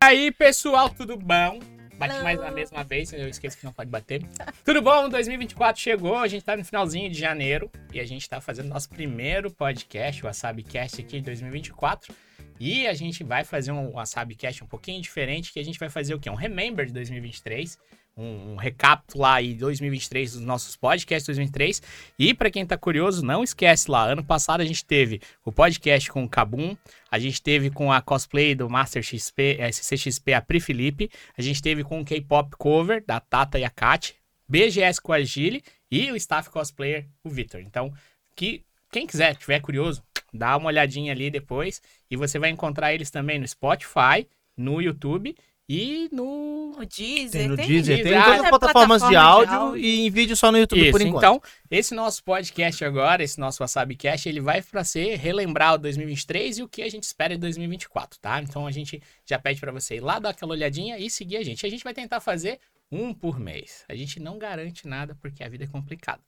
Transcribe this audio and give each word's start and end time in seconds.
aí, 0.00 0.32
pessoal, 0.32 0.88
tudo 0.88 1.16
bom? 1.16 1.60
Bate 1.98 2.22
mais 2.22 2.40
na 2.40 2.50
mesma 2.50 2.82
vez, 2.82 3.12
eu 3.12 3.28
esqueço 3.28 3.58
que 3.58 3.64
não 3.64 3.72
pode 3.74 3.90
bater. 3.90 4.22
Tudo 4.64 4.80
bom? 4.80 5.06
2024 5.10 5.78
chegou, 5.78 6.16
a 6.16 6.26
gente 6.26 6.42
tá 6.42 6.56
no 6.56 6.64
finalzinho 6.64 7.10
de 7.10 7.18
janeiro 7.18 7.70
e 7.92 8.00
a 8.00 8.06
gente 8.06 8.26
tá 8.26 8.40
fazendo 8.40 8.70
nosso 8.70 8.88
primeiro 8.88 9.50
podcast, 9.50 10.22
o 10.22 10.26
WasabiCast 10.26 11.02
aqui 11.02 11.18
de 11.18 11.26
2024. 11.26 12.14
E 12.58 12.86
a 12.86 12.94
gente 12.94 13.22
vai 13.22 13.44
fazer 13.44 13.72
um 13.72 13.92
WasabiCast 13.92 14.64
um 14.64 14.66
pouquinho 14.66 15.02
diferente, 15.02 15.52
que 15.52 15.60
a 15.60 15.64
gente 15.64 15.78
vai 15.78 15.90
fazer 15.90 16.14
o 16.14 16.18
quê? 16.18 16.30
Um 16.30 16.34
Remember 16.34 16.86
de 16.86 16.92
2023 16.94 17.78
um, 18.20 18.52
um 18.52 18.56
recapitular 18.56 19.36
aí 19.36 19.54
2023 19.54 20.34
dos 20.34 20.42
nossos 20.42 20.76
podcasts 20.76 21.26
2023. 21.26 21.82
E 22.18 22.34
para 22.34 22.50
quem 22.50 22.66
tá 22.66 22.76
curioso, 22.76 23.24
não 23.24 23.42
esquece 23.42 23.90
lá, 23.90 24.04
ano 24.04 24.22
passado 24.22 24.60
a 24.60 24.64
gente 24.64 24.84
teve 24.84 25.20
o 25.44 25.50
podcast 25.50 26.10
com 26.10 26.22
o 26.24 26.28
Kabum, 26.28 26.76
a 27.10 27.18
gente 27.18 27.40
teve 27.42 27.70
com 27.70 27.90
a 27.90 28.02
cosplay 28.02 28.54
do 28.54 28.68
Master 28.68 29.02
XP, 29.02 29.58
SCXP, 29.72 30.34
a 30.34 30.40
Pri 30.40 30.60
Felipe, 30.60 31.10
a 31.36 31.42
gente 31.42 31.62
teve 31.62 31.82
com 31.82 32.00
o 32.00 32.04
K-pop 32.04 32.50
cover 32.58 33.02
da 33.06 33.18
Tata 33.18 33.58
e 33.58 33.64
a 33.64 33.70
Kat, 33.70 34.14
BGS 34.46 35.00
com 35.00 35.12
a 35.12 35.22
Gile 35.22 35.62
e 35.90 36.10
o 36.12 36.16
staff 36.16 36.50
cosplayer, 36.50 37.06
o 37.24 37.30
Victor. 37.30 37.60
Então, 37.60 37.92
que 38.36 38.64
quem 38.92 39.06
quiser, 39.06 39.36
tiver 39.36 39.60
curioso, 39.60 40.02
dá 40.32 40.56
uma 40.56 40.66
olhadinha 40.66 41.12
ali 41.12 41.30
depois 41.30 41.80
e 42.10 42.16
você 42.16 42.38
vai 42.38 42.50
encontrar 42.50 42.92
eles 42.92 43.10
também 43.10 43.38
no 43.38 43.46
Spotify, 43.46 44.26
no 44.56 44.80
YouTube 44.80 45.34
e 45.72 46.08
no. 46.10 46.74
O 46.76 46.84
Deezer. 46.84 47.42
Tem 47.42 47.48
no 47.48 47.54
tem 47.54 47.68
Deezer, 47.68 48.02
tem 48.02 48.12
em 48.12 48.20
todas 48.20 48.40
as 48.40 48.48
plataformas 48.48 49.02
de 49.02 49.08
plataforma 49.08 49.08
de 49.08 49.16
áudio, 49.16 49.54
áudio. 49.54 49.76
e 49.80 50.00
em 50.00 50.10
vídeo 50.10 50.36
só 50.36 50.50
no 50.50 50.58
YouTube 50.58 50.82
Isso, 50.82 50.90
por 50.90 51.00
enquanto. 51.00 51.22
então, 51.22 51.42
esse 51.70 51.94
nosso 51.94 52.24
podcast 52.24 52.84
agora, 52.84 53.22
esse 53.22 53.38
nosso 53.38 53.62
WasabiCast, 53.62 54.28
ele 54.28 54.40
vai 54.40 54.62
para 54.62 54.82
ser 54.82 55.16
relembrar 55.16 55.74
o 55.74 55.78
2023 55.78 56.58
e 56.58 56.62
o 56.64 56.68
que 56.68 56.82
a 56.82 56.88
gente 56.88 57.04
espera 57.04 57.34
de 57.34 57.40
2024, 57.42 58.18
tá? 58.18 58.42
Então 58.42 58.66
a 58.66 58.72
gente 58.72 59.00
já 59.24 59.38
pede 59.38 59.60
para 59.60 59.70
você 59.70 59.96
ir 59.96 60.00
lá 60.00 60.18
dar 60.18 60.30
aquela 60.30 60.50
olhadinha 60.52 60.98
e 60.98 61.08
seguir 61.08 61.36
a 61.36 61.44
gente. 61.44 61.64
A 61.64 61.70
gente 61.70 61.84
vai 61.84 61.94
tentar 61.94 62.18
fazer 62.18 62.58
um 62.90 63.14
por 63.14 63.38
mês. 63.38 63.84
A 63.88 63.94
gente 63.94 64.18
não 64.18 64.38
garante 64.38 64.88
nada 64.88 65.16
porque 65.20 65.44
a 65.44 65.48
vida 65.48 65.62
é 65.62 65.68
complicada. 65.68 66.20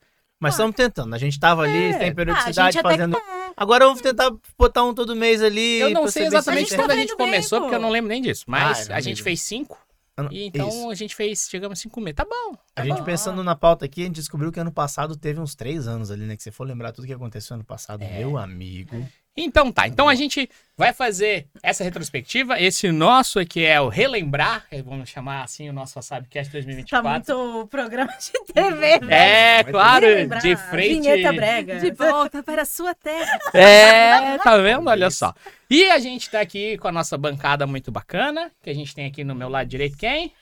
Mas 0.43 0.55
estamos 0.55 0.75
tentando. 0.75 1.15
A 1.15 1.19
gente 1.19 1.39
tava 1.39 1.63
ali, 1.63 1.91
É. 1.91 1.99
tem 1.99 2.09
Ah, 2.09 2.13
a 2.13 2.15
periodicidade 2.15 2.79
até 2.79 2.89
fazendo. 2.89 3.17
Agora 3.57 3.85
vamos 3.87 4.01
tentar 4.01 4.33
botar 4.59 4.83
um 4.83 4.93
todo 4.93 5.15
mês 5.15 5.41
ali. 5.41 5.79
Eu 5.79 5.91
não 5.91 6.09
sei 6.09 6.27
exatamente 6.27 6.59
A 6.59 6.69
gente 6.69 6.77
tá 6.77 6.83
quando 6.83 6.91
a 6.91 6.97
gente 6.97 7.17
começou, 7.17 7.61
porque 7.61 7.75
eu 7.77 7.81
não 7.81 7.91
lembro 7.91 8.09
nem 8.09 8.21
disso. 8.21 8.45
Mas 8.49 8.91
Ah, 8.91 8.97
a 8.97 9.01
gente 9.01 9.23
fez 9.23 9.41
cinco. 9.41 9.79
Ah, 10.17 10.25
não, 10.25 10.33
E 10.33 10.47
então 10.47 10.69
isso. 10.69 10.91
a 10.91 10.95
gente 10.95 11.15
fez, 11.15 11.47
chegamos 11.49 11.79
a 11.79 11.83
cinco 11.83 12.01
meses. 12.01 12.17
Tá 12.17 12.25
bom. 12.25 12.55
A 12.77 12.81
tá 12.81 12.85
gente 12.85 12.99
bom. 12.99 13.05
pensando 13.05 13.43
na 13.45 13.55
pauta 13.55 13.85
aqui, 13.85 14.03
a 14.03 14.05
gente 14.07 14.17
descobriu 14.17 14.51
que 14.51 14.59
ano 14.61 14.73
passado 14.73 15.17
teve 15.17 15.39
uns 15.41 15.55
três 15.55 15.87
anos 15.87 16.11
ali, 16.11 16.25
né? 16.27 16.37
Que 16.37 16.43
você 16.43 16.51
for 16.51 16.67
lembrar 16.67 16.91
tudo 16.93 17.07
que 17.07 17.13
aconteceu 17.13 17.55
ano 17.55 17.65
passado. 17.65 18.03
É. 18.03 18.19
Meu 18.19 18.37
amigo. 18.37 19.09
Então 19.37 19.73
tá, 19.73 19.89
então 19.89 20.11
a 20.11 20.15
gente 20.15 20.49
vai 20.77 20.93
fazer 20.93 21.47
essa 21.63 21.83
retrospectiva. 21.83 22.61
Esse 22.61 22.93
nosso 22.93 23.39
aqui 23.39 23.65
é 23.65 23.81
o 23.81 23.89
Relembrar, 23.89 24.67
eh, 24.71 24.83
vamos 24.83 25.09
chamar 25.09 25.43
assim 25.43 25.71
o 25.71 25.73
nosso 25.73 25.99
WasabiCast 25.99 26.51
Tá 26.51 26.59
2024. 26.59 27.11
muito 27.11 27.67
programa 27.69 28.13
de 28.19 28.53
TV, 28.53 28.99
velho. 28.99 29.11
É, 29.11 29.65
claro, 29.65 30.05
Relembrar, 30.07 30.43
de 30.43 30.55
frente. 30.57 31.01
Vinheta 31.01 31.33
brega. 31.33 31.79
De 31.79 31.91
volta 31.93 32.43
para 32.43 32.63
a 32.63 32.67
sua 32.67 32.95
terra. 32.95 33.39
É, 33.55 34.37
tá 34.39 34.59
vendo? 34.59 34.89
Olha 34.89 35.11
só. 35.11 35.35
E 35.71 35.85
a 35.85 35.99
gente 35.99 36.29
tá 36.29 36.41
aqui 36.41 36.77
com 36.77 36.89
a 36.89 36.93
nossa 36.93 37.17
bancada 37.17 37.67
muito 37.67 37.91
bacana, 37.91 38.51
que 38.63 38.69
a 38.69 38.75
gente 38.75 38.95
tem 38.95 39.07
aqui 39.07 39.25
no 39.25 39.35
meu 39.35 39.49
lado 39.49 39.67
direito 39.67 39.97
quem? 39.97 40.33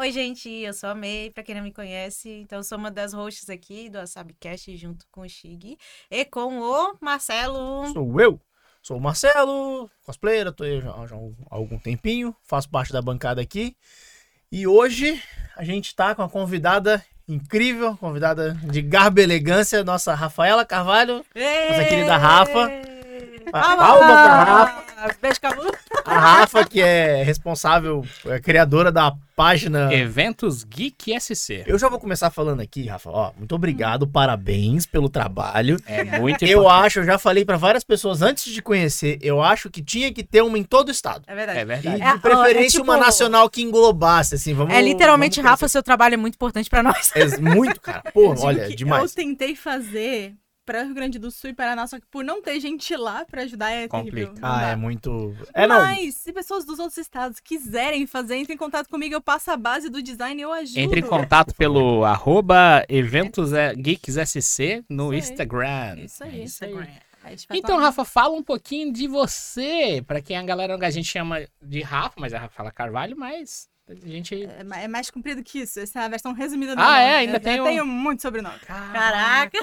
Oi, 0.00 0.10
gente, 0.12 0.48
eu 0.48 0.72
sou 0.72 0.88
a 0.88 0.94
May, 0.94 1.30
pra 1.30 1.42
quem 1.42 1.54
não 1.54 1.62
me 1.62 1.70
conhece. 1.70 2.30
Então, 2.30 2.60
eu 2.60 2.64
sou 2.64 2.78
uma 2.78 2.90
das 2.90 3.12
hosts 3.12 3.50
aqui 3.50 3.90
do 3.90 3.98
WasabiCast, 3.98 4.74
junto 4.78 5.04
com 5.12 5.20
o 5.20 5.28
Shig 5.28 5.76
e 6.10 6.24
com 6.24 6.58
o 6.58 6.94
Marcelo. 7.02 7.86
Sou 7.92 8.18
eu. 8.18 8.40
Sou 8.82 8.96
o 8.96 9.00
Marcelo, 9.00 9.90
cosplayer, 10.06 10.50
tô 10.52 10.64
aí 10.64 10.80
já, 10.80 10.90
já 11.06 11.14
há 11.14 11.54
algum 11.54 11.78
tempinho, 11.78 12.34
faço 12.42 12.70
parte 12.70 12.94
da 12.94 13.02
bancada 13.02 13.42
aqui. 13.42 13.76
E 14.50 14.66
hoje 14.66 15.22
a 15.54 15.64
gente 15.64 15.94
tá 15.94 16.14
com 16.14 16.22
uma 16.22 16.30
convidada 16.30 17.04
incrível, 17.28 17.94
convidada 17.98 18.54
de 18.54 18.80
garbo 18.80 19.20
e 19.20 19.22
elegância, 19.22 19.84
nossa 19.84 20.14
Rafaela 20.14 20.64
Carvalho. 20.64 21.16
Nossa 21.16 21.84
querida 21.84 22.16
Rafa. 22.16 22.70
Pa- 23.52 23.76
Palma 23.76 23.98
pra 23.98 24.44
Rafa. 24.44 25.16
Beijo, 25.20 25.40
Cabu. 25.42 25.62
A 26.04 26.18
Rafa, 26.18 26.64
que 26.64 26.80
é 26.80 27.22
responsável, 27.22 28.04
é 28.26 28.38
criadora 28.40 28.90
da 28.90 29.12
página. 29.36 29.92
Eventos 29.92 30.64
Geek 30.64 31.18
SC. 31.18 31.64
Eu 31.66 31.78
já 31.78 31.88
vou 31.88 31.98
começar 31.98 32.30
falando 32.30 32.60
aqui, 32.60 32.86
Rafa. 32.86 33.10
Ó, 33.10 33.32
muito 33.38 33.54
obrigado, 33.54 34.06
parabéns 34.06 34.84
pelo 34.86 35.08
trabalho. 35.08 35.76
É 35.86 36.18
muito 36.18 36.44
Eu 36.44 36.60
importante. 36.60 36.84
acho, 36.86 36.98
eu 37.00 37.04
já 37.04 37.18
falei 37.18 37.44
pra 37.44 37.56
várias 37.56 37.84
pessoas 37.84 38.22
antes 38.22 38.52
de 38.52 38.60
conhecer, 38.60 39.18
eu 39.22 39.40
acho 39.42 39.70
que 39.70 39.82
tinha 39.82 40.12
que 40.12 40.22
ter 40.22 40.42
uma 40.42 40.58
em 40.58 40.64
todo 40.64 40.88
o 40.88 40.90
estado. 40.90 41.22
É 41.26 41.34
verdade. 41.34 41.58
É 41.58 41.62
E 41.62 41.64
verdade. 41.64 41.96
de 41.96 42.02
É, 42.02 42.18
preferência 42.18 42.78
é 42.78 42.80
tipo- 42.80 42.84
uma 42.84 42.96
nacional 42.98 43.48
que 43.48 43.62
englobasse, 43.62 44.34
assim, 44.34 44.52
vamos... 44.52 44.74
É 44.74 44.82
literalmente, 44.82 45.36
vamos 45.36 45.50
Rafa, 45.50 45.68
seu 45.68 45.82
trabalho 45.82 46.14
é 46.14 46.18
muito 46.18 46.34
importante 46.34 46.68
pra 46.68 46.82
nós. 46.82 47.10
É 47.14 47.38
muito, 47.38 47.80
cara. 47.80 48.02
Pô, 48.12 48.34
olha, 48.44 48.68
demais. 48.74 49.10
Eu 49.10 49.16
tentei 49.24 49.54
fazer 49.56 50.34
para 50.64 50.82
Rio 50.84 50.94
Grande 50.94 51.18
do 51.18 51.30
Sul 51.30 51.50
e 51.50 51.54
Paraná, 51.54 51.86
só 51.86 51.98
que 51.98 52.06
por 52.10 52.24
não 52.24 52.40
ter 52.42 52.60
gente 52.60 52.94
lá 52.96 53.24
pra 53.24 53.42
ajudar 53.42 53.70
é. 53.70 53.88
Complica. 53.88 54.32
Ah, 54.42 54.60
dá. 54.60 54.68
é 54.68 54.76
muito... 54.76 55.34
É, 55.52 55.66
não. 55.66 55.80
Mas 55.80 56.16
se 56.16 56.32
pessoas 56.32 56.64
dos 56.64 56.78
outros 56.78 56.98
estados 56.98 57.40
quiserem 57.40 58.06
fazer, 58.06 58.36
entre 58.36 58.54
em 58.54 58.56
contato 58.56 58.88
comigo, 58.88 59.14
eu 59.14 59.20
passo 59.20 59.50
a 59.50 59.56
base 59.56 59.88
do 59.88 60.02
design 60.02 60.40
e 60.40 60.44
eu 60.44 60.52
ajudo. 60.52 60.78
Entre 60.78 61.00
em 61.00 61.04
contato 61.04 61.54
pelo 61.54 62.04
arroba 62.06 62.84
Eventos 62.88 63.50
Geeks 63.76 64.16
SC 64.28 64.84
no 64.88 65.12
Isso. 65.12 65.32
Instagram. 65.32 65.96
Isso 65.98 66.22
aí, 66.24 66.40
É 66.40 66.44
isso 66.44 66.64
aí. 66.64 66.70
Instagram. 66.72 67.00
Então, 67.52 67.76
uma- 67.76 67.82
Rafa, 67.86 68.04
fala 68.04 68.34
um 68.34 68.42
pouquinho 68.42 68.92
de 68.92 69.06
você. 69.06 70.02
Pra 70.06 70.20
quem 70.22 70.36
a 70.38 70.42
galera 70.42 70.76
a 70.80 70.90
gente 70.90 71.06
chama 71.08 71.44
de 71.60 71.82
Rafa, 71.82 72.14
mas 72.18 72.32
a 72.32 72.38
Rafa 72.38 72.54
fala 72.54 72.70
Carvalho, 72.72 73.16
mas 73.16 73.68
a 73.88 73.94
gente. 73.94 74.44
É 74.44 74.84
é 74.84 74.88
mais 74.88 75.10
comprido 75.10 75.42
que 75.42 75.60
isso. 75.60 75.78
Essa 75.80 76.00
é 76.00 76.04
a 76.04 76.08
versão 76.08 76.32
resumida 76.32 76.74
do 76.74 76.80
Ah, 76.80 76.84
meu 76.86 76.94
é? 76.94 77.04
nome. 77.06 77.16
Ainda 77.18 77.36
eu, 77.36 77.40
tem 77.40 77.56
eu 77.56 77.62
um- 77.62 77.66
tenho 77.66 77.86
muito 77.86 78.22
sobrenome. 78.22 78.58
Caraca. 78.60 79.58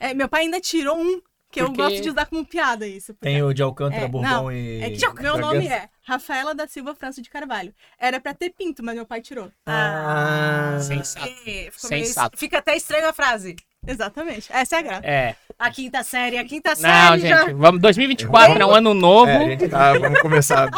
É, 0.00 0.14
meu 0.14 0.28
pai 0.28 0.42
ainda 0.42 0.60
tirou 0.60 0.96
um 0.96 1.20
que 1.50 1.60
eu 1.62 1.66
Porque- 1.66 1.82
gosto 1.82 2.00
de 2.02 2.10
usar 2.10 2.26
como 2.26 2.44
piada 2.44 2.86
isso. 2.86 3.14
porque- 3.14 3.26
Tem 3.26 3.42
o 3.42 3.54
de 3.54 3.62
Alcântara, 3.62 4.04
É, 4.04 4.08
Bourbon 4.08 4.28
não, 4.28 4.52
e... 4.52 4.82
É 4.82 4.90
que 4.90 5.22
meu 5.22 5.38
nome 5.38 5.66
é 5.66 5.88
Rafaela 6.02 6.54
da 6.54 6.66
Silva 6.66 6.94
França 6.94 7.22
de 7.22 7.30
Carvalho. 7.30 7.74
Era 7.98 8.20
pra 8.20 8.34
ter 8.34 8.50
pinto, 8.50 8.82
mas 8.84 8.94
meu 8.94 9.06
pai 9.06 9.20
tirou. 9.22 9.50
Ah, 9.66 10.78
Sensato. 10.80 11.26
E 11.46 11.70
ficou 11.70 11.90
meio- 11.90 12.04
Sensato. 12.06 12.36
Fica 12.38 12.58
até 12.58 12.76
estranha 12.76 13.08
a 13.08 13.12
frase. 13.12 13.56
Exatamente. 13.86 14.52
Essa 14.52 14.76
é 14.76 14.78
a 14.78 14.82
graça. 14.82 15.06
É. 15.06 15.36
A 15.58 15.70
quinta 15.70 16.02
série, 16.02 16.36
a 16.36 16.44
quinta 16.44 16.70
Não, 16.70 16.76
série. 16.76 17.28
já- 17.28 17.44
gente, 17.46 17.54
vamos 17.54 17.80
2024 17.80 18.60
é 18.62 18.66
um 18.66 18.74
ano 18.74 18.92
novo. 18.92 19.30
É, 19.30 19.50
gente 19.50 19.68
tá, 19.68 19.94
vamos 19.98 20.20
começar. 20.20 20.68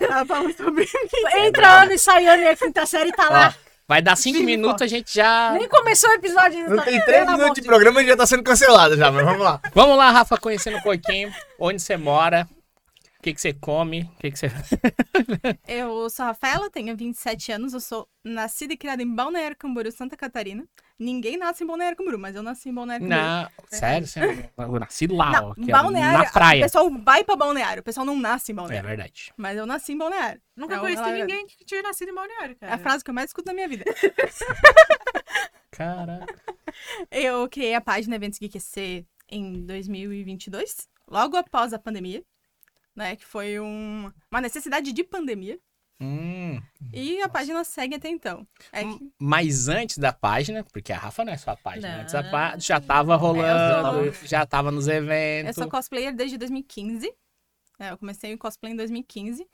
Ela 0.00 0.24
falou 0.24 0.50
sobre 0.54 0.84
mim. 0.84 0.88
Entra 1.46 1.82
ano 1.82 1.92
e 1.92 1.98
sai 1.98 2.26
ano 2.26 2.42
e 2.42 2.48
a 2.48 2.56
quinta 2.56 2.86
série 2.86 3.12
tá 3.12 3.28
lá. 3.28 3.54
Vai 3.88 4.02
dar 4.02 4.16
cinco 4.16 4.38
e 4.38 4.42
minutos, 4.44 4.82
a 4.82 4.86
gente 4.86 5.14
já. 5.14 5.52
Nem 5.52 5.66
começou 5.66 6.10
o 6.10 6.12
episódio. 6.12 6.58
ainda 6.58 6.68
Não 6.68 6.76
tá- 6.76 6.82
tem 6.84 7.02
três 7.06 7.26
minutos 7.26 7.54
de 7.54 7.60
de 7.62 7.66
programa 7.66 8.02
e 8.02 8.06
já 8.06 8.16
tá 8.16 8.26
sendo 8.26 8.42
cancelado 8.42 8.94
já, 8.98 9.10
mas 9.10 9.24
vamos 9.24 9.40
lá. 9.40 9.58
Vamos 9.74 9.96
lá, 9.96 10.10
Rafa, 10.10 10.36
conhecendo 10.36 10.76
um 10.76 10.82
pouquinho 10.82 11.32
onde 11.58 11.80
você 11.80 11.96
mora, 11.96 12.46
o 13.18 13.22
que, 13.22 13.34
que 13.34 13.40
você 13.40 13.52
come, 13.52 14.02
o 14.14 14.18
que, 14.20 14.30
que 14.30 14.38
você. 14.38 14.46
Eu 15.66 16.08
sou 16.08 16.24
a 16.24 16.28
Rafaela, 16.28 16.70
tenho 16.70 16.96
27 16.96 17.50
anos, 17.52 17.74
eu 17.74 17.80
sou 17.80 18.08
nascida 18.24 18.72
e 18.72 18.76
criada 18.76 19.02
em 19.02 19.12
Balneário 19.12 19.56
Camboriú, 19.56 19.90
Santa 19.90 20.16
Catarina. 20.16 20.64
Ninguém 20.98 21.36
nasce 21.36 21.64
em 21.64 21.66
Balneário 21.66 21.96
Camboriú, 21.96 22.18
mas 22.18 22.36
eu 22.36 22.42
nasci 22.44 22.68
em 22.68 22.74
Balneário 22.74 23.08
Camboriú. 23.08 23.26
Não, 23.26 23.48
sério, 23.76 24.06
você 24.06 24.20
eu 24.56 24.78
nasci 24.80 25.06
lá, 25.08 25.32
Não, 25.32 25.50
ó, 25.50 25.54
que 25.54 25.62
é 25.62 25.72
Balneário, 25.72 26.18
na 26.18 26.30
praia. 26.30 26.60
o 26.60 26.62
pessoal 26.64 26.90
vai 26.90 27.24
pra 27.24 27.34
Balneário, 27.36 27.80
o 27.80 27.84
pessoal 27.84 28.06
não 28.06 28.16
nasce 28.16 28.52
em 28.52 28.54
É 28.54 28.56
Balneário. 28.56 28.88
verdade. 28.88 29.32
Mas 29.36 29.58
eu 29.58 29.66
nasci 29.66 29.92
em 29.92 29.98
Balneário. 29.98 30.40
Nunca 30.56 30.76
É 30.76 30.78
conheci 30.78 31.10
ninguém 31.12 31.46
que 31.46 31.64
tinha 31.64 31.82
nascido 31.82 32.10
em 32.10 32.14
Balneário, 32.14 32.52
É 32.52 32.54
cara. 32.54 32.74
a 32.74 32.78
frase 32.78 33.02
que 33.02 33.10
eu 33.10 33.14
mais 33.14 33.30
escuto 33.30 33.46
na 33.48 33.54
minha 33.54 33.68
vida. 33.68 33.84
Caraca. 35.70 36.34
Eu 37.10 37.48
criei 37.48 37.74
a 37.74 37.80
página 37.80 38.16
Eventos 38.16 38.38
Geek 38.38 38.56
EC 38.58 39.04
em 39.30 39.64
2022, 39.66 40.88
logo 41.08 41.36
após 41.36 41.72
a 41.72 41.78
pandemia, 41.78 42.22
né? 42.98 43.16
Que 43.16 43.24
foi 43.24 43.58
um- 43.60 44.12
uma 44.30 44.40
necessidade 44.40 44.92
de 44.92 45.04
pandemia. 45.04 45.58
Hum, 46.00 46.60
E 46.92 47.20
a 47.22 47.28
página 47.28 47.64
segue 47.64 47.96
até 47.96 48.08
então. 48.08 48.46
É 48.72 48.84
que- 48.84 49.10
mas 49.18 49.68
antes 49.68 49.98
da 49.98 50.12
página, 50.12 50.62
porque 50.72 50.92
a 50.92 50.96
Rafa 50.98 51.24
não 51.24 51.32
é 51.32 51.36
só 51.36 51.50
a 51.52 51.56
página, 51.56 51.92
Não. 51.96 52.00
antes 52.02 52.12
da 52.12 52.22
pá- 52.22 52.56
já 52.58 52.80
tava 52.80 53.16
rolando, 53.16 54.12
já 54.24 54.46
tava 54.46 54.70
nos 54.70 54.86
eu 54.86 54.94
eventos. 54.94 55.56
sou 55.56 55.68
cosplayer 55.68 56.14
desde 56.14 56.38
2015. 56.38 57.12
É, 57.80 57.90
eu 57.90 57.98
comecei 57.98 58.32
o 58.34 58.38
cosplay 58.38 58.72
em 58.72 58.76
2015. 58.76 59.44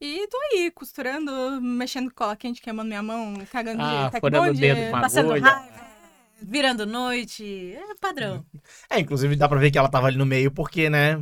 E 0.00 0.26
tô 0.28 0.36
aí, 0.52 0.70
costurando, 0.70 1.60
mexendo 1.60 2.08
com 2.08 2.14
cola 2.16 2.36
quente, 2.36 2.62
queimando 2.62 2.88
minha 2.88 3.02
mão, 3.02 3.34
cagando 3.50 3.82
Ah, 3.82 4.10
de 4.14 4.20
furando 4.20 4.50
o 4.50 4.54
dedo 4.54 4.90
com 4.90 4.96
a 4.96 5.00
Passando 5.02 5.32
agulha. 5.32 5.50
raiva, 5.52 5.86
virando 6.40 6.86
noite. 6.86 7.74
É 7.74 7.94
padrão. 8.00 8.44
É, 8.90 8.98
inclusive 9.00 9.34
dá 9.36 9.48
pra 9.48 9.58
ver 9.58 9.70
que 9.72 9.78
ela 9.78 9.88
tava 9.90 10.06
ali 10.06 10.16
no 10.16 10.24
meio, 10.26 10.50
porque, 10.52 10.88
né? 10.88 11.20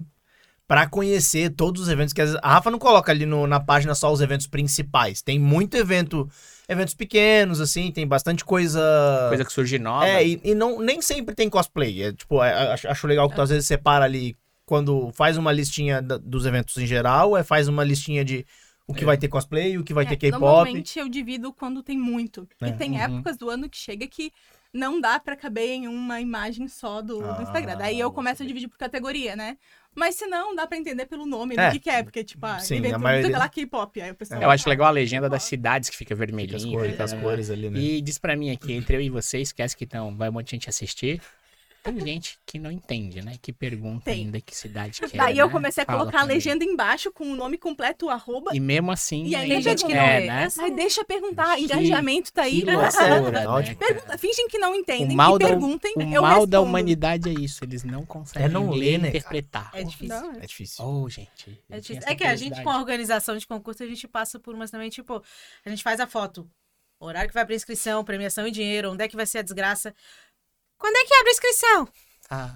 Pra 0.69 0.87
conhecer 0.87 1.49
todos 1.51 1.81
os 1.83 1.89
eventos 1.89 2.13
que 2.13 2.21
às 2.21 2.29
vezes- 2.29 2.41
a 2.45 2.53
Rafa 2.53 2.71
não 2.71 2.79
coloca 2.79 3.11
ali 3.11 3.25
no- 3.25 3.47
na 3.47 3.59
página 3.59 3.95
só 3.95 4.13
os 4.13 4.21
eventos 4.21 4.47
principais. 4.47 5.23
Tem 5.23 5.39
muito 5.39 5.79
evento, 5.79 6.29
eventos 6.69 6.93
pequenos, 6.95 7.59
assim, 7.59 7.91
tem 7.91 8.07
bastante 8.07 8.45
coisa. 8.45 8.79
Coisa 9.31 9.45
que 9.47 9.53
surge 9.53 9.79
nova. 9.79 10.07
É, 10.07 10.27
e, 10.29 10.39
e 10.45 10.55
não, 10.55 10.79
nem 10.79 11.01
sempre 11.01 11.35
tem 11.35 11.49
cosplay. 11.49 12.03
É, 12.03 12.13
tipo, 12.13 12.45
é, 12.45 12.73
acho, 12.75 12.87
acho 12.87 13.07
legal 13.07 13.31
que 13.31 13.35
tu 13.35 13.41
às 13.41 13.49
vezes 13.49 13.67
separa 13.67 14.05
ali 14.05 14.37
quando 14.67 15.11
faz 15.15 15.39
uma 15.39 15.51
listinha 15.51 16.03
da- 16.03 16.19
dos 16.19 16.45
eventos 16.45 16.77
em 16.77 16.87
geral, 16.87 17.35
é 17.35 17.43
faz 17.43 17.67
uma 17.67 17.83
listinha 17.83 18.23
de 18.23 18.45
O 18.91 18.95
que 18.95 19.03
É. 19.03 19.07
vai 19.07 19.19
ter 19.19 19.29
cosplay, 19.29 19.77
o 19.77 19.85
que 19.85 19.93
vai 19.93 20.07
É, 20.07 20.09
ter 20.09 20.17
K-pop. 20.17 20.41
Normalmente 20.41 20.99
eu 20.99 21.11
divido 21.11 21.53
quando 21.53 21.83
tem 21.83 21.99
muito. 21.99 22.49
É. 22.59 22.69
E 22.69 22.73
tem 22.73 22.93
Uhum. 22.93 22.99
épocas 23.03 23.37
do 23.37 23.51
ano 23.51 23.69
que 23.69 23.77
chega 23.77 24.07
que 24.07 24.33
não 24.73 24.99
dá 24.99 25.21
pra 25.21 25.37
caber 25.37 25.69
em 25.69 25.87
uma 25.87 26.23
imagem 26.23 26.67
só 26.69 27.03
do, 27.03 27.19
do 27.19 27.31
Ah, 27.33 27.43
Instagram. 27.43 27.77
Daí 27.77 28.01
eu 28.01 28.11
começo 28.11 28.43
a 28.43 28.47
dividir 28.47 28.67
por 28.67 28.79
categoria, 28.79 29.37
né? 29.37 29.59
Mas 29.99 30.15
se 30.15 30.27
não, 30.27 30.55
dá 30.55 30.67
pra 30.67 30.79
entender 30.79 31.07
pelo 31.07 31.27
nome 31.27 31.55
É. 31.59 31.67
do 31.69 31.73
que, 31.73 31.81
que 31.81 31.91
é. 31.91 32.03
Porque, 32.03 32.23
tipo, 32.23 32.45
ah, 32.47 32.59
Sim, 32.61 32.85
a 32.87 32.99
maioria- 32.99 33.37
lá, 33.39 33.49
K-pop. 33.49 34.01
Aí 34.01 34.11
o 34.11 34.15
pessoal... 34.15 34.41
Eu 34.41 34.51
acho 34.51 34.69
legal 34.69 34.87
a 34.87 34.91
legenda 34.91 35.29
das 35.29 35.43
cidades 35.43 35.91
que 35.91 35.97
fica 35.97 36.15
Fica 36.15 36.17
vermelhinha. 36.27 36.57
as 36.57 36.65
cores, 36.65 36.91
fica- 36.93 37.05
as 37.05 37.13
cores 37.15 37.51
ali, 37.51 37.69
né? 37.69 37.79
E 37.79 38.01
diz 38.01 38.17
pra 38.19 38.35
mim 38.37 38.51
aqui, 38.51 38.73
entre 38.73 38.97
eu 38.97 39.01
e 39.01 39.11
você, 39.11 39.39
esquece 39.41 39.77
que 39.77 39.85
então 39.85 40.17
vai 40.17 40.29
um 40.29 40.33
monte 40.33 40.47
de 40.47 40.51
gente 40.53 40.69
assistir. 40.69 41.21
Tem 41.83 42.01
gente 42.01 42.39
que 42.45 42.59
não 42.59 42.71
entende, 42.71 43.23
né? 43.23 43.37
Que 43.41 43.53
pergunta 43.53 44.07
Tem. 44.07 44.25
ainda 44.25 44.41
que 44.41 44.55
cidade 44.55 45.01
que 45.01 45.05
é. 45.17 45.19
Daí 45.19 45.39
eu 45.39 45.47
né? 45.47 45.53
comecei 45.53 45.83
a 45.83 45.87
Fala 45.87 45.99
colocar 46.01 46.21
a 46.21 46.25
legenda 46.25 46.65
embaixo 46.65 47.11
com 47.13 47.25
o 47.25 47.35
nome 47.37 47.57
completo, 47.57 48.07
o 48.07 48.11
arroba. 48.11 48.55
E 48.55 48.61
mesmo 48.61 48.91
assim. 48.91 49.25
E 49.27 49.35
aí 49.35 49.61
gente 49.63 49.85
que 49.87 49.93
é, 49.93 49.97
não 49.97 50.21
vê. 50.21 50.27
né? 50.27 50.49
Mas 50.57 50.77
deixa 50.77 51.05
perguntar, 51.05 51.57
Que- 51.57 51.63
engajamento 51.63 52.33
tá 52.33 52.43
aí. 52.43 52.61
Que 52.63 52.71
loucura, 52.71 53.45
Não, 53.45 53.57
né, 53.59 53.63
tipo, 53.63 53.81
cara? 53.81 53.95
Pergunta, 53.95 54.19
fingem 54.19 54.49
que 54.49 54.59
não 54.59 54.75
entendem, 54.75 55.11
O 55.15 55.17
mal 55.17 55.39
da- 55.39 55.47
perguntem, 55.49 55.93
O 55.97 56.03
eu 56.03 56.23
mal 56.23 56.31
respondo. 56.33 56.47
da 56.49 56.61
humanidade 56.61 57.29
é 57.29 57.33
isso, 57.33 57.65
eles 57.65 57.85
não 57.85 58.05
conseguem 58.05 58.47
É 58.47 58.49
não 58.51 58.71
ler 58.71 58.79
ler, 58.79 58.99
né, 58.99 59.09
interpretar. 59.09 59.71
É 59.73 59.83
difícil. 59.85 60.09
Não, 60.21 60.33
É 60.33 60.47
difícil. 60.47 60.85
Oh, 60.85 61.09
gente. 61.09 61.59
É, 61.71 61.81
difícil. 61.81 62.03
É 62.07 62.15
que 62.15 62.25
a 62.25 62.37
gente, 62.37 62.63
com 62.63 62.71
a 62.71 62.79
organização 62.79 63.37
de 63.37 63.47
concurso, 63.47 63.83
a 63.83 63.87
gente 63.87 64.07
passa 64.09 64.39
por 64.39 64.55
umas 64.55 64.71
também, 64.71 64.91
tipo, 64.91 65.23
a 65.65 65.71
gente 65.71 65.83
faz 65.83 66.01
a 66.01 66.07
foto. 66.07 66.49
Horário 67.01 67.29
que 67.29 67.35
vai 67.35 67.47
pra 67.47 67.55
inscrição, 67.55 68.05
premiação 68.05 68.45
e 68.49 68.51
dinheiro, 68.51 68.91
onde 68.91 69.05
é 69.05 69.09
que 69.09 69.15
vai 69.15 69.25
ser 69.25 69.39
a 69.39 69.43
desgraça. 69.43 69.95
Quando 70.79 70.97
é 70.97 71.05
que 71.05 71.15
abre 71.15 71.29
a 71.29 71.33
inscrição? 71.33 71.89
Ah, 72.31 72.55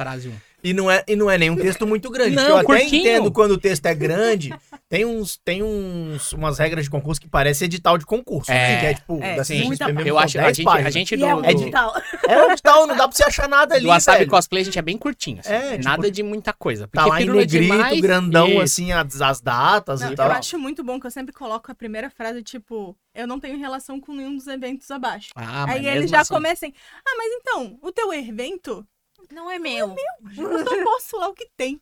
frase 0.00 0.28
1. 0.28 0.32
E 0.62 0.74
não 0.74 0.90
é, 0.90 1.02
e 1.08 1.16
não 1.16 1.30
é 1.30 1.38
nenhum 1.38 1.56
texto 1.56 1.86
muito 1.86 2.10
grande. 2.10 2.36
Não, 2.36 2.48
eu 2.48 2.56
até 2.58 2.66
curtinho. 2.66 3.00
entendo 3.00 3.32
quando 3.32 3.52
o 3.52 3.58
texto 3.58 3.86
é 3.86 3.94
grande. 3.94 4.54
Tem 4.88 5.06
uns, 5.06 5.38
tem 5.38 5.62
uns, 5.62 6.32
umas 6.32 6.58
regras 6.58 6.84
de 6.84 6.90
concurso 6.90 7.20
que 7.20 7.28
parece 7.28 7.64
edital 7.64 7.96
de 7.96 8.04
concurso. 8.04 8.50
É, 8.50 8.54
né? 8.54 8.80
Que 8.80 8.86
é 8.86 8.94
tipo, 8.94 9.22
é, 9.22 9.36
da 9.36 9.44
Sim, 9.44 9.70
mesmo, 9.70 10.00
eu 10.00 10.14
são 10.14 10.18
acho 10.18 10.38
a 10.38 10.42
10 10.42 10.56
gente, 10.56 10.68
a 10.68 10.90
gente 10.90 11.16
do, 11.16 11.24
é 11.24 11.34
do, 11.34 11.46
edital. 11.46 12.02
É 12.28 12.52
edital, 12.52 12.86
não 12.86 12.96
dá 12.96 13.08
pra 13.08 13.16
você 13.16 13.24
achar 13.24 13.48
nada 13.48 13.74
ali. 13.74 13.84
do 13.84 13.88
Wasabi 13.88 14.18
velho. 14.18 14.30
Cosplay, 14.30 14.62
a 14.62 14.64
gente 14.64 14.78
é 14.78 14.82
bem 14.82 14.98
curtinho. 14.98 15.40
assim. 15.40 15.52
É, 15.52 15.72
tipo, 15.72 15.84
Nada 15.84 16.10
de 16.10 16.22
muita 16.22 16.52
coisa. 16.52 16.86
Tá 16.88 17.06
lá 17.06 17.22
em 17.22 17.26
negrito, 17.26 17.62
demais, 17.62 18.00
grandão, 18.00 18.48
isso. 18.48 18.60
assim, 18.60 18.92
as, 18.92 19.20
as 19.22 19.40
datas 19.40 20.00
Não, 20.00 20.08
e 20.08 20.12
eu 20.12 20.16
tal. 20.16 20.30
acho 20.32 20.58
muito 20.58 20.84
bom 20.84 21.00
que 21.00 21.06
eu 21.06 21.10
sempre 21.10 21.32
coloco 21.32 21.70
a 21.70 21.74
primeira 21.74 22.10
frase, 22.10 22.42
tipo, 22.42 22.94
eu 23.14 23.26
não 23.26 23.40
tenho 23.40 23.58
relação 23.58 23.98
com 23.98 24.12
nenhum 24.12 24.36
dos 24.36 24.46
eventos 24.46 24.90
abaixo. 24.90 25.30
Ah, 25.34 25.66
mas 25.66 25.76
Aí 25.76 25.82
mesmo 25.82 25.98
eles 25.98 26.10
já 26.10 26.20
assim, 26.20 26.34
comecem, 26.34 26.74
ah, 27.06 27.14
mas 27.16 27.32
então, 27.40 27.78
o 27.80 27.90
teu 27.90 28.12
evento, 28.12 28.86
Não 29.32 29.50
é 29.50 29.58
meu. 29.58 29.94
eu 30.36 30.64
só 30.64 30.84
posto 30.84 31.16
lá 31.18 31.28
o 31.28 31.34
que 31.34 31.48
tem. 31.56 31.80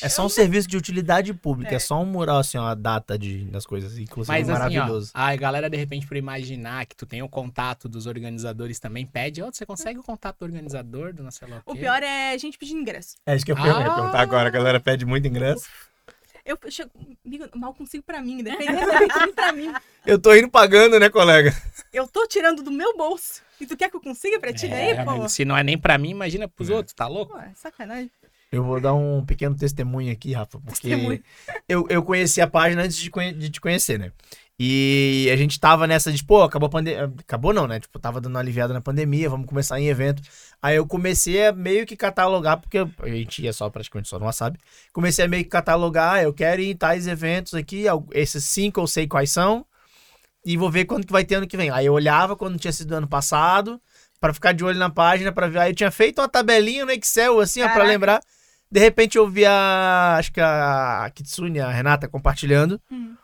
É 0.00 0.08
só 0.08 0.24
um 0.24 0.28
serviço 0.28 0.66
de 0.66 0.76
utilidade 0.76 1.34
pública. 1.34 1.72
É, 1.72 1.76
É. 1.76 1.78
só 1.78 2.00
um 2.00 2.06
mural, 2.06 2.38
assim, 2.38 2.56
ó, 2.56 2.64
a 2.68 2.74
data 2.74 3.18
de, 3.18 3.44
das 3.44 3.66
coisas. 3.66 3.98
Inclusive, 3.98 4.32
Mas 4.32 4.48
assim, 4.48 4.56
ó, 4.56 4.58
maravilhoso. 4.58 5.10
a 5.12 5.36
galera, 5.36 5.68
de 5.68 5.76
repente, 5.76 6.06
por 6.06 6.16
imaginar 6.16 6.86
que 6.86 6.96
tu 6.96 7.04
tem 7.04 7.22
o 7.22 7.28
contato 7.28 7.86
dos 7.88 8.06
organizadores 8.06 8.80
também, 8.80 9.04
pede, 9.04 9.42
ó, 9.42 9.50
você 9.52 9.66
consegue 9.66 9.98
o 9.98 10.02
contato 10.02 10.38
do 10.38 10.44
organizador 10.46 11.12
do 11.12 11.22
não 11.22 11.30
lá 11.48 11.62
o 11.66 11.74
pior 11.74 12.02
é 12.02 12.32
a 12.32 12.38
gente 12.38 12.56
pedir 12.56 12.72
ingresso. 12.72 13.16
É 13.26 13.36
isso 13.36 13.44
que 13.44 13.52
eu 13.52 13.56
Ah. 13.58 13.66
ia 13.66 13.74
perguntar 13.74 14.20
agora. 14.20 14.48
A 14.48 14.50
galera 14.50 14.80
pede 14.80 15.04
muito 15.04 15.28
ingresso. 15.28 15.66
Eu 16.50 16.58
chego, 16.70 16.90
amigo, 17.24 17.44
mal 17.54 17.72
consigo 17.72 18.02
pra 18.02 18.20
mim, 18.20 18.42
dependendo 18.42 19.32
pra 19.34 19.52
mim. 19.52 19.72
Eu 20.04 20.18
tô 20.18 20.34
indo 20.34 20.48
pagando, 20.50 20.98
né, 20.98 21.08
colega? 21.08 21.54
Eu 21.92 22.08
tô 22.08 22.26
tirando 22.26 22.62
do 22.62 22.70
meu 22.72 22.96
bolso. 22.96 23.40
E 23.60 23.66
tu 23.66 23.76
quer 23.76 23.88
que 23.88 23.94
eu 23.96 24.00
consiga 24.00 24.40
pra 24.40 24.52
ti 24.52 24.66
daí, 24.66 24.90
É, 24.90 25.04
pô? 25.04 25.10
amigo, 25.10 25.28
se 25.28 25.44
não 25.44 25.56
é 25.56 25.62
nem 25.62 25.78
pra 25.78 25.96
mim, 25.98 26.10
imagina 26.10 26.48
pros 26.48 26.68
outros, 26.70 26.92
tá 26.94 27.06
louco? 27.06 27.32
Pô, 27.32 27.38
é 27.38 27.52
sacanagem. 27.54 28.10
Eu 28.50 28.64
vou 28.64 28.80
dar 28.80 28.94
um 28.94 29.24
pequeno 29.24 29.56
testemunho 29.56 30.10
aqui, 30.12 30.32
Rafa, 30.32 30.58
porque 30.58 31.22
eu, 31.68 31.86
eu 31.88 32.02
conheci 32.02 32.40
a 32.40 32.48
página 32.48 32.82
antes 32.82 32.96
de, 32.96 33.08
conhe- 33.08 33.32
de 33.32 33.48
te 33.48 33.60
conhecer, 33.60 33.96
né? 33.96 34.10
E 34.62 35.30
a 35.32 35.36
gente 35.36 35.58
tava 35.58 35.86
nessa 35.86 36.12
de, 36.12 36.22
pô, 36.22 36.42
acabou 36.42 36.66
a 36.66 36.70
pandemia. 36.70 37.10
Acabou 37.20 37.50
não, 37.54 37.66
né? 37.66 37.80
Tipo, 37.80 37.98
tava 37.98 38.20
dando 38.20 38.34
uma 38.34 38.40
aliviada 38.40 38.74
na 38.74 38.80
pandemia, 38.82 39.30
vamos 39.30 39.46
começar 39.46 39.80
em 39.80 39.88
evento. 39.88 40.22
Aí 40.60 40.76
eu 40.76 40.86
comecei 40.86 41.46
a 41.46 41.52
meio 41.52 41.86
que 41.86 41.96
catalogar, 41.96 42.60
porque 42.60 42.76
a 42.76 43.08
gente 43.08 43.42
ia 43.42 43.54
só 43.54 43.70
praticamente 43.70 44.10
só 44.10 44.18
no 44.18 44.26
WhatsApp. 44.26 44.58
Comecei 44.92 45.24
a 45.24 45.28
meio 45.28 45.44
que 45.44 45.48
catalogar, 45.48 46.16
ah, 46.16 46.22
eu 46.22 46.34
quero 46.34 46.60
ir 46.60 46.72
em 46.72 46.76
tais 46.76 47.06
eventos 47.06 47.54
aqui, 47.54 47.84
esses 48.12 48.44
cinco 48.44 48.80
eu 48.80 48.86
sei 48.86 49.06
quais 49.06 49.30
são, 49.30 49.64
e 50.44 50.58
vou 50.58 50.70
ver 50.70 50.84
quando 50.84 51.06
que 51.06 51.12
vai 51.12 51.24
ter 51.24 51.36
ano 51.36 51.46
que 51.46 51.56
vem. 51.56 51.70
Aí 51.70 51.86
eu 51.86 51.94
olhava 51.94 52.36
quando 52.36 52.58
tinha 52.58 52.72
sido 52.72 52.92
ano 52.92 53.08
passado, 53.08 53.80
pra 54.20 54.34
ficar 54.34 54.52
de 54.52 54.62
olho 54.62 54.78
na 54.78 54.90
página, 54.90 55.32
pra 55.32 55.48
ver. 55.48 55.60
Aí 55.60 55.70
eu 55.70 55.74
tinha 55.74 55.90
feito 55.90 56.20
uma 56.20 56.28
tabelinha 56.28 56.84
no 56.84 56.92
Excel, 56.92 57.40
assim, 57.40 57.62
ó, 57.62 57.64
pra 57.64 57.76
Caraca. 57.76 57.90
lembrar. 57.90 58.20
De 58.70 58.78
repente 58.78 59.16
eu 59.16 59.26
vi 59.26 59.46
a. 59.46 60.16
Acho 60.18 60.30
que 60.30 60.40
a 60.40 61.10
Kitsune, 61.14 61.60
a 61.60 61.70
Renata, 61.70 62.06
compartilhando. 62.06 62.78
Hum. 62.92 63.16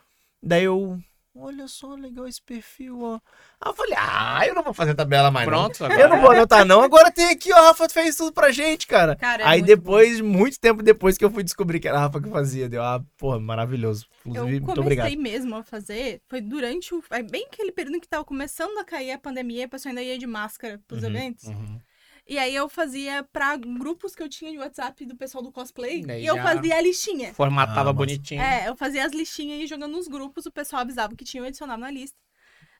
Daí 0.42 0.64
eu. 0.64 0.98
Olha 1.38 1.68
só, 1.68 1.94
legal 1.94 2.26
esse 2.26 2.40
perfil, 2.40 3.02
ó. 3.02 3.14
Aí 3.60 3.70
eu 3.70 3.74
falei, 3.74 3.94
ah, 3.98 4.46
eu 4.46 4.54
não 4.54 4.62
vou 4.62 4.72
fazer 4.74 4.94
tabela 4.94 5.30
mais. 5.30 5.46
não. 5.46 5.52
Pronto, 5.52 5.84
agora. 5.84 6.00
Eu 6.00 6.08
não 6.08 6.20
vou 6.20 6.30
anotar, 6.30 6.64
não. 6.64 6.82
Agora 6.82 7.10
tem 7.12 7.26
aqui, 7.26 7.52
ó. 7.52 7.56
A 7.56 7.60
Rafa 7.68 7.88
fez 7.88 8.16
tudo 8.16 8.32
pra 8.32 8.50
gente, 8.50 8.86
cara. 8.86 9.16
Cara, 9.16 9.42
é 9.42 9.46
Aí 9.46 9.58
muito 9.60 9.66
depois, 9.68 10.20
muito 10.20 10.58
tempo 10.60 10.82
depois 10.82 11.18
que 11.18 11.24
eu 11.24 11.30
fui 11.30 11.42
descobrir 11.42 11.78
que 11.80 11.88
era 11.88 11.98
a 11.98 12.00
Rafa 12.02 12.20
que 12.20 12.28
fazia, 12.30 12.68
deu, 12.68 12.82
ah, 12.82 13.02
porra, 13.18 13.38
maravilhoso. 13.38 14.06
Eu 14.24 14.30
Inclusive, 14.32 14.60
muito 14.60 14.74
comecei 14.80 14.98
obrigado. 15.02 15.22
mesmo 15.22 15.54
a 15.56 15.62
fazer, 15.62 16.20
foi 16.28 16.40
durante 16.40 16.94
o. 16.94 17.02
é 17.10 17.22
Bem 17.22 17.46
aquele 17.52 17.72
período 17.72 18.00
que 18.00 18.08
tava 18.08 18.24
começando 18.24 18.78
a 18.78 18.84
cair 18.84 19.12
a 19.12 19.18
pandemia, 19.18 19.66
a 19.66 19.68
pessoa 19.68 19.90
ainda 19.90 20.02
ia 20.02 20.18
de 20.18 20.26
máscara 20.26 20.80
pros 20.88 21.02
Uhum, 21.02 21.08
eventos. 21.10 21.44
Uhum. 21.44 21.80
E 22.28 22.38
aí 22.38 22.54
eu 22.54 22.68
fazia 22.68 23.22
pra 23.32 23.56
grupos 23.56 24.14
que 24.16 24.22
eu 24.22 24.28
tinha 24.28 24.50
de 24.50 24.58
WhatsApp 24.58 25.06
do 25.06 25.14
pessoal 25.16 25.44
do 25.44 25.52
cosplay. 25.52 26.02
Daí 26.04 26.24
e 26.24 26.26
eu 26.26 26.36
fazia 26.36 26.76
a 26.76 26.80
listinha. 26.80 27.32
Formatava 27.32 27.90
Ah, 27.90 27.92
bonitinho. 27.92 28.40
É, 28.42 28.68
eu 28.68 28.74
fazia 28.74 29.06
as 29.06 29.12
listinhas 29.12 29.62
e 29.62 29.66
jogando 29.66 29.92
nos 29.92 30.08
grupos, 30.08 30.44
o 30.44 30.50
pessoal 30.50 30.82
avisava 30.82 31.14
que 31.14 31.24
tinha, 31.24 31.40
eu 31.42 31.46
adicionava 31.46 31.80
na 31.80 31.90
lista. 31.90 32.18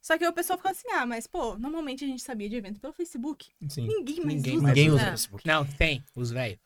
Só 0.02 0.19
que 0.19 0.25
aí 0.25 0.31
o 0.31 0.32
pessoal 0.32 0.56
ficava 0.56 0.72
assim, 0.72 0.88
ah, 0.90 1.06
mas 1.06 1.26
pô, 1.26 1.56
normalmente 1.58 2.04
a 2.04 2.08
gente 2.08 2.22
sabia 2.22 2.48
de 2.48 2.56
evento 2.56 2.81
pelo 2.81 2.93
Facebook. 2.93 3.48
Sim. 3.69 3.87
Ninguém 3.87 4.20
mais 4.20 4.34
Ninguém 4.37 4.56
usa. 4.58 4.66
Ninguém 4.69 4.88
usa. 4.88 4.96
usa 4.96 5.06
É. 5.06 5.10
Facebook. 5.10 5.46
Não, 5.46 5.64
tem, 5.64 6.04
os 6.14 6.31
velhos. 6.31 6.58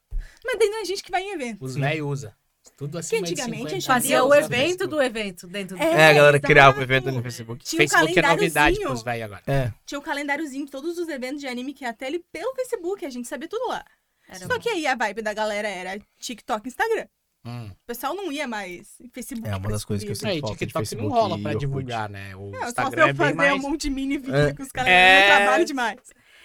Mas 0.44 0.59
daí 0.59 0.69
não 0.69 0.81
é 0.81 0.85
gente 0.85 1.03
que 1.03 1.11
vai 1.11 1.23
em 1.23 1.32
evento. 1.32 1.65
Os 1.65 1.75
velhos 1.75 2.06
usam. 2.06 2.32
Tudo 2.76 2.99
assim. 2.99 3.17
antigamente 3.19 3.67
a 3.67 3.70
gente 3.70 3.87
Fazia 3.87 4.25
o 4.25 4.34
evento 4.34 4.87
do 4.87 5.02
evento 5.02 5.46
dentro 5.46 5.76
do. 5.76 5.82
É, 5.82 6.11
a 6.11 6.12
galera 6.12 6.37
exato. 6.37 6.46
criava 6.46 6.78
o 6.78 6.82
evento 6.82 7.12
no 7.12 7.22
Facebook. 7.22 7.64
Tinha 7.64 7.78
um 7.82 7.88
Facebook 7.88 8.19
é 8.19 8.22
novidade 8.22 8.81
pros 8.81 9.02
velhos 9.02 9.25
agora. 9.25 9.43
É. 9.46 9.72
Tinha 9.84 9.99
o 9.99 10.02
calendáriozinho 10.02 10.64
de 10.64 10.70
todos 10.70 10.96
os 10.99 11.08
eventos 11.08 11.40
de 11.40 11.46
anime 11.46 11.75
que 11.75 11.84
ia 11.84 11.90
até 11.90 12.06
ele 12.06 12.25
pelo 12.32 12.55
Facebook, 12.55 13.05
a 13.05 13.11
gente 13.11 13.28
sabia 13.28 13.49
tudo 13.49 13.69
lá. 13.69 13.84
Era 14.28 14.38
Só 14.38 14.49
bom. 14.49 14.58
que 14.61 14.69
aí 14.69 14.87
a 14.87 14.94
vibe 14.94 15.22
da 15.22 15.34
galera 15.34 15.69
era 15.69 15.99
TikTok 16.19 16.67
e 16.67 16.69
Instagram. 16.69 17.06
Hum. 17.44 17.69
O 17.70 17.87
pessoal 17.87 18.14
não 18.14 18.31
ia 18.31 18.46
mais 18.46 19.00
em 19.00 19.08
Facebook. 19.08 19.49
É 19.49 19.56
uma 19.56 19.70
das 19.70 19.84
coisas 19.84 20.05
que 20.05 20.10
eu 20.10 20.15
sei. 20.15 20.39
É, 20.39 20.41
falta 20.41 20.56
TikTok 20.56 20.74
não 20.74 20.86
Facebook 20.86 21.15
rola 21.15 21.39
e 21.39 21.43
pra 21.43 21.55
divulgar, 21.55 22.08
né? 22.08 22.36
O 22.36 22.50
Não, 22.50 22.60
só 22.60 22.65
se 22.67 22.70
Instagram 22.70 23.03
é 23.06 23.10
eu 23.10 23.15
bem 23.15 23.27
fazer 23.27 23.34
mais... 23.34 23.53
um 23.53 23.58
monte 23.58 23.81
de 23.82 23.91
mini 23.91 24.19
vídeo 24.19 24.36
É. 24.36 24.55
que 24.55 24.62
os 24.62 24.69
caras 24.70 24.91
É. 24.91 25.20
é... 25.20 25.36
trabalho 25.36 25.65
demais. 25.65 25.98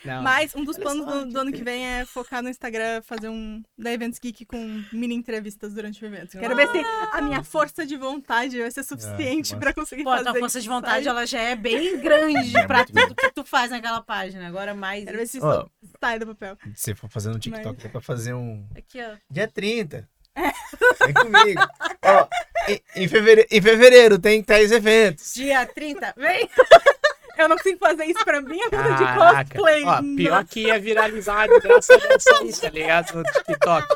Não. 0.05 0.21
Mas 0.21 0.53
um 0.55 0.63
dos 0.63 0.75
Olha 0.75 0.83
planos 0.83 1.05
só, 1.05 1.11
do, 1.25 1.31
do 1.31 1.39
ano 1.39 1.51
que 1.51 1.63
vem 1.63 1.85
é 1.85 2.05
focar 2.05 2.41
no 2.43 2.49
Instagram, 2.49 3.01
fazer 3.01 3.27
um 3.29 3.61
da 3.77 3.91
Eventos 3.91 4.19
Geek 4.19 4.45
com 4.45 4.83
mini 4.93 5.15
entrevistas 5.15 5.73
durante 5.73 6.03
o 6.03 6.05
evento. 6.05 6.37
Quero 6.37 6.55
ver 6.55 6.67
se 6.69 6.77
a 7.11 7.21
minha 7.21 7.43
força 7.43 7.85
de 7.85 7.97
vontade 7.97 8.59
vai 8.59 8.69
ser 8.71 8.83
suficiente 8.83 9.51
massa. 9.53 9.57
pra 9.57 9.73
conseguir 9.73 10.03
Pô, 10.03 10.11
a 10.11 10.17
fazer 10.17 10.29
tua 10.31 10.39
força 10.39 10.61
de 10.61 10.67
vontade, 10.69 11.05
sabe? 11.05 11.07
ela 11.07 11.25
já 11.25 11.41
é 11.41 11.55
bem 11.55 11.97
grande 11.99 12.55
É 12.57 12.67
pra 12.67 12.77
muito 12.79 12.93
tudo 12.93 13.15
que 13.15 13.31
tu 13.31 13.43
faz 13.43 13.71
naquela 13.71 14.01
página. 14.01 14.47
Agora 14.47 14.73
mais. 14.75 15.03
Quero 15.05 15.17
ver 15.17 15.27
se 15.27 15.37
isso 15.37 15.45
Ó, 15.47 15.65
sai 15.99 16.19
do 16.19 16.27
papel. 16.27 16.57
se 16.75 16.83
você 16.83 16.95
for 16.95 17.09
fazendo 17.09 17.35
um 17.35 17.39
TikTok, 17.39 17.65
Mas- 17.75 17.83
dá 17.83 17.89
pra 17.89 18.01
fazer 18.01 18.33
um. 18.33 18.65
Aqui, 18.75 18.99
ó. 19.01 19.15
Dia 19.29 19.47
30. 19.47 20.07
Vem 20.35 21.13
comigo. 21.13 21.61
Ó, 22.03 22.27
em, 22.67 22.81
em 23.03 23.07
fevereiro, 23.07 23.47
em 23.49 23.61
fevereiro 23.61 24.19
tem 24.19 24.43
tais 24.43 24.71
eventos. 24.71 25.33
Dia 25.33 25.65
30. 25.65 26.13
Vem! 26.17 26.49
Eu 27.37 27.49
não 27.49 27.57
consigo 27.57 27.79
fazer 27.79 28.05
isso 28.05 28.23
pra 28.23 28.41
minha 28.41 28.69
vida 28.69 28.83
de 28.83 29.49
cosplay. 29.53 29.83
Ó, 29.83 30.01
pior 30.15 30.45
que 30.45 30.61
ia 30.61 30.79
viralizar 30.79 31.47
de 31.47 31.59
graça 31.59 31.97
dessa 31.97 32.35
aí, 32.41 32.51
tá 32.53 32.69
ligado? 32.69 33.13
No 33.15 33.23
TikTok. 33.23 33.87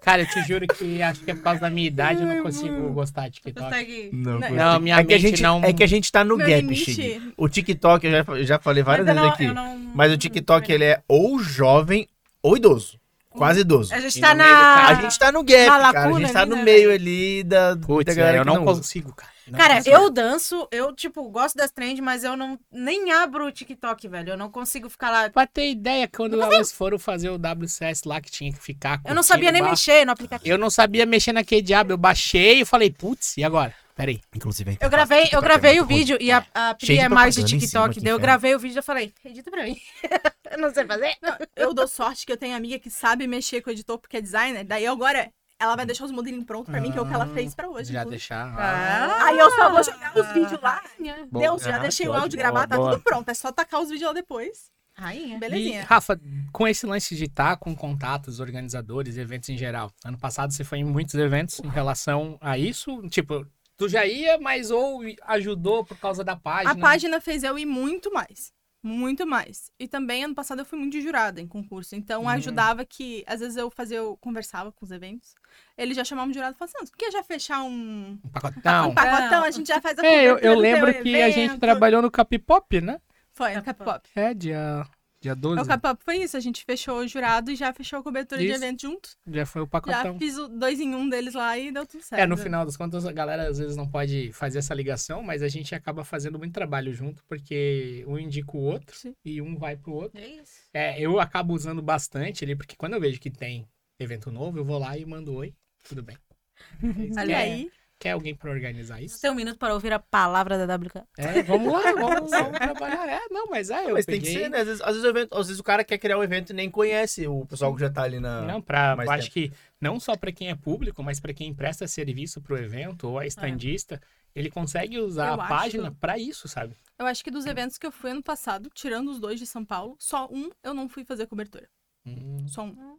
Cara, 0.00 0.22
eu 0.22 0.26
te 0.26 0.42
juro 0.44 0.66
que 0.68 1.02
acho 1.02 1.20
que 1.20 1.30
é 1.30 1.34
por 1.34 1.42
causa 1.42 1.60
da 1.60 1.70
minha 1.70 1.86
idade 1.88 2.20
eu 2.22 2.26
não 2.26 2.42
consigo 2.42 2.90
gostar 2.92 3.28
de 3.28 3.40
TikTok. 3.40 4.10
Não, 4.12 4.38
Não, 4.38 4.50
Não, 4.50 4.80
minha 4.80 4.96
é 4.96 5.04
que 5.04 5.14
a 5.14 5.18
gente, 5.18 5.42
não- 5.42 5.62
É 5.64 5.72
que 5.72 5.82
a 5.82 5.86
gente 5.86 6.10
tá 6.10 6.24
no 6.24 6.36
Meu 6.36 6.46
gap, 6.46 6.74
Chig. 6.76 7.34
O 7.36 7.48
TikTok, 7.48 8.06
eu 8.06 8.12
já, 8.12 8.24
eu 8.28 8.44
já 8.44 8.58
falei 8.58 8.82
várias 8.82 9.06
Mas 9.06 9.14
vezes 9.16 9.38
não- 9.52 9.62
aqui. 9.64 9.90
Mas 9.94 10.12
o 10.12 10.16
TikTok, 10.16 10.72
ele 10.72 10.84
é 10.84 11.02
ou 11.08 11.38
jovem 11.38 12.08
ou 12.42 12.56
idoso. 12.56 12.98
Quase 13.30 13.60
idoso. 13.60 13.94
A 13.94 14.00
gente 14.00 14.20
tá 14.20 14.34
no 14.34 14.42
meio 14.42 14.54
na. 14.54 14.88
A 14.88 14.94
gente 14.94 15.18
tá 15.18 15.32
no 15.32 15.44
gap, 15.44 15.66
na 15.68 15.92
cara. 15.92 16.08
A 16.16 16.18
gente 16.18 16.32
tá 16.32 16.46
no 16.46 16.56
né, 16.56 16.62
meio 16.64 16.92
ali 16.92 17.44
da, 17.44 17.76
Putz, 17.76 18.06
da 18.06 18.14
galera 18.14 18.38
é, 18.38 18.40
eu 18.40 18.44
não 18.44 18.64
consigo, 18.64 19.12
cara. 19.14 19.29
Não 19.50 19.58
Cara, 19.58 19.76
consigo. 19.76 19.96
eu 19.96 20.10
danço, 20.10 20.68
eu, 20.70 20.94
tipo, 20.94 21.28
gosto 21.28 21.56
das 21.56 21.70
trends, 21.70 22.00
mas 22.00 22.22
eu 22.22 22.36
não 22.36 22.58
nem 22.70 23.10
abro 23.12 23.46
o 23.46 23.52
TikTok, 23.52 24.06
velho. 24.08 24.30
Eu 24.30 24.36
não 24.36 24.50
consigo 24.50 24.88
ficar 24.88 25.10
lá. 25.10 25.30
Pra 25.30 25.46
ter 25.46 25.70
ideia, 25.70 26.08
quando 26.08 26.40
elas 26.40 26.70
foram 26.72 26.98
fazer 26.98 27.30
o 27.30 27.34
WCS 27.36 28.04
lá, 28.04 28.20
que 28.20 28.30
tinha 28.30 28.52
que 28.52 28.60
ficar. 28.60 29.00
Eu 29.04 29.14
não 29.14 29.22
sabia 29.22 29.50
nem 29.50 29.60
barra, 29.60 29.72
mexer 29.72 30.04
no 30.04 30.12
aplicativo. 30.12 30.48
Eu 30.48 30.56
não 30.58 30.70
sabia 30.70 31.04
mexer 31.04 31.32
naquele 31.32 31.62
diabo. 31.62 31.92
Eu 31.92 31.98
baixei 31.98 32.60
e 32.60 32.64
falei, 32.64 32.90
putz, 32.90 33.36
e 33.36 33.44
agora? 33.44 33.74
Peraí. 33.94 34.20
Inclusive, 34.34 34.78
Eu 34.80 34.88
gravei, 34.88 35.28
eu 35.30 35.42
gravei 35.42 35.78
o 35.78 35.84
vídeo 35.84 36.16
e 36.20 36.32
a, 36.32 36.42
a 36.54 36.74
Pri 36.74 36.98
é 36.98 37.08
mais 37.08 37.34
de 37.34 37.44
TikTok. 37.44 38.00
daí 38.00 38.12
eu 38.12 38.18
gravei 38.18 38.54
o 38.54 38.58
vídeo 38.58 38.78
e 38.78 38.82
falei, 38.82 39.12
edita 39.22 39.50
pra 39.50 39.64
mim. 39.64 39.76
eu 40.50 40.58
não 40.58 40.72
sei 40.72 40.86
fazer. 40.86 41.14
Não, 41.20 41.36
eu 41.54 41.74
dou 41.74 41.86
sorte 41.86 42.24
que 42.24 42.32
eu 42.32 42.36
tenho 42.36 42.56
amiga 42.56 42.78
que 42.78 42.88
sabe 42.88 43.26
mexer 43.26 43.60
com 43.60 43.68
o 43.68 43.72
editor 43.72 43.98
porque 43.98 44.16
é 44.16 44.20
designer. 44.22 44.64
Daí 44.64 44.84
eu 44.84 44.92
agora 44.92 45.30
ela 45.60 45.76
vai 45.76 45.84
deixar 45.86 46.04
os 46.06 46.10
modelinhos 46.10 46.46
prontos 46.46 46.70
pra 46.70 46.80
mim, 46.80 46.90
que 46.90 46.98
é 46.98 47.02
o 47.02 47.06
que 47.06 47.12
ela 47.14 47.26
fez 47.26 47.54
pra 47.54 47.68
hoje. 47.68 47.92
Já 47.92 48.00
inclusive. 48.00 48.10
deixar. 48.18 48.54
Ah. 48.58 49.24
Aí 49.26 49.38
eu 49.38 49.50
só 49.50 49.70
vou 49.70 49.84
jogar 49.84 50.12
os 50.18 50.32
vídeos 50.32 50.60
lá. 50.62 50.82
Boa. 51.30 51.44
Deus, 51.44 51.62
já 51.62 51.76
Ah, 51.76 51.78
deixei 51.80 52.08
o 52.08 52.12
áudio 52.12 52.26
ótimo. 52.26 52.42
gravado, 52.42 52.68
tá 52.70 52.76
Boa. 52.76 52.90
tudo 52.92 53.02
pronto. 53.02 53.28
É 53.30 53.34
só 53.34 53.52
tacar 53.52 53.80
os 53.80 53.88
vídeos 53.90 54.08
lá 54.08 54.12
depois. 54.14 54.70
Rainha. 54.94 55.36
E, 55.36 55.38
Belezinha. 55.38 55.84
Rafa, 55.84 56.20
com 56.52 56.66
esse 56.66 56.84
lance 56.86 57.14
de 57.14 57.24
estar 57.24 57.56
com 57.56 57.74
contatos, 57.76 58.40
organizadores, 58.40 59.16
eventos 59.16 59.48
em 59.48 59.56
geral, 59.56 59.90
ano 60.04 60.18
passado 60.18 60.52
você 60.52 60.64
foi 60.64 60.78
em 60.78 60.84
muitos 60.84 61.14
eventos 61.14 61.60
em 61.60 61.68
relação 61.68 62.36
a 62.40 62.58
isso? 62.58 63.00
Tipo, 63.08 63.46
tu 63.78 63.88
já 63.88 64.04
ia, 64.04 64.38
mas 64.38 64.70
ou 64.70 65.00
ajudou 65.26 65.84
por 65.84 65.96
causa 65.98 66.22
da 66.24 66.36
página? 66.36 66.72
A 66.72 66.76
página 66.78 67.20
fez 67.20 67.42
eu 67.42 67.58
ir 67.58 67.64
muito 67.66 68.12
mais. 68.12 68.52
Muito 68.82 69.26
mais. 69.26 69.70
E 69.78 69.86
também, 69.86 70.24
ano 70.24 70.34
passado, 70.34 70.60
eu 70.60 70.64
fui 70.64 70.78
muito 70.78 70.92
de 70.92 71.02
jurada 71.02 71.38
em 71.40 71.46
concurso. 71.46 71.94
Então, 71.94 72.22
Uhum. 72.22 72.28
ajudava 72.28 72.84
que, 72.84 73.22
às 73.26 73.40
vezes, 73.40 73.56
eu 73.56 73.70
fazia, 73.70 73.98
eu 73.98 74.16
conversava 74.16 74.72
com 74.72 74.84
os 74.84 74.90
eventos. 74.90 75.34
Eles 75.76 75.94
já 75.96 76.04
chamavam 76.04 76.30
de 76.30 76.34
jurado 76.38 76.54
e 76.54 76.58
falavam 76.58 76.74
assim, 76.80 76.90
"Não, 76.90 76.98
quer 76.98 77.12
já 77.12 77.22
fechar 77.22 77.62
um, 77.62 78.18
Um 78.24 78.28
pacotão. 78.30 78.88
um 78.88 78.94
pacotão? 78.94 79.44
A 79.44 79.50
gente 79.50 79.66
já 79.66 79.80
faz 79.82 79.98
a 79.98 80.06
É, 80.06 80.24
eu, 80.24 80.38
eu 80.38 80.58
lembro 80.58 80.92
que 81.02 81.14
a 81.22 81.28
gente 81.30 81.50
evento." 81.50 81.60
trabalhou 81.60 82.00
no 82.00 82.10
Capipop, 82.10 82.80
né? 82.80 83.00
Foi, 83.32 83.54
no 83.54 83.62
Capipop. 83.62 84.08
É, 84.14 84.32
dia, 84.32 84.86
dia 85.20 85.34
12. 85.34 85.60
O 85.60 85.66
Capipop 85.66 86.02
foi 86.02 86.16
isso. 86.18 86.36
A 86.36 86.40
gente 86.40 86.64
fechou 86.64 86.98
o 86.98 87.06
jurado 87.06 87.50
e 87.50 87.56
já 87.56 87.72
fechou 87.72 87.98
a 87.98 88.02
cobertura 88.02 88.42
Isso. 88.42 88.58
de 88.58 88.64
evento 88.64 88.82
junto. 88.82 89.10
Já 89.26 89.44
foi 89.44 89.60
o 89.62 89.64
Já 89.64 89.70
pacotão. 89.70 90.18
fiz 90.18 90.36
o 90.38 90.48
dois 90.48 90.80
em 90.80 90.94
um 90.94 91.08
deles 91.08 91.34
lá 91.34 91.58
e 91.58 91.70
deu 91.70 91.86
tudo 91.86 92.02
certo. 92.02 92.20
É, 92.20 92.26
no 92.26 92.36
final 92.36 92.64
das 92.64 92.76
contas, 92.76 93.04
a 93.04 93.12
galera 93.12 93.48
às 93.48 93.58
vezes 93.58 93.76
não 93.76 93.86
pode 93.86 94.32
fazer 94.32 94.58
essa 94.58 94.72
ligação, 94.72 95.22
mas 95.22 95.42
a 95.42 95.48
gente 95.48 95.74
acaba 95.74 96.04
fazendo 96.04 96.38
muito 96.38 96.54
trabalho 96.54 96.92
junto, 96.94 97.22
porque 97.24 98.04
um 98.08 98.18
indica 98.18 98.56
o 98.56 98.60
outro 98.60 98.96
Sim. 98.96 99.14
e 99.24 99.42
um 99.42 99.56
vai 99.56 99.76
pro 99.76 99.92
outro. 99.92 100.18
É 100.18 100.26
isso. 100.26 100.52
É, 100.72 100.98
eu 101.00 101.20
acabo 101.20 101.52
usando 101.52 101.82
bastante 101.82 102.44
ali, 102.44 102.56
porque 102.56 102.74
quando 102.76 102.94
eu 102.94 103.00
vejo 103.00 103.20
que 103.20 103.30
tem 103.30 103.68
evento 103.98 104.30
novo, 104.30 104.58
eu 104.58 104.64
vou 104.64 104.78
lá 104.78 104.96
e 104.96 105.04
mando 105.04 105.34
oi, 105.34 105.54
tudo 105.86 106.02
bem. 106.02 106.16
Olha 107.18 107.26
quer, 107.26 107.36
aí. 107.36 107.70
Quer 108.00 108.12
alguém 108.12 108.34
pra 108.34 108.50
organizar 108.50 109.00
isso? 109.00 109.14
Você 109.16 109.20
tem 109.22 109.30
um 109.30 109.34
minuto 109.34 109.58
para 109.58 109.74
ouvir 109.74 109.92
a 109.92 109.98
palavra 110.00 110.66
da 110.66 110.74
WK. 110.74 111.04
É, 111.18 111.42
vamos 111.42 111.72
lá, 111.72 111.82
vamos, 111.92 112.30
vamos 112.30 112.58
trabalhar. 112.58 113.06
É, 113.08 113.20
não, 113.30 113.46
mas 113.48 113.70
é, 113.70 113.84
eu 113.90 113.92
Mas 113.92 114.06
peguei... 114.06 114.22
tem 114.22 114.32
que 114.32 114.38
ser, 114.44 114.48
né? 114.50 114.58
Às 114.60 114.66
vezes, 114.66 114.80
às 114.80 114.88
vezes 114.88 115.04
o 115.04 115.08
evento- 115.08 115.34
às 115.36 115.46
vezes 115.46 115.60
o 115.60 115.62
cara 115.62 115.84
quer 115.84 115.98
criar 115.98 116.18
um 116.18 116.22
evento 116.24 116.50
e 116.50 116.52
nem 116.54 116.70
conhece 116.70 117.26
o 117.28 117.44
pessoal 117.46 117.72
que 117.74 117.80
já 117.80 117.90
tá 117.90 118.02
ali 118.02 118.18
na. 118.18 118.40
Não, 118.42 118.60
pra, 118.62 118.96
eu 118.98 119.10
acho 119.10 119.30
que 119.30 119.52
não 119.80 120.00
só 120.00 120.16
para 120.16 120.32
quem 120.32 120.48
é 120.48 120.54
público, 120.56 121.02
mas 121.02 121.20
para 121.20 121.34
quem 121.34 121.54
presta 121.54 121.86
serviço 121.86 122.40
pro 122.40 122.56
evento 122.58 123.06
ou 123.08 123.20
é 123.22 123.26
estandista, 123.26 124.00
ele 124.34 124.50
consegue 124.50 124.98
usar 124.98 125.28
Eu 125.34 125.40
a 125.40 125.44
acho. 125.44 125.48
página 125.48 125.92
pra 126.00 126.18
isso, 126.18 126.48
sabe? 126.48 126.74
Eu 126.98 127.06
acho 127.06 127.22
que 127.22 127.30
dos 127.30 127.46
eventos 127.46 127.76
que 127.78 127.86
eu 127.86 127.92
fui 127.92 128.10
ano 128.10 128.22
passado, 128.22 128.70
tirando 128.74 129.10
os 129.10 129.20
dois 129.20 129.38
de 129.38 129.46
São 129.46 129.64
Paulo, 129.64 129.96
só 129.98 130.26
um 130.30 130.50
eu 130.62 130.72
não 130.74 130.88
fui 130.88 131.04
fazer 131.04 131.26
cobertura. 131.26 131.68
Hum, 132.06 132.46
Só 132.48 132.62
um. 132.64 132.98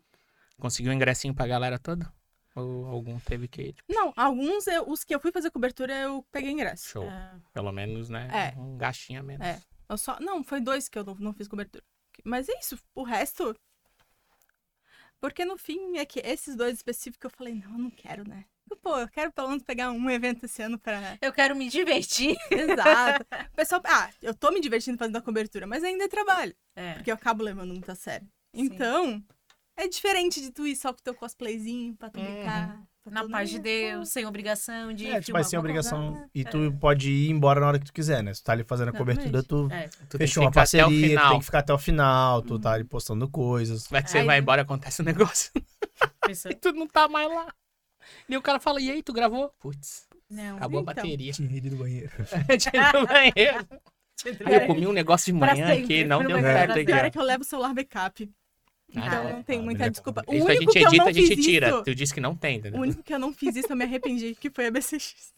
conseguiu 0.60 0.92
um 0.92 0.96
ingressinho 0.96 1.34
pra 1.34 1.48
galera 1.48 1.80
toda? 1.80 2.12
Ou 2.56 2.86
algum 2.88 3.18
teve 3.20 3.48
que, 3.48 3.72
tipo, 3.74 3.94
Não, 3.94 4.12
alguns, 4.16 4.68
eu- 4.68 4.90
os 4.90 5.04
que 5.04 5.16
eu 5.16 5.20
fui 5.20 5.32
fazer 5.32 5.50
cobertura, 5.52 5.94
eu 5.98 6.26
peguei 6.32 6.52
ingresso. 6.52 6.90
show? 6.90 7.08
Ah, 7.10 7.38
Pelo 7.54 7.72
menos, 7.72 8.10
né? 8.10 8.28
É. 8.56 8.60
Um 8.60 8.78
gastinho 8.78 9.22
a 9.22 9.24
menos. 9.24 9.46
É. 9.48 9.62
Eu 9.90 9.98
só, 9.98 10.18
não, 10.20 10.44
foi 10.44 10.60
dois 10.60 10.90
que 10.90 10.98
eu 11.00 11.04
não, 11.04 11.16
não 11.16 11.34
fiz 11.34 11.48
cobertura. 11.48 11.84
Mas 12.26 12.50
é 12.50 12.60
isso, 12.60 12.78
o 12.94 13.04
resto. 13.04 13.56
Porque 15.20 15.46
no 15.46 15.58
fim 15.58 15.98
é 15.98 16.06
que 16.06 16.20
esses 16.20 16.56
dois 16.56 16.76
específicos 16.76 17.32
eu 17.32 17.38
falei, 17.38 17.54
não, 17.54 17.72
eu 17.74 17.78
não 17.78 17.90
quero, 17.92 18.28
né? 18.28 18.46
Pô, 18.82 18.98
eu 18.98 19.08
quero 19.10 19.32
pelo 19.34 19.50
menos 19.50 19.64
pegar 19.64 19.92
um 19.92 20.10
evento 20.10 20.46
esse 20.46 20.62
ano 20.64 20.80
pra. 20.80 20.98
Eu 21.22 21.34
quero 21.34 21.54
me 21.58 21.68
divertir. 21.70 22.38
Exato. 22.50 23.26
O 23.52 23.56
pessoal, 23.56 23.82
ah, 23.84 24.10
eu 24.22 24.34
tô 24.34 24.50
me 24.50 24.62
divertindo 24.62 24.98
fazendo 24.98 25.18
a 25.18 25.22
cobertura, 25.22 25.68
mas 25.68 25.84
ainda 25.84 26.06
é 26.06 26.08
trabalho. 26.08 26.56
É. 26.74 26.94
Porque 26.94 27.12
eu 27.12 27.16
acabo 27.16 27.44
levando 27.44 27.74
muito 27.74 27.92
a 27.92 27.96
sério. 27.96 28.26
Sim. 28.56 28.62
Então, 28.64 29.22
é 29.78 29.88
diferente 29.88 30.42
de 30.42 30.52
tu 30.52 30.66
ir 30.68 30.76
só 30.76 30.94
com 30.94 31.00
teu 31.04 31.14
cosplayzinho 31.16 31.96
pra 31.96 32.10
tu 32.10 32.20
Uhum. 32.20 32.26
brincar. 32.26 32.82
pra 33.04 33.12
Na 33.14 33.28
paz 33.28 33.50
de. 33.50 33.58
Deus, 33.58 34.10
sem 34.10 34.28
obrigação 34.28 34.94
de. 34.94 35.08
É, 35.08 35.20
tipo, 35.20 35.44
sem 35.44 35.58
obrigação. 35.58 36.12
coisa. 36.12 36.30
E 36.36 36.44
tu 36.46 36.72
pode 36.80 37.10
ir 37.12 37.30
embora 37.32 37.60
na 37.60 37.68
hora 37.68 37.80
que 37.80 37.86
tu 37.86 37.94
quiser, 37.94 38.22
né? 38.24 38.32
Se 38.34 38.42
tu 38.42 38.46
tá 38.46 38.52
ali 38.52 38.64
fazendo 38.64 38.90
a 38.90 38.92
cobertura, 38.92 39.42
tu 39.42 39.68
É. 39.72 39.88
Tu 40.08 40.18
tem 40.18 40.28
fechou 40.28 40.44
uma 40.44 40.52
parceria, 40.52 41.20
tu 41.20 41.30
tem 41.30 41.40
que 41.40 41.46
ficar 41.46 41.60
até 41.60 41.74
o 41.74 41.80
final, 41.80 42.44
tu 42.44 42.60
tá 42.60 42.74
ali 42.74 42.84
postando 42.84 43.28
coisas. 43.28 43.88
Vai 43.88 44.04
que 44.04 44.12
você 44.12 44.20
Aí- 44.20 44.26
vai 44.26 44.38
embora 44.38 44.62
acontece 44.62 45.02
um 45.02 45.06
negócio 45.06 45.52
e 46.52 46.56
tu 46.56 46.72
não 46.74 46.86
tá 46.88 47.08
mais 47.08 47.28
lá. 47.28 47.52
E 48.30 48.38
o 48.38 48.42
cara 48.42 48.60
fala, 48.60 48.80
e 48.80 48.92
aí, 48.92 49.02
tu 49.02 49.14
gravou? 49.14 49.52
Putz, 49.60 50.08
Não. 50.30 50.58
acabou 50.58 50.80
a 50.80 50.82
Então. 50.84 50.94
bateria. 50.96 51.32
Tinha 51.34 51.58
ido 51.58 51.70
do 51.72 51.76
banheiro. 51.82 52.12
Tinha 52.60 52.90
ido 52.90 53.00
no 53.00 53.08
banheiro. 53.08 53.68
Aí 54.46 54.54
eu 54.56 54.68
comi 54.68 54.86
um 54.86 54.94
negócio 54.94 55.34
de 55.34 55.40
manhã 55.40 55.82
que 55.88 56.04
não 56.04 56.24
deu 56.24 56.40
certo 56.40 56.72
ó. 56.78 56.78
é 56.78 57.10
que 57.10 57.18
eu 57.18 57.24
levo 57.24 57.42
o 57.42 57.46
celular 57.46 57.74
backup. 57.74 58.32
Então 58.94 59.28
Ah, 59.28 59.34
não 59.34 59.44
tem 59.44 59.60
ah, 59.60 59.64
muita 59.64 59.90
desculpa. 59.90 60.24
O 60.28 60.34
Isso 60.34 60.44
a 60.44 60.50
único 60.52 60.62
gente 60.64 60.72
que 60.74 60.80
eu 60.80 60.88
edita, 60.90 61.04
não 61.04 61.10
a 61.10 61.14
gente 61.14 61.36
fiz 61.36 61.46
tira. 61.46 61.68
isso- 61.70 61.84
Tu 61.84 61.96
disse 61.96 62.14
que 62.14 62.20
não 62.22 62.36
tem, 62.36 62.56
O 62.56 62.60
entendeu? 62.60 62.82
único 62.82 63.02
que 63.04 63.14
eu 63.14 63.20
não 63.20 63.34
fiz 63.34 63.56
isso, 63.56 63.72
eu 63.72 63.76
me 63.76 63.84
arrependi, 63.86 64.36
que 64.40 64.50
foi 64.50 64.68
a 64.68 64.72
BCX. 64.72 65.34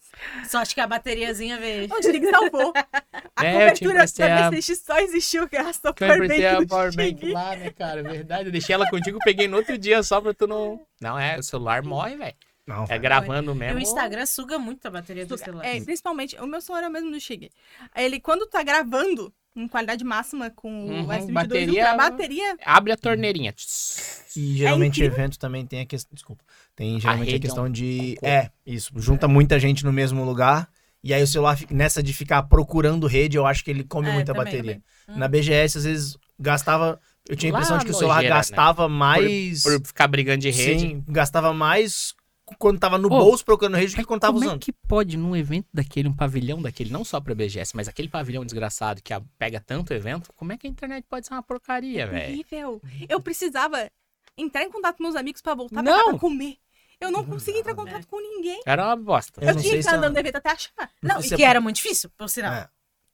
Só 0.47 0.59
acho 0.59 0.75
que 0.75 0.81
a 0.81 0.85
bateriazinha 0.87 1.57
veio. 1.59 1.87
O 1.91 2.01
Chig 2.03 2.25
salvou. 2.29 2.71
A 3.35 3.45
É, 3.45 3.69
eu 3.69 3.73
te 3.73 3.83
cobertura 3.83 4.05
da 4.05 4.47
a- 4.47 4.51
BCX 4.51 4.79
só 4.85 4.99
existiu 4.99 5.47
graças 5.49 5.83
ao 5.83 5.91
Que 5.93 6.03
eu 6.03 6.13
emprestei 6.13 6.45
a 6.45 6.51
powerbank 6.65 6.65
do 6.65 6.69
powerbank 6.69 7.31
lá, 7.31 7.55
né, 7.55 7.69
cara? 7.71 7.99
É 8.01 8.03
verdade. 8.03 8.45
Eu 8.47 8.51
deixei 8.51 8.75
ela 8.75 8.87
contigo, 8.89 9.17
peguei 9.23 9.47
no 9.47 9.57
outro 9.57 9.75
dia 9.77 10.03
só 10.03 10.21
pra 10.21 10.33
tu 10.33 10.45
não. 10.45 10.79
Não, 11.01 11.17
é, 11.17 11.39
o 11.39 11.43
celular 11.43 11.81
morre, 11.83 12.15
velho. 12.15 12.35
Não, 12.65 12.85
É 12.87 12.97
gravando 12.99 13.51
E 13.51 13.55
mesmo. 13.55 13.77
o 13.79 13.81
Instagram 13.81 14.25
suga 14.27 14.57
muito 14.59 14.87
a 14.87 14.91
bateria 14.91 15.25
do 15.25 15.29
Suga. 15.37 15.45
celular. 15.45 15.65
É, 15.65 15.81
principalmente, 15.81 16.35
o 16.39 16.45
meu 16.47 16.61
celular 16.61 16.83
é 16.85 16.87
o 16.87 16.91
mesmo 16.91 17.11
do 17.11 17.19
Chig. 17.19 17.49
Ele, 17.95 18.19
quando 18.21 18.45
tá 18.47 18.61
gravando 18.63 19.33
em 19.55 19.67
qualidade 19.67 20.03
máxima 20.03 20.49
com 20.49 20.69
Uhum, 20.69 21.05
o 21.05 21.11
S22 21.11 21.31
bateria- 21.33 21.91
a 21.91 21.95
bateria 21.97 22.57
Abre 22.65 22.91
a 22.93 22.97
torneirinha. 22.97 23.53
E 24.35 24.57
geralmente 24.57 24.95
incrível. 24.99 25.13
evento 25.17 25.37
também 25.39 25.65
tem 25.65 25.81
a 25.81 25.85
questão. 25.85 26.09
Desculpa. 26.13 26.43
Tem 26.75 26.99
geralmente 26.99 27.33
a, 27.33 27.35
é 27.35 27.39
questão 27.39 27.69
de. 27.69 28.15
cocô. 28.15 28.27
É, 28.27 28.49
isso. 28.65 28.91
Junta 28.95 29.27
muita 29.27 29.59
gente 29.59 29.85
no 29.85 29.93
mesmo 29.93 30.23
lugar. 30.25 30.67
E 31.03 31.13
aí 31.13 31.21
o 31.21 31.27
celular, 31.27 31.59
nessa 31.69 32.01
de 32.01 32.13
ficar 32.13 32.41
procurando 32.43 33.05
rede, 33.07 33.37
eu 33.37 33.45
acho 33.45 33.63
que 33.63 33.69
ele 33.69 33.83
come 33.83 34.07
É, 34.09 34.13
muita 34.13 34.33
também, 34.33 34.45
bateria. 34.45 34.81
também. 35.05 35.19
Na 35.19 35.27
BGS, 35.27 35.77
às 35.77 35.83
vezes, 35.83 36.17
gastava. 36.39 36.99
Eu 37.29 37.35
tinha 37.35 37.51
a 37.51 37.53
Lá 37.53 37.59
impressão 37.59 37.77
de 37.77 37.85
que 37.85 37.91
o 37.91 37.93
celular 37.93 38.23
né? 38.23 38.29
gastava 38.29 38.87
mais. 38.89 39.61
Por 39.63 39.85
ficar 39.85 40.07
brigando 40.07 40.39
de 40.39 40.49
rede. 40.49 40.79
Sim, 40.81 41.03
gastava 41.07 41.53
mais 41.53 42.15
quando 42.59 42.79
tava 42.79 42.97
no 42.97 43.07
Ô, 43.07 43.09
bolso 43.09 43.43
procurando 43.45 43.75
rede 43.75 43.93
do 43.93 43.95
que 43.97 44.03
quando 44.05 44.21
tava 44.21 44.33
Como 44.33 44.43
é 44.43 44.47
usando. 44.47 44.59
que 44.61 44.71
pode 44.71 45.15
num 45.17 45.35
evento 45.35 45.67
daquele, 45.73 46.07
um 46.09 46.13
pavilhão 46.15 46.61
daquele, 46.61 46.91
não 46.91 47.03
só 47.03 47.19
pra 47.21 47.33
BGS, 47.33 47.75
mas 47.75 47.87
aquele 47.87 48.09
pavilhão 48.09 48.43
desgraçado 48.43 49.01
que 49.01 49.13
a- 49.13 49.21
pega 49.37 49.59
tanto 49.59 49.93
evento, 49.93 50.31
como 50.35 50.51
é 50.51 50.57
que 50.57 50.67
a 50.67 50.69
internet 50.69 51.05
pode 51.09 51.25
ser 51.27 51.33
uma 51.33 51.43
porcaria, 51.43 52.05
velho? 52.07 52.33
horrível. 52.33 52.81
Eu 53.07 53.21
precisava 53.21 53.89
entrar 54.37 54.63
em 54.63 54.69
contato 54.71 54.97
com 54.97 55.03
meus 55.03 55.15
amigos 55.15 55.41
pra 55.41 55.53
voltar 55.55 55.81
Não. 55.81 55.93
pra, 55.93 56.03
cá 56.03 56.09
pra 56.11 56.19
comer. 56.19 56.57
Eu 56.99 57.11
não 57.11 57.25
conseguia 57.25 57.59
entrar 57.59 57.73
em 57.73 57.75
contato 57.75 58.07
com 58.07 58.19
ninguém. 58.21 58.61
Era 58.65 58.85
uma 58.87 58.95
bosta. 58.95 59.41
Eu 59.43 59.49
Eu, 59.49 59.55
não 59.55 59.61
tinha 59.61 59.73
que 59.73 59.79
estar 59.79 59.93
é- 59.93 59.97
andando 59.97 60.13
no 60.13 60.19
evento 60.19 60.35
até 60.37 60.51
achar. 60.51 60.71
Não, 61.01 61.21
sei 61.21 61.31
e 61.31 61.33
é 61.33 61.37
que 61.37 61.43
por- 61.43 61.49
era 61.49 61.59
muito 61.61 61.75
difícil, 61.77 62.09
por 62.17 62.29
sinal. 62.29 62.53
É. 62.53 62.69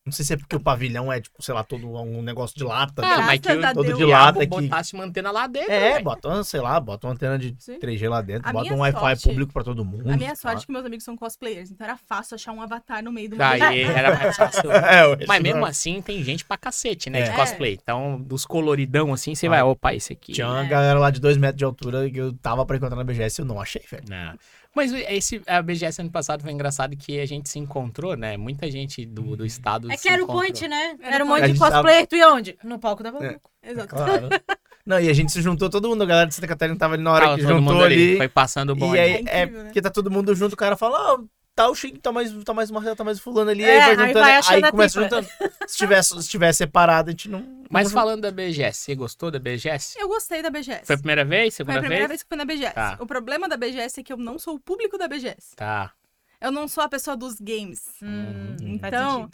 Não 0.09 0.13
sei 0.13 0.25
se 0.25 0.33
é 0.33 0.37
porque 0.37 0.55
o 0.55 0.59
pavilhão 0.59 1.11
é, 1.13 1.21
tipo, 1.21 1.41
sei 1.41 1.53
lá, 1.53 1.63
todo 1.63 1.87
um 1.87 2.21
negócio 2.21 2.57
de 2.57 2.63
lata. 2.63 3.01
Ah, 3.05 3.15
todo- 3.15 3.25
mas 3.25 3.39
que 3.39 3.47
todo 3.73 3.83
Deus. 3.85 3.97
de 3.99 4.05
Diabo 4.05 4.39
aqui. 4.41 4.47
botasse 4.49 4.93
uma 4.93 5.03
antena 5.05 5.31
lá 5.31 5.45
dentro, 5.47 5.71
É, 5.71 5.93
velho. 5.93 6.03
bota, 6.03 6.27
uma, 6.27 6.43
sei 6.43 6.59
lá, 6.61 6.79
bota 6.79 7.07
uma 7.07 7.13
antena 7.13 7.37
de 7.37 7.55
Sim. 7.59 7.79
3G 7.79 8.09
lá 8.09 8.21
dentro, 8.21 8.49
A 8.49 8.51
bota 8.53 8.73
um 8.73 8.79
Wi-Fi 8.79 9.21
público 9.21 9.53
pra 9.53 9.63
todo 9.63 9.85
mundo. 9.85 10.09
A 10.11 10.17
minha 10.17 10.35
sorte 10.35 10.63
é 10.63 10.65
que 10.65 10.71
meus 10.71 10.85
amigos 10.85 11.03
são 11.05 11.15
cosplayers, 11.15 11.71
então 11.71 11.85
era 11.85 11.95
fácil 11.97 12.35
achar 12.35 12.51
um 12.51 12.61
avatar 12.61 13.03
no 13.03 13.11
meio 13.11 13.29
do 13.29 13.35
Daí 13.37 13.81
era 13.83 14.15
mais 14.17 14.35
fácil. 14.37 14.69
É, 14.71 15.25
Mas 15.27 15.41
mesmo 15.41 15.63
que- 15.63 15.69
assim, 15.69 16.01
tem 16.01 16.23
gente 16.23 16.43
pra 16.43 16.57
cacete, 16.57 17.09
né? 17.09 17.21
De 17.21 17.29
É. 17.29 17.33
cosplay. 17.33 17.77
Então, 17.81 18.19
dos 18.19 18.45
coloridão 18.45 19.13
assim, 19.13 19.35
você 19.35 19.47
Ah. 19.47 19.49
vai, 19.51 19.61
opa, 19.61 19.93
esse 19.93 20.13
aqui. 20.13 20.33
Tinha 20.33 20.47
uma 20.47 20.63
É. 20.65 20.67
galera 20.67 20.97
lá 20.99 21.11
de 21.11 21.19
2 21.19 21.37
metros 21.37 21.57
de 21.57 21.63
altura 21.65 22.09
que 22.09 22.17
eu 22.17 22.33
tava 22.33 22.65
pra 22.65 22.75
encontrar 22.77 22.95
na 22.97 23.03
BGS 23.03 23.39
e 23.39 23.43
eu 23.43 23.45
não 23.45 23.61
achei, 23.61 23.83
velho. 23.89 24.03
Não. 24.09 24.33
Mas 24.75 24.93
esse, 24.93 25.41
a 25.47 25.61
BGS 25.61 25.99
ano 26.01 26.11
passado 26.11 26.41
foi 26.43 26.51
engraçado 26.51 26.95
que 26.95 27.19
a 27.19 27.25
gente 27.25 27.49
se 27.49 27.57
encontrou, 27.59 28.15
né? 28.15 28.37
Muita 28.37 28.69
gente 28.69 29.05
do, 29.05 29.35
do 29.35 29.45
estado 29.45 29.91
É 29.91 29.97
se 29.97 30.03
que 30.03 30.09
era 30.09 30.23
o 30.23 30.27
point, 30.27 30.67
né? 30.67 30.95
Era 31.01 31.15
Era 31.15 31.23
um 31.23 31.27
o 31.27 31.29
monte 31.31 31.39
point. 31.39 31.53
de 31.53 31.57
gente 31.57 31.59
tava- 31.59 31.75
cosplayer. 31.83 32.07
Tu 32.07 32.15
ia 32.15 32.29
onde? 32.33 32.57
No 32.63 32.77
palco 32.79 33.01
da 33.03 33.09
É. 33.09 33.11
Babuco. 33.13 33.49
Exato. 33.63 33.87
Claro. 33.95 34.29
não, 34.85 34.99
e 34.99 35.09
a 35.09 35.13
gente 35.13 35.31
se 35.31 35.41
juntou 35.41 35.69
todo 35.69 35.89
mundo, 35.89 36.03
a 36.03 36.05
galera 36.05 36.27
de 36.27 36.35
Santa 36.35 36.47
Catarina 36.47 36.77
tava 36.77 36.93
ali 36.93 37.03
na 37.03 37.11
hora 37.11 37.25
Tava 37.25 37.37
que 37.37 37.41
juntou 37.43 37.83
ali. 37.83 38.17
Foi 38.17 38.27
passando 38.29 38.73
o 38.75 38.95
E 38.95 38.99
aí, 38.99 39.11
É 39.11 39.13
é, 39.15 39.19
incrível, 39.21 39.57
né? 39.59 39.63
porque 39.65 39.81
tá 39.81 39.89
todo 39.89 40.11
mundo 40.11 40.35
junto, 40.35 40.53
o 40.53 40.57
cara 40.57 40.77
fala, 40.77 41.13
ó, 41.15 41.19
tá 41.59 41.69
o 41.69 41.75
Chico, 41.75 41.99
tá 41.99 42.11
mais, 42.11 42.31
tá 42.43 42.53
mais 42.53 42.71
Marcelo, 42.71 42.95
tá 42.95 43.03
mais 43.03 43.19
fulano 43.19 43.51
ali, 43.51 43.63
É, 43.63 43.71
aí 43.71 43.79
vai 43.79 43.89
aí 43.89 43.95
juntando, 44.07 44.13
vai 44.13 44.31
aí, 44.31 44.37
achando 44.37 44.65
a 44.65 44.71
começa 44.71 45.01
juntando. 45.01 45.27
Se 45.67 45.77
tiver, 45.77 46.01
se 46.03 46.29
tiver 46.29 46.53
separado, 46.53 47.09
a 47.09 47.11
gente 47.11 47.27
não... 47.27 47.45
Mas 47.69 47.85
não 47.85 47.91
falando 47.91 48.21
da 48.21 48.31
BGS, 48.31 48.79
você 48.79 48.95
gostou 48.95 49.29
da 49.29 49.39
BGS? 49.39 49.99
Eu 49.99 50.07
gostei 50.07 50.41
da 50.41 50.49
BGS. 50.49 50.85
Foi 50.85 50.95
a 50.95 50.97
primeira 50.97 51.25
vez? 51.25 51.55
Foi 51.55 51.65
Segunda 51.65 51.79
a 51.79 51.81
primeira 51.81 52.07
vez? 52.07 52.09
vez 52.09 52.23
que 52.23 52.29
fui 52.29 52.37
na 52.37 52.45
BGS. 52.45 52.73
Tá. 52.73 52.97
O 53.01 53.05
problema 53.05 53.49
da 53.49 53.57
BGS 53.57 53.99
é 53.99 54.03
que 54.03 54.13
eu 54.13 54.17
não 54.17 54.39
sou 54.39 54.55
o 54.55 54.59
público 54.59 54.97
da 54.97 55.07
BGS. 55.07 55.55
Tá. 55.55 55.91
Eu 56.39 56.51
não 56.51 56.67
sou 56.67 56.81
a 56.83 56.87
pessoa 56.87 57.17
dos 57.17 57.35
games. 57.41 57.83
Hum, 58.01 58.55
Então. 58.61 59.29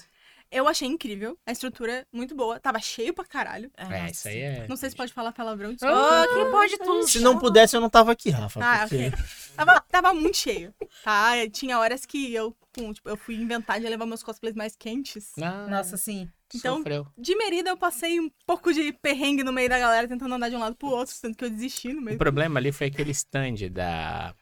Eu 0.55 0.67
achei 0.67 0.87
incrível, 0.87 1.37
a 1.45 1.51
estrutura 1.51 2.07
muito 2.13 2.33
boa. 2.33 2.59
Tava 2.59 2.79
cheio 2.79 3.13
pra 3.13 3.25
caralho. 3.25 3.69
É, 3.75 3.83
nossa. 3.83 4.11
isso 4.11 4.27
aí 4.29 4.37
é. 4.39 4.65
Não 4.69 4.75
sei 4.77 4.89
se 4.89 4.95
pode 4.95 5.11
falar 5.11 5.31
palavrão, 5.33 5.69
Ô, 5.69 5.73
desculpa. 5.73 6.27
quem 6.33 6.51
pode 6.51 6.77
tudo? 6.77 7.07
Se 7.07 7.19
não 7.19 7.37
pudesse, 7.37 7.75
eu 7.75 7.81
não 7.81 7.89
tava 7.89 8.11
aqui, 8.11 8.29
Rafa. 8.29 8.59
Ah, 8.63 8.79
porque- 8.87 9.07
ok. 9.07 9.11
Tava, 9.55 9.81
tava 9.89 10.13
muito 10.13 10.37
cheio, 10.37 10.73
tá? 11.03 11.31
Tinha 11.51 11.79
horas 11.79 12.05
que 12.05 12.33
eu, 12.33 12.55
com, 12.75 12.91
tipo, 12.93 13.07
eu 13.09 13.15
fui 13.17 13.35
inventar 13.35 13.79
de 13.79 13.87
levar 13.87 14.05
meus 14.05 14.21
cosplays 14.23 14.55
mais 14.55 14.75
quentes. 14.75 15.31
Não, 15.37 15.69
Nossa, 15.69 15.95
sim. 15.97 16.29
Então, 16.53 16.77
sofreu. 16.77 17.07
De 17.17 17.35
Merida, 17.35 17.69
eu 17.69 17.77
passei 17.77 18.19
um 18.19 18.29
pouco 18.45 18.73
de 18.73 18.93
perrengue 18.93 19.43
no 19.43 19.51
meio 19.51 19.67
da 19.69 19.79
galera, 19.79 20.07
tentando 20.07 20.33
andar 20.35 20.47
de 20.49 20.55
um 20.55 20.59
lado 20.59 20.75
pro 20.75 20.87
outro, 20.89 21.13
tanto 21.21 21.37
que 21.37 21.43
eu 21.45 21.49
desisti 21.49 21.91
no 21.91 21.99
O 21.99 22.03
meio. 22.03 22.17
problema 22.17 22.59
ali 22.59 22.71
foi 22.71 22.87
aquele 22.87 23.11
stand 23.11 23.69
da. 23.71 24.33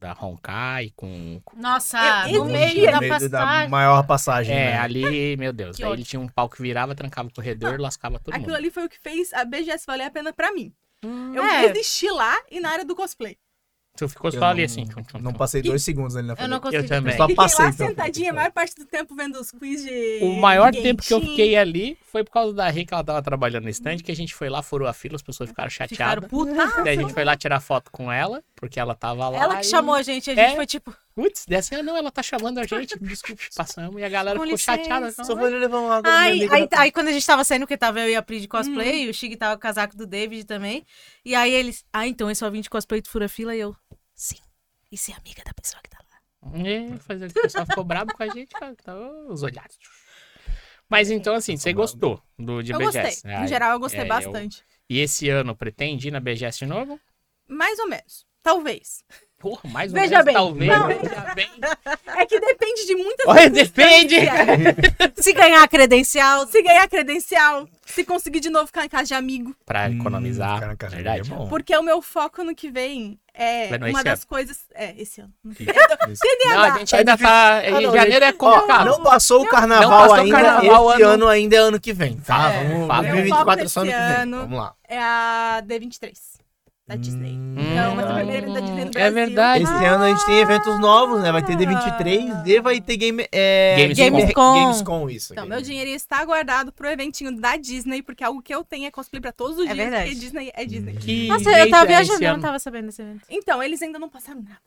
Da 0.00 0.12
Honkai 0.20 0.92
com. 0.96 1.40
Nossa, 1.56 1.98
Eu- 2.30 2.44
no 2.44 2.50
meio 2.50 2.90
da 2.90 3.00
meio 3.00 3.28
da 3.28 3.68
maior 3.68 4.06
passagem. 4.06 4.54
É, 4.54 4.72
né? 4.72 4.78
ali, 4.78 5.36
meu 5.36 5.52
Deus. 5.52 5.76
Que 5.76 5.82
Daí 5.82 5.92
ele 5.92 6.04
tinha 6.04 6.20
um 6.20 6.28
pau 6.28 6.48
que 6.48 6.60
virava, 6.62 6.94
trancava 6.94 7.28
o 7.28 7.32
corredor, 7.34 7.80
lascava 7.80 8.18
todo 8.18 8.34
Aquilo 8.34 8.48
mundo. 8.50 8.56
ali 8.56 8.70
foi 8.70 8.84
o 8.84 8.88
que 8.88 8.98
fez 9.00 9.32
a 9.32 9.44
BGS 9.44 9.84
valer 9.86 10.04
a 10.04 10.10
pena 10.10 10.32
pra 10.32 10.52
mim. 10.52 10.72
Eu 11.02 11.42
É. 11.44 11.68
desisti 11.68 12.08
lá 12.10 12.36
e 12.50 12.60
na 12.60 12.70
área 12.70 12.84
do 12.84 12.94
cosplay. 12.96 13.36
Tu 13.96 14.08
ficou 14.08 14.30
Eu 14.30 14.38
só 14.38 14.44
ali 14.46 14.58
não- 14.60 14.64
assim. 14.66 14.84
tchum, 14.84 15.02
tchum, 15.02 15.18
Não 15.18 15.32
tchum. 15.32 15.38
passei 15.38 15.60
dois 15.60 15.82
segundos 15.82 16.14
ali 16.14 16.28
na 16.28 16.34
Eu 16.34 16.36
frente. 16.36 16.50
não 16.50 16.60
consegui. 16.60 16.86
também. 16.88 17.16
Só 17.16 17.22
Fiquei 17.24 17.34
passei, 17.34 17.64
lá 17.64 17.70
então. 17.72 17.86
sentadinha 17.88 18.30
a 18.30 18.34
maior 18.34 18.52
parte 18.52 18.76
do 18.76 18.84
tempo 18.84 19.12
vendo 19.16 19.40
os 19.40 19.50
quiz 19.50 19.82
de. 19.84 20.20
O 20.22 20.34
maior 20.36 20.70
de 20.70 20.80
tempo 20.82 21.02
que 21.02 21.12
eu 21.12 21.20
fiquei 21.20 21.56
ali 21.56 21.98
foi 22.04 22.22
por 22.22 22.30
causa 22.30 22.54
da 22.54 22.68
Rê, 22.70 22.84
que 22.84 22.94
ela 22.94 23.02
tava 23.02 23.20
trabalhando 23.22 23.64
no 23.64 23.70
stand, 23.70 23.96
que 23.98 24.12
a 24.12 24.14
gente 24.14 24.36
foi 24.36 24.48
lá, 24.48 24.62
furou 24.62 24.86
a 24.86 24.92
fila, 24.92 25.16
as 25.16 25.22
pessoas 25.22 25.48
ficaram 25.50 25.68
Ficaram 25.68 25.88
chateadas. 25.88 26.30
puta. 26.30 26.82
Daí 26.84 26.96
a 26.96 27.00
gente 27.00 27.12
foi 27.12 27.24
lá 27.24 27.36
tirar 27.36 27.58
foto 27.58 27.90
com 27.90 28.10
ela, 28.12 28.40
porque 28.58 28.78
ela 28.80 28.94
tava 28.94 29.28
lá. 29.28 29.38
Ela 29.42 29.56
que 29.56 29.66
e- 29.66 29.70
chamou 29.70 29.94
a 29.94 30.02
gente, 30.02 30.30
a 30.30 30.34
gente 30.34 30.52
É. 30.52 30.56
foi 30.56 30.66
tipo, 30.66 30.94
Putz, 31.14 31.44
dessa 31.46 31.76
ah, 31.78 31.82
não, 31.82 31.96
ela 31.96 32.10
tá 32.10 32.22
chamando 32.22 32.58
a 32.58 32.64
gente. 32.64 32.98
Desculpa, 33.00 33.42
passamos. 33.56 34.00
E 34.00 34.04
a 34.04 34.08
galera 34.08 34.38
Com 34.38 34.44
ficou 34.44 34.56
licença. 34.56 34.76
chateada. 34.78 35.10
Só 35.12 35.36
foi 35.36 35.50
levar 35.50 35.78
uma 35.78 35.96
água. 35.96 36.10
Ai, 36.12 36.32
minha 36.34 36.52
aí, 36.52 36.68
aí 36.72 36.92
quando 36.92 37.08
a 37.08 37.12
gente 37.12 37.26
tava 37.26 37.42
saindo, 37.44 37.66
que 37.66 37.76
tava 37.76 38.00
eu 38.00 38.08
e 38.10 38.14
a 38.16 38.22
Pri 38.22 38.40
de 38.40 38.46
cosplay, 38.48 39.04
e 39.04 39.08
o 39.10 39.14
Chig 39.14 39.36
tava 39.36 39.54
com 39.54 39.58
o 39.58 39.62
casaco 39.62 39.96
do 39.96 40.06
David 40.06 40.44
também. 40.44 40.84
E 41.24 41.34
aí 41.34 41.52
eles, 41.52 41.84
ah, 41.92 42.06
então 42.06 42.28
eu 42.28 42.34
só 42.34 42.48
vim 42.50 42.60
de 42.60 42.70
cosplay 42.70 43.00
de 43.00 43.08
fura-fila 43.10 43.54
e 43.56 43.60
eu, 43.60 43.74
sim. 44.14 44.38
E 44.92 44.96
ser 44.96 45.12
amiga 45.12 45.42
da 45.44 45.52
pessoa 45.54 45.82
que 45.82 45.90
tá 45.90 45.98
lá. 45.98 46.58
É, 46.66 46.96
fazer 46.98 47.26
o 47.26 47.32
pessoal 47.32 47.66
ficou 47.66 47.84
brabo 47.84 48.14
com 48.14 48.22
a 48.22 48.28
gente, 48.28 48.50
cara. 48.54 48.72
Então, 48.80 49.28
os 49.28 49.42
olhares. 49.42 49.76
Mas 50.88 51.10
então, 51.10 51.34
assim, 51.34 51.56
você 51.56 51.72
gostou 51.72 52.22
do 52.38 52.62
de 52.62 52.72
Eu 52.72 52.78
BGS? 52.78 52.98
gostei. 53.02 53.30
Ah, 53.34 53.40
No 53.40 53.46
geral, 53.46 53.72
eu 53.72 53.78
gostei 53.80 54.00
é, 54.00 54.04
eu- 54.04 54.08
bastante. 54.08 54.64
E 54.88 55.00
esse 55.00 55.28
ano 55.28 55.54
pretende 55.54 56.08
ir 56.08 56.10
na 56.10 56.20
BGS 56.20 56.60
de 56.60 56.66
novo? 56.66 56.98
Mais 57.46 57.78
ou 57.78 57.88
menos. 57.88 58.26
Talvez. 58.42 59.02
Porra, 59.38 59.60
mais 59.70 59.92
ou 59.92 60.00
Veja 60.00 60.22
menos, 60.22 60.24
bem. 60.24 60.34
talvez. 60.34 60.70
Não. 60.72 60.86
Veja 60.88 61.34
bem. 61.34 61.48
É 62.16 62.26
que 62.26 62.40
depende 62.40 62.86
de 62.86 62.96
muitas 62.96 63.24
Olha, 63.24 63.48
depende. 63.48 64.16
Se 65.16 65.32
ganhar 65.32 65.62
a 65.62 65.68
credencial, 65.68 66.44
Se 66.48 66.60
ganhar 66.60 66.88
credencial, 66.88 67.68
se 67.86 68.04
conseguir 68.04 68.40
de 68.40 68.50
novo 68.50 68.66
ficar 68.66 68.84
em 68.84 68.88
casa 68.88 69.04
de 69.04 69.14
amigo. 69.14 69.54
Pra 69.64 69.86
Hum, 69.88 70.00
economizar. 70.00 70.58
cara, 70.58 70.76
cara, 70.76 70.96
verdade. 70.96 71.20
é 71.20 71.24
bom. 71.34 71.46
Porque 71.48 71.76
o 71.76 71.82
meu 71.84 72.02
foco 72.02 72.42
no 72.42 72.52
que 72.52 72.68
vem 72.68 73.16
é 73.32 73.68
Vai 73.68 73.78
no 73.78 73.86
uma 73.86 73.90
esse 74.00 74.04
das 74.04 74.18
ano. 74.22 74.28
coisas. 74.28 74.58
É, 74.74 74.92
esse 75.00 75.20
ano. 75.20 75.32
Isso. 75.50 76.22
Não, 76.44 76.60
a 76.60 76.78
gente 76.78 76.96
ainda 76.96 77.16
tá. 77.16 77.58
Ah, 77.58 77.68
Em 77.68 77.86
não, 77.86 77.92
janeiro 77.92 78.24
é 78.24 78.32
complicado. 78.32 78.86
não 78.86 79.02
passou 79.04 79.42
o 79.42 79.44
Não 79.44 79.50
carnaval 79.52 80.00
passou 80.00 80.14
ainda. 80.16 80.32
carnaval, 80.42 80.92
esse 80.94 81.02
ano- 81.04 81.12
ano... 81.12 81.28
ainda 81.28 81.54
é 81.54 81.58
ano 81.60 81.78
que 81.78 81.92
vem, 81.92 82.16
tá? 82.16 82.52
É, 82.54 82.64
Vamos, 82.64 82.88
fala. 82.88 83.02
2024 83.08 83.64
é 83.64 83.68
só 83.68 83.80
ano 83.82 83.90
que 83.92 83.96
vem. 83.96 84.30
Vamos 84.32 84.58
lá. 84.58 84.74
É 84.88 84.98
a 84.98 85.62
D23 85.64 86.37
da 86.88 86.96
Disney. 86.96 87.32
Hum. 87.34 87.54
Então, 87.58 87.94
vai 87.96 88.04
ser 88.06 88.10
a 88.10 88.14
primeira 88.14 88.38
evento 88.46 88.54
da 88.54 88.60
Disney 88.60 88.84
no 88.84 88.88
É 88.88 88.92
Brasil. 88.92 89.12
verdade. 89.14 89.64
Esse 89.64 89.84
ano 89.84 90.04
a 90.04 90.08
gente 90.08 90.26
tem 90.26 90.38
eventos 90.38 90.80
novos, 90.80 91.22
né? 91.22 91.30
Vai 91.30 91.44
ter 91.44 91.54
D23 91.56 92.46
e 92.46 92.60
vai 92.60 92.80
ter 92.80 92.96
game, 92.96 93.26
é, 93.30 93.76
Gamescom. 93.94 94.10
Gamescom. 94.10 94.54
Gamescom, 94.54 95.10
isso. 95.10 95.32
Então, 95.34 95.46
meu 95.46 95.60
dinheirinho 95.60 95.96
está 95.96 96.24
guardado 96.24 96.72
pro 96.72 96.88
eventinho 96.88 97.30
da 97.38 97.56
Disney, 97.56 98.02
porque 98.02 98.24
algo 98.24 98.40
que 98.40 98.54
eu 98.54 98.64
tenho 98.64 98.86
é 98.86 98.90
cosplay 98.90 99.20
pra 99.20 99.32
todos 99.32 99.58
os 99.58 99.64
É 99.68 99.74
dias, 99.74 99.76
verdade. 99.76 100.04
porque 100.10 100.20
Disney 100.20 100.50
é 100.54 100.64
Disney. 100.64 100.96
Que 100.96 101.28
Nossa, 101.28 101.50
eu 101.50 101.70
tava 101.70 101.84
é 101.84 101.86
viajando, 101.88 102.24
eu 102.24 102.32
não 102.32 102.40
tava 102.40 102.58
sabendo 102.58 102.86
desse 102.86 103.02
evento. 103.02 103.20
Então, 103.28 103.62
eles 103.62 103.82
ainda 103.82 103.98
não 103.98 104.08
passaram 104.08 104.40
nada. 104.42 104.58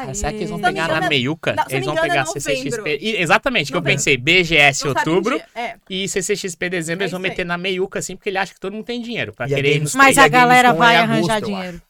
Cara, 0.00 0.14
será 0.14 0.30
que 0.32 0.38
eles 0.38 0.50
vão 0.50 0.58
Se 0.58 0.64
pegar 0.64 0.84
engano, 0.84 1.00
na 1.00 1.08
meiuca? 1.08 1.54
não, 1.54 1.64
Eles 1.70 1.84
vão 1.86 1.94
me 1.94 2.00
engano, 2.00 2.08
pegar 2.12 2.22
é 2.22 2.26
CCXP. 2.26 2.70
novembro. 2.78 3.04
E- 3.04 3.16
Exatamente, 3.22 3.70
que 3.70 3.76
eu 3.76 3.80
Novembro. 3.80 3.98
pensei, 3.98 4.16
BGS 4.16 4.84
Não 4.84 4.90
outubro. 4.92 5.40
É. 5.54 5.74
e 5.88 6.08
CCXP 6.08 6.68
dezembro, 6.70 7.02
É 7.02 7.04
eles 7.04 7.12
vão 7.12 7.22
aí. 7.22 7.28
meter 7.28 7.44
na 7.44 7.56
meiuca, 7.58 7.98
assim, 7.98 8.16
porque 8.16 8.28
ele 8.28 8.38
acha 8.38 8.54
que 8.54 8.60
todo 8.60 8.72
mundo 8.72 8.84
tem 8.84 9.00
dinheiro 9.00 9.32
pra 9.32 9.46
E 9.46 9.48
querer 9.50 9.68
ir 9.68 9.72
Games- 9.74 9.82
nos 9.82 9.94
Mas 9.94 10.18
a 10.18 10.24
a 10.24 10.28
galera 10.28 10.72
vai 10.72 10.96
arranjar 10.96 11.36
agosto, 11.36 11.46
dinheiro. 11.54 11.82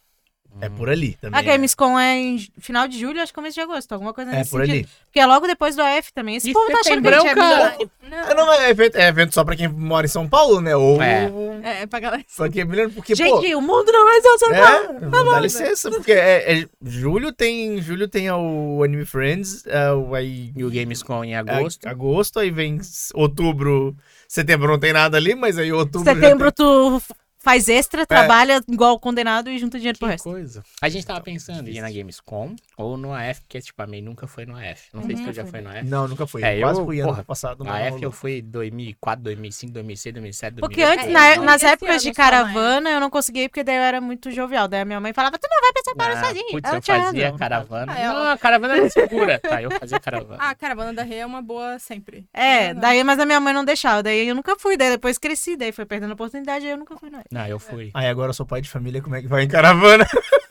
É 0.60 0.68
por 0.68 0.88
ali 0.90 1.16
também. 1.20 1.38
A 1.38 1.42
Gamescom 1.42 1.98
é 1.98 2.16
em 2.16 2.38
j- 2.38 2.52
final 2.58 2.86
de 2.88 2.98
julho, 2.98 3.20
acho 3.20 3.32
que 3.32 3.34
começo 3.34 3.54
de 3.54 3.60
agosto, 3.60 3.92
alguma 3.92 4.12
coisa 4.12 4.30
É, 4.30 4.36
nesse 4.38 4.50
por 4.50 4.60
sentido. 4.60 4.74
ali. 4.84 4.88
Porque 5.06 5.20
é 5.20 5.26
logo 5.26 5.46
depois 5.46 5.74
do 5.76 5.82
AF 5.82 6.12
também. 6.12 6.36
Esse 6.36 6.50
E 6.50 6.52
povo 6.52 6.70
tá 6.70 6.80
achando 6.80 7.02
que 7.02 7.08
a 7.08 7.18
gente 7.20 7.28
é. 7.28 8.30
É, 8.30 8.34
não, 8.34 8.52
é, 8.52 8.70
evento, 8.70 8.96
é 8.96 9.08
evento 9.08 9.34
só 9.34 9.44
pra 9.44 9.56
quem 9.56 9.68
mora 9.68 10.06
em 10.06 10.08
São 10.08 10.28
Paulo, 10.28 10.60
né? 10.60 10.74
Ou 10.76 11.00
É. 11.02 11.30
É, 11.62 11.86
pra 11.86 12.00
galera. 12.00 12.24
só 12.28 12.48
quem 12.48 12.62
é 12.62 12.64
milionário, 12.64 12.94
porque, 12.94 13.12
pô... 13.14 13.16
Gente, 13.16 13.54
o 13.54 13.60
mundo 13.60 13.90
não 13.92 14.04
vai 14.04 14.20
ser 14.20 14.28
o 14.28 14.38
São 14.38 14.50
Paulo. 14.50 14.96
É, 15.18 15.24
dá 15.32 15.40
licença, 15.40 15.90
porque 15.90 16.12
é, 16.12 16.60
é- 16.60 16.68
julho 16.82 17.32
tem 17.32 17.80
julho 17.80 18.08
tem 18.08 18.30
o 18.30 18.82
Anime 18.82 19.04
Friends, 19.04 19.64
é, 19.66 19.92
o- 19.92 20.14
aí 20.14 20.52
E 20.56 20.64
o 20.64 20.70
Gamescom 20.70 21.24
em 21.24 21.34
é 21.34 21.38
agosto. 21.38 21.86
agosto, 21.86 22.38
aí 22.38 22.50
vem 22.50 22.78
outubro, 23.14 23.96
setembro 24.28 24.68
não 24.72 24.78
tem 24.78 24.92
nada 24.92 25.16
ali, 25.16 25.34
mas 25.34 25.58
aí 25.58 25.72
outubro 25.72 26.12
Setembro 26.12 26.50
tu 26.52 26.96
f- 26.96 27.14
faz 27.42 27.68
extra, 27.68 28.04
trabalha 28.06 28.60
igual 28.68 28.98
condenado 28.98 29.48
e 29.50 29.58
junta 29.58 29.78
dinheiro 29.78 29.98
pro 29.98 30.08
Que 30.08 30.12
resto. 30.12 30.24
coisa. 30.24 30.62
A 30.80 30.88
gente 30.88 31.06
tava 31.06 31.20
pensando 31.20 31.68
em 31.68 31.74
ir 31.76 31.80
na 31.80 31.90
Gamescom 31.90 32.54
ou 32.76 32.96
no 32.96 33.12
AF, 33.14 33.40
porque, 33.40 33.60
tipo, 33.60 33.82
a 33.82 33.86
May 33.86 34.00
nunca 34.02 34.26
foi 34.26 34.44
no 34.46 34.54
AF. 34.56 34.88
Não 34.92 35.02
sei 35.04 35.16
se 35.16 35.24
tu 35.24 35.32
já 35.32 35.44
foi 35.46 35.60
no 35.60 35.70
AF. 35.70 35.84
Não, 35.84 36.06
nunca 36.06 36.26
fui. 36.26 36.42
É, 36.44 36.60
Quase 36.60 36.80
eu- 36.80 36.84
fui 36.86 37.00
ano 37.00 37.08
porra, 37.10 37.24
passado. 37.24 37.62
A 37.62 37.64
não 37.66 37.72
AF 37.72 38.02
eu 38.02 38.12
fui 38.12 38.42
2004, 38.42 39.22
2005, 39.24 39.72
2006, 39.72 40.12
2007, 40.14 40.54
2008. 40.56 40.68
Porque 40.70 40.82
antes, 40.82 41.06
É, 41.06 41.36
na- 41.36 41.42
nas 41.44 41.62
épocas 41.62 41.94
ano 41.96 42.02
de 42.02 42.12
caravana, 42.12 42.90
eu 42.90 43.00
não 43.00 43.10
conseguia 43.10 43.44
ir 43.44 43.48
porque 43.48 43.64
daí 43.64 43.76
eu 43.76 43.82
era 43.82 44.00
muito 44.00 44.30
jovial. 44.30 44.68
Daí 44.68 44.80
a 44.82 44.84
minha 44.84 45.00
mãe 45.00 45.12
falava, 45.12 45.38
tu 45.38 45.48
não 45.50 45.60
vai 45.60 45.72
pra 45.72 45.82
São 45.84 45.94
Paulo 45.96 46.14
Ah, 46.16 46.24
sozinho. 46.24 46.50
Putz, 46.50 46.68
eu 46.70 46.76
eu 46.76 46.82
fazia 46.82 47.28
ando. 47.30 47.38
caravana. 47.38 47.92
Ah, 47.92 47.98
ela- 48.00 48.24
Não, 48.24 48.30
a 48.32 48.38
caravana 48.38 48.76
era 48.76 48.90
segura. 48.90 49.38
Tá, 49.38 49.62
eu 49.62 49.70
fazia 49.70 49.98
caravana. 49.98 50.38
Ah, 50.42 50.50
a 50.50 50.54
caravana 50.54 50.92
da 50.92 51.02
Rei 51.02 51.18
é 51.20 51.26
uma 51.26 51.40
boa 51.42 51.78
sempre. 51.78 52.26
É, 52.34 52.74
daí, 52.74 53.02
mas 53.02 53.18
a 53.18 53.24
minha 53.26 53.40
mãe 53.40 53.52
não 53.54 53.64
deixava. 53.64 54.02
Daí 54.02 54.28
eu 54.28 54.34
nunca 54.34 54.56
fui. 54.56 54.76
Daí 54.76 54.90
depois 54.90 55.16
cresci, 55.18 55.56
daí 55.56 55.72
foi 55.72 55.84
perdendo 55.86 56.10
a 56.10 56.14
oportunidade 56.14 56.64
e 56.66 56.70
eu 56.70 56.76
nunca 56.76 56.96
fui. 56.96 57.08
Não. 57.10 57.22
Não, 57.32 57.46
eu 57.46 57.60
fui. 57.60 57.90
Aí 57.94 58.08
agora 58.08 58.30
eu 58.30 58.34
sou 58.34 58.44
pai 58.44 58.60
de 58.60 58.68
família, 58.68 59.00
como 59.00 59.14
é 59.14 59.22
que 59.22 59.28
vai 59.28 59.44
em 59.44 59.48
caravana? 59.48 60.04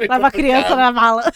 Leva 0.00 0.26
a 0.26 0.30
criança 0.30 0.76
na 0.76 0.92
mala. 0.92 1.22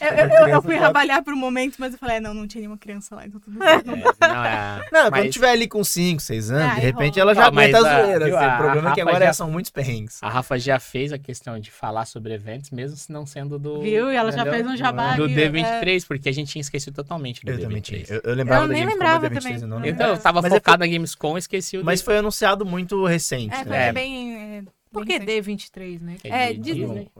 Eu, 0.00 0.08
eu- 0.08 0.28
eu- 0.28 0.48
eu 0.48 0.62
fui 0.62 0.76
trabalhar 0.76 1.22
por 1.22 1.32
um 1.32 1.36
momento, 1.36 1.76
mas 1.78 1.92
eu 1.92 1.98
falei, 1.98 2.16
é, 2.16 2.20
não, 2.20 2.32
não 2.34 2.46
tinha 2.46 2.60
nenhuma 2.60 2.76
criança 2.78 3.14
lá, 3.16 3.26
então 3.26 3.40
tudo 3.40 3.58
bem. 3.58 3.68
É, 3.68 3.82
não, 4.28 4.44
é... 4.44 4.78
Não, 4.92 5.02
quando 5.10 5.10
mas 5.24 5.32
tiver 5.32 5.50
ali 5.50 5.66
com 5.66 5.82
5, 5.82 6.20
6 6.20 6.50
anos, 6.50 6.72
Ah, 6.72 6.74
de 6.74 6.80
repente 6.80 7.16
enrola. 7.18 7.32
ela 7.32 7.34
já 7.34 7.44
Ah, 7.44 7.46
aguenta 7.48 7.78
a 7.78 7.80
a- 7.80 8.02
zoeira. 8.02 8.24
viu, 8.26 8.36
assim, 8.38 8.46
o 8.46 8.56
problema 8.58 8.90
é 8.90 8.94
que 8.94 9.00
agora 9.00 9.24
já- 9.26 9.32
são 9.32 9.50
muitos 9.50 9.70
perrengues. 9.70 10.22
A 10.22 10.28
Rafa 10.28 10.58
já 10.58 10.78
fez 10.78 11.12
a 11.12 11.18
questão 11.18 11.58
de 11.58 11.70
falar 11.70 12.04
sobre 12.04 12.34
eventos, 12.34 12.70
mesmo 12.70 12.96
se 12.96 13.10
não 13.10 13.24
sendo 13.26 13.58
do. 13.58 13.80
Viu? 13.82 14.12
E 14.12 14.16
ela 14.16 14.30
já 14.30 14.44
fez 14.44 14.66
um 14.66 14.76
jabá 14.76 15.16
Do 15.16 15.24
aqui, 15.24 15.34
D23, 15.34 16.06
porque 16.06 16.28
a 16.28 16.32
gente 16.32 16.52
tinha 16.52 16.60
esquecido 16.60 16.94
totalmente 16.94 17.44
do 17.44 17.50
Eu 17.50 17.56
D23. 17.58 17.62
também 17.62 17.80
tinha. 17.80 18.04
Eu, 18.08 18.20
eu 18.24 18.34
lembrava 18.34 18.64
Eu 18.64 18.68
da 18.68 18.74
nem 18.74 18.86
lembrava 18.86 19.20
da 19.22 19.28
23, 19.28 19.60
também. 19.60 19.74
eu 19.74 19.80
não 19.80 19.86
Então, 19.88 20.08
eu 20.10 20.18
tava 20.18 20.42
Mas 20.42 20.52
é 20.52 20.54
focado 20.56 20.78
na 20.80 20.86
Gamescom 20.86 21.36
e 21.36 21.38
esqueci 21.40 21.78
o 21.78 21.84
Mas 21.84 22.00
D23. 22.00 22.04
foi 22.04 22.18
anunciado 22.18 22.64
muito 22.66 23.04
recente, 23.04 23.54
É, 23.54 23.58
foi 23.64 23.72
né? 23.72 23.92
bem. 23.92 24.64
É, 24.88 24.92
Por 24.92 25.06
que 25.06 25.18
recente. 25.18 25.32
D23, 25.42 26.00
né? 26.00 26.16
É, 26.24 26.52
de- 26.52 26.60
Disney. 26.60 27.10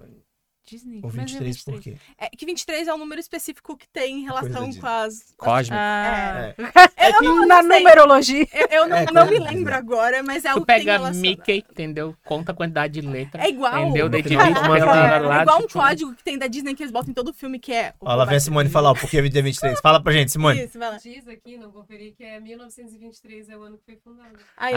Disney. 0.69 1.01
O 1.03 1.07
Mas 1.07 1.17
é 1.17 1.21
23 1.21 1.65
por 1.65 1.81
quê? 1.81 1.97
É 2.19 2.29
que 2.29 2.45
23 2.45 2.89
é 2.89 2.95
um 2.95 2.99
número 2.99 3.21
específico 3.21 3.77
que 3.77 3.89
tem 3.89 4.21
em 4.21 4.25
relação 4.25 4.71
com 4.73 4.87
as. 4.87 5.35
Cósmico. 5.37 5.77
Ah, 5.79 6.55
É. 6.59 7.09
Eu, 7.09 7.23
não, 7.23 7.47
na 7.47 7.63
não 7.63 7.71
sei. 7.71 7.79
numerologia. 7.79 8.47
Eu, 8.53 8.67
eu 8.71 8.89
não, 8.89 8.97
É, 8.97 9.07
não 9.13 9.27
me 9.27 9.39
lembro 9.39 9.75
agora, 9.75 10.23
mas 10.23 10.45
é 10.45 10.49
algo 10.49 10.61
que 10.61 10.67
tem 10.67 10.79
pega 10.81 10.93
relação. 10.93 11.21
Mickey, 11.21 11.65
entendeu? 11.71 12.15
Conta 12.25 12.53
a 12.53 12.55
quantidade 12.55 13.01
de 13.01 13.07
letra. 13.07 13.43
É 13.43 13.49
igual. 13.49 13.79
Entendeu? 13.85 14.09
Daí 14.09 14.23
divide 14.23 14.43
É, 14.43 15.19
lá, 15.19 15.43
igual 15.43 15.59
um 15.59 15.67
tipo, 15.67 15.73
código 15.79 16.15
que 16.15 16.23
tem 16.23 16.37
da 16.39 16.47
Disney 16.47 16.75
que 16.75 16.83
eles 16.83 16.93
botam 16.93 17.11
em 17.11 17.15
todo 17.15 17.33
filme, 17.33 17.59
que 17.59 17.73
é. 17.73 17.95
o 18.01 18.07
Ó, 18.09 18.15
lá 18.15 18.25
vem 18.25 18.37
a 18.37 18.41
Simone 18.41 18.69
falar 18.69 18.91
o 18.91 18.95
porquê 18.95 19.27
de 19.27 19.43
23. 19.43 19.81
Fala 19.81 20.03
pra 20.03 20.13
gente, 20.13 20.31
Simone. 20.33 20.65
Isso, 20.65 20.79
vai 20.79 20.91
lá. 20.91 20.99
Diz 20.99 21.27
aqui, 21.29 21.57
não 21.57 21.71
conferi, 21.71 22.15
que 22.17 22.25
é 22.25 22.39
1923 22.41 23.49
é 23.49 23.57
o 23.57 23.63
ano 23.63 23.79
que 23.79 23.85
foi 23.85 23.97
fundado. 24.05 24.37
Aí, 24.57 24.75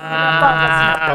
Ah, 0.00 1.12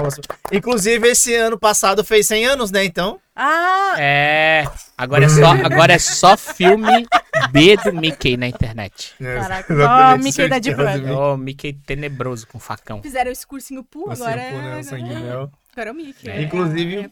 Inclusive, 0.52 1.08
esse 1.08 1.34
ano 1.36 1.58
passado 1.58 2.04
fez 2.04 2.28
100 2.28 2.46
anos, 2.46 2.72
né? 2.72 2.84
Então. 2.84 3.20
Ah, 3.36 3.96
é. 3.98 4.66
Agora 4.98 5.26
é 5.26 5.30
só, 5.30 5.52
agora 5.52 5.94
é 5.94 6.00
só 6.00 6.38
filme 6.38 7.06
B 7.52 7.78
do 7.78 7.92
Mickey 7.94 8.38
na 8.38 8.48
internet. 8.48 9.14
Caraca, 9.20 9.74
Exatamente, 9.74 9.82
ó, 9.82 10.24
Mickey 10.24 10.48
da 10.50 10.60
Deep 10.60 10.80
Web. 10.82 11.00
Mickey. 11.00 11.12
Ó, 11.14 11.34
o 11.34 11.38
Mickey 11.38 11.74
tenebroso 11.74 12.48
com 12.48 12.60
facão. 12.60 13.02
Fizeram 13.02 13.32
esse 13.32 13.46
cursinho 13.48 13.84
pool, 13.84 14.12
Assim, 14.12 14.22
agora 14.24 14.42
pô, 14.52 14.58
né, 14.58 14.78
é. 14.78 14.80
o 14.80 14.84
sangue 14.84 15.16
mel. 15.16 15.52
Agora 15.76 15.90
é 15.90 15.92
o 15.92 15.96
Mickey. 15.96 16.30
É. 16.30 16.38
É, 16.38 16.42
Inclusive, 16.44 17.10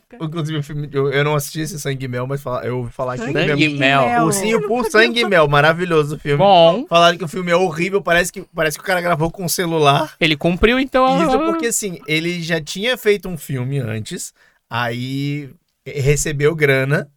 o 0.60 0.64
filme, 0.64 0.88
eu, 0.94 1.12
eu 1.12 1.24
não 1.24 1.34
assisti 1.36 1.62
esse 1.62 1.80
Sangue 1.80 2.08
Mel, 2.08 2.28
mas 2.28 2.44
fala- 2.44 2.64
eu 2.64 2.78
ouvi 2.78 2.92
falar 2.92 3.16
que 3.18 3.24
o 3.24 3.26
filme 3.26 3.48
Sangue 3.48 3.66
é 3.66 3.70
Mel. 3.70 4.08
Mel. 4.08 4.26
Ursinho 4.26 4.68
por 4.68 4.86
Sangue 4.86 5.26
Mel, 5.26 5.48
maravilhoso 5.48 6.16
o 6.16 6.20
filme. 6.20 6.38
Bom, 6.38 6.86
Falaram 6.88 7.18
que 7.18 7.24
o 7.24 7.28
filme 7.28 7.50
é 7.52 7.56
horrível, 7.56 8.04
parece 8.04 8.32
que, 8.32 8.44
parece 8.54 8.78
que 8.78 8.84
o 8.84 8.86
cara 8.86 9.02
gravou 9.02 9.32
com 9.32 9.44
um 9.44 9.50
celular. 9.50 10.14
ele 10.20 10.38
cumpriu 10.38 10.80
então. 10.80 11.26
Isso 11.28 11.40
porque, 11.40 11.66
assim, 11.66 12.00
ele 12.06 12.40
já 12.44 12.62
tinha 12.62 12.96
feito 12.96 13.28
um 13.28 13.36
filme 13.36 13.80
antes, 13.80 14.32
aí 14.70 15.50
recebeu 15.86 16.56
grana, 16.56 17.12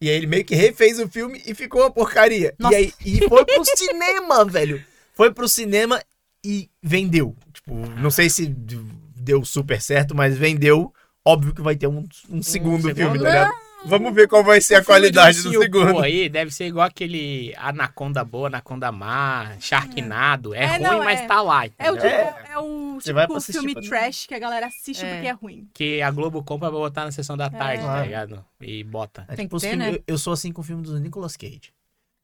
e 0.00 0.08
aí 0.08 0.16
ele 0.16 0.26
meio 0.26 0.44
que 0.44 0.54
refez 0.54 0.98
o 0.98 1.08
filme 1.08 1.42
e 1.44 1.54
ficou 1.54 1.82
uma 1.82 1.90
porcaria. 1.90 2.54
Nossa. 2.58 2.74
E 2.74 2.76
aí 2.76 2.92
e 3.04 3.28
foi 3.28 3.44
pro 3.44 3.64
cinema, 3.76 4.44
velho. 4.44 4.84
Foi 5.12 5.32
pro 5.32 5.48
cinema 5.48 6.00
e 6.44 6.70
vendeu. 6.82 7.34
Tipo, 7.52 7.74
não 8.00 8.10
sei 8.10 8.30
se 8.30 8.46
deu 8.46 9.44
super 9.44 9.80
certo, 9.82 10.14
mas 10.14 10.36
vendeu. 10.36 10.92
Óbvio 11.24 11.54
que 11.54 11.60
vai 11.60 11.76
ter 11.76 11.88
um, 11.88 12.06
um 12.30 12.42
segundo 12.42 12.82
segundo. 12.82 12.94
filme, 12.94 13.18
tá 13.18 13.24
ligado? 13.24 13.67
Vamos 13.84 14.12
ver 14.14 14.26
qual 14.28 14.42
vai 14.44 14.60
ser 14.60 14.74
a 14.74 14.84
qualidade 14.84 15.42
do 15.42 15.50
segundo. 15.50 15.92
Pô, 15.92 16.00
aí 16.00 16.28
deve 16.28 16.50
ser 16.50 16.66
igual 16.66 16.86
aquele 16.86 17.54
Anaconda 17.56 18.24
Boa, 18.24 18.48
Anaconda 18.48 18.90
Má, 18.90 19.52
Sharknado. 19.60 20.54
É, 20.54 20.64
É, 20.64 20.66
ruim, 20.66 20.80
não, 20.82 20.98
mas 21.04 21.20
é. 21.20 21.26
tá 21.26 21.40
lá. 21.40 21.64
É 21.78 21.90
o 21.90 21.96
entendeu? 21.96 22.26
tipo, 22.26 22.38
é, 22.52 22.58
o 22.58 23.00
Você 23.00 23.12
vai 23.12 23.26
tipo 23.26 23.36
assistir 23.36 23.58
filme 23.60 23.74
pra- 23.74 23.82
trash 23.82 24.26
que 24.26 24.34
a 24.34 24.38
galera 24.38 24.66
assiste 24.66 25.04
É. 25.04 25.12
porque 25.14 25.26
é 25.28 25.32
ruim. 25.32 25.68
Que 25.72 26.02
a 26.02 26.10
Globo 26.10 26.42
compra 26.42 26.68
pra 26.70 26.78
botar 26.78 27.04
na 27.04 27.12
sessão 27.12 27.36
da 27.36 27.48
tarde, 27.48 27.82
tá 27.84 28.02
ligado? 28.02 28.44
E 28.60 28.82
bota. 28.84 29.24
É 29.28 29.36
Tem 29.36 29.44
tipo 29.46 29.50
que 29.50 29.56
os 29.56 29.62
ter, 29.62 29.70
filmes- 29.70 29.86
né? 29.92 29.94
eu, 29.94 30.02
eu 30.06 30.18
sou 30.18 30.32
assim 30.32 30.52
com 30.52 30.60
o 30.60 30.64
filme 30.64 30.82
do 30.82 30.98
Nicolas 30.98 31.36
Cage. 31.36 31.72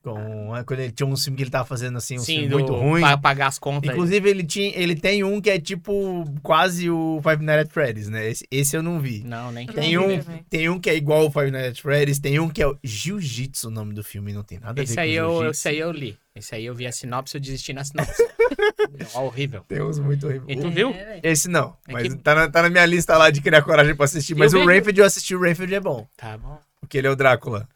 Com, 0.04 0.54
é, 0.54 0.62
quando 0.62 0.80
ele 0.80 0.92
tinha 0.92 1.06
um 1.06 1.16
filme 1.16 1.34
que 1.38 1.42
ele 1.44 1.50
tava 1.50 1.64
fazendo 1.64 1.96
assim, 1.96 2.16
um 2.16 2.18
Sim, 2.18 2.34
filme 2.34 2.48
do- 2.48 2.58
muito 2.58 2.74
ruim. 2.74 3.00
Pra 3.00 3.16
pagar 3.16 3.46
as 3.46 3.58
contas. 3.58 3.90
Inclusive, 3.90 4.28
ele, 4.28 4.44
tinha, 4.44 4.70
ele 4.76 4.94
tem 4.94 5.24
um 5.24 5.40
que 5.40 5.48
é 5.48 5.58
tipo 5.58 6.24
quase 6.42 6.90
o 6.90 7.20
Five 7.22 7.42
Nights 7.42 7.64
at 7.66 7.72
Freddy's, 7.72 8.08
né? 8.10 8.28
Esse, 8.28 8.46
esse 8.50 8.76
eu 8.76 8.82
não 8.82 9.00
vi. 9.00 9.22
Não, 9.24 9.50
nem 9.50 9.66
que 9.66 9.72
Tem 9.72 9.94
não 9.96 10.06
vi 10.08 10.14
um, 10.14 10.22
também. 10.22 10.44
tem 10.50 10.68
um 10.68 10.78
que 10.78 10.90
é 10.90 10.94
igual 10.94 11.26
o 11.26 11.30
Five 11.30 11.50
Nights 11.50 11.70
at 11.70 11.80
Freddy's, 11.80 12.18
tem 12.18 12.38
um 12.38 12.50
que 12.50 12.60
é 12.62 12.66
o 12.66 12.78
Jiu-Jitsu, 12.84 13.68
o 13.68 13.70
nome 13.70 13.94
do 13.94 14.04
filme, 14.04 14.30
não 14.34 14.42
tem 14.42 14.58
nada 14.58 14.72
a 14.72 14.74
ver 14.74 14.82
Esse 14.82 14.94
com 14.94 15.00
aí, 15.00 15.14
eu, 15.14 15.50
esse 15.50 15.68
aí 15.68 15.78
eu 15.78 15.90
li. 15.90 16.18
Esse 16.36 16.54
aí 16.54 16.66
eu 16.66 16.74
vi 16.74 16.86
a 16.86 16.92
sinopse, 16.92 17.36
eu 17.36 17.40
desisti 17.40 17.72
na 17.72 17.82
sinopse. 17.84 18.22
Ó, 19.14 19.24
horrível. 19.24 19.62
Tem 19.66 19.80
uns 19.80 19.98
muito 19.98 20.26
E 20.26 20.28
horríveis. 20.36 20.60
tu 20.60 20.70
viu? 20.70 20.90
É. 20.90 21.20
Esse 21.22 21.48
não, 21.48 21.76
É 21.88 21.92
mas 21.92 22.02
que- 22.12 22.16
tá, 22.18 22.34
na, 22.34 22.50
tá 22.50 22.60
na 22.62 22.68
minha 22.68 22.84
lista 22.84 23.16
lá 23.16 23.30
de 23.30 23.40
criar 23.40 23.62
coragem 23.62 23.94
pra 23.94 24.04
assistir. 24.04 24.34
Mas 24.34 24.52
Eu 24.52 24.60
o 24.60 24.66
Rainfield 24.66 25.00
eu 25.00 25.06
assisti, 25.06 25.34
o 25.34 25.40
Rainfield 25.40 25.74
é 25.74 25.80
bom. 25.80 26.06
Tá 26.14 26.36
bom. 26.36 26.58
Porque 26.80 26.98
ele 26.98 27.06
é 27.06 27.10
o 27.10 27.16
Drácula. 27.16 27.66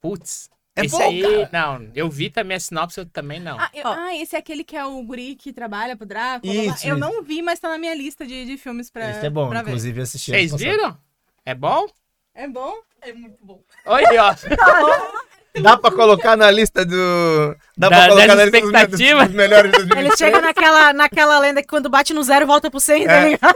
Putz. 0.00 0.48
É 0.76 0.84
esse 0.84 0.94
bom, 0.96 1.02
aí, 1.02 1.22
cara. 1.22 1.48
não, 1.52 1.90
eu 1.94 2.10
vi 2.10 2.28
também 2.28 2.56
a 2.56 2.60
sinopse, 2.60 3.00
eu 3.00 3.06
também 3.06 3.40
não. 3.40 3.58
Ah, 3.58 3.70
eu- 3.72 3.86
ah, 3.88 4.14
esse 4.14 4.36
é 4.36 4.38
aquele 4.38 4.62
que 4.62 4.76
é 4.76 4.84
o 4.84 5.02
guri 5.02 5.34
que 5.34 5.50
trabalha 5.52 5.96
pro 5.96 6.04
Drácula. 6.06 6.52
Isso, 6.52 6.64
blá, 6.64 6.74
blá. 6.74 6.84
Eu 6.88 6.96
isso. 6.96 6.98
não 6.98 7.22
vi, 7.22 7.40
mas 7.40 7.58
tá 7.58 7.70
na 7.70 7.78
minha 7.78 7.94
lista 7.94 8.26
de, 8.26 8.44
de 8.44 8.58
filmes 8.58 8.90
pra 8.90 9.10
Esse 9.10 9.24
é 9.26 9.30
bom, 9.30 9.48
pra 9.48 9.62
ver. 9.62 9.70
inclusive 9.70 9.98
eu 10.00 10.02
assisti. 10.02 10.30
Vocês 10.32 10.54
viram? 10.54 10.96
É 11.46 11.54
bom? 11.54 11.86
É 12.34 12.46
bom? 12.46 12.74
É 13.00 13.12
muito 13.14 13.38
bom. 13.42 13.62
Olha, 13.86 14.24
ó. 14.24 14.34
Dá 15.62 15.78
pra 15.78 15.90
colocar 15.90 16.36
na 16.36 16.50
lista 16.50 16.84
do. 16.84 17.56
Dá 17.78 17.88
Da- 17.90 17.96
pra 17.96 18.08
colocar 18.08 18.26
das 18.36 18.36
na 18.72 18.84
dos, 18.86 18.98
dos 18.98 19.34
melhores 19.34 19.70
de 19.70 19.78
2023. 19.84 20.06
Ele 20.06 20.16
chega 20.16 20.40
naquela, 20.40 20.92
naquela 20.94 21.38
lenda 21.38 21.60
que 21.60 21.68
quando 21.68 21.90
bate 21.90 22.14
no 22.14 22.22
zero 22.22 22.46
volta 22.46 22.70
pro 22.70 22.80
100, 22.80 23.04
tá 23.06 23.12
É. 23.12 23.28
ligado? 23.30 23.54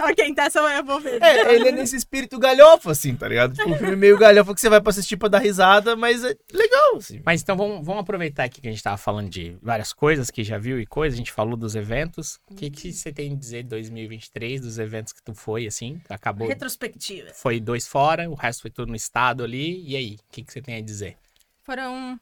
ok, 0.00 0.26
então 0.28 0.44
essa 0.44 0.58
eu 0.58 0.84
vou 0.84 0.98
ver. 1.00 1.22
É, 1.22 1.54
ele 1.54 1.68
é 1.68 1.72
nesse 1.72 1.94
espírito 1.94 2.38
galhofa, 2.40 2.90
assim, 2.90 3.14
tá 3.14 3.28
ligado? 3.28 3.54
Tipo, 3.54 3.70
um 3.70 3.78
filme 3.78 3.94
meio 3.94 4.18
galhofa 4.18 4.52
que 4.52 4.60
você 4.60 4.68
vai 4.68 4.80
pra 4.80 4.90
assistir 4.90 5.16
pra 5.16 5.28
dar 5.28 5.38
risada, 5.38 5.94
mas 5.94 6.24
é 6.24 6.34
legal, 6.52 6.96
assim. 6.96 7.20
Mas 7.24 7.40
então 7.40 7.56
vamos, 7.56 7.86
vamos 7.86 8.00
aproveitar 8.02 8.44
aqui 8.44 8.60
que 8.60 8.66
a 8.66 8.70
gente 8.72 8.82
tava 8.82 8.96
falando 8.96 9.28
de 9.30 9.56
várias 9.62 9.92
coisas 9.92 10.28
que 10.30 10.42
já 10.42 10.58
viu 10.58 10.80
e 10.80 10.84
coisas, 10.86 11.14
a 11.14 11.18
gente 11.18 11.30
falou 11.32 11.56
dos 11.56 11.76
eventos. 11.76 12.40
O 12.50 12.54
que, 12.56 12.68
que 12.68 12.92
você 12.92 13.12
tem 13.12 13.32
a 13.32 13.36
dizer 13.36 13.62
de 13.62 13.68
2023, 13.68 14.60
dos 14.60 14.76
eventos 14.78 15.12
que 15.12 15.22
tu 15.22 15.34
foi, 15.34 15.66
assim? 15.68 16.00
Acabou. 16.08 16.48
Retrospectiva. 16.48 17.28
Foi 17.32 17.60
dois 17.60 17.86
fora, 17.86 18.28
o 18.28 18.34
resto 18.34 18.62
foi 18.62 18.70
tudo 18.72 18.88
no 18.88 18.96
estado 18.96 19.44
ali. 19.44 19.84
E 19.88 19.94
aí, 19.94 20.14
o 20.14 20.32
que, 20.32 20.42
que 20.42 20.52
você 20.52 20.60
tem 20.60 20.74
a 20.76 20.80
dizer? 20.80 21.16
Foram 21.62 22.18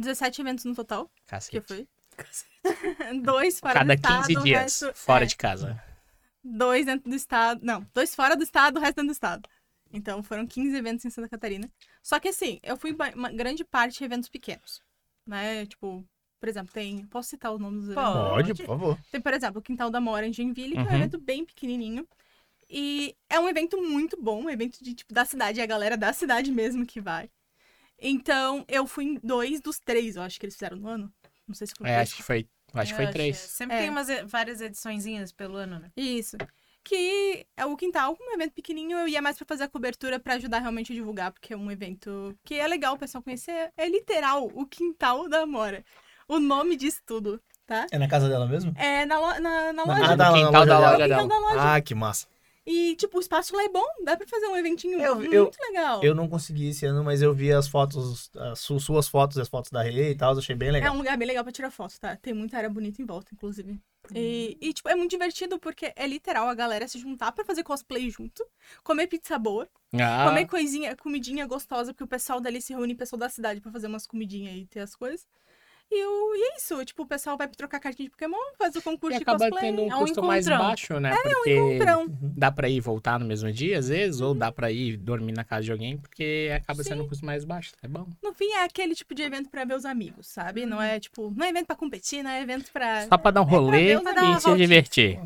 17 0.00 0.40
eventos 0.40 0.64
no 0.64 0.74
total 0.74 1.06
que 1.08 1.26
Cacete. 1.26 1.56
eu 1.56 1.62
fui. 1.62 1.88
dois 3.22 3.60
fora 3.60 3.74
Cada 3.74 3.94
do 3.94 3.96
estado, 3.96 4.26
15 4.26 4.38
o 4.38 4.42
dias, 4.42 4.62
resto- 4.62 4.92
fora 4.94 5.24
é, 5.24 5.26
de 5.26 5.36
casa. 5.36 5.82
Dois 6.42 6.86
dentro 6.86 7.08
do 7.10 7.16
estado. 7.16 7.60
Não, 7.62 7.86
dois 7.94 8.14
fora 8.14 8.36
do 8.36 8.42
estado, 8.42 8.76
o 8.78 8.80
resto 8.80 8.96
dentro 8.96 9.08
do 9.08 9.12
estado. 9.12 9.48
Então 9.92 10.22
foram 10.22 10.46
15 10.46 10.76
eventos 10.76 11.04
em 11.04 11.10
Santa 11.10 11.28
Catarina. 11.28 11.70
Só 12.02 12.18
que 12.20 12.28
assim, 12.28 12.58
eu 12.62 12.76
fui 12.76 12.96
uma 13.14 13.30
grande 13.32 13.64
parte 13.64 13.98
de 13.98 14.04
eventos 14.04 14.28
pequenos. 14.28 14.80
Né? 15.26 15.66
Tipo, 15.66 16.04
por 16.38 16.48
exemplo, 16.48 16.72
tem. 16.72 17.04
Posso 17.06 17.30
citar 17.30 17.52
os 17.52 17.60
nomes 17.60 17.80
dos 17.82 17.90
eventos? 17.90 18.12
Pode, 18.12 18.54
por 18.54 18.66
favor. 18.66 18.98
Tem, 19.10 19.20
por 19.20 19.34
exemplo, 19.34 19.58
o 19.60 19.62
Quintal 19.62 19.90
da 19.90 20.00
Mora 20.00 20.26
em 20.26 20.32
Genville, 20.32 20.72
que 20.74 20.78
é 20.78 20.82
Uhum. 20.82 20.88
um 20.92 20.94
evento 20.96 21.18
bem 21.20 21.44
pequenininho. 21.44 22.06
E 22.72 23.16
é 23.28 23.38
um 23.40 23.48
evento 23.48 23.82
muito 23.82 24.16
bom, 24.20 24.44
um 24.44 24.50
evento 24.50 24.82
de, 24.82 24.94
tipo, 24.94 25.12
da 25.12 25.24
cidade, 25.24 25.58
é 25.60 25.62
a 25.64 25.66
galera 25.66 25.96
da 25.96 26.12
cidade 26.12 26.52
mesmo 26.52 26.86
que 26.86 27.00
vai. 27.00 27.28
Então, 28.00 28.64
eu 28.68 28.86
fui 28.86 29.04
em 29.04 29.20
dois 29.22 29.60
dos 29.60 29.78
três, 29.78 30.16
eu 30.16 30.22
acho 30.22 30.38
que 30.40 30.46
eles 30.46 30.54
fizeram 30.54 30.76
no 30.78 30.88
ano. 30.88 31.12
Não 31.46 31.54
sei 31.54 31.66
se 31.66 31.74
foi 31.76 31.88
É, 31.88 31.96
acho 32.00 32.16
que 32.16 32.22
foi, 32.22 32.48
acho 32.74 32.92
que 32.92 32.96
foi 33.02 33.12
três. 33.12 33.36
Sempre 33.36 33.76
É. 33.76 33.80
tem 33.80 33.90
umas, 33.90 34.08
várias 34.26 34.60
ediçõezinhas 34.60 35.32
pelo 35.32 35.56
ano, 35.56 35.78
né? 35.80 35.90
Isso. 35.96 36.36
Que 36.82 37.44
é 37.56 37.66
o 37.66 37.76
quintal, 37.76 38.16
um 38.18 38.32
evento 38.34 38.52
pequenininho, 38.54 38.98
eu 38.98 39.08
ia 39.08 39.20
mais 39.20 39.36
pra 39.36 39.44
fazer 39.46 39.64
a 39.64 39.68
cobertura 39.68 40.18
pra 40.18 40.34
ajudar 40.34 40.60
realmente 40.60 40.92
a 40.92 40.94
divulgar, 40.94 41.30
porque 41.30 41.52
é 41.52 41.56
um 41.56 41.70
evento 41.70 42.34
que 42.42 42.54
é 42.54 42.66
legal 42.66 42.94
o 42.94 42.98
pessoal 42.98 43.22
conhecer. 43.22 43.70
É 43.76 43.86
literal 43.86 44.50
o 44.54 44.64
quintal 44.66 45.28
da 45.28 45.42
Amora. 45.42 45.84
O 46.26 46.38
nome 46.38 46.76
diz 46.76 47.02
tudo, 47.04 47.38
tá? 47.66 47.86
É 47.90 47.98
na 47.98 48.08
casa 48.08 48.28
dela 48.30 48.46
mesmo? 48.46 48.72
É 48.78 49.04
na, 49.04 49.18
lo- 49.18 49.40
na, 49.40 49.72
na 49.72 49.72
Na- 49.72 49.84
loja. 49.84 50.04
ah, 50.12 50.16
tá, 50.16 50.30
no 50.30 50.36
na 50.36 50.38
quintal 50.46 50.52
loja 50.52 50.66
da. 50.66 50.74
É 50.74 50.78
loja 50.92 51.08
dela. 51.08 51.28
da 51.28 51.38
loja. 51.38 51.74
Ah, 51.74 51.80
que 51.82 51.94
massa. 51.94 52.26
E, 52.72 52.94
tipo, 52.94 53.18
o 53.18 53.20
espaço 53.20 53.56
lá 53.56 53.64
é 53.64 53.68
bom, 53.68 53.84
dá 54.04 54.16
pra 54.16 54.26
fazer 54.28 54.46
um 54.46 54.56
eventinho 54.56 55.00
Eu- 55.00 55.16
muito 55.16 55.34
eu- 55.34 55.50
legal. 55.68 56.04
Eu 56.04 56.14
não 56.14 56.28
consegui 56.28 56.68
esse 56.68 56.86
ano, 56.86 57.02
mas 57.02 57.20
eu 57.20 57.34
vi 57.34 57.52
as 57.52 57.66
fotos, 57.66 58.30
as 58.36 58.60
su- 58.60 58.78
suas 58.78 59.08
fotos, 59.08 59.38
as 59.38 59.48
fotos 59.48 59.70
da 59.72 59.82
Rei 59.82 60.10
e 60.12 60.14
tal, 60.14 60.32
eu 60.34 60.38
achei 60.38 60.54
bem 60.54 60.68
É 60.68 60.72
legal. 60.72 60.94
um 60.94 60.98
lugar 60.98 61.16
bem 61.18 61.26
legal 61.26 61.42
pra 61.42 61.52
tirar 61.52 61.70
foto, 61.70 61.98
tá? 61.98 62.14
Tem 62.16 62.32
muita 62.32 62.56
área 62.56 62.70
bonita 62.70 63.02
em 63.02 63.04
volta, 63.04 63.34
inclusive. 63.34 63.80
E, 64.14 64.56
e, 64.60 64.72
tipo, 64.72 64.88
é 64.88 64.94
muito 64.94 65.10
divertido 65.10 65.58
porque 65.58 65.92
é 65.96 66.06
literal 66.06 66.48
a 66.48 66.54
galera 66.54 66.86
se 66.88 66.98
juntar 66.98 67.32
pra 67.32 67.44
fazer 67.44 67.62
cosplay 67.64 68.08
junto, 68.08 68.46
comer 68.84 69.06
pizza 69.08 69.38
boa, 69.38 69.68
Ah, 69.94 70.26
comer 70.28 70.46
coisinha, 70.46 70.96
comidinha 70.96 71.46
gostosa, 71.46 71.92
porque 71.92 72.04
o 72.04 72.08
pessoal 72.08 72.40
dali 72.40 72.62
se 72.62 72.72
reúne, 72.72 72.92
o 72.94 72.96
pessoal 72.96 73.18
da 73.18 73.28
cidade 73.28 73.60
pra 73.60 73.70
fazer 73.72 73.88
umas 73.88 74.06
comidinhas 74.06 74.54
e 74.56 74.66
ter 74.66 74.80
as 74.80 74.94
coisas. 74.94 75.26
E, 75.92 76.04
o, 76.04 76.34
e 76.36 76.42
é 76.52 76.56
isso, 76.56 76.84
tipo, 76.84 77.02
o 77.02 77.06
pessoal 77.06 77.36
vai 77.36 77.48
trocar 77.48 77.80
cartinha 77.80 78.06
de 78.06 78.10
Pokémon, 78.12 78.36
faz 78.56 78.76
o 78.76 78.82
concurso 78.82 79.16
e 79.16 79.18
de 79.18 79.22
acaba 79.24 79.50
cosplay. 79.50 79.70
tendo 79.70 79.82
um 79.82 79.90
É 79.90 79.96
um 79.96 79.98
custo 80.00 80.22
mais 80.22 80.46
encontrão. 80.46 80.66
baixo, 80.68 81.00
né? 81.00 81.10
É 81.10 81.14
um 81.14 81.32
Porque 81.32 81.56
encontrão. 81.56 82.06
dá 82.36 82.52
pra 82.52 82.68
ir 82.68 82.76
e 82.76 82.80
voltar 82.80 83.18
no 83.18 83.26
mesmo 83.26 83.50
dia, 83.52 83.76
às 83.78 83.88
vezes, 83.88 84.20
ou 84.20 84.32
dá 84.32 84.52
pra 84.52 84.70
ir 84.70 84.96
dormir 84.96 85.32
na 85.32 85.42
casa 85.42 85.64
de 85.64 85.72
alguém, 85.72 85.98
porque 85.98 86.48
acaba 86.54 86.84
sendo 86.84 87.02
um 87.02 87.08
custo 87.08 87.26
mais 87.26 87.44
baixo. 87.44 87.72
É 87.82 87.88
bom. 87.88 88.06
No 88.22 88.32
fim, 88.32 88.48
é 88.52 88.62
aquele 88.62 88.94
tipo 88.94 89.12
de 89.16 89.22
evento 89.22 89.50
pra 89.50 89.64
ver 89.64 89.74
os 89.74 89.84
amigos, 89.84 90.28
sabe? 90.28 90.64
Não 90.64 90.80
é, 90.80 91.00
tipo, 91.00 91.32
não 91.36 91.44
é 91.44 91.48
evento 91.50 91.66
pra 91.66 91.74
competir, 91.74 92.22
não 92.22 92.30
é 92.30 92.40
evento 92.40 92.70
pra... 92.70 93.08
Só 93.08 93.18
pra 93.18 93.32
dar 93.32 93.40
um 93.42 93.44
rolê 93.44 93.96
ver, 93.96 94.02
pra 94.02 94.12
dar 94.12 94.22
uma 94.24 94.38
e 94.38 94.40
se 94.40 94.56
divertir. 94.56 95.18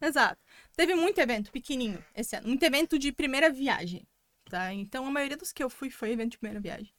Exato. 0.00 0.40
Teve 0.74 0.94
muito 0.94 1.18
evento 1.20 1.52
pequenininho 1.52 2.02
esse 2.16 2.34
ano. 2.34 2.48
Muito 2.48 2.62
evento 2.62 2.98
de 2.98 3.12
primeira 3.12 3.50
viagem, 3.50 4.06
tá? 4.48 4.72
Então, 4.72 5.06
a 5.06 5.10
maioria 5.10 5.36
dos 5.36 5.52
que 5.52 5.62
eu 5.62 5.68
fui 5.68 5.90
foi 5.90 6.12
evento 6.12 6.30
de 6.30 6.38
primeira 6.38 6.60
viagem. 6.60 6.90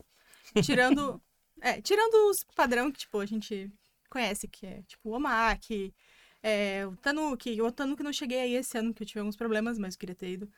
Tirando... 0.62 1.20
é, 1.62 1.82
tirando 1.82 2.30
os 2.30 2.44
padrão 2.56 2.92
que, 2.92 3.00
tipo, 3.00 3.20
a 3.20 3.26
gente 3.26 3.72
conhece, 4.10 4.48
que 4.48 4.66
é, 4.66 4.82
tipo, 4.88 5.10
o 5.10 5.14
Omaki, 5.14 5.94
é, 6.42 6.86
o 6.88 6.96
Tanuki. 6.98 7.62
O 7.62 7.72
Tanuki 7.72 8.02
não 8.04 8.14
cheguei 8.14 8.40
aí 8.40 8.56
esse 8.56 8.78
ano, 8.78 8.94
que 8.94 9.04
eu 9.04 9.08
tive 9.08 9.20
alguns 9.20 9.36
problemas, 9.36 9.78
mas 9.78 9.94
eu 9.94 10.00
queria 10.00 10.16
ter 10.16 10.32
ido. 10.32 10.50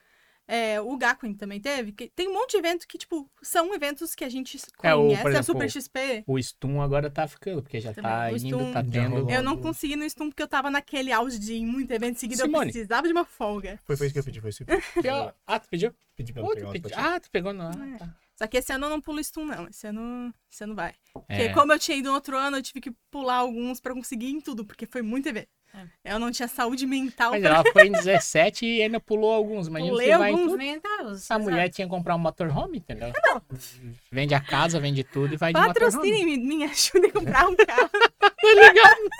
É, 0.48 0.82
o 0.82 0.98
Gakuen 0.98 1.34
também 1.36 1.62
teve. 1.62 1.92
Que 1.94 2.10
tem 2.10 2.28
um 2.28 2.34
monte 2.34 2.52
de 2.52 2.58
evento 2.58 2.86
que, 2.88 2.98
tipo, 2.98 3.30
são 3.42 3.74
eventos 3.74 4.14
que 4.16 4.24
a 4.24 4.28
gente 4.30 4.58
É, 4.84 4.94
o, 4.94 5.04
conhece. 5.04 5.22
por 5.22 5.28
a 5.28 5.32
exemplo, 5.32 5.46
Super 5.46 5.70
XP. 5.72 6.24
O 6.28 6.38
Stum 6.40 6.82
agora 6.82 7.10
tá 7.10 7.26
ficando, 7.28 7.62
porque 7.62 7.80
já 7.80 7.94
tá 7.94 8.02
Também. 8.02 8.34
O 8.34 8.38
indo, 8.38 8.58
Stum- 8.60 8.74
tá 8.74 8.84
tendo. 8.84 9.30
Eu 9.30 9.44
não 9.44 9.56
consegui 9.58 9.96
no 9.96 10.04
Stum 10.04 10.30
porque 10.30 10.44
eu 10.44 10.48
tava 10.48 10.70
naquele 10.70 11.12
auge 11.12 11.40
de 11.40 11.58
muito 11.64 11.92
evento 11.92 12.20
seguido. 12.20 12.42
Eu 12.42 12.46
Simone. 12.48 12.72
precisava 12.72 13.08
de 13.08 13.14
uma 13.14 13.24
folga. 13.24 13.80
Foi, 13.86 13.96
foi 13.96 14.08
isso 14.08 14.14
que 14.14 14.20
eu 14.20 14.24
pedi, 14.24 14.42
foi 14.42 14.50
isso 14.50 14.66
que 14.66 14.72
eu 14.74 14.82
pedi. 14.96 15.08
Eu- 15.08 15.32
Ah, 15.48 15.60
tu 15.60 15.70
pediu? 15.70 15.94
Pedi 16.18 16.34
pra 16.34 16.42
ela 16.42 16.54
pegar 16.56 16.72
pedi-. 16.72 16.94
Ah, 16.96 17.20
tu 17.20 17.32
pegou 17.32 17.54
no. 17.54 17.64
Ah, 17.64 17.90
É. 17.96 17.98
tá. 17.98 18.16
Só 18.42 18.48
que 18.48 18.58
esse 18.58 18.74
ano 18.74 18.88
eu 18.88 18.90
não 18.90 19.00
pulo 19.00 19.20
Stum, 19.20 19.46
não. 19.46 19.68
Esse 19.68 19.86
ano, 19.86 20.34
esse 20.52 20.64
ano 20.64 20.74
vai. 20.74 20.96
Porque 21.14 21.44
É. 21.44 21.54
como 21.54 21.72
eu 21.72 21.78
tinha 21.78 21.96
ido 21.96 22.10
no 22.10 22.16
outro 22.16 22.36
ano, 22.36 22.58
eu 22.58 22.64
tive 22.64 22.82
que 22.82 22.90
pular 23.12 23.36
alguns 23.36 23.80
pra 23.80 23.94
conseguir 23.94 24.30
ir 24.30 24.32
em 24.32 24.42
tudo, 24.42 24.66
porque 24.66 24.88
foi 24.88 25.04
muito 25.04 25.30
evento. 25.30 25.48
Eu 26.04 26.20
não 26.20 26.32
tinha 26.32 26.48
saúde 26.48 26.86
mental 26.86 27.32
Mas 27.32 27.42
pra 27.42 27.56
ela 27.56 27.64
foi 27.72 27.88
em 27.88 27.92
17 27.94 28.66
e 28.66 28.82
ainda 28.84 29.00
pulou 29.00 29.32
alguns. 29.34 29.68
Imagina 29.68 29.92
Pulei 29.92 30.12
alguns. 30.12 30.58
Nem 30.58 30.80
tá, 30.80 30.90
Essa 31.14 31.40
mulher 31.40 31.70
tinha 31.70 31.88
que 31.88 31.92
comprar 31.92 32.16
um 32.16 32.20
motorhome, 32.20 32.80
entendeu? 32.80 33.12
Vende 34.12 34.34
a 34.34 34.40
casa, 34.42 34.80
vende 34.80 35.04
tudo 35.04 35.34
e 35.34 35.38
vai 35.38 35.54
de 35.54 35.60
motorhome. 35.60 36.26
Me, 36.38 36.64
ajudem 36.66 37.10
a 37.10 37.14
comprar 37.14 37.48
um 37.50 37.56
carro. 37.56 37.90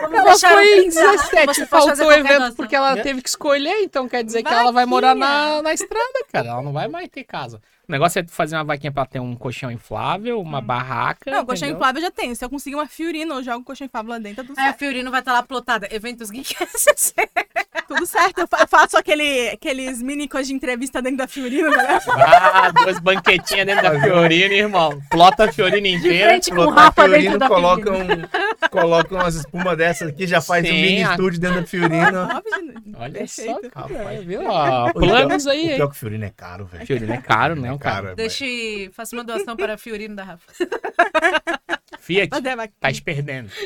Vamos 0.00 0.18
Ela 0.18 0.24
deixar 0.30 0.54
foi 0.54 0.78
em 0.78 0.84
pensar. 0.84 1.12
17, 1.12 1.20
Você 1.20 1.44
pode 1.44 1.46
fazer 1.46 1.66
faltou 1.66 2.06
o 2.06 2.12
evento 2.12 2.56
porque 2.56 2.74
ela 2.74 2.98
É. 2.98 3.02
teve 3.02 3.20
que 3.20 3.28
escolher, 3.28 3.82
então 3.82 4.08
quer 4.08 4.24
dizer 4.24 4.42
que 4.42 4.52
ela 4.52 4.72
vai 4.72 4.86
morar 4.86 5.14
na, 5.14 5.60
na 5.62 5.74
estrada, 5.74 6.24
cara. 6.32 6.48
Ela 6.48 6.62
não 6.62 6.72
vai 6.72 6.88
mais 6.88 7.08
ter 7.08 7.24
casa. 7.24 7.60
O 7.90 7.92
negócio 7.92 8.20
é 8.20 8.22
tu 8.22 8.30
fazer 8.30 8.54
uma 8.54 8.62
vaquinha 8.62 8.92
pra 8.92 9.04
ter 9.04 9.18
um 9.18 9.34
colchão 9.34 9.68
inflável, 9.68 10.40
uma 10.40 10.60
barraca. 10.60 11.28
Não, 11.28 11.44
colchão 11.44 11.66
entendeu? 11.66 11.74
inflável 11.74 12.00
eu 12.00 12.04
já 12.06 12.10
tenho. 12.12 12.36
Se 12.36 12.44
eu 12.44 12.48
conseguir 12.48 12.76
uma 12.76 12.86
Fiorina, 12.86 13.34
eu 13.34 13.42
jogo 13.42 13.64
colchão 13.64 13.84
inflável 13.84 14.10
lá 14.12 14.18
dentro, 14.20 14.36
tá 14.36 14.46
tudo 14.46 14.56
Aí 14.56 14.62
a 14.62 14.68
certo. 14.68 14.78
Fiorino 14.78 15.10
vai 15.10 15.18
estar 15.18 15.32
lá 15.32 15.42
plotada. 15.42 15.88
Eventos 15.90 16.30
Geek 16.30 16.54
Tudo 17.88 18.06
certo. 18.06 18.38
Eu 18.42 18.46
fa- 18.46 18.58
eu 18.60 18.68
faço 18.68 18.96
aquele, 18.96 19.48
aqueles 19.48 20.00
mini 20.00 20.28
coisas 20.28 20.46
de 20.46 20.54
entrevista 20.54 21.02
dentro 21.02 21.18
da 21.18 21.26
Fiorina, 21.26 21.68
né? 21.68 21.98
Ah, 22.16 22.70
duas 22.70 23.00
banquetinhas 23.00 23.66
dentro 23.66 23.82
da 23.82 24.00
Fiorina, 24.00 24.54
irmão. 24.54 25.02
Plota 25.10 25.46
a 25.46 25.52
Fiorina 25.52 25.88
inteira. 25.88 26.28
frente 26.28 26.50
com 26.50 26.60
o 26.60 26.66
Botar 26.66 26.82
Rafa 26.82 27.02
Fiorino, 27.02 27.22
dentro 27.24 27.38
da 27.40 27.48
coloca, 27.48 27.92
Fiorino. 27.92 28.24
um, 28.64 28.68
coloca 28.70 29.14
umas 29.16 29.34
espumas 29.34 29.76
dessas 29.76 30.08
aqui, 30.10 30.28
já 30.28 30.40
faz 30.40 30.64
um 30.64 30.68
Sim, 30.68 30.74
mini 30.80 31.02
a- 31.02 31.10
estúdio 31.10 31.40
dentro 31.40 31.60
da 31.62 31.66
Fiorino. 31.66 32.28
Olha 32.96 33.12
Perfeito. 33.12 33.60
só, 33.64 33.70
cara, 33.70 33.98
Rapaz. 33.98 34.24
viu? 34.24 34.42
Ó, 34.46 34.88
O 34.90 34.92
planos 34.92 35.42
pior- 35.44 35.52
aí, 35.52 35.58
O 35.66 35.70
hein? 35.70 35.76
pior 35.76 35.86
que 35.88 35.94
o 35.96 35.98
Fiorino 35.98 36.24
é 36.24 36.30
caro, 36.36 36.64
velho. 36.66 36.86
Fiorina 36.86 37.14
é 37.14 37.16
caro, 37.16 37.54
É 37.54 37.56
caro, 37.56 37.78
cara. 37.80 38.14
Deixe, 38.14 38.90
faça 38.92 39.16
uma 39.16 39.24
doação 39.24 39.56
para 39.56 39.74
a 39.74 39.78
Fiorino 39.78 40.14
da 40.14 40.24
Rafa. 40.24 40.52
Fiat, 42.00 42.30
Mas 42.30 42.44
é, 42.44 42.68
tá 42.80 42.92
te 42.92 43.02
perdendo. 43.02 43.50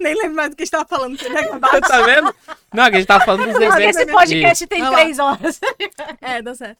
Nem 0.00 0.14
lembro 0.14 0.36
mais 0.36 0.50
do 0.50 0.56
que 0.56 0.62
a 0.62 0.64
gente 0.64 0.72
tava 0.72 0.86
falando. 0.86 1.16
acabar. 1.20 1.80
tá 1.80 2.02
vendo? 2.02 2.34
Não, 2.72 2.84
que 2.90 2.96
a 2.96 2.98
gente 2.98 3.06
tava 3.06 3.24
falando 3.24 3.46
dos 3.46 3.60
eventos. 3.60 3.96
esse 3.96 4.12
podcast 4.12 4.66
tem 4.66 4.80
Vai 4.82 4.90
lá. 4.90 4.98
três 4.98 5.18
horas. 5.18 5.60
É, 6.20 6.42
deu 6.42 6.54
certo. 6.54 6.78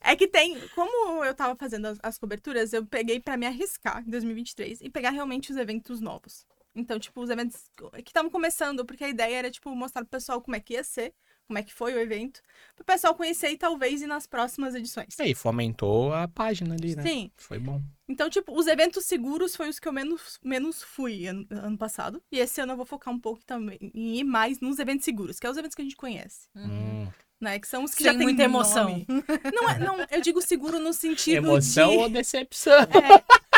É 0.00 0.16
que 0.16 0.26
tem, 0.26 0.58
como 0.74 1.24
eu 1.24 1.34
tava 1.34 1.56
fazendo 1.56 1.86
as, 1.86 1.98
as 2.02 2.18
coberturas, 2.18 2.72
eu 2.72 2.84
peguei 2.84 3.20
pra 3.20 3.36
me 3.36 3.46
arriscar 3.46 4.02
em 4.06 4.10
2023 4.10 4.80
e 4.80 4.90
pegar 4.90 5.10
realmente 5.10 5.50
os 5.50 5.56
eventos 5.56 6.00
novos. 6.00 6.44
Então, 6.74 6.98
tipo, 6.98 7.20
os 7.20 7.30
eventos 7.30 7.70
que 7.96 8.10
estavam 8.10 8.30
começando, 8.30 8.84
porque 8.84 9.04
a 9.04 9.08
ideia 9.08 9.36
era, 9.36 9.50
tipo, 9.50 9.74
mostrar 9.74 10.02
pro 10.02 10.10
pessoal 10.10 10.40
como 10.40 10.56
é 10.56 10.60
que 10.60 10.74
ia 10.74 10.84
ser, 10.84 11.12
como 11.52 11.58
é 11.58 11.62
que 11.62 11.74
foi 11.74 11.92
o 11.92 11.98
evento, 11.98 12.40
pro 12.74 12.82
pessoal 12.82 13.14
conhecer 13.14 13.50
e 13.50 13.58
talvez 13.58 14.00
ir 14.00 14.06
nas 14.06 14.26
próximas 14.26 14.74
edições. 14.74 15.18
E 15.18 15.22
aí, 15.22 15.34
fomentou 15.34 16.10
a 16.14 16.26
página 16.26 16.74
ali, 16.74 16.96
né? 16.96 17.02
Sim. 17.02 17.30
Foi 17.36 17.58
bom. 17.58 17.78
Então, 18.08 18.30
tipo, 18.30 18.58
os 18.58 18.66
eventos 18.66 19.04
seguros 19.04 19.54
foi 19.54 19.68
os 19.68 19.78
que 19.78 19.86
eu 19.86 19.92
menos, 19.92 20.38
menos 20.42 20.82
fui 20.82 21.26
ano, 21.26 21.46
ano 21.50 21.76
passado. 21.76 22.22
E 22.32 22.38
esse 22.38 22.58
ano 22.62 22.72
eu 22.72 22.76
vou 22.76 22.86
focar 22.86 23.12
um 23.12 23.18
pouco 23.18 23.44
também 23.44 23.78
em 23.94 24.16
ir 24.16 24.24
mais 24.24 24.60
nos 24.60 24.78
eventos 24.78 25.04
seguros, 25.04 25.38
que 25.38 25.46
é 25.46 25.50
os 25.50 25.58
eventos 25.58 25.74
que 25.74 25.82
a 25.82 25.84
gente 25.84 25.96
conhece. 25.96 26.48
Hum. 26.56 27.06
Né? 27.38 27.58
Que 27.58 27.68
são 27.68 27.84
os 27.84 27.94
que 27.94 28.02
Sem 28.02 28.12
já 28.12 28.16
tem 28.16 28.26
muita 28.26 28.44
emoção. 28.44 28.88
nome. 28.88 29.06
Não, 29.52 29.68
é, 29.68 29.78
não, 29.78 30.06
eu 30.10 30.22
digo 30.22 30.40
seguro 30.40 30.78
no 30.78 30.92
sentido 30.94 31.36
Emoção 31.36 31.90
de... 31.90 31.96
ou 31.98 32.08
decepção? 32.08 32.72
É, 32.72 33.51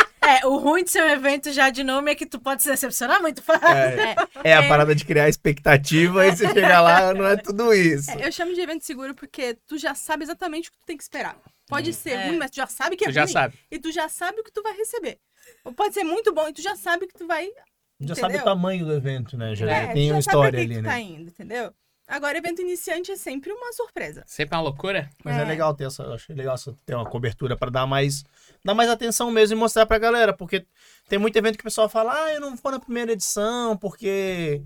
o 0.44 0.56
ruim 0.56 0.84
de 0.84 0.90
ser 0.90 1.02
um 1.04 1.08
evento 1.08 1.52
já 1.52 1.70
de 1.70 1.82
nome 1.84 2.10
é 2.10 2.14
que 2.14 2.26
tu 2.26 2.38
pode 2.40 2.62
se 2.62 2.68
decepcionar 2.70 3.20
muito 3.20 3.42
fácil. 3.42 3.64
É, 4.44 4.50
é 4.50 4.54
a 4.56 4.68
parada 4.68 4.94
de 4.94 5.04
criar 5.04 5.28
expectativa 5.28 6.26
e 6.26 6.30
você 6.36 6.46
chega 6.52 6.80
lá, 6.80 7.12
não 7.14 7.26
é 7.26 7.36
tudo 7.36 7.72
isso. 7.72 8.10
É, 8.10 8.26
eu 8.26 8.32
chamo 8.32 8.54
de 8.54 8.60
evento 8.60 8.84
seguro 8.84 9.14
porque 9.14 9.54
tu 9.66 9.76
já 9.78 9.94
sabe 9.94 10.24
exatamente 10.24 10.68
o 10.68 10.72
que 10.72 10.78
tu 10.78 10.86
tem 10.86 10.96
que 10.96 11.02
esperar. 11.02 11.36
Pode 11.66 11.92
ser 11.92 12.10
É. 12.10 12.26
ruim, 12.28 12.36
mas 12.38 12.50
tu 12.50 12.56
já 12.56 12.66
sabe 12.66 12.96
que 12.96 13.04
é 13.04 13.08
Tu 13.08 13.12
já 13.14 13.22
ruim. 13.24 13.32
sabe. 13.32 13.54
E 13.70 13.78
tu 13.78 13.90
já 13.92 14.08
sabe 14.08 14.40
o 14.40 14.44
que 14.44 14.52
tu 14.52 14.62
vai 14.62 14.76
receber. 14.76 15.18
Ou 15.64 15.72
pode 15.72 15.94
ser 15.94 16.04
muito 16.04 16.32
bom 16.32 16.48
e 16.48 16.52
tu 16.52 16.62
já 16.62 16.76
sabe 16.76 17.06
que 17.06 17.14
tu 17.14 17.26
vai... 17.26 17.48
Já 18.00 18.14
sabe 18.14 18.34
o 18.34 18.36
Entendeu? 18.36 18.44
tamanho 18.44 18.84
do 18.84 18.92
evento, 18.92 19.36
né? 19.36 19.54
Já 19.54 19.70
é, 19.70 19.86
tem 19.92 20.08
tu 20.08 20.14
uma 20.14 20.20
já 20.22 20.30
história 20.30 20.50
que 20.50 20.56
ali, 20.58 20.68
que 20.68 20.74
tu 20.74 20.82
né? 20.82 20.88
tá 20.90 21.00
indo, 21.00 21.28
entendeu? 21.30 21.74
Agora, 22.06 22.36
evento 22.36 22.60
iniciante 22.60 23.10
é 23.10 23.16
sempre 23.16 23.50
uma 23.50 23.72
surpresa. 23.72 24.22
Sempre 24.26 24.54
uma 24.56 24.62
loucura? 24.62 25.08
Mas 25.24 25.36
é. 25.38 25.42
É. 25.42 25.44
legal 25.44 25.74
ter 25.74 25.84
essa, 25.86 26.02
eu 26.02 26.12
achei 26.12 26.34
legal 26.36 26.54
ter 26.84 26.94
uma 26.94 27.06
cobertura 27.06 27.56
pra 27.56 27.70
dar 27.70 27.86
mais, 27.86 28.22
dar 28.64 28.74
mais 28.74 28.90
atenção 28.90 29.30
mesmo 29.30 29.56
e 29.56 29.58
mostrar 29.58 29.86
pra 29.86 29.98
galera, 29.98 30.32
porque 30.32 30.66
tem 31.08 31.18
muito 31.18 31.34
evento 31.36 31.56
que 31.56 31.62
o 31.62 31.64
pessoal 31.64 31.88
fala: 31.88 32.12
"Ah, 32.12 32.34
eu 32.34 32.40
não 32.40 32.54
vou 32.56 32.72
na 32.72 32.78
primeira 32.78 33.12
edição 33.12 33.74
porque 33.76 34.60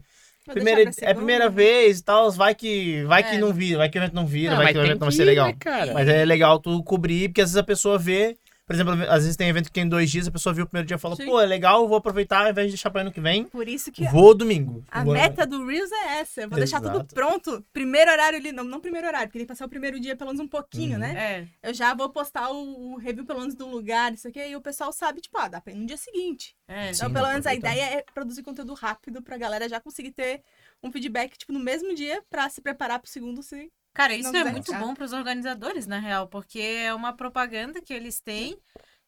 Vou 0.45 0.55
primeira, 0.55 0.91
é 1.01 1.11
a 1.11 1.15
primeira 1.15 1.49
vez 1.49 2.01
e 2.01 2.03
tal, 2.03 2.29
vai 2.33 2.55
que 2.57 3.05
vai 3.05 3.23
que 3.23 3.37
É. 3.37 3.39
não 3.39 3.53
vira, 3.53 3.79
vai 3.79 3.89
que 3.89 3.99
o 3.99 4.01
evento 4.01 4.15
não 4.15 4.27
vira, 4.27 4.55
Ah, 4.55 4.57
vai 4.57 4.65
mas 4.67 4.73
que 4.73 4.79
o 4.79 4.85
evento 4.85 5.01
não 5.01 5.07
vai 5.07 5.11
que 5.11 5.17
ser 5.17 5.23
ir, 5.23 5.27
legal". 5.27 5.47
né, 5.49 5.57
cara? 5.61 5.95
Mas 5.95 6.09
é 6.09 6.25
legal 6.25 6.59
tu 6.59 6.83
cobrir, 6.83 7.29
porque 7.29 7.41
às 7.43 7.51
vezes 7.51 7.57
a 7.57 7.63
pessoa 7.63 7.99
vê, 7.99 8.37
por 8.69 8.75
exemplo, 8.75 8.93
às 9.09 9.23
vezes 9.23 9.35
tem 9.37 9.49
evento 9.49 9.65
que 9.65 9.73
tem 9.73 9.89
dois 9.89 10.11
dias, 10.11 10.29
a 10.29 10.31
pessoa 10.31 10.55
viu 10.55 10.65
o 10.65 10.69
primeiro 10.69 10.87
dia 10.87 10.97
e 10.97 10.99
fala: 11.01 11.17
Sim. 11.17 11.25
"Pô, 11.27 11.41
é 11.41 11.47
legal, 11.47 11.89
vou 11.89 11.97
aproveitar 11.97 12.45
ao 12.45 12.51
invés 12.51 12.67
de 12.69 12.73
deixar 12.75 12.91
pra 12.91 13.01
ano 13.01 13.11
que 13.11 13.21
vem, 13.21 13.45
Por 13.45 13.67
isso 13.67 13.91
que 13.91 14.05
vou 14.11 14.35
domingo". 14.35 14.85
a 14.91 15.03
Vou- 15.03 15.15
meta 15.15 15.47
do 15.47 15.67
Reels 15.67 15.91
é 15.91 16.19
essa. 16.21 16.43
Eu 16.43 16.49
vou 16.51 16.59
deixar 16.59 16.81
tudo 16.81 16.97
Exato. 16.97 17.15
pronto. 17.15 17.65
Primeiro 17.73 18.11
horário 18.11 18.39
ali. 18.39 18.53
Não, 18.53 18.63
não 18.63 18.79
primeiro 18.79 19.07
horário, 19.07 19.27
porque 19.29 19.39
tem 19.39 19.47
que 19.47 19.53
passar 19.53 19.65
o 19.65 19.69
primeiro 19.71 19.99
dia 19.99 20.15
pelo 20.15 20.29
menos 20.31 20.45
um 20.45 20.49
pouquinho, 20.49 20.93
Uhum. 20.93 20.99
né? 21.01 21.49
É, 21.63 21.69
Eu 21.71 21.73
já 21.75 21.95
vou 21.95 22.11
postar 22.11 22.51
o, 22.51 22.93
o 22.93 22.97
review 22.99 23.25
pelo 23.25 23.41
menos 23.41 23.55
do 23.55 23.67
lugar, 23.67 24.13
isso 24.13 24.29
aqui, 24.29 24.39
e 24.47 24.55
o 24.55 24.61
pessoal 24.61 24.93
sabe, 24.93 25.21
tipo, 25.23 25.39
ah, 25.39 25.49
dá 25.49 25.61
pra 25.61 25.73
ir 25.73 25.77
no 25.77 25.87
dia 25.87 25.97
seguinte. 25.97 26.55
é. 26.69 26.93
Sim, 26.93 26.99
Então, 26.99 27.13
dá 27.13 27.21
pelo 27.21 27.33
menos 27.33 27.47
a 27.47 27.55
ideia 27.55 27.83
é 27.99 28.05
produzir 28.15 28.43
conteúdo 28.43 28.75
rápido 28.75 29.23
pra 29.23 29.39
galera 29.39 29.69
já 29.69 29.81
conseguir 29.81 30.11
ter 30.13 30.43
um 30.83 30.93
feedback, 30.93 31.39
tipo, 31.39 31.53
no 31.53 31.59
mesmo 31.59 31.95
dia 31.95 32.23
pra 32.29 32.49
se 32.51 32.61
preparar 32.61 32.99
pro 33.01 33.11
segundo 33.11 33.43
se. 33.43 33.71
Cara, 33.99 34.15
isso 34.15 34.37
é 34.37 34.45
muito 34.45 34.67
ficar. 34.67 34.79
bom 34.79 34.95
pros 34.95 35.13
organizadores, 35.13 35.87
na 35.89 35.99
real, 35.99 36.29
porque 36.29 36.61
é 36.61 36.95
uma 36.95 37.13
propaganda 37.13 37.83
que 37.83 37.93
eles 37.93 38.21
têm 38.21 38.57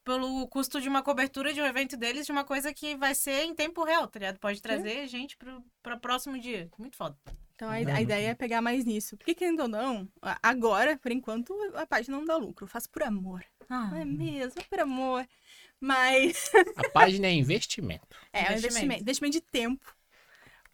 pelo 0.03 0.48
custo 0.48 0.81
de 0.81 0.88
uma 0.88 1.00
cobertura 1.00 1.53
de 1.55 1.61
um 1.62 1.64
evento 1.64 1.96
deles, 1.96 2.26
de 2.26 2.33
uma 2.33 2.42
coisa 2.42 2.74
que 2.74 2.96
vai 2.96 3.14
ser 3.14 3.44
em 3.44 3.55
tempo 3.55 3.85
real, 3.85 4.09
tá 4.09 4.18
ligado? 4.18 4.38
Pode 4.40 4.61
trazer 4.61 5.07
gente 5.07 5.37
pro, 5.37 5.64
pro 5.81 6.00
próximo 6.00 6.37
dia. 6.40 6.68
Muito 6.76 6.96
foda. 6.96 7.16
Então 7.55 7.70
a, 7.70 7.79
Não, 7.79 7.94
a 7.94 8.00
ideia 8.03 8.31
é 8.31 8.35
pegar 8.35 8.61
mais 8.61 8.85
nisso. 8.85 9.16
Porque, 9.16 9.33
querendo 9.33 9.61
ou 9.61 9.68
não, 9.68 10.09
agora, 10.42 10.98
por 10.98 11.12
enquanto, 11.12 11.55
a 11.76 11.87
página 11.87 12.16
não 12.16 12.24
dá 12.24 12.37
lucro. 12.37 12.64
Eu 12.64 12.68
faço 12.68 12.90
por 12.90 13.05
amor. 13.05 13.44
Ah, 13.68 13.90
Não 13.92 13.98
é 13.98 14.05
mesmo? 14.05 14.61
É 14.61 14.64
por 14.64 14.81
amor. 14.81 15.24
Mas 15.79 16.50
A 16.76 16.88
página 16.90 17.29
é 17.29 17.33
investimento, 17.33 18.16
é 18.33 18.38
um 18.38 18.42
Investimento. 18.42 18.66
investimento. 18.66 19.03
Investimento 19.03 19.33
de 19.35 19.40
tempo. 19.42 19.96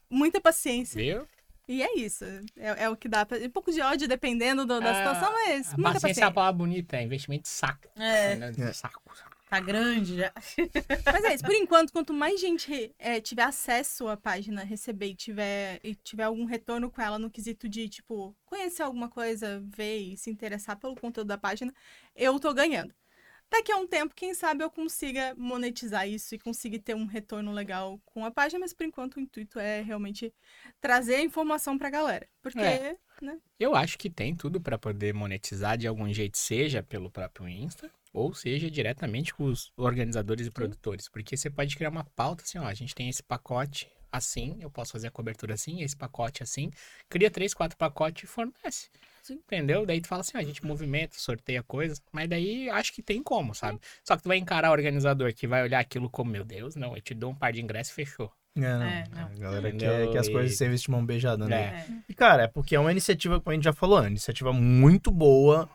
Muita 0.09 0.41
paciência. 0.41 0.99
viu? 1.03 1.29
E 1.69 1.83
é 1.83 1.99
isso. 1.99 2.25
É, 2.57 2.85
é 2.85 2.89
o 2.89 2.97
que 2.97 3.09
dá 3.09 3.27
pra. 3.27 3.39
Um 3.39 3.51
pouco 3.51 3.73
de 3.73 3.81
ódio, 3.81 4.07
dependendo 4.07 4.65
do- 4.65 4.81
da 4.81 4.91
Ah, 4.91 4.95
situação, 4.95 5.33
mas 5.33 5.73
A 5.73 5.77
muita 5.77 5.93
paciência 5.95 5.97
é 5.97 6.01
paciência. 6.01 6.27
a 6.27 6.31
palavra 6.31 6.59
bonita, 6.59 6.97
é 6.97 7.03
investimento 7.03 7.43
de 7.43 7.49
saco. 7.49 7.89
É, 7.97 8.37
né? 8.37 8.53
É. 8.59 8.73
Saco. 8.73 9.03
tá 9.49 9.61
grande 9.61 10.17
já. 10.17 10.33
Mas 11.07 11.25
é 11.25 11.35
isso. 11.35 11.45
Por 11.45 11.55
enquanto, 11.55 11.93
quanto 11.93 12.13
mais 12.13 12.41
gente 12.41 12.93
é, 12.99 13.21
tiver 13.21 13.45
acesso 13.45 14.09
à 14.09 14.17
página, 14.17 14.65
receber 14.65 15.07
e 15.07 15.15
tiver, 15.15 15.79
e 15.85 15.95
tiver 15.95 16.25
algum 16.25 16.45
retorno 16.47 16.91
com 16.91 17.01
ela 17.01 17.17
no 17.17 17.31
quesito 17.31 17.69
de, 17.69 17.89
tipo, 17.89 18.37
conhecer 18.45 18.83
alguma 18.83 19.09
coisa, 19.09 19.63
ver 19.65 19.99
e 19.99 20.17
se 20.17 20.31
interessar 20.31 20.77
pelo 20.77 20.97
conteúdo 20.97 21.29
da 21.29 21.39
página, 21.39 21.73
eu 22.17 22.41
tô 22.41 22.53
ganhando. 22.53 22.93
Daqui 23.51 23.71
a 23.73 23.77
um 23.77 23.87
tempo, 23.87 24.15
quem 24.15 24.35
sabe 24.35 24.65
eu 24.65 24.71
consiga 24.71 25.35
monetizar 25.37 26.09
isso 26.09 26.35
e 26.35 26.39
conseguir 26.39 26.81
ter 26.81 26.95
um 26.95 27.07
retorno 27.07 27.53
legal 27.53 28.01
com 28.05 28.25
a 28.25 28.31
página, 28.31 28.59
mas 28.61 28.73
por 28.73 28.85
enquanto 28.85 29.17
o 29.17 29.21
intuito 29.21 29.59
é 29.59 29.81
realmente 29.83 30.35
trazer 30.81 31.17
a 31.17 31.23
informação 31.23 31.79
pra 31.79 31.89
galera. 31.89 32.29
Porque, 32.43 32.59
É. 32.59 32.97
né? 33.23 33.39
Eu 33.59 33.75
acho 33.75 33.97
que 33.99 34.11
tem 34.11 34.35
tudo 34.35 34.61
pra 34.61 34.77
poder 34.77 35.15
monetizar 35.15 35.79
de 35.79 35.87
algum 35.87 36.13
jeito, 36.13 36.37
seja 36.37 36.83
pelo 36.83 37.11
próprio 37.11 37.49
Insta, 37.49 37.91
ou 38.13 38.35
seja 38.35 38.71
diretamente 38.71 39.33
com 39.33 39.45
os 39.45 39.73
organizadores 39.77 40.47
e 40.47 40.51
produtores. 40.51 41.09
Porque 41.09 41.37
você 41.37 41.49
pode 41.49 41.77
criar 41.77 41.91
uma 41.91 42.05
pauta 42.05 42.43
assim, 42.43 42.59
ó, 42.59 42.65
a 42.65 42.75
gente 42.75 42.95
tem 42.95 43.09
esse 43.09 43.23
pacote 43.23 43.89
assim, 44.11 44.57
eu 44.61 44.71
posso 44.71 44.93
fazer 44.93 45.09
a 45.09 45.11
cobertura 45.11 45.55
assim, 45.55 45.83
esse 45.83 45.97
pacote 45.97 46.43
assim, 46.43 46.71
cria 47.09 47.31
três, 47.31 47.55
quatro 47.55 47.77
pacotes 47.77 48.25
e 48.25 48.27
fornece. 48.27 48.89
Entendeu? 49.35 49.85
Daí 49.87 50.01
tu 50.01 50.09
fala 50.09 50.21
assim, 50.21 50.33
ó, 50.37 50.41
a 50.41 50.43
gente 50.45 50.65
movimenta, 50.65 51.15
sorteia 51.19 51.63
coisas, 51.63 52.01
mas 52.13 52.29
daí 52.29 52.69
acho 52.71 52.93
que 52.93 53.03
tem 53.03 53.23
como, 53.23 53.55
sabe? 53.55 53.79
Só 54.05 54.17
que 54.17 54.23
tu 54.23 54.29
vai 54.29 54.37
encarar 54.39 54.71
o 54.71 54.73
organizador 54.73 55.33
que 55.35 55.47
vai 55.47 55.63
olhar 55.63 55.81
aquilo 55.81 56.09
como, 56.11 56.31
meu 56.31 56.45
Deus, 56.45 56.77
não, 56.77 56.95
eu 56.97 57.01
te 57.03 57.15
dou 57.15 57.31
um 57.31 57.35
par 57.35 57.53
de 57.53 57.61
ingressos 57.63 57.93
e 57.93 57.95
fechou. 57.95 58.31
É, 58.57 58.61
não. 58.61 58.83
É, 58.83 59.05
não. 59.13 59.23
A 59.27 59.35
galera 59.39 59.69
Entendeu? 59.69 59.91
quer 60.07 60.11
que 60.13 60.19
as 60.19 60.29
coisas 60.29 60.53
E- 60.53 60.57
sejam 60.57 60.75
de 60.75 60.91
mão 60.91 61.05
beijada, 61.05 61.47
né? 61.47 61.87
É. 61.89 61.93
E, 62.09 62.15
cara, 62.15 62.45
é 62.45 62.47
porque 62.49 62.75
é 62.75 62.81
uma 62.81 62.91
iniciativa, 62.91 63.39
como 63.41 63.53
a 63.53 63.55
gente 63.55 63.65
já 63.65 63.73
falou, 63.73 63.99
é 63.99 64.03
uma 64.03 64.09
iniciativa 64.11 64.53
muito 64.53 65.11
boa. 65.11 65.69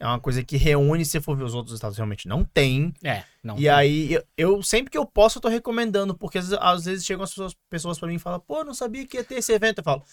É 0.00 0.06
uma 0.06 0.20
coisa 0.20 0.44
que 0.44 0.56
reúne, 0.56 1.04
se 1.04 1.20
for 1.20 1.36
ver 1.36 1.42
os 1.42 1.54
outros 1.54 1.74
estados, 1.74 1.96
realmente 1.96 2.28
não 2.28 2.44
tem. 2.44 2.94
É, 3.02 3.24
não. 3.42 3.58
E 3.58 3.68
aí, 3.68 4.12
eu, 4.12 4.24
eu- 4.36 4.62
sempre 4.62 4.92
que 4.92 4.96
eu 4.96 5.04
posso, 5.04 5.38
eu 5.38 5.42
tô 5.42 5.48
recomendando, 5.48 6.14
porque 6.16 6.38
às 6.38 6.44
vezes, 6.50 6.58
às 6.62 6.84
vezes 6.84 7.04
chegam 7.04 7.24
as 7.24 7.30
pessoas, 7.30 7.56
pessoas 7.68 7.98
pra 7.98 8.06
mim 8.08 8.14
e 8.14 8.18
falam, 8.20 8.38
pô, 8.38 8.62
não 8.62 8.72
sabia 8.74 9.04
que 9.04 9.16
ia 9.16 9.24
ter 9.24 9.34
esse 9.38 9.52
evento. 9.52 9.78
Eu 9.78 9.84
falo, 9.84 10.04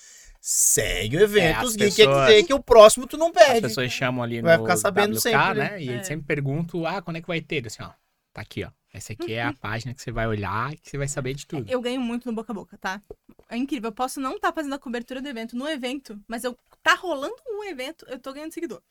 segue 0.48 1.18
o 1.18 1.22
evento, 1.22 1.44
É, 1.44 1.54
as 1.54 1.70
os 1.70 1.76
geeks, 1.76 1.96
pessoas- 1.96 2.28
quer 2.28 2.34
dizer 2.36 2.44
que 2.46 2.54
o 2.54 2.62
próximo 2.62 3.08
tu 3.08 3.18
não 3.18 3.28
As 3.30 3.34
perde. 3.34 3.62
pessoas 3.62 3.92
chamam 3.92 4.24
ali 4.24 4.42
Vai 4.44 4.58
no 4.58 4.64
ficar 4.64 4.78
sabendo 4.78 5.16
WK, 5.16 5.22
sempre, 5.22 5.54
né? 5.56 5.82
E 5.82 5.90
É. 5.90 5.94
eles 5.94 6.06
sempre 6.06 6.28
perguntam, 6.28 6.86
ah, 6.86 7.02
quando 7.02 7.16
é 7.18 7.22
que 7.22 7.28
vai 7.28 7.42
ter? 7.42 7.64
Eu 7.64 7.68
Assim, 7.68 7.82
ó, 7.82 7.90
tá 8.32 8.42
aqui, 8.42 8.64
ó. 8.64 8.70
Essa 8.94 9.14
aqui 9.14 9.34
é 9.34 9.42
a 9.42 9.52
página 9.54 9.92
que 9.92 10.02
você 10.04 10.12
vai 10.12 10.28
olhar 10.28 10.72
e 10.72 10.78
que 10.78 10.88
você 10.88 11.00
vai 11.00 11.08
saber 11.08 11.34
de 11.34 11.48
tudo. 11.48 11.68
Eu 11.70 11.82
ganho 11.82 12.00
muito 12.00 12.28
no 12.28 12.32
boca 12.34 12.52
a 12.52 12.56
boca, 12.56 12.78
tá? 12.78 13.02
É 13.50 13.58
incrível. 13.58 13.88
Eu 13.90 13.92
posso 13.92 14.22
não 14.22 14.36
estar 14.36 14.54
fazendo 14.54 14.74
a 14.76 14.80
cobertura 14.80 15.20
do 15.20 15.28
evento 15.28 15.56
no 15.58 15.68
evento, 15.68 16.18
mas 16.28 16.44
eu 16.44 16.56
tá 16.84 16.94
rolando 16.94 17.36
um 17.50 17.64
evento, 17.64 18.06
eu 18.08 18.20
tô 18.20 18.32
ganhando 18.32 18.54
seguidor. 18.54 18.82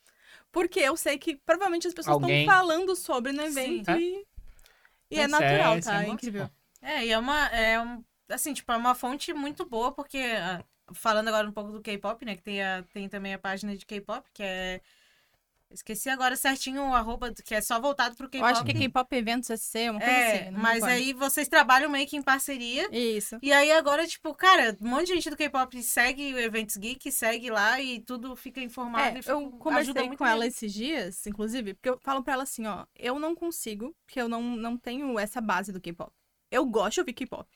Porque 0.50 0.80
eu 0.80 0.96
sei 0.96 1.16
que 1.18 1.36
provavelmente 1.36 1.86
as 1.86 1.94
pessoas 1.94 2.16
estão 2.16 2.28
Alguém- 2.28 2.44
falando 2.46 2.96
sobre 2.96 3.30
no 3.32 3.42
evento 3.42 3.90
É. 3.92 3.98
e. 4.00 4.26
E 5.10 5.18
é 5.20 5.22
é, 5.22 5.26
natural, 5.28 5.78
isso 5.78 5.88
tá? 5.88 6.02
é 6.02 6.06
É 6.06 6.08
incrível. 6.10 6.50
É, 6.82 7.06
e 7.06 7.12
é 7.12 7.18
uma. 7.18 7.46
É 7.48 7.80
um, 7.80 8.04
assim, 8.28 8.52
tipo, 8.52 8.72
é 8.72 8.76
uma 8.76 8.94
fonte 8.96 9.32
muito 9.32 9.64
boa, 9.64 9.92
porque. 9.92 10.18
Falando 10.92 11.28
agora 11.28 11.48
um 11.48 11.52
pouco 11.52 11.72
do 11.72 11.80
K-pop, 11.80 12.24
né? 12.24 12.36
Que 12.36 12.42
tem, 12.42 12.62
a, 12.62 12.82
tem 12.92 13.08
também 13.08 13.32
a 13.34 13.38
página 13.38 13.74
de 13.76 13.86
K-pop, 13.86 14.28
que 14.34 14.42
é. 14.42 14.80
Esqueci 15.70 16.08
agora 16.08 16.36
certinho 16.36 16.82
o 16.82 16.94
arroba, 16.94 17.32
que 17.44 17.52
é 17.52 17.60
só 17.60 17.80
voltado 17.80 18.14
pro 18.14 18.26
Eu 18.26 18.30
K-pop. 18.30 18.52
acho 18.52 18.64
que 18.64 18.74
K-pop 18.74 19.16
Eventos 19.16 19.48
SC, 19.50 19.90
uma 19.90 19.98
coisa 19.98 20.12
É, 20.14 20.42
assim. 20.42 20.50
mas 20.52 20.84
aí 20.84 21.12
vocês 21.12 21.48
trabalham 21.48 21.90
meio 21.90 22.06
que 22.06 22.16
em 22.16 22.22
parceria. 22.22 22.88
Isso. 22.96 23.38
E 23.42 23.50
aí 23.52 23.72
agora, 23.72 24.06
tipo, 24.06 24.32
cara, 24.34 24.76
um 24.80 24.86
monte 24.88 25.06
de 25.06 25.14
gente 25.14 25.30
do 25.30 25.36
K-pop 25.36 25.82
segue 25.82 26.32
o 26.32 26.38
Eventos 26.38 26.76
Geek, 26.76 27.10
segue 27.10 27.50
lá 27.50 27.80
e 27.80 27.98
tudo 28.00 28.36
fica 28.36 28.60
informado. 28.60 29.18
É, 29.18 29.22
fica- 29.22 29.32
eu 29.32 29.50
conversei 29.52 29.94
com 30.16 30.24
ela 30.24 30.44
mesmo. 30.44 30.48
esses 30.48 30.72
dias, 30.72 31.26
inclusive, 31.26 31.74
porque 31.74 31.88
eu 31.88 31.98
falo 31.98 32.22
pra 32.22 32.34
ela 32.34 32.42
assim, 32.44 32.66
ó, 32.66 32.84
eu 32.94 33.18
não 33.18 33.34
consigo, 33.34 33.96
porque 34.06 34.20
eu 34.20 34.28
não, 34.28 34.42
não 34.42 34.76
tenho 34.76 35.18
essa 35.18 35.40
base 35.40 35.72
do 35.72 35.80
K-pop. 35.80 36.12
Eu 36.52 36.64
gosto 36.66 36.94
de 36.94 37.00
ouvir 37.00 37.14
K-pop. 37.14 37.48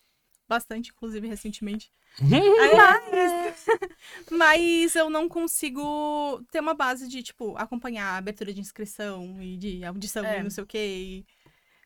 Bastante, 0.49 0.91
inclusive, 0.91 1.29
recentemente. 1.29 1.91
Mas, 2.21 3.67
mas 4.31 4.97
eu 4.97 5.11
não 5.11 5.29
consigo 5.29 6.43
ter 6.51 6.61
uma 6.61 6.75
base 6.75 7.07
de, 7.09 7.23
tipo, 7.23 7.55
acompanhar 7.57 8.15
a 8.15 8.17
abertura 8.17 8.53
de 8.53 8.61
inscrição 8.61 9.41
e 9.43 9.57
de 9.57 9.85
audição 9.85 10.25
É. 10.25 10.41
e 10.41 10.43
não 10.43 10.51
sei 10.51 10.65
o 10.65 10.67
quê. 10.67 10.79
e- 10.79 11.27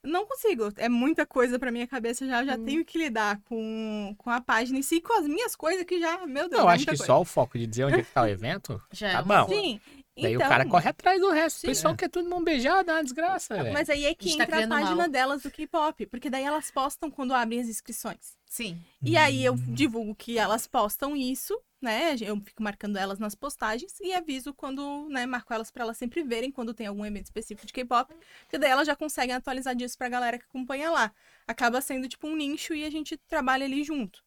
Não 0.05 0.27
consigo. 0.27 0.69
É 0.77 0.89
muita 0.89 1.25
coisa 1.27 1.59
pra 1.59 1.71
minha 1.71 1.87
cabeça 1.87 2.27
já. 2.27 2.45
Já 2.45 2.57
Hum. 2.57 2.65
tenho 2.65 2.85
que 2.85 2.99
lidar 2.99 3.41
com, 3.45 4.15
com 4.19 4.31
a 4.31 4.41
página 4.41 4.79
em 4.79 4.83
si, 4.83 5.01
com 5.01 5.13
as 5.19 5.27
minhas 5.29 5.55
coisas 5.55 5.85
que 5.85 6.01
já, 6.01 6.27
meu 6.27 6.49
Deus, 6.49 6.51
Não, 6.53 6.61
eu 6.61 6.71
é 6.71 6.75
acho 6.75 6.79
muita 6.81 6.93
que 6.93 6.99
coisa. 6.99 7.07
só 7.13 7.21
o 7.21 7.25
foco 7.25 7.57
de 7.59 7.67
dizer 7.67 7.85
onde 7.85 8.01
é 8.01 8.03
que 8.03 8.11
tá 8.13 8.23
o 8.23 8.27
evento, 8.29 8.83
Já 8.93 9.09
é 9.09 9.13
tá 9.13 9.23
uma 9.23 9.45
bom. 9.45 9.49
Sim, 9.51 9.81
Daí 10.17 10.35
Então, 10.35 10.47
o 10.47 10.49
cara 10.51 10.69
corre 10.69 10.89
atrás 10.91 11.21
do 11.21 11.31
resto. 11.31 11.61
Sim. 11.61 11.67
o 11.69 11.71
pessoal 11.71 11.97
quer 11.97 12.09
tudo 12.09 12.29
mão 12.29 12.43
beijada, 12.45 12.93
é 12.93 12.95
uma 12.97 13.05
desgraça. 13.05 13.65
Mas 13.73 13.89
aí 13.89 14.05
é 14.05 14.15
que 14.15 14.29
A 14.29 14.33
gente 14.33 14.39
tá 14.39 14.45
entra 14.45 14.65
a 14.65 14.69
página 14.69 14.97
mal. 14.97 15.09
delas 15.09 15.43
do 15.43 15.51
K-pop. 15.51 16.07
Porque 16.07 16.29
daí 16.29 16.45
elas 16.45 16.71
postam 16.71 17.11
quando 17.11 17.33
abrem 17.35 17.61
as 17.61 17.69
inscrições. 17.69 18.37
Sim. 18.47 18.79
E 19.03 19.17
aí 19.17 19.43
eu 19.43 19.55
divulgo 19.57 20.15
que 20.15 20.37
elas 20.37 20.67
postam 20.67 21.17
isso, 21.17 21.59
né? 21.81 22.15
Eu 22.21 22.39
fico 22.45 22.63
marcando 22.63 22.99
elas 22.99 23.19
nas 23.19 23.35
postagens 23.35 23.99
e 24.01 24.13
aviso 24.13 24.53
quando, 24.53 25.09
né, 25.09 25.25
marco 25.25 25.55
elas 25.55 25.71
pra 25.71 25.85
elas 25.85 25.97
sempre 25.97 26.23
verem 26.23 26.53
quando 26.53 26.75
tem 26.75 26.87
algum 26.87 27.05
evento 27.07 27.25
específico 27.25 27.67
de 27.67 27.73
K-pop, 27.73 28.15
porque 28.43 28.59
daí 28.59 28.71
elas 28.71 28.87
já 28.87 28.95
conseguem 28.95 29.35
atualizar 29.35 29.75
disso 29.75 29.97
pra 29.97 30.11
galera 30.11 30.39
que 30.39 30.45
acompanha 30.45 30.91
lá. 30.91 31.11
Acaba 31.47 31.81
sendo 31.81 32.07
tipo 32.07 32.29
um 32.29 32.37
nicho 32.37 32.75
e 32.75 32.85
a 32.85 32.91
gente 32.91 33.17
trabalha 33.17 33.65
ali 33.65 33.83
junto. 33.83 34.23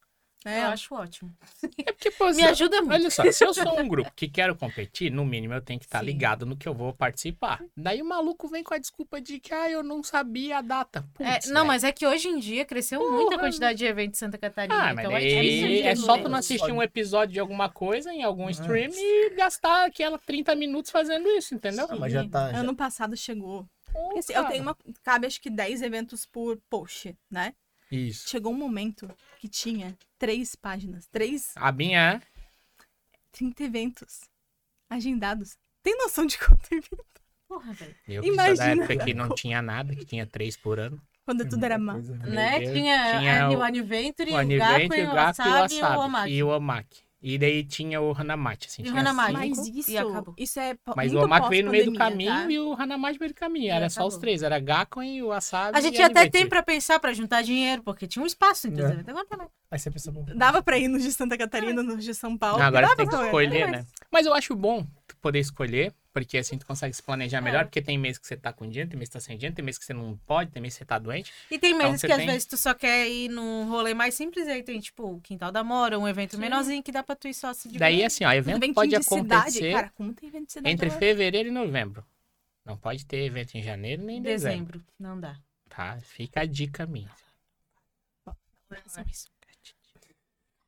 Né? 0.46 0.62
Eu 0.64 0.68
acho 0.68 0.94
ótimo. 0.94 1.36
É 1.86 1.92
porque, 1.92 2.12
pô, 2.12 2.28
Me 2.30 2.36
se- 2.36 2.44
ajuda 2.44 2.80
muito. 2.82 2.94
Olha 2.94 3.10
só, 3.10 3.30
se 3.32 3.44
eu 3.44 3.52
sou 3.54 3.80
um 3.80 3.88
grupo 3.88 4.12
que 4.16 4.28
quero 4.28 4.56
competir, 4.56 5.12
no 5.12 5.26
mínimo 5.26 5.56
eu 5.56 5.62
tenho 5.62 5.80
que 5.80 5.86
estar 5.86 6.00
Sim. 6.02 6.06
ligado 6.06 6.46
no 6.46 6.56
que 6.56 6.68
eu 6.68 6.74
vou 6.74 6.94
participar. 6.94 7.64
Daí 7.76 8.02
o 8.02 8.06
maluco 8.06 8.48
vem 8.48 8.64
com 8.64 8.74
a 8.74 8.78
desculpa 8.78 9.20
de 9.20 9.40
que, 9.40 9.54
ah, 9.54 9.70
eu 9.70 9.82
não 9.82 10.04
sabia 10.04 10.60
a 10.60 10.62
data. 10.62 11.04
É, 11.20 11.34
Putz, 11.34 11.48
não, 11.48 11.56
velho. 11.62 11.68
mas 11.68 11.84
é 11.84 11.92
que 11.92 12.06
hoje 12.06 12.28
em 12.28 12.38
dia 12.40 12.64
cresceu 12.64 13.00
muito 13.12 13.34
a 13.34 13.40
quantidade 13.40 13.80
de 13.80 13.86
eventos 13.86 14.20
em 14.22 14.26
Santa 14.26 14.38
Catarina. 14.38 14.76
Ah, 14.76 14.94
mas 14.94 15.06
então 15.06 15.18
é 15.18 15.20
daí 15.20 15.42
difícil 15.62 15.88
é 15.88 15.96
só 15.96 16.18
tu 16.18 16.30
não 16.30 16.38
assistir 16.38 16.72
um 16.72 16.82
episódio 16.84 17.34
de 17.34 17.40
alguma 17.40 17.68
coisa 17.70 18.14
em 18.14 18.24
algum 18.24 18.48
stream 18.52 18.92
e 18.94 19.32
gastar 19.36 19.86
aquela 19.86 20.20
30 20.20 20.56
minutos 20.56 20.92
fazendo 20.92 21.28
isso, 21.30 21.56
entendeu? 21.56 21.88
Ah, 21.90 21.96
mas 21.96 22.14
já 22.14 22.28
tá. 22.30 22.52
já- 22.52 22.60
Ano 22.60 22.76
passado 22.76 23.18
chegou. 23.18 23.66
Porque, 23.92 24.20
assim, 24.20 24.34
eu 24.34 24.44
tenho 24.46 24.62
uma. 24.62 24.78
Cabe 25.04 25.26
acho 25.26 25.42
que 25.42 25.50
10 25.50 25.82
eventos 25.82 26.26
por 26.26 26.60
post, 26.70 27.16
né? 27.32 27.54
Isso. 27.92 28.28
Chegou 28.30 28.52
um 28.52 28.58
momento 28.58 29.08
que 29.40 29.48
tinha 29.48 29.98
três 30.18 30.56
páginas, 30.56 31.06
três, 31.08 31.54
A 31.56 31.72
minha 31.72 32.22
30 33.32 33.64
eventos 33.64 34.22
agendados. 34.90 35.58
Tem 35.84 35.96
noção 35.98 36.26
de 36.26 36.38
quanto 36.40 36.72
evento? 36.72 37.06
Porra, 37.48 37.74
velho. 37.74 37.96
eu 38.08 38.22
que 38.24 38.28
sou 38.30 38.38
da 38.38 38.44
Imagina. 38.48 38.84
época 38.86 39.06
que 39.06 39.14
não 39.14 39.30
tinha 39.36 39.62
nada, 39.62 39.96
que 39.96 40.04
tinha 40.06 40.26
três 40.26 40.58
por 40.58 40.80
ano. 40.80 41.00
Quando 41.24 41.48
tudo 41.48 41.64
era 41.64 41.78
mal. 41.78 41.98
Né? 42.00 42.60
Tinha, 42.72 43.20
Tinha 43.20 43.50
o 43.50 43.58
o- 43.58 43.64
Aniventure, 43.64 44.32
O 44.32 44.34
o 44.36 44.38
Gakuen, 44.58 44.58
o 44.58 44.60
Gaku 44.60 44.96
e 44.96 45.06
o 45.06 45.14
Wasabi 45.14 45.74
e 46.32 46.44
o 46.44 46.48
Wasabi. 46.48 47.05
E 47.28 47.40
daí 47.40 47.64
tinha 47.64 48.00
o 48.00 48.12
Hanamachi, 48.16 48.68
assim. 48.68 48.84
E 48.84 48.86
o 48.86 48.90
tinha 48.90 49.00
Hanamachi. 49.02 49.34
Mas 49.34 49.68
isso, 49.68 49.90
e 49.90 49.98
acabou. 49.98 50.36
isso 50.38 50.60
é 50.60 50.78
Mas 50.96 51.12
o 51.12 51.18
Omaki 51.18 51.50
veio 51.50 51.66
no 51.66 51.72
meio 51.72 51.86
do 51.86 51.94
caminho 51.98 52.32
tá? 52.32 52.52
e 52.52 52.60
o 52.60 52.74
Hanamachi 52.80 53.18
veio 53.18 53.32
do 53.32 53.36
caminho. 53.36 53.72
Era 53.74 53.90
só 53.90 54.06
os 54.06 54.16
três. 54.18 54.44
Era 54.44 54.60
Gakuen, 54.60 55.24
o 55.24 55.30
Wasabi 55.30 55.76
A 55.76 55.82
gente 55.82 56.00
até 56.00 56.20
Anivente. 56.20 56.32
tem 56.34 56.48
pra 56.48 56.62
pensar, 56.62 57.00
pra 57.00 57.12
juntar 57.14 57.42
dinheiro, 57.42 57.82
porque 57.82 58.06
tinha 58.06 58.22
um 58.22 58.28
espaço 58.28 58.68
entre 58.68 58.84
os 58.84 58.90
É. 58.92 58.94
eventos. 58.94 59.10
Agora 59.10 59.26
tá 59.26 59.38
lá. 59.38 59.48
Aí 59.72 59.80
você 59.80 59.90
pensa, 59.90 60.12
bom, 60.12 60.24
Dava 60.36 60.62
pra 60.62 60.78
ir 60.78 60.88
nos 60.88 61.02
de 61.02 61.12
Santa 61.12 61.36
Catarina, 61.36 61.82
nos 61.82 62.04
de 62.04 62.14
São 62.14 62.38
Paulo. 62.38 62.60
Não, 62.60 62.68
agora 62.68 62.96
tem 62.96 63.08
que 63.08 63.16
escolher, 63.16 63.72
né? 63.72 63.86
Mas 64.16 64.26
eu 64.26 64.34
acho 64.34 64.56
bom 64.56 64.88
tu 65.06 65.18
poder 65.18 65.40
escolher, 65.40 65.94
porque 66.14 66.38
assim 66.38 66.58
tu 66.58 66.66
consegue 66.66 66.94
se 66.96 67.04
planejar 67.04 67.42
melhor, 67.42 67.62
É. 67.62 67.64
porque 67.66 67.82
tem 67.82 67.98
mês 67.98 68.18
que 68.18 68.26
você 68.26 68.38
tá 68.38 68.54
com 68.54 68.66
dinheiro, 68.66 68.90
tem 68.90 68.98
mês 68.98 69.10
que 69.10 69.14
tá 69.14 69.20
sem 69.20 69.38
dinheiro, 69.38 69.54
tem 69.54 69.66
mês 69.66 69.78
que 69.78 69.84
você 69.84 69.94
não 69.94 70.16
pode, 70.26 70.52
tem 70.52 70.62
mês 70.62 70.74
que 70.74 70.78
você 70.78 70.86
tá 70.86 70.98
doente. 70.98 71.34
E 71.52 71.60
tem 71.60 71.74
meses 71.74 71.96
Então, 72.02 72.08
que 72.08 72.12
às 72.14 72.18
tem- 72.20 72.28
vezes 72.28 72.46
tu 72.46 72.56
só 72.56 72.74
quer 72.74 73.10
ir 73.10 73.28
num 73.28 73.68
rolê 73.70 73.94
mais 73.94 74.14
simples, 74.14 74.48
aí 74.48 74.64
tem, 74.64 74.80
tipo, 74.80 75.04
o 75.16 75.20
Quintal 75.20 75.52
da 75.52 75.66
Mora, 75.66 76.00
um 76.00 76.08
evento 76.08 76.38
menorzinho 76.38 76.82
que 76.82 76.94
dá 76.94 77.04
pra 77.04 77.14
tu 77.14 77.28
ir 77.28 77.34
só 77.34 77.54
se 77.54 77.68
Daí 77.68 77.98
divertir. 77.98 78.06
assim, 78.06 78.24
ó, 78.24 78.32
evento 78.32 78.74
pode 78.74 78.90
de 78.92 78.96
acontecer 78.96 79.52
cidade. 79.52 79.72
Cara, 79.74 79.90
como 79.94 80.14
tem 80.14 80.30
evento 80.30 80.48
entre 80.64 80.90
fevereiro 80.92 81.50
e 81.50 81.52
novembro. 81.52 82.06
Não 82.64 82.78
pode 82.78 83.06
ter 83.06 83.18
evento 83.26 83.56
em 83.56 83.62
janeiro 83.62 84.02
nem 84.02 84.20
em 84.20 84.22
dezembro, 84.22 84.80
dezembro. 84.80 84.86
Não 84.98 85.20
dá. 85.20 85.36
tá? 85.68 85.98
Fica 86.02 86.40
a 86.40 86.46
dica 86.46 86.86
minha. 86.86 87.12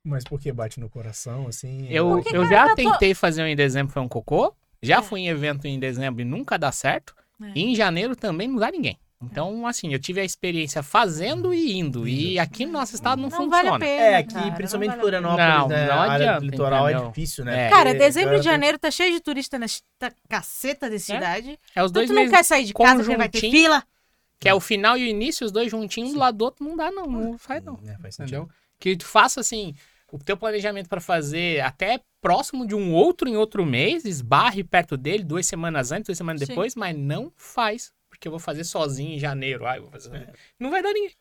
Mas 0.08 0.24
por 0.24 0.40
que 0.40 0.52
bate 0.52 0.80
no 0.80 0.90
coração, 0.90 1.48
assim? 1.48 1.86
Eu, 1.90 2.10
Porque, 2.12 2.36
eu 2.36 2.44
cara, 2.44 2.56
já 2.56 2.66
tá 2.70 2.76
tentei 2.76 3.14
fazer 3.14 3.44
um 3.44 3.48
em 3.48 3.56
dezembro, 3.56 3.92
foi 3.92 4.02
um 4.02 4.08
cocô. 4.08 4.54
Já 4.82 4.98
É. 5.00 5.02
fui 5.02 5.22
em 5.22 5.28
evento 5.28 5.66
em 5.68 5.78
dezembro 5.80 6.22
e 6.22 6.26
nunca 6.26 6.58
dá 6.58 6.72
certo. 6.72 7.14
É. 7.42 7.52
E 7.56 7.64
em 7.64 7.76
janeiro 7.76 8.16
também 8.16 8.48
não 8.48 8.56
dá 8.58 8.72
ninguém. 8.72 8.98
Então, 9.22 9.66
assim, 9.66 9.92
eu 9.92 9.98
tive 10.00 10.22
a 10.22 10.24
experiência 10.24 10.84
fazendo 10.84 11.52
e 11.52 11.74
indo. 11.78 12.08
E 12.08 12.38
aqui 12.38 12.68
no 12.68 12.74
nosso 12.74 12.94
estado 12.94 13.20
não, 13.20 13.30
Não 13.30 13.36
funciona. 13.36 13.50
vale 13.64 13.70
a 13.70 13.80
pena. 13.80 14.02
É, 14.04 14.16
aqui, 14.18 14.34
cara, 14.36 14.52
principalmente 14.52 14.90
vale. 14.90 15.02
Florianópolis, 15.02 15.48
Não, 15.58 15.68
né? 15.68 15.88
não 15.88 15.94
a 15.94 16.00
área 16.02 16.14
adianta, 16.16 16.40
do 16.42 16.46
litoral 16.52 16.84
entendeu? 16.90 17.06
é 17.06 17.10
difícil, 17.10 17.46
né? 17.46 17.66
É. 17.66 17.70
Cara, 17.70 17.94
dezembro 17.96 18.36
e 18.36 18.42
janeiro 18.44 18.78
tá 18.78 18.92
cheio 18.92 19.12
de 19.12 19.20
turista 19.20 19.58
nesta 19.58 20.14
caceta 20.30 20.88
de 20.90 21.00
cidade. 21.00 21.60
É 21.76 21.84
os 21.84 21.90
Então 21.90 22.02
dois 22.04 22.10
tu 22.10 22.14
não 22.14 22.30
quer 22.30 22.44
sair 22.46 22.64
de 22.66 22.74
casa 22.74 23.00
porque 23.04 23.18
vai 23.18 23.28
ter 23.28 23.40
fila. 23.42 23.84
que 24.40 24.48
é 24.48 24.54
o 24.54 24.60
final 24.60 24.96
e 24.96 25.04
o 25.04 25.08
início, 25.08 25.46
os 25.46 25.52
dois 25.52 25.72
juntinhos, 25.72 26.14
do 26.14 26.20
lado 26.20 26.38
do 26.38 26.46
outro, 26.46 26.64
não 26.64 26.78
dá 26.78 26.92
não, 26.92 27.08
não 27.08 27.38
faz 27.40 27.64
não. 27.64 27.80
É, 27.88 27.98
faz 27.98 28.16
sentido. 28.16 28.36
Entendeu? 28.38 28.50
Que 28.80 28.96
tu 28.96 29.06
faça 29.08 29.40
assim, 29.40 29.74
o 30.12 30.18
teu 30.18 30.38
planejamento 30.38 30.88
pra 30.88 31.02
fazer 31.02 31.62
até 31.62 32.00
próximo 32.22 32.66
de 32.66 32.76
um 32.76 32.94
outro 32.94 33.28
em 33.28 33.36
outro 33.36 33.66
mês, 33.66 34.06
esbarre 34.06 34.64
perto 34.64 34.96
dele 34.96 35.24
duas 35.24 35.46
semanas 35.46 35.92
antes, 35.92 36.08
duas 36.08 36.18
semanas 36.18 36.42
Sim. 36.42 36.48
depois, 36.48 36.76
mas 36.76 36.96
não 36.96 37.32
faz, 37.36 37.92
porque 38.10 38.28
eu 38.28 38.32
vou 38.32 38.40
fazer 38.40 38.64
sozinho 38.64 39.16
em 39.16 39.20
janeiro. 39.20 39.66
Ai, 39.66 39.80
vou 39.80 39.90
fazer 39.90 40.10
sozinho. 40.10 40.34
Não 40.60 40.72
vai 40.72 40.82
dar 40.82 40.94
ninguém. 40.94 41.12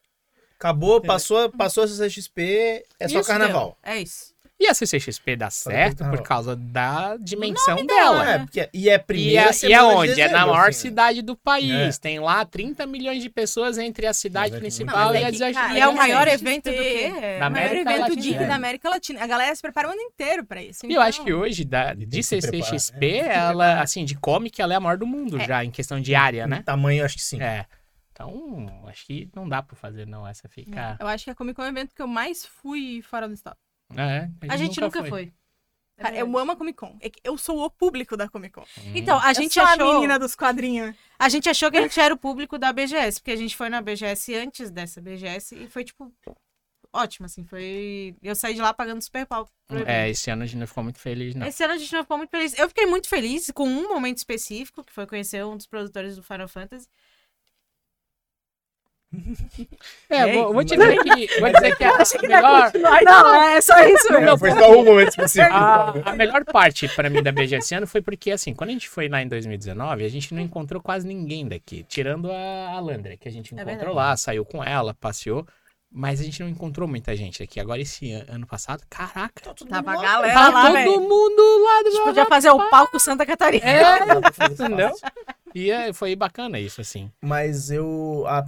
Acabou, 0.58 1.02
passou, 1.02 1.50
passou 1.50 1.84
a 1.84 1.88
CCXP, 1.88 2.84
é 2.98 3.08
só 3.08 3.20
Isso, 3.20 3.28
carnaval. 3.28 3.78
É 3.82 4.00
isso. 4.00 4.34
E 4.58 4.66
a 4.68 4.72
CCXP 4.72 5.36
dá 5.36 5.50
certo 5.50 6.02
por 6.08 6.22
causa 6.22 6.56
da 6.56 7.18
dimensão 7.18 7.76
dela. 7.84 8.24
dela, 8.24 8.30
É, 8.30 8.38
porque, 8.38 8.70
e 8.72 8.88
é 8.88 8.94
E, 8.94 8.98
primeira 8.98 9.48
é, 9.48 9.50
e 9.50 9.52
semana 9.52 9.68
de 9.68 9.74
aonde? 9.94 10.12
É 10.12 10.24
na 10.24 10.28
dezembro, 10.32 10.46
maior 10.52 10.68
assim, 10.68 10.68
né? 10.68 10.72
cidade 10.90 11.22
do 11.22 11.36
país. 11.36 11.96
É. 11.96 12.00
Tem 12.00 12.18
lá 12.18 12.42
30 12.42 12.86
milhões 12.86 13.22
de 13.22 13.28
pessoas 13.28 13.76
entre 13.76 14.06
a 14.06 14.14
cidade 14.14 14.54
é 14.56 14.58
principal 14.58 15.12
não, 15.12 15.12
mas 15.12 15.20
e 15.20 15.24
é 15.24 15.26
a 15.28 15.32
cidade 15.32 15.54
cara, 15.54 15.74
E 15.74 15.80
é 15.80 15.86
o 15.86 15.90
é 15.90 15.94
maior 15.94 16.26
evento 16.26 16.64
do 16.70 16.72
quê? 16.72 17.12
É, 17.20 17.38
Da 17.38 17.48
O 17.48 17.50
maior 17.50 17.66
América 17.66 17.90
evento 17.90 18.00
Latina. 18.08 18.22
geek 18.22 18.34
É. 18.42 18.46
da 18.46 18.54
América 18.54 18.88
Latina. 18.88 19.22
A 19.22 19.26
galera 19.26 19.54
se 19.54 19.60
prepara 19.60 19.88
o 19.88 19.90
ano 19.92 20.00
inteiro 20.00 20.44
pra 20.46 20.62
isso. 20.62 20.86
E 20.86 20.94
eu 20.94 21.02
acho 21.02 21.20
então- 21.20 21.26
que 21.26 21.34
hoje, 21.34 21.62
da, 21.64 21.92
de 21.92 22.22
CCXP, 22.22 23.06
é. 23.20 23.34
ela, 23.36 23.82
assim, 23.82 24.06
de 24.06 24.14
comic, 24.14 24.60
ela 24.62 24.72
é 24.72 24.76
a 24.76 24.80
maior 24.80 24.96
do 24.96 25.06
mundo 25.06 25.38
É. 25.38 25.46
já, 25.46 25.62
em 25.66 25.70
questão 25.70 26.00
de 26.00 26.14
área, 26.14 26.46
né? 26.46 26.62
Tamanho, 26.64 27.04
acho 27.04 27.16
que 27.16 27.22
sim. 27.22 27.42
É. 27.42 27.66
Então, 28.10 28.66
acho 28.88 29.04
que 29.06 29.28
não 29.36 29.46
dá 29.46 29.60
pra 29.62 29.76
fazer, 29.76 30.06
não. 30.06 30.26
Essa 30.26 30.48
fica. 30.48 30.96
Eu 30.98 31.06
acho 31.06 31.24
que 31.24 31.30
a 31.30 31.34
Comic 31.34 31.54
Con 31.56 31.64
é 31.64 31.66
o 31.66 31.68
evento 31.68 31.94
que 31.94 32.00
eu 32.00 32.06
mais 32.06 32.46
fui 32.46 33.02
fora 33.02 33.28
do 33.28 33.34
estado. 33.34 33.58
É, 33.94 34.28
A 34.48 34.56
gente 34.56 34.80
nunca 34.80 35.04
foi. 35.04 35.32
É 35.98 36.02
Cara, 36.02 36.16
eu 36.16 36.38
amo 36.38 36.52
a 36.52 36.56
Comic 36.56 36.76
Con. 36.76 36.96
É 37.00 37.10
eu 37.24 37.38
sou 37.38 37.64
o 37.64 37.70
público 37.70 38.16
da 38.16 38.28
Comic 38.28 38.52
Con. 38.52 38.64
Então, 38.94 39.18
a 39.18 39.30
Eu 39.30 39.34
gente 39.34 39.54
sou 39.54 39.62
achou... 39.62 39.90
a 39.90 39.94
menina 39.94 40.18
dos 40.18 40.34
quadrinhos. 40.36 40.94
A 41.18 41.28
gente 41.28 41.48
achou 41.48 41.70
que 41.70 41.78
a 41.78 41.82
gente 41.82 41.98
era 41.98 42.12
o 42.12 42.18
público 42.18 42.58
da 42.58 42.72
BGS, 42.72 43.18
porque 43.18 43.30
a 43.30 43.36
gente 43.36 43.56
foi 43.56 43.70
na 43.70 43.80
BGS 43.80 44.34
antes 44.34 44.70
dessa 44.70 45.00
BGS 45.00 45.54
e 45.54 45.66
foi, 45.68 45.84
tipo, 45.84 46.12
ótimo, 46.92 47.24
assim, 47.24 47.44
foi... 47.44 48.14
Eu 48.22 48.34
saí 48.34 48.52
de 48.52 48.60
lá 48.60 48.74
pagando 48.74 49.00
super 49.00 49.24
pau. 49.24 49.48
É, 49.86 50.10
esse 50.10 50.30
ano 50.30 50.42
a 50.42 50.46
gente 50.46 50.58
não 50.58 50.66
ficou 50.66 50.84
muito 50.84 50.98
feliz, 50.98 51.34
não. 51.34 51.46
Esse 51.46 51.64
ano 51.64 51.72
a 51.72 51.78
gente 51.78 51.92
não 51.94 52.02
ficou 52.02 52.18
muito 52.18 52.30
feliz. 52.30 52.58
Eu 52.58 52.68
fiquei 52.68 52.84
muito 52.84 53.08
feliz 53.08 53.50
com 53.54 53.66
um 53.66 53.88
momento 53.88 54.18
específico, 54.18 54.84
que 54.84 54.92
foi 54.92 55.06
conhecer 55.06 55.46
um 55.46 55.56
dos 55.56 55.66
produtores 55.66 56.14
do 56.14 56.22
Final 56.22 56.48
Fantasy. 56.48 56.88
É, 60.10 60.28
Ei, 60.28 60.32
vou, 60.42 60.52
vou 60.52 60.64
te 60.64 60.76
mas- 60.76 60.88
dizer 60.88 61.02
que, 61.26 61.40
vou 61.40 61.52
dizer 61.52 61.76
que 61.76 61.84
a, 61.84 61.90
a 61.90 62.22
melhor, 62.22 62.72
Não, 63.04 63.34
é 63.42 63.60
só 63.60 63.78
isso 63.86 64.12
É, 64.12 64.36
foi 64.38 64.50
só 64.50 64.70
um 64.72 64.84
momento 64.84 65.08
específico. 65.10 65.54
a, 65.54 66.10
a 66.10 66.12
melhor 66.16 66.44
parte 66.44 66.88
pra 66.88 67.08
mim 67.08 67.22
da 67.22 67.32
BGS 67.32 67.56
esse 67.66 67.74
ano 67.74 67.86
foi 67.86 68.02
porque, 68.02 68.30
assim, 68.30 68.52
quando 68.54 68.70
a 68.70 68.72
gente 68.72 68.88
foi 68.88 69.08
lá 69.08 69.22
em 69.22 69.28
2019, 69.28 70.04
a 70.04 70.08
gente 70.08 70.34
não 70.34 70.42
encontrou 70.42 70.82
quase 70.82 71.06
ninguém 71.06 71.46
daqui, 71.48 71.84
tirando 71.88 72.30
a 72.30 72.70
Alandra, 72.76 73.16
que 73.16 73.28
a 73.28 73.32
gente 73.32 73.52
É 73.52 73.54
encontrou 73.54 73.76
verdade. 73.76 73.96
lá, 73.96 74.16
saiu 74.16 74.44
com 74.44 74.62
ela, 74.62 74.92
passeou, 74.94 75.46
mas 75.90 76.20
a 76.20 76.24
gente 76.24 76.40
não 76.42 76.48
encontrou 76.48 76.86
muita 76.86 77.16
gente 77.16 77.42
aqui. 77.42 77.58
Agora, 77.60 77.80
esse 77.80 78.12
an- 78.12 78.26
ano 78.28 78.46
passado, 78.46 78.82
caraca, 78.90 79.54
Tava 79.68 79.92
a 79.92 79.94
lá, 79.96 80.02
galera 80.02 80.34
tá 80.34 80.48
lá, 80.50 80.62
todo 80.66 80.72
velho. 80.74 81.00
mundo 81.00 81.64
lá 81.64 81.78
A 81.78 81.82
do 81.84 81.90
gente 81.92 82.02
podia 82.04 82.26
fazer 82.26 82.50
o 82.50 82.68
palco 82.68 82.98
Santa 83.00 83.24
Catarina. 83.24 83.64
É, 83.64 83.98
entendeu? 84.50 84.90
E 85.56 85.70
é, 85.70 85.90
foi 85.90 86.14
bacana 86.14 86.60
isso, 86.60 86.82
assim. 86.82 87.10
Mas 87.24 87.70
eu. 87.70 88.24
A, 88.26 88.40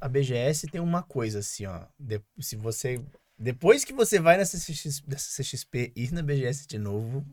a, 0.00 0.08
BGS 0.08 0.66
tem 0.66 0.80
uma 0.80 1.00
coisa 1.00 1.38
assim, 1.38 1.66
ó. 1.66 1.82
De- 1.96 2.20
se 2.40 2.56
você. 2.56 3.00
Depois 3.38 3.84
que 3.84 3.92
você 3.92 4.18
vai 4.18 4.36
na 4.36 4.44
CCX, 4.44 5.04
CCXP 5.18 5.92
e 5.94 6.02
ir 6.02 6.12
na 6.12 6.20
BGS 6.20 6.66
de 6.66 6.78
novo, 6.78 7.24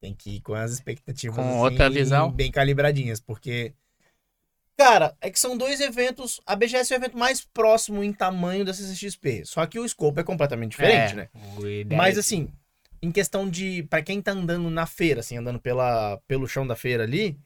tem 0.00 0.14
que 0.14 0.36
ir 0.36 0.40
com 0.40 0.54
as 0.54 0.72
expectativas 0.72 1.36
Com 1.36 1.42
assim, 1.42 1.58
outra 1.58 1.90
visão. 1.90 2.32
bem 2.32 2.50
calibradinhas, 2.50 3.20
porque. 3.20 3.74
Cara, 4.78 5.14
é 5.20 5.30
que 5.30 5.38
são 5.38 5.58
dois 5.58 5.78
eventos. 5.78 6.40
A 6.46 6.56
BGS 6.56 6.94
é 6.94 6.96
o 6.96 7.00
evento 7.00 7.18
mais 7.18 7.42
próximo 7.42 8.02
em 8.02 8.14
tamanho 8.14 8.64
da 8.64 8.72
CCXP. 8.72 9.44
Só 9.44 9.66
que 9.66 9.78
o 9.78 9.84
escopo 9.84 10.18
é 10.18 10.24
completamente 10.24 10.70
diferente, 10.70 11.12
É, 11.12 11.16
né? 11.16 11.28
Mas 11.94 12.16
assim, 12.16 12.50
em 13.02 13.12
questão 13.12 13.46
de. 13.46 13.82
Pra 13.90 14.00
quem 14.00 14.22
tá 14.22 14.32
andando 14.32 14.70
na 14.70 14.86
feira, 14.86 15.20
assim, 15.20 15.36
andando 15.36 15.60
pela, 15.60 16.16
pelo 16.26 16.48
chão 16.48 16.66
da 16.66 16.74
feira 16.74 17.02
ali, 17.02 17.38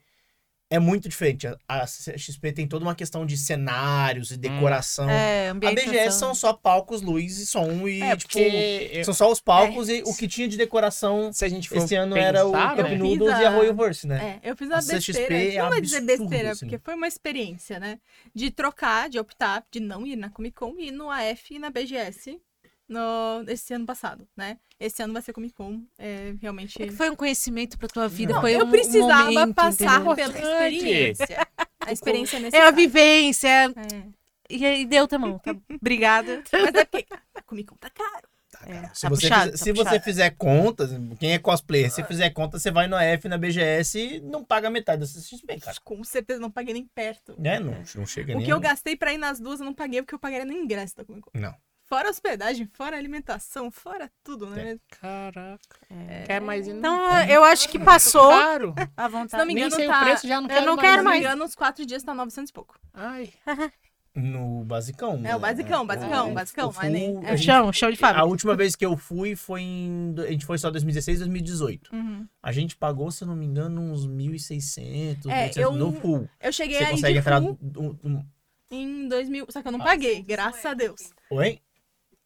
é 0.75 0.79
muito 0.79 1.07
diferente. 1.09 1.47
A, 1.47 1.55
a 1.67 1.85
CXP 1.85 2.51
tem 2.51 2.67
toda 2.67 2.83
uma 2.85 2.93
questão 2.95 3.25
de 3.25 3.37
cenários 3.37 4.31
e 4.31 4.37
decoração. 4.37 5.09
É, 5.09 5.49
a. 5.49 5.53
BGS 5.53 6.17
são 6.19 6.35
só 6.35 6.53
palcos, 6.53 7.01
luz 7.01 7.37
e 7.39 7.45
som 7.45 7.87
e, 7.87 8.01
É, 8.01 8.15
tipo. 8.15 8.37
eu- 8.37 9.03
São 9.05 9.13
só 9.13 9.31
os 9.31 9.39
palcos 9.41 9.89
e 9.89 10.03
o 10.05 10.13
que 10.15 10.27
tinha 10.27 10.47
de 10.47 10.57
decoração 10.57 11.31
se 11.33 11.43
a 11.45 11.49
gente 11.49 11.69
for 11.69 11.77
esse 11.77 11.95
ano 11.95 12.15
era 12.17 12.45
o 12.45 12.51
Cup 12.51 12.77
né? 12.77 12.95
Noodles 12.95 13.31
Fiz 13.31 13.41
e 13.41 13.45
a 13.45 13.49
a- 13.49 13.51
Royalverse, 13.55 14.07
né? 14.07 14.39
É, 14.43 14.49
eu 14.51 14.55
fiz 14.55 14.69
A 14.71 14.81
CXP 14.81 15.13
besteira. 15.13 15.53
é 15.53 15.61
não 15.63 15.69
vou 15.71 15.81
dizer 15.81 16.01
besteira, 16.01 16.51
assim. 16.51 16.65
porque 16.67 16.77
foi 16.83 16.95
uma 16.95 17.07
experiência, 17.07 17.79
né? 17.79 17.99
De 18.33 18.51
trocar, 18.51 19.09
de 19.09 19.17
optar, 19.19 19.63
de 19.71 19.79
não 19.79 20.05
ir 20.05 20.15
na 20.15 20.29
Comic 20.29 20.55
Con 20.55 20.73
e 20.77 20.87
ir 20.87 20.91
no 20.91 21.09
AF 21.09 21.53
e 21.53 21.59
na 21.59 21.69
BGS. 21.69 22.39
No, 22.87 23.43
esse 23.47 23.73
ano 23.73 23.85
passado, 23.85 24.27
né? 24.35 24.57
Esse 24.79 25.01
ano 25.03 25.13
vai 25.13 25.21
ser 25.21 25.33
Comic 25.33 25.53
Con. 25.53 25.81
É 25.97 26.33
realmente. 26.41 26.81
É 26.81 26.87
que 26.87 26.93
foi 26.93 27.09
um 27.09 27.15
conhecimento 27.15 27.77
pra 27.77 27.87
tua 27.87 28.07
vida, 28.07 28.33
Não, 28.33 28.41
foi 28.41 28.53
eu 28.55 28.65
um 28.65 28.69
precisava 28.71 29.31
momento, 29.31 29.55
passar 29.55 30.01
entendeu? 30.01 30.15
pela 30.15 30.67
experiência. 30.69 31.47
A 31.79 31.91
experiência 31.91 32.35
É 32.35 32.39
a 32.39 32.41
necessária. 32.41 32.71
vivência. 32.71 33.47
É. 33.47 34.03
E 34.49 34.65
aí 34.65 34.85
deu 34.85 35.07
também. 35.07 35.37
Tá? 35.39 35.55
Obrigada. 35.81 36.43
Mas 36.53 36.75
é 36.75 36.85
porque 36.85 37.05
a 37.33 37.41
Comic 37.41 37.67
Con 37.69 37.75
tá 37.77 37.89
caro. 37.89 38.27
É, 38.67 38.89
Se, 38.93 39.01
tá 39.01 39.09
você, 39.09 39.27
puxado, 39.27 39.51
fizer, 39.51 39.51
tá 39.51 39.57
se 39.57 39.71
você 39.73 39.99
fizer 39.99 40.29
contas, 40.31 40.89
quem 41.19 41.33
é 41.33 41.39
cosplayer, 41.39 41.91
se 41.91 42.03
fizer 42.05 42.29
conta, 42.29 42.57
você 42.57 42.71
vai 42.71 42.87
no 42.87 42.95
AF, 42.95 43.27
na 43.27 43.37
BGS 43.37 43.99
e 43.99 44.21
não 44.21 44.43
paga 44.45 44.69
metade 44.69 45.01
da 45.01 45.05
CXP, 45.07 45.59
cara. 45.59 45.77
Com 45.83 46.03
certeza 46.03 46.39
não 46.39 46.49
paguei 46.49 46.73
nem 46.73 46.85
perto. 46.95 47.35
É, 47.43 47.59
não, 47.59 47.75
não 47.95 48.05
chega 48.05 48.33
O 48.33 48.37
nem. 48.37 48.45
que 48.45 48.53
eu 48.53 48.59
gastei 48.59 48.95
pra 48.95 49.13
ir 49.13 49.17
nas 49.17 49.39
duas 49.41 49.59
eu 49.59 49.65
não 49.65 49.73
paguei 49.73 50.01
porque 50.01 50.15
eu 50.15 50.19
pagaria 50.19 50.45
no 50.45 50.53
ingresso 50.53 50.95
da 50.95 51.03
Comic 51.03 51.23
Con. 51.29 51.31
Não. 51.37 51.53
Fora 51.87 52.09
hospedagem, 52.09 52.67
fora 52.73 52.97
alimentação, 52.97 53.69
fora 53.69 54.11
tudo, 54.23 54.47
né? 54.47 54.77
Caraca. 54.99 55.59
É. 55.89 56.23
Quer 56.23 56.41
mais 56.41 56.65
ir? 56.67 56.73
não? 56.73 57.05
Então, 57.07 57.27
eu 57.29 57.43
acho 57.43 57.69
que 57.69 57.77
passou 57.77 58.29
Caro. 58.29 58.73
à 58.97 59.05
Se 59.07 59.11
não 59.13 59.19
vontade. 59.21 59.45
me 59.45 59.53
Nem 59.53 59.63
engano, 59.65 59.75
sei 59.75 59.87
tá... 59.87 60.01
o 60.01 60.03
preço, 60.03 60.27
já 60.27 60.41
não 60.41 60.49
eu 60.49 60.53
quero 60.55 60.65
não 60.65 60.75
mais. 60.75 60.81
quero 60.81 60.91
Se 60.91 60.97
não 60.97 61.03
me 61.03 61.09
mais. 61.09 61.21
engano, 61.23 61.45
os 61.45 61.55
quatro 61.55 61.85
dias 61.85 62.01
tá 62.03 62.13
900 62.15 62.49
e 62.49 62.53
pouco. 62.53 62.79
Ai. 62.93 63.29
No 64.17 64.63
basicão. 64.63 65.21
É, 65.25 65.35
o 65.35 65.39
basicão, 65.39 65.81
né? 65.83 65.87
basicão, 65.93 66.31
O- 66.31 66.33
basicão, 66.33 66.69
o 66.73 66.85
é 66.85 66.89
nem- 66.89 67.13
full- 67.15 67.23
é 67.23 67.27
a 67.27 67.33
É 67.33 67.35
gente- 67.35 67.45
chão, 67.47 67.73
chão 67.73 67.89
de 67.91 67.97
A 67.97 67.99
fábrica. 67.99 68.25
última 68.25 68.55
vez 68.55 68.73
que 68.73 68.85
eu 68.85 68.95
fui 68.95 69.35
foi 69.35 69.61
em. 69.61 70.15
A 70.19 70.31
gente 70.31 70.45
foi 70.45 70.57
só 70.57 70.71
2016, 70.71 71.19
2018. 71.19 71.93
Uhum. 71.93 72.25
A 72.41 72.49
gente 72.53 72.77
pagou, 72.77 73.11
se 73.11 73.25
eu 73.25 73.27
não 73.27 73.35
me 73.35 73.45
engano, 73.45 73.81
uns 73.81 74.07
1.600, 74.07 75.25
É, 75.29 75.49
1.800 75.49 75.57
eu- 75.61 75.73
no 75.73 75.91
full. 75.91 76.29
Eu 76.39 76.53
cheguei 76.53 76.77
Você 76.77 76.85
aí 76.85 76.91
consegue 76.91 77.19
entrar. 77.19 77.41
full 77.41 77.59
um- 77.61 77.99
um- 78.05 78.25
em 78.71 79.07
2000, 79.09 79.47
só 79.49 79.61
que 79.61 79.67
eu 79.67 79.71
não 79.73 79.81
Ah, 79.81 79.83
paguei, 79.83 80.15
sim, 80.15 80.23
graças 80.23 80.63
é 80.63 80.69
a 80.69 80.73
Deus. 80.73 81.11
Oi? 81.29 81.59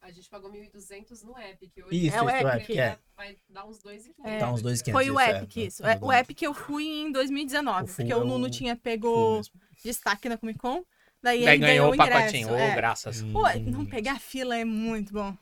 A 0.10 0.12
gente 0.12 0.30
pagou 0.30 0.52
1.200 0.52 1.24
no 1.24 1.38
Epic. 1.38 1.72
Hoje 1.86 2.08
Isso, 2.08 2.16
É 2.18 2.22
o 2.22 2.30
Epic. 2.30 2.64
Epic, 2.70 2.78
é. 2.78 2.98
Vai 3.16 3.36
dar 3.50 3.66
uns 3.66 3.80
2,500. 3.80 4.32
É. 4.34 4.38
Tá 4.40 4.52
uns 4.52 4.62
2.500. 4.64 4.92
Foi 4.92 5.10
o 5.10 5.14
isso, 5.14 5.20
é. 5.20 5.38
Epic, 5.38 5.58
isso. 5.58 5.86
É, 5.86 5.98
o 6.02 6.12
Epic 6.12 6.42
eu 6.42 6.54
fui 6.54 6.86
em 6.86 7.12
2019, 7.12 7.84
O 7.84 7.88
full 7.88 7.96
porque 7.96 8.12
é 8.12 8.16
o 8.16 8.26
Nuno 8.26 8.50
tinha 8.50 8.74
Full 8.76 8.82
pego 8.84 9.36
mesmo. 9.38 9.54
destaque 9.84 10.28
na 10.28 10.38
Comic 10.38 10.58
Con, 10.60 10.84
daí, 11.22 11.44
Daí 11.46 11.56
ele 11.56 11.58
ganhou 11.68 11.92
o 11.92 11.94
ingresso. 11.94 12.12
pacotinho. 12.12 12.52
Ô, 12.52 12.56
é. 12.58 12.76
graças. 12.76 13.22
Pô, 13.22 13.44
não 13.68 13.86
pegar 13.86 14.20
fila 14.20 14.58
é 14.58 14.66
muito 14.66 15.14
bom. 15.14 15.36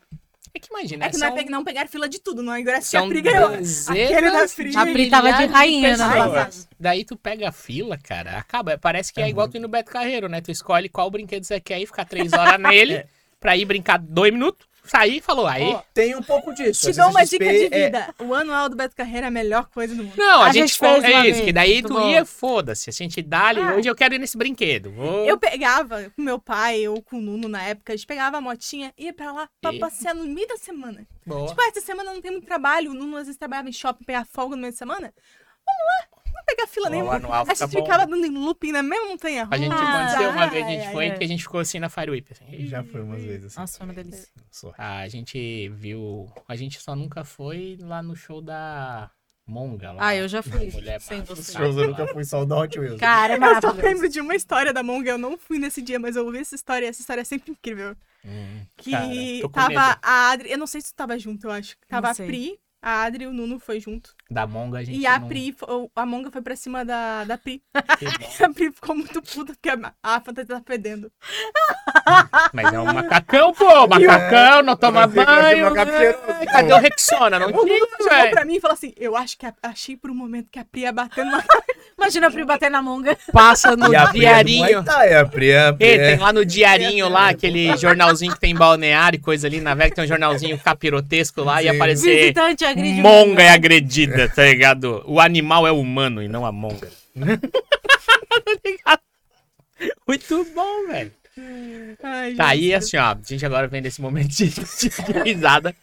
É 0.54 0.58
que 0.58 0.68
imagina, 0.70 1.04
É 1.06 1.10
que 1.10 1.18
não 1.18 1.26
é 1.26 1.30
pe- 1.44 1.50
não 1.50 1.62
pegar 1.64 1.86
fila 1.88 2.08
de 2.08 2.18
tudo, 2.18 2.42
não 2.42 2.52
é 2.54 2.60
ingresso 2.60 2.90
que 2.90 2.96
a 2.96 3.06
Pri 3.06 3.20
ganhou. 3.20 3.48
Aquele 3.50 4.30
da 4.30 4.48
Pri. 4.48 4.76
A 4.76 4.82
Pri 4.86 5.10
tava 5.10 5.32
de 5.32 5.44
rainha 5.46 5.96
na 5.96 6.08
passada. 6.08 6.68
Daí 6.80 7.04
tu 7.04 7.16
pega 7.16 7.50
a 7.50 7.52
fila, 7.52 7.98
cara, 7.98 8.38
acaba. 8.38 8.76
Parece 8.78 9.12
que 9.12 9.20
é, 9.20 9.24
É 9.24 9.28
igual 9.28 9.46
tu 9.48 9.56
ir 9.58 9.60
no 9.60 9.68
Beto 9.68 9.90
Carreiro, 9.90 10.28
né? 10.28 10.40
Tu 10.40 10.50
escolhe 10.50 10.88
qual 10.88 11.10
brinquedo 11.10 11.44
você 11.44 11.60
quer 11.60 11.78
e 11.80 11.86
ficar 11.86 12.04
três 12.06 12.32
horas 12.32 12.58
nele 12.60 12.94
É. 13.04 13.06
pra 13.40 13.56
ir 13.56 13.64
brincar 13.64 13.98
dois 13.98 14.32
minutos, 14.32 14.66
sair 14.84 15.18
e 15.18 15.20
falou, 15.20 15.46
aí. 15.46 15.64
Ó, 15.64 15.82
Tem 15.92 16.16
um 16.16 16.22
pouco 16.22 16.52
disso. 16.54 16.90
Te 16.90 16.96
dou 16.96 17.10
uma 17.10 17.22
dica 17.24 17.44
de 17.44 17.66
é- 17.66 17.84
vida. 17.86 18.14
O 18.18 18.32
anual 18.34 18.68
do 18.70 18.76
Beto 18.76 18.96
Carreira 18.96 19.26
é 19.26 19.28
a 19.28 19.30
melhor 19.30 19.66
coisa 19.68 19.94
do 19.94 20.02
mundo. 20.02 20.14
Não, 20.16 20.40
a, 20.40 20.46
A 20.46 20.52
gente, 20.52 20.68
gente 20.68 20.78
fez 20.78 21.04
é 21.04 21.10
isso, 21.10 21.22
vez, 21.22 21.40
que 21.42 21.52
daí 21.52 21.72
muito 21.74 21.88
tu 21.88 21.94
bom. 21.94 22.08
ia, 22.08 22.24
foda-se. 22.24 22.88
A 22.88 22.92
gente 22.92 23.20
dá 23.20 23.46
ali, 23.48 23.60
Ah. 23.60 23.74
hoje 23.74 23.86
eu 23.88 23.94
quero 23.94 24.14
ir 24.14 24.18
nesse 24.18 24.38
brinquedo. 24.38 24.90
Vou... 24.90 25.26
Eu 25.26 25.36
pegava 25.38 26.10
com 26.16 26.22
meu 26.22 26.38
pai 26.38 26.88
ou 26.88 27.02
com 27.02 27.18
o 27.18 27.20
Nuno 27.20 27.48
na 27.48 27.62
época, 27.62 27.92
a 27.92 27.96
gente 27.96 28.06
pegava 28.06 28.38
a 28.38 28.40
motinha 28.40 28.92
e 28.96 29.04
ia 29.04 29.12
pra 29.12 29.30
lá 29.30 29.48
pra 29.60 29.74
E? 29.74 29.78
passear 29.78 30.14
no 30.14 30.24
meio 30.24 30.48
da 30.48 30.56
semana. 30.56 31.06
Boa. 31.26 31.48
Tipo, 31.48 31.60
ah, 31.60 31.68
essa 31.68 31.80
semana 31.82 32.12
não 32.14 32.22
tem 32.22 32.30
muito 32.30 32.46
trabalho. 32.46 32.90
O 32.90 32.94
Nuno 32.94 33.16
às 33.18 33.24
vezes 33.26 33.36
trabalhava 33.38 33.68
em 33.68 33.72
shopping, 33.72 34.04
pegar 34.04 34.24
folga 34.24 34.56
no 34.56 34.62
meio 34.62 34.72
da 34.72 34.78
semana. 34.78 35.12
Vamos 35.66 35.84
lá, 35.86 36.17
pegar 36.48 36.66
fila 36.66 36.90
nenhuma. 36.90 37.14
A 37.16 37.44
gente 37.54 37.76
bom. 37.76 37.82
ficava 37.84 38.06
dando 38.06 38.24
em 38.26 38.30
looping 38.36 38.72
na 38.72 38.82
mesma 38.82 39.06
montanha 39.08 39.46
A 39.50 39.56
gente 39.56 39.72
aconteceu 39.72 40.30
uma 40.30 40.46
vez, 40.46 40.66
a 40.66 40.70
gente 40.70 40.86
ai, 40.86 40.92
foi, 40.92 41.10
ai. 41.10 41.18
que 41.18 41.24
a 41.24 41.28
gente 41.28 41.42
ficou 41.42 41.60
assim 41.60 41.78
na 41.78 41.88
Fire 41.88 42.10
Whip. 42.10 42.32
Assim. 42.32 42.66
Já 42.66 42.82
foi 42.82 43.00
umas 43.02 43.22
vezes 43.22 43.46
assim. 43.46 43.60
Nossa, 43.60 43.78
foi 43.78 43.86
uma 43.86 43.94
delícia. 43.94 44.28
A 44.76 45.08
gente 45.08 45.68
viu. 45.70 46.26
A 46.48 46.56
gente 46.56 46.80
só 46.80 46.96
nunca 46.96 47.24
foi 47.24 47.78
lá 47.80 48.02
no 48.02 48.16
show 48.16 48.40
da 48.40 49.10
Monga. 49.46 49.92
Lá, 49.92 50.06
Ah, 50.08 50.16
eu 50.16 50.28
já 50.28 50.42
fui. 50.42 50.70
Mulher 50.70 51.00
Sem 51.00 51.22
você. 51.22 51.52
Shows 51.52 51.76
eu 51.76 51.88
nunca 51.88 52.06
fui 52.08 52.24
só 52.24 52.42
o 52.42 52.46
da 52.46 52.56
Hot 52.58 52.78
Wheels. 52.78 53.00
Cara, 53.00 53.34
é 53.34 53.36
Eu 53.36 53.60
só 53.62 53.70
lembro 53.72 54.08
de 54.08 54.20
uma 54.20 54.34
história 54.34 54.72
da 54.72 54.82
Monga, 54.82 55.10
eu 55.10 55.18
não 55.18 55.38
fui 55.38 55.58
nesse 55.58 55.80
dia, 55.80 55.98
mas 55.98 56.16
eu 56.16 56.24
ouvi 56.26 56.38
essa 56.38 56.54
história 56.54 56.86
e 56.86 56.88
essa 56.88 57.00
história 57.00 57.20
é 57.22 57.24
sempre 57.24 57.52
incrível. 57.52 57.96
Hum, 58.24 58.66
Que 58.76 58.90
cara, 58.90 59.08
tava 59.52 59.68
medo. 59.68 59.98
a 60.02 60.30
Adri, 60.32 60.50
eu 60.50 60.58
não 60.58 60.66
sei 60.66 60.80
se 60.80 60.92
tu 60.92 60.96
tava 60.96 61.18
junto, 61.18 61.46
eu 61.46 61.50
acho. 61.50 61.76
Tava 61.88 62.10
a. 62.10 62.14
Pri, 62.14 62.58
a 62.80 63.02
Adri 63.02 63.24
e 63.24 63.26
o 63.26 63.32
Nuno 63.32 63.58
foi 63.58 63.80
junto. 63.80 64.14
Da 64.30 64.46
Monga 64.46 64.78
a 64.78 64.84
gente 64.84 64.98
E 64.98 65.06
a 65.06 65.18
não... 65.18 65.28
Pri, 65.28 65.56
a 65.96 66.06
Monga 66.06 66.30
foi 66.30 66.42
pra 66.42 66.54
cima 66.56 66.84
da, 66.84 67.24
da 67.24 67.36
Pri. 67.38 67.62
A 67.74 68.48
Pri 68.52 68.70
ficou 68.72 68.94
muito 68.94 69.20
puta 69.22 69.52
porque 69.52 69.68
a, 69.70 69.92
a 70.02 70.20
fantasia 70.20 70.54
tá 70.56 70.62
fedendo. 70.64 71.10
Mas 72.52 72.72
é 72.72 72.78
um 72.80 72.84
macacão, 72.84 73.52
pô! 73.52 73.86
Macacão, 73.88 74.62
não 74.62 74.76
toma 74.76 75.06
banho. 75.06 75.26
Ai, 75.28 76.46
Cadê 76.46 76.72
o 76.72 76.78
Rexona? 76.78 77.38
Não 77.38 77.52
tinha, 77.52 77.78
chegou 77.78 78.08
velho. 78.08 78.30
pra 78.30 78.44
mim 78.44 78.56
e 78.56 78.60
falou 78.60 78.74
assim: 78.74 78.92
Eu 78.96 79.16
acho 79.16 79.36
que 79.36 79.46
a- 79.46 79.54
achei 79.62 79.96
por 79.96 80.10
um 80.10 80.14
momento 80.14 80.48
que 80.50 80.58
a 80.58 80.64
Pri 80.64 80.82
ia 80.82 80.92
bater 80.92 81.24
numa. 81.24 81.42
Imagina 81.98 82.28
a 82.28 82.30
Pri 82.30 82.44
bater 82.44 82.70
na 82.70 82.80
monga. 82.80 83.18
Passa 83.32 83.76
no 83.76 83.92
E 83.92 83.96
a 83.96 84.04
é 84.04 84.12
diarinho. 84.12 84.58
Muay 84.72 84.84
Thai, 84.84 85.14
a 85.14 85.26
Pri 85.26 85.50
é- 85.50 85.66
a 85.66 85.72
Pri 85.72 85.84
Ei, 85.86 85.94
é- 85.98 86.10
tem 86.12 86.18
lá 86.18 86.32
no 86.32 86.44
diarinho 86.44 87.08
lá, 87.08 87.28
aquele 87.30 87.76
jornalzinho 87.76 88.32
que 88.32 88.38
tem 88.40 88.54
balneário 88.54 89.16
e 89.16 89.20
coisa 89.20 89.46
ali 89.48 89.60
na 89.60 89.74
velha, 89.74 89.90
que 89.90 89.96
tem 89.96 90.04
um 90.04 90.08
jornalzinho 90.08 90.56
capirotesco 90.58 91.42
lá 91.42 91.60
e 91.60 91.68
Sim. 91.68 91.74
aparecer 91.76 92.16
Visitante 92.16 92.64
agride 92.64 93.02
monga 93.02 93.42
é 93.42 93.50
agredida, 93.50 94.28
tá 94.28 94.44
ligado? 94.44 95.02
O 95.06 95.18
animal 95.20 95.66
é 95.66 95.72
humano 95.72 96.22
e 96.22 96.28
não 96.28 96.46
a 96.46 96.52
monga. 96.52 96.88
Tá 96.88 97.16
ligado? 98.64 99.00
Muito 100.06 100.46
bom, 100.54 100.86
velho. 100.86 101.12
Ai, 102.02 102.34
Tá 102.34 102.48
aí, 102.48 102.74
assim, 102.74 102.96
ó, 102.96 103.02
a 103.12 103.18
gente 103.24 103.44
agora 103.44 103.66
vem 103.68 103.82
desse 103.82 104.00
momento 104.00 104.28
de, 104.28 104.48
de 104.48 105.22
risada. 105.24 105.74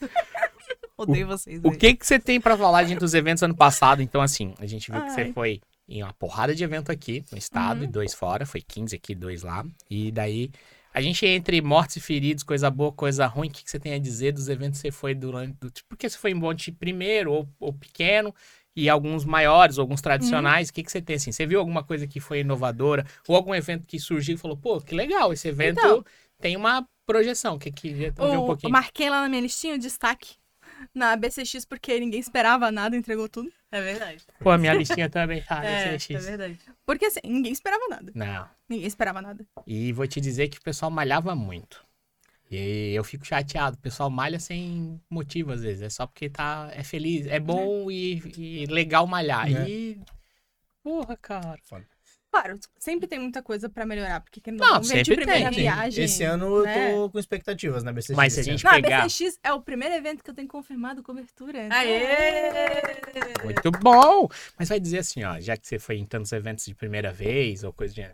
Odeio 0.98 1.28
vocês. 1.28 1.60
O 1.64 1.72
aí. 1.72 1.78
que 1.78 1.94
que 1.96 2.06
você 2.08 2.18
tem 2.20 2.40
pra 2.40 2.58
falar 2.58 2.84
de 2.84 2.96
dos 2.96 3.14
eventos 3.14 3.44
ano 3.44 3.56
passado? 3.56 4.02
Então, 4.02 4.22
assim, 4.22 4.54
a 4.60 4.66
gente 4.66 4.90
viu 4.92 5.02
que 5.02 5.12
você 5.12 5.22
Ai. 5.22 5.32
foi 5.34 5.62
em 5.88 6.02
uma 6.04 6.14
porrada 6.14 6.54
de 6.56 6.64
evento 6.64 6.92
aqui 6.92 7.24
no 7.32 7.38
estado 7.38 7.84
e 7.84 7.88
dois 7.88 8.14
fora. 8.14 8.46
Foi 8.46 8.62
15 8.62 8.96
aqui, 8.96 9.14
dois 9.14 9.44
lá. 9.44 9.64
E 9.90 10.12
daí, 10.12 10.50
a 10.94 11.02
gente 11.02 11.26
entre 11.26 11.62
mortos 11.62 11.98
e 11.98 12.00
feridos, 12.00 12.44
coisa 12.44 12.70
boa, 12.72 12.92
coisa 12.92 13.26
ruim, 13.28 13.48
o 13.48 13.52
que, 13.52 13.64
que 13.64 13.70
você 13.70 13.80
tem 13.80 13.94
a 13.94 14.00
dizer 14.00 14.32
dos 14.32 14.48
eventos 14.50 14.80
que 14.82 14.88
você 14.88 14.92
foi 14.92 15.14
durante... 15.14 15.54
Do, 15.60 15.70
tipo, 15.70 15.88
porque 15.90 16.10
você 16.10 16.18
foi 16.18 16.32
em 16.32 16.36
monte 16.36 16.72
primeiro 16.72 17.32
ou, 17.34 17.50
ou 17.60 17.72
pequeno 17.74 18.34
e 18.76 18.90
alguns 18.90 19.24
maiores, 19.26 19.78
alguns 19.78 20.02
tradicionais. 20.02 20.70
O 20.70 20.74
que, 20.74 20.84
que 20.84 20.92
você 20.92 21.02
tem, 21.02 21.16
assim? 21.18 21.32
Você 21.32 21.46
viu 21.46 21.60
alguma 21.60 21.84
coisa 21.84 22.08
que 22.08 22.20
foi 22.20 22.40
inovadora 22.40 23.06
ou 23.28 23.36
algum 23.36 23.54
evento 23.54 23.86
que 23.86 24.00
surgiu 24.00 24.36
e 24.36 24.38
falou, 24.38 24.58
pô, 24.58 24.82
que 24.82 24.96
legal, 24.96 25.32
esse 25.32 25.48
evento 25.48 25.80
Então. 25.80 26.06
tem 26.42 26.58
uma 26.58 26.86
projeção. 27.06 27.58
Que 27.60 27.70
ouvir 28.18 28.38
um 28.38 28.42
O- 28.42 28.46
pouquinho. 28.48 28.70
eu 28.70 28.72
marquei 28.74 29.10
lá 29.10 29.22
na 29.22 29.30
minha 29.30 29.42
listinha 29.42 29.76
o 29.76 29.80
destaque 29.80 30.36
na 30.94 31.16
BCX 31.16 31.64
porque 31.66 31.98
ninguém 32.00 32.20
esperava 32.20 32.70
nada, 32.72 32.98
entregou 32.98 33.30
tudo. 33.30 33.50
É 33.76 33.82
verdade. 33.82 34.26
Pô, 34.40 34.52
a 34.52 34.58
minha 34.58 34.74
listinha 34.74 35.10
também 35.10 35.42
tá 35.42 35.60
É, 35.66 35.96
é 35.96 36.00
X. 36.00 36.26
verdade. 36.26 36.58
Porque 36.86 37.06
assim, 37.06 37.20
ninguém 37.26 37.52
esperava 37.52 37.86
nada. 37.90 38.10
Não. 38.16 38.50
Ninguém 38.70 38.88
esperava 38.88 39.22
nada. 39.22 39.46
E 39.68 39.92
vou 39.92 40.08
te 40.08 40.22
dizer 40.22 40.48
que 40.48 40.58
o 40.58 40.62
pessoal 40.62 40.90
malhava 40.90 41.36
muito. 41.36 41.86
E 42.50 42.94
eu 42.94 43.04
fico 43.04 43.26
chateado. 43.26 43.76
O 43.76 43.82
pessoal 43.82 44.10
malha 44.10 44.40
sem 44.40 45.02
motivo, 45.10 45.52
às 45.52 45.62
vezes. 45.62 45.82
É 45.82 45.90
só 45.90 46.08
porque 46.08 46.30
tá, 46.30 46.70
é 46.72 46.84
feliz. 46.84 47.28
É 47.28 47.38
bom 47.38 47.92
e, 47.92 48.22
e 48.38 48.66
legal 48.68 49.06
malhar. 49.06 49.52
É. 49.52 49.68
E. 49.70 50.02
Porra, 50.82 51.18
cara. 51.18 51.60
Claro, 52.36 52.60
sempre 52.78 53.08
tem 53.08 53.18
muita 53.18 53.42
coisa 53.42 53.70
pra 53.70 53.86
melhorar, 53.86 54.20
porque 54.20 54.42
quem 54.42 54.54
Não, 54.54 54.74
não 54.76 54.82
vem 54.82 55.04
de 55.04 55.16
primeira 55.16 55.50
tem. 55.50 55.60
viagem. 55.60 56.04
Esse 56.04 56.22
ano 56.24 56.46
eu 56.58 56.64
né? 56.64 56.92
tô 56.94 57.10
com 57.10 57.18
expectativas 57.18 57.82
na 57.82 57.94
BCX. 57.94 58.16
Mas 58.18 58.34
se 58.34 58.40
a 58.42 58.44
gente 58.44 58.64
Não, 58.64 58.72
a 58.72 58.76
pegar. 58.76 59.04
BCX 59.06 59.40
é 59.42 59.54
o 59.54 59.62
primeiro 59.62 59.96
evento 59.96 60.22
que 60.22 60.30
eu 60.30 60.34
tenho 60.34 60.48
confirmado 60.48 61.02
cobertura. 61.02 61.70
Aê! 61.72 63.44
Muito 63.44 63.72
bom! 63.72 64.28
Mas 64.60 64.68
vai 64.70 64.80
dizer 64.82 65.00
assim, 65.00 65.24
ó, 65.24 65.40
já 65.40 65.56
que 65.56 65.66
você 65.66 65.80
foi 65.80 65.98
em 65.98 66.06
tantos 66.06 66.32
eventos 66.34 66.66
de 66.66 66.76
primeira 66.76 67.12
vez 67.12 67.64
ou 67.64 67.72
coisa 67.72 67.94
de. 67.94 68.06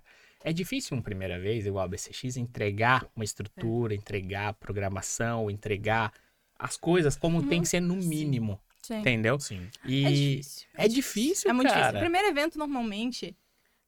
É 0.44 0.52
difícil 0.54 0.96
uma 0.98 1.04
primeira 1.04 1.40
vez, 1.40 1.66
igual 1.66 1.86
a 1.86 1.88
BCX, 1.88 2.38
entregar 2.38 3.08
uma 3.16 3.24
estrutura, 3.26 3.94
entregar 3.96 4.54
programação, 4.54 5.50
entregar 5.52 6.12
as 6.58 6.78
coisas 6.78 7.16
como 7.16 7.42
tem 7.48 7.62
que 7.62 7.68
ser 7.68 7.80
no 7.80 7.96
mínimo. 7.96 8.60
Sim. 8.82 9.00
Entendeu? 9.00 9.40
Sim. 9.40 9.68
E 9.86 10.04
É 10.06 10.10
difícil. 10.10 10.68
é 10.76 10.88
difícil, 10.88 11.50
É 11.50 11.54
muito 11.54 11.68
cara. 11.70 11.80
difícil. 11.82 11.98
O 12.00 12.02
primeiro 12.02 12.28
evento, 12.28 12.58
normalmente, 12.58 13.36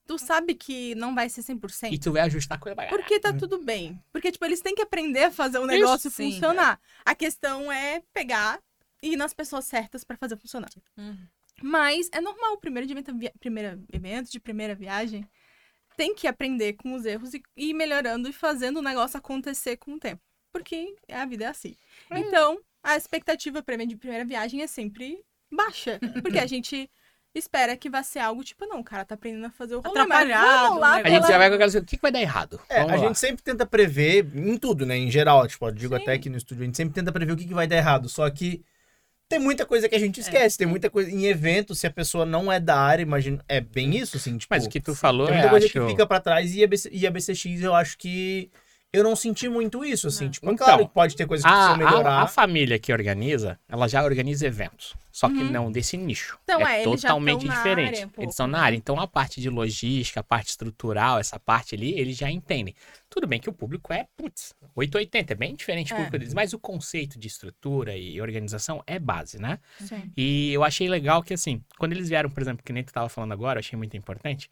tu 0.06 0.18
sabe 0.18 0.54
que 0.56 0.94
não 0.96 1.16
vai 1.16 1.30
ser 1.30 1.42
100%. 1.42 1.92
E 1.94 1.98
tu 2.00 2.12
vai 2.12 2.22
ajustar 2.24 2.60
coisa 2.60 2.76
pra 2.76 2.86
caralho. 2.86 3.02
Porque 3.02 3.20
tá 3.20 3.34
tudo 3.34 3.58
bem. 3.64 4.02
Porque, 4.12 4.32
tipo, 4.32 4.44
eles 4.46 4.62
têm 4.62 4.76
que 4.76 4.82
aprender 4.82 5.26
a 5.26 5.32
fazer 5.32 5.60
o 5.60 5.66
negócio 5.66 6.10
sim. 6.12 6.32
funcionar. 6.32 6.80
A 7.06 7.16
questão 7.16 7.72
é 7.72 8.02
pegar 8.14 8.60
e 9.02 9.14
ir 9.14 9.18
nas 9.18 9.34
pessoas 9.34 9.66
certas 9.66 10.04
pra 10.04 10.18
fazer 10.18 10.38
funcionar. 10.38 10.70
Uhum. 10.98 11.18
Mas 11.62 12.10
é 12.12 12.20
normal, 12.20 12.54
o 12.54 12.58
primeiro 12.58 12.90
evento, 12.92 13.16
via- 13.18 13.34
primeiro 13.40 13.84
evento 13.92 14.32
de 14.32 14.40
primeira 14.40 14.76
viagem 14.76 15.28
tem 15.96 16.16
que 16.16 16.28
aprender 16.28 16.74
com 16.74 16.94
os 16.96 17.06
erros 17.06 17.34
e 17.34 17.42
ir 17.56 17.74
melhorando 17.74 18.28
e 18.28 18.34
fazendo 18.34 18.78
o 18.78 18.82
negócio 18.82 19.18
acontecer 19.18 19.78
com 19.78 19.94
o 19.94 20.00
tempo. 20.00 20.22
Porque 20.52 20.96
a 21.10 21.26
vida 21.26 21.46
é 21.46 21.48
assim. 21.48 21.76
Então, 22.12 22.60
a 22.82 22.98
expectativa 22.98 23.62
pra 23.64 23.78
mim 23.78 23.88
de 23.88 23.96
primeira 23.96 24.26
viagem 24.26 24.62
é 24.62 24.68
sempre 24.68 25.24
baixa. 25.52 26.00
Porque 26.24 26.40
a 26.40 26.46
gente 26.48 26.90
espera 27.40 27.76
que 27.76 27.90
vai 27.90 28.04
ser 28.04 28.20
algo 28.20 28.44
tipo, 28.44 28.66
não, 28.66 28.80
o 28.80 28.84
cara 28.84 29.04
tá 29.04 29.16
aprendendo 29.16 29.46
a 29.46 29.52
fazer 29.52 29.76
o 29.76 29.82
rolê, 29.82 30.02
Atrapalhado, 30.02 30.80
lá 30.80 30.96
né? 30.98 31.04
A 31.06 31.10
gente 31.10 31.28
já 31.28 31.38
vai 31.38 31.50
com 31.50 31.56
aquela 31.56 31.72
coisa, 31.72 31.80
o 31.80 31.86
que 31.86 31.98
que 31.98 32.02
vai 32.02 32.12
dar 32.12 32.22
errado? 32.22 32.60
É, 32.70 32.82
a 32.82 32.86
lá. 32.86 32.98
gente 32.98 33.18
sempre 33.18 33.44
tenta 33.44 33.66
prever, 33.66 34.28
em 34.36 34.58
tudo, 34.58 34.86
né? 34.86 34.98
Em 34.98 35.10
geral, 35.10 35.48
tipo, 35.48 35.66
eu 35.66 35.72
digo 35.72 35.96
Sim. 35.96 36.02
até 36.02 36.14
aqui 36.14 36.30
no 36.30 36.38
estúdio, 36.38 36.64
a 36.64 36.66
gente 36.66 36.78
sempre 36.78 36.94
tenta 36.94 37.12
prever 37.12 37.34
o 37.34 37.38
que, 37.38 37.48
que 37.48 37.54
vai 37.54 37.68
dar 37.68 37.78
errado. 37.78 38.08
Só 38.08 38.30
que 38.30 38.64
tem 39.34 39.40
muita 39.40 39.66
coisa 39.66 39.90
que 39.90 39.96
a 39.96 40.00
gente 40.00 40.20
esquece, 40.20 40.58
tem 40.58 40.68
muita 40.68 40.90
coisa. 40.90 41.10
Em 41.10 41.26
evento, 41.26 41.74
se 41.74 41.88
a 41.88 41.92
pessoa 41.92 42.26
não 42.26 42.52
é 42.52 42.60
da 42.60 42.78
área, 42.78 43.02
imagina. 43.02 43.44
É 43.48 43.60
bem 43.60 43.98
isso, 43.98 44.18
assim, 44.18 44.38
tipo. 44.38 44.54
Mas 44.54 44.66
o 44.66 44.70
que 44.70 44.80
tu 44.80 44.94
falou 44.94 45.26
Tem 45.26 45.36
é, 45.36 45.40
muita 45.40 45.50
coisa 45.50 45.66
acho... 45.66 45.74
que 45.74 45.88
fica 45.88 46.06
pra 46.06 46.20
trás 46.20 46.54
e 46.56 46.64
a, 46.64 46.68
BC, 46.68 46.90
e 46.92 47.08
a 47.08 47.12
BCX 47.12 47.62
eu 47.62 47.74
acho 47.74 47.98
que. 47.98 48.52
Eu 48.94 49.04
não 49.04 49.16
senti 49.16 49.50
muito 49.50 49.84
isso, 49.84 50.08
assim. 50.08 50.26
Não. 50.26 50.32
Tipo, 50.32 50.50
é 50.50 50.54
Então, 50.54 50.66
claro 50.68 50.88
que 50.88 50.94
pode 50.94 51.16
ter 51.16 51.26
coisas 51.26 51.44
que 51.44 51.50
A, 51.52 51.54
precisam 51.74 51.78
melhorar. 51.78 52.20
a, 52.20 52.22
a 52.22 52.28
família 52.28 52.78
que 52.78 52.94
organiza, 52.94 53.60
ela 53.68 53.88
já 53.88 54.04
organiza 54.04 54.46
eventos. 54.46 54.94
Só 55.12 55.28
que 55.30 55.36
Uhum. 55.38 55.52
não 55.52 55.72
desse 55.72 55.98
nicho. 55.98 56.38
Então, 56.44 56.66
é, 56.66 56.82
é, 56.82 56.84
totalmente 56.84 57.42
diferente. 57.48 57.88
área 57.96 58.08
um 58.18 58.22
eles 58.22 58.34
estão 58.34 58.46
na 58.48 58.62
área. 58.62 58.76
Então, 58.76 59.00
a 59.00 59.08
parte 59.08 59.42
de 59.42 59.50
logística, 59.50 60.20
a 60.20 60.24
parte 60.24 60.50
estrutural, 60.50 61.20
essa 61.20 61.40
parte 61.40 61.74
ali, 61.76 61.98
eles 62.00 62.16
já 62.18 62.30
entendem. 62.32 62.76
Tudo 63.10 63.26
bem 63.28 63.40
que 63.40 63.50
o 63.50 63.54
público 63.54 63.92
é, 63.94 64.08
putz, 64.16 64.54
880, 64.76 65.34
é 65.34 65.36
bem 65.36 65.56
diferente 65.56 65.92
o 65.92 65.96
É. 65.96 65.98
público 65.98 66.18
deles. 66.20 66.34
Mas 66.36 66.54
o 66.54 66.60
conceito 66.60 67.18
de 67.20 67.28
estrutura 67.28 67.96
e 67.98 68.22
organização 68.22 68.84
é 68.88 68.98
base, 69.00 69.40
né? 69.40 69.60
Sim. 69.80 70.12
E 70.16 70.52
eu 70.54 70.64
achei 70.64 70.88
legal 70.88 71.22
que, 71.24 71.34
assim, 71.34 71.64
quando 71.80 71.94
eles 71.94 72.10
vieram, 72.10 72.30
por 72.30 72.42
exemplo, 72.42 72.64
que 72.64 72.74
nem 72.74 72.84
tu 72.84 72.94
tava 72.94 73.10
falando 73.10 73.32
agora, 73.32 73.58
eu 73.58 73.62
achei 73.62 73.78
muito 73.78 73.98
importante. 73.98 74.50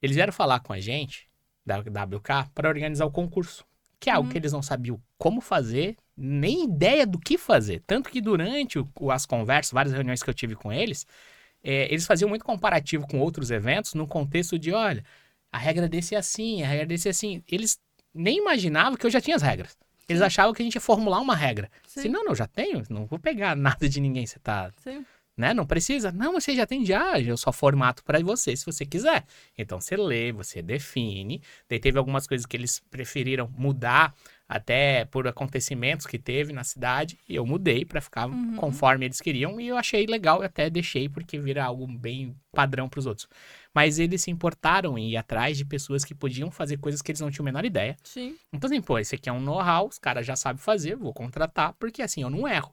Eles 0.00 0.16
vieram 0.16 0.32
falar 0.32 0.58
com 0.60 0.72
a 0.72 0.80
gente, 0.80 1.28
da 1.64 1.78
WK, 1.78 2.48
para 2.54 2.68
organizar 2.68 3.04
o 3.06 3.10
concurso. 3.10 3.64
Que 4.00 4.10
é 4.10 4.12
algo 4.14 4.26
Uhum. 4.26 4.32
que 4.32 4.38
eles 4.38 4.52
não 4.52 4.62
sabiam 4.62 5.00
como 5.16 5.40
fazer, 5.40 5.96
nem 6.16 6.64
ideia 6.64 7.06
do 7.06 7.18
que 7.18 7.38
fazer. 7.38 7.82
Tanto 7.86 8.10
que 8.10 8.20
durante 8.20 8.78
o- 8.78 9.10
as 9.12 9.24
conversas, 9.24 9.70
várias 9.72 9.94
reuniões 9.94 10.22
que 10.22 10.28
eu 10.28 10.34
tive 10.34 10.56
com 10.56 10.72
eles, 10.72 11.06
é, 11.62 11.84
eles 11.92 12.04
faziam 12.06 12.28
muito 12.28 12.44
comparativo 12.44 13.06
com 13.06 13.20
outros 13.20 13.50
eventos 13.52 13.94
no 13.94 14.06
contexto 14.08 14.58
de, 14.58 14.72
olha, 14.72 15.04
a 15.52 15.58
regra 15.58 15.88
desse 15.88 16.14
é 16.16 16.18
assim, 16.18 16.62
a 16.62 16.66
regra 16.66 16.86
desse 16.86 17.06
é 17.06 17.12
assim. 17.12 17.44
Eles 17.46 17.78
nem 18.12 18.38
imaginavam 18.38 18.96
que 18.96 19.06
eu 19.06 19.10
já 19.10 19.20
tinha 19.20 19.36
as 19.36 19.42
regras. 19.42 19.76
Eles 20.08 20.20
achavam 20.20 20.52
que 20.52 20.60
a 20.62 20.64
gente 20.64 20.74
ia 20.74 20.80
formular 20.80 21.20
uma 21.20 21.36
regra. 21.36 21.70
Sim. 21.86 22.02
Se 22.02 22.08
não, 22.08 22.24
não, 22.24 22.34
já 22.34 22.46
tenho, 22.48 22.82
não 22.90 23.06
vou 23.06 23.20
pegar 23.20 23.54
nada 23.54 23.88
de 23.88 24.00
ninguém, 24.00 24.26
você 24.26 24.38
tá 24.40 24.70
Sim. 24.82 25.06
Né? 25.42 25.52
Não 25.52 25.66
precisa. 25.66 26.12
Não, 26.12 26.32
você 26.34 26.54
já 26.54 26.64
tem 26.64 26.86
já. 26.86 27.18
Eu 27.20 27.36
só 27.36 27.50
formato 27.52 28.04
para 28.04 28.20
você 28.20 28.56
se 28.56 28.64
você 28.64 28.86
quiser. 28.86 29.24
Então 29.58 29.80
você 29.80 29.96
lê, 29.96 30.30
você 30.30 30.62
define. 30.62 31.42
Daí 31.68 31.80
teve 31.80 31.98
algumas 31.98 32.28
coisas 32.28 32.46
que 32.46 32.56
eles 32.56 32.80
preferiram 32.88 33.50
mudar 33.58 34.14
até 34.48 35.04
por 35.06 35.26
acontecimentos 35.26 36.06
que 36.06 36.18
teve 36.18 36.52
na 36.52 36.62
cidade 36.62 37.18
e 37.28 37.34
eu 37.34 37.44
mudei 37.44 37.84
para 37.84 38.00
ficar 38.00 38.28
Uhum. 38.28 38.54
conforme 38.56 39.06
eles 39.06 39.20
queriam 39.20 39.60
e 39.60 39.66
eu 39.66 39.76
achei 39.76 40.06
legal 40.06 40.42
e 40.42 40.46
até 40.46 40.70
deixei 40.70 41.08
porque 41.08 41.38
vira 41.38 41.64
algo 41.64 41.86
bem 41.86 42.36
padrão 42.52 42.88
para 42.88 43.00
os 43.00 43.06
outros. 43.06 43.26
Mas 43.74 43.98
eles 43.98 44.22
se 44.22 44.30
importaram 44.30 44.96
em 44.96 45.10
ir 45.10 45.16
atrás 45.16 45.56
de 45.56 45.64
pessoas 45.64 46.04
que 46.04 46.14
podiam 46.14 46.50
fazer 46.50 46.76
coisas 46.76 47.02
que 47.02 47.10
eles 47.10 47.20
não 47.20 47.30
tinham 47.30 47.44
a 47.44 47.50
menor 47.50 47.64
ideia. 47.64 47.96
Sim. 48.04 48.36
Então, 48.52 48.68
assim, 48.70 48.80
pô, 48.80 48.98
esse 48.98 49.14
aqui 49.16 49.28
é 49.28 49.32
um 49.32 49.40
know-how, 49.40 49.88
os 49.88 49.98
caras 49.98 50.24
já 50.26 50.36
sabem 50.36 50.58
fazer, 50.62 50.94
vou 50.94 51.12
contratar, 51.12 51.72
porque 51.80 52.00
assim, 52.02 52.22
eu 52.22 52.30
não 52.30 52.46
erro. 52.46 52.72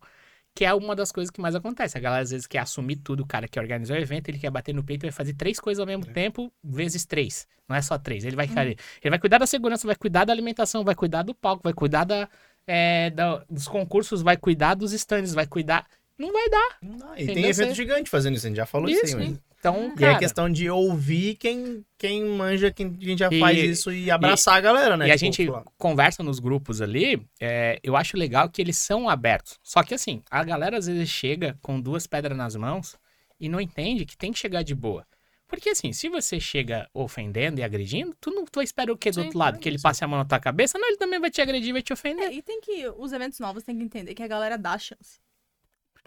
Que 0.60 0.66
é 0.66 0.74
uma 0.74 0.94
das 0.94 1.10
coisas 1.10 1.32
que 1.32 1.40
mais 1.40 1.56
acontece. 1.56 1.98
A 1.98 2.02
galera 2.02 2.22
às 2.22 2.32
vezes 2.32 2.46
quer 2.46 2.58
assumir 2.60 2.98
tudo, 2.98 3.24
o 3.24 3.26
cara 3.26 3.48
que 3.48 3.58
organizou 3.58 3.96
o 3.96 4.00
evento, 4.00 4.28
ele 4.28 4.38
quer 4.38 4.52
bater 4.52 4.76
no 4.76 4.84
peito 4.84 5.06
e 5.06 5.08
vai 5.08 5.12
fazer 5.14 5.34
três 5.34 5.58
coisas 5.58 5.80
ao 5.80 5.88
mesmo 5.88 6.06
tempo, 6.06 6.52
vezes 6.62 7.06
três. 7.06 7.48
Não 7.66 7.78
é 7.78 7.82
só 7.82 7.98
três. 7.98 8.26
Ele 8.26 8.36
vai 8.36 8.46
ali. 8.58 8.76
Ele 9.02 9.10
vai 9.10 9.20
cuidar 9.20 9.38
da 9.38 9.48
segurança, 9.48 9.88
vai 9.88 9.96
cuidar 9.96 10.26
da 10.26 10.34
alimentação, 10.34 10.84
vai 10.84 10.96
cuidar 10.96 11.22
do 11.24 11.34
palco, 11.34 11.64
vai 11.64 11.72
cuidar 11.72 12.04
da, 12.04 12.28
é, 12.68 13.10
da- 13.10 13.42
dos 13.50 13.70
concursos, 13.70 14.22
vai 14.22 14.36
cuidar 14.36 14.74
dos 14.74 14.92
stands, 14.92 15.34
vai 15.34 15.48
cuidar. 15.48 15.88
Não 16.18 16.34
vai 16.34 16.50
dar. 16.50 16.78
Não, 16.82 17.18
e 17.18 17.26
tem 17.28 17.46
evento 17.46 17.70
Você- 17.70 17.76
gigante 17.76 18.10
fazendo 18.10 18.36
isso, 18.36 18.46
a 18.46 18.50
gente 18.50 18.58
já 18.58 18.66
falou 18.66 18.90
isso, 18.90 19.06
Isso, 19.06 19.18
aí, 19.18 19.30
mas... 19.30 19.40
Então, 19.60 19.90
E 19.90 20.04
é 20.04 20.08
cara, 20.08 20.20
questão 20.20 20.50
de 20.50 20.70
ouvir 20.70 21.36
quem, 21.36 21.86
quem 21.98 22.24
manja, 22.26 22.72
quem, 22.72 22.94
quem 22.94 23.18
já 23.18 23.28
E- 23.30 23.40
faz 23.40 23.60
isso 23.60 23.92
e 23.92 24.10
abraçar 24.10 24.56
a 24.56 24.62
galera, 24.62 24.96
né? 24.96 25.08
E 25.08 25.12
a 25.12 25.18
Tipo, 25.18 25.26
gente 25.26 25.52
conversa 25.78 26.24
nos 26.24 26.40
grupos 26.40 26.82
ali, 26.82 27.22
é, 27.42 27.78
eu 27.84 27.96
acho 27.98 28.16
legal 28.18 28.50
que 28.50 28.62
eles 28.62 28.78
são 28.78 29.10
abertos. 29.10 29.60
Só 29.62 29.84
que 29.84 29.94
assim, 29.94 30.24
a 30.32 30.44
galera 30.44 30.78
às 30.78 30.88
vezes 30.88 31.10
chega 31.10 31.58
com 31.62 31.80
duas 31.80 32.08
pedras 32.08 32.38
nas 32.38 32.56
mãos 32.56 32.98
e 33.40 33.50
não 33.50 33.60
entende 33.60 34.06
que 34.06 34.18
tem 34.18 34.32
que 34.32 34.40
chegar 34.40 34.64
de 34.64 34.74
boa. 34.74 35.06
Porque 35.46 35.70
assim, 35.70 35.92
se 35.92 36.08
você 36.10 36.40
chega 36.40 36.88
ofendendo 36.94 37.60
e 37.60 37.64
agredindo, 37.64 38.16
tu 38.22 38.30
não 38.32 38.46
tu 38.46 38.58
vai 38.58 38.64
esperar 38.64 38.92
o 38.94 38.98
quê 38.98 39.10
do 39.10 39.16
Sim, 39.16 39.22
outro 39.24 39.40
lado? 39.40 39.60
Que 39.60 39.68
ele 39.68 39.82
passe 39.82 40.04
a 40.04 40.08
mão 40.08 40.20
na 40.20 40.26
tua 40.26 40.40
cabeça? 40.40 40.78
Não, 40.78 40.88
ele 40.88 40.98
também 40.98 41.20
vai 41.20 41.32
te 41.32 41.42
agredir, 41.42 41.74
vai 41.74 41.82
te 41.82 41.92
ofender. 41.92 42.30
É, 42.30 42.34
e 42.34 42.42
tem 42.42 42.62
que. 42.62 42.88
Os 42.98 43.12
eventos 43.12 43.40
novos 43.40 43.64
tem 43.64 43.76
que 43.76 43.84
entender 43.84 44.14
que 44.14 44.22
a 44.24 44.28
galera 44.28 44.58
dá 44.58 44.78
chance. 44.78 45.20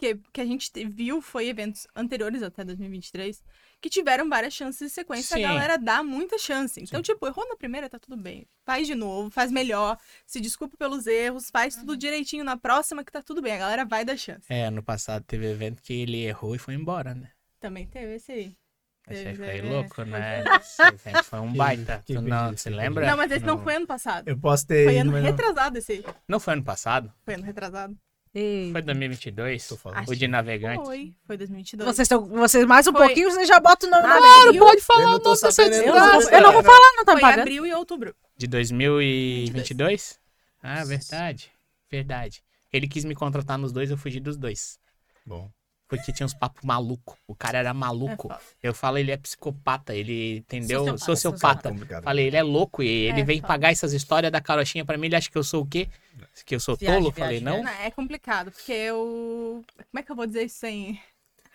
Porque 0.02 0.14
o 0.14 0.32
que 0.32 0.40
a 0.40 0.44
gente 0.44 0.68
te- 0.72 0.84
viu 0.84 1.22
foi 1.22 1.46
eventos 1.46 1.86
anteriores 1.94 2.42
até 2.42 2.64
2023 2.64 3.40
que 3.80 3.88
tiveram 3.88 4.28
várias 4.28 4.52
chances 4.52 4.88
de 4.88 4.94
sequência. 4.94 5.36
Sim. 5.36 5.44
A 5.44 5.48
galera 5.48 5.76
dá 5.78 6.02
muita 6.02 6.38
chance. 6.38 6.80
Então, 6.82 7.00
tipo, 7.00 7.24
errou 7.24 7.48
na 7.48 7.54
primeira, 7.56 7.88
tá 7.88 8.00
tudo 8.00 8.16
bem. 8.16 8.44
Faz 8.64 8.86
de 8.88 8.96
novo, 8.96 9.30
faz 9.30 9.52
melhor, 9.52 9.96
se 10.26 10.40
desculpa 10.40 10.76
pelos 10.76 11.06
erros, 11.06 11.50
faz 11.50 11.76
tudo 11.76 11.96
direitinho 11.96 12.42
na 12.42 12.56
próxima 12.56 13.04
que 13.04 13.12
tá 13.12 13.22
tudo 13.22 13.40
bem. 13.40 13.52
A 13.52 13.58
galera 13.58 13.84
vai 13.84 14.04
dar 14.04 14.16
chance. 14.16 14.44
É, 14.48 14.64
ano 14.66 14.82
passado 14.82 15.22
teve 15.24 15.46
evento 15.48 15.80
que 15.80 15.92
ele 15.92 16.24
errou 16.24 16.54
e 16.56 16.58
foi 16.58 16.74
embora, 16.74 17.14
né? 17.14 17.30
Também 17.60 17.86
teve 17.86 18.14
esse 18.16 18.32
aí. 18.32 18.56
Esse 19.08 19.28
aí 19.28 19.36
foi 19.36 19.60
louco, 19.62 20.02
né? 20.04 20.42
Esse 20.96 21.22
foi 21.24 21.40
um 21.40 21.50
Que- 21.52 21.58
baita. 21.58 22.02
que 22.04 22.14
Tu 22.14 22.22
não, 22.22 22.54
que 22.54 22.70
lembra? 22.70 23.06
Não, 23.06 23.16
mas 23.16 23.30
esse 23.30 23.44
não 23.44 23.62
foi 23.62 23.74
ano 23.76 23.86
passado. 23.86 24.28
Eu 24.28 24.38
posso 24.38 24.64
ter. 24.66 24.84
Foi 24.84 24.92
ido, 24.94 25.00
ano 25.02 25.12
mas 25.12 25.22
não- 25.22 25.30
retrasado 25.30 25.78
esse 25.78 25.92
aí. 25.92 26.04
Não 26.28 26.38
foi 26.40 26.52
ano 26.54 26.62
passado? 26.64 27.12
Foi 27.24 27.34
ano 27.34 27.42
retrasado. 27.44 27.96
Ei. 28.34 28.72
Foi 28.72 28.80
2022? 28.80 29.68
Tô 29.68 29.76
falando. 29.76 30.08
O 30.08 30.16
de 30.16 30.26
navegante. 30.26 30.84
Foi. 30.84 31.14
Foi 31.26 31.36
2022. 31.36 31.86
Vocês, 31.94 32.08
tão, 32.08 32.26
vocês 32.28 32.64
mais 32.64 32.86
um 32.86 32.92
Foi. 32.92 33.06
pouquinho, 33.06 33.30
vocês 33.30 33.46
já 33.46 33.60
botam 33.60 33.88
o 33.88 33.92
nome 33.92 34.02
da 34.04 34.16
Claro, 34.18 34.58
pode 34.58 34.80
falar 34.80 35.00
o 35.00 35.10
nome 35.12 35.24
dessa 35.24 35.50
sabendo, 35.52 35.74
Eu 35.74 35.94
não, 35.94 36.20
vou- 36.20 36.30
eu 36.30 36.42
não 36.42 36.52
vou 36.52 36.62
falar, 36.62 36.92
não 36.96 37.04
tá 37.04 37.12
Foi 37.12 37.20
em 37.20 37.22
pagando. 37.22 37.40
abril 37.40 37.66
e 37.66 37.74
outubro. 37.74 38.14
De 38.36 38.46
2022? 38.46 40.18
Ah, 40.62 40.84
verdade. 40.84 41.50
Verdade. 41.90 42.42
Ele 42.72 42.88
quis 42.88 43.04
me 43.04 43.14
contratar 43.14 43.58
nos 43.58 43.70
dois, 43.72 43.90
eu 43.90 43.98
fugi 43.98 44.18
dos 44.18 44.36
dois. 44.38 44.78
Bom. 45.26 45.50
Porque 45.96 46.12
tinha 46.12 46.24
uns 46.26 46.32
papos 46.34 46.64
maluco. 46.64 47.18
O 47.26 47.34
cara 47.34 47.58
era 47.58 47.74
maluco. 47.74 48.32
É 48.32 48.38
eu 48.68 48.72
falo, 48.72 48.96
ele 48.98 49.10
é 49.10 49.16
psicopata, 49.16 49.94
ele 49.94 50.38
entendeu? 50.38 50.80
Sociopata, 50.84 51.04
Sociopata. 51.04 51.68
Complicado. 51.70 52.04
Falei, 52.04 52.26
ele 52.28 52.36
é 52.36 52.42
louco 52.42 52.82
e 52.82 52.88
ele 52.88 53.20
É, 53.20 53.24
vem 53.24 53.36
foda. 53.40 53.48
pagar 53.48 53.72
essas 53.72 53.92
histórias 53.92 54.32
da 54.32 54.40
carochinha 54.40 54.84
pra 54.84 54.96
mim, 54.96 55.06
ele 55.08 55.16
acha 55.16 55.30
que 55.30 55.36
eu 55.36 55.44
sou 55.44 55.62
o 55.62 55.66
quê? 55.66 55.88
Que 56.46 56.54
eu 56.54 56.60
sou 56.60 56.76
Viagem, 56.76 56.98
tolo? 57.00 57.12
viagem, 57.12 57.40
Falei, 57.40 57.56
não. 57.58 57.62
Não, 57.62 57.70
é 57.82 57.90
complicado, 57.90 58.50
porque 58.50 58.72
eu. 58.72 59.62
Como 59.90 60.00
é 60.00 60.02
que 60.02 60.10
eu 60.10 60.16
vou 60.16 60.26
dizer 60.26 60.44
isso 60.44 60.56
sem. 60.60 60.98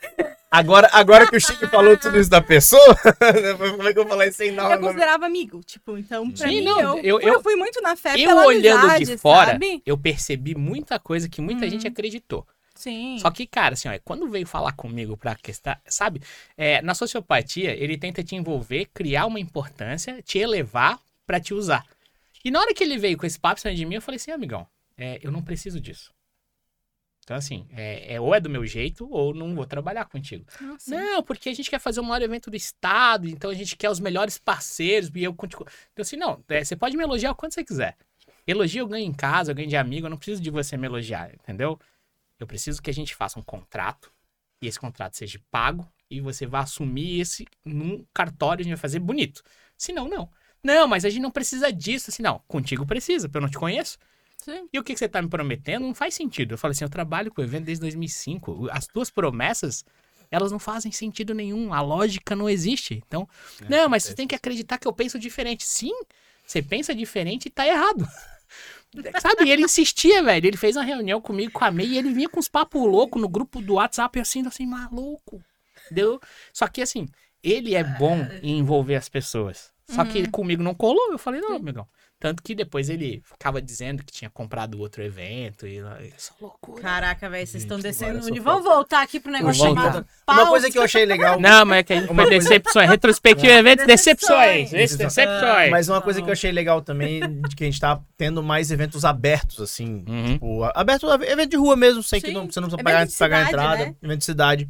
Agora, 0.50 0.90
agora 0.94 1.28
que 1.28 1.36
o 1.36 1.42
Chico 1.42 1.68
falou 1.68 1.98
tudo 1.98 2.18
isso 2.18 2.30
da 2.30 2.42
pessoa, 2.42 2.96
como 3.76 3.88
é 3.90 3.92
que 3.94 4.00
eu 4.00 4.04
vou 4.04 4.08
falar 4.08 4.28
isso 4.28 4.38
sem 4.38 4.56
dar 4.56 4.72
Eu 4.72 4.80
considerava 4.80 5.26
amigo, 5.26 5.62
tipo, 5.62 5.98
então 5.98 6.32
pra 6.32 6.48
Sim, 6.48 6.60
mim, 6.60 6.64
não, 6.64 6.80
eu, 6.80 7.20
eu- 7.20 7.20
eu, 7.20 7.44
fui 7.44 7.56
muito 7.58 7.82
na 7.82 7.98
fé 7.98 8.14
Eu 8.14 8.30
pela 8.30 8.46
olhando 8.46 8.80
amizade, 8.86 9.06
de 9.06 9.18
fora, 9.18 9.52
sabe? 9.52 9.82
eu 9.86 9.98
percebi 9.98 10.56
muita 10.56 10.98
coisa 11.00 11.28
que 11.28 11.42
muita 11.42 11.70
gente 11.70 11.86
acreditou. 11.86 12.48
Sim. 12.78 13.18
Só 13.20 13.32
que, 13.32 13.48
cara, 13.48 13.74
assim, 13.74 13.90
ó, 13.90 14.00
quando 14.04 14.30
veio 14.30 14.46
falar 14.46 14.72
comigo 14.74 15.18
pra 15.18 15.36
questão, 15.36 15.76
sabe? 15.88 16.22
É, 16.56 16.82
na 16.82 16.94
sociopatia, 16.94 17.72
ele 17.72 17.98
tenta 17.98 18.24
te 18.24 18.36
envolver, 18.36 18.86
criar 18.94 19.26
uma 19.26 19.40
importância, 19.40 20.22
te 20.22 20.38
elevar 20.38 21.00
pra 21.26 21.40
te 21.40 21.54
usar. 21.54 21.86
E 22.46 22.52
na 22.52 22.60
hora 22.60 22.74
que 22.74 22.84
ele 22.84 22.98
veio 22.98 23.18
com 23.18 23.26
esse 23.26 23.40
papo 23.40 23.60
em 23.60 23.62
cima 23.62 23.76
de 23.76 23.86
mim, 23.86 23.96
eu 23.96 24.02
falei 24.02 24.18
assim, 24.18 24.32
amigão, 24.32 24.68
é, 24.98 25.20
eu 25.22 25.32
não 25.32 25.42
preciso 25.42 25.82
disso. 25.82 26.14
Então, 27.24 27.36
assim, 27.36 27.68
é, 27.72 28.14
é 28.14 28.22
ou 28.22 28.34
é 28.34 28.40
do 28.40 28.50
meu 28.50 28.66
jeito, 28.66 29.06
ou 29.12 29.34
não 29.34 29.54
vou 29.54 29.66
trabalhar 29.66 30.06
contigo. 30.06 30.46
Nossa. 30.62 30.96
Não, 30.96 31.22
porque 31.22 31.50
a 31.50 31.54
gente 31.54 31.70
quer 31.70 31.80
fazer 31.80 32.00
o 32.00 32.04
maior 32.04 32.22
evento 32.22 32.50
do 32.50 32.56
estado, 32.56 33.28
então 33.28 33.50
a 33.50 33.54
gente 33.54 33.76
quer 33.76 33.90
os 33.90 34.00
melhores 34.00 34.38
parceiros, 34.38 35.12
e 35.14 35.24
eu 35.26 35.34
contigo. 35.34 35.68
Então, 35.92 36.04
assim, 36.04 36.16
não, 36.16 36.42
é, 36.48 36.64
você 36.64 36.74
pode 36.74 36.96
me 36.96 37.04
elogiar 37.04 37.32
o 37.32 37.36
quanto 37.36 37.54
você 37.54 37.66
quiser. 37.66 37.98
Elogio 38.48 38.84
eu 38.84 38.88
ganho 38.88 39.06
em 39.06 39.14
casa, 39.14 39.52
eu 39.52 39.56
ganho 39.56 39.68
de 39.68 39.76
amigo, 39.76 40.06
eu 40.06 40.10
não 40.10 40.16
preciso 40.16 40.42
de 40.42 40.50
você 40.50 40.78
me 40.78 40.88
elogiar, 40.88 41.34
entendeu? 41.34 41.78
Eu 42.40 42.48
preciso 42.48 42.82
que 42.82 42.90
a 42.90 42.94
gente 42.94 43.16
faça 43.16 43.40
um 43.40 43.44
contrato, 43.44 44.12
e 44.62 44.68
esse 44.68 44.80
contrato 44.80 45.16
seja 45.16 45.40
pago, 45.52 45.88
e 46.10 46.22
você 46.22 46.46
vá 46.46 46.60
assumir 46.62 47.20
esse 47.20 47.46
num 47.66 48.06
cartório, 48.14 48.62
a 48.62 48.64
gente 48.64 48.74
vai 48.74 48.82
fazer 48.82 49.00
bonito. 49.00 49.44
Se 49.78 49.92
não, 49.92 50.08
não. 50.08 50.30
Não, 50.64 50.88
mas 50.88 51.06
a 51.06 51.10
gente 51.10 51.22
não 51.22 51.32
precisa 51.32 51.72
disso, 51.72 52.10
assim, 52.10 52.24
não. 52.24 52.42
Contigo 52.48 52.86
precisa, 52.86 53.28
porque 53.28 53.38
eu 53.38 53.42
não 53.42 53.50
te 53.50 53.58
conheço. 53.58 53.98
Sim. 54.38 54.68
E 54.72 54.80
o 54.80 54.84
que 54.84 54.94
que 54.94 55.00
você 55.00 55.10
tá 55.10 55.22
me 55.22 55.30
prometendo 55.30 55.84
não 55.84 55.94
faz 55.94 56.14
sentido. 56.14 56.54
Eu 56.54 56.58
falei 56.58 56.72
assim, 56.72 56.84
eu 56.84 56.90
trabalho 56.90 57.32
com 57.32 57.42
o 57.42 57.44
evento 57.44 57.66
desde 57.66 57.82
2005. 57.82 58.70
As 58.72 58.88
tuas 58.88 59.10
promessas, 59.10 59.84
elas 60.32 60.52
não 60.52 60.60
fazem 60.60 60.92
sentido 60.92 61.34
nenhum. 61.34 61.74
A 61.74 61.82
lógica 61.82 62.36
não 62.36 62.50
existe. 62.50 63.02
Então, 63.06 63.28
não, 63.70 63.90
mas 63.90 64.04
você 64.04 64.14
tem 64.14 64.28
que 64.28 64.36
acreditar 64.36 64.78
que 64.78 64.88
eu 64.88 64.94
penso 64.94 65.20
diferente. 65.20 65.66
Sim, 65.66 65.94
você 66.46 66.62
pensa 66.62 66.96
diferente 66.96 67.48
e 67.48 67.50
tá 67.50 67.68
errado. 67.68 68.08
Sabe? 69.20 69.50
Ele 69.50 69.64
insistia, 69.64 70.24
velho. 70.24 70.46
Ele 70.48 70.58
fez 70.58 70.76
uma 70.76 70.84
reunião 70.84 71.22
comigo, 71.22 71.52
com 71.52 71.64
a 71.66 71.72
May, 71.72 71.86
e 71.88 71.98
ele 71.98 72.14
vinha 72.14 72.30
com 72.30 72.40
uns 72.40 72.48
papos 72.48 72.82
loucos 72.82 73.22
no 73.22 73.28
grupo 73.30 73.62
do 73.62 73.76
WhatsApp, 73.76 74.20
assim, 74.20 74.46
assim, 74.48 74.66
maluco. 74.66 75.44
Deu? 75.92 76.20
Só 76.54 76.68
que, 76.68 76.82
assim, 76.82 77.08
ele 77.44 77.76
é 77.76 77.84
bom 77.84 78.18
em 78.42 78.58
envolver 78.60 78.96
as 78.96 79.08
pessoas. 79.10 79.72
Só 79.90 80.04
que 80.04 80.12
Uhum. 80.12 80.18
ele 80.18 80.32
comigo 80.32 80.64
não 80.64 80.74
colou. 80.76 81.12
Eu 81.12 81.18
falei, 81.18 81.40
não, 81.42 81.56
amigão. 81.56 81.88
Tanto 82.20 82.42
que 82.42 82.56
depois 82.56 82.90
ele 82.90 83.22
ficava 83.24 83.62
dizendo 83.62 84.04
que 84.04 84.12
tinha 84.12 84.28
comprado 84.28 84.80
outro 84.80 85.04
evento 85.04 85.68
e 85.68 85.78
essa 86.16 86.34
loucura. 86.42 86.82
Caraca, 86.82 87.30
velho, 87.30 87.46
vocês 87.46 87.62
estão 87.62 87.80
descendo 87.80 88.14
agora 88.14 88.26
o 88.26 88.28
eu 88.30 88.34
nível. 88.34 88.44
sou 88.52 88.54
Vamos 88.64 88.76
voltar 88.76 89.04
aqui 89.04 89.20
pro 89.20 89.32
negócio 89.32 89.64
chamado. 89.64 90.04
Uma 90.28 90.48
coisa 90.48 90.72
que 90.72 90.80
eu 90.80 90.82
achei 90.82 91.06
legal. 91.06 91.38
Não, 91.42 91.64
mas 91.64 91.78
é 91.80 91.84
que 91.84 91.94
a 91.94 92.00
gente 92.02 92.10
Uma 92.10 92.24
foi 92.24 92.32
coisa- 92.32 92.50
decepções. 92.50 92.90
Retrospectiva 92.90 93.54
eventos, 93.54 93.86
decepções. 93.86 94.72
Decepções. 94.72 94.98
Decepções. 94.98 95.70
Mas 95.70 95.90
uma 95.90 96.02
coisa 96.02 96.20
que 96.20 96.28
eu 96.28 96.34
achei 96.34 96.52
legal 96.52 96.82
também, 96.82 97.20
de 97.48 97.56
que 97.56 97.64
a 97.64 97.68
gente 97.68 97.80
tá 97.80 98.00
tendo 98.18 98.42
mais 98.42 98.72
eventos 98.72 99.06
abertos, 99.06 99.62
assim. 99.62 100.04
Uhum. 100.08 100.26
Tipo, 100.34 100.64
aberto, 100.74 101.08
evento 101.24 101.50
de 101.52 101.58
rua 101.58 101.76
mesmo, 101.76 102.02
sem 102.02 102.20
que 102.20 102.30
Sim. 102.30 102.34
não, 102.34 102.46
você 102.52 102.60
não 102.60 102.68
precisa 102.68 102.90
Evento 102.90 103.14
pagar, 103.16 103.30
pagar 103.30 103.38
a 103.46 103.48
entrada. 103.50 103.86
né? 103.86 103.96
Evento 104.02 104.20
de 104.20 104.26
cidade. 104.26 104.68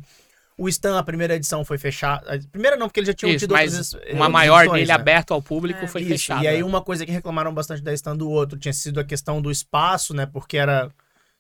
O 0.58 0.68
stand, 0.68 0.97
a 0.97 1.03
primeira 1.03 1.36
edição 1.36 1.64
foi 1.64 1.78
fechada. 1.78 2.34
A 2.34 2.39
primeira 2.51 2.76
não, 2.76 2.88
porque 2.88 2.99
eles 2.99 3.08
já 3.08 3.14
tinham 3.14 3.30
Isso, 3.30 3.39
tido 3.45 3.53
mas 3.53 3.72
outras, 3.74 3.93
eh, 4.08 4.14
uma 4.16 4.28
maior 4.28 4.62
edições, 4.62 4.80
dele 4.80 4.88
né? 4.88 4.93
aberto 4.95 5.32
ao 5.34 5.41
público 5.41 5.86
É. 5.86 5.88
foi 5.88 6.01
Isso, 6.01 6.10
fechada. 6.10 6.43
E 6.43 6.47
aí 6.47 6.64
uma 6.64 6.82
coisa 6.82 7.05
que 7.05 7.12
reclamaram 7.12 7.53
bastante 7.53 7.84
da 7.84 7.93
stand 7.93 8.18
do 8.18 8.28
outro 8.30 8.58
tinha 8.58 8.74
sido 8.74 8.99
a 8.99 9.03
questão 9.03 9.39
do 9.39 9.51
espaço, 9.51 10.16
né? 10.16 10.26
Porque 10.26 10.58
era 10.58 10.89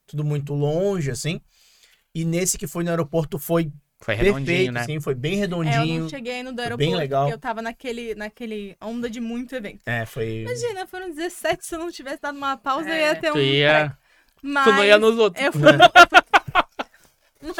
tudo 0.05 0.23
muito 0.23 0.53
longe, 0.53 1.09
assim. 1.09 1.41
E 2.13 2.23
nesse 2.23 2.57
que 2.59 2.67
foi 2.67 2.83
no 2.83 2.91
aeroporto 2.91 3.39
foi 3.39 3.71
Foi 3.99 4.13
redondinho, 4.13 4.45
perfeito, 4.45 4.71
né? 4.73 4.81
assim, 4.81 4.99
foi 5.01 5.15
bem 5.15 5.33
É, 5.33 5.35
eu 5.37 5.41
redondinho. 5.41 6.01
não 6.03 6.09
cheguei 6.09 6.43
no 6.43 6.53
do 6.53 6.61
aeroporto, 6.61 6.87
bem 6.91 6.95
legal. 6.95 7.23
porque 7.23 7.33
eu 7.33 7.39
tava 7.39 7.63
naquele, 7.63 8.13
naquele 8.13 8.77
onda 8.79 9.09
de 9.09 9.19
muito 9.19 9.55
evento. 9.55 9.81
É, 9.87 10.05
foi. 10.05 10.43
Imagina, 10.43 10.85
foram 10.85 11.09
17, 11.11 11.65
se 11.65 11.73
eu 11.73 11.79
não 11.79 11.91
tivesse 11.91 12.21
dado 12.21 12.37
uma 12.37 12.55
pausa, 12.55 12.87
É. 12.87 12.93
eu 12.93 12.97
ia 13.07 13.15
ter 13.15 13.31
um... 13.31 13.33
Tu 13.33 13.39
ia... 13.39 13.97
Mas 14.43 14.63
Tu 14.65 14.71
não 14.73 14.85
ia 14.85 14.99
nos 14.99 15.17
outros. 15.17 15.43
eu 15.43 15.51
fui, 15.51 15.61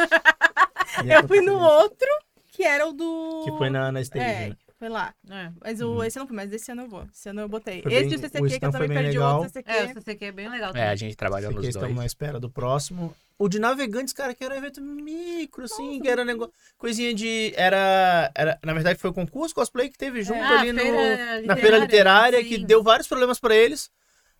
eu 1.05 1.27
fui 1.27 1.41
no 1.41 1.59
outro, 1.59 2.07
que 2.51 2.63
era 2.63 2.87
o 2.87 2.93
do... 2.93 3.41
Que 3.45 3.51
foi 3.57 3.69
na, 3.69 3.91
na 3.91 4.01
stage, 4.01 4.25
É, 4.25 4.49
né? 4.49 4.55
foi 4.79 4.89
lá. 4.89 5.13
É. 5.29 5.51
Mas 5.63 5.81
o, 5.81 6.03
esse 6.03 6.17
eu 6.17 6.21
não 6.21 6.27
fui, 6.27 6.35
mas 6.35 6.51
esse 6.53 6.71
ano 6.71 6.83
eu 6.83 6.87
vou. 6.89 7.05
Esse 7.13 7.29
ano 7.29 7.41
eu 7.41 7.49
botei. 7.49 7.81
Foi 7.81 7.91
esse 7.93 8.03
bem- 8.05 8.13
e 8.13 8.15
o 8.15 8.19
CCQ, 8.19 8.45
o 8.45 8.47
que 8.49 8.55
eu 8.55 8.59
também 8.71 8.71
foi 8.79 8.87
bem 8.87 8.97
perdi 8.97 9.17
legal. 9.17 9.35
outro 9.37 9.49
CCQ. 9.53 9.71
É, 9.71 9.85
o 9.85 9.93
CCQ 9.93 10.25
é 10.25 10.31
bem 10.31 10.49
legal 10.49 10.69
É, 10.69 10.73
também. 10.73 10.87
a 10.89 10.95
gente 10.95 11.15
trabalhou 11.15 11.51
Porque 11.51 11.67
nos 11.67 11.75
estamos 11.75 11.89
dois. 11.89 11.99
na 11.99 12.05
espera 12.05 12.39
do 12.39 12.49
próximo. 12.49 13.15
O 13.39 13.47
de 13.47 13.59
navegantes, 13.59 14.13
cara, 14.13 14.33
que 14.33 14.43
era 14.43 14.55
um 14.55 14.57
evento 14.57 14.81
micro, 14.81 15.65
assim, 15.65 15.99
que 15.99 16.07
era 16.07 16.25
negócio. 16.25 16.51
Coisinha 16.77 17.13
de. 17.13 17.53
Era, 17.55 18.31
era. 18.33 18.57
Na 18.63 18.73
verdade, 18.73 18.97
foi 18.99 19.11
o 19.11 19.13
concurso 19.13 19.53
cosplay 19.53 19.89
que 19.89 19.97
teve 19.97 20.23
junto 20.23 20.41
Ah, 20.41 20.59
ali 20.61 20.71
no, 20.73 20.79
feira 20.81 21.41
na 21.43 21.55
feira 21.55 21.77
literária, 21.77 22.39
sim. 22.41 22.45
que 22.47 22.57
deu 22.57 22.81
vários 22.81 23.07
problemas 23.07 23.39
pra 23.39 23.55
eles. 23.55 23.91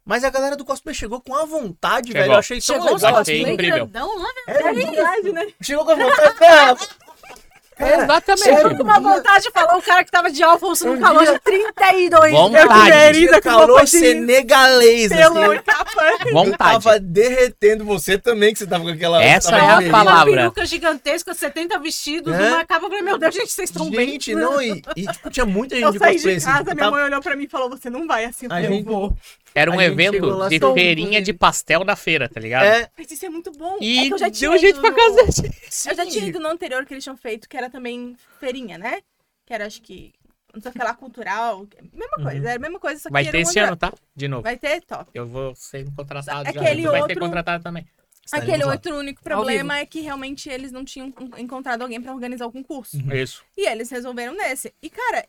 Mas 0.07 0.23
a 0.23 0.29
galera 0.29 0.55
do 0.55 0.63
cosplay 0.65 0.95
chegou 0.95 1.19
com 1.21 1.35
a 1.35 1.43
vontade, 1.45 2.07
Chegou. 2.07 2.21
velho. 2.21 2.33
Eu 2.33 2.39
achei 2.39 2.57
tão 2.61 2.75
Chegou 2.77 2.93
legal. 2.95 3.15
Achei 3.17 3.37
cosplay 3.39 3.53
incrível. 3.53 3.89
lá, 3.93 4.29
É, 4.47 4.51
É 4.69 4.73
verdade, 4.73 5.31
né? 5.33 5.47
chegou 5.61 5.83
com 5.85 5.91
a 5.91 5.95
vontade. 5.95 6.87
Cara, 7.77 8.03
Exatamente. 8.03 8.43
Chegou 8.43 8.75
com 8.75 8.81
uma 8.83 8.99
vontade, 8.99 9.51
falou 9.53 9.77
o 9.77 9.81
cara 9.83 10.03
que 10.03 10.09
tava 10.09 10.31
de 10.31 10.41
Alfonso 10.41 10.87
Um 10.89 10.95
no 10.95 10.99
calor 10.99 11.21
dia- 11.25 11.33
de 11.33 11.39
32 11.41 12.31
Vontade. 12.31 12.91
Querida, 12.91 13.39
calor 13.39 13.87
senegalês, 13.87 15.09
Pelo 15.09 15.37
assim. 15.39 15.53
e 15.53 15.59
capa. 15.61 16.03
Eu 16.25 16.33
Vontade. 16.33 16.57
tava 16.57 16.99
derretendo 16.99 17.85
você 17.85 18.17
também, 18.17 18.51
que 18.51 18.57
você 18.57 18.65
tava 18.65 18.83
com 18.83 18.89
aquela. 18.89 19.23
Essa 19.23 19.51
tava 19.51 19.83
é 19.83 19.87
a 19.89 19.91
palavra. 19.91 20.31
Uma 20.31 20.37
peruca 20.41 20.65
gigantesca, 20.65 21.35
70 21.35 21.77
vestidos, 21.77 22.33
É? 22.33 22.47
uma 22.49 22.65
capa. 22.65 22.83
Eu 22.87 22.89
falei, 22.89 23.03
meu 23.03 23.17
Deus, 23.19 23.35
gente, 23.35 23.51
vocês 23.51 23.69
estão 23.69 23.91
bem. 23.91 24.09
Gente, 24.13 24.33
não, 24.33 24.59
e, 24.59 24.81
e, 24.95 25.05
tipo, 25.05 25.29
tinha 25.29 25.45
muita 25.45 25.75
gente 25.75 25.83
Eu 25.85 25.91
de 25.91 25.99
saí 25.99 26.13
cosplay, 26.13 26.33
de 26.33 26.37
assim. 26.39 26.45
casa, 26.47 26.57
tipo, 26.63 26.73
minha 26.73 26.83
tava- 26.83 26.95
mãe 26.97 27.05
olhou 27.05 27.21
pra 27.21 27.35
mim 27.35 27.43
e 27.43 27.47
falou, 27.47 27.69
você 27.69 27.91
não 27.91 28.07
vai 28.07 28.25
assim. 28.25 28.47
Eu 28.47 28.53
A 28.53 28.63
eu 28.63 28.71
gente- 28.71 28.85
vou. 28.85 29.13
Era 29.57 29.71
um 29.71 29.79
gente 29.79 29.91
evento 29.91 30.25
lá 30.27 30.47
de 30.49 30.59
feirinha 30.59 31.21
de 31.21 31.33
pastel 31.33 31.83
na 31.83 31.95
feira, 31.95 32.29
tá 32.29 32.39
ligado? 32.39 32.65
É, 32.65 32.89
Mas 32.97 33.09
isso 33.11 33.25
é 33.25 33.29
muito 33.29 33.51
bom. 33.51 33.77
E 33.81 33.99
é 33.99 34.07
que 34.07 34.13
eu 34.13 34.17
já 34.17 34.29
tinha 34.31 34.49
deu 34.51 34.59
gente 34.59 34.69
ido 34.71 34.81
pra 34.81 34.89
no- 34.91 34.95
cacete. 35.25 35.89
Eu 35.89 35.95
já 35.95 36.05
tinha 36.05 36.25
ido 36.27 36.39
no 36.39 36.47
anterior 36.47 36.85
que 36.85 36.93
eles 36.93 37.03
tinham 37.03 37.17
feito, 37.17 37.47
que 37.49 37.57
era 37.57 37.69
também 37.69 38.15
feirinha, 38.39 38.77
né? 38.77 39.01
Que 39.45 39.53
era, 39.53 39.65
acho 39.65 39.81
que, 39.81 40.13
não 40.53 40.61
sei 40.61 40.69
o 40.71 40.73
que 40.73 40.79
lá, 40.83 40.93
cultural. 40.93 41.65
Mesma 41.93 42.15
coisa, 42.21 42.49
era 42.49 42.55
a 42.55 42.59
mesma 42.59 42.79
coisa, 42.79 42.99
só 43.01 43.09
que 43.09 43.13
Vai 43.13 43.25
ter 43.25 43.37
um 43.37 43.41
esse 43.41 43.59
ano, 43.59 43.75
tá? 43.75 43.93
De 44.15 44.27
novo. 44.27 44.43
Vai 44.43 44.57
ter, 44.57 44.81
top. 44.81 45.09
Eu 45.13 45.25
vou 45.27 45.55
ser 45.55 45.85
contratado 45.95 46.43
já. 46.53 46.61
Aquele 46.61 46.83
Tu 46.83 46.89
vai 46.89 46.97
ser 46.97 47.01
outro- 47.03 47.19
contratado 47.19 47.63
também. 47.63 47.85
Estaremos 48.25 48.49
Aquele 48.53 48.65
lá. 48.65 48.73
outro 48.73 48.95
único 48.97 49.23
problema 49.23 49.77
é 49.79 49.85
que 49.85 50.01
realmente 50.01 50.49
eles 50.49 50.69
não 50.71 50.83
tinham 50.83 51.13
encontrado 51.37 51.81
alguém 51.81 52.01
pra 52.01 52.13
organizar 52.13 52.45
o 52.45 52.51
concurso. 52.51 52.97
Isso. 53.13 53.41
E 53.55 53.65
eles 53.65 53.89
resolveram 53.89 54.33
nesse. 54.35 54.73
E, 54.83 54.89
cara, 54.89 55.25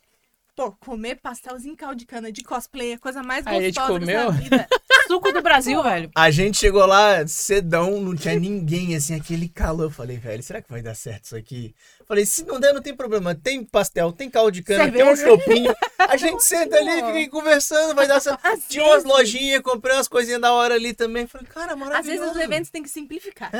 pô, 0.59 0.73
comer 0.73 1.21
pastelzinho 1.23 1.77
caldo 1.77 1.95
de 1.95 2.05
cana 2.05 2.33
de 2.33 2.43
cosplay 2.43 2.91
é 2.91 2.95
a 2.95 2.99
coisa 2.99 3.23
mais 3.23 3.47
Aí 3.47 3.59
a 3.59 3.61
gente 3.61 3.77
gostosa 3.77 4.01
comeu. 4.01 4.33
dessa 4.33 4.43
vida. 4.43 4.69
Suco 5.07 5.33
do 5.33 5.41
Brasil, 5.41 5.81
velho. 5.83 6.11
A 6.17 6.31
gente 6.33 6.59
chegou 6.59 6.85
lá 6.85 7.25
cedão, 7.29 8.01
não 8.01 8.15
tinha 8.17 8.35
ninguém, 8.39 8.95
assim, 8.97 9.15
aquele 9.15 9.49
calor. 9.49 9.85
Eu 9.85 9.91
falei, 9.91 10.19
velho, 10.19 10.43
será 10.43 10.61
que 10.61 10.69
vai 10.69 10.83
dar 10.83 10.95
certo 10.97 11.25
isso 11.27 11.37
aqui? 11.37 11.75
Falei, 12.07 12.27
se 12.27 12.45
não 12.45 12.59
der, 12.61 12.75
não 12.75 12.83
tem 12.83 12.95
problema. 12.95 13.35
Tem 13.37 13.65
pastel, 13.65 14.11
tem 14.13 14.29
caldo 14.29 14.51
de 14.51 14.63
cana, 14.63 14.91
tem 14.91 15.03
um 15.05 15.15
Cerveja. 15.17 15.29
chopinho. 15.39 15.75
A 15.99 16.17
gente 16.17 16.43
senta 16.45 16.77
ali, 16.77 16.91
fica 16.91 17.07
aí 17.13 17.29
conversando, 17.29 17.95
vai 17.95 18.07
dar 18.09 18.21
certo. 18.21 18.41
Às 18.45 18.65
Tinha 18.69 18.85
umas 18.85 19.05
lojinhas, 19.05 19.63
comprei 19.63 19.95
umas 19.95 20.09
coisinhas 20.09 20.41
da 20.41 20.53
hora 20.53 20.75
ali 20.75 20.93
também. 20.93 21.27
Falei, 21.27 21.47
cara, 21.47 21.73
Às 21.73 21.79
maravilhoso. 21.79 22.21
vezes 22.21 22.37
os 22.37 22.43
eventos 22.43 22.71
têm 22.71 22.83
que 22.83 22.91
simplificar. 22.91 23.51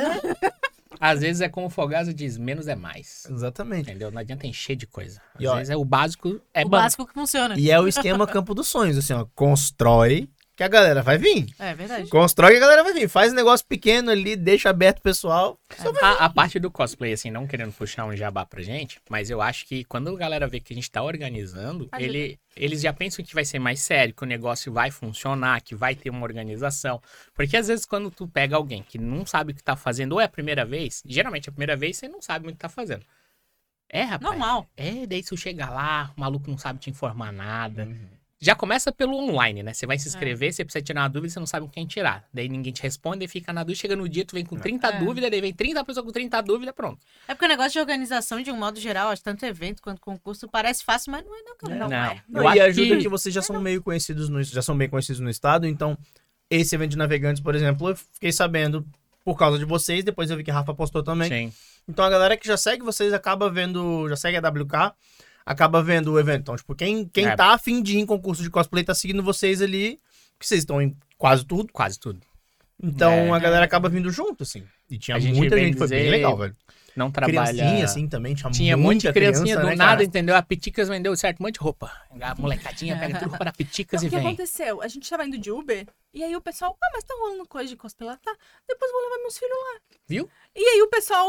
Às 0.99 1.21
vezes 1.21 1.41
é 1.41 1.49
como 1.49 1.67
o 1.67 1.69
Fogaso 1.69 2.13
diz, 2.13 2.37
menos 2.37 2.67
é 2.67 2.75
mais. 2.75 3.25
Exatamente. 3.29 3.89
Entendeu? 3.89 4.11
Não 4.11 4.19
adianta 4.19 4.47
encher 4.47 4.75
de 4.75 4.87
coisa. 4.87 5.21
Às 5.35 5.41
E, 5.41 5.47
ó, 5.47 5.55
vezes 5.55 5.69
é 5.69 5.75
o 5.75 5.85
básico, 5.85 6.41
é 6.53 6.65
o 6.65 6.69
básico 6.69 7.05
que 7.05 7.13
funciona. 7.13 7.57
E 7.57 7.69
é 7.69 7.79
o 7.79 7.87
esquema 7.87 8.25
campo 8.25 8.53
dos 8.55 8.67
sonhos, 8.67 8.97
assim, 8.97 9.13
ó. 9.13 9.25
Constrói 9.35 10.29
que 10.59 10.63
a 10.63 10.67
galera 10.67 11.01
vai 11.01 11.17
vir. 11.17 11.47
É 11.57 11.73
verdade. 11.73 12.09
Constrói 12.09 12.51
que 12.51 12.57
a 12.57 12.59
galera 12.59 12.83
vai 12.83 12.91
vir. 12.91 13.07
Faz 13.07 13.31
um 13.31 13.35
negócio 13.35 13.65
pequeno 13.65 14.11
ali, 14.11 14.35
deixa 14.35 14.69
aberto 14.69 14.99
o 14.99 15.01
pessoal. 15.01 15.57
A, 16.01 16.25
a 16.25 16.29
parte 16.29 16.59
do 16.59 16.69
cosplay, 16.69 17.13
assim, 17.13 17.31
não 17.31 17.47
querendo 17.47 17.71
puxar 17.71 18.03
um 18.03 18.13
jabá 18.13 18.45
pra 18.45 18.61
gente, 18.61 18.99
mas 19.09 19.29
eu 19.29 19.41
acho 19.41 19.65
que 19.65 19.85
quando 19.85 20.09
a 20.09 20.17
galera 20.17 20.49
vê 20.49 20.59
que 20.59 20.73
a 20.73 20.75
gente 20.75 20.91
tá 20.91 21.01
organizando, 21.01 21.87
ele, 21.97 22.37
eles 22.57 22.81
já 22.81 22.91
pensam 22.91 23.23
que 23.23 23.33
vai 23.33 23.45
ser 23.45 23.57
mais 23.57 23.79
sério, 23.79 24.13
que 24.13 24.21
o 24.21 24.27
negócio 24.27 24.69
vai 24.73 24.91
funcionar, 24.91 25.61
que 25.61 25.75
vai 25.75 25.95
ter 25.95 26.09
uma 26.09 26.23
organização. 26.23 27.01
Porque 27.33 27.55
às 27.55 27.69
vezes 27.69 27.85
quando 27.85 28.11
tu 28.11 28.27
pega 28.27 28.57
alguém 28.57 28.83
que 28.83 28.97
não 28.97 29.25
sabe 29.25 29.53
o 29.53 29.55
que 29.55 29.63
tá 29.63 29.77
fazendo, 29.77 30.11
ou 30.11 30.19
é 30.19 30.25
a 30.25 30.29
primeira 30.29 30.65
vez, 30.65 31.01
geralmente 31.05 31.47
a 31.47 31.53
primeira 31.53 31.77
vez 31.77 31.95
você 31.95 32.09
não 32.09 32.21
sabe 32.21 32.43
muito 32.43 32.55
o 32.55 32.57
que 32.57 32.63
tá 32.63 32.67
fazendo. 32.67 33.05
É, 33.87 34.01
rapaz. 34.01 34.29
Normal. 34.29 34.67
É, 34.75 35.07
daí 35.07 35.23
se 35.23 35.29
tu 35.29 35.37
chega 35.37 35.69
lá, 35.69 36.11
o 36.17 36.19
maluco 36.19 36.51
não 36.51 36.57
sabe 36.57 36.79
te 36.79 36.89
informar 36.89 37.31
nada. 37.31 37.87
Já 38.41 38.55
começa 38.55 38.89
pelo 38.89 39.17
online, 39.17 39.61
né? 39.63 39.73
Você 39.73 39.85
vai 39.85 39.99
se 39.99 40.07
inscrever, 40.07 40.53
você 40.53 40.63
precisa 40.63 40.81
tirar 40.81 41.01
uma 41.01 41.09
dúvida, 41.09 41.33
você 41.33 41.39
não 41.39 41.45
sabe 41.45 41.65
com 41.65 41.71
quem 41.71 41.85
tirar. 41.85 42.23
Daí 42.33 42.47
ninguém 42.47 42.71
te 42.71 42.81
responde, 42.81 43.27
fica 43.27 43.51
na 43.51 43.63
dúvida, 43.63 43.81
chega 43.81 43.95
no 43.97 44.07
dia, 44.07 44.23
tu 44.23 44.33
vem 44.33 44.45
com 44.45 44.57
30 44.57 44.87
É. 44.87 44.99
dúvidas, 44.99 45.29
daí 45.29 45.41
vem 45.41 45.53
30 45.53 45.83
pessoas 45.83 46.05
com 46.05 46.11
30 46.13 46.41
dúvidas, 46.41 46.73
pronto. 46.73 46.99
É 47.27 47.33
porque 47.33 47.45
o 47.45 47.49
negócio 47.49 47.73
de 47.73 47.79
organização, 47.79 48.41
de 48.41 48.49
um 48.49 48.55
modo 48.55 48.79
geral, 48.79 49.09
acho, 49.09 49.21
tanto 49.21 49.45
evento 49.45 49.81
quanto 49.81 49.99
concurso, 49.99 50.47
parece 50.47 50.85
fácil, 50.85 51.11
mas 51.11 51.25
não 51.25 51.35
é 51.37 51.41
não, 51.43 51.55
cara. 51.57 51.75
Não, 51.75 51.89
Não, 51.89 52.49
é. 52.49 52.53
eu 52.53 52.55
e 52.55 52.61
ajuda 52.61 52.95
que... 52.95 53.01
que... 53.01 53.09
vocês 53.09 53.35
já 53.35 53.41
são 53.41 53.59
meio 53.59 53.81
conhecidos 53.83 54.29
no, 54.29 54.41
já 54.41 54.61
são 54.61 54.77
bem 54.77 54.87
conhecidos 54.87 55.19
no 55.19 55.29
estado, 55.29 55.67
então 55.67 55.97
esse 56.49 56.73
evento 56.73 56.91
de 56.91 56.97
navegantes, 56.97 57.43
por 57.43 57.53
exemplo, 57.55 57.89
eu 57.89 57.95
fiquei 57.97 58.31
sabendo 58.31 58.85
por 59.25 59.37
causa 59.37 59.59
de 59.59 59.65
vocês, 59.65 60.01
depois 60.03 60.31
eu 60.31 60.37
vi 60.37 60.45
que 60.45 60.49
a 60.49 60.53
Rafa 60.53 60.73
postou 60.73 61.03
também. 61.03 61.27
Sim. 61.29 61.53
Então 61.87 62.05
a 62.05 62.09
galera 62.09 62.37
que 62.37 62.47
já 62.47 62.55
segue 62.55 62.83
vocês 62.83 63.11
acaba 63.13 63.49
vendo, 63.49 64.07
já 64.07 64.15
segue 64.15 64.37
a 64.37 64.39
WK, 64.39 64.93
acaba 65.49 65.81
vendo 65.81 66.11
o 66.13 66.19
evento. 66.19 66.41
Então, 66.41 66.55
tipo, 66.55 66.75
quem, 66.75 67.07
quem 67.07 67.25
É. 67.25 67.35
tá 67.35 67.53
afim 67.53 67.81
de 67.81 67.97
ir 67.97 68.01
em 68.01 68.05
concurso 68.05 68.43
de 68.43 68.49
cosplay 68.51 68.83
tá 68.83 68.93
seguindo 68.93 69.23
vocês 69.23 69.61
ali, 69.63 69.99
que 70.39 70.45
vocês 70.47 70.59
estão 70.61 70.79
em 70.79 70.95
quase 71.17 71.43
tudo. 71.43 71.73
Quase 71.73 71.99
tudo. 71.99 72.19
Então 72.81 73.11
É. 73.11 73.31
a 73.31 73.39
galera 73.39 73.65
acaba 73.65 73.89
vindo 73.89 74.11
junto, 74.11 74.43
assim. 74.43 74.63
E 74.89 74.97
tinha 74.97 75.17
A 75.17 75.19
gente 75.19 75.35
muita 75.35 75.57
gente, 75.57 75.77
foi 75.77 75.87
bem 75.87 75.99
dizer, 75.99 76.11
legal, 76.11 76.37
velho. 76.37 76.55
Não 76.95 77.09
trabalha... 77.11 77.51
Criancinha, 77.53 77.85
assim, 77.85 78.07
também, 78.07 78.35
tinha, 78.35 78.51
Tinha 78.51 78.75
monte 78.77 78.85
muita 78.85 79.07
de 79.07 79.13
criancinha 79.13 79.43
criança, 79.45 79.61
do 79.61 79.67
né, 79.69 79.75
nada, 79.75 79.91
cara? 79.91 80.03
entendeu? 80.03 80.35
A 80.35 80.41
Piticas 80.41 80.87
vendeu 80.89 81.15
certo 81.15 81.39
um 81.39 81.43
monte 81.45 81.55
de 81.55 81.59
roupa. 81.61 81.91
A 82.21 82.35
molecadinha 82.35 82.97
pega 82.97 83.19
tudo 83.19 83.29
roupa 83.29 83.45
da 83.45 83.51
Piticas 83.53 84.03
Então, 84.03 84.05
e 84.05 84.07
o 84.07 84.09
que 84.09 84.17
vem. 84.17 84.27
aconteceu? 84.27 84.81
A 84.81 84.87
gente 84.87 85.09
tava 85.09 85.25
indo 85.25 85.37
de 85.37 85.51
Uber, 85.51 85.87
e 86.13 86.23
aí 86.23 86.35
o 86.35 86.41
pessoal, 86.41 86.77
ah, 86.83 86.89
mas 86.93 87.03
tá 87.03 87.13
rolando 87.19 87.47
coisa 87.47 87.69
de 87.69 87.75
cosplay 87.75 88.09
lá, 88.09 88.17
tá? 88.17 88.35
Depois 88.67 88.91
eu 88.91 88.97
vou 88.97 89.09
levar 89.09 89.21
meus 89.21 89.37
filhos 89.37 89.57
lá. 89.57 89.79
Viu? 90.07 90.29
E 90.55 90.59
aí 90.63 90.81
o 90.81 90.87
pessoal 90.89 91.27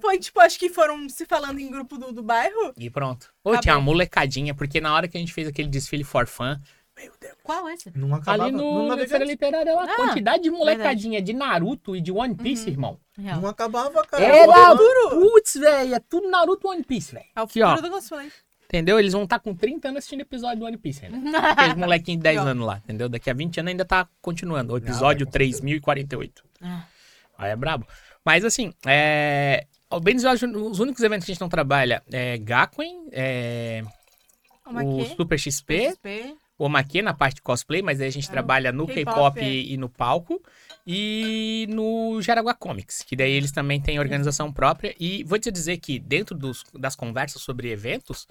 foi, 0.00 0.18
tipo, 0.18 0.40
acho 0.40 0.58
que 0.58 0.68
foram 0.68 1.08
se 1.08 1.24
falando 1.26 1.58
em 1.58 1.70
grupo 1.70 1.98
do, 1.98 2.12
do 2.12 2.22
bairro. 2.22 2.72
E 2.76 2.88
pronto. 2.90 3.32
Acabou. 3.44 3.60
tinha 3.60 3.74
uma 3.76 3.80
molecadinha, 3.82 4.54
porque 4.54 4.80
na 4.80 4.94
hora 4.94 5.06
que 5.08 5.16
a 5.16 5.20
gente 5.20 5.32
fez 5.32 5.46
aquele 5.48 5.68
desfile 5.68 6.02
for 6.04 6.26
fun, 6.26 6.56
meu 6.96 7.12
Deus. 7.20 7.34
Qual 7.42 7.68
é 7.68 7.74
esse? 7.74 7.90
Não 7.96 8.14
acabava, 8.14 8.44
Ali 8.44 8.52
não, 8.52 8.64
no, 8.74 8.82
na 8.82 8.88
navegante. 8.90 9.08
feira 9.10 9.24
literária, 9.24 9.74
a 9.74 9.84
Ah, 9.84 9.96
quantidade 9.96 10.42
de 10.42 10.50
molecadinha 10.50 11.22
de 11.22 11.32
Naruto 11.32 11.96
e 11.96 12.00
de 12.00 12.12
One 12.12 12.34
Piece, 12.34 12.64
Uhum. 12.66 12.70
irmão. 12.72 13.00
Real. 13.18 13.40
não 13.40 13.48
acabava, 13.48 14.04
cara. 14.06 14.22
Era, 14.22 14.76
putz, 15.10 15.54
velho, 15.54 15.94
é 15.94 16.00
tudo 16.00 16.28
Naruto 16.30 16.68
One 16.68 16.82
Piece, 16.82 17.14
velho. 17.14 17.26
É 17.34 17.40
o 17.40 17.44
Aqui, 17.44 17.62
ó. 17.62 17.74
do 17.80 17.90
cosplay. 17.90 18.30
Entendeu? 18.66 19.00
Eles 19.00 19.12
vão 19.14 19.24
estar 19.24 19.40
com 19.40 19.52
30 19.54 19.88
anos 19.88 19.98
assistindo 19.98 20.20
episódio 20.20 20.60
do 20.60 20.64
One 20.66 20.76
Piece 20.76 21.04
ainda. 21.06 21.38
Aqueles 21.50 21.74
molequinhos 21.74 22.18
de 22.18 22.22
10 22.22 22.38
anos 22.40 22.64
lá, 22.66 22.76
entendeu? 22.84 23.08
Daqui 23.08 23.28
a 23.28 23.34
20 23.34 23.58
anos 23.60 23.70
ainda 23.70 23.84
tá 23.84 24.06
continuando. 24.22 24.74
O 24.74 24.76
episódio 24.76 25.26
vai, 25.26 25.32
com 25.32 25.32
3048. 25.32 26.44
Ah. 26.62 26.84
Aí 27.36 27.50
é 27.50 27.56
brabo. 27.56 27.86
Mas 28.24 28.44
assim, 28.44 28.72
é... 28.86 29.66
ao 29.90 30.00
bem 30.00 30.14
dizer, 30.14 30.28
os 30.32 30.78
únicos 30.78 31.02
eventos 31.02 31.26
que 31.26 31.32
a 31.32 31.34
gente 31.34 31.40
não 31.42 31.48
trabalha 31.48 32.02
é 32.12 32.38
Gakuen, 32.38 33.08
é... 33.12 33.82
O 34.66 34.78
aqui. 34.78 35.14
Super 35.16 35.36
XP, 35.38 35.90
XP. 35.90 36.36
o 36.56 36.68
Maqui 36.68 37.02
na 37.02 37.12
parte 37.12 37.36
de 37.36 37.42
cosplay, 37.42 37.82
mas 37.82 38.00
aí 38.00 38.06
a 38.06 38.12
gente 38.12 38.28
É, 38.28 38.30
trabalha 38.30 38.70
no 38.70 38.86
K-pop, 38.86 39.04
K-pop 39.04 39.40
é. 39.40 39.44
e, 39.50 39.72
e 39.72 39.76
no 39.76 39.88
palco. 39.88 40.40
E 40.86 41.66
no 41.68 42.22
Jaraguá 42.22 42.54
Comics, 42.54 43.02
que 43.02 43.16
daí 43.16 43.32
eles 43.32 43.50
também 43.50 43.80
têm 43.80 43.98
organização 43.98 44.52
própria. 44.52 44.94
E 44.98 45.24
vou 45.24 45.38
te 45.40 45.50
dizer 45.50 45.78
que 45.78 45.98
dentro 45.98 46.36
dos- 46.36 46.64
das 46.72 46.94
conversas 46.94 47.42
sobre 47.42 47.70
eventos, 47.70 48.28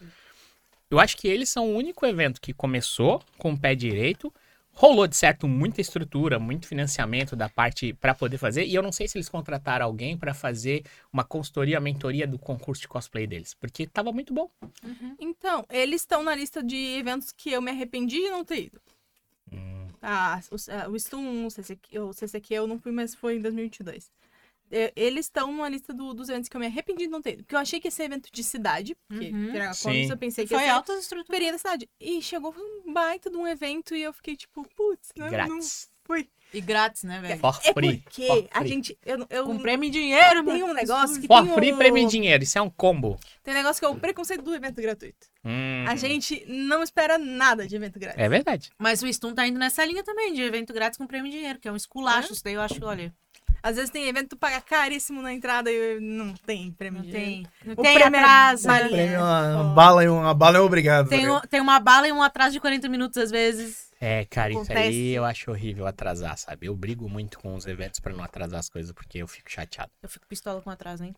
eu 0.89 0.99
acho 0.99 1.17
que 1.17 1.27
eles 1.27 1.49
são 1.49 1.67
o 1.73 1.75
único 1.75 2.05
evento 2.05 2.39
que 2.39 2.53
começou 2.53 3.21
com 3.37 3.51
o 3.51 3.57
pé 3.59 3.75
direito, 3.75 4.33
rolou 4.79 5.05
de 5.05 5.17
certo 5.17 5.45
muita 5.45 5.81
estrutura, 5.81 6.39
muito 6.39 6.65
financiamento 6.65 7.35
da 7.35 7.49
parte 7.49 7.91
para 7.91 8.15
poder 8.15 8.37
fazer, 8.37 8.63
e 8.63 8.73
eu 8.73 8.81
não 8.81 8.93
sei 8.93 9.09
se 9.09 9.17
eles 9.17 9.27
contrataram 9.27 9.85
alguém 9.85 10.17
para 10.17 10.33
fazer 10.33 10.85
uma 11.11 11.25
consultoria, 11.25 11.81
mentoria 11.81 12.25
do 12.25 12.39
concurso 12.39 12.83
de 12.83 12.87
cosplay 12.87 13.27
deles, 13.27 13.53
porque 13.53 13.85
tava 13.85 14.13
muito 14.13 14.33
bom. 14.33 14.49
Então, 15.19 15.65
eles 15.69 15.99
estão 15.99 16.23
na 16.23 16.33
lista 16.33 16.63
de 16.63 16.77
eventos 16.97 17.29
que 17.29 17.51
eu 17.51 17.61
me 17.61 17.71
arrependi 17.71 18.21
de 18.21 18.29
não 18.29 18.45
ter 18.45 18.67
ido. 18.67 18.81
Ah, 20.01 20.39
o, 20.49 20.55
ah, 20.71 20.89
o 20.89 20.95
Stum, 20.95 21.45
o 21.45 21.51
CCQ, 21.51 21.99
o 21.99 22.13
CCQ 22.13 22.53
eu 22.53 22.65
não 22.65 22.79
fui, 22.79 22.93
mas 22.93 23.13
foi 23.13 23.35
em 23.35 23.41
2022. 23.41 24.09
É, 24.71 24.91
Eles 24.95 25.25
estão 25.25 25.51
na 25.55 25.69
lista 25.69 25.93
do- 25.93 26.13
dos 26.13 26.29
eventos 26.29 26.47
que 26.49 26.55
eu 26.55 26.59
me 26.61 26.67
arrependi 26.67 27.05
de 27.05 27.09
não 27.09 27.21
ter. 27.21 27.37
Porque 27.37 27.55
eu 27.55 27.59
achei 27.59 27.79
que 27.79 27.87
ia 27.87 27.91
ser 27.91 28.03
evento 28.03 28.29
de 28.31 28.43
cidade. 28.43 28.95
Porque 29.07 29.29
Uhum. 29.29 29.51
Comics 29.83 30.09
eu 30.09 30.17
pensei 30.17 30.45
que 30.45 30.53
ia 30.53 30.57
Foi 30.59 30.67
ser 30.67 30.73
altas 30.73 30.99
estruturas. 31.01 31.51
da 31.51 31.57
cidade. 31.57 31.89
E 31.99 32.21
chegou 32.21 32.53
um 32.57 32.91
baita 32.93 33.29
de 33.29 33.37
um 33.37 33.47
evento 33.47 33.95
e 33.95 34.01
eu 34.03 34.13
fiquei 34.13 34.35
tipo, 34.35 34.67
putz, 34.75 35.09
não, 35.15 35.25
não 35.25 35.31
Grátis. 35.31 35.89
fui. 36.05 36.29
E 36.51 36.61
grátis, 36.61 37.03
né, 37.03 37.19
velho? 37.21 37.39
For 37.39 37.59
É 37.63 37.73
free. 37.73 37.97
porque 37.99 38.25
for 38.25 38.47
a 38.51 38.59
free. 38.59 38.69
gente. 38.69 38.97
Eu, 39.05 39.25
eu 39.29 39.45
Com 39.45 39.59
prêmio 39.59 39.87
em 39.87 39.91
dinheiro, 39.91 40.43
tem 40.43 40.59
mano. 40.61 40.65
um 40.65 40.73
negócio 40.73 41.21
que 41.21 41.27
For 41.27 41.43
tem 41.43 41.53
free, 41.53 41.73
o- 41.73 41.77
prêmio 41.77 42.01
em 42.03 42.07
dinheiro. 42.07 42.43
Isso 42.43 42.57
é 42.57 42.61
um 42.61 42.69
combo. 42.71 43.19
Tem 43.43 43.53
um 43.53 43.57
negócio 43.57 43.79
que 43.79 43.85
é 43.85 43.89
o 43.89 43.95
preconceito 43.95 44.41
do 44.41 44.55
evento 44.55 44.81
gratuito. 44.81 45.27
Hum, 45.45 45.85
A 45.87 45.95
gente 45.95 46.43
não 46.47 46.81
espera 46.81 47.19
nada 47.19 47.67
de 47.67 47.75
evento 47.75 47.99
grátis. 47.99 48.19
É 48.19 48.27
verdade. 48.27 48.71
Mas 48.79 49.03
o 49.03 49.13
Stun 49.13 49.35
tá 49.35 49.47
indo 49.47 49.59
nessa 49.59 49.85
linha 49.85 50.03
também, 50.03 50.33
de 50.33 50.41
evento 50.41 50.73
grátis 50.73 50.97
com 50.97 51.05
prêmio 51.05 51.27
em 51.27 51.31
dinheiro, 51.31 51.59
que 51.59 51.67
é 51.67 51.71
um 51.71 51.75
esculacho. 51.75 52.33
Isso 52.33 52.43
daí 52.43 52.55
eu 52.55 52.61
acho, 52.61 52.83
olha, 52.83 53.13
Às 53.61 53.75
vezes 53.75 53.89
tem 53.89 54.07
evento 54.07 54.29
tu 54.29 54.37
paga 54.37 54.61
caríssimo 54.61 55.21
na 55.21 55.33
entrada 55.33 55.71
e 55.71 55.99
não 55.99 56.33
tem 56.33 56.71
prêmio 56.71 57.03
não 57.03 57.11
tem. 57.11 57.45
Não 57.65 57.73
O 57.73 57.81
tem 57.81 57.93
prêmio 57.95 58.15
é 58.17 58.19
atraso. 58.23 58.67
balinha. 58.67 58.89
Prêmio, 58.89 59.15
é 59.15 59.19
uma, 59.19 59.55
uma 59.61 59.73
bala 59.73 60.03
e 60.03 60.07
uma 60.09 60.33
bala 60.33 60.57
é 60.57 60.61
obrigado. 60.61 61.09
Tem, 61.09 61.29
um- 61.29 61.41
tem 61.41 61.59
uma 61.61 61.79
bala 61.79 62.07
e 62.07 62.11
um 62.11 62.21
atraso 62.23 62.53
de 62.53 62.59
40 62.59 62.87
minutos 62.89 63.17
às 63.17 63.29
vezes. 63.31 63.89
É, 64.01 64.23
cara, 64.25 64.51
isso 64.51 64.61
Acontece. 64.61 64.79
aí 64.87 65.09
eu 65.11 65.25
acho 65.25 65.51
horrível 65.51 65.85
atrasar, 65.85 66.37
sabe? 66.37 66.67
Eu 66.67 66.75
brigo 66.75 67.09
muito 67.09 67.37
com 67.37 67.53
os 67.55 67.65
eventos 67.67 67.99
pra 67.99 68.13
não 68.13 68.23
atrasar 68.23 68.59
as 68.59 68.69
coisas, 68.69 68.93
porque 68.93 69.17
eu 69.17 69.27
fico 69.27 69.51
chateado. 69.51 69.91
Eu 70.01 70.07
fico 70.07 70.25
pistola 70.25 70.61
com 70.61 70.69
atraso, 70.69 71.03
hein? 71.03 71.13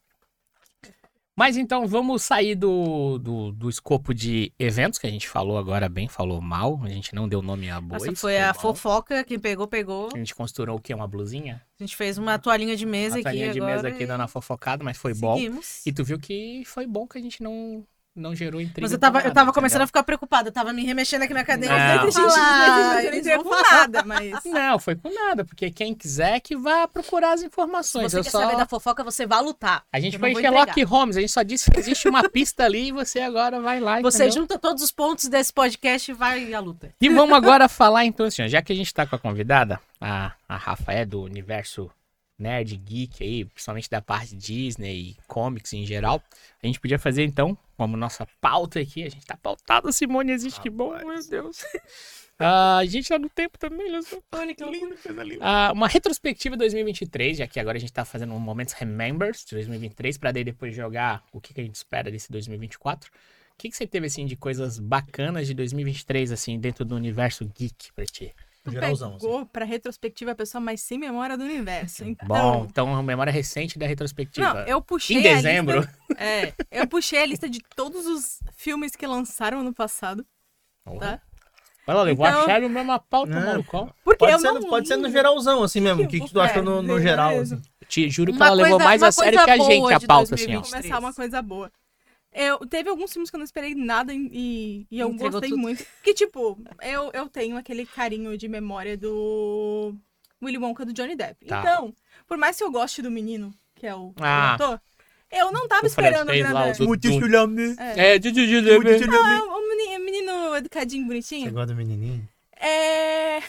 Mas 1.41 1.57
então 1.57 1.87
vamos 1.87 2.21
sair 2.21 2.53
do, 2.53 3.17
do, 3.17 3.51
do 3.51 3.67
escopo 3.67 4.13
de 4.13 4.53
eventos, 4.59 4.99
que 4.99 5.07
a 5.07 5.09
gente 5.09 5.27
falou 5.27 5.57
agora 5.57 5.89
bem, 5.89 6.07
falou 6.07 6.39
mal. 6.39 6.79
A 6.83 6.87
gente 6.87 7.15
não 7.15 7.27
deu 7.27 7.41
nome 7.41 7.67
a 7.67 7.81
bois. 7.81 8.03
Essa 8.03 8.15
foi 8.15 8.39
a 8.39 8.53
bom. 8.53 8.59
fofoca, 8.59 9.23
quem 9.23 9.39
pegou, 9.39 9.67
pegou. 9.67 10.09
A 10.13 10.17
gente 10.19 10.35
costurou 10.35 10.77
o 10.77 10.79
quê? 10.79 10.93
Uma 10.93 11.07
blusinha? 11.07 11.65
A 11.79 11.83
gente 11.83 11.95
fez 11.95 12.19
uma 12.19 12.37
toalhinha 12.37 12.77
de 12.77 12.85
mesa 12.85 13.15
Uma 13.15 13.21
aqui 13.21 13.23
toalhinha 13.23 13.53
de 13.53 13.59
mesa 13.59 13.87
aqui 13.87 14.03
e 14.03 14.05
dando 14.05 14.21
a 14.21 14.27
fofocada, 14.27 14.83
mas 14.83 14.97
foi 14.97 15.15
bom. 15.15 15.35
seguimos. 15.35 15.81
E 15.83 15.91
tu 15.91 16.03
viu 16.03 16.19
que 16.19 16.61
foi 16.63 16.85
bom 16.85 17.07
que 17.07 17.17
a 17.17 17.21
gente 17.21 17.41
não, 17.41 17.83
não 18.15 18.35
gerou 18.35 18.59
intriga. 18.59 18.81
Mas 18.81 18.91
eu 18.91 18.99
tava, 18.99 19.13
com 19.13 19.27
eu 19.27 19.29
nada, 19.29 19.35
tava 19.35 19.53
começando 19.53 19.81
a 19.83 19.87
ficar 19.87 20.03
preocupado, 20.03 20.49
eu 20.49 20.51
tava 20.51 20.73
me 20.73 20.83
remexendo 20.85 21.23
aqui 21.23 21.33
na 21.33 21.43
cadeira. 21.43 21.77
Não. 21.77 22.05
Eu 22.05 22.11
falei, 22.11 23.21
não 23.21 23.43
com 23.43 23.49
falar. 23.49 23.71
nada, 23.71 24.03
mas. 24.03 24.43
Não, 24.45 24.79
foi 24.79 24.95
com 24.95 25.13
nada, 25.13 25.45
porque 25.45 25.71
quem 25.71 25.93
quiser 25.93 26.39
que 26.41 26.55
vá 26.55 26.87
procurar 26.87 27.33
as 27.33 27.39
Se 27.39 27.45
informações. 27.45 28.11
você 28.11 28.19
eu 28.19 28.23
quer 28.23 28.29
só... 28.29 28.41
saber 28.41 28.57
da 28.57 28.65
fofoca, 28.65 29.03
você 29.03 29.25
vai 29.25 29.41
lutar. 29.41 29.83
A 29.91 29.99
gente 29.99 30.17
foi 30.17 30.35
Sherlock. 30.35 30.83
Holmes, 30.83 31.15
a 31.15 31.21
gente 31.21 31.31
só 31.31 31.41
disse 31.41 31.71
que 31.71 31.79
existe 31.79 32.09
uma 32.09 32.27
pista 32.29 32.63
ali 32.65 32.87
e 32.87 32.91
você 32.91 33.19
agora 33.19 33.61
vai 33.61 33.79
lá, 33.79 34.01
Você 34.01 34.25
entendeu? 34.25 34.41
junta 34.41 34.59
todos 34.59 34.83
os 34.83 34.91
pontos 34.91 35.29
desse 35.29 35.53
podcast 35.53 36.11
e 36.11 36.13
vai 36.13 36.53
à 36.53 36.59
luta. 36.59 36.93
E 36.99 37.09
vamos 37.09 37.35
agora 37.35 37.69
falar 37.69 38.05
então 38.05 38.25
assim, 38.25 38.47
já 38.47 38.61
que 38.61 38.73
a 38.73 38.75
gente 38.75 38.93
tá 38.93 39.05
com 39.05 39.15
a 39.15 39.19
convidada, 39.19 39.79
a, 39.99 40.33
a 40.49 40.57
Rafa 40.57 40.91
é 40.91 41.05
do 41.05 41.21
universo 41.21 41.89
nerd, 42.41 42.75
geek 42.77 43.23
aí, 43.23 43.45
principalmente 43.45 43.89
da 43.89 44.01
parte 44.01 44.35
Disney 44.35 45.11
e 45.11 45.17
comics 45.27 45.73
em 45.73 45.85
geral, 45.85 46.21
a 46.61 46.67
gente 46.67 46.79
podia 46.79 46.99
fazer 46.99 47.23
então, 47.23 47.57
como 47.77 47.95
nossa 47.95 48.27
pauta 48.39 48.79
aqui, 48.79 49.03
a 49.03 49.09
gente 49.09 49.25
tá 49.25 49.37
pautado, 49.37 49.91
Simone 49.91 50.31
existe, 50.31 50.59
que 50.59 50.69
bom, 50.69 50.97
meu 51.05 51.27
Deus. 51.27 51.63
Ah, 52.43 52.77
a 52.77 52.85
gente 52.85 53.07
tá 53.07 53.19
no 53.19 53.29
tempo 53.29 53.55
também, 53.59 53.87
olha 53.87 54.01
só. 54.01 54.17
Olha 54.31 54.55
que 54.55 54.63
lindo, 54.63 54.97
coisa 54.97 55.23
linda. 55.23 55.45
Ah, 55.45 55.71
uma 55.71 55.87
retrospectiva 55.87 56.57
2023, 56.57 57.37
já 57.37 57.45
que 57.45 57.59
agora 57.59 57.77
a 57.77 57.79
gente 57.79 57.93
tá 57.93 58.03
fazendo 58.03 58.33
um 58.33 58.39
Momentos 58.39 58.73
Remembers 58.73 59.45
de 59.45 59.53
2023, 59.53 60.17
pra 60.17 60.31
daí 60.31 60.43
depois 60.43 60.75
jogar 60.75 61.23
o 61.31 61.39
que, 61.39 61.53
que 61.53 61.61
a 61.61 61.63
gente 61.63 61.75
espera 61.75 62.09
desse 62.09 62.31
2024. 62.31 63.11
O 63.11 63.57
que, 63.59 63.69
que 63.69 63.77
você 63.77 63.85
teve, 63.85 64.07
assim, 64.07 64.25
de 64.25 64.35
coisas 64.35 64.79
bacanas 64.79 65.45
de 65.45 65.53
2023, 65.53 66.31
assim, 66.31 66.59
dentro 66.59 66.83
do 66.83 66.95
universo 66.95 67.45
geek 67.45 67.93
pra 67.93 68.05
ti? 68.05 68.33
Tu 68.63 68.71
Geralzão, 68.71 69.15
assim. 69.15 69.25
pegou 69.25 69.45
pra 69.47 69.65
retrospectiva 69.65 70.31
a 70.31 70.35
pessoa 70.35 70.61
mais 70.61 70.81
sem 70.81 70.97
memória 70.99 71.35
do 71.35 71.43
universo. 71.43 72.03
Então, 72.03 72.27
Bom, 72.27 72.67
então, 72.69 72.95
a 72.95 73.01
memória 73.01 73.31
recente 73.33 73.79
da 73.79 73.87
retrospectiva. 73.87 74.53
Não, 74.53 74.61
eu 74.67 74.79
puxei. 74.81 75.17
Em 75.17 75.19
a 75.19 75.23
dezembro. 75.35 75.79
lista- 75.79 75.97
é, 76.23 76.53
eu 76.71 76.87
puxei 76.87 77.19
a 77.21 77.25
lista 77.25 77.49
de 77.49 77.59
todos 77.75 78.05
os 78.05 78.39
filmes 78.55 78.95
que 78.95 79.07
lançaram 79.07 79.61
ano 79.61 79.73
passado. 79.73 80.23
Tá? 80.99 81.19
Olha 81.87 81.97
lá, 81.97 82.03
levou 82.03 82.27
Então- 82.27 82.41
a 82.43 82.45
chave 82.45 82.69
mesmo 82.69 82.91
a 82.91 82.99
pauta, 82.99 83.33
É. 83.33 83.45
malucão. 83.45 83.91
Porque 84.03 84.19
Pode, 84.19 84.31
eu 84.33 84.39
ser, 84.39 84.51
não. 84.51 84.69
pode 84.69 84.87
ser 84.87 84.95
no 84.97 85.09
geralzão, 85.09 85.63
assim 85.63 85.79
mesmo. 85.81 86.03
O 86.03 86.07
que, 86.07 86.19
que 86.19 86.31
tu 86.31 86.39
acha 86.39 86.59
É, 86.59 86.61
no, 86.61 86.83
no 86.83 86.87
beleza. 86.89 87.01
geral? 87.01 87.39
Assim? 87.39 87.61
Te 87.87 88.09
juro 88.11 88.31
que 88.31 88.37
Uma 88.37 88.45
ela 88.45 88.55
levou 88.55 88.71
coisa- 88.73 88.85
mais 88.85 89.01
uma 89.01 89.07
a 89.07 89.11
sério 89.11 89.43
que 89.43 89.49
a 89.49 89.57
gente 89.57 89.93
a 89.93 89.99
pauta, 89.99 90.35
assim, 90.35 90.43
ó. 90.55 90.61
2023. 90.61 90.69
começar 90.83 90.99
uma 90.99 91.13
coisa 91.13 91.41
boa. 91.41 91.71
Eu, 92.33 92.59
teve 92.65 92.89
alguns 92.89 93.11
filmes 93.11 93.29
que 93.29 93.35
eu 93.35 93.39
não 93.39 93.45
esperei 93.45 93.75
nada 93.75 94.13
e, 94.13 94.87
e, 94.89 94.99
eu 94.99 95.09
Entregou 95.09 95.31
gostei 95.31 95.49
tudo. 95.49 95.59
muito. 95.59 95.85
Que, 96.01 96.13
tipo, 96.13 96.57
eu, 96.81 97.11
eu 97.13 97.27
tenho 97.27 97.57
aquele 97.57 97.85
carinho 97.85 98.37
de 98.37 98.47
memória 98.47 98.97
do 98.97 99.93
Willy 100.41 100.57
Wonka 100.57 100.85
do 100.85 100.93
Johnny 100.93 101.15
Depp. 101.15 101.45
Tá. 101.45 101.59
Então, 101.59 101.93
por 102.25 102.37
mais 102.37 102.57
que 102.57 102.63
eu 102.63 102.71
goste 102.71 103.01
do 103.01 103.11
menino, 103.11 103.53
que 103.75 103.85
é 103.85 103.93
o 103.93 104.13
Ah. 104.21 104.53
ator, 104.53 104.81
eu 105.29 105.51
não 105.51 105.67
tava 105.67 105.83
O 105.83 105.87
esperando 105.87 106.29
o 106.29 106.33
grande. 106.33 106.77
do- 106.77 106.87
Muito 106.87 107.07
chulame. 107.11 107.75
É, 107.77 108.17
de, 108.17 108.31
de, 108.31 108.47
de, 108.47 108.61
de, 108.61 108.71
Muito 108.79 108.87
de. 108.97 109.03
chulame. 109.03 109.41
Ah, 109.41 109.43
o 109.57 109.99
menino, 110.05 110.55
educadinho, 110.55 111.03
Você 111.03 111.07
bonitinho. 111.07 111.51
gosta 111.51 111.73
do 111.73 111.75
menininho? 111.75 112.27
É. 112.57 113.39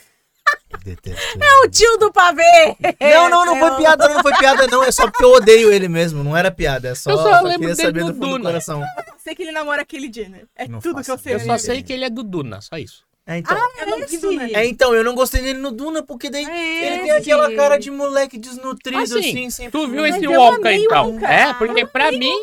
Eu 0.73 0.79
detesto. 0.85 1.39
O 1.65 1.69
tio 1.69 1.97
do 1.99 2.13
pavê! 2.13 2.77
Não, 3.01 3.29
não, 3.29 3.47
não 3.47 3.57
foi 3.59 3.77
piada, 3.77 4.09
não, 4.09 4.15
não 4.17 4.23
foi 4.23 4.33
piada, 4.37 4.67
não. 4.67 4.83
É 4.83 4.91
só 4.91 5.07
porque 5.11 5.25
eu 5.25 5.31
odeio 5.33 5.73
ele 5.73 5.89
mesmo. 5.89 6.25
Não 6.25 6.37
era 6.37 6.51
piada, 6.51 6.89
é 6.89 6.95
só, 6.95 7.11
Eu 7.11 7.17
só 7.19 7.41
só 7.41 7.47
lembro 7.47 7.75
dele 7.77 7.93
do 7.93 8.07
fundo 8.07 8.13
do 8.15 8.27
Duna. 8.27 8.45
coração. 8.45 8.83
Sei 9.19 9.35
que 9.35 9.43
ele 9.43 9.53
namora 9.53 9.83
aquele 9.83 10.11
Jenner. 10.13 10.47
É 10.57 10.67
Não 10.67 10.81
tudo 10.81 11.03
que 11.03 11.11
eu 11.11 11.19
sei. 11.19 11.35
Eu 11.35 11.39
ideia. 11.39 11.59
só 11.59 11.65
sei 11.67 11.83
que 11.83 11.93
ele 11.93 12.05
é 12.05 12.11
do 12.11 12.23
Duna, 12.23 12.61
só 12.61 12.77
isso. 12.77 13.05
É, 13.25 13.37
então, 13.39 13.57
Eu 13.79 13.87
não 13.87 14.05
vi 14.07 14.19
Duna. 14.19 14.49
é, 14.53 14.67
então, 14.67 14.93
eu 14.95 15.05
não 15.05 15.15
gostei 15.15 15.41
dele 15.43 15.61
no 15.61 15.71
Duna, 15.71 16.03
porque 16.03 16.29
daí 16.29 16.45
É 16.45 16.87
ele 16.95 17.03
tem 17.03 17.11
aquela 17.13 17.55
cara 17.55 17.79
de 17.79 17.89
moleque 17.89 18.37
desnutrido, 18.37 19.01
Assim, 19.01 19.19
assim, 19.19 19.51
sem 19.51 19.71
Tu 19.71 19.87
viu 19.89 20.05
esse 20.05 20.25
eu 20.25 20.33
Wonka, 20.33 20.73
então? 20.73 21.11
Wonka. 21.13 21.27
É, 21.29 21.55
porque 21.55 21.87
pra 21.87 22.11
mim, 22.11 22.35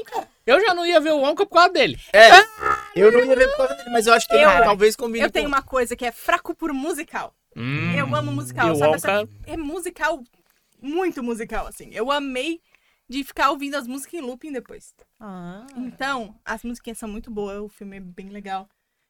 eu 0.48 0.62
já 0.66 0.74
não 0.74 0.86
ia 0.86 1.02
ver 1.02 1.12
o 1.12 1.18
Wonka 1.18 1.46
por 1.46 1.56
causa 1.56 1.74
dele. 1.74 2.00
É, 2.14 2.30
eu 2.96 3.12
não 3.12 3.20
ia 3.26 3.36
ver 3.36 3.50
por 3.50 3.58
causa 3.58 3.74
dele, 3.76 3.90
mas 3.92 4.08
eu 4.08 4.14
acho 4.14 4.26
que 4.26 4.34
ele 4.36 4.46
Eu- 4.46 4.64
talvez 4.64 4.96
combine 4.96 5.26
Eu 5.26 5.30
tenho 5.30 5.50
com- 5.50 5.56
uma 5.56 5.62
coisa 5.62 5.98
que 5.98 6.06
é 6.06 6.14
fraco 6.14 6.56
por 6.56 6.72
musical. 6.72 7.34
Hum. 7.56 7.92
Eu 7.96 8.14
amo 8.16 8.32
musical, 8.32 8.76
sabe? 8.76 8.96
Essa- 8.96 9.28
É 9.46 9.58
musical, 9.58 10.24
muito 10.82 11.22
musical, 11.24 11.68
assim. 11.68 11.90
Eu 11.92 12.12
amei 12.12 12.62
de 13.10 13.24
ficar 13.24 13.50
ouvindo 13.50 13.76
as 13.76 13.88
músicas 13.88 14.14
em 14.16 14.22
looping 14.22 14.52
depois. 14.52 14.94
Ah. 15.20 15.66
Então, 15.76 16.36
as 16.46 16.64
musiquinhas 16.64 16.98
são 17.00 17.10
muito 17.10 17.32
boas, 17.32 17.60
o 17.60 17.68
filme 17.70 17.98
é 17.98 18.00
bem 18.00 18.30
legal. 18.30 18.68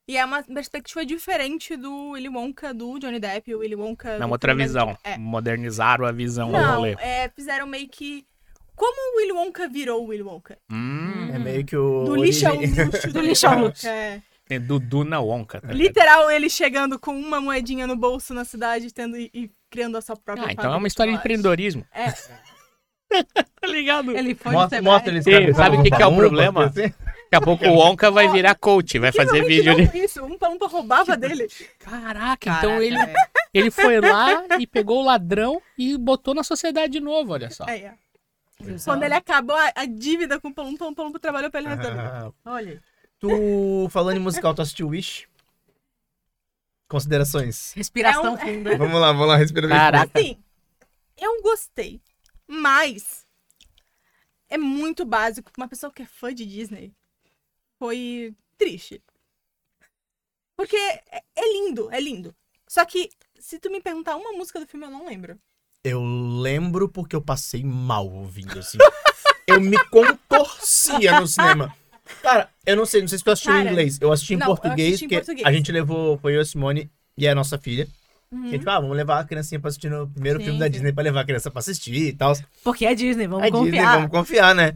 E 0.07 0.17
é 0.17 0.25
uma 0.25 0.41
perspectiva 0.41 1.05
diferente 1.05 1.75
do 1.77 2.11
Willy 2.11 2.29
Wonka 2.29 2.73
do 2.73 2.97
Johnny 2.97 3.19
Depp, 3.19 3.53
o 3.53 3.59
Willy 3.59 3.75
Wonka... 3.75 4.17
Não, 4.17 4.27
do 4.27 4.31
outra 4.31 4.55
visão. 4.55 4.97
É. 5.03 5.17
Modernizaram 5.19 6.05
a 6.05 6.11
visão 6.11 6.47
do 6.47 6.53
Não, 6.53 6.75
rolê. 6.77 6.95
é, 6.99 7.29
fizeram 7.29 7.67
meio 7.67 7.87
que... 7.87 8.25
Como 8.75 8.95
o 9.13 9.17
Willy 9.17 9.33
Wonka 9.33 9.67
virou 9.67 10.03
o 10.03 10.07
Willy 10.07 10.23
Wonka? 10.23 10.57
Hum. 10.71 11.29
É 11.31 11.37
meio 11.37 11.63
que 11.65 11.75
o... 11.77 12.05
Do 12.05 12.15
lixo 12.15 12.47
ao 12.47 12.55
luxo. 12.55 13.11
Do 13.13 13.21
lixo 13.21 13.45
ao 13.47 13.59
luxo. 13.59 13.85
É. 13.87 14.23
É 14.49 14.57
do 14.57 14.79
Duna 14.79 15.19
Wonka. 15.19 15.61
Tá? 15.61 15.71
Literal, 15.71 16.31
ele 16.31 16.49
chegando 16.49 16.97
com 16.97 17.11
uma 17.11 17.39
moedinha 17.39 17.85
no 17.85 17.95
bolso 17.95 18.33
na 18.33 18.43
cidade 18.43 18.91
tendo, 18.91 19.15
e, 19.15 19.29
e 19.33 19.51
criando 19.69 19.97
a 19.97 20.01
sua 20.01 20.15
própria 20.15 20.47
Ah, 20.47 20.51
então 20.51 20.73
é 20.73 20.75
uma 20.75 20.87
história 20.87 21.13
de 21.13 21.19
empreendedorismo. 21.19 21.85
É. 21.93 22.13
Tá 23.59 23.67
ligado? 23.67 24.15
Ele 24.15 24.35
foi 24.35 24.51
Mostra, 24.51 24.81
mostra 24.83 25.11
ele 25.11 25.23
Sim, 25.23 25.51
sabe 25.53 25.77
o 25.77 25.83
que 25.83 25.89
que 25.89 26.01
é 26.01 26.05
o 26.05 26.15
problema? 26.15 26.65
assim. 26.65 26.83
Daqui 26.83 27.35
a 27.35 27.41
pouco 27.41 27.65
o 27.65 27.73
Wonka 27.73 28.09
vai 28.09 28.29
virar 28.29 28.55
coach, 28.55 28.97
vai 28.97 29.11
fazer 29.11 29.43
vídeo 29.45 29.71
ali. 29.71 29.89
Isso, 29.93 30.23
um 30.23 30.33
um 30.33 30.37
pra 30.37 30.67
roubava 30.67 31.17
dele. 31.17 31.47
Caraca, 31.79 32.49
então 32.49 32.69
Caraca, 32.69 32.83
ele, 32.83 32.97
velho. 32.97 33.13
ele 33.53 33.71
foi 33.71 33.99
lá 33.99 34.45
e 34.59 34.65
pegou 34.65 35.01
o 35.01 35.05
ladrão 35.05 35.61
e 35.77 35.97
botou 35.97 36.33
na 36.33 36.43
sociedade 36.43 36.93
de 36.93 36.99
novo, 36.99 37.33
olha 37.33 37.49
só. 37.49 37.65
É, 37.65 37.77
é. 37.77 37.93
Quando 38.83 39.03
ele 39.03 39.13
acabou 39.13 39.55
a, 39.55 39.71
a 39.75 39.85
dívida 39.85 40.39
com 40.39 40.49
o 40.49 40.53
Palum, 40.53 40.75
Palum, 40.75 40.93
Palum 40.93 41.11
trabalhou 41.13 41.49
pra 41.49 41.59
ele 41.59 41.69
resolver. 41.69 41.97
Ah, 41.99 42.31
Olha 42.45 42.71
aí. 42.71 42.79
Tu, 43.19 43.89
falando 43.89 44.17
em 44.17 44.21
musical, 44.21 44.53
tu 44.53 44.61
assistiu 44.61 44.87
Wish? 44.89 45.27
Considerações. 46.87 47.73
Respiração 47.73 48.25
É 48.27 48.29
um- 48.31 48.37
funda. 48.37 48.77
Vamos 48.77 48.99
lá, 48.99 49.11
vamos 49.11 49.27
lá, 49.27 49.35
respira 49.35 49.67
bem. 49.67 49.77
Caraca. 49.77 50.19
Assim, 50.19 50.41
eu 51.17 51.41
gostei, 51.41 52.01
mas 52.47 53.25
é 54.49 54.57
muito 54.57 55.05
básico. 55.05 55.51
Uma 55.57 55.67
pessoa 55.67 55.91
que 55.91 56.01
é 56.01 56.05
fã 56.05 56.33
de 56.33 56.45
Disney 56.45 56.93
foi 57.77 58.33
triste. 58.57 59.03
Porque 60.55 60.75
é, 60.77 61.23
é 61.35 61.53
lindo, 61.53 61.91
é 61.91 61.99
lindo. 61.99 62.35
Só 62.67 62.83
que, 62.85 63.09
se 63.39 63.59
tu 63.59 63.69
me 63.69 63.81
perguntar 63.81 64.15
uma 64.15 64.31
música 64.33 64.59
do 64.59 64.67
filme, 64.67 64.85
eu 64.85 64.91
não 64.91 65.05
lembro. 65.05 65.39
Eu 65.83 66.03
lembro 66.03 66.89
porque 66.89 67.15
eu 67.15 67.21
passei 67.21 67.63
mal 67.63 68.07
ouvindo, 68.09 68.57
assim. 68.59 68.77
eu 69.47 69.61
me 69.61 69.77
contorcia 69.85 71.19
no 71.19 71.27
cinema. 71.27 71.75
Cara, 72.21 72.49
eu 72.65 72.75
não 72.75 72.85
sei, 72.85 73.01
não 73.01 73.07
sei 73.07 73.17
se 73.17 73.23
tu 73.23 73.31
assistiu 73.31 73.53
em 73.53 73.57
Cara, 73.59 73.69
inglês. 73.71 73.97
Eu 74.01 74.11
assisti 74.11 74.33
em 74.33 74.37
não, 74.37 74.47
eu 74.47 74.55
português, 74.55 74.89
assisti 74.89 75.05
em 75.05 75.07
porque 75.09 75.21
português. 75.25 75.47
a 75.47 75.51
gente 75.51 75.71
levou, 75.71 76.17
foi 76.17 76.35
eu, 76.35 76.41
a 76.41 76.45
Simone 76.45 76.89
e 77.17 77.27
a 77.27 77.33
nossa 77.35 77.57
filha. 77.57 77.87
Uhum. 78.31 78.45
A 78.45 78.49
gente 78.49 78.63
falou, 78.63 78.77
ah, 78.77 78.81
vamos 78.81 78.97
levar 78.97 79.19
a 79.19 79.23
criancinha 79.23 79.59
pra 79.59 79.69
assistir 79.69 79.89
no 79.89 80.07
primeiro 80.07 80.39
Sim, 80.39 80.45
filme 80.45 80.59
da 80.59 80.65
sim. 80.65 80.71
Disney 80.71 80.91
pra 80.93 81.03
levar 81.03 81.21
a 81.21 81.25
criança 81.25 81.49
pra 81.49 81.59
assistir 81.59 81.93
e 81.95 82.13
tal. 82.13 82.33
Porque 82.63 82.85
é 82.85 82.93
Disney, 82.93 83.27
vamos 83.27 83.45
a 83.47 83.49
Disney, 83.49 83.71
confiar. 83.71 83.95
vamos 83.95 84.11
confiar, 84.11 84.53
né? 84.55 84.73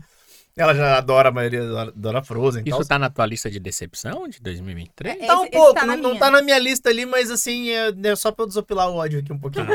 Ela 0.55 0.75
já 0.75 0.97
adora 0.97 1.29
a 1.29 1.31
maioria, 1.31 1.61
adora, 1.81 2.23
Frozen. 2.23 2.63
Isso 2.65 2.85
tá 2.85 2.97
na 2.99 3.09
tua 3.09 3.25
lista 3.25 3.49
de 3.49 3.59
decepção 3.59 4.27
de 4.27 4.39
2023? 4.39 5.17
É, 5.21 5.25
Tá 5.25 5.33
um 5.33 5.45
esse- 5.45 5.47
esse 5.49 5.57
pouco, 5.57 5.73
tá 5.73 5.85
na 5.85 5.95
não, 5.95 6.11
não 6.11 6.17
tá 6.19 6.29
na 6.31 6.41
minha 6.43 6.59
lista 6.59 6.89
ali, 6.89 7.05
mas 7.07 7.31
assim, 7.31 7.69
é, 7.71 7.91
é 8.03 8.15
só 8.15 8.31
pra 8.31 8.43
eu 8.43 8.47
desopilar 8.47 8.87
o 8.89 8.95
ódio 8.95 9.19
aqui 9.19 9.33
um 9.33 9.39
pouquinho. 9.39 9.65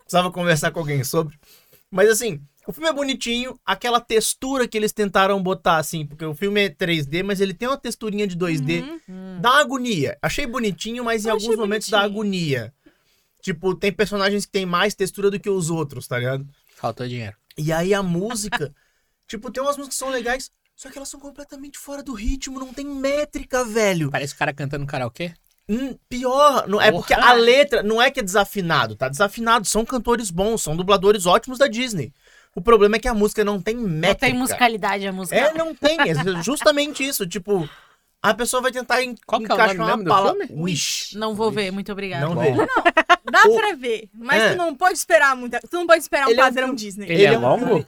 Precisava 0.00 0.30
conversar 0.30 0.70
com 0.70 0.78
alguém 0.78 1.02
sobre. 1.02 1.36
Mas 1.90 2.08
assim, 2.08 2.40
o 2.70 2.72
filme 2.72 2.88
é 2.88 2.92
bonitinho, 2.92 3.58
aquela 3.66 4.00
textura 4.00 4.66
que 4.68 4.76
eles 4.78 4.92
tentaram 4.92 5.42
botar, 5.42 5.76
assim, 5.78 6.06
porque 6.06 6.24
o 6.24 6.34
filme 6.34 6.64
é 6.64 6.68
3D, 6.68 7.22
mas 7.22 7.40
ele 7.40 7.52
tem 7.52 7.68
uma 7.68 7.76
texturinha 7.76 8.26
de 8.26 8.36
2D, 8.36 8.82
Uhum. 9.08 9.40
dá 9.40 9.60
agonia. 9.60 10.16
Achei 10.22 10.46
bonitinho, 10.46 11.04
mas 11.04 11.24
em 11.24 11.28
Eu 11.28 11.32
alguns 11.34 11.46
achei 11.48 11.56
momentos 11.56 11.88
dá 11.88 12.08
bonitinho. 12.08 12.58
agonia. 12.62 12.74
Tipo, 13.42 13.74
tem 13.74 13.92
personagens 13.92 14.44
que 14.46 14.52
tem 14.52 14.66
mais 14.66 14.94
textura 14.94 15.30
do 15.30 15.40
que 15.40 15.48
os 15.50 15.70
outros, 15.70 16.06
tá 16.06 16.18
ligado? 16.18 16.46
Faltou 16.76 17.08
dinheiro. 17.08 17.36
E 17.58 17.72
aí 17.72 17.92
a 17.92 18.02
música, 18.02 18.72
tipo, 19.26 19.50
tem 19.50 19.62
umas 19.62 19.76
músicas 19.76 19.96
que 19.96 19.98
são 19.98 20.10
legais, 20.10 20.50
só 20.76 20.90
que 20.90 20.96
elas 20.98 21.08
são 21.08 21.18
completamente 21.20 21.78
fora 21.78 22.02
do 22.02 22.12
ritmo, 22.12 22.58
não 22.60 22.72
tem 22.72 22.86
métrica, 22.86 23.64
velho. 23.64 24.10
Parece 24.10 24.34
o 24.34 24.36
cara 24.36 24.52
cantando 24.52 24.86
karaokê. 24.86 25.32
Hum, 25.68 25.96
pior, 26.08 26.66
não, 26.68 26.80
é 26.80 26.90
porque 26.90 27.14
a 27.14 27.32
letra 27.32 27.80
não 27.82 28.02
é 28.02 28.10
que 28.10 28.18
é 28.18 28.22
desafinado, 28.24 28.96
tá 28.96 29.08
desafinado, 29.08 29.68
são 29.68 29.84
cantores 29.84 30.28
bons, 30.28 30.62
são 30.62 30.76
dubladores 30.76 31.26
ótimos 31.26 31.58
da 31.58 31.68
Disney. 31.68 32.12
O 32.54 32.60
problema 32.60 32.96
é 32.96 32.98
que 32.98 33.08
a 33.08 33.14
música 33.14 33.44
não 33.44 33.60
tem 33.60 33.74
Não 33.76 33.88
métrica. 33.88 34.26
tem 34.26 34.34
musicalidade 34.34 35.06
a 35.06 35.12
música. 35.12 35.36
É, 35.36 35.54
não 35.54 35.74
tem, 35.74 35.96
é 36.00 36.42
justamente 36.42 37.06
isso, 37.06 37.26
tipo, 37.26 37.68
a 38.22 38.34
pessoa 38.34 38.60
vai 38.60 38.72
tentar 38.72 39.02
en 39.02 39.14
Qual 39.26 39.40
que 39.40 39.46
é 39.46 39.50
o 39.50 39.54
encaixar 39.54 39.76
nome 39.76 40.02
uma 40.02 40.08
palavra. 40.14 40.46
Wish. 40.50 41.16
Não 41.16 41.34
vou 41.34 41.50
ver, 41.52 41.70
muito 41.70 41.90
obrigada. 41.92 42.26
Não 42.26 42.34
Bom. 42.34 42.40
vejo. 42.42 42.56
Dá 43.30 43.42
O- 43.46 43.54
pra 43.56 43.72
ver, 43.74 44.08
mas 44.12 44.42
É. 44.42 44.50
tu 44.52 44.56
não 44.58 44.74
pode 44.74 44.98
esperar 44.98 45.36
muito. 45.36 45.56
Tu 45.60 45.76
não 45.76 45.86
pode 45.86 46.00
esperar 46.02 46.26
um 46.26 46.30
Ele 46.30 46.40
é 46.40 46.42
um 46.42 46.46
padrão 46.46 46.74
Disney. 46.74 47.04
Ele, 47.06 47.12
é 47.24 47.26
Ele 47.26 47.34
é 47.34 47.38
longo? 47.38 47.86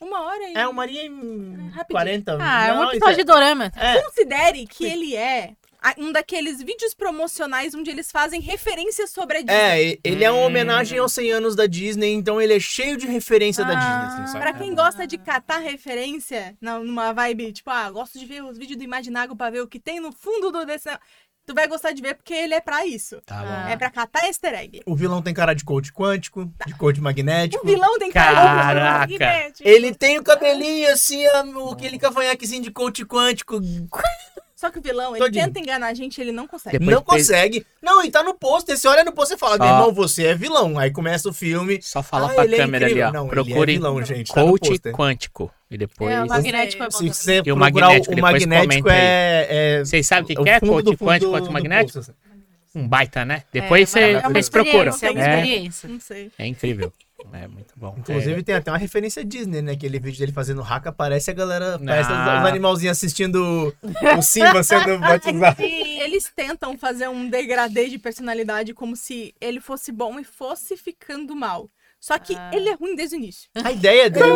Uma 0.00 0.20
hora 0.26 0.44
aí. 0.44 0.54
É 0.56 0.66
uma 0.66 0.84
linha 0.84 1.04
em 1.04 1.68
rapidinho. 1.68 1.84
40 1.92 2.36
Ah, 2.40 2.66
é 2.66 2.72
um 2.72 2.76
não, 2.76 2.90
episódio 2.90 3.16
de 3.16 3.24
dorama. 3.24 3.72
é, 3.76 3.96
é, 3.96 4.02
Considere 4.02 4.66
que 4.66 4.84
ele 4.84 5.14
é 5.16 5.52
um 5.98 6.10
daqueles 6.12 6.62
vídeos 6.62 6.94
promocionais 6.94 7.74
onde 7.74 7.90
eles 7.90 8.10
fazem 8.10 8.40
referências 8.40 9.10
sobre 9.10 9.38
a 9.38 9.40
Disney. 9.42 9.54
É, 9.94 9.98
ele 10.04 10.24
é 10.24 10.30
uma 10.30 10.40
Hum. 10.42 10.46
homenagem 10.46 10.98
aos 10.98 11.12
100 11.12 11.30
anos 11.32 11.54
da 11.56 11.66
Disney, 11.66 12.12
então 12.14 12.40
ele 12.40 12.54
é 12.54 12.60
cheio 12.60 12.96
de 12.96 13.06
referência 13.06 13.64
da 13.64 13.72
Ah, 13.72 13.76
Disney, 13.76 14.22
assim, 14.22 14.32
sabe? 14.32 14.44
Pra 14.44 14.52
quem 14.54 14.74
gosta 14.74 15.06
de 15.06 15.18
catar 15.18 15.58
referência 15.58 16.56
numa 16.60 17.12
vibe, 17.12 17.52
tipo, 17.52 17.70
ah, 17.70 17.90
gosto 17.90 18.18
de 18.18 18.26
ver 18.26 18.42
os 18.44 18.58
vídeos 18.58 18.78
do 18.78 18.84
Imaginago 18.84 19.36
pra 19.36 19.50
ver 19.50 19.60
o 19.62 19.68
que 19.68 19.78
tem 19.78 20.00
no 20.00 20.12
fundo 20.12 20.50
do 20.50 20.64
desse. 20.64 20.88
Tu 21.46 21.54
vai 21.54 21.68
gostar 21.68 21.92
de 21.92 22.02
ver 22.02 22.14
porque 22.16 22.34
ele 22.34 22.54
é 22.54 22.60
pra 22.60 22.84
isso. 22.84 23.22
Tá 23.24 23.38
Ah. 23.40 23.44
bom. 23.44 23.70
É 23.72 23.76
pra 23.76 23.88
catar 23.88 24.24
easter 24.26 24.52
egg. 24.52 24.80
O 24.84 24.96
vilão 24.96 25.22
tem 25.22 25.32
cara 25.32 25.54
de 25.54 25.64
coach 25.64 25.92
quântico, 25.92 26.50
de 26.66 26.74
coach 26.74 27.00
magnético. 27.00 27.64
O 27.64 27.68
vilão 27.68 27.96
tem 28.00 28.10
cara 28.10 29.06
de 29.06 29.16
magnético. 29.16 29.68
Ele 29.68 29.94
tem 29.94 30.18
o 30.18 30.24
cabelinho 30.24 30.92
assim, 30.92 31.24
aquele 31.72 32.00
cavanhaquezinho 32.00 32.62
de 32.64 32.72
coach 32.72 33.04
quântico. 33.06 33.60
Só 34.56 34.70
que 34.70 34.78
o 34.78 34.82
vilão, 34.82 35.14
ele 35.14 35.22
Todinho. 35.22 35.44
tenta 35.44 35.58
enganar 35.60 35.88
a 35.88 35.92
gente, 35.94 36.18
ele 36.18 36.32
não 36.32 36.46
consegue. 36.48 36.78
Depois 36.78 36.96
não 36.96 37.04
fez- 37.04 37.26
consegue. 37.28 37.66
Não, 37.82 38.02
e 38.02 38.10
tá 38.10 38.22
no 38.22 38.32
pôster. 38.32 38.74
Você 38.76 38.88
olha 38.88 39.04
no 39.04 39.12
pôster 39.12 39.36
e 39.36 39.38
fala, 39.38 39.58
Só- 39.58 39.62
meu 39.62 39.72
irmão, 39.74 39.92
você 39.92 40.24
é 40.28 40.34
vilão. 40.34 40.78
Aí 40.78 40.90
começa 40.90 41.28
o 41.28 41.32
filme. 41.32 41.78
Só 41.82 42.02
fala 42.02 42.30
Ah, 42.30 42.34
pra 42.34 42.44
ele 42.46 42.54
é 42.54 42.58
câmera 42.58 42.86
ali, 42.86 42.94
incrível. 42.94 43.08
ó. 43.10 43.12
Não, 43.12 43.22
ele 43.24 43.30
é 43.30 43.34
Procure 43.44 43.72
vilão, 43.74 44.02
gente, 44.02 44.32
tá 44.32 44.40
no 44.42 44.48
coach 44.48 44.68
pôster. 44.70 44.92
quântico. 44.94 45.52
E 45.70 45.76
depois. 45.76 46.10
É, 46.10 46.22
O 46.22 46.26
magnético 46.26 46.82
é 46.82 46.86
bom. 46.86 46.90
Se 46.98 47.08
você 47.08 47.42
E 47.44 47.52
o 47.52 47.56
magnético, 47.56 48.12
o, 48.12 48.14
depois 48.16 48.46
magnético 48.46 48.88
é, 48.88 49.46
é 49.50 49.84
Vocês 49.84 50.06
sabem 50.06 50.36
o 50.38 50.42
que, 50.42 50.48
é 50.50 50.58
coach 50.60 50.84
do 50.86 50.96
quântico, 50.96 51.30
quanto 51.32 51.52
magnético? 51.52 52.00
Um 52.74 52.88
baita, 52.88 53.24
né? 53.26 53.42
Depois 53.52 53.94
é, 53.94 54.00
você- 54.12 54.26
é 54.26 54.28
vocês 54.30 54.48
procuram. 54.48 54.78
É 54.80 54.88
É, 54.88 55.70
sei. 56.00 56.32
é 56.38 56.46
incrível. 56.46 56.92
É 57.32 57.48
muito 57.48 57.72
bom. 57.76 57.94
Inclusive 57.98 58.40
É, 58.40 58.42
tem 58.42 58.54
até 58.54 58.70
uma 58.70 58.76
referência 58.78 59.24
Disney, 59.24 59.62
né? 59.62 59.72
Aquele 59.72 59.98
vídeo 59.98 60.18
dele 60.18 60.32
fazendo 60.32 60.60
hack, 60.62 60.86
aparece 60.86 61.30
a 61.30 61.34
galera, 61.34 61.78
parece 61.84 62.10
os, 62.10 62.16
Ah. 62.16 62.40
os 62.42 62.48
animalzinhos 62.48 62.96
assistindo 62.96 63.74
o 64.18 64.22
Simba 64.22 64.62
sendo 64.62 64.98
batizado. 65.00 65.62
Eles 65.62 66.30
tentam 66.34 66.76
fazer 66.76 67.08
um 67.08 67.28
degradê 67.28 67.88
de 67.88 67.98
personalidade 67.98 68.74
como 68.74 68.94
se 68.94 69.34
ele 69.40 69.60
fosse 69.60 69.90
bom 69.92 70.18
e 70.20 70.24
fosse 70.24 70.76
ficando 70.76 71.34
mal. 71.34 71.70
Só 71.98 72.18
que 72.18 72.36
Ah. 72.36 72.50
ele 72.52 72.68
é 72.68 72.74
ruim 72.74 72.94
desde 72.94 73.16
o 73.16 73.18
início. 73.18 73.48
A 73.54 73.72
ideia 73.72 74.10
dele. 74.10 74.26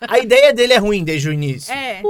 A 0.00 0.18
ideia 0.18 0.52
dele 0.52 0.74
é 0.74 0.78
ruim 0.78 1.02
desde 1.02 1.28
o 1.28 1.32
início. 1.32 1.72
É. 1.72 2.02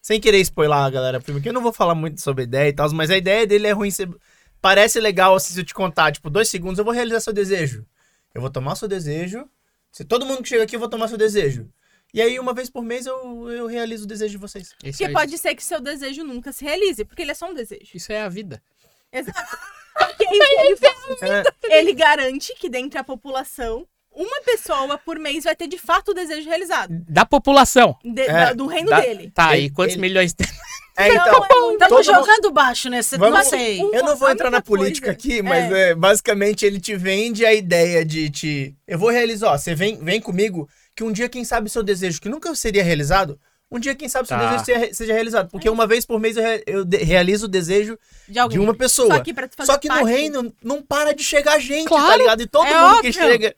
Sem 0.00 0.20
querer 0.20 0.38
spoiler 0.40 0.76
a 0.76 0.90
galera, 0.90 1.20
porque 1.20 1.48
eu 1.48 1.52
não 1.52 1.62
vou 1.62 1.72
falar 1.72 1.94
muito 1.94 2.20
sobre 2.20 2.42
a 2.42 2.44
ideia 2.44 2.68
e 2.68 2.72
tal, 2.72 2.90
mas 2.92 3.10
a 3.10 3.16
ideia 3.16 3.46
dele 3.46 3.66
é 3.66 3.72
ruim. 3.72 3.88
Parece 4.60 5.00
legal 5.00 5.34
assim, 5.34 5.54
se 5.54 5.60
eu 5.60 5.64
te 5.64 5.74
contar, 5.74 6.12
tipo, 6.12 6.30
dois 6.30 6.48
segundos, 6.48 6.78
eu 6.78 6.84
vou 6.84 6.94
realizar 6.94 7.18
seu 7.20 7.32
desejo. 7.32 7.84
Eu 8.34 8.40
vou 8.40 8.50
tomar 8.50 8.74
seu 8.76 8.88
desejo. 8.88 9.48
Se 9.90 10.04
todo 10.04 10.24
mundo 10.26 10.42
que 10.42 10.48
chega 10.48 10.64
aqui, 10.64 10.76
eu 10.76 10.80
vou 10.80 10.88
tomar 10.88 11.08
seu 11.08 11.18
desejo. 11.18 11.68
E 12.14 12.20
aí, 12.20 12.38
uma 12.38 12.52
vez 12.52 12.68
por 12.68 12.82
mês, 12.82 13.06
eu, 13.06 13.50
eu 13.50 13.66
realizo 13.66 14.04
o 14.04 14.06
desejo 14.06 14.32
de 14.32 14.38
vocês. 14.38 14.68
Isso, 14.84 14.98
Porque 14.98 15.04
aí- 15.06 15.12
pode 15.12 15.38
ser 15.38 15.54
que 15.54 15.62
seu 15.64 15.80
desejo 15.80 16.22
nunca 16.24 16.52
se 16.52 16.64
realize, 16.64 17.04
porque 17.04 17.22
ele 17.22 17.30
é 17.30 17.34
só 17.34 17.50
um 17.50 17.54
desejo. 17.54 17.90
isso 17.94 18.12
é 18.12 18.20
a 18.22 18.28
vida. 18.28 18.62
Exato. 19.12 19.38
Porque 19.94 20.24
ele? 20.24 20.78
É, 21.70 21.78
Ele 21.78 21.92
garante 21.92 22.54
que 22.54 22.68
dentre 22.70 22.98
a 22.98 23.04
população, 23.04 23.86
uma 24.14 24.40
pessoa 24.44 24.98
por 24.98 25.18
mês 25.18 25.44
vai 25.44 25.54
ter 25.56 25.66
de 25.66 25.78
fato 25.78 26.10
o 26.10 26.14
desejo 26.14 26.48
realizado. 26.48 26.92
Da 27.08 27.24
população. 27.24 27.96
De- 28.04 28.22
É, 28.22 28.32
da- 28.32 28.52
do 28.52 28.66
reino 28.66 28.90
Da- 28.90 29.00
dele. 29.00 29.30
Tá, 29.34 29.56
Ele- 29.56 29.66
e 29.66 29.70
quantos 29.70 29.94
ele- 29.94 30.02
milhões 30.02 30.32
tem? 30.34 30.46
é, 30.96 31.08
então, 31.08 31.26
é 31.44 31.48
todo 31.48 31.72
Estamos 31.72 32.06
jogando 32.06 32.50
baixo, 32.50 32.88
né? 32.90 33.00
Cê- 33.02 33.16
Vamos- 33.18 33.34
Não 33.38 33.44
sei. 33.44 33.80
Eu 33.80 34.04
não 34.04 34.16
vou 34.16 34.30
entrar 34.30 34.50
na 34.50 34.58
única 34.58 34.68
coisa- 34.68 34.82
política 34.84 35.10
aqui, 35.10 35.42
mas 35.42 35.72
é. 35.72 35.90
é, 35.90 35.94
basicamente 35.94 36.64
ele 36.66 36.78
te 36.80 36.94
vende 36.96 37.44
a 37.46 37.52
ideia 37.54 38.04
de 38.04 38.28
te. 38.30 38.74
Eu 38.86 38.98
vou 38.98 39.10
realizar, 39.10 39.52
ó, 39.52 39.58
você 39.58 39.74
vem, 39.74 39.96
vem 39.96 40.20
comigo, 40.20 40.68
que 40.94 41.02
um 41.02 41.10
dia, 41.12 41.28
quem 41.28 41.44
sabe, 41.44 41.70
seu 41.70 41.82
desejo, 41.82 42.20
que 42.20 42.28
nunca 42.28 42.54
seria 42.54 42.84
realizado, 42.84 43.38
um 43.70 43.78
dia, 43.78 43.94
quem 43.94 44.06
sabe, 44.06 44.28
seu 44.28 44.36
Tá. 44.36 44.50
desejo 44.50 44.64
seja, 44.66 44.94
seja 44.94 45.12
realizado. 45.14 45.48
Porque 45.50 45.70
uma 45.70 45.86
vez 45.86 46.04
por 46.04 46.20
mês 46.20 46.36
eu, 46.36 46.42
re- 46.42 46.62
eu 46.66 46.84
de- 46.84 46.98
realizo 46.98 47.46
o 47.46 47.48
desejo 47.48 47.98
De 48.28 48.38
alguém. 48.38 48.58
de 48.58 48.62
uma 48.62 48.74
pessoa. 48.74 49.14
Só 49.14 49.20
que 49.20 49.32
pra 49.32 49.48
tu 49.48 49.56
fazer 49.56 49.72
Só 49.72 49.78
que 49.78 49.88
no 49.88 49.94
parte- 49.94 50.10
reino 50.10 50.52
não 50.62 50.82
para 50.82 51.14
de 51.14 51.24
chegar 51.24 51.58
gente, 51.58 51.84
tá 51.84 51.88
Claro. 51.88 52.18
ligado? 52.18 52.42
E 52.42 52.46
todo 52.46 52.66
É 52.66 52.74
mundo 52.74 52.90
que 53.00 53.08
óbvio. 53.08 53.12
chega, 53.14 53.56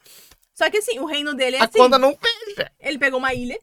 Só 0.54 0.70
que 0.70 0.78
assim, 0.78 0.98
o 1.00 1.04
reino 1.04 1.34
dele 1.34 1.56
é 1.56 1.60
a 1.60 1.64
assim. 1.64 1.78
conta 1.78 1.98
não 1.98 2.16
fecha. 2.16 2.70
Ele 2.80 2.98
pegou 2.98 3.18
uma 3.18 3.34
ilha 3.34 3.58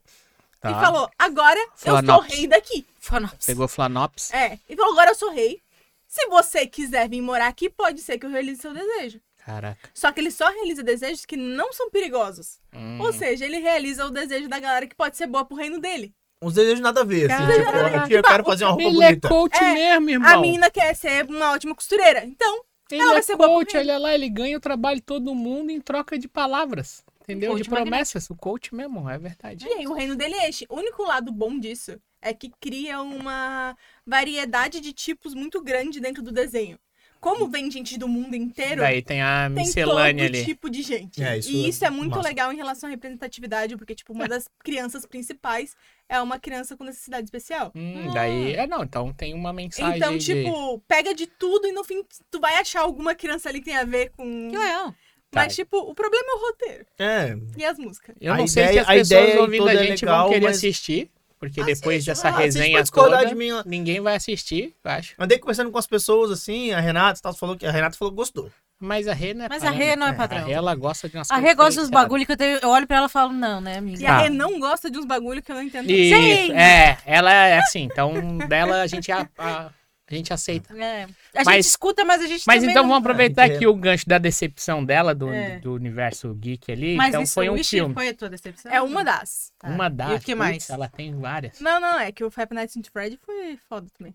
Tá. 0.60 0.70
e 0.70 0.74
falou: 0.74 1.10
agora 1.18 1.58
eu 1.58 1.66
sou 1.74 1.90
Flanops. 1.98 2.34
rei 2.34 2.46
daqui. 2.46 2.86
Fanops. 3.00 3.46
Pegou 3.46 3.66
Flanops. 3.66 4.32
É. 4.32 4.58
E 4.68 4.76
falou: 4.76 4.92
agora 4.92 5.10
eu 5.10 5.14
sou 5.14 5.30
rei. 5.32 5.60
Se 6.06 6.26
você 6.28 6.66
quiser 6.66 7.08
vir 7.08 7.20
morar 7.22 7.48
aqui, 7.48 7.68
pode 7.70 8.00
ser 8.00 8.18
que 8.18 8.26
eu 8.26 8.30
realize 8.30 8.60
seu 8.60 8.72
desejo. 8.74 9.20
Caraca. 9.44 9.90
Só 9.92 10.12
que 10.12 10.20
ele 10.20 10.30
só 10.30 10.48
realiza 10.50 10.82
desejos 10.82 11.24
que 11.24 11.36
não 11.36 11.72
são 11.72 11.90
perigosos. 11.90 12.60
Hum. 12.72 13.00
Ou 13.00 13.12
seja, 13.12 13.44
ele 13.44 13.58
realiza 13.58 14.06
o 14.06 14.10
desejo 14.10 14.48
da 14.48 14.60
galera 14.60 14.86
que 14.86 14.94
pode 14.94 15.16
ser 15.16 15.26
boa 15.26 15.44
pro 15.44 15.56
reino 15.56 15.80
dele. 15.80 16.14
Uns 16.40 16.54
desejos 16.54 16.80
nada 16.80 17.00
a 17.00 17.04
ver, 17.04 17.32
assim. 17.32 17.44
Caraca. 17.64 18.02
Tipo, 18.02 18.12
eu, 18.12 18.18
eu 18.18 18.22
quero 18.22 18.44
fazer 18.44 18.64
uma 18.64 18.72
roupa 18.72 18.84
Ele 18.88 19.02
é 19.02 19.08
bonita. 19.08 19.28
coach 19.28 19.56
É, 19.56 19.72
mesmo, 19.98 20.08
A 20.08 20.12
irmão. 20.12 20.40
mina 20.42 20.70
quer 20.70 20.94
ser 20.94 21.24
uma 21.24 21.50
ótima 21.52 21.74
costureira. 21.74 22.24
Então, 22.24 22.62
Ele 22.92 23.02
ela 23.02 23.12
vai 23.12 23.20
é 23.20 23.22
ser 23.22 23.36
boa 23.36 23.48
pro 23.48 23.58
coach, 23.58 23.76
olha 23.76 23.98
lá, 23.98 24.14
ele 24.14 24.28
ganha 24.28 24.56
o 24.56 24.60
trabalho 24.60 24.96
de 24.96 25.02
todo 25.02 25.34
mundo 25.34 25.70
em 25.70 25.80
troca 25.80 26.18
de 26.18 26.28
palavras. 26.28 27.04
Entendeu? 27.22 27.54
De 27.54 27.64
promessas. 27.68 28.28
O 28.30 28.34
coach 28.34 28.74
mesmo, 28.74 29.08
é 29.08 29.16
verdade. 29.16 29.66
E 29.66 29.72
aí, 29.72 29.86
o 29.86 29.92
reino 29.92 30.16
dele 30.16 30.34
é 30.34 30.48
este. 30.48 30.66
O 30.68 30.76
único 30.76 31.02
lado 31.04 31.30
bom 31.32 31.58
disso 31.58 32.00
é 32.20 32.34
que 32.34 32.50
cria 32.60 33.00
uma 33.00 33.76
variedade 34.06 34.80
de 34.80 34.92
tipos 34.92 35.32
muito 35.34 35.60
grande 35.62 36.00
dentro 36.00 36.22
do 36.22 36.32
desenho. 36.32 36.78
Como 37.20 37.46
vem 37.46 37.70
gente 37.70 37.96
do 37.96 38.08
mundo 38.08 38.34
inteiro, 38.34 38.80
Daí 38.80 39.00
tem 39.00 39.22
a 39.22 39.44
tem 39.46 39.64
miscelânea 39.64 40.26
todo 40.26 40.34
ali. 40.34 40.44
tipo 40.44 40.68
de 40.68 40.82
gente. 40.82 41.22
É, 41.22 41.38
isso 41.38 41.52
e 41.52 41.64
é 41.64 41.68
isso 41.68 41.84
é 41.84 41.90
muito 41.90 42.16
massa. 42.16 42.28
legal 42.28 42.52
em 42.52 42.56
relação 42.56 42.88
à 42.88 42.90
representatividade, 42.90 43.76
porque, 43.76 43.94
tipo, 43.94 44.12
uma 44.12 44.26
das 44.26 44.48
crianças 44.58 45.06
principais 45.06 45.76
é 46.16 46.20
uma 46.20 46.38
criança 46.38 46.76
com 46.76 46.84
necessidade 46.84 47.24
especial. 47.24 47.72
Hum, 47.74 48.10
daí. 48.12 48.54
É, 48.54 48.66
não, 48.66 48.82
então 48.84 49.12
tem 49.12 49.34
uma 49.34 49.52
mensagem. 49.52 49.96
Então, 49.96 50.16
de- 50.16 50.24
tipo, 50.44 50.78
pega 50.86 51.14
de 51.14 51.26
tudo 51.26 51.66
e 51.66 51.72
no 51.72 51.82
fim 51.84 52.04
tu 52.30 52.38
vai 52.40 52.56
achar 52.56 52.82
alguma 52.82 53.14
criança 53.14 53.48
ali 53.48 53.58
que 53.60 53.66
tem 53.66 53.76
a 53.76 53.84
ver 53.84 54.10
com. 54.16 54.24
Que 54.50 54.56
legal. 54.58 54.94
Mas, 55.34 55.54
tipo, 55.54 55.78
o 55.78 55.94
problema 55.94 56.26
é 56.28 56.34
o 56.34 56.40
roteiro 56.46 56.86
É, 56.98 57.36
e 57.56 57.64
as 57.64 57.78
músicas. 57.78 58.14
Eu 58.20 58.34
A 58.34 58.36
não 58.36 58.46
sei 58.46 58.64
se 58.64 58.68
ideia- 58.72 58.82
as 58.82 58.88
a 58.88 58.92
pessoas 58.92 59.10
ideia 59.22 59.40
ouvindo 59.40 59.58
toda 59.64 59.70
a 59.70 59.74
é 59.82 59.86
gente 59.86 60.04
legal, 60.04 60.22
vão 60.24 60.32
querer 60.34 60.44
mas- 60.46 60.56
assistir. 60.58 61.10
Porque 61.38 61.60
Assiste, 61.60 61.80
depois 61.80 62.04
dessa 62.04 62.28
ah, 62.28 62.36
resenha 62.36 62.84
toda, 62.84 63.24
de 63.24 63.34
mim 63.34 63.48
ninguém 63.66 63.98
vai 64.00 64.14
assistir, 64.14 64.76
eu 64.84 64.90
acho. 64.92 65.14
Andei 65.18 65.38
conversando 65.40 65.72
com 65.72 65.78
as 65.78 65.88
pessoas, 65.88 66.30
assim, 66.30 66.70
a 66.70 66.78
Renata 66.78 67.18
e 67.18 67.22
tal, 67.22 67.34
falou 67.34 67.56
que 67.56 67.66
a 67.66 67.72
Renata 67.72 67.96
falou 67.96 68.12
que 68.12 68.16
gostou. 68.16 68.48
Mas 68.84 69.06
a 69.06 69.12
Rê 69.14 69.32
não 69.32 69.44
é 69.44 69.48
Mas 69.48 69.62
a 69.62 69.70
Rê 69.70 69.94
não 69.94 70.08
é 70.08 70.12
padrão. 70.12 70.42
A 70.42 70.44
Rê, 70.46 70.52
ela 70.52 70.74
gosta 70.74 71.08
de 71.08 71.16
umas 71.16 71.30
A 71.30 71.36
Rê 71.36 71.54
gosta 71.54 71.80
dos 71.80 71.88
bagulho 71.88 72.26
que 72.26 72.32
eu, 72.32 72.36
tenho, 72.36 72.58
eu 72.60 72.68
olho 72.68 72.86
pra 72.86 72.96
ela 72.96 73.06
e 73.06 73.10
falo, 73.10 73.32
não, 73.32 73.60
né, 73.60 73.78
amiga? 73.78 74.02
E 74.02 74.04
Tá. 74.04 74.14
a 74.16 74.18
Rê 74.22 74.28
não 74.28 74.58
gosta 74.58 74.90
de 74.90 74.98
uns 74.98 75.04
bagulho 75.04 75.40
que 75.40 75.52
eu 75.52 75.56
não 75.56 75.62
entendo. 75.62 75.88
Isso, 75.88 76.20
Sim. 76.20 76.52
é, 76.52 76.98
ela 77.06 77.32
é 77.32 77.58
assim, 77.58 77.82
então 77.84 78.38
dela 78.48 78.82
a 78.82 78.86
gente, 78.88 79.12
a, 79.12 79.28
a- 79.38 79.70
a 80.10 80.14
gente 80.14 80.32
aceita. 80.32 80.76
É. 80.76 81.04
A 81.04 81.08
Mas- 81.44 81.54
gente 81.54 81.64
escuta, 81.66 82.04
mas 82.04 82.20
a 82.22 82.26
gente 82.26 82.42
Mas 82.46 82.56
também 82.56 82.70
então 82.70 82.82
não... 82.82 82.90
vamos 82.90 83.02
aproveitar 83.04 83.44
aqui 83.44 83.66
o 83.68 83.74
gancho 83.74 84.06
da 84.08 84.18
decepção 84.18 84.84
dela, 84.84 85.14
do, 85.14 85.32
É. 85.32 85.60
do 85.60 85.72
universo 85.74 86.34
geek 86.34 86.70
ali. 86.72 86.96
Mas 86.96 87.10
então 87.10 87.22
isso, 87.22 87.34
foi 87.34 87.48
um 87.48 87.52
Wish 87.54 87.70
filme. 87.70 87.94
foi 87.94 88.08
a 88.08 88.14
tua 88.14 88.28
decepção? 88.28 88.70
É 88.70 88.82
uma 88.82 89.02
das. 89.04 89.52
Tá. 89.58 89.68
Uma 89.68 89.88
das. 89.88 90.10
E 90.10 90.14
o 90.16 90.18
que 90.18 90.24
putz, 90.34 90.38
mais? 90.38 90.68
Ela 90.70 90.88
tem 90.88 91.14
várias. 91.18 91.60
Não, 91.60 91.80
não, 91.80 91.98
é 92.00 92.10
que 92.12 92.22
o 92.24 92.30
Five 92.30 92.48
Nights 92.50 92.76
at 92.76 92.88
Freddy 92.92 93.18
foi 93.24 93.56
foda 93.68 93.86
também. 93.96 94.12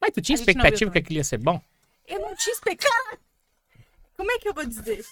Mas 0.00 0.10
tu 0.12 0.20
tinha 0.22 0.34
A 0.34 0.38
gente 0.38 0.46
não 0.46 0.54
viu 0.54 0.60
expectativa 0.62 0.90
que 0.90 0.94
também. 0.94 1.02
aquilo 1.04 1.18
ia 1.18 1.24
ser 1.24 1.38
bom? 1.38 1.60
Eu 2.08 2.18
não 2.20 2.34
tinha 2.34 2.52
expectativa. 2.54 3.18
Como 4.20 4.32
é 4.32 4.38
que 4.38 4.46
eu 4.46 4.52
vou 4.52 4.66
dizer? 4.66 5.02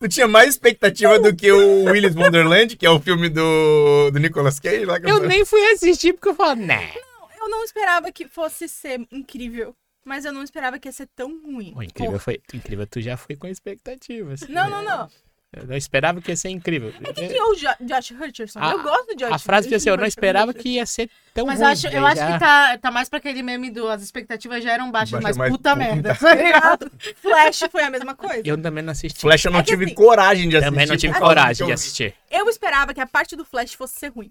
Tu 0.00 0.08
tinha 0.08 0.26
mais 0.26 0.48
expectativa 0.48 1.20
do 1.20 1.32
que 1.36 1.52
o 1.52 1.84
Willis 1.84 2.16
Wonderland, 2.16 2.76
que 2.76 2.84
é 2.84 2.90
o 2.90 2.98
filme 2.98 3.28
do, 3.28 4.10
do 4.10 4.18
Nicolas 4.18 4.58
Cage 4.58 4.84
lá 4.84 4.98
que 4.98 5.08
Eu 5.08 5.20
nem 5.20 5.44
fui 5.44 5.64
assistir 5.70 6.14
porque 6.14 6.30
eu 6.30 6.34
falo, 6.34 6.56
né. 6.56 6.92
Eu 7.38 7.48
não 7.48 7.62
esperava 7.62 8.10
que 8.10 8.26
fosse 8.26 8.68
ser 8.68 9.06
incrível, 9.12 9.72
mas 10.04 10.24
eu 10.24 10.32
não 10.32 10.42
esperava 10.42 10.80
que 10.80 10.88
ia 10.88 10.92
ser 10.92 11.06
tão 11.14 11.40
ruim. 11.44 11.74
O 11.76 11.82
incrível 11.82 12.18
foi. 12.18 12.40
Incrível, 12.52 12.88
tu 12.88 13.00
já 13.00 13.16
foi 13.16 13.36
com 13.36 13.46
expectativas. 13.46 14.40
Não, 14.48 14.68
não, 14.68 14.82
não. 14.82 15.08
Eu 15.56 15.66
não 15.66 15.76
esperava 15.76 16.20
que 16.20 16.30
ia 16.30 16.36
ser 16.36 16.50
incrível. 16.50 16.92
É 17.02 17.12
que 17.12 17.26
criou 17.28 17.50
o 17.50 17.54
Jo- 17.54 17.68
Josh 17.80 18.10
Hutcherson. 18.10 18.58
A- 18.60 18.72
eu 18.72 18.82
gosto 18.82 19.06
do 19.06 19.16
Josh 19.16 19.32
A 19.32 19.38
frase 19.38 19.64
devia 19.66 19.80
ser, 19.80 19.90
eu 19.90 19.96
não 19.96 20.04
esperava 20.04 20.52
que 20.52 20.68
ia 20.68 20.84
ser 20.84 21.08
tão 21.32 21.46
Mas 21.46 21.56
ruim. 21.58 21.66
eu 21.66 21.72
acho, 21.72 21.86
eu 21.88 22.06
Aí 22.06 22.12
acho 22.12 22.20
já- 22.20 22.32
que 22.34 22.38
tá, 22.38 22.78
tá 22.78 22.90
mais 22.90 23.08
pra 23.08 23.18
aquele 23.18 23.42
meme 23.42 23.70
do 23.70 23.88
as 23.88 24.02
expectativas 24.02 24.62
já 24.62 24.72
eram 24.72 24.90
baixas, 24.90 25.18
Baixa 25.20 25.38
mas 25.38 25.50
puta 25.50 25.70
puta. 25.70 25.76
merda, 25.76 26.14
tá? 26.14 26.78
Flash 27.16 27.64
foi 27.72 27.82
a 27.82 27.90
mesma 27.90 28.14
coisa. 28.14 28.42
Eu 28.44 28.60
também 28.60 28.84
não 28.84 28.92
assisti. 28.92 29.18
Flash 29.18 29.44
eu 29.46 29.50
não 29.50 29.60
É 29.60 29.62
tive 29.62 29.86
assim, 29.86 29.94
coragem 29.94 30.48
de 30.48 30.56
assistir. 30.56 30.70
Também 30.72 30.86
não 30.86 30.96
tive 30.96 31.12
que 31.14 31.18
coragem 31.20 31.66
de 31.66 31.72
assistir. 31.72 32.14
Eu 32.30 32.48
esperava 32.48 32.92
que 32.92 33.00
a 33.00 33.06
parte 33.06 33.34
do 33.34 33.44
Flash 33.44 33.72
fosse 33.74 33.98
ser 33.98 34.08
ruim. 34.08 34.30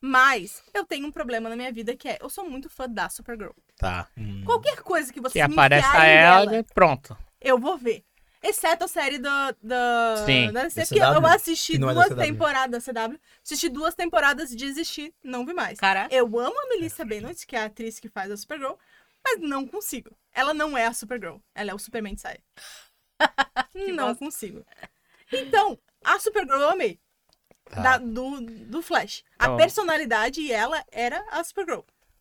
Mas 0.00 0.62
eu 0.72 0.84
tenho 0.84 1.06
um 1.06 1.10
problema 1.12 1.48
na 1.48 1.56
minha 1.56 1.72
vida 1.72 1.94
que 1.96 2.08
é, 2.08 2.18
eu 2.20 2.28
sou 2.30 2.48
muito 2.48 2.68
fã 2.70 2.88
da 2.88 3.08
Supergirl. 3.08 3.50
Tá. 3.76 4.06
Qualquer 4.44 4.76
coisa 4.82 5.12
que 5.12 5.20
você 5.20 5.32
Que 5.34 5.40
aparece 5.40 5.86
a 5.86 5.90
enfiarem 5.90 6.16
ela, 6.16 6.46
dela, 6.46 6.64
pronto. 6.74 7.16
eu 7.40 7.58
vou 7.58 7.76
ver. 7.76 8.04
Exceto 8.42 8.84
a 8.84 8.88
série 8.88 9.18
da, 9.18 9.52
da, 9.62 10.22
Sim. 10.24 10.52
da 10.52 10.62
Da 10.64 10.70
porque 10.70 10.94
eu 11.00 11.14
CW, 11.20 11.26
assisti 11.26 11.72
que 11.78 11.84
é 11.84 11.92
duas 11.92 12.06
CW. 12.08 12.16
temporadas 12.16 12.84
da 12.84 12.92
CW. 13.08 13.18
Assisti 13.44 13.68
duas 13.68 13.94
temporadas 13.94 14.52
e 14.52 14.56
desisti, 14.56 15.12
não 15.24 15.44
vi 15.44 15.52
mais. 15.52 15.78
Cara, 15.80 16.06
Eu 16.10 16.26
amo 16.38 16.54
a 16.60 16.68
Melissa 16.68 17.04
Benoist, 17.04 17.46
que 17.46 17.56
é 17.56 17.62
a 17.62 17.64
atriz 17.64 17.98
que 17.98 18.08
faz 18.08 18.30
a 18.30 18.36
Supergirl, 18.36 18.74
mas 19.24 19.40
não 19.40 19.66
consigo. 19.66 20.10
Ela 20.32 20.54
não 20.54 20.78
é 20.78 20.86
a 20.86 20.92
Supergirl, 20.92 21.36
ela 21.54 21.70
é 21.72 21.74
o 21.74 21.78
Superman 21.78 22.14
de 22.14 22.20
saia. 22.20 22.40
não 23.94 24.14
consigo. 24.14 24.64
Então, 25.32 25.78
a 26.04 26.18
Supergirl 26.20 26.60
eu 26.60 26.70
amei. 26.70 26.98
Tá. 27.70 27.82
da- 27.82 27.98
do, 27.98 28.40
do 28.40 28.80
Flash. 28.80 29.22
A 29.38 29.44
Então- 29.44 29.56
personalidade 29.58 30.40
e 30.40 30.50
ela 30.50 30.82
era 30.90 31.22
a 31.30 31.44
Supergirl. 31.44 31.80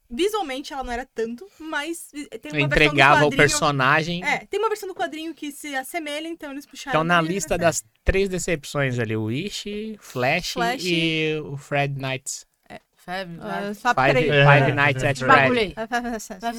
Visualmente 0.10 0.72
ela 0.72 0.84
não 0.84 0.91
era 0.91 1.05
tanto, 1.05 1.45
mas 1.60 2.10
tem 2.41 2.51
uma 2.53 2.62
Entregava 2.62 2.76
versão 2.76 3.28
o 3.28 3.30
do 3.30 3.36
quadrinho... 3.36 3.38
personagem. 3.38 4.24
É, 4.24 4.45
tem 4.45 4.60
uma 4.60 4.70
versão 4.70 4.88
do 4.88 4.95
quadrinho 4.95 5.34
que 5.34 5.51
se 5.51 5.76
assemelha, 5.76 6.28
então 6.28 6.51
eles 6.51 6.66
puxaram. 6.66 6.91
Então, 6.91 7.03
na 7.03 7.20
lista 7.22 7.58
das 7.58 7.84
três 8.03 8.30
decepções 8.30 8.97
ali, 8.99 9.16
o 9.16 9.26
Wish, 9.26 9.97
Flash, 9.99 10.53
Flash. 10.53 10.84
e 10.86 11.41
o 11.43 11.58
Fred 11.58 11.99
Nights. 11.99 12.47
Feb, 13.08 13.38
série. 13.38 13.39
Ah, 13.41 13.74
só 13.74 13.93
Five. 13.93 14.30
É. 14.30 14.45
Five 14.45 14.72
Nights 14.74 15.03
at 15.03 15.20
bagulho 15.20 15.74
Fred. 15.74 15.76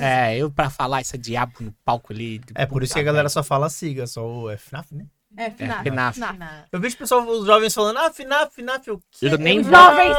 aí. 0.01 0.33
É, 0.33 0.39
eu 0.39 0.51
pra 0.51 0.71
falar 0.71 1.03
esse 1.03 1.19
diabo 1.19 1.53
no 1.61 1.73
palco 1.85 2.13
ali. 2.13 2.41
É 2.55 2.65
por 2.65 2.83
isso 2.83 2.95
que 2.95 3.01
a 3.01 3.03
galera 3.03 3.29
só 3.29 3.43
fala 3.43 3.69
siga, 3.69 4.07
só 4.07 4.27
o 4.27 4.51
é 4.51 4.57
FNAF, 4.57 4.95
né? 4.95 5.07
É, 5.41 5.51
FNAF. 5.51 5.85
FNAF. 5.85 6.19
FNAF. 6.19 6.65
Eu 6.73 6.81
vejo 6.81 6.97
o 6.97 6.99
pessoal, 6.99 7.25
os 7.25 7.47
jovens 7.47 7.73
falando, 7.73 7.97
ah, 7.99 8.11
FNAF, 8.11 8.55
FNAF, 8.57 8.91
o 8.91 8.99
quê? 9.13 9.27
Eu 9.27 9.39
nem- 9.39 9.63
Jovens, 9.63 10.17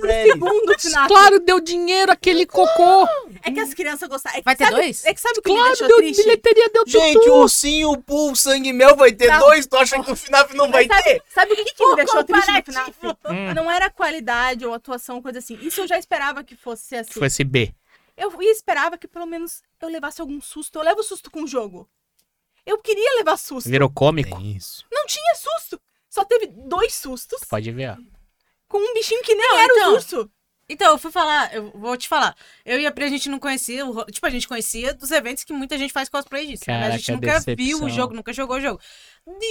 Freddy. 0.00 0.30
Segundo 0.32 0.78
FNAF. 0.78 1.08
Claro, 1.08 1.40
deu 1.40 1.58
dinheiro 1.58 2.12
aquele 2.12 2.44
cocô. 2.44 3.08
É 3.42 3.50
que 3.50 3.60
as 3.60 3.72
crianças 3.72 4.06
gostaram. 4.08 4.36
É 4.36 4.40
que 4.40 4.44
Vai 4.44 4.56
ter 4.56 4.64
sabe- 4.64 4.76
dois? 4.76 5.04
É 5.06 5.14
que 5.14 5.20
sabe 5.20 5.38
o 5.38 5.42
que 5.42 5.48
me 5.50 5.56
Claro, 5.56 5.68
deixou 5.70 5.88
deu 5.88 5.96
triste? 5.98 6.22
bilheteria, 6.22 6.68
deu 6.70 6.84
Gente, 6.86 7.18
tudo. 7.20 7.32
o 7.32 7.40
ursinho, 7.40 7.90
o 7.90 8.02
Poo, 8.02 8.32
o 8.32 8.36
Sangue 8.36 8.72
Mel 8.74 8.94
vai 8.94 9.10
ter 9.12 9.28
Não. 9.28 9.38
dois? 9.40 9.66
Tu 9.66 9.76
acha 9.76 10.02
que 10.02 10.10
o 10.10 10.16
FNAF 10.16 10.54
não 10.54 10.70
vai 10.70 10.86
Mas 10.86 11.02
ter? 11.02 11.10
sabe, 11.10 11.22
sabe 11.34 11.52
o 11.54 11.56
que, 11.56 11.64
que 11.74 11.86
me 11.86 11.96
deixou 11.96 12.24
triste 12.24 12.50
no. 12.50 12.62
FNAF? 12.62 12.92
Hum. 13.30 13.54
Não 13.54 13.70
era 13.70 13.86
a 13.86 13.90
qualidade 13.90 14.66
ou 14.66 14.74
atuação, 14.74 15.22
coisa 15.22 15.38
assim. 15.38 15.58
Isso 15.62 15.80
eu 15.80 15.88
já 15.88 15.98
esperava 15.98 16.44
que 16.44 16.54
fosse 16.54 16.82
ser 16.84 16.96
assim. 16.96 17.12
Se 17.14 17.18
fosse 17.18 17.42
B. 17.42 17.72
Eu 18.16 18.32
esperava 18.42 18.98
que 18.98 19.06
pelo 19.06 19.26
menos 19.26 19.62
eu 19.80 19.88
levasse 19.88 20.20
algum 20.20 20.40
susto. 20.40 20.78
Eu 20.78 20.82
levo 20.82 21.02
susto 21.02 21.30
com 21.30 21.44
o 21.44 21.46
jogo. 21.46 21.88
Eu 22.68 22.78
queria 22.78 23.16
levar 23.16 23.36
susto. 23.38 23.68
Virou 23.70 23.88
cômico. 23.90 24.38
isso. 24.42 24.84
Não 24.92 25.06
tinha 25.06 25.34
susto. 25.34 25.80
Só 26.10 26.24
teve 26.24 26.46
dois 26.48 26.94
sustos 26.94 27.40
Pode 27.48 27.70
ver, 27.72 27.90
ó. 27.90 27.96
com 28.68 28.78
um 28.78 28.94
bichinho 28.94 29.22
que 29.22 29.34
nem 29.34 29.48
Não, 29.48 29.58
era 29.58 29.72
então. 29.72 29.90
o 29.90 29.94
urso. 29.94 30.30
Então, 30.70 30.92
eu 30.92 30.98
fui 30.98 31.10
falar, 31.10 31.54
eu 31.54 31.70
vou 31.74 31.96
te 31.96 32.06
falar. 32.06 32.36
Eu 32.64 32.78
e 32.78 32.86
a 32.86 32.92
Pri, 32.92 33.04
a 33.04 33.08
gente 33.08 33.28
não 33.30 33.38
conhecia, 33.38 33.86
o 33.86 34.04
tipo, 34.04 34.26
a 34.26 34.30
gente 34.30 34.46
conhecia 34.46 34.92
dos 34.92 35.10
eventos 35.10 35.42
que 35.42 35.52
muita 35.52 35.78
gente 35.78 35.92
faz 35.94 36.08
cosplay 36.10 36.46
disso. 36.46 36.64
né? 36.68 36.74
A 36.76 36.80
Caraca, 36.80 36.98
gente 36.98 37.12
nunca 37.12 37.40
viu 37.40 37.54
decepção. 37.56 37.84
o 37.86 37.90
jogo, 37.90 38.14
nunca 38.14 38.32
jogou 38.34 38.56
o 38.58 38.60
jogo. 38.60 38.78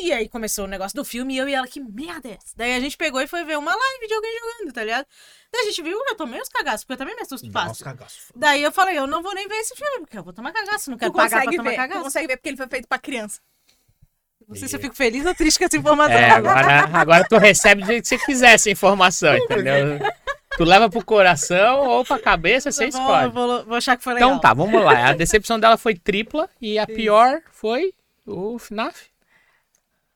E 0.01 0.11
aí 0.13 0.29
começou 0.29 0.65
o 0.65 0.67
negócio 0.67 0.95
do 0.95 1.03
filme 1.03 1.33
e 1.33 1.37
eu 1.39 1.49
e 1.49 1.53
ela, 1.55 1.65
que 1.67 1.79
merda 1.79 2.29
é 2.29 2.33
essa? 2.33 2.53
Daí 2.55 2.75
a 2.75 2.79
gente 2.79 2.95
pegou 2.95 3.19
e 3.19 3.27
foi 3.27 3.43
ver 3.43 3.57
uma 3.57 3.75
live 3.75 4.07
de 4.07 4.13
alguém 4.13 4.31
jogando, 4.39 4.73
tá 4.73 4.83
ligado? 4.83 5.05
Daí 5.51 5.61
a 5.61 5.65
gente 5.65 5.81
viu, 5.81 5.97
eu 6.07 6.15
tomei 6.15 6.39
uns 6.39 6.49
cagaços, 6.49 6.83
porque 6.83 6.93
eu 6.93 6.97
também 6.97 7.15
me 7.15 7.21
assusto 7.21 7.51
fácil. 7.51 7.83
cagaço. 7.83 8.17
Daí 8.35 8.61
eu 8.61 8.71
falei, 8.71 8.97
eu 8.97 9.07
não 9.07 9.23
vou 9.23 9.33
nem 9.33 9.47
ver 9.47 9.55
esse 9.55 9.75
filme, 9.75 9.99
porque 10.01 10.17
eu 10.19 10.23
vou 10.23 10.33
tomar 10.33 10.51
cagaço, 10.51 10.91
não 10.91 10.97
quero 10.99 11.11
Tu 11.11 11.15
pagar 11.15 11.29
pra 11.29 11.39
consegue 11.45 11.57
tomar 11.57 11.69
ver. 11.71 11.75
Tu 11.75 11.79
cagaço. 11.79 12.03
consegue 12.03 12.27
ver 12.27 12.37
porque 12.37 12.49
ele 12.49 12.57
foi 12.57 12.67
feito 12.67 12.87
pra 12.87 12.99
criança. 12.99 13.39
Não 14.47 14.55
sei 14.55 14.67
se 14.67 14.75
eu 14.75 14.79
fico 14.79 14.95
feliz 14.95 15.25
ou 15.25 15.35
triste 15.35 15.57
com 15.59 15.65
essa 15.65 15.75
informação. 15.77 16.15
É, 16.15 16.29
agora, 16.29 16.89
agora 16.93 17.25
tu 17.27 17.37
recebe 17.37 17.81
do 17.81 17.87
jeito 17.87 18.03
que 18.03 18.07
você 18.09 18.17
quiser 18.19 18.53
essa 18.53 18.69
informação, 18.69 19.35
entendeu? 19.37 19.99
Tu 20.57 20.63
leva 20.63 20.89
pro 20.89 21.05
coração 21.05 21.87
ou 21.87 22.03
pra 22.03 22.17
cabeça, 22.17 22.71
você 22.71 22.89
vou, 22.89 23.01
escolhe. 23.01 23.29
vou, 23.29 23.65
vou 23.65 23.77
achar 23.77 23.95
que 23.95 24.03
foi 24.03 24.15
legal. 24.15 24.29
Então 24.29 24.41
tá, 24.41 24.53
vamos 24.55 24.83
lá. 24.83 25.09
A 25.09 25.13
decepção 25.15 25.59
dela 25.59 25.77
foi 25.77 25.95
tripla 25.95 26.49
e 26.59 26.79
a 26.79 26.87
pior 26.87 27.41
foi 27.51 27.93
o 28.25 28.57
FNAF. 28.57 29.09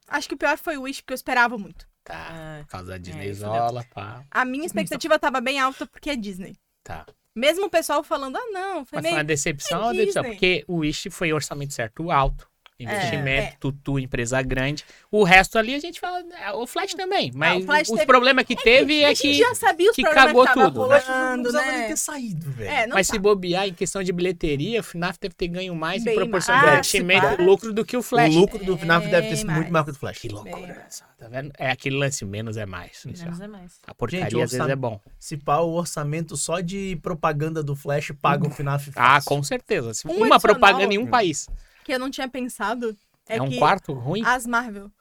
Acho 0.07 0.27
que 0.27 0.33
o 0.33 0.37
pior 0.37 0.57
foi 0.57 0.77
o 0.77 0.81
Wish, 0.81 1.01
porque 1.01 1.13
eu 1.13 1.15
esperava 1.15 1.57
muito. 1.57 1.87
Tá, 2.03 2.59
por 2.61 2.71
causa 2.71 2.87
da 2.87 2.97
Disney 2.97 3.29
isso 3.29 3.41
Zola, 3.41 3.85
pá. 3.93 4.25
A 4.31 4.43
minha 4.43 4.65
expectativa 4.65 5.19
tava 5.19 5.39
bem 5.39 5.59
alta 5.59 5.85
porque 5.85 6.09
é 6.09 6.15
Disney. 6.15 6.57
Tá. 6.83 7.05
Mesmo 7.35 7.67
o 7.67 7.69
pessoal 7.69 8.03
falando, 8.03 8.35
ah, 8.35 8.45
não, 8.51 8.83
foi 8.83 8.97
Mas 8.97 9.03
meio... 9.03 9.13
foi 9.13 9.19
uma 9.19 9.23
decepção 9.23 9.83
é 9.83 9.85
ou 9.85 9.93
decepção? 9.93 10.23
Disney. 10.23 10.35
Porque 10.35 10.65
o 10.67 10.77
Wish 10.77 11.09
foi 11.11 11.31
orçamento 11.31 11.73
certo 11.73 12.11
alto. 12.11 12.50
Investimento, 12.83 13.47
é. 13.53 13.55
tutu, 13.59 13.99
empresa 13.99 14.41
grande. 14.41 14.83
O 15.11 15.23
resto 15.23 15.57
ali 15.57 15.75
a 15.75 15.79
gente 15.79 15.99
fala. 15.99 16.23
é, 16.39 16.51
O 16.53 16.65
Flash 16.65 16.93
também. 16.93 17.31
Mas 17.33 17.63
o 17.63 17.65
Flash 17.65 17.89
os 17.89 17.93
teve- 17.95 18.05
problemas 18.05 18.45
que 18.45 18.55
teve 18.55 19.03
a 19.05 19.11
é 19.11 19.15
gente 19.15 19.21
que. 19.21 19.33
já 19.35 19.53
sabia 19.55 19.89
os 19.89 19.95
que 19.95 20.03
cagou 20.03 20.45
que 20.45 20.53
tudo, 20.53 20.87
né? 20.87 20.99
rolando, 20.99 21.43
precisava 21.43 21.71
nem 21.71 21.81
né? 21.81 21.87
ter 21.87 21.97
saído, 21.97 22.51
velho. 22.51 22.69
É, 22.69 22.87
não 22.87 22.95
Mas 22.95 23.07
tá. 23.07 23.13
se 23.13 23.19
bobear 23.19 23.67
em 23.67 23.73
questão 23.73 24.01
de 24.03 24.11
bilheteria, 24.11 24.79
o 24.79 24.83
FNAF 24.83 25.17
deve 25.19 25.35
ter 25.35 25.47
ganho 25.47 25.75
mais 25.75 26.03
Bem 26.03 26.13
em 26.13 26.17
proporção 26.17 26.55
mais. 26.55 26.65
de 26.65 26.69
Ah, 26.69 26.73
investimento 26.75 27.41
e 27.41 27.45
lucro 27.45 27.73
do 27.73 27.85
que 27.85 27.95
o 27.97 28.01
Flash. 28.01 28.35
O 28.35 28.39
lucro 28.39 28.63
do 28.65 28.77
FNAF 28.77 29.07
deve 29.07 29.29
ter 29.29 29.35
sido 29.37 29.47
Bem 29.47 29.55
muito 29.57 29.71
maior 29.71 29.83
que 29.83 29.89
o 29.89 29.93
do 29.93 29.99
Flash. 29.99 30.17
Que 30.19 30.29
loucura. 30.29 30.85
Tá 31.17 31.27
vendo? 31.27 31.51
É 31.57 31.69
aquele 31.69 31.97
lance 31.97 32.25
menos 32.25 32.57
é 32.57 32.65
mais. 32.65 33.03
Menos 33.05 33.39
é 33.39 33.47
mais. 33.47 33.79
A 33.85 33.93
porcaria 33.93 34.25
Gente, 34.25 34.41
às 34.41 34.51
vezes 34.51 34.67
é 34.69 34.75
bom. 34.75 34.99
Se 35.19 35.37
pá, 35.37 35.59
o 35.59 35.73
orçamento 35.73 36.35
só 36.35 36.59
de 36.59 36.97
propaganda 37.03 37.61
do 37.61 37.75
Flash 37.75 38.11
paga 38.19 38.47
o 38.47 38.49
FNAF 38.49 38.91
Ah, 38.95 39.19
com 39.23 39.43
certeza. 39.43 39.93
Se 39.93 40.07
Um 40.07 40.23
Uma 40.25 40.39
propaganda 40.39 40.93
em 40.93 40.97
um 40.97 41.05
país. 41.05 41.47
Que 41.83 41.93
eu 41.93 41.99
não 41.99 42.09
tinha 42.09 42.27
pensado 42.27 42.95
é, 43.27 43.37
É, 43.37 43.41
um 43.41 43.57
quarto 43.57 43.93
ruim? 43.93 44.23
as 44.25 44.45
Marvel... 44.45 44.91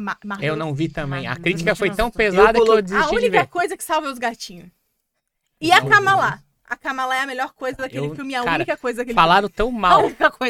Ma- 0.00 0.16
Marvel... 0.24 0.46
Eu 0.48 0.56
não 0.56 0.74
vi 0.74 0.88
também. 0.88 1.26
A 1.26 1.30
Marvel, 1.30 1.42
crítica 1.44 1.70
a 1.70 1.74
gente 1.74 1.78
foi 1.78 1.88
não 1.88 1.96
tão 1.96 2.10
pesada 2.10 2.58
Eu 2.58 2.64
que 2.64 2.70
eu 2.70 2.82
desisti 2.82 3.04
A 3.04 3.08
de 3.08 3.16
única 3.16 3.40
ver. 3.42 3.46
coisa 3.48 3.76
que 3.76 3.82
salva 3.84 4.06
é 4.08 4.10
os 4.10 4.18
gatinhos. 4.18 4.68
E 5.60 5.72
a 5.72 5.80
Kamala. 5.84 6.42
A 6.64 6.76
Kamala 6.76 7.16
é 7.16 7.20
a 7.22 7.26
melhor 7.26 7.52
coisa 7.52 7.78
daquele 7.78 8.06
Eu- 8.06 8.14
filme, 8.14 8.32
é 8.34 8.38
a 8.38 8.44
cara, 8.44 8.56
única 8.56 8.76
coisa 8.76 9.04
que 9.04 9.12
Falaram 9.12 9.48
tão 9.48 9.72
mal. 9.72 10.02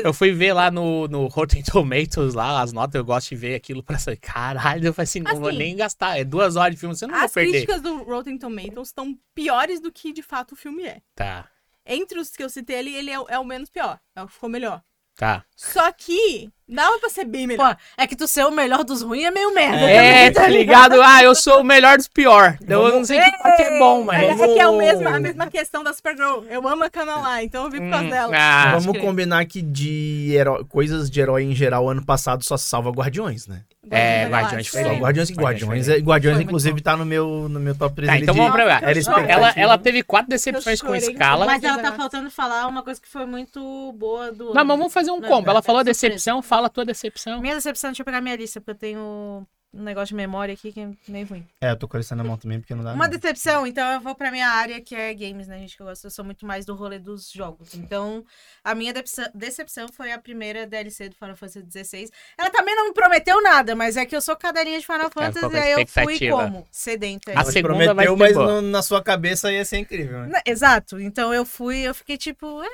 Eu 0.04 0.12
fui 0.12 0.32
ver 0.32 0.52
lá 0.52 0.70
no, 0.70 1.08
no 1.08 1.26
Rotten 1.28 1.62
Tomatoes, 1.62 2.34
lá, 2.34 2.60
as 2.60 2.72
notas, 2.74 2.94
eu 2.96 3.04
gosto 3.04 3.30
de 3.30 3.36
ver 3.36 3.54
aquilo 3.54 3.82
pra 3.82 3.98
saber. 3.98 4.18
Caralho, 4.18 4.86
eu 4.86 4.92
falei 4.92 5.04
assim, 5.04 5.20
não 5.20 5.36
vou 5.36 5.48
Assim, 5.48 5.56
nem 5.58 5.76
gastar. 5.76 6.18
É 6.18 6.24
duas 6.24 6.56
horas 6.56 6.74
de 6.74 6.80
filme, 6.80 6.94
você 6.94 7.06
não 7.06 7.14
vai 7.14 7.24
As 7.24 7.32
perder. 7.32 7.52
críticas 7.52 7.80
do 7.80 8.02
Rotten 8.02 8.36
Tomatoes 8.36 8.88
estão 8.88 9.18
piores 9.34 9.80
do 9.80 9.90
que 9.90 10.12
de 10.12 10.22
fato 10.22 10.52
o 10.52 10.56
filme 10.56 10.82
é. 10.84 11.00
Tá, 11.14 11.48
Entre 11.86 12.18
os 12.18 12.30
que 12.36 12.42
eu 12.44 12.50
citei 12.50 12.78
ali, 12.78 12.94
ele 12.94 13.10
é, 13.10 13.16
é 13.28 13.38
o 13.38 13.44
menos 13.44 13.70
pior. 13.70 13.98
É 14.14 14.22
o 14.22 14.26
que 14.26 14.34
ficou 14.34 14.50
melhor. 14.50 14.82
Tá. 15.20 15.44
Só 15.54 15.92
que 15.92 16.50
dava 16.70 16.98
pra 16.98 17.08
ser 17.10 17.24
bem 17.24 17.46
melhor. 17.46 17.74
Pô, 17.74 17.80
é 17.98 18.06
que 18.06 18.16
tu 18.16 18.26
ser 18.26 18.44
o 18.46 18.50
melhor 18.50 18.84
dos 18.84 19.02
ruins 19.02 19.24
é 19.24 19.30
meio 19.30 19.52
merda. 19.54 19.76
É, 19.78 20.30
também, 20.30 20.32
tá 20.32 20.48
ligado? 20.48 21.00
Ah, 21.10 21.22
eu 21.22 21.34
sou 21.34 21.60
o 21.60 21.64
melhor 21.64 21.96
dos 21.96 22.06
pior. 22.08 22.56
Eu 22.68 22.88
não 22.92 23.04
sei 23.04 23.20
que 23.20 23.38
parte 23.42 23.62
é 23.62 23.78
bom, 23.78 24.04
Mas 24.04 24.28
mas. 24.28 24.40
é 24.40 24.46
que 24.54 24.58
é 24.60 24.66
o 24.68 24.72
Vamos- 24.72 24.84
mesmo, 24.84 25.08
a 25.08 25.18
mesma 25.20 25.46
questão 25.48 25.82
da 25.82 25.92
Supergirl. 25.92 26.44
Eu 26.48 26.66
amo 26.68 26.84
a 26.84 26.90
Kamala, 26.90 27.42
então 27.42 27.64
eu 27.64 27.70
vi 27.70 27.80
por 27.80 27.90
causa 27.90 28.04
Hum, 28.06 28.10
dela. 28.10 28.36
ah, 28.36 28.78
Vamos 28.78 28.92
que- 28.96 29.04
combinar 29.04 29.44
que 29.46 29.60
de 29.62 30.30
heró- 30.34 30.64
coisas 30.68 31.10
de 31.10 31.20
herói 31.20 31.42
em 31.44 31.54
geral, 31.54 31.88
ano 31.88 32.04
passado 32.04 32.44
só 32.44 32.56
salva 32.56 32.90
Guardiões, 32.90 33.46
né? 33.46 33.62
É, 33.90 34.28
Guardiões 34.28 34.30
da 34.30 34.36
Guardiões 34.36 34.68
foi 34.68 34.82
Só. 34.82 34.88
Guardiões 35.00 35.30
e 35.30 35.34
Guardiões 35.34 35.88
é- 35.88 35.96
Guardiões, 35.98 36.34
Foi 36.36 36.44
muito 36.44 36.48
inclusive, 36.48 36.80
tá 36.82 36.96
no 36.96 37.04
meu, 37.06 37.48
no 37.48 37.58
meu 37.58 37.74
top 37.74 37.94
3 37.96 38.08
Tá, 38.10 38.18
então 38.18 38.34
de- 38.34 38.38
vamos 38.40 38.54
pra 38.54 38.64
lá. 38.64 38.80
Ela, 39.26 39.52
ela 39.56 39.78
teve 39.78 40.02
quatro 40.02 40.28
decepções 40.28 40.80
com 40.82 40.94
escala. 40.94 41.46
Mas 41.46 41.64
ela 41.64 41.74
tá 41.76 41.80
Exato. 41.84 41.96
faltando 41.96 42.30
falar 42.30 42.66
uma 42.68 42.82
coisa 42.82 43.00
que 43.00 43.08
foi 43.08 43.24
muito 43.26 43.92
boa 43.98 44.30
do. 44.30 44.52
Não, 44.54 44.64
mas 44.64 44.76
vamos 44.78 44.92
fazer 44.92 45.10
um 45.10 45.18
Não, 45.18 45.28
combo. 45.28 45.48
Ela 45.50 45.60
é 45.60 45.62
falou 45.62 45.80
a 45.80 45.82
decepção, 45.82 46.42
fala 46.42 46.59
a 46.66 46.70
tua 46.70 46.84
decepção. 46.84 47.40
Minha 47.40 47.54
decepção, 47.56 47.90
deixa 47.90 48.02
eu 48.02 48.06
pegar 48.06 48.20
minha 48.20 48.36
lista, 48.36 48.60
porque 48.60 48.70
eu 48.72 48.74
tenho 48.74 49.46
um 49.72 49.84
negócio 49.84 50.08
de 50.08 50.14
memória 50.16 50.52
aqui 50.52 50.72
que 50.72 50.80
é 50.80 50.88
meio 51.06 51.24
ruim. 51.28 51.46
É, 51.60 51.70
eu 51.70 51.76
tô 51.76 51.86
com 51.86 51.96
a 51.96 52.00
lista 52.00 52.16
na 52.16 52.24
mão 52.24 52.36
também, 52.36 52.58
porque 52.58 52.74
não 52.74 52.82
dá 52.82 52.92
Uma 52.92 53.04
não. 53.06 53.10
decepção, 53.16 53.64
então 53.64 53.92
eu 53.92 54.00
vou 54.00 54.16
pra 54.16 54.28
minha 54.32 54.48
área 54.48 54.80
que 54.80 54.96
é 54.96 55.14
games, 55.14 55.46
né, 55.46 55.60
gente? 55.60 55.76
Que 55.76 55.82
eu 55.82 55.86
gosto, 55.86 56.02
eu 56.04 56.10
sou 56.10 56.24
muito 56.24 56.44
mais 56.44 56.66
do 56.66 56.74
rolê 56.74 56.98
dos 56.98 57.30
jogos. 57.30 57.72
Então, 57.76 58.24
a 58.64 58.74
minha 58.74 58.92
decepção, 59.32 59.86
foi 59.92 60.10
a 60.10 60.18
primeira 60.18 60.66
DLC 60.66 61.08
do 61.08 61.14
Final 61.14 61.36
Fantasy 61.36 61.64
XVI. 61.70 62.10
Ela 62.36 62.50
também 62.50 62.74
não 62.74 62.88
me 62.88 62.92
prometeu 62.94 63.40
nada, 63.42 63.76
mas 63.76 63.96
é 63.96 64.04
que 64.04 64.16
eu 64.16 64.20
sou 64.20 64.34
cadelinha 64.34 64.80
de 64.80 64.84
Final 64.86 65.08
Fantasy 65.08 65.34
ficou 65.34 65.50
com 65.50 65.56
e 65.56 65.60
aí 65.60 65.70
eu 65.72 65.86
fui 65.86 66.28
como? 66.30 66.66
Sedenta. 66.72 67.32
A 67.38 67.44
segunda 67.44 67.94
prometeu, 67.94 67.94
vai 67.94 68.06
ser 68.06 68.16
mas 68.16 68.34
boa. 68.34 68.60
no- 68.60 68.68
na 68.70 68.82
sua 68.82 69.00
cabeça 69.00 69.52
ia 69.52 69.64
ser 69.64 69.78
incrível, 69.78 70.18
né? 70.22 70.26
Né, 70.32 70.40
Exato. 70.46 70.98
Então 71.00 71.32
eu 71.32 71.44
fui, 71.46 71.78
eu 71.78 71.94
fiquei 71.94 72.16
tipo, 72.18 72.60
é, 72.60 72.68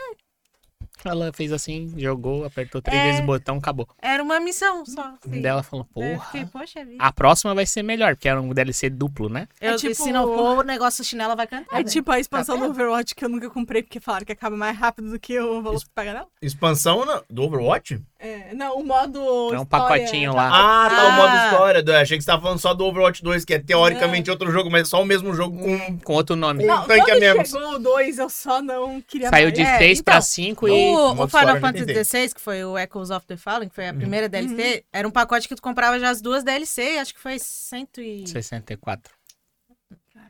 Ela 1.05 1.32
fez 1.32 1.53
assim, 1.53 1.92
jogou, 1.97 2.44
apertou 2.44 2.80
três 2.82 2.99
É. 3.01 3.05
vezes 3.07 3.20
o 3.20 3.24
botão, 3.24 3.59
acabou. 3.59 3.88
era 4.01 4.22
uma 4.22 4.40
missão 4.40 4.84
só. 4.84 5.03
assim. 5.22 5.40
Daí 5.40 5.47
ela 5.47 5.62
falou, 5.62 5.86
eu 5.97 6.03
porra. 6.16 6.24
fiquei, 6.26 6.47
poxa 6.47 6.84
vida. 6.84 6.97
A 6.99 7.12
próxima 7.12 7.55
vai 7.55 7.64
ser 7.66 7.82
melhor, 7.82 8.16
porque 8.16 8.28
era 8.28 8.40
um 8.40 8.53
DLC 8.53 8.88
duplo, 8.90 9.28
né? 9.28 9.47
Eu, 9.61 9.74
É 9.74 9.76
tipo- 9.76 9.94
Se 9.94 10.11
não 10.12 10.24
for, 10.24 10.59
o 10.59 10.62
negócio 10.62 11.05
chinela 11.05 11.36
vai 11.36 11.47
cantar. 11.47 11.76
É 11.78 11.84
né? 11.84 11.88
tipo 11.90 12.11
a 12.11 12.18
expansão 12.18 12.59
Tá 12.59 12.64
do 12.64 12.70
Overwatch 12.70 13.14
que 13.14 13.24
eu 13.24 13.28
nunca 13.28 13.49
comprei 13.51 13.82
porque 13.82 14.01
falaram 14.01 14.24
que 14.26 14.32
acaba 14.32 14.57
mais 14.57 14.76
rápido 14.76 15.11
do 15.11 15.18
que 15.20 15.38
o 15.38 15.62
valor 15.62 15.78
que 15.80 15.90
paga 15.90 16.12
nela. 16.14 16.26
Expansão 16.42 17.05
na- 17.05 17.22
do 17.30 17.42
Overwatch? 17.42 18.01
É, 18.19 18.55
não, 18.55 18.79
o 18.79 18.85
modo. 18.85 19.19
É 19.55 19.59
um 19.59 19.62
história- 19.62 19.67
pacotinho 19.67 20.33
lá. 20.35 20.49
Ah, 20.49 20.89
tá, 20.89 21.05
o 21.05 21.07
Ah. 21.09 21.11
modo 21.12 21.37
história. 21.45 21.83
do- 21.83 21.93
Achei 21.95 22.17
que 22.17 22.25
você 22.25 22.31
tava 22.31 22.41
falando 22.41 22.59
só 22.59 22.73
do 22.73 22.85
Overwatch 22.87 23.23
2, 23.23 23.45
que 23.45 23.53
é 23.53 23.59
teoricamente 23.59 24.31
outro 24.31 24.51
jogo, 24.51 24.71
mas 24.71 24.83
é 24.83 24.85
só 24.87 25.03
o 25.03 25.05
mesmo 25.05 25.35
jogo 25.35 25.59
com... 25.59 25.99
Com 26.01 26.12
outro 26.14 26.35
nome. 26.35 26.64
Um 26.64 26.67
Não, 26.67 26.87
tanque 26.87 27.01
a 27.03 27.05
quando 27.05 27.21
menos. 27.21 27.51
chegou 27.51 27.73
o 27.75 27.79
2, 27.79 28.19
eu 28.19 28.31
só 28.31 28.62
não 28.62 29.03
queria 29.03 29.29
Saiu 29.29 29.49
mais. 29.49 29.55
de 29.55 29.61
É, 29.62 29.79
6 29.79 29.99
então, 30.01 30.12
pra 30.14 30.21
5 30.23 30.67
e. 30.67 30.71
O, 30.71 31.12
o 31.25 31.29
Final 31.29 31.57
eu 31.57 31.61
Fantasy. 31.61 32.05
XVI, 32.05 32.35
que 32.35 32.41
foi 32.41 32.64
o 32.64 32.79
Echoes 32.79 33.11
of 33.11 33.27
the 33.27 33.37
Fallen, 33.37 33.69
que 33.69 33.75
foi 33.75 33.87
a 33.89 33.93
Uhum. 33.93 33.99
primeira 33.99 34.29
DLC, 34.31 34.83
era 34.91 35.07
um 35.07 35.11
pacote 35.11 35.47
que 35.47 35.55
tu 35.55 35.61
comprava 35.61 35.99
já 36.01 36.09
as 36.09 36.23
duas 36.23 36.43
DLC, 36.43 36.97
acho 36.99 37.12
que 37.12 37.21
foi 37.21 37.39
cento 37.39 38.01
e... 38.01 38.27
64. 38.27 39.12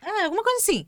É, 0.03 0.25
alguma 0.25 0.43
coisa 0.43 0.59
assim. 0.61 0.85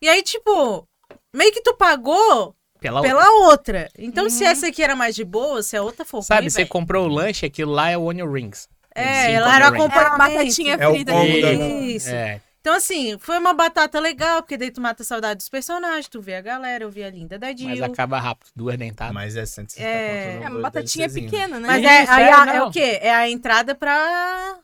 E 0.00 0.08
aí, 0.08 0.22
tipo, 0.22 0.86
meio 1.32 1.52
que 1.52 1.62
tu 1.62 1.74
pagou 1.74 2.54
Pela 2.90 3.00
outra. 3.00 3.08
pela 3.16 3.30
outra. 3.48 3.90
Então, 3.98 4.28
se 4.30 4.44
essa 4.44 4.68
aqui 4.68 4.82
era 4.82 4.94
mais 4.96 5.14
de 5.14 5.24
boa, 5.24 5.62
se 5.62 5.76
a 5.76 5.82
outra 5.82 6.04
for 6.04 6.22
Sabe, 6.22 6.42
ruim, 6.42 6.50
você 6.50 6.64
comprou 6.66 7.06
o 7.06 7.08
lanche, 7.08 7.46
aquilo 7.46 7.72
lá 7.72 7.90
é 7.90 7.96
o 7.96 8.02
Onion 8.04 8.30
Rings. 8.30 8.68
É, 8.94 9.32
ela 9.32 9.54
era 9.56 9.68
acompanhamento. 9.68 10.18
batatinha 10.18 10.74
É 10.78 10.86
o 10.88 10.92
frita. 10.92 11.12
ali. 11.12 11.96
Isso. 11.96 12.10
É, 12.10 12.40
Então, 12.60 12.74
assim, 12.76 13.18
foi 13.18 13.36
uma 13.38 13.52
batata 13.52 13.98
legal, 14.00 14.40
porque 14.40 14.56
daí 14.56 14.70
tu 14.70 14.80
mata 14.80 15.02
a 15.02 15.06
saudade 15.06 15.38
dos 15.38 15.48
personagens, 15.48 16.08
tu 16.08 16.20
vê 16.20 16.36
a 16.36 16.40
galera, 16.40 16.84
eu 16.84 16.90
vi 16.90 17.02
a 17.04 17.10
linda 17.10 17.38
da 17.38 17.48
Jill. 17.54 17.68
mas 17.68 17.82
acaba 17.82 18.18
rápido, 18.20 18.48
duas 18.56 18.78
dentadas. 18.78 19.12
Mas 19.12 19.36
é 19.36 19.44
160 19.44 19.86
É, 19.86 20.40
É 20.44 20.48
uma 20.48 20.60
batatinha 20.60 21.06
DLCzinho. 21.08 21.30
pequena, 21.30 21.60
né? 21.60 21.66
Mas 21.68 21.84
é, 21.84 21.88
aí 22.10 22.22
é, 22.24 22.32
a- 22.32 22.54
é 22.54 22.62
o 22.62 22.70
quê? 22.70 22.98
É 23.02 23.12
a 23.14 23.28
entrada 23.28 23.74
pra. 23.74 24.56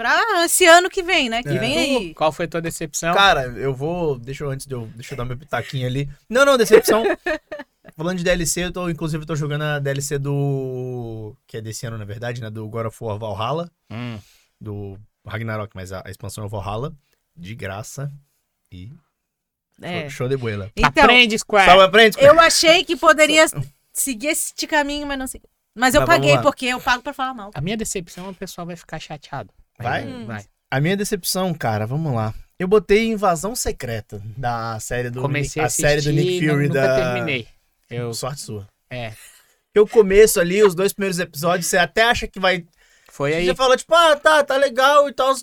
Pra 0.00 0.44
esse 0.46 0.64
ano 0.64 0.88
que 0.88 1.02
vem, 1.02 1.28
né? 1.28 1.42
Que 1.42 1.50
É. 1.50 1.58
vem 1.58 1.78
aí. 1.78 2.14
Qual 2.14 2.32
foi 2.32 2.46
a 2.46 2.48
tua 2.48 2.62
decepção? 2.62 3.12
Cara, 3.14 3.42
eu 3.48 3.74
vou. 3.74 4.18
Deixa 4.18 4.44
eu 4.44 4.50
antes 4.50 4.66
de 4.66 4.74
eu. 4.74 4.86
Deixa 4.94 5.12
eu 5.12 5.18
dar 5.18 5.26
meu 5.26 5.36
pitaquinho 5.36 5.86
ali. 5.86 6.08
Não, 6.26 6.42
não, 6.46 6.56
decepção. 6.56 7.02
Falando 7.96 8.16
de 8.16 8.24
DLC, 8.24 8.64
eu 8.64 8.72
tô, 8.72 8.88
inclusive, 8.88 9.22
eu 9.22 9.26
tô 9.26 9.36
jogando 9.36 9.62
a 9.62 9.78
DLC 9.78 10.18
do. 10.18 11.36
Que 11.46 11.58
é 11.58 11.60
desse 11.60 11.84
ano, 11.86 11.98
na 11.98 12.04
verdade, 12.06 12.40
né? 12.40 12.48
Do 12.48 12.66
God 12.68 12.86
of 12.86 12.96
War 13.04 13.18
Valhalla. 13.18 13.70
Hum, 13.90 14.18
Do 14.58 14.98
Ragnarok, 15.26 15.72
mas 15.74 15.92
a, 15.92 16.02
a 16.06 16.10
expansão 16.10 16.44
é 16.46 16.48
Valhalla. 16.48 16.94
De 17.36 17.54
graça. 17.54 18.10
E. 18.72 18.90
É. 19.82 20.08
Show 20.08 20.28
de 20.28 20.36
boela. 20.38 20.70
Então, 20.74 21.04
Aprende, 21.04 21.38
Square. 21.38 21.66
Salve 21.66 21.84
à 21.84 21.90
frente, 21.90 22.16
eu 22.24 22.38
achei 22.40 22.84
que 22.84 22.96
poderia 22.96 23.44
seguir 23.92 24.28
esse 24.28 24.54
caminho, 24.66 25.06
mas 25.06 25.18
não 25.18 25.26
segui. 25.26 25.46
Mas 25.74 25.94
eu 25.94 26.00
Mas 26.02 26.08
paguei 26.10 26.38
porque 26.38 26.66
eu 26.66 26.80
pago 26.80 27.02
pra 27.02 27.12
falar 27.12 27.34
mal. 27.34 27.50
A 27.54 27.60
minha 27.60 27.76
decepção, 27.76 28.30
o 28.30 28.34
pessoal 28.34 28.66
vai 28.66 28.76
ficar 28.76 28.98
chateado. 28.98 29.50
Vai? 29.82 30.24
Vai. 30.24 30.44
A 30.70 30.80
minha 30.80 30.96
decepção, 30.96 31.52
cara, 31.54 31.86
vamos 31.86 32.14
lá. 32.14 32.34
Eu 32.58 32.68
botei 32.68 33.08
Invasão 33.08 33.56
Secreta 33.56 34.20
da 34.36 34.78
série 34.80 35.10
do. 35.10 35.22
Comecei 35.22 35.60
a 35.60 35.64
a 35.64 35.66
assistir, 35.66 35.82
série 35.82 36.02
do 36.02 36.12
Nick 36.12 36.46
Fury 36.46 36.68
nunca 36.68 36.80
da. 36.80 37.12
terminei. 37.14 37.48
Eu, 37.88 38.12
Sorte 38.14 38.40
sua. 38.42 38.68
é, 38.90 39.12
Eu 39.74 39.86
começo 39.86 40.38
ali, 40.38 40.62
os 40.62 40.74
dois 40.74 40.92
primeiros 40.92 41.18
episódios, 41.18 41.66
você 41.66 41.78
até 41.78 42.02
acha 42.02 42.28
que 42.28 42.38
vai 42.38 42.64
foi 43.10 43.34
aí. 43.34 43.46
Você 43.46 43.54
fala, 43.54 43.76
tipo, 43.76 43.94
ah, 43.94 44.14
tá, 44.16 44.44
tá 44.44 44.56
legal 44.56 45.08
e 45.08 45.12
tal. 45.12 45.34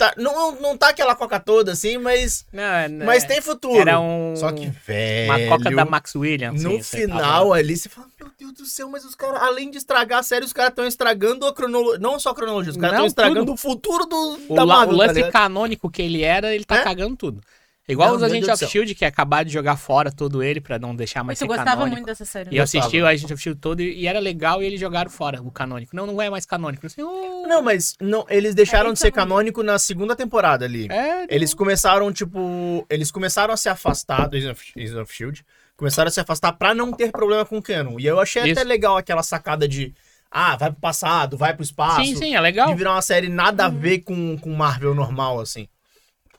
Tá, 0.00 0.14
não, 0.16 0.52
não 0.58 0.78
tá 0.78 0.88
aquela 0.88 1.14
coca 1.14 1.38
toda, 1.38 1.72
assim, 1.72 1.98
mas, 1.98 2.46
Não, 2.50 3.04
mas 3.04 3.22
é, 3.22 3.26
tem 3.26 3.40
futuro. 3.42 3.78
Era 3.78 4.00
um, 4.00 4.34
Só 4.34 4.50
que, 4.50 4.66
velho, 4.86 5.30
uma 5.30 5.58
coca 5.58 5.70
da 5.70 5.84
Max 5.84 6.14
Williams. 6.14 6.62
no 6.64 6.70
sim, 6.70 6.82
você 6.82 6.96
final 7.02 7.52
ali, 7.52 7.76
você 7.76 7.90
fala, 7.90 8.06
meu 8.18 8.30
Deus 8.38 8.52
do 8.54 8.64
céu, 8.64 8.88
mas 8.88 9.04
os 9.04 9.14
caras, 9.14 9.42
além 9.42 9.70
de 9.70 9.76
estragar 9.76 10.20
a 10.20 10.22
série, 10.22 10.42
os 10.46 10.54
caras 10.54 10.70
estão 10.70 10.86
estragando 10.86 11.44
a 11.46 11.52
cronologia. 11.52 11.98
Não 11.98 12.18
só 12.18 12.30
a 12.30 12.34
cronologia, 12.34 12.70
os 12.70 12.78
caras 12.78 12.96
Não, 12.98 13.06
estão 13.06 13.24
estragando 13.24 13.40
tudo. 13.46 13.52
o 13.52 13.56
futuro 13.58 14.06
do, 14.06 14.38
O, 14.48 14.54
da 14.54 14.64
Marvel, 14.64 14.94
o 14.94 14.98
tá 14.98 15.04
lance 15.06 15.14
ligado? 15.16 15.32
canônico 15.32 15.90
que 15.90 16.00
ele 16.00 16.22
era, 16.22 16.54
ele 16.54 16.64
tá 16.64 16.76
É? 16.76 16.82
cagando 16.82 17.14
tudo. 17.14 17.42
Igual 17.90 18.08
Não, 18.18 18.26
os 18.26 18.32
Deus 18.32 18.48
of. 18.62 18.66
Shield, 18.70 18.94
que 18.94 19.04
acabaram 19.04 19.44
de 19.44 19.52
jogar 19.52 19.76
fora 19.76 20.10
todo 20.12 20.42
ele 20.42 20.60
pra 20.60 20.78
não 20.78 20.94
deixar 20.94 21.24
mais 21.24 21.38
Mas 21.38 21.40
eu 21.40 21.46
ser 21.46 21.56
gostava 21.58 21.70
canônico. 21.76 21.96
muito 21.96 22.06
dessa 22.06 22.24
série. 22.24 22.50
E 22.50 22.56
eu 22.56 22.62
Gostava. 22.62 22.84
assisti 22.84 23.00
o 23.02 23.06
Agents 23.06 23.30
of 23.32 23.42
Shield 23.42 23.60
todo 23.60 23.80
e 23.80 24.00
e 24.00 24.06
era 24.06 24.18
legal 24.20 24.62
e 24.62 24.66
eles 24.66 24.78
jogaram 24.80 25.10
fora 25.10 25.42
o 25.42 25.50
canônico. 25.50 25.94
Não, 25.94 26.06
não 26.06 26.22
é 26.22 26.30
mais 26.30 26.46
canônico. 26.46 26.86
Assim, 26.86 27.02
"Oh, 27.02 27.46
Não, 27.48 27.60
mas 27.62 27.96
não, 28.00 28.24
eles 28.28 28.54
deixaram 28.54 28.90
É, 28.90 28.92
de 28.92 28.98
ser 28.98 29.08
então- 29.08 29.24
canônico 29.24 29.62
na 29.62 29.78
segunda 29.78 30.14
temporada 30.16 30.64
ali. 30.64 30.86
é, 30.90 31.26
Eles 31.34 31.52
começaram, 31.54 32.12
tipo. 32.12 32.86
Eles 32.88 33.10
começaram 33.10 33.52
a 33.52 33.56
se 33.56 33.68
afastar 33.68 34.28
do 34.28 34.36
Agents 34.36 34.52
of, 34.52 34.72
Agents 34.76 34.96
of 34.96 35.14
Shield. 35.14 35.44
Começaram 35.76 36.08
a 36.08 36.10
se 36.10 36.20
afastar 36.20 36.52
pra 36.52 36.74
não 36.74 36.92
ter 36.92 37.10
problema 37.10 37.44
com 37.44 37.56
o 37.58 37.62
canon. 37.62 37.98
E 37.98 38.06
eu 38.06 38.20
achei 38.20 38.42
Isso. 38.42 38.52
até 38.52 38.64
legal 38.64 38.96
aquela 38.96 39.22
sacada 39.22 39.66
de. 39.66 39.94
Ah, 40.30 40.54
vai 40.56 40.70
pro 40.70 40.80
passado, 40.80 41.36
vai 41.36 41.52
pro 41.54 41.62
espaço. 41.64 42.04
Sim, 42.04 42.14
sim, 42.14 42.34
é 42.36 42.40
legal. 42.40 42.68
De 42.68 42.74
virar 42.76 42.92
uma 42.92 43.02
série 43.02 43.28
nada 43.28 43.64
a 43.64 43.68
ver 43.68 44.00
com, 44.00 44.38
com 44.38 44.52
Marvel 44.54 44.94
normal, 44.94 45.40
assim. 45.40 45.66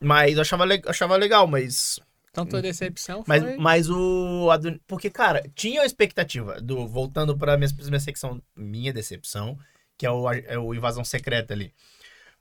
Mas 0.01 0.35
eu 0.35 0.41
achava, 0.41 0.65
le- 0.65 0.81
achava 0.85 1.15
legal, 1.15 1.47
mas. 1.47 1.99
Então 2.31 2.45
tua 2.45 2.61
decepção 2.61 3.23
Mas, 3.27 3.43
foi... 3.43 3.57
mas 3.57 3.89
o. 3.89 4.49
a 4.51 4.57
Porque, 4.87 5.09
cara, 5.09 5.43
tinha 5.53 5.81
a 5.81 5.85
expectativa 5.85 6.59
do. 6.61 6.87
Voltando 6.87 7.37
pra 7.37 7.57
minha, 7.57 7.69
minha 7.85 7.99
secção, 7.99 8.41
minha 8.55 8.91
decepção, 8.91 9.57
que 9.97 10.05
é 10.05 10.11
o, 10.11 10.31
é 10.31 10.57
o 10.57 10.73
Invasão 10.73 11.03
Secreta 11.03 11.53
ali. 11.53 11.73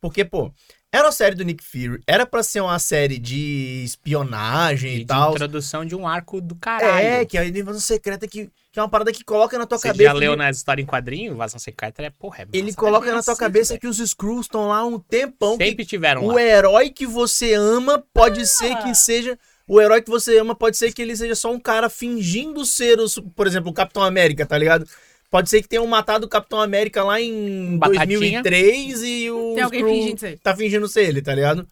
Porque, 0.01 0.25
pô, 0.25 0.53
era 0.93 1.05
uma 1.07 1.13
série 1.13 1.37
do 1.37 1.45
Nick 1.45 1.63
Fury, 1.63 2.03
era 2.07 2.27
pra 2.27 2.43
ser 2.43 2.61
uma 2.61 2.79
série 2.79 3.17
de 3.19 3.83
espionagem 3.85 4.93
E 4.93 4.97
e, 4.97 4.99
de 5.01 5.07
tal. 5.07 5.33
introdução 5.33 5.85
de 5.85 5.95
um 5.95 6.07
arco 6.07 6.41
do 6.41 6.55
caralho. 6.57 7.07
É, 7.07 7.25
que 7.25 7.39
é 7.39 7.43
a 7.43 7.47
Invasão 7.47 7.81
Secreta 7.81 8.27
que, 8.27 8.51
que 8.73 8.79
é 8.79 8.83
uma 8.83 8.89
parada 8.89 9.13
que 9.13 9.23
coloca 9.23 9.57
na 9.59 9.67
tua 9.67 9.79
Você 9.79 9.89
cabeça. 9.89 10.11
já 10.11 10.13
leu 10.13 10.33
que- 10.33 10.39
nas 10.39 10.57
histórias 10.57 10.85
em 10.85 10.87
quadrinho? 10.91 11.37
Vazão 11.37 11.61
Secreta 11.61 12.03
é 12.03 12.11
porra. 12.11 12.43
é 12.43 12.47
Ele 12.53 12.75
coloca 12.75 13.09
é 13.09 13.13
na 13.13 13.23
tua 13.23 13.37
cabeça 13.37 13.75
velho. 13.75 13.81
que 13.81 13.87
os 13.87 13.99
Skrulls 14.01 14.47
estão 14.47 14.67
lá 14.69 14.79
há 14.79 14.85
um 14.85 14.99
tempão. 14.99 15.57
que 15.57 15.65
Sempre 15.65 15.85
tiveram 15.85 16.25
o 16.25 16.33
lá. 16.33 16.43
herói 16.43 16.91
que 16.91 17.07
você 17.07 17.55
ama 17.55 18.03
pode 18.13 18.47
ser 18.47 18.77
que 18.83 18.95
seja. 18.95 19.39
O 19.69 19.81
herói 19.81 20.03
que 20.03 20.11
você 20.11 20.37
ama 20.39 20.53
pode 20.57 20.77
ser 20.77 20.93
que 20.93 21.01
ele 21.01 21.15
seja 21.17 21.37
só 21.37 21.53
um 21.53 21.61
cara 21.61 21.89
fingindo 21.89 22.67
ser, 22.67 22.99
o, 22.99 23.09
su- 23.09 23.23
por 23.23 23.47
exemplo, 23.47 23.71
o 23.71 23.73
Capitão 23.73 24.03
América, 24.03 24.45
tá 24.45 24.59
ligado? 24.59 24.85
Pode 25.31 25.49
ser 25.49 25.63
que 25.63 25.69
tenham 25.69 25.87
matado 25.87 26.27
o 26.27 26.29
Capitão 26.29 26.61
América 26.61 27.05
lá 27.05 27.21
em 27.21 27.79
Batatinha. 27.79 28.19
2003 28.43 29.03
e 29.03 29.31
o 29.31 29.53
Tem 29.55 29.63
alguém 29.63 29.81
Skrull 29.81 29.97
fingindo 30.01 30.19
ser. 30.21 30.39
tá 30.43 30.57
fingindo 30.57 30.89
ser 30.89 31.05
ele, 31.09 31.23
tá 31.23 31.35
ligado? 31.35 31.67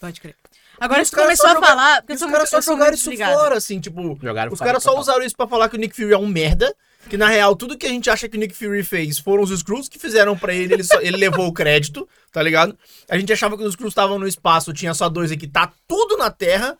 Pode 0.00 0.20
crer. 0.20 0.34
Agora 0.80 1.02
os 1.02 1.08
você 1.08 1.14
caras 1.16 1.38
começou 1.38 1.46
só 1.46 1.52
a 1.52 1.54
joga- 1.54 1.66
falar. 1.66 2.00
Porque 2.02 2.12
os 2.14 2.18
sou 2.18 2.30
caras 2.30 2.48
só 2.50 2.60
jogaram 2.60 2.90
muito 2.96 3.12
isso 3.12 3.24
fora, 3.24 3.56
assim, 3.56 3.78
tipo. 3.80 4.18
Jogaram 4.20 4.52
Os 4.52 4.58
caras 4.58 4.82
só 4.82 4.90
total. 4.90 5.02
usaram 5.02 5.24
isso 5.24 5.36
pra 5.36 5.46
falar 5.46 5.68
que 5.68 5.76
o 5.76 5.78
Nick 5.78 5.94
Fury 5.94 6.12
é 6.14 6.18
um 6.18 6.26
merda. 6.26 6.74
Que 7.08 7.16
na 7.16 7.28
real, 7.28 7.54
tudo 7.56 7.76
que 7.76 7.84
a 7.84 7.88
gente 7.88 8.08
acha 8.08 8.28
que 8.28 8.36
o 8.36 8.40
Nick 8.40 8.54
Fury 8.54 8.82
fez 8.84 9.18
foram 9.18 9.42
os 9.42 9.50
Skrulls 9.50 9.88
que 9.90 9.98
fizeram 9.98 10.38
pra 10.38 10.54
ele, 10.54 10.74
ele, 10.74 10.84
só- 10.84 11.00
ele 11.00 11.16
levou 11.16 11.48
o 11.48 11.52
crédito, 11.52 12.08
tá 12.32 12.40
ligado? 12.42 12.78
A 13.10 13.18
gente 13.18 13.32
achava 13.32 13.56
que 13.58 13.62
os 13.64 13.70
Skrulls 13.70 13.90
estavam 13.92 14.18
no 14.20 14.26
espaço, 14.26 14.72
tinha 14.72 14.94
só 14.94 15.08
dois 15.08 15.30
aqui, 15.32 15.46
tá 15.48 15.70
tudo 15.86 16.16
na 16.16 16.30
Terra. 16.30 16.78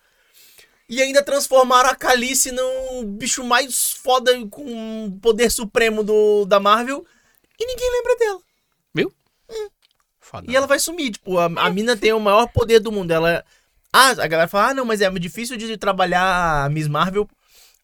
E 0.88 1.00
ainda 1.00 1.22
transformaram 1.22 1.90
a 1.90 1.94
Calice 1.94 2.52
no 2.52 3.04
bicho 3.04 3.42
mais 3.44 3.92
foda 3.92 4.32
com 4.48 5.18
poder 5.22 5.50
supremo 5.50 6.02
do, 6.02 6.44
da 6.44 6.60
Marvel. 6.60 7.06
E 7.58 7.66
ninguém 7.66 7.90
lembra 7.90 8.16
dela. 8.16 8.40
Foda. 10.32 10.50
E 10.50 10.56
ela 10.56 10.66
vai 10.66 10.78
sumir. 10.78 11.10
Tipo, 11.12 11.38
a, 11.38 11.44
a 11.44 11.70
mina 11.70 11.96
tem 11.96 12.12
o 12.12 12.20
maior 12.20 12.46
poder 12.46 12.80
do 12.80 12.90
mundo. 12.90 13.10
Ela. 13.10 13.44
Ah, 13.92 14.10
a 14.10 14.26
galera 14.26 14.48
fala, 14.48 14.70
ah, 14.70 14.74
não, 14.74 14.84
mas 14.86 15.02
é 15.02 15.10
difícil 15.10 15.56
de 15.58 15.76
trabalhar 15.76 16.64
a 16.64 16.68
Miss 16.70 16.88
Marvel, 16.88 17.28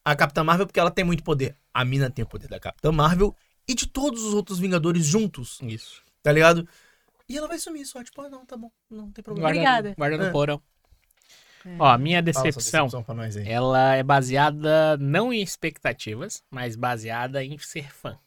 a 0.03 0.15
Capitã 0.15 0.43
Marvel, 0.43 0.65
porque 0.65 0.79
ela 0.79 0.89
tem 0.89 1.05
muito 1.05 1.23
poder. 1.23 1.55
A 1.71 1.85
mina 1.85 2.09
tem 2.09 2.25
o 2.25 2.27
poder 2.27 2.47
da 2.47 2.59
Capitã 2.59 2.91
Marvel 2.91 3.35
e 3.67 3.75
de 3.75 3.85
todos 3.85 4.23
os 4.23 4.33
outros 4.33 4.57
Vingadores 4.57 5.05
juntos, 5.05 5.59
Isso. 5.61 6.01
tá 6.23 6.31
ligado? 6.31 6.67
E 7.27 7.37
ela 7.37 7.47
vai 7.47 7.59
sumir 7.59 7.85
só, 7.85 8.03
tipo, 8.03 8.19
ah, 8.21 8.29
não, 8.29 8.43
tá 8.43 8.57
bom, 8.57 8.71
não 8.89 9.11
tem 9.11 9.23
problema. 9.23 9.49
Guarda, 9.49 9.59
Obrigada. 9.59 9.95
Guarda 9.95 10.17
no 10.17 10.23
É. 10.23 10.31
porão. 10.31 10.59
Ó, 11.77 11.85
a 11.85 11.97
minha 11.97 12.21
decepção, 12.21 13.03
pra 13.03 13.13
nós 13.15 13.35
aí. 13.37 13.47
ela 13.47 13.95
é 13.95 14.03
baseada 14.03 14.97
não 14.97 15.31
em 15.33 15.41
expectativas, 15.41 16.43
mas 16.49 16.75
baseada 16.75 17.43
em 17.43 17.57
ser 17.57 17.91
fã. 17.93 18.17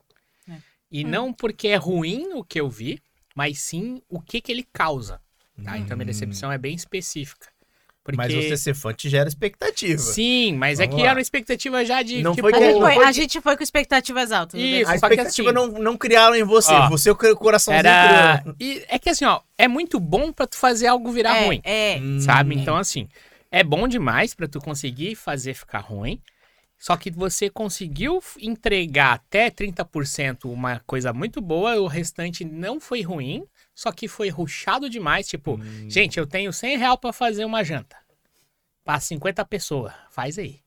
É. 0.49 0.57
E 0.91 1.05
não 1.05 1.33
porque 1.33 1.69
é 1.69 1.77
ruim 1.77 2.33
o 2.35 2.45
que 2.45 2.61
eu 2.61 2.69
vi, 2.69 3.01
mas 3.35 3.61
sim 3.61 4.03
o 4.09 4.21
que 4.21 4.41
que 4.41 4.53
ele 4.53 4.67
causa. 4.73 5.21
Tá? 5.63 5.79
Então 5.79 5.97
minha 5.97 6.05
Hum. 6.05 6.07
decepção 6.07 6.51
é 6.51 6.59
bem 6.59 6.75
específica. 6.75 7.52
Porque... 8.05 8.17
Mas 8.17 8.35
você 8.35 8.57
ser 8.57 8.75
fã 8.75 8.93
te 8.93 9.09
gera 9.09 9.29
expectativa. 9.29 9.99
Sim, 9.99 10.57
mas 10.57 10.81
é 10.81 10.85
Vamos 10.85 10.97
que 10.97 11.03
lá. 11.03 11.09
era 11.11 11.19
uma 11.19 11.23
expectativa 11.23 11.85
já 11.85 12.03
de. 12.03 12.21
Não 12.21 12.35
tipo, 12.35 12.49
foi 12.51 12.53
A 12.53 12.59
que- 12.59 12.65
gente, 12.65 12.75
não 12.75 12.81
foi, 12.81 13.05
a 13.05 13.13
gente 13.13 13.41
foi 13.41 13.57
com 13.57 13.63
expectativas 13.63 14.33
altas. 14.33 14.61
Isso. 14.61 14.91
A 14.91 14.95
expectativa 14.97 15.51
assim- 15.51 15.55
não, 15.55 15.69
não 15.69 15.97
criaram 15.97 16.35
em 16.35 16.43
você. 16.43 16.73
Ó, 16.73 16.89
você, 16.89 17.11
o 17.11 17.17
coraçãozinho 17.37 17.87
Era. 17.87 18.39
criou. 18.41 18.57
E 18.59 18.85
é 18.89 18.99
que 18.99 19.09
assim, 19.09 19.25
ó, 19.25 19.41
é 19.57 19.69
muito 19.69 20.01
bom 20.01 20.33
pra 20.33 20.47
tu 20.47 20.57
fazer 20.57 20.89
algo 20.89 21.13
virar 21.13 21.37
é, 21.37 21.47
ruim. 21.47 21.61
É. 21.63 21.99
Hum. 22.01 22.21
Sabe? 22.21 22.57
Então, 22.57 22.77
assim, 22.77 23.09
é 23.53 23.63
bom 23.63 23.87
demais 23.87 24.35
pra 24.35 24.49
tu 24.49 24.59
conseguir 24.61 25.15
fazer 25.15 25.55
ficar 25.55 25.79
ruim. 25.79 26.21
Só 26.79 26.97
que 26.97 27.09
você 27.13 27.49
conseguiu 27.49 28.21
entregar 28.41 29.13
até 29.13 29.49
30% 29.49 30.47
uma 30.51 30.81
coisa 30.85 31.13
muito 31.13 31.41
boa, 31.41 31.77
o 31.81 31.87
restante 31.87 32.45
não 32.45 32.81
foi 32.81 33.03
ruim, 33.03 33.45
só 33.75 33.93
que 33.93 34.09
foi 34.09 34.29
ruchado 34.29 34.89
demais. 34.89 35.27
Tipo, 35.29 35.55
Hum. 35.55 35.91
gente, 35.91 36.19
eu 36.19 36.27
tenho 36.27 36.53
100 36.53 36.79
reais 36.79 36.99
pra 37.01 37.13
fazer 37.13 37.45
uma 37.45 37.63
janta. 37.65 37.97
Pra 38.85 38.99
50 38.99 39.45
pessoas. 39.45 39.93
Faz 40.11 40.39
aí. 40.39 40.62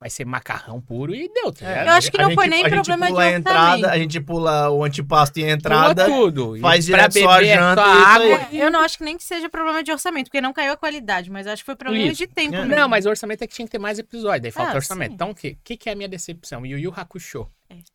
Vai 0.00 0.08
ser 0.08 0.24
macarrão 0.24 0.80
puro 0.80 1.14
e 1.14 1.28
deu, 1.28 1.52
tá 1.52 1.68
ligado? 1.68 1.86
Eu 1.88 1.92
acho 1.92 2.10
que 2.10 2.16
A 2.16 2.22
não 2.22 2.30
gente- 2.30 2.38
foi 2.38 2.48
nem 2.48 2.60
a 2.64 2.68
gente 2.70 2.74
problema 2.74 3.04
de 3.06 3.12
pula 3.12 3.22
a 3.22 3.30
entrada, 3.32 3.60
orçamento. 3.74 3.86
A 3.90 3.98
gente 3.98 4.20
pula 4.22 4.70
o 4.70 4.82
antipasto 4.82 5.38
e 5.38 5.42
a 5.42 5.44
Pula 5.44 5.52
entrada. 5.56 6.04
tudo. 6.06 6.56
E 6.56 6.60
faz 6.60 6.86
pra 6.88 7.06
direto 7.08 7.18
só 7.22 7.30
a 7.30 7.44
é 7.44 7.54
janta 7.54 7.82
só 7.82 7.88
e 7.92 7.98
isso 7.98 8.06
água. 8.06 8.48
aí. 8.50 8.60
Eu 8.60 8.70
não 8.70 8.80
acho 8.80 8.96
que 8.96 9.04
nem 9.04 9.16
que 9.18 9.22
seja 9.24 9.50
problema 9.50 9.82
de 9.82 9.92
orçamento, 9.92 10.24
porque 10.28 10.40
não 10.40 10.54
caiu 10.54 10.72
a 10.72 10.76
qualidade, 10.78 11.30
mas 11.30 11.46
acho 11.46 11.62
que 11.62 11.66
foi 11.66 11.76
problema 11.76 12.06
Isso. 12.06 12.16
de 12.16 12.26
tempo. 12.26 12.54
É. 12.54 12.58
mesmo. 12.60 12.74
Não, 12.74 12.88
mas 12.88 13.04
o 13.04 13.10
orçamento 13.10 13.42
é 13.44 13.46
que 13.46 13.54
tinha 13.54 13.66
que 13.66 13.72
ter 13.72 13.78
mais 13.78 13.98
episódios, 13.98 14.40
daí 14.40 14.50
falta 14.50 14.72
Ah, 14.72 14.76
orçamento. 14.76 15.08
sim. 15.10 15.14
Então, 15.16 15.30
o 15.30 15.34
que, 15.34 15.58
que, 15.62 15.76
que 15.76 15.90
é 15.90 15.92
a 15.92 15.94
minha 15.96 16.08
decepção? 16.08 16.64
Yu 16.64 16.78
Yu 16.78 16.94
Hakusho. 16.96 17.46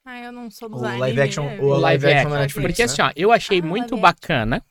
Ah, 0.05 0.19
eu 0.21 0.31
não 0.31 0.51
sou 0.51 0.69
dos 0.69 0.83
O 0.83 0.85
anime, 0.85 0.99
live 1.01 1.21
action, 1.21 1.49
é. 1.49 1.59
o 1.59 1.67
live 1.75 2.05
action 2.05 2.29
na 2.29 2.35
action. 2.35 2.39
Netflix. 2.61 2.67
Porque 2.67 2.81
né? 2.83 2.85
assim, 2.85 3.01
ó, 3.01 3.11
eu 3.15 3.31
achei 3.31 3.59
Ah, 3.61 3.65
muito 3.65 3.97
bacana. 3.97 4.63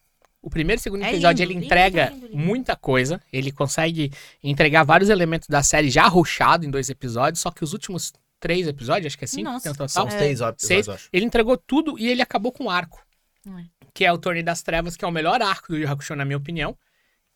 O 0.45 0.51
primeiro 0.51 0.79
e 0.79 0.83
segundo 0.83 1.03
É 1.03 1.09
episódio 1.11 1.41
lindo, 1.43 1.53
ele 1.53 1.55
lindo, 1.55 1.65
entrega 1.67 2.11
lindo, 2.11 2.27
lindo. 2.27 2.37
muita 2.37 2.77
coisa. 2.77 3.21
Ele 3.33 3.51
consegue 3.51 4.13
entregar 4.43 4.85
vários 4.85 5.09
elementos 5.09 5.49
da 5.49 5.63
série 5.63 5.89
já 5.89 6.07
rushado 6.07 6.67
em 6.67 6.71
dois 6.71 6.91
episódios. 6.91 7.41
Só 7.41 7.51
que 7.51 7.65
os 7.65 7.73
últimos 7.73 8.13
três 8.39 8.67
episódios, 8.69 9.07
acho 9.07 9.17
que 9.19 9.25
é 9.25 9.27
cinco, 9.27 9.45
Nossa. 9.51 9.63
tem 9.63 9.73
um 9.73 9.75
total. 9.75 9.89
São 9.89 10.07
É. 10.07 10.11
seis 10.11 10.23
episódios, 10.33 10.67
Seis. 10.67 10.87
eu 10.87 10.93
acho. 10.95 11.09
Ele 11.11 11.25
entregou 11.25 11.57
tudo 11.57 11.99
e 11.99 12.07
ele 12.09 12.21
acabou 12.21 12.53
com 12.53 12.65
um 12.65 12.71
arco. 12.71 13.03
É. 13.47 13.65
Que 13.95 14.05
é 14.05 14.13
o 14.13 14.19
Torneio 14.19 14.45
das 14.45 14.61
Trevas, 14.63 14.97
que 14.99 15.05
é 15.05 15.09
o 15.09 15.11
melhor 15.11 15.41
arco 15.41 15.69
do 15.73 15.79
Yu 15.79 15.89
Hakusho, 15.91 16.15
na 16.15 16.25
minha 16.27 16.37
opinião. 16.37 16.77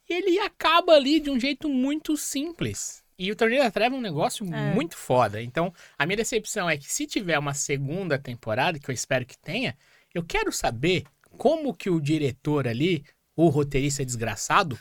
E 0.06 0.12
ele 0.12 0.38
acaba 0.40 0.92
ali 0.92 1.18
de 1.18 1.30
um 1.30 1.40
jeito 1.40 1.66
muito 1.68 2.14
simples. 2.16 3.02
E 3.18 3.32
o 3.32 3.36
Torneio 3.36 3.62
das 3.62 3.72
Trevas 3.72 3.96
é 3.96 3.98
um 3.98 4.02
negócio 4.02 4.44
É. 4.54 4.74
muito 4.74 4.96
foda. 4.96 5.42
Então, 5.42 5.72
a 5.98 6.04
minha 6.04 6.16
decepção 6.18 6.68
é 6.68 6.76
que 6.76 6.92
se 6.92 7.06
tiver 7.06 7.38
uma 7.38 7.54
segunda 7.54 8.18
temporada, 8.18 8.78
que 8.78 8.90
eu 8.90 8.94
espero 8.94 9.24
que 9.24 9.36
tenha, 9.38 9.74
eu 10.14 10.22
quero 10.22 10.52
saber 10.52 11.04
como 11.38 11.72
que 11.72 11.88
o 11.88 12.00
diretor 12.00 12.66
ali, 12.68 13.04
o 13.36 13.48
roteirista 13.48 14.04
desgraçado, 14.04 14.78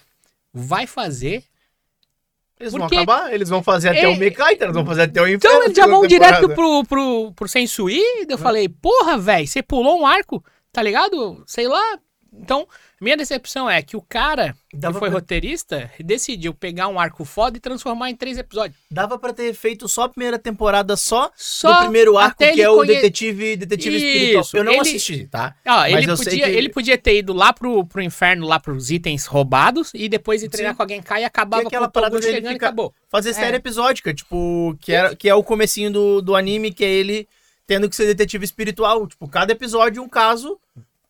vai 0.54 0.86
fazer. 0.88 1.44
Eles 2.60 2.74
Por 2.74 2.80
vão 2.80 2.88
acabar, 2.88 3.32
eles 3.34 3.50
vão 3.50 3.62
fazer 3.62 3.90
até 3.90 4.02
É. 4.02 4.08
o 4.08 4.18
Mekaiter, 4.18 4.64
eles 4.64 4.74
vão 4.76 4.86
fazer 4.86 5.04
até 5.04 5.22
o 5.22 5.28
inferno. 5.28 5.38
Então, 5.58 5.64
eles 5.64 5.78
já 5.78 5.86
vão 5.86 6.02
temporada. 6.02 6.38
direto 6.40 6.56
pro, 6.56 6.84
pro, 6.86 7.32
pro 7.34 7.48
Sensui. 7.48 8.02
Eu 8.28 8.38
falei, 8.38 8.68
porra, 8.68 9.16
velho, 9.18 9.48
você 9.48 9.62
pulou 9.62 10.00
um 10.02 10.06
arco, 10.08 10.44
tá 10.72 10.82
ligado? 10.82 11.44
Sei 11.46 11.68
lá. 11.68 12.00
Então, 12.34 12.68
minha 12.99 13.15
decepção 13.15 13.69
é 13.69 13.82
que 13.82 13.95
o 13.95 14.02
cara 14.02 14.56
Dava 14.74 14.95
que 14.95 14.99
foi 14.99 15.10
pra- 15.10 15.19
roteirista 15.19 15.91
decidiu 15.99 16.53
pegar 16.53 16.88
um 16.88 16.99
arco 16.99 17.24
foda 17.24 17.57
e 17.57 17.60
transformar 17.60 18.10
em 18.10 18.15
três 18.15 18.38
episódios. 18.38 18.78
Dava 18.90 19.18
pra 19.19 19.32
ter 19.34 19.53
feito 19.53 19.88
só 19.88 20.03
a 20.03 20.10
primeira 20.10 20.40
temporada 20.40 20.95
só, 20.98 21.32
Só 21.36 21.72
do 21.74 21.80
primeiro 21.84 22.18
arco, 22.18 22.38
que 22.38 22.61
é 22.61 22.69
o 22.69 22.78
conhe- 22.78 22.95
detetive, 22.95 23.56
detetive 23.56 23.95
Isso, 23.98 24.06
espiritual. 24.06 24.45
Eu 24.53 24.64
não 24.64 24.72
ele- 24.74 24.82
assisti, 24.82 25.28
tá? 25.28 25.56
Mas 25.65 25.94
ele 25.94 26.11
eu 26.11 26.18
sei 26.18 26.26
podia, 26.26 26.45
que- 26.45 26.52
ele 26.57 26.69
podia 26.69 26.98
ter 26.98 27.18
ido 27.19 27.34
lá 27.34 27.53
pro, 27.53 27.86
pro 27.86 28.02
inferno, 28.02 28.48
lá 28.48 28.60
pros 28.60 28.90
itens 28.90 29.26
roubados, 29.26 29.91
e 29.94 30.10
depois 30.10 30.41
ir 30.44 30.49
treinar 30.49 30.74
Sim. 30.74 30.78
com 30.78 30.84
alguém 30.84 31.02
cá 31.02 31.19
e 31.19 31.24
acabava 31.26 31.64
é 31.64 31.68
aquela 31.68 31.88
com 31.88 31.91
parada 31.94 32.19
dele 32.19 32.34
chegando 32.34 32.53
e 32.53 32.56
acabou. 32.56 32.94
Fazer 33.10 33.34
série 33.34 33.57
episódica, 33.57 34.14
tipo, 34.14 34.76
que, 34.82 34.91
era, 34.91 35.15
que 35.15 35.30
é 35.30 35.36
o 35.36 35.44
comecinho 35.44 35.91
do, 35.91 36.22
do 36.22 36.36
anime, 36.36 36.74
que 36.74 36.84
é 36.84 36.90
ele 36.90 37.28
tendo 37.68 37.90
que 37.90 37.95
ser 37.95 38.06
detetive 38.06 38.44
espiritual. 38.45 39.06
Tipo, 39.07 39.28
cada 39.28 39.52
episódio 39.52 40.02
um 40.02 40.10
caso, 40.10 40.60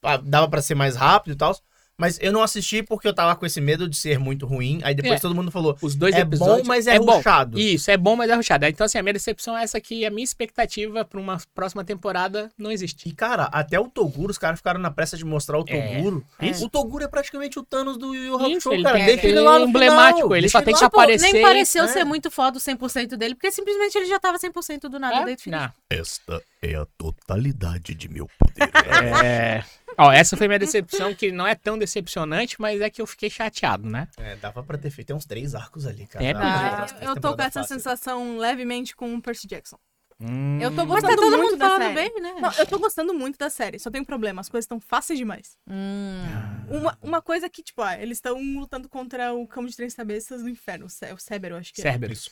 ah, 0.03 0.17
dava 0.17 0.47
pra 0.49 0.61
ser 0.61 0.75
mais 0.75 0.95
rápido 0.95 1.33
e 1.33 1.37
tal. 1.37 1.55
Mas 1.99 2.19
eu 2.21 2.31
não 2.31 2.43
assisti 2.43 2.83
porque 2.83 3.07
eu 3.07 3.13
tava 3.13 3.35
com 3.35 3.43
esse 3.43 3.59
medo 3.59 3.89
de 3.89 3.97
ser 3.97 4.19
muito 4.19 4.45
ruim. 4.45 4.79
Aí 4.83 4.93
depois 4.93 5.15
É. 5.15 5.19
todo 5.19 5.33
mundo 5.33 5.49
falou, 5.49 5.75
Os 5.81 5.95
dois 5.95 6.13
é 6.13 6.19
episódios. 6.19 6.59
bom, 6.61 6.67
mas 6.67 6.85
é, 6.85 6.99
bom. 6.99 7.17
ruchado. 7.17 7.57
Isso, 7.59 7.89
é 7.89 7.97
bom, 7.97 8.15
mas 8.15 8.29
é 8.29 8.35
ruchado. 8.35 8.65
Então, 8.67 8.85
assim, 8.85 8.99
a 8.99 9.03
minha 9.03 9.13
decepção 9.13 9.57
é 9.57 9.63
essa 9.63 9.81
que 9.81 10.05
a 10.05 10.11
minha 10.11 10.23
expectativa 10.23 11.03
pra 11.03 11.19
uma 11.19 11.37
próxima 11.55 11.83
temporada 11.83 12.51
não 12.57 12.69
existe. 12.71 13.09
E, 13.09 13.11
cara, 13.11 13.45
até 13.45 13.79
o 13.79 13.87
Toguro, 13.89 14.29
os 14.29 14.37
caras 14.37 14.59
ficaram 14.59 14.79
na 14.79 14.91
pressa 14.91 15.17
de 15.17 15.25
mostrar 15.25 15.57
o 15.57 15.65
É. 15.67 15.95
Toguro. 15.97 16.23
Isso. 16.39 16.65
O 16.65 16.69
Toguro 16.69 17.03
é 17.03 17.07
praticamente 17.07 17.57
o 17.57 17.63
Thanos 17.63 17.97
do 17.97 18.13
Yu 18.13 18.25
Yu 18.25 18.35
Isso, 18.35 18.45
Hakusho, 18.45 18.73
ele 18.73 18.83
cara. 18.83 18.97
tem 18.97 19.05
Deixa 19.07 19.27
ele 19.27 19.39
lá 19.39 19.57
no 19.57 19.67
emblemático, 19.67 20.17
final, 20.21 20.35
ele 20.35 20.41
deixa 20.41 20.59
só 20.59 20.63
tem 20.63 20.73
que 20.75 20.81
lá. 20.81 20.87
Tipo, 20.89 20.99
aparecer 20.99 21.33
nem 21.33 21.41
pareceu 21.41 21.83
é. 21.85 21.87
ser 21.87 22.03
muito 22.03 22.29
foda 22.29 22.57
o 22.57 22.61
100% 22.61 23.17
dele, 23.17 23.33
porque 23.33 23.51
simplesmente 23.51 23.97
ele 23.97 24.05
já 24.05 24.19
tava 24.19 24.37
100% 24.37 24.81
do 24.87 24.99
nada 24.99 25.15
É? 25.21 25.25
desde 25.25 25.41
o. 25.41 25.73
Esta 25.89 26.41
é 26.61 26.75
a 26.75 26.85
totalidade 26.95 27.95
de 27.95 28.07
meu 28.07 28.29
poder. 28.37 28.69
É. 29.25 29.63
Ó, 29.97 30.11
essa 30.11 30.37
foi 30.37 30.47
minha 30.47 30.59
decepção, 30.59 31.13
que 31.15 31.31
não 31.31 31.47
é 31.47 31.55
tão 31.55 31.77
decepcionante, 31.77 32.59
mas 32.61 32.79
é 32.81 32.89
que 32.89 33.01
eu 33.01 33.07
fiquei 33.07 33.29
chateado, 33.29 33.89
né? 33.89 34.07
é, 34.17 34.35
dava 34.35 34.63
pra 34.63 34.77
ter 34.77 34.89
feito 34.91 35.13
uns 35.13 35.25
três 35.25 35.55
arcos 35.55 35.85
ali, 35.87 36.05
cara. 36.05 36.23
É, 36.25 36.33
Ah, 36.35 36.85
eu, 37.01 37.15
tô 37.19 37.35
com 37.35 37.41
essa 37.41 37.61
fáceis. 37.61 37.67
sensação 37.67 38.37
levemente 38.37 38.95
com 38.95 39.15
o 39.15 39.21
Percy 39.21 39.47
Jackson. 39.47 39.77
Hum. 40.19 40.59
Eu 40.59 40.71
tô 40.71 40.77
Mas 40.85 41.01
gostando 41.01 41.15
tá 41.15 41.21
todo 41.21 41.37
muito 41.37 41.51
mundo 41.51 41.59
falando 41.59 41.81
série. 41.81 41.93
bem, 41.93 42.21
né? 42.21 42.33
Não, 42.41 42.51
eu 42.53 42.65
tô 42.65 42.79
gostando 42.79 43.13
muito 43.13 43.37
da 43.37 43.49
série, 43.51 43.77
só 43.77 43.91
tem 43.91 44.01
um 44.01 44.05
problema, 44.05 44.41
as 44.41 44.49
coisas 44.49 44.65
estão 44.65 44.79
fáceis 44.79 45.19
demais. 45.19 45.55
Hum. 45.69 46.23
Uma, 46.69 46.97
uma 47.01 47.21
coisa 47.21 47.47
que, 47.47 47.61
tipo, 47.61 47.81
ah, 47.83 48.01
eles 48.01 48.17
estão 48.17 48.39
lutando 48.55 48.89
contra 48.89 49.33
o 49.33 49.47
cão 49.47 49.65
de 49.65 49.75
três 49.75 49.93
cabeças 49.93 50.41
no 50.41 50.49
inferno, 50.49 50.85
o 50.87 51.19
Cébero, 51.19 51.55
acho 51.55 51.71
que 51.73 51.81
é. 51.81 51.83
Cerberus. 51.83 52.29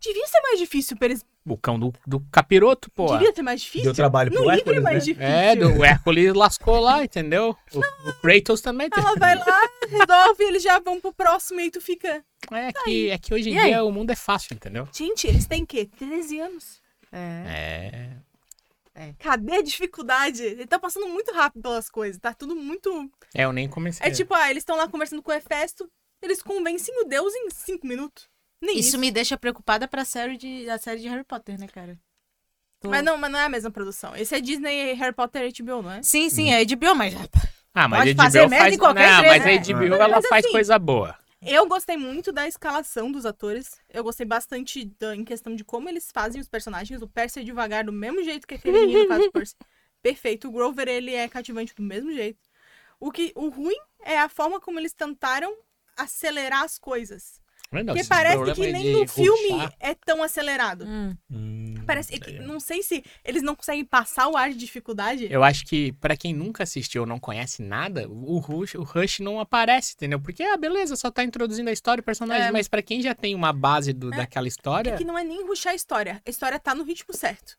Devia 0.00 0.26
ser 0.26 0.40
mais 0.42 0.58
difícil 0.58 0.96
pra 0.96 1.06
eles. 1.06 1.24
O 1.46 1.56
cão 1.58 1.78
do, 1.78 1.92
do 2.06 2.20
capiroto, 2.32 2.90
pô. 2.90 3.06
Devia 3.12 3.34
ser 3.34 3.42
mais 3.42 3.60
difícil. 3.60 3.84
Deu 3.84 3.94
trabalho 3.94 4.30
no 4.30 4.36
pro 4.36 4.50
livro 4.50 4.54
é 4.54 4.58
Hércules, 4.58 4.82
mais 4.82 4.94
né? 4.96 5.00
difícil. 5.00 5.30
É, 5.30 5.56
do, 5.56 5.78
o 5.78 5.84
Hércules 5.84 6.34
lascou 6.34 6.80
lá, 6.80 7.04
entendeu? 7.04 7.56
O, 7.72 8.08
o 8.08 8.12
Kratos 8.20 8.60
também 8.60 8.88
tem. 8.88 9.02
Ela 9.02 9.14
vai 9.16 9.34
lá, 9.36 9.60
resolve, 9.88 10.44
eles 10.44 10.62
já 10.62 10.78
vão 10.78 11.00
pro 11.00 11.12
próximo 11.12 11.60
e 11.60 11.64
aí 11.64 11.70
tu 11.70 11.80
fica. 11.80 12.24
É 12.50 12.72
que, 12.84 13.10
é 13.10 13.18
que 13.18 13.34
hoje 13.34 13.50
em 13.50 13.54
E 13.54 13.58
aí? 13.58 13.66
dia 13.68 13.84
o 13.84 13.92
mundo 13.92 14.10
é 14.10 14.16
fácil, 14.16 14.54
entendeu? 14.54 14.88
Gente, 14.92 15.26
eles 15.26 15.46
têm 15.46 15.62
o 15.62 15.66
quê? 15.66 15.88
13 15.98 16.40
anos. 16.40 16.82
É. 17.12 18.10
É. 18.94 19.12
Cadê 19.18 19.56
a 19.56 19.62
dificuldade? 19.62 20.42
Ele 20.42 20.66
tá 20.66 20.78
passando 20.78 21.08
muito 21.08 21.32
rápido 21.32 21.62
pelas 21.62 21.90
coisas, 21.90 22.20
tá 22.20 22.32
tudo 22.32 22.54
muito. 22.54 23.10
É, 23.34 23.44
eu 23.44 23.52
nem 23.52 23.68
comecei. 23.68 24.06
É 24.06 24.10
tipo, 24.10 24.32
ah, 24.34 24.50
eles 24.50 24.62
estão 24.62 24.76
lá 24.76 24.88
conversando 24.88 25.22
com 25.22 25.30
o 25.30 25.34
Hefesto, 25.34 25.90
eles 26.22 26.40
convencem 26.42 26.94
o 27.02 27.04
Deus 27.04 27.34
em 27.34 27.50
5 27.50 27.86
minutos. 27.86 28.28
Nem 28.64 28.78
Isso 28.78 28.90
isso. 28.90 28.98
me 28.98 29.10
deixa 29.10 29.36
preocupada 29.36 29.86
pra 29.86 30.04
série 30.04 30.36
de, 30.36 30.68
a 30.70 30.78
série 30.78 31.00
de 31.00 31.08
Harry 31.08 31.24
Potter, 31.24 31.58
né, 31.58 31.66
cara? 31.68 31.98
Tô- 32.80 32.88
Mas 32.90 33.04
não, 33.04 33.16
mas 33.18 33.30
não 33.30 33.38
é 33.38 33.44
a 33.44 33.48
mesma 33.48 33.70
produção. 33.70 34.14
Esse 34.16 34.34
é 34.34 34.40
Disney 34.40 34.92
Harry 34.94 35.14
Potter 35.14 35.50
HBO, 35.52 35.82
não 35.82 35.90
é? 35.92 36.02
Sim, 36.02 36.28
sim, 36.30 36.50
é 36.52 36.64
HBO, 36.64 36.94
mas 36.94 37.14
Ah, 37.74 37.88
mas 37.88 38.00
Pode 38.00 38.10
a 38.10 38.14
HBO 38.14 38.22
fazer 38.22 38.48
faz... 38.50 38.74
em 38.74 38.78
qualquer 38.78 39.10
Não, 39.10 39.22
mas 39.22 39.44
né? 39.44 39.54
a 39.54 39.58
HBO 39.62 39.94
ela 39.94 40.08
Mas 40.08 40.26
faz 40.28 40.44
assim- 40.44 40.52
coisa 40.52 40.78
boa. 40.78 41.18
Eu 41.46 41.66
gostei 41.66 41.96
muito 41.98 42.32
da 42.32 42.48
escalação 42.48 43.12
dos 43.12 43.26
atores. 43.26 43.78
Eu 43.90 44.02
gostei 44.02 44.24
bastante 44.24 44.86
da- 44.98 45.14
em 45.14 45.24
questão 45.24 45.54
de 45.54 45.62
como 45.62 45.88
eles 45.90 46.10
fazem 46.12 46.40
os 46.40 46.48
personagens. 46.48 47.02
O 47.02 47.08
Percy 47.08 47.40
é 47.40 47.42
devagar 47.42 47.84
do 47.84 47.92
mesmo 47.92 48.22
jeito 48.22 48.46
que 48.46 48.54
aquele 48.54 48.80
menino 48.86 49.06
faz 49.08 49.24
o 49.26 49.30
Percy. 49.32 49.54
Perfeito. 50.02 50.48
O 50.48 50.52
Grover, 50.52 50.88
ele 50.88 51.12
é 51.14 51.28
cativante 51.28 51.74
do 51.74 51.82
mesmo 51.82 52.10
jeito. 52.14 52.38
O, 52.98 53.10
que, 53.12 53.30
o 53.34 53.48
ruim 53.50 53.76
é 54.02 54.18
a 54.18 54.28
forma 54.28 54.58
como 54.58 54.78
eles 54.78 54.94
tentaram 54.94 55.54
acelerar 55.96 56.62
as 56.62 56.78
coisas. 56.78 57.40
Não, 57.72 57.86
Porque 57.86 58.04
parece 58.04 58.44
que 58.44 58.52
de 58.52 58.72
nem 58.72 58.92
no 58.92 59.08
filme 59.08 59.48
rushar. 59.50 59.74
é 59.80 59.94
tão 59.94 60.22
acelerado. 60.22 60.84
Hum. 60.86 61.16
Hum, 61.30 61.74
Parece 61.84 62.18
que, 62.20 62.38
não 62.38 62.60
sei 62.60 62.82
se 62.84 63.04
eles 63.24 63.42
não 63.42 63.56
conseguem 63.56 63.84
passar 63.84 64.28
o 64.28 64.36
ar 64.36 64.50
de 64.50 64.56
dificuldade. 64.56 65.26
Eu 65.30 65.42
acho 65.42 65.66
que 65.66 65.92
pra 65.94 66.16
quem 66.16 66.32
nunca 66.32 66.62
assistiu 66.62 67.02
ou 67.02 67.06
não 67.08 67.18
conhece 67.18 67.62
nada, 67.62 68.08
o 68.08 68.38
Rush, 68.38 68.74
o 68.76 68.84
Rush 68.84 69.18
não 69.20 69.40
aparece, 69.40 69.94
entendeu? 69.94 70.20
Porque, 70.20 70.42
ah, 70.44 70.56
beleza, 70.56 70.94
só 70.94 71.10
tá 71.10 71.24
introduzindo 71.24 71.68
a 71.68 71.72
história 71.72 72.00
e 72.00 72.04
personagens, 72.04 72.48
É. 72.48 72.52
mas 72.52 72.68
pra 72.68 72.80
quem 72.80 73.02
já 73.02 73.14
tem 73.14 73.34
uma 73.34 73.52
base 73.52 73.92
do, 73.92 74.08
daquela 74.10 74.46
história, 74.46 74.92
É 74.92 74.96
que 74.96 75.04
não 75.04 75.18
é 75.18 75.24
nem 75.24 75.44
ruxar 75.44 75.72
a 75.72 75.76
história. 75.76 76.22
A 76.24 76.30
história 76.30 76.58
tá 76.60 76.74
no 76.76 76.84
ritmo 76.84 77.12
certo. 77.12 77.58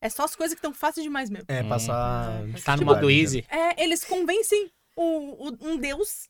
É 0.00 0.10
só 0.10 0.24
as 0.24 0.36
coisas 0.36 0.54
que 0.54 0.58
estão 0.58 0.74
fáceis 0.74 1.02
demais 1.02 1.30
mesmo. 1.30 1.46
É, 1.48 1.62
passar. 1.62 2.42
tá 2.62 2.76
no 2.76 2.84
modo 2.84 3.06
né? 3.06 3.12
easy. 3.14 3.44
É, 3.48 3.82
eles 3.82 4.04
convencem 4.04 4.70
o, 4.94 5.48
o- 5.48 5.58
um 5.62 5.76
deus 5.78 6.28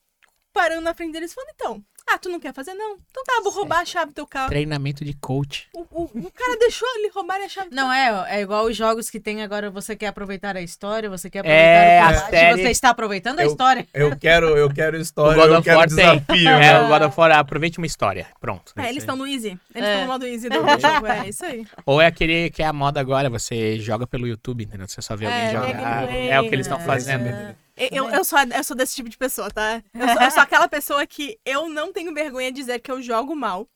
parando 0.53 0.83
na 0.83 0.95
frente 0.95 1.13
deles 1.13 1.35
falando, 1.35 1.51
então, 1.55 1.85
ah, 2.07 2.19
tu 2.19 2.29
não 2.29 2.39
quer 2.39 2.53
fazer 2.53 2.75
não? 2.75 2.97
Então 3.11 3.25
tá, 3.25 3.41
vou 3.43 3.51
roubar 3.53 3.81
a 3.81 3.85
chave 3.85 4.07
do 4.13 4.15
teu 4.15 4.27
carro. 4.27 4.49
Treinamento 4.49 5.05
de 5.05 5.15
coach. 5.15 5.69
O, 5.73 5.81
o- 5.91 6.11
o 6.15 6.31
cara 6.31 6.57
deixou 6.59 6.87
ele 6.97 7.09
roubar 7.09 7.41
a 7.41 7.49
chave. 7.49 7.69
Não 7.73 7.93
é, 7.93 8.37
é 8.37 8.41
igual 8.43 8.67
os 8.67 8.77
jogos 8.77 9.09
que 9.11 9.19
tem 9.19 9.43
agora, 9.43 9.71
você 9.71 9.97
quer 9.97 10.09
aproveitar 10.09 10.57
a 10.57 10.61
história, 10.63 11.09
você 11.09 11.31
quer 11.31 11.45
É, 11.47 11.99
aproveitar 12.01 12.05
a 12.05 12.11
o 12.11 12.15
combate, 12.27 12.31
série- 12.31 12.63
você 12.63 12.71
está 12.71 12.91
aproveitando 12.91 13.39
a 13.41 13.45
Eu- 13.45 13.51
história. 13.51 13.87
Eu 13.95 14.17
quero, 14.17 14.57
eu 14.57 14.73
quero 14.73 14.97
história, 14.99 15.39
O 15.39 15.41
God 15.43 15.51
eu 15.53 15.59
of 15.59 15.65
quero 15.65 15.79
War 15.79 15.89
tem. 15.89 15.97
desafio. 15.97 16.49
É, 16.49 16.61
né? 16.61 16.81
o 16.83 16.89
God 16.89 17.03
of 17.03 17.21
War, 17.21 17.33
aproveite 17.33 17.79
uma 17.79 17.87
história. 17.87 18.27
Pronto. 18.41 18.73
É, 18.77 18.89
eles 18.89 19.03
estão 19.03 19.17
no 19.17 19.27
easy. 19.27 19.59
Eles 19.75 19.89
É. 19.89 19.93
estão 19.93 20.01
no 20.03 20.13
modo 20.13 20.27
easy 20.27 20.49
do 20.49 20.55
jogo. 20.57 21.07
É 21.07 21.29
isso 21.29 21.45
aí. 21.45 21.67
Ou 21.87 22.01
é 22.01 22.07
aquele 22.07 22.51
que 22.51 22.63
é 22.63 22.67
a 22.67 22.73
moda 22.73 23.01
agora, 23.01 23.31
você 23.31 23.79
joga 23.81 24.07
pelo 24.07 24.27
YouTube, 24.27 24.65
entendeu? 24.65 24.87
Você 24.87 25.01
só 25.03 25.17
vê 25.17 25.27
alguém 25.27 25.41
É, 25.41 25.51
jogar. 25.53 26.13
É 26.15 26.41
o 26.41 26.49
que 26.49 26.55
eles 26.55 26.67
estão 26.67 26.81
é, 26.81 26.85
fazendo. 26.85 27.55
Eu, 27.77 28.09
eu, 28.11 28.25
sou, 28.25 28.39
eu 28.39 28.65
sou 28.65 28.77
desse 28.77 28.95
tipo 28.95 29.09
de 29.09 29.17
pessoa, 29.17 29.51
tá? 29.51 29.83
Eu 29.93 30.09
sou, 30.09 30.23
eu 30.23 30.31
sou 30.31 30.43
aquela 30.43 30.69
pessoa 30.69 31.07
que 31.07 31.39
eu 31.45 31.69
não 31.69 31.93
tenho 31.93 32.15
vergonha 32.15 32.51
de 32.51 32.61
dizer 32.61 32.79
que 32.79 32.91
eu 32.91 33.03
jogo 33.03 33.35
mal. 33.35 33.69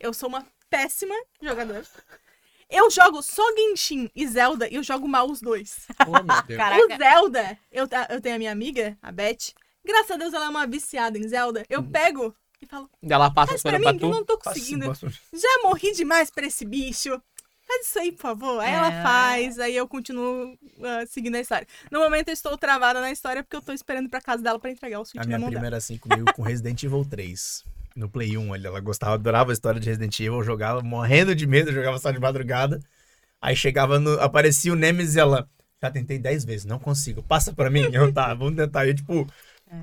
Eu 0.00 0.12
sou 0.12 0.28
uma 0.28 0.44
péssima 0.68 1.14
jogadora. 1.40 1.84
Eu 2.68 2.90
jogo 2.90 3.22
só 3.22 3.42
Genshin 3.54 4.10
e 4.14 4.26
Zelda 4.26 4.68
e 4.68 4.74
eu 4.74 4.82
jogo 4.82 5.06
mal 5.06 5.30
os 5.30 5.40
dois. 5.40 5.86
Oh, 6.06 6.10
meu 6.10 6.42
Deus. 6.42 6.56
Caraca. 6.58 6.94
O 6.94 6.98
Zelda, 6.98 7.58
eu, 7.70 7.88
eu 8.10 8.20
tenho 8.20 8.34
a 8.34 8.38
minha 8.38 8.52
amiga, 8.52 8.98
a 9.00 9.12
Beth. 9.12 9.52
Graças 9.84 10.10
a 10.10 10.16
Deus 10.16 10.34
ela 10.34 10.46
é 10.46 10.48
uma 10.48 10.66
viciada 10.66 11.16
em 11.16 11.28
Zelda. 11.28 11.64
Eu 11.70 11.84
pego 11.84 12.34
e 12.60 12.66
falo, 12.66 12.90
Ela 13.08 13.30
passa 13.30 13.52
faz 13.52 13.62
pra 13.62 13.78
pra 13.78 13.92
mim 13.92 13.98
que 13.98 14.04
eu 14.04 14.10
não 14.10 14.24
tô 14.24 14.36
conseguindo. 14.38 14.92
Já 15.32 15.62
morri 15.62 15.92
demais 15.92 16.30
pra 16.30 16.46
esse 16.46 16.64
bicho. 16.64 17.22
Faz 17.66 17.86
isso 17.86 17.98
aí, 17.98 18.12
por 18.12 18.20
favor. 18.20 18.60
Aí 18.60 18.72
ela 18.72 18.92
É. 18.92 19.02
faz, 19.02 19.58
aí 19.58 19.74
eu 19.76 19.88
continuo 19.88 20.56
ah, 20.82 21.04
seguindo 21.08 21.34
a 21.34 21.40
história. 21.40 21.66
No 21.90 21.98
momento 22.00 22.28
eu 22.28 22.32
estou 22.34 22.56
travada 22.56 23.00
na 23.00 23.10
história 23.10 23.42
porque 23.42 23.56
eu 23.56 23.62
tô 23.62 23.72
esperando 23.72 24.08
pra 24.08 24.20
casa 24.20 24.42
dela 24.42 24.58
pra 24.58 24.70
entregar 24.70 25.00
o 25.00 25.04
Switch 25.04 25.22
A 25.24 25.28
na 25.28 25.38
minha 25.38 25.50
dela. 25.50 25.66
era 25.66 25.76
assim 25.78 25.98
comigo 25.98 26.32
com 26.34 26.42
Resident 26.42 26.82
Evil 26.82 27.04
3. 27.04 27.64
No 27.96 28.08
Play 28.08 28.36
1, 28.36 28.52
ali, 28.52 28.66
ela 28.66 28.78
gostava, 28.78 29.14
adorava 29.14 29.50
a 29.50 29.54
história 29.54 29.80
de 29.80 29.88
Resident 29.88 30.20
Evil, 30.20 30.34
eu 30.34 30.44
jogava 30.44 30.82
morrendo 30.82 31.34
de 31.34 31.46
medo, 31.46 31.70
eu 31.70 31.74
jogava 31.74 31.98
só 31.98 32.10
de 32.10 32.20
madrugada. 32.20 32.78
Aí 33.40 33.56
chegava 33.56 33.98
no. 33.98 34.20
Aparecia 34.20 34.72
o 34.72 34.76
Nemesis 34.76 35.16
e 35.16 35.20
ela. 35.20 35.48
Já 35.82 35.90
tentei 35.90 36.18
10 36.18 36.44
vezes, 36.44 36.64
não 36.64 36.78
consigo. 36.78 37.22
Passa 37.22 37.52
pra 37.52 37.68
mim. 37.70 37.82
Eu 37.92 38.12
tá, 38.12 38.32
vamos 38.34 38.56
tentar. 38.56 38.86
Eu, 38.86 38.94
tipo. 38.94 39.26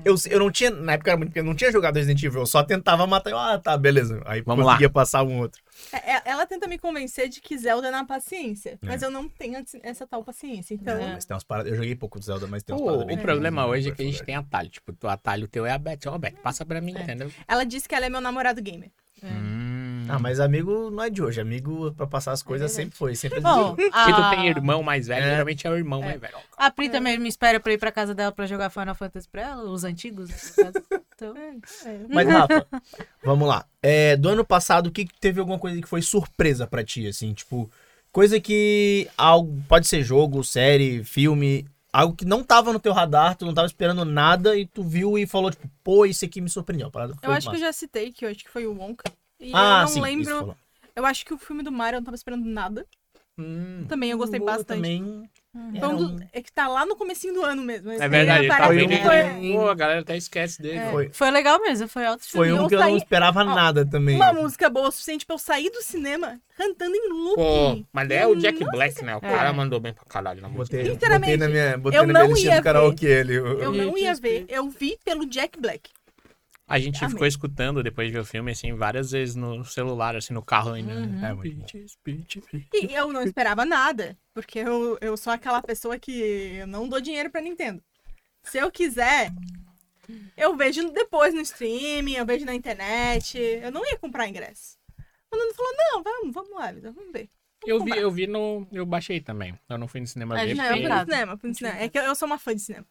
Eu, 0.04 0.14
eu 0.30 0.38
não 0.38 0.50
tinha. 0.50 0.70
Na 0.70 0.94
época 0.94 1.10
era 1.10 1.16
muito 1.18 1.28
pequeno, 1.30 1.46
eu 1.46 1.50
não 1.50 1.56
tinha 1.56 1.70
jogado 1.70 1.96
Resident 1.96 2.22
Evil, 2.22 2.40
eu 2.40 2.46
só 2.46 2.62
tentava 2.62 3.06
matar. 3.06 3.30
Eu, 3.30 3.38
ah, 3.38 3.58
tá, 3.58 3.76
beleza. 3.76 4.20
Aí 4.24 4.40
Vamos 4.40 4.64
conseguia 4.64 4.88
passar 4.88 5.22
um 5.22 5.38
outro. 5.40 5.62
É, 5.92 6.12
é- 6.16 6.22
Ela 6.24 6.46
tenta 6.46 6.66
me 6.66 6.78
convencer 6.78 7.28
de 7.28 7.40
que 7.40 7.56
Zelda 7.58 7.88
é 7.88 7.90
na 7.90 8.04
paciência. 8.04 8.78
Mas 8.82 9.02
eu 9.02 9.10
não 9.10 9.28
tenho 9.28 9.62
essa 9.82 10.06
tal 10.06 10.24
paciência. 10.24 10.74
Então, 10.74 10.96
É. 10.96 11.12
Mas 11.12 11.24
tem 11.24 11.34
umas 11.34 11.44
paradas. 11.44 11.70
Eu 11.70 11.76
joguei 11.76 11.94
pouco 11.94 12.18
de 12.18 12.24
Zelda, 12.26 12.46
mas 12.46 12.62
tem 12.62 12.74
umas 12.74 12.82
O, 12.82 12.84
paradas 12.86 13.04
o 13.04 13.06
bem 13.06 13.18
problema 13.18 13.62
difíceis, 13.62 13.78
hoje 13.78 13.88
é 13.88 13.90
né, 13.90 13.96
que 13.96 14.02
a 14.02 14.06
gente 14.06 14.22
tem 14.24 14.34
atalho. 14.36 14.68
Tipo, 14.70 14.94
o 15.02 15.08
atalho 15.08 15.48
teu 15.48 15.66
é 15.66 15.72
a 15.72 15.78
Beth. 15.78 15.98
Ó, 16.06 16.16
Beth, 16.18 16.34
passa 16.42 16.64
pra 16.64 16.80
mim, 16.80 16.92
entendeu? 16.92 17.30
ela 17.46 17.64
disse 17.64 17.88
que 17.88 17.94
ela 17.94 18.06
é 18.06 18.08
meu 18.08 18.20
namorado 18.20 18.62
gamer. 18.62 18.90
Hum. 19.22 19.73
Ah, 20.08 20.18
mas 20.18 20.40
amigo 20.40 20.90
não 20.90 21.02
é 21.02 21.10
de 21.10 21.22
hoje. 21.22 21.40
Amigo 21.40 21.92
pra 21.92 22.06
passar 22.06 22.32
as 22.32 22.42
coisas 22.42 22.70
verdade. 22.70 22.84
sempre 22.84 22.98
foi. 22.98 23.14
Sempre 23.14 23.40
Bom, 23.40 23.74
Se 23.76 23.82
a, 23.92 24.12
tu 24.30 24.30
tem 24.36 24.46
irmão 24.48 24.82
mais 24.82 25.06
velho, 25.06 25.24
É. 25.24 25.30
geralmente 25.30 25.66
é 25.66 25.70
o 25.70 25.76
irmão 25.76 26.00
mais 26.02 26.20
velho. 26.20 26.36
a 26.56 26.70
Pri 26.70 26.88
também 26.88 27.18
me 27.18 27.28
espera 27.28 27.58
pra 27.60 27.72
ir 27.72 27.78
pra 27.78 27.90
casa 27.92 28.14
dela 28.14 28.32
pra 28.32 28.46
jogar 28.46 28.70
Final 28.70 28.94
Fantasy 28.94 29.28
pra 29.28 29.42
ela, 29.42 29.70
os 29.70 29.84
antigos. 29.84 30.28
né, 30.30 30.36
no 30.58 30.64
caso. 30.72 30.86
Então, 31.14 31.34
Mas, 32.08 32.28
Rafa, 32.28 32.66
vamos 33.22 33.46
lá. 33.48 33.64
É, 33.82 34.16
do 34.16 34.28
ano 34.28 34.44
passado, 34.44 34.88
o 34.88 34.90
que 34.92 35.06
teve 35.20 35.40
alguma 35.40 35.58
coisa 35.58 35.80
que 35.80 35.88
foi 35.88 36.02
surpresa 36.02 36.66
pra 36.66 36.82
ti, 36.84 37.06
assim? 37.06 37.32
Tipo, 37.32 37.70
coisa 38.10 38.40
que 38.40 39.08
algo, 39.16 39.62
pode 39.68 39.86
ser 39.86 40.02
jogo, 40.02 40.42
série, 40.42 41.04
filme, 41.04 41.66
algo 41.92 42.14
que 42.16 42.24
não 42.24 42.42
tava 42.42 42.72
no 42.72 42.80
teu 42.80 42.92
radar, 42.92 43.36
tu 43.36 43.46
não 43.46 43.54
tava 43.54 43.66
esperando 43.66 44.04
nada 44.04 44.56
e 44.56 44.66
tu 44.66 44.82
viu 44.82 45.16
e 45.16 45.26
falou, 45.26 45.50
tipo, 45.50 45.68
pô, 45.84 46.04
isso 46.04 46.24
aqui 46.24 46.40
me 46.40 46.48
surpreendeu. 46.50 46.90
Eu 47.22 47.30
acho 47.32 47.48
que 47.48 47.56
eu 47.56 47.60
massa. 47.60 47.64
já 47.66 47.72
citei 47.72 48.12
que 48.12 48.24
eu 48.24 48.30
acho 48.30 48.42
que 48.44 48.50
foi 48.50 48.66
o 48.66 48.74
Wonka. 48.76 49.04
E 49.44 49.50
Ah, 49.54 49.78
eu 49.78 49.80
não 49.82 49.86
sim, 49.88 50.00
lembro. 50.00 50.56
Eu 50.96 51.04
acho 51.04 51.24
que 51.26 51.34
o 51.34 51.38
filme 51.38 51.62
do 51.62 51.70
Mario 51.72 51.96
eu 51.96 52.00
não 52.00 52.04
tava 52.04 52.14
esperando 52.16 52.44
nada. 52.44 52.86
Hum. 53.36 53.84
Também 53.88 54.10
eu 54.12 54.18
gostei 54.18 54.38
bastante. 54.38 54.68
Também 54.80 55.28
era 55.74 55.88
um 55.88 56.16
É 56.32 56.40
que 56.40 56.52
tá 56.52 56.68
lá 56.68 56.86
no 56.86 56.94
comecinho 56.94 57.34
do 57.34 57.42
ano 57.44 57.62
mesmo. 57.62 57.90
É 57.90 58.08
verdade, 58.08 58.46
tá 58.46 58.68
bem 58.68 58.88
que 58.88 59.02
foi 59.02 59.52
Pô, 59.52 59.68
a 59.68 59.74
galera 59.74 60.00
até 60.02 60.16
esquece 60.16 60.62
dele. 60.62 60.78
É. 60.78 60.90
Foi, 60.92 61.10
foi 61.12 61.30
legal 61.32 61.60
mesmo, 61.60 61.88
foi 61.88 62.06
alto 62.06 62.22
foi 62.28 62.50
eu 62.52 62.62
um 62.62 62.68
que 62.68 62.76
eu 62.76 62.78
não 62.78 62.86
saí- 62.86 62.96
esperava 62.96 63.40
Ó, 63.40 63.44
nada 63.44 63.84
também. 63.84 64.14
uma 64.14 64.32
música 64.32 64.70
boa 64.70 64.88
o 64.88 64.92
suficiente 64.92 65.26
pra 65.26 65.34
eu 65.34 65.38
sair 65.40 65.68
do 65.68 65.82
cinema 65.82 66.40
cantando 66.56 66.94
em 66.94 67.08
Pô, 67.08 67.14
looping. 67.14 67.86
mas 67.92 68.08
é 68.10 68.24
o 68.24 68.36
Jack 68.36 68.60
Nossa, 68.60 68.72
Black, 68.72 69.04
né? 69.04 69.14
O 69.16 69.18
É. 69.18 69.20
cara 69.20 69.52
mandou 69.52 69.80
bem 69.80 69.92
pra 69.92 70.04
caralho 70.04 70.40
na 70.40 70.48
música. 70.48 70.76
Botei, 70.76 70.92
Sinceramente, 70.92 71.32
botei 71.32 71.36
na 71.36 71.48
minha, 71.48 71.78
botei 71.78 71.98
eu 71.98 72.06
na 72.06 72.12
minha 72.20 72.28
não 72.28 72.36
ia 72.38 72.56
do 72.56 72.62
karaokê 72.62 73.12
ali. 73.14 73.34
Eu 73.34 73.60
Eu, 73.60 73.72
não 73.72 73.98
ia 73.98 74.14
ver. 74.14 74.46
Eu 74.48 74.68
vi 74.68 74.96
pelo 75.04 75.26
Jack 75.26 75.60
Black. 75.60 75.90
A 76.74 76.78
gente 76.80 76.98
Amei. 77.04 77.10
ficou 77.10 77.24
escutando 77.24 77.84
depois 77.84 78.08
de 78.08 78.14
ver 78.14 78.18
o 78.18 78.24
filme, 78.24 78.50
assim, 78.50 78.74
várias 78.74 79.12
vezes 79.12 79.36
no 79.36 79.64
celular, 79.64 80.16
assim, 80.16 80.34
no 80.34 80.42
carro 80.42 80.72
ainda. 80.72 80.92
Uhum. 80.92 81.06
né? 81.06 81.30
É. 81.30 81.34
Beaches, 81.36 81.96
beaches, 82.04 82.42
beaches. 82.52 82.90
E 82.90 82.92
eu 82.92 83.12
não 83.12 83.22
esperava 83.22 83.64
nada. 83.64 84.18
Porque 84.34 84.58
eu, 84.58 84.98
eu 85.00 85.16
sou 85.16 85.32
aquela 85.32 85.62
pessoa 85.62 85.96
que 86.00 86.10
eu 86.10 86.66
não 86.66 86.88
dou 86.88 87.00
dinheiro 87.00 87.30
pra 87.30 87.40
Nintendo. 87.40 87.80
Se 88.42 88.58
eu 88.58 88.72
quiser, 88.72 89.30
eu 90.36 90.56
vejo 90.56 90.90
depois 90.90 91.32
no 91.32 91.42
streaming, 91.42 92.14
eu 92.14 92.26
vejo 92.26 92.44
na 92.44 92.56
internet. 92.56 93.38
Eu 93.38 93.70
não 93.70 93.86
ia 93.86 93.96
comprar 93.96 94.26
ingresso. 94.26 94.76
O 95.30 95.36
Nuno 95.36 95.54
falou, 95.54 95.72
não, 95.76 96.02
vamos, 96.02 96.34
vamos 96.34 96.50
lá, 96.58 96.72
Vitor, 96.72 96.92
vamos 96.92 97.12
ver. 97.12 97.30
Eu 97.64 97.84
vi, 97.84 97.96
eu 97.96 98.10
vi 98.10 98.26
no. 98.26 98.66
Eu 98.72 98.84
baixei 98.84 99.20
também. 99.20 99.56
Eu 99.68 99.78
não 99.78 99.86
fui 99.86 100.00
no 100.00 100.08
cinema 100.08 100.34
A 100.34 100.42
ver. 100.42 100.48
gente 100.48 100.58
Não, 100.58 100.64
eu 100.64 100.70
porque 100.72 100.88
fui 100.88 100.96
no 100.96 101.04
cinema, 101.04 101.36
fui 101.38 101.48
no 101.50 101.54
cinema. 101.54 101.78
É 101.78 101.88
que 101.88 101.98
eu, 101.98 102.02
eu 102.02 102.14
sou 102.16 102.26
uma 102.26 102.36
fã 102.36 102.52
de 102.52 102.62
cinema. 102.62 102.86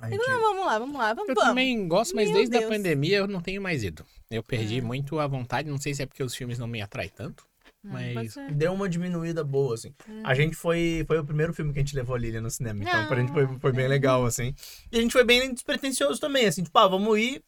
A 0.00 0.06
Então, 0.06 0.10
gente- 0.10 0.28
não, 0.28 0.40
vamos 0.40 0.66
lá, 0.66 0.78
vamos 0.78 0.96
lá, 0.96 1.12
vamos, 1.14 1.28
Eu 1.28 1.34
vamos. 1.34 1.48
também 1.50 1.88
gosto, 1.88 2.14
mas 2.14 2.26
Meu 2.28 2.38
desde 2.38 2.56
a 2.56 2.60
Deus. 2.60 2.70
pandemia 2.70 3.16
eu 3.18 3.26
não 3.28 3.40
tenho 3.40 3.60
mais 3.60 3.82
ido. 3.82 4.04
Eu 4.30 4.42
perdi 4.42 4.78
É. 4.78 4.80
muito 4.82 5.18
a 5.18 5.26
vontade, 5.26 5.68
não 5.68 5.78
sei 5.78 5.92
se 5.94 6.02
é 6.02 6.06
porque 6.06 6.22
os 6.22 6.34
filmes 6.34 6.58
não 6.58 6.66
me 6.66 6.80
atraem 6.80 7.10
tanto, 7.14 7.44
pode 7.90 8.14
mas 8.14 8.32
ser. 8.32 8.50
Deu 8.52 8.72
uma 8.72 8.88
diminuída 8.88 9.42
boa, 9.44 9.74
assim. 9.74 9.92
Hum. 10.08 10.22
A 10.24 10.34
gente 10.34 10.54
foi. 10.56 11.04
Foi 11.06 11.18
o 11.18 11.24
primeiro 11.24 11.52
filme 11.52 11.72
que 11.72 11.78
a 11.80 11.82
gente 11.82 11.94
levou 11.96 12.14
a 12.14 12.18
Lilian 12.18 12.40
no 12.40 12.50
cinema. 12.50 12.82
Então, 12.82 13.06
pra 13.06 13.16
Ah, 13.16 13.20
gente 13.20 13.32
foi, 13.32 13.46
foi 13.58 13.72
bem 13.72 13.88
legal, 13.88 14.24
assim. 14.24 14.54
E 14.90 14.98
a 14.98 15.00
gente 15.00 15.12
foi 15.12 15.24
bem 15.24 15.52
despretensioso 15.52 16.18
também, 16.20 16.46
assim. 16.46 16.62
Tipo, 16.62 16.78
ah, 16.78 16.88
vamos 16.88 17.18
ir. 17.18 17.42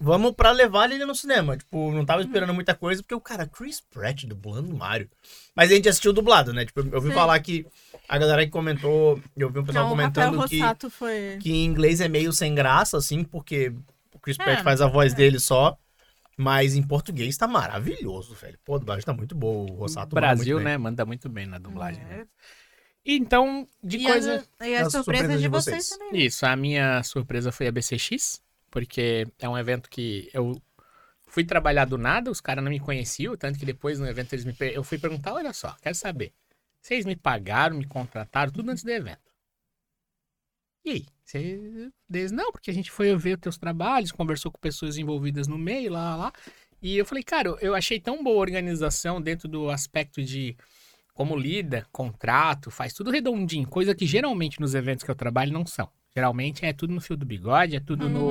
Vamos 0.00 0.32
pra 0.32 0.50
levar 0.50 0.86
Lilian 0.86 1.06
no 1.06 1.14
cinema. 1.14 1.56
Tipo, 1.56 1.92
não 1.92 2.04
tava 2.06 2.22
esperando 2.22 2.54
muita 2.54 2.74
coisa, 2.74 3.02
porque 3.02 3.14
o 3.14 3.20
cara, 3.20 3.46
Chris 3.46 3.80
Pratt 3.80 4.24
dublando 4.24 4.74
Mario. 4.74 5.10
Mas 5.54 5.70
a 5.70 5.74
gente 5.74 5.88
assistiu 5.88 6.12
dublado, 6.12 6.52
né? 6.54 6.64
Tipo, 6.64 6.80
eu 6.80 6.94
ouvi 6.94 7.08
Sim. 7.08 7.14
falar 7.14 7.38
que 7.40 7.66
a 8.08 8.16
galera 8.16 8.44
que 8.46 8.50
comentou. 8.50 9.20
Eu 9.36 9.50
vi 9.50 9.58
um 9.58 9.64
pessoal 9.64 9.84
Não, 9.84 9.90
comentando 9.90 10.48
que, 10.48 10.90
foi... 10.90 11.36
que 11.40 11.52
em 11.52 11.64
inglês 11.66 12.00
é 12.00 12.08
meio 12.08 12.32
sem 12.32 12.54
graça, 12.54 12.96
assim, 12.96 13.22
porque 13.22 13.72
o 14.14 14.18
Chris 14.18 14.38
Pratt 14.38 14.60
É. 14.60 14.62
faz 14.62 14.80
a 14.80 14.86
voz 14.86 15.12
dele 15.12 15.38
só. 15.38 15.76
Mas 16.36 16.74
em 16.74 16.82
português 16.82 17.36
tá 17.36 17.46
maravilhoso, 17.46 18.34
velho. 18.34 18.58
Pô, 18.64 18.76
a 18.76 18.78
dublagem 18.78 19.04
tá 19.04 19.12
muito 19.12 19.34
boa. 19.34 19.70
O 19.70 19.74
Rossato 19.74 20.14
manda 20.16 20.26
Brasil, 20.28 20.54
muito 20.56 20.64
bem. 20.64 20.72
né, 20.72 20.78
manda 20.78 21.04
muito 21.04 21.28
bem 21.28 21.46
na 21.46 21.58
dublagem. 21.58 22.02
né? 22.04 22.24
Então, 23.04 23.68
de 23.82 23.98
E 23.98 24.04
coisa. 24.04 24.44
a, 24.58 24.66
e 24.68 24.74
a 24.76 24.78
surpresa 24.88 24.90
surpresas 24.90 25.36
de 25.36 25.42
de 25.42 25.48
vocês, 25.48 25.86
vocês. 25.86 25.98
também. 25.98 26.12
né? 26.20 26.26
Isso, 26.26 26.46
a 26.46 26.56
minha 26.56 27.02
surpresa 27.02 27.52
foi 27.52 27.66
a 27.66 27.72
BCX, 27.72 28.40
porque 28.70 29.26
é 29.38 29.48
um 29.48 29.58
evento 29.58 29.90
que 29.90 30.30
eu 30.32 30.60
fui 31.26 31.44
trabalhar 31.44 31.84
do 31.84 31.96
nada, 31.98 32.30
os 32.30 32.40
caras 32.40 32.62
não 32.62 32.70
me 32.70 32.80
conheciam, 32.80 33.36
tanto 33.36 33.58
que 33.58 33.66
depois 33.66 33.98
no 33.98 34.06
evento 34.06 34.32
eles 34.32 34.44
me 34.44 34.52
per- 34.52 34.72
eu 34.74 34.82
fui 34.82 34.98
perguntar, 34.98 35.32
olha 35.34 35.52
só, 35.52 35.74
quero 35.80 35.94
saber, 35.94 36.32
vocês 36.80 37.04
me 37.04 37.14
pagaram, 37.16 37.76
me 37.76 37.86
contrataram, 37.86 38.52
tudo 38.52 38.70
antes 38.70 38.82
do 38.82 38.90
evento. 38.90 39.30
E 40.84 40.90
aí? 40.90 41.06
Vocês 41.24 41.92
eles, 42.12 42.32
não, 42.32 42.50
porque 42.50 42.70
a 42.70 42.74
gente 42.74 42.90
foi 42.90 43.14
ver 43.16 43.34
os 43.34 43.40
teus 43.40 43.58
trabalhos, 43.58 44.10
conversou 44.10 44.50
com 44.50 44.58
pessoas 44.58 44.98
envolvidas 44.98 45.46
no 45.46 45.56
meio, 45.58 45.92
lá, 45.92 46.16
lá. 46.16 46.32
E 46.82 46.96
eu 46.96 47.04
falei, 47.04 47.22
cara, 47.22 47.50
eu 47.60 47.74
achei 47.74 48.00
tão 48.00 48.24
boa 48.24 48.36
a 48.38 48.40
organização 48.40 49.20
dentro 49.20 49.46
do 49.46 49.70
aspecto 49.70 50.22
de 50.22 50.56
como 51.12 51.36
lida, 51.36 51.86
contrato, 51.92 52.70
faz 52.70 52.94
tudo 52.94 53.10
redondinho, 53.10 53.68
coisa 53.68 53.94
que 53.94 54.06
geralmente 54.06 54.58
nos 54.58 54.74
eventos 54.74 55.04
que 55.04 55.10
eu 55.10 55.14
trabalho 55.14 55.52
não 55.52 55.66
são. 55.66 55.88
Geralmente 56.14 56.64
é 56.64 56.72
tudo 56.72 56.94
no 56.94 57.00
fio 57.00 57.16
do 57.16 57.26
bigode, 57.26 57.76
é 57.76 57.80
tudo 57.80 58.08
no. 58.08 58.30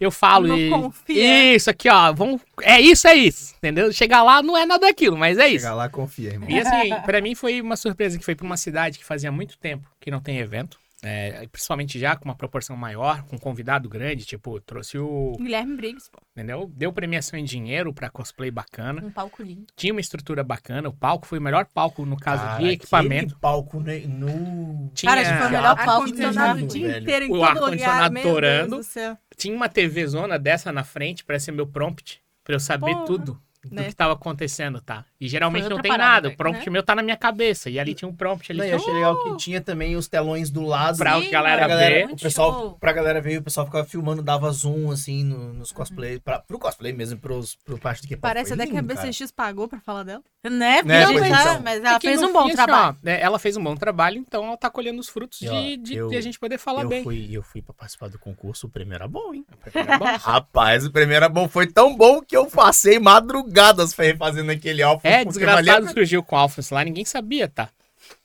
Eu 0.00 0.10
falo 0.10 0.48
No 0.48 0.56
e. 0.58 0.70
confia. 0.70 1.54
Isso 1.54 1.68
aqui, 1.70 1.88
ó. 1.88 2.12
Vamos... 2.12 2.40
É 2.62 2.80
isso, 2.80 3.06
é 3.06 3.14
isso. 3.14 3.54
Entendeu? 3.58 3.92
Chegar 3.92 4.22
lá 4.22 4.42
não 4.42 4.56
é 4.56 4.64
nada 4.64 4.86
daquilo, 4.86 5.16
mas 5.16 5.36
é 5.38 5.46
isso. 5.48 5.60
Chegar 5.64 5.74
lá, 5.74 5.88
confia, 5.88 6.30
irmão. 6.30 6.48
E 6.48 6.58
assim, 6.58 6.88
pra 7.04 7.20
mim 7.20 7.34
foi 7.34 7.60
uma 7.60 7.76
surpresa 7.76 8.18
que 8.18 8.24
foi 8.24 8.34
pra 8.34 8.46
uma 8.46 8.56
cidade 8.56 8.98
que 8.98 9.04
fazia 9.04 9.30
muito 9.30 9.58
tempo 9.58 9.86
que 10.00 10.10
não 10.10 10.20
tem 10.20 10.38
evento. 10.38 10.78
é, 11.02 11.46
principalmente 11.50 11.98
já 11.98 12.14
com 12.14 12.26
uma 12.26 12.34
proporção 12.34 12.76
maior, 12.76 13.22
com 13.24 13.36
um 13.36 13.38
convidado 13.38 13.88
grande, 13.88 14.24
tipo, 14.26 14.60
trouxe 14.60 14.98
o. 14.98 15.32
Guilherme 15.38 15.74
Briggs, 15.76 16.10
pô. 16.10 16.18
Entendeu? 16.36 16.70
Deu 16.74 16.92
premiação 16.92 17.38
em 17.38 17.44
dinheiro 17.44 17.92
pra 17.92 18.08
cosplay 18.10 18.50
bacana. 18.50 19.02
Um 19.04 19.10
palco 19.10 19.42
lindo. 19.42 19.66
Tinha 19.76 19.92
uma 19.94 20.00
estrutura 20.00 20.42
bacana. 20.44 20.88
O 20.88 20.92
palco 20.92 21.26
foi 21.26 21.38
o 21.38 21.42
melhor 21.42 21.66
palco 21.66 22.04
no 22.06 22.16
caso 22.18 22.42
Cara, 22.42 22.58
de 22.62 22.68
equipamento. 22.70 23.38
palco 23.38 23.80
né, 23.80 24.00
no... 24.06 24.90
Tinha, 24.94 25.10
Cara, 25.10 25.20
acho 25.22 25.32
que 25.32 25.38
foi 25.38 25.46
o 25.48 25.50
melhor 25.50 25.76
palco 25.76 25.90
Ar-condicionado 25.90 26.54
mesmo, 26.60 26.68
o 26.70 26.72
dia 26.72 26.98
inteiro 26.98 27.24
em 27.24 27.28
O 27.28 27.32
todo 27.32 27.36
lugar. 27.38 27.56
ar-condicionado 27.56 28.14
Meu 28.14 28.22
Deus 28.22 28.34
torando. 28.34 28.76
do 28.76 28.82
céu. 28.82 29.18
Tinha 29.40 29.56
uma 29.56 29.68
TV 29.68 30.06
zona 30.06 30.38
dessa 30.38 30.70
na 30.70 30.84
frente 30.84 31.24
pra 31.24 31.38
ser 31.38 31.52
meu 31.52 31.66
prompt, 31.66 32.20
pra 32.44 32.54
eu 32.54 32.60
saber 32.60 32.92
Porra. 32.92 33.04
tudo 33.06 33.40
do 33.62 33.74
Né? 33.74 33.84
que 33.88 33.94
tava 33.94 34.14
acontecendo, 34.14 34.80
tá? 34.80 35.04
E 35.20 35.28
geralmente 35.28 35.68
não 35.68 35.82
tem 35.82 35.90
parada, 35.90 36.12
nada. 36.14 36.28
O 36.30 36.36
prompt 36.36 36.64
né? 36.64 36.72
meu 36.72 36.82
tá 36.82 36.94
na 36.94 37.02
minha 37.02 37.16
cabeça. 37.16 37.68
E 37.68 37.78
ali 37.78 37.92
tinha 37.94 38.08
um 38.08 38.14
prompt 38.14 38.50
ali. 38.50 38.58
Não, 38.58 38.64
e 38.66 38.70
que 38.70 38.74
achei 38.74 38.94
legal 38.94 39.22
que 39.22 39.36
tinha 39.36 39.60
também 39.60 39.96
os 39.96 40.08
telões 40.08 40.48
do 40.50 40.62
lado. 40.64 40.96
Pra 40.96 41.20
Sim, 41.20 41.30
galera 41.30 41.66
pra 41.66 41.76
ver. 41.76 42.06
o 42.10 42.16
pessoal, 42.16 42.52
show. 42.54 42.70
pra 42.80 42.90
galera 42.90 43.20
ver, 43.20 43.36
o 43.38 43.42
pessoal 43.42 43.66
ficava 43.66 43.84
filmando, 43.86 44.22
dava 44.22 44.50
zoom, 44.50 44.90
assim, 44.90 45.22
no- 45.24 45.52
nos 45.52 45.72
cosplay. 45.72 46.18
Pra, 46.18 46.38
pro 46.38 46.58
cosplay 46.58 46.94
mesmo, 46.94 47.18
pros, 47.18 47.54
pro 47.56 47.76
parte 47.78 48.00
do 48.00 48.08
que 48.08 48.16
Parece 48.16 48.54
até 48.54 48.66
que 48.66 48.78
a 48.78 48.82
BCX 48.82 49.30
pagou 49.30 49.68
pra 49.68 49.78
falar 49.78 50.04
dela. 50.04 50.22
Né? 50.42 50.82
Né, 50.82 51.04
a 51.04 51.06
gente 51.08 51.18
pois 51.18 51.30
tá- 51.30 51.40
então. 51.42 51.60
mas 51.62 51.78
ela 51.84 51.96
É 51.96 52.00
fez 52.00 52.22
um 52.22 52.32
bom 52.32 52.40
fim, 52.44 52.46
assim, 52.48 52.56
trabalho. 52.56 52.96
ó, 52.98 53.04
né, 53.04 53.20
ela 53.20 53.38
fez 53.38 53.58
um 53.58 53.62
bom 53.62 53.76
trabalho, 53.76 54.16
então 54.16 54.46
ela 54.46 54.56
tá 54.56 54.70
colhendo 54.70 54.98
os 54.98 55.06
frutos 55.06 55.42
E, 55.42 55.48
ó, 55.48 55.52
de, 55.52 55.76
de, 55.76 55.94
eu- 55.96 56.08
de 56.08 56.16
a 56.16 56.20
gente 56.22 56.38
poder 56.38 56.56
falar 56.56 56.82
Eu 56.84 56.88
bem. 56.88 57.02
fui, 57.02 57.28
eu 57.30 57.42
fui 57.42 57.60
pra 57.60 57.74
participar 57.74 58.08
do 58.08 58.18
concurso, 58.18 58.66
o 58.66 58.70
prêmio 58.70 58.94
era 58.94 59.06
bom, 59.06 59.34
hein? 59.34 59.44
Tá 59.70 59.98
bom? 59.98 60.04
Rapaz, 60.18 60.86
o 60.86 60.90
prêmio 60.90 61.14
era 61.14 61.28
bom, 61.28 61.46
foi 61.46 61.66
tão 61.66 61.94
bom 61.94 62.22
que 62.22 62.34
eu 62.34 62.46
passei 62.46 62.98
madrugadas 62.98 63.92
fa- 63.92 64.16
fazendo 64.18 64.50
aquele 64.50 64.82
alfa. 64.82 65.06
É, 65.06 65.24
desgraçado 65.26 65.64
valia- 65.66 65.92
surgiu 65.92 66.22
com 66.22 66.34
Alphas 66.36 66.70
lá, 66.70 66.82
ninguém 66.84 67.04
sabia, 67.04 67.46
tá? 67.46 67.68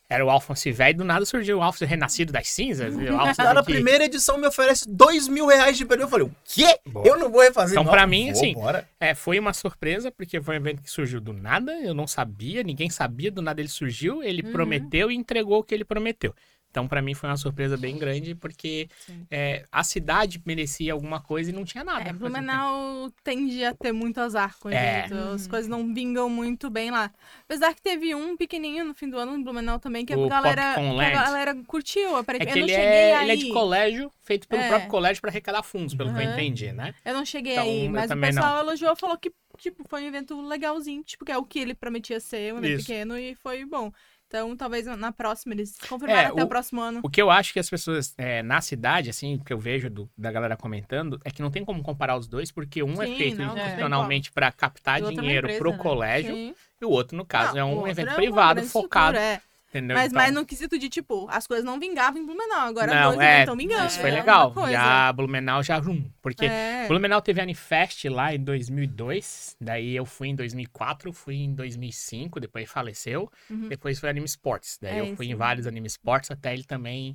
Era 0.08 0.24
o 0.24 0.30
Alphonse 0.30 0.72
velho, 0.72 1.00
do 1.00 1.04
nada 1.04 1.26
surgiu 1.26 1.58
o 1.58 1.62
Alphonse 1.64 1.86
renascido 1.86 2.32
das 2.32 2.48
cinzas. 2.50 2.94
o 2.96 3.00
Alphonse 3.18 3.38
Cara, 3.38 3.60
a 3.60 3.64
que- 3.64 3.74
primeira 3.74 4.06
edição 4.06 4.38
me 4.38 4.46
oferece 4.48 4.86
dois 4.88 5.28
mil 5.28 5.48
reais 5.48 5.78
de 5.78 5.86
prêmio. 5.86 6.04
Eu 6.06 6.10
falei, 6.10 6.28
o 6.28 6.32
quê? 6.44 6.78
Eu 7.04 7.18
não 7.18 7.32
vou 7.32 7.42
refazer. 7.42 7.80
Então, 7.80 7.92
pra 7.92 8.06
mim, 8.06 8.26
Vou, 8.26 8.32
assim, 8.34 8.54
bora. 8.54 8.88
É, 9.00 9.16
foi 9.16 9.40
uma 9.40 9.52
surpresa, 9.54 10.12
porque 10.12 10.40
foi 10.40 10.56
um 10.56 10.58
evento 10.60 10.84
que 10.84 10.92
surgiu 10.92 11.20
do 11.20 11.34
nada, 11.34 11.72
eu 11.82 11.94
não 11.96 12.06
sabia, 12.06 12.62
ninguém 12.62 12.90
sabia, 12.90 13.32
do 13.32 13.42
nada 13.42 13.60
ele 13.62 13.68
surgiu, 13.70 14.22
ele 14.24 14.44
Uhum. 14.44 14.52
prometeu 14.52 15.10
e 15.10 15.16
entregou 15.16 15.60
o 15.60 15.64
que 15.64 15.74
ele 15.74 15.84
prometeu. 15.86 16.34
Então, 16.76 16.90
pra 16.90 17.02
mim, 17.02 17.14
foi 17.14 17.30
uma 17.30 17.38
surpresa 17.38 17.78
bem 17.78 17.98
grande, 17.98 18.36
porque 18.36 18.90
é, 19.32 19.64
a 19.72 19.82
cidade 19.82 20.42
merecia 20.46 20.92
alguma 20.92 21.22
coisa 21.22 21.50
e 21.50 21.54
não 21.54 21.64
tinha 21.64 21.86
nada. 21.86 22.10
É. 22.10 22.12
Blumenau 22.12 23.10
tende 23.24 23.64
a 23.64 23.74
ter 23.74 23.94
muito 23.94 24.20
azar 24.20 24.58
com 24.60 24.70
É. 24.70 25.06
As 25.34 25.48
coisas 25.48 25.70
não 25.70 25.94
vingam 25.94 26.30
muito 26.30 26.70
bem 26.70 26.92
lá. 26.92 27.10
Apesar 27.44 27.74
que 27.74 27.82
teve 27.82 28.14
um 28.14 28.36
pequenininho 28.36 28.84
no 28.84 28.94
fim 28.94 29.10
do 29.10 29.18
ano 29.18 29.38
em 29.38 29.42
Blumenau 29.42 29.80
também, 29.80 30.06
que 30.06 30.12
a 30.12 30.18
O 30.18 30.28
galera, 30.28 30.74
que 30.74 30.82
a 30.82 31.24
galera 31.24 31.56
curtiu. 31.66 32.18
É 32.18 32.20
aparentemente. 32.20 32.52
que 32.54 32.60
eu 32.60 32.68
não 32.68 32.68
ele 32.68 32.84
cheguei 32.84 33.00
é, 33.10 33.16
aí. 33.16 33.24
ele 33.24 33.32
é 33.32 33.36
de 33.46 33.54
colégio, 33.54 34.12
feito 34.26 34.46
pelo 34.46 34.62
É. 34.62 34.68
próprio 34.68 34.90
colégio 34.90 35.22
pra 35.22 35.32
arrecadar 35.32 35.64
fundos, 35.64 35.96
pelo 35.96 36.14
que 36.14 36.20
eu 36.22 36.30
entendi, 36.30 36.74
né? 36.74 36.94
Eu 37.06 37.14
não 37.14 37.24
cheguei 37.24 37.54
Então, 37.54 37.64
aí, 37.64 37.88
mas 37.88 38.06
o 38.06 38.08
também 38.10 38.34
não. 38.34 38.42
pessoal 38.42 38.60
elogiou, 38.60 38.96
falou 38.98 39.18
que 39.18 39.32
tipo, 39.58 39.88
foi 39.88 40.04
um 40.04 40.08
evento 40.08 40.42
legalzinho, 40.46 41.02
tipo, 41.02 41.24
que 41.24 41.32
é 41.32 41.38
o 41.38 41.46
que 41.46 41.58
ele 41.60 41.74
prometia 41.74 42.20
ser, 42.20 42.54
um 42.54 42.58
evento 42.58 42.80
Isso. 42.80 42.88
pequeno, 42.88 43.18
e 43.18 43.34
foi 43.36 43.64
bom. 43.64 43.90
Então, 44.28 44.56
talvez 44.58 44.86
na 44.86 45.12
próxima 45.12 45.54
eles 45.54 45.78
confirmaram 45.88 46.20
É, 46.22 46.26
até 46.32 46.42
o... 46.44 46.46
o- 46.46 46.50
próximo 46.50 46.82
ano. 46.82 47.00
O 47.04 47.10
que 47.10 47.22
eu 47.22 47.30
acho 47.30 47.54
que 47.54 47.60
as 47.60 47.70
pessoas 47.70 48.14
é, 48.18 48.42
na 48.42 48.60
cidade, 48.60 49.10
assim, 49.10 49.38
que 49.38 49.54
eu 49.54 49.60
vejo 49.60 49.90
do- 49.90 50.10
da 50.18 50.32
galera 50.32 50.58
comentando, 50.58 51.20
é 51.24 51.30
que 51.30 51.42
não 51.42 51.52
tem 51.52 51.64
como 51.64 51.84
comparar 51.84 52.18
os 52.18 52.28
dois, 52.28 52.52
porque 52.52 52.82
um 52.82 53.02
é 53.02 53.08
Sim, 53.08 53.16
feito 53.18 53.38
não, 53.40 53.56
institucionalmente 53.56 54.32
captar 54.58 55.00
é 55.00 55.04
uma 55.04 55.12
dinheiro 55.14 55.48
empresa, 55.48 55.60
pro 55.60 55.72
né? 55.72 55.78
colégio, 55.78 56.34
Sim. 56.34 56.56
e 56.82 56.86
o 56.86 56.90
outro, 56.90 57.16
no 57.16 57.26
caso, 57.26 57.54
Não, 57.56 57.60
é 57.60 57.64
um 57.64 57.88
evento 57.88 58.08
é 58.10 58.12
uma 58.12 58.16
privado 58.16 58.64
focado. 58.64 59.18
estrutura, 59.18 59.22
é. 59.22 59.42
Entendeu? 59.76 59.98
Mas, 59.98 60.08
Então- 60.12 60.22
mas 60.22 60.34
no 60.34 60.46
quesito 60.46 60.80
de, 60.80 60.88
tipo, 60.88 61.28
as 61.30 61.46
coisas 61.46 61.66
não 61.66 61.78
vingavam 61.80 62.22
em 62.22 62.26
Blumenau. 62.26 62.68
Agora 62.68 62.94
não, 62.96 63.14
dois 63.16 63.20
é, 63.28 63.40
estão 63.42 63.58
vingando. 63.58 63.88
isso 63.88 64.00
foi 64.00 64.10
é 64.10 64.14
legal. 64.14 64.54
Já 64.72 65.12
Blumenau 65.12 65.62
já 65.62 65.78
rum, 65.78 66.10
porque 66.22 66.46
É. 66.46 66.88
Blumenau 66.88 67.22
teve 67.22 67.42
Anifest 67.42 68.06
lá 68.08 68.34
em 68.34 68.40
2002, 68.40 69.56
daí 69.60 69.96
eu 69.96 70.06
fui 70.06 70.30
em 70.30 70.36
2004, 70.36 71.12
fui 71.12 71.36
em 71.36 71.54
2005, 71.54 72.40
depois 72.40 72.70
faleceu, 72.72 73.30
Uhum. 73.50 73.68
depois 73.68 74.00
foi 74.00 74.10
Anime 74.10 74.26
Sports, 74.26 74.78
daí 74.82 74.98
É, 74.98 75.02
eu 75.02 75.16
fui 75.16 75.26
isso 75.26 75.34
em 75.34 75.38
vários 75.38 75.68
Anime 75.68 75.88
Sports 75.88 76.32
até 76.32 76.54
ele 76.54 76.64
também 76.64 77.14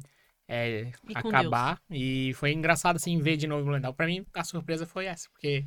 é, 0.53 0.91
E 1.09 1.13
acabar 1.17 1.81
e 1.89 2.33
foi 2.35 2.51
engraçado 2.53 2.97
assim 2.97 3.17
ver 3.21 3.37
de 3.37 3.47
novo 3.47 3.63
Blumenau. 3.63 3.95
Pra 3.95 4.05
mim 4.07 4.27
a 4.35 4.43
surpresa 4.43 4.85
foi 4.85 5.07
essa, 5.07 5.29
porque 5.31 5.65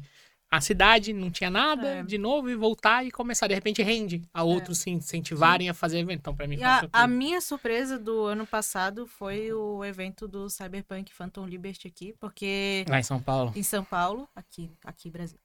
a 0.56 0.62
cidade 0.62 1.14
não 1.14 1.32
tinha 1.32 1.50
nada 1.50 1.88
É. 1.88 2.04
de 2.04 2.18
novo 2.18 2.50
e 2.50 2.56
voltar 2.56 3.04
e 3.06 3.10
começar 3.12 3.48
de 3.48 3.56
repente 3.56 3.82
rende 3.82 4.22
a 4.34 4.44
outros 4.44 4.78
se 4.80 4.90
incentivarem 4.92 5.68
a 5.70 5.74
fazer 5.74 6.00
evento. 6.00 6.20
Então 6.20 6.36
pra 6.36 6.48
mim 6.48 6.62
a, 6.62 6.88
a 6.94 7.08
minha 7.08 7.42
surpresa 7.42 7.98
do 7.98 8.26
ano 8.26 8.46
passado 8.46 9.08
foi 9.08 9.52
o 9.52 9.84
evento 9.84 10.28
do 10.28 10.50
Cyberpunk 10.50 11.12
Phantom 11.14 11.46
Liberty 11.48 11.88
aqui, 11.88 12.14
porque 12.20 12.86
lá 12.88 13.00
em 13.00 13.04
São 13.04 13.20
Paulo. 13.20 13.52
em 13.56 13.64
São 13.64 13.84
Paulo, 13.84 14.30
aqui, 14.36 14.70
aqui 14.86 15.10
Brasil. 15.10 15.40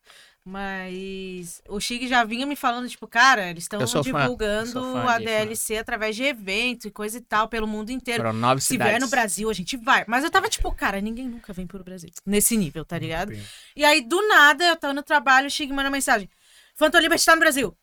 Mas 0.49 1.61
o 1.69 1.79
Chig 1.79 2.09
já 2.09 2.25
vinha 2.25 2.47
me 2.47 2.57
falando, 2.57 2.89
tipo, 2.89 3.07
cara, 3.07 3.51
eles 3.51 3.65
estão 3.65 3.87
fã, 3.87 4.01
divulgando 4.01 4.73
fã 4.73 5.05
a 5.05 5.19
DLC 5.19 5.77
através 5.77 6.16
de 6.16 6.23
eventos 6.23 6.87
e 6.87 6.91
coisa 6.91 7.19
e 7.19 7.20
tal, 7.20 7.49
pelo 7.49 7.66
mundo 7.66 7.91
inteiro. 7.91 8.23
Foram 8.23 8.33
nove 8.33 8.62
Se 8.62 8.69
cidades. 8.69 8.93
vier 8.93 9.01
no 9.01 9.09
Brasil, 9.09 9.51
a 9.51 9.53
gente 9.53 9.77
vai. 9.77 10.07
Mas 10.09 10.25
eu 10.25 10.31
tava 10.31 10.49
tipo, 10.49 10.73
cara, 10.73 11.03
ninguém 11.03 11.29
nunca 11.29 11.53
vem 11.53 11.66
pro 11.66 11.85
Brasil. 11.85 12.09
Nesse 12.25 12.57
nível, 12.57 12.83
tá 12.83 12.99
ligado? 12.99 13.31
E 13.77 13.85
aí, 13.85 14.01
do 14.01 14.27
nada, 14.27 14.65
eu 14.65 14.77
tava 14.77 14.95
no 14.95 15.03
trabalho, 15.03 15.49
o 15.49 15.51
Chig 15.51 15.70
manda 15.70 15.91
mensagem. 15.91 16.31
Phantom 16.75 16.99
Liberty 16.99 17.27
tá 17.27 17.35
no 17.35 17.41
Brasil. 17.41 17.77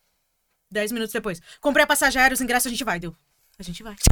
Dez 0.68 0.90
minutos 0.90 1.12
depois. 1.12 1.40
Comprei 1.60 1.84
a 1.84 1.86
passagem 1.86 2.20
aérea, 2.20 2.34
os 2.34 2.40
ingressos, 2.40 2.66
a 2.66 2.70
gente 2.70 2.82
vai. 2.82 2.98
Deu. 2.98 3.14
A 3.60 3.62
gente 3.62 3.80
vai. 3.82 3.94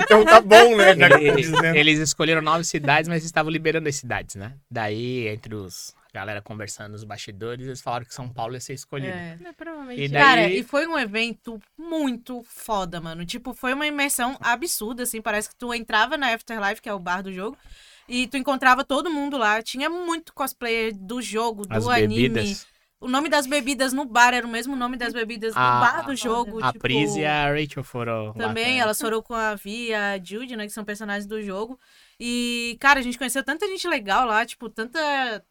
Então 0.00 0.24
tá 0.24 0.40
bom, 0.40 0.76
né? 0.76 0.92
Eles, 1.20 1.50
dizendo. 1.50 1.76
eles 1.76 1.98
escolheram 1.98 2.40
nove 2.42 2.62
cidades, 2.62 3.08
mas 3.08 3.24
estavam 3.24 3.50
liberando 3.50 3.88
as 3.88 3.96
cidades, 3.96 4.36
né? 4.36 4.52
Daí, 4.70 5.26
entre 5.26 5.54
os 5.54 5.94
galera 6.12 6.40
conversando 6.42 6.92
nos 6.92 7.04
bastidores, 7.04 7.66
eles 7.66 7.80
falaram 7.80 8.04
que 8.06 8.14
São 8.14 8.28
Paulo 8.28 8.54
ia 8.54 8.60
ser 8.60 8.74
escolhido. 8.74 9.12
É. 9.16 9.38
É, 9.44 9.52
provavelmente. 9.52 10.00
E 10.02 10.08
daí- 10.08 10.22
Cara, 10.22 10.48
e 10.48 10.62
foi 10.62 10.86
um 10.86 10.98
evento 10.98 11.60
muito 11.76 12.42
foda, 12.44 13.00
mano. 13.00 13.24
Tipo, 13.24 13.52
foi 13.54 13.74
uma 13.74 13.86
imersão 13.86 14.36
absurda, 14.40 15.02
assim. 15.02 15.20
Parece 15.20 15.48
que 15.50 15.56
tu 15.56 15.72
entrava 15.74 16.16
na 16.16 16.32
Afterlife, 16.34 16.80
que 16.82 16.88
é 16.88 16.94
o 16.94 16.98
bar 16.98 17.22
do 17.22 17.32
jogo, 17.32 17.56
e 18.08 18.26
tu 18.26 18.36
encontrava 18.36 18.84
todo 18.84 19.10
mundo 19.10 19.36
lá. 19.36 19.62
Tinha 19.62 19.88
muito 19.90 20.32
cosplayer 20.32 20.94
do 20.96 21.20
jogo, 21.20 21.66
do 21.66 21.74
As 21.74 21.86
anime. 21.86 22.28
bebidas. 22.28 22.66
O 23.00 23.06
nome 23.06 23.28
das 23.28 23.46
bebidas 23.46 23.92
no 23.92 24.04
bar 24.04 24.34
era 24.34 24.44
o 24.44 24.50
mesmo 24.50 24.74
nome 24.74 24.96
das 24.96 25.12
bebidas 25.12 25.54
no 25.54 25.60
A- 25.60 25.78
bar 25.80 26.04
do 26.06 26.16
jogo. 26.16 26.58
A 26.64 26.72
tipo, 26.72 26.80
Pris 26.82 27.14
e 27.14 27.24
a 27.24 27.48
Rachel 27.52 27.84
foram 27.84 28.28
lá 28.28 28.32
Também, 28.32 28.80
elas 28.80 28.98
foram 29.00 29.22
com 29.22 29.34
a 29.34 29.54
Vi 29.54 29.90
e 29.90 29.94
a 29.94 30.18
Jude, 30.20 30.56
né? 30.56 30.64
Que 30.66 30.72
são 30.72 30.84
personagens 30.84 31.24
do 31.24 31.40
jogo. 31.40 31.78
E, 32.20 32.76
cara, 32.80 32.98
a 32.98 33.02
gente 33.02 33.16
conheceu 33.16 33.44
tanta 33.44 33.66
gente 33.68 33.86
legal 33.86 34.26
lá, 34.26 34.44
tipo, 34.44 34.68
tanta, 34.68 34.98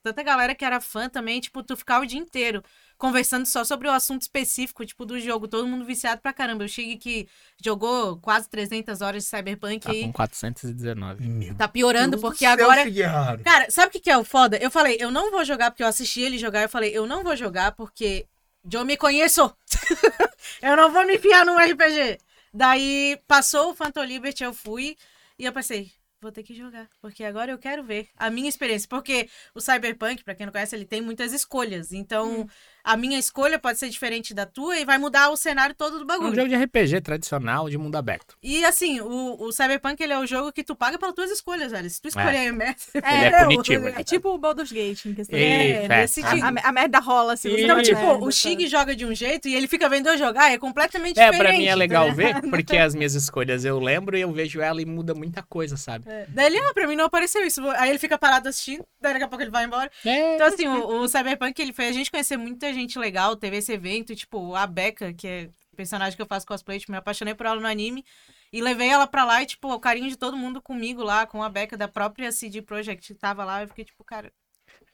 tanta 0.03 0.21
galera 0.21 0.53
que 0.53 0.65
era 0.65 0.81
fã 0.81 1.07
também. 1.07 1.39
Tipo, 1.39 1.63
tu 1.63 1.77
ficava 1.77 2.03
o 2.03 2.07
dia 2.07 2.19
inteiro 2.19 2.61
conversando 2.97 3.45
só 3.45 3.63
sobre 3.63 3.87
o 3.87 3.91
assunto 3.91 4.23
específico, 4.23 4.85
tipo, 4.85 5.05
do 5.05 5.17
jogo. 5.19 5.47
Todo 5.47 5.65
mundo 5.67 5.85
viciado 5.85 6.19
pra 6.19 6.33
caramba. 6.33 6.65
Eu 6.65 6.67
cheguei 6.67 6.97
que 6.97 7.27
jogou 7.63 8.17
quase 8.17 8.49
300 8.49 9.01
horas 9.01 9.23
de 9.23 9.29
Cyberpunk 9.29 9.79
Tá 9.79 9.91
aí. 9.91 10.01
com 10.03 10.11
419. 10.11 11.25
Meu 11.25 11.55
Tá 11.55 11.69
piorando, 11.69 12.11
Deus 12.11 12.21
porque 12.21 12.39
céu, 12.39 12.51
agora. 12.51 12.83
Figueiredo. 12.83 13.43
Cara, 13.43 13.71
sabe 13.71 13.87
o 13.87 13.91
que, 13.91 13.99
que 14.01 14.11
é 14.11 14.17
o 14.17 14.25
foda? 14.25 14.57
Eu 14.57 14.69
falei, 14.69 14.97
eu 14.99 15.09
não 15.09 15.31
vou 15.31 15.45
jogar 15.45 15.71
porque 15.71 15.83
eu 15.83 15.87
assisti 15.87 16.21
ele 16.21 16.37
jogar. 16.37 16.63
Eu 16.63 16.69
falei, 16.69 16.91
eu 16.91 17.07
não 17.07 17.23
vou 17.23 17.35
jogar 17.35 17.71
porque 17.73 18.25
eu 18.69 18.83
me 18.83 18.97
conheço. 18.97 19.55
eu 20.61 20.75
não 20.75 20.91
vou 20.91 21.05
me 21.05 21.15
enfiar 21.15 21.45
num 21.45 21.57
RPG. 21.57 22.17
Daí 22.53 23.17
passou 23.25 23.71
o 23.71 23.73
Phantom 23.75 24.03
Liberty, 24.03 24.43
eu 24.43 24.53
fui 24.53 24.97
e 25.39 25.45
eu 25.45 25.53
pensei, 25.53 25.91
vou 26.21 26.31
ter 26.31 26.43
que 26.43 26.53
jogar, 26.53 26.89
porque 26.99 27.23
agora 27.23 27.51
eu 27.51 27.57
quero 27.57 27.83
ver 27.83 28.09
a 28.17 28.29
minha 28.29 28.49
experiência, 28.49 28.87
porque 28.89 29.29
o 29.53 29.61
Cyberpunk, 29.61 30.23
pra 30.23 30.35
quem 30.35 30.45
não 30.45 30.53
conhece, 30.53 30.75
ele 30.75 30.85
tem 30.85 31.01
muitas 31.01 31.33
escolhas. 31.33 31.91
Então, 31.91 32.47
a 32.87 32.97
minha 32.97 33.19
escolha 33.19 33.59
pode 33.59 33.77
ser 33.79 33.89
diferente 33.89 34.33
da 34.33 34.45
tua 34.45 34.79
e 34.79 34.85
vai 34.85 34.97
mudar 34.97 35.29
o 35.29 35.35
cenário 35.37 35.75
todo 35.75 35.93
do 35.93 35.99
É 36.01 36.03
um 36.03 36.05
bagulho. 36.07 36.35
jogo 36.35 36.47
de 36.47 36.55
RPG 36.55 37.01
tradicional 37.01 37.69
de 37.69 37.77
mundo 37.77 37.95
aberto. 37.95 38.35
E 38.41 38.63
assim, 38.65 39.01
o, 39.01 39.35
o 39.41 39.51
Cyberpunk 39.51 40.01
ele 40.01 40.13
é 40.13 40.19
o 40.19 40.25
jogo 40.25 40.51
que 40.51 40.63
tu 40.63 40.75
paga 40.75 40.97
pelas 40.97 41.13
tuas 41.13 41.29
escolhas, 41.31 41.71
velho. 41.71 41.89
Se 41.89 42.01
tu 42.01 42.07
escolher 42.07 42.37
a 42.37 42.43
MS, 42.45 42.89
Ele 42.95 43.03
é 43.05 43.43
punitivo, 43.45 43.87
É 43.89 44.03
tipo 44.03 44.29
o 44.29 44.37
Baldur's 44.37 44.71
Gate, 44.71 45.05
em 45.05 45.13
questão. 45.13 45.37
É, 45.37 45.85
É, 45.85 46.07
tipo. 46.07 46.27
A, 46.27 46.69
a 46.69 46.71
merda 46.71 46.99
rola, 46.99 47.33
assim. 47.33 47.49
você 47.49 47.63
Então, 47.63 47.81
tipo, 47.81 47.99
merda, 48.01 48.15
o 48.23 48.25
tá? 48.25 48.31
Shig 48.31 48.67
joga 48.67 48.95
de 48.95 49.05
um 49.05 49.13
jeito 49.13 49.47
e 49.47 49.55
ele 49.55 49.67
fica 49.67 49.89
vendo 49.89 50.07
eu 50.07 50.17
jogar, 50.17 50.51
é 50.51 50.57
completamente 50.57 51.19
É, 51.19 51.25
diferente. 51.31 51.39
pra 51.49 51.57
mim 51.57 51.65
é 51.65 51.75
legal 51.75 52.09
ligado? 52.09 52.41
ver, 52.41 52.41
porque 52.49 52.77
as 52.77 52.95
minhas 52.95 53.13
escolhas 53.13 53.65
eu 53.65 53.79
lembro 53.79 54.17
e 54.17 54.21
eu 54.21 54.31
vejo 54.31 54.61
ela 54.61 54.81
e 54.81 54.85
muda 54.85 55.13
muita 55.13 55.43
coisa, 55.43 55.75
sabe? 55.77 56.05
É. 56.09 56.25
Daí 56.29 56.45
ele, 56.47 56.59
ah, 56.59 56.73
pra 56.73 56.87
mim 56.87 56.95
não 56.95 57.05
apareceu 57.05 57.45
isso. 57.45 57.61
Aí 57.71 57.89
ele 57.89 57.99
fica 57.99 58.17
parado 58.17 58.47
assistindo, 58.47 58.85
daí 59.01 59.13
daqui 59.13 59.25
a 59.25 59.27
pouco 59.27 59.43
ele 59.43 59.51
vai 59.51 59.65
embora. 59.65 59.91
É. 60.05 60.35
Então, 60.35 60.47
assim, 60.47 60.67
o, 60.67 61.01
o 61.01 61.07
Cyberpunk, 61.07 61.61
ele 61.61 61.73
fez 61.73 61.89
a 61.89 61.93
gente 61.93 62.09
conhecer 62.11 62.37
muita 62.37 62.71
gente 62.73 62.76
legal, 62.99 63.35
teve 63.35 63.57
esse 63.57 63.71
evento, 63.71 64.11
e, 64.11 64.15
tipo, 64.15 64.55
a 64.55 64.67
Becca, 64.67 65.13
que 65.13 65.27
é 65.27 65.49
personagem 65.77 66.15
que 66.15 66.21
eu 66.21 66.25
faço 66.25 66.45
cosplay, 66.45 66.79
tipo, 66.79 66.91
me 66.91 66.97
apaixonei 66.97 67.35
por 67.35 67.45
ela 67.45 67.61
no 67.61 67.67
anime. 67.67 68.03
E 68.51 68.61
levei 68.61 68.89
ela 68.89 69.05
pra 69.05 69.23
lá 69.23 69.43
e, 69.43 69.45
tipo, 69.45 69.71
o 69.71 69.79
carinho 69.79 70.09
de 70.09 70.17
todo 70.17 70.35
mundo 70.35 70.61
comigo 70.61 71.03
lá, 71.03 71.27
com 71.27 71.43
a 71.43 71.49
Becca 71.49 71.77
da 71.77 71.87
própria 71.87 72.31
CD 72.31 72.61
Projekt 72.61 73.13
tava 73.15 73.45
lá. 73.45 73.61
Eu 73.61 73.67
fiquei, 73.67 73.85
tipo, 73.85 74.03
cara. 74.03 74.31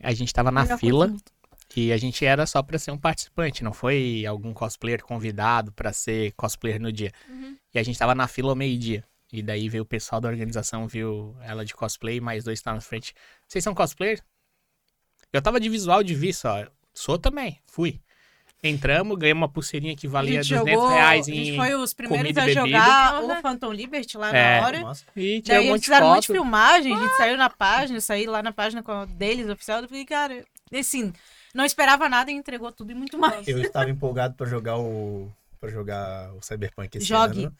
A 0.02 0.14
gente 0.14 0.34
tava 0.34 0.52
na 0.52 0.78
fila 0.78 1.08
coisa. 1.08 1.24
e 1.76 1.92
a 1.92 1.98
gente 1.98 2.26
era 2.26 2.46
só 2.46 2.62
pra 2.62 2.78
ser 2.78 2.92
um 2.92 2.98
participante, 2.98 3.64
não 3.64 3.74
foi 3.74 4.26
algum 4.26 4.54
cosplayer 4.54 5.04
convidado 5.04 5.72
pra 5.72 5.94
ser 5.94 6.34
cosplayer 6.34 6.82
no 6.82 6.92
dia. 6.92 7.12
Uhum. 7.30 7.58
E 7.74 7.80
a 7.80 7.84
gente 7.84 7.98
tava 7.98 8.14
na 8.14 8.28
fila 8.28 8.50
ao 8.50 8.56
meio-dia. 8.56 9.04
E 9.32 9.42
daí 9.42 9.70
veio 9.70 9.84
o 9.84 9.86
pessoal 9.86 10.22
da 10.22 10.30
organização, 10.30 10.88
viu 10.88 11.36
ela 11.42 11.66
de 11.66 11.74
cosplay, 11.74 12.20
mais 12.20 12.44
dois 12.44 12.60
estavam 12.60 12.78
na 12.78 12.82
frente. 12.82 13.16
Vocês 13.48 13.64
são 13.64 13.74
cosplayer? 13.74 14.22
Eu 15.32 15.42
tava 15.42 15.60
de 15.60 15.70
visual 15.70 16.04
de 16.04 16.14
vi 16.14 16.32
só. 16.32 16.68
Sou 16.94 17.18
também, 17.18 17.60
fui. 17.66 18.00
Entramos, 18.66 19.18
ganhamos 19.18 19.42
uma 19.42 19.50
pulseirinha 19.50 19.94
que 19.94 20.08
valia 20.08 20.42
gente 20.42 20.58
200 20.58 20.74
jogou, 20.74 20.88
reais 20.88 21.28
a 21.28 21.32
gente 21.32 21.52
em... 21.52 21.56
foi 21.58 21.76
os 21.76 21.94
primeiros 21.94 22.38
a 22.38 22.50
jogar 22.50 23.22
o 23.22 23.42
Phantom 23.42 23.74
Liberty 23.74 24.18
lá 24.18 24.34
É. 24.34 24.62
na 24.62 24.66
hora. 24.66 24.80
Nossa. 24.80 25.04
E 25.18 25.42
tirou 25.42 25.60
Daí 25.60 25.68
um 25.70 25.74
eles 25.74 25.84
fizeram 25.84 26.08
um 26.08 26.14
monte 26.14 26.28
de 26.28 26.34
filmagem, 26.34 26.96
a 26.96 27.00
gente 27.00 27.18
saiu 27.18 27.38
na 27.38 27.50
página, 27.50 28.00
saí 28.00 28.26
lá 28.26 28.42
na 28.42 28.54
página 28.54 28.82
deles, 29.08 29.50
oficial, 29.50 29.82
eu 29.82 29.90
falei, 29.90 30.06
cara, 30.06 30.46
assim, 30.74 31.12
não 31.54 31.66
esperava 31.66 32.08
nada 32.08 32.32
e 32.32 32.34
entregou 32.36 32.72
tudo 32.72 32.92
e 32.92 32.96
muito 32.96 33.18
mais. 33.20 33.46
Eu 33.46 33.60
estava 33.60 33.90
empolgado 33.90 34.34
pra 34.36 34.48
jogar 34.48 34.78
o 34.78 35.30
para 35.64 35.72
jogar 35.72 36.34
o 36.34 36.42
Cyberpunk 36.42 36.98
esse 36.98 37.06
Jogue. 37.08 37.46
ano. 37.46 37.56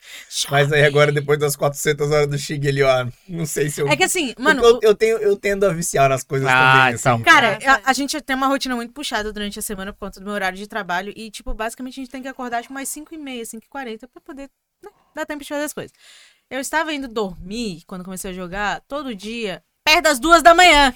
Mas 0.52 0.74
aí 0.74 0.84
agora, 0.84 1.10
depois 1.10 1.40
das 1.40 1.56
400 1.56 2.12
horas 2.12 2.28
do 2.28 2.38
Shig, 2.38 2.68
ele, 2.68 2.84
ó, 2.84 3.08
não 3.30 3.46
sei 3.46 3.70
se 3.70 3.80
eu... 3.80 3.88
É 3.88 3.96
que 3.96 4.04
assim, 4.04 4.36
mano, 4.38 4.62
eu, 4.62 4.80
eu, 4.84 4.94
tenho, 4.94 5.18
eu 5.20 5.38
tendo 5.38 5.66
a 5.66 5.72
viciar 5.72 6.10
nas 6.10 6.22
coisas 6.22 6.50
Ah, 6.50 6.52
também, 6.82 7.00
então. 7.00 7.16
assim. 7.16 7.24
Cara, 7.24 7.58
É, 7.62 7.70
a, 7.70 7.82
a 7.86 7.94
gente 7.94 8.20
tem 8.22 8.36
uma 8.36 8.48
rotina 8.48 8.76
muito 8.76 8.92
puxada 8.92 9.32
durante 9.32 9.58
a 9.58 9.62
semana 9.62 9.94
por 9.94 10.00
conta 10.00 10.20
do 10.20 10.26
meu 10.26 10.34
horário 10.34 10.58
de 10.58 10.68
trabalho. 10.68 11.14
E, 11.16 11.32
tipo, 11.32 11.54
basicamente 11.54 11.94
a 11.94 12.04
gente 12.04 12.12
tem 12.12 12.22
que 12.22 12.28
acordar 12.28 12.62
tipo, 12.62 12.74
mais 12.74 12.90
5 12.90 13.16
e 13.16 13.18
meia, 13.18 13.46
5 13.46 13.64
e 13.66 13.70
40 13.70 14.06
pra 14.10 14.22
poder 14.22 14.50
né, 14.84 14.92
dar 15.16 15.26
tempo 15.26 15.42
de 15.42 15.48
fazer 15.48 15.64
as 15.64 15.74
coisas. 15.74 15.94
Eu 16.50 16.60
estava 16.60 16.94
indo 16.94 17.08
dormir 17.08 17.84
quando 17.88 18.04
comecei 18.04 18.32
a 18.32 18.34
jogar 18.34 18.82
todo 18.82 19.16
dia, 19.16 19.64
perto 19.82 20.04
das 20.04 20.20
duas 20.20 20.44
da 20.44 20.54
manhã. 20.54 20.94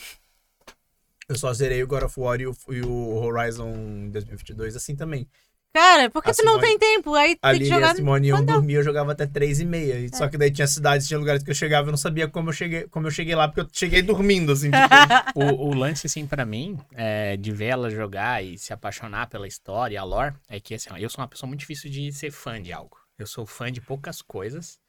Eu 1.29 1.37
só 1.37 1.53
zerei 1.53 1.81
o 1.83 1.87
God 1.87 2.03
of 2.03 2.19
War 2.19 2.39
e 2.41 2.47
o, 2.47 2.55
e 2.69 2.81
o 2.81 3.15
Horizon 3.15 4.09
2022 4.11 4.75
assim 4.75 4.95
também. 4.95 5.25
Cara, 5.77 6.09
por 6.09 6.23
que 6.23 6.31
A 6.31 6.33
tu 6.33 6.43
não 6.43 6.53
Simone- 6.55 6.67
tem 6.67 6.79
tempo? 6.79 7.13
Aí 7.13 7.37
A 7.41 7.51
tem 7.51 7.59
que 7.59 7.63
Lili 7.65 7.65
e 7.65 7.73
jogar. 7.75 7.91
a 7.91 7.95
Simone 7.95 8.27
iam 8.29 8.37
quando- 8.39 8.53
dormir, 8.53 8.73
eu 8.73 8.83
jogava 8.83 9.11
até 9.11 9.27
três 9.27 9.59
e 9.59 9.65
meia. 9.65 9.99
E- 9.99 10.09
Só 10.15 10.27
que 10.27 10.37
daí 10.37 10.49
tinha 10.51 10.65
cidades, 10.65 11.07
tinha 11.07 11.19
lugares 11.19 11.43
que 11.43 11.51
eu 11.51 11.55
chegava, 11.55 11.87
eu 11.87 11.91
não 11.91 11.97
sabia 11.97 12.27
como 12.27 12.49
eu 12.49 12.53
cheguei, 12.53 12.87
como 12.87 13.05
eu 13.07 13.11
cheguei 13.11 13.35
lá, 13.35 13.47
porque 13.47 13.61
eu 13.61 13.67
cheguei 13.71 14.01
dormindo, 14.01 14.51
assim. 14.51 14.71
Tipo, 14.71 14.77
O, 15.35 15.69
o 15.69 15.73
lance, 15.75 16.07
assim, 16.07 16.25
pra 16.25 16.45
mim, 16.45 16.77
é, 16.93 17.37
de 17.37 17.51
ver 17.51 17.65
ela 17.67 17.89
jogar 17.89 18.43
e 18.43 18.57
se 18.57 18.73
apaixonar 18.73 19.27
pela 19.27 19.47
história 19.47 19.93
e 19.95 19.97
a 19.97 20.03
lore, 20.03 20.33
é 20.49 20.59
que, 20.59 20.73
assim, 20.73 20.89
ó, 20.91 20.97
eu 20.97 21.09
sou 21.09 21.21
uma 21.21 21.27
pessoa 21.27 21.47
muito 21.47 21.59
difícil 21.59 21.89
de 21.91 22.11
ser 22.11 22.31
fã 22.31 22.61
de 22.61 22.73
algo. 22.73 22.97
Eu 23.19 23.27
sou 23.27 23.45
fã 23.45 23.71
de 23.71 23.79
poucas 23.81 24.21
coisas. 24.21 24.79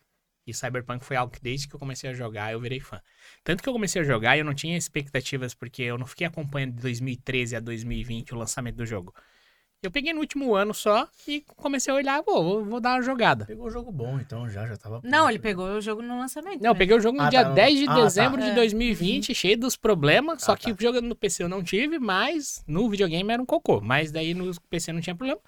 E 0.46 0.54
Cyberpunk 0.54 1.04
foi 1.04 1.14
algo 1.16 1.30
que 1.30 1.42
desde 1.42 1.68
que 1.68 1.74
eu 1.74 1.78
comecei 1.78 2.08
a 2.08 2.14
jogar, 2.14 2.52
eu 2.54 2.60
virei 2.60 2.80
fã. 2.80 2.98
Tanto 3.44 3.62
que 3.62 3.68
eu 3.68 3.72
comecei 3.74 4.00
a 4.00 4.04
jogar 4.04 4.34
e 4.34 4.40
eu 4.40 4.44
não 4.46 4.54
tinha 4.54 4.78
expectativas, 4.78 5.52
porque 5.52 5.82
eu 5.82 5.98
não 5.98 6.06
fiquei 6.06 6.26
acompanhando 6.26 6.72
de 6.76 6.80
2013 6.80 7.54
a 7.54 7.60
2020 7.60 8.32
o 8.32 8.38
lançamento 8.38 8.76
do 8.76 8.86
jogo. 8.86 9.14
Eu 9.80 9.92
peguei 9.92 10.12
no 10.12 10.18
último 10.18 10.56
ano 10.56 10.74
só 10.74 11.06
e 11.26 11.44
comecei 11.56 11.92
a 11.92 11.96
olhar, 11.96 12.20
pô, 12.24 12.42
vou, 12.42 12.64
vou 12.64 12.80
dar 12.80 12.96
uma 12.96 13.02
jogada. 13.02 13.44
pegou 13.46 13.68
um 13.68 13.70
jogo 13.70 13.92
bom, 13.92 14.18
então 14.18 14.48
já, 14.48 14.66
já 14.66 14.76
tava. 14.76 14.96
Não, 15.04 15.10
pronto. 15.20 15.30
ele 15.30 15.38
pegou 15.38 15.66
o 15.68 15.80
jogo 15.80 16.02
no 16.02 16.18
lançamento. 16.18 16.60
Não, 16.60 16.70
eu 16.70 16.74
né? 16.74 16.78
peguei 16.78 16.96
o 16.96 17.00
jogo 17.00 17.16
no 17.16 17.22
Ah, 17.24 17.28
dia 17.30 17.42
tá, 17.44 17.48
no- 17.50 17.54
10 17.54 17.78
de 17.78 17.84
ah, 17.84 17.94
tá. 17.94 18.02
dezembro 18.02 18.42
de 18.42 18.48
É. 18.48 18.54
2020, 18.54 19.32
cheio 19.34 19.56
dos 19.56 19.76
problemas. 19.76 20.42
só 20.42 20.52
Ah, 20.52 20.56
que 20.56 20.74
tá. 20.74 20.82
jogando 20.82 21.06
no 21.06 21.14
PC 21.14 21.44
eu 21.44 21.48
não 21.48 21.62
tive, 21.62 22.00
mas 22.00 22.64
no 22.66 22.88
videogame 22.90 23.32
era 23.32 23.40
um 23.40 23.46
cocô. 23.46 23.80
Mas 23.80 24.10
daí 24.10 24.34
no 24.34 24.50
PC 24.68 24.92
não 24.92 25.00
tinha 25.00 25.14
problema. 25.14 25.40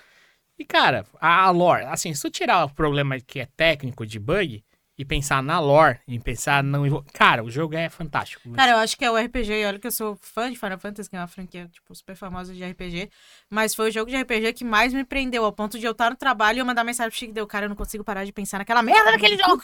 E, 0.57 0.65
cara, 0.65 1.05
a 1.21 1.47
a 1.47 1.51
lore, 1.51 1.85
assim, 1.87 2.15
se 2.15 2.23
tu 2.23 2.31
tirar 2.31 2.65
o 2.67 2.71
problema 2.73 3.19
que 3.19 3.41
é 3.41 3.47
técnico 3.57 4.07
de 4.07 4.21
bug 4.21 4.63
e 5.01 5.05
pensar 5.05 5.43
na 5.43 5.59
lore 5.59 5.99
e 6.07 6.19
pensar 6.19 6.63
não. 6.63 7.03
Cara, 7.15 7.43
o 7.43 7.51
jogo 7.51 7.75
é 7.75 7.89
fantástico. 7.89 8.51
Cara, 8.53 8.73
eu 8.73 8.77
acho 8.77 8.97
que 8.99 9.05
é 9.05 9.11
o 9.11 9.17
RPG, 9.17 9.51
e 9.51 9.65
olha 9.65 9.79
que 9.79 9.87
eu 9.87 9.91
sou 9.91 10.15
fã 10.21 10.51
de 10.51 10.59
Final 10.59 10.79
Fantasy, 10.79 11.09
que 11.09 11.17
é 11.17 11.19
uma 11.19 11.27
franquia, 11.27 11.67
tipo, 11.73 11.95
super 11.95 12.15
famosa 12.15 12.53
de 12.53 12.63
RPG. 12.63 13.11
Mas 13.49 13.75
foi 13.75 13.89
o 13.89 13.93
jogo 13.93 14.11
de 14.11 14.17
RPG 14.21 14.53
que 14.53 14.65
mais 14.65 14.93
me 14.93 15.03
prendeu, 15.03 15.43
ao 15.45 15.53
ponto 15.53 15.79
de 15.79 15.87
eu 15.87 15.93
estar 15.93 16.11
no 16.11 16.17
trabalho 16.17 16.59
e 16.59 16.61
eu 16.61 16.67
mandar 16.67 16.85
mensagem 16.85 17.11
pro 17.11 17.19
Chico, 17.19 17.33
deu, 17.33 17.47
cara, 17.47 17.65
eu 17.65 17.71
não 17.71 17.77
consigo 17.77 18.05
parar 18.05 18.27
de 18.27 18.33
pensar 18.33 18.59
naquela 18.59 18.83
merda 18.83 19.13
daquele 19.13 19.39
jogo. 19.39 19.63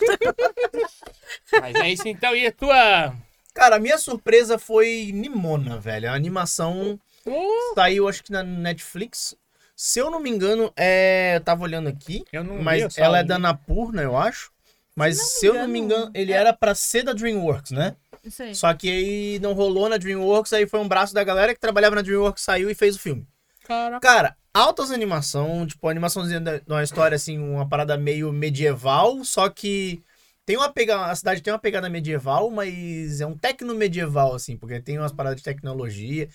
Mas 1.61 1.75
é 1.77 1.91
isso 1.91 2.09
então. 2.09 2.35
E 2.35 2.47
a 2.47 2.53
tua. 2.53 3.15
Cara, 3.53 3.77
a 3.77 3.79
minha 3.79 3.99
surpresa 3.99 4.59
foi 4.59 5.11
Nimona, 5.13 5.79
velho. 5.79 6.09
A 6.09 6.15
animação 6.15 6.99
Uh, 7.27 7.75
saiu, 7.75 8.09
acho 8.09 8.23
que 8.23 8.31
na 8.31 8.43
Netflix. 8.43 9.37
Se 9.75 9.99
eu 9.99 10.11
não 10.11 10.21
me 10.21 10.31
engano, 10.31 10.73
é. 10.77 11.37
Eu 11.37 11.41
tava 11.41 11.65
olhando 11.65 11.89
aqui. 11.89 12.25
eu 12.33 12.43
não 12.43 12.59
vi, 12.59 12.63
Mas 12.63 12.83
eu 12.83 12.91
só 12.91 13.03
ela 13.03 13.19
é 13.19 13.25
da 13.25 13.39
Napurna, 13.39 14.01
eu 14.01 14.17
acho. 14.17 14.51
Mas 14.97 15.21
se 15.39 15.47
eu 15.47 15.55
não 15.55 15.69
me 15.69 15.79
engano, 15.79 16.11
ele 16.15 16.33
era 16.33 16.53
pra 16.55 16.75
ser 16.75 17.03
da 17.03 17.13
DreamWorks, 17.13 17.71
né? 17.71 17.95
Isso 18.25 18.43
aí. 18.43 18.55
Só 18.55 18.73
que 18.73 18.89
aí 18.91 19.39
não 19.41 19.53
rolou 19.53 19.89
na 19.89 19.99
DreamWorks, 19.99 20.53
aí 20.55 20.67
foi 20.67 20.81
um 20.81 20.89
braço 20.89 21.13
da 21.13 21.23
galera 21.23 21.55
que 21.55 21.61
trabalhava 21.61 21.95
na 21.95 22.03
DreamWorks, 22.03 22.43
saiu 22.43 22.71
e 22.71 22.75
fez 22.75 22.97
o 22.97 22.99
filme. 22.99 23.27
Caraca. 23.65 24.01
Cara, 24.01 24.37
altas 24.55 24.91
animação, 24.91 25.67
tipo, 25.67 25.87
animaçãozinha 25.89 26.41
de 26.41 26.61
de 26.61 26.73
uma 26.73 26.83
história 26.83 27.15
assim, 27.15 27.39
uma 27.39 27.69
parada 27.69 27.97
meio 27.99 28.33
medieval, 28.33 29.23
só 29.23 29.49
que 29.51 30.01
tem 30.47 30.57
uma 30.57 30.71
pegada, 30.73 31.11
a 31.11 31.15
cidade 31.15 31.43
tem 31.43 31.53
uma 31.53 31.59
pegada 31.59 31.91
medieval, 31.91 32.51
mas 32.51 33.21
é 33.21 33.27
um 33.27 33.37
tecno 33.37 33.75
medieval 33.75 34.35
assim, 34.35 34.57
porque 34.57 34.81
tem 34.81 34.99
umas 34.99 35.13
paradas 35.13 35.39
de 35.39 35.45
tecnologia. 35.45 36.29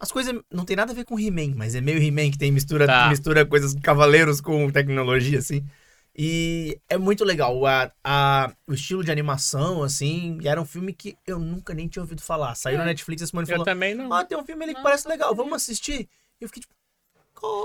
As 0.00 0.10
coisas 0.10 0.34
não 0.50 0.64
tem 0.64 0.76
nada 0.76 0.92
a 0.92 0.94
ver 0.94 1.04
com 1.04 1.18
He-Man, 1.18 1.54
mas 1.56 1.74
é 1.74 1.80
meio 1.80 2.02
He-Man 2.02 2.30
que 2.30 2.38
tem 2.38 2.50
mistura, 2.50 2.86
Tá. 2.86 3.08
mistura 3.08 3.44
coisas 3.44 3.74
cavaleiros 3.74 4.40
com 4.40 4.70
tecnologia 4.70 5.38
assim. 5.38 5.64
E 6.16 6.78
é 6.88 6.96
muito 6.96 7.24
legal 7.24 7.66
a, 7.66 7.90
a- 8.04 8.52
o 8.68 8.72
estilo 8.74 9.02
de 9.02 9.10
animação, 9.10 9.82
assim. 9.82 10.38
E 10.40 10.46
era 10.48 10.60
um 10.60 10.64
filme 10.64 10.92
que 10.92 11.16
eu 11.26 11.38
nunca 11.38 11.74
nem 11.74 11.88
tinha 11.88 12.02
ouvido 12.02 12.22
falar. 12.22 12.54
Saiu 12.54 12.78
na 12.78 12.84
Netflix 12.84 13.20
e 13.20 13.24
a 13.24 13.26
Simone 13.26 13.44
Eu 13.48 13.50
falou: 13.52 13.64
também 13.64 13.94
não. 13.94 14.12
Ah, 14.12 14.24
tem 14.24 14.38
um 14.38 14.44
filme 14.44 14.62
ali 14.64 14.74
que 14.74 14.82
parece 14.82 15.08
legal, 15.08 15.34
vamos 15.34 15.54
assistir. 15.54 16.08
E 16.40 16.44
eu 16.44 16.48
fiquei 16.48 16.60
tipo. 16.62 16.74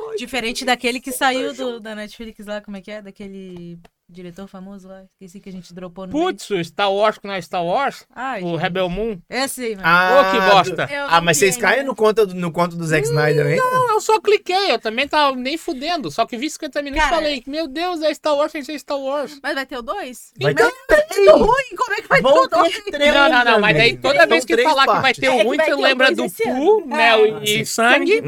"Ai, 0.10 0.18
Diferente 0.18 0.66
daquele 0.66 1.00
que 1.00 1.12
saiu 1.12 1.54
do, 1.54 1.80
da 1.80 1.94
Netflix 1.96 2.46
lá, 2.46 2.60
como 2.60 2.76
é 2.78 2.82
que 2.82 2.90
é? 2.92 3.02
Daquele 3.02 3.80
diretor 4.10 4.48
famoso 4.48 4.88
lá. 4.88 5.03
Esqueci 5.14 5.40
que 5.40 5.49
a 5.49 5.52
gente 5.52 5.73
dropou 5.73 6.07
no. 6.07 6.11
Putz, 6.11 6.49
o 6.49 6.64
Star 6.64 6.91
Wars 6.91 7.18
que 7.18 7.27
não 7.27 7.34
é 7.34 7.41
Star 7.41 7.64
Wars, 7.64 8.06
Ai, 8.15 8.41
o 8.41 8.56
Rebel 8.56 8.90
Moon. 8.90 9.19
esse 9.30 9.64
aí, 9.64 9.76
mano. 9.76 9.88
Ô, 9.88 10.31
que 10.31 10.41
bosta. 10.52 10.88
do- 10.88 10.94
Ah, 11.10 11.22
mas 11.22 11.38
vocês 11.38 11.56
caem 11.57 11.84
no 11.84 11.95
conto, 11.95 12.26
do- 12.26 12.34
no 12.36 12.52
conto 12.52 12.76
do 12.76 12.86
Zack 12.86 13.06
Snyder, 13.07 13.48
hein? 13.48 13.57
Não, 13.57 13.90
eu 13.94 14.02
só 14.02 14.19
cliquei, 14.19 14.72
eu 14.72 14.80
também 14.80 15.07
tava 15.07 15.36
nem 15.36 15.57
fudendo. 15.57 16.10
Só 16.11 16.26
que 16.26 16.38
vi 16.38 16.49
50 16.49 16.81
minutos 16.81 17.06
e 17.06 17.10
falei, 17.10 17.44
meu 17.45 17.68
Deus, 17.68 18.02
é 18.02 18.14
Star 18.14 18.36
Wars 18.36 18.52
sem 18.52 18.64
ser 18.64 18.80
Star 18.80 18.98
Wars. 18.99 19.40
Mas 19.44 19.53
vai 19.56 19.65
ter 19.65 19.77
o 19.77 19.81
2? 19.81 20.34
Vai 20.41 20.53
ter 20.56 20.64
ruim, 20.64 21.76
como 21.77 21.94
é 21.94 22.02
que 22.02 22.07
vai 22.07 22.22
Vão 22.22 22.48
tudo? 22.48 22.64
ter 22.64 22.81
três, 22.91 23.14
não, 23.14 23.30
não, 23.30 23.45
não, 23.45 23.60
mas 23.60 23.76
daí 23.77 23.90
velho. 23.91 24.02
toda 24.02 24.26
vez 24.26 24.45
que 24.45 24.57
falar 24.64 24.81
que 24.86 24.91
vai 24.94 25.02
partes. 25.02 25.19
ter 25.19 25.27
É 25.27 25.30
o 25.31 25.38
que 25.38 25.44
ruim, 25.44 25.57
vai 25.57 25.65
você 25.65 25.72
ter 25.72 25.77
o 25.77 25.81
lembra 25.81 26.11
do 26.15 26.23
ano. 26.23 26.86
Mel 26.88 27.26
É. 27.26 27.44
e 27.44 27.65
Sangue 27.65 28.22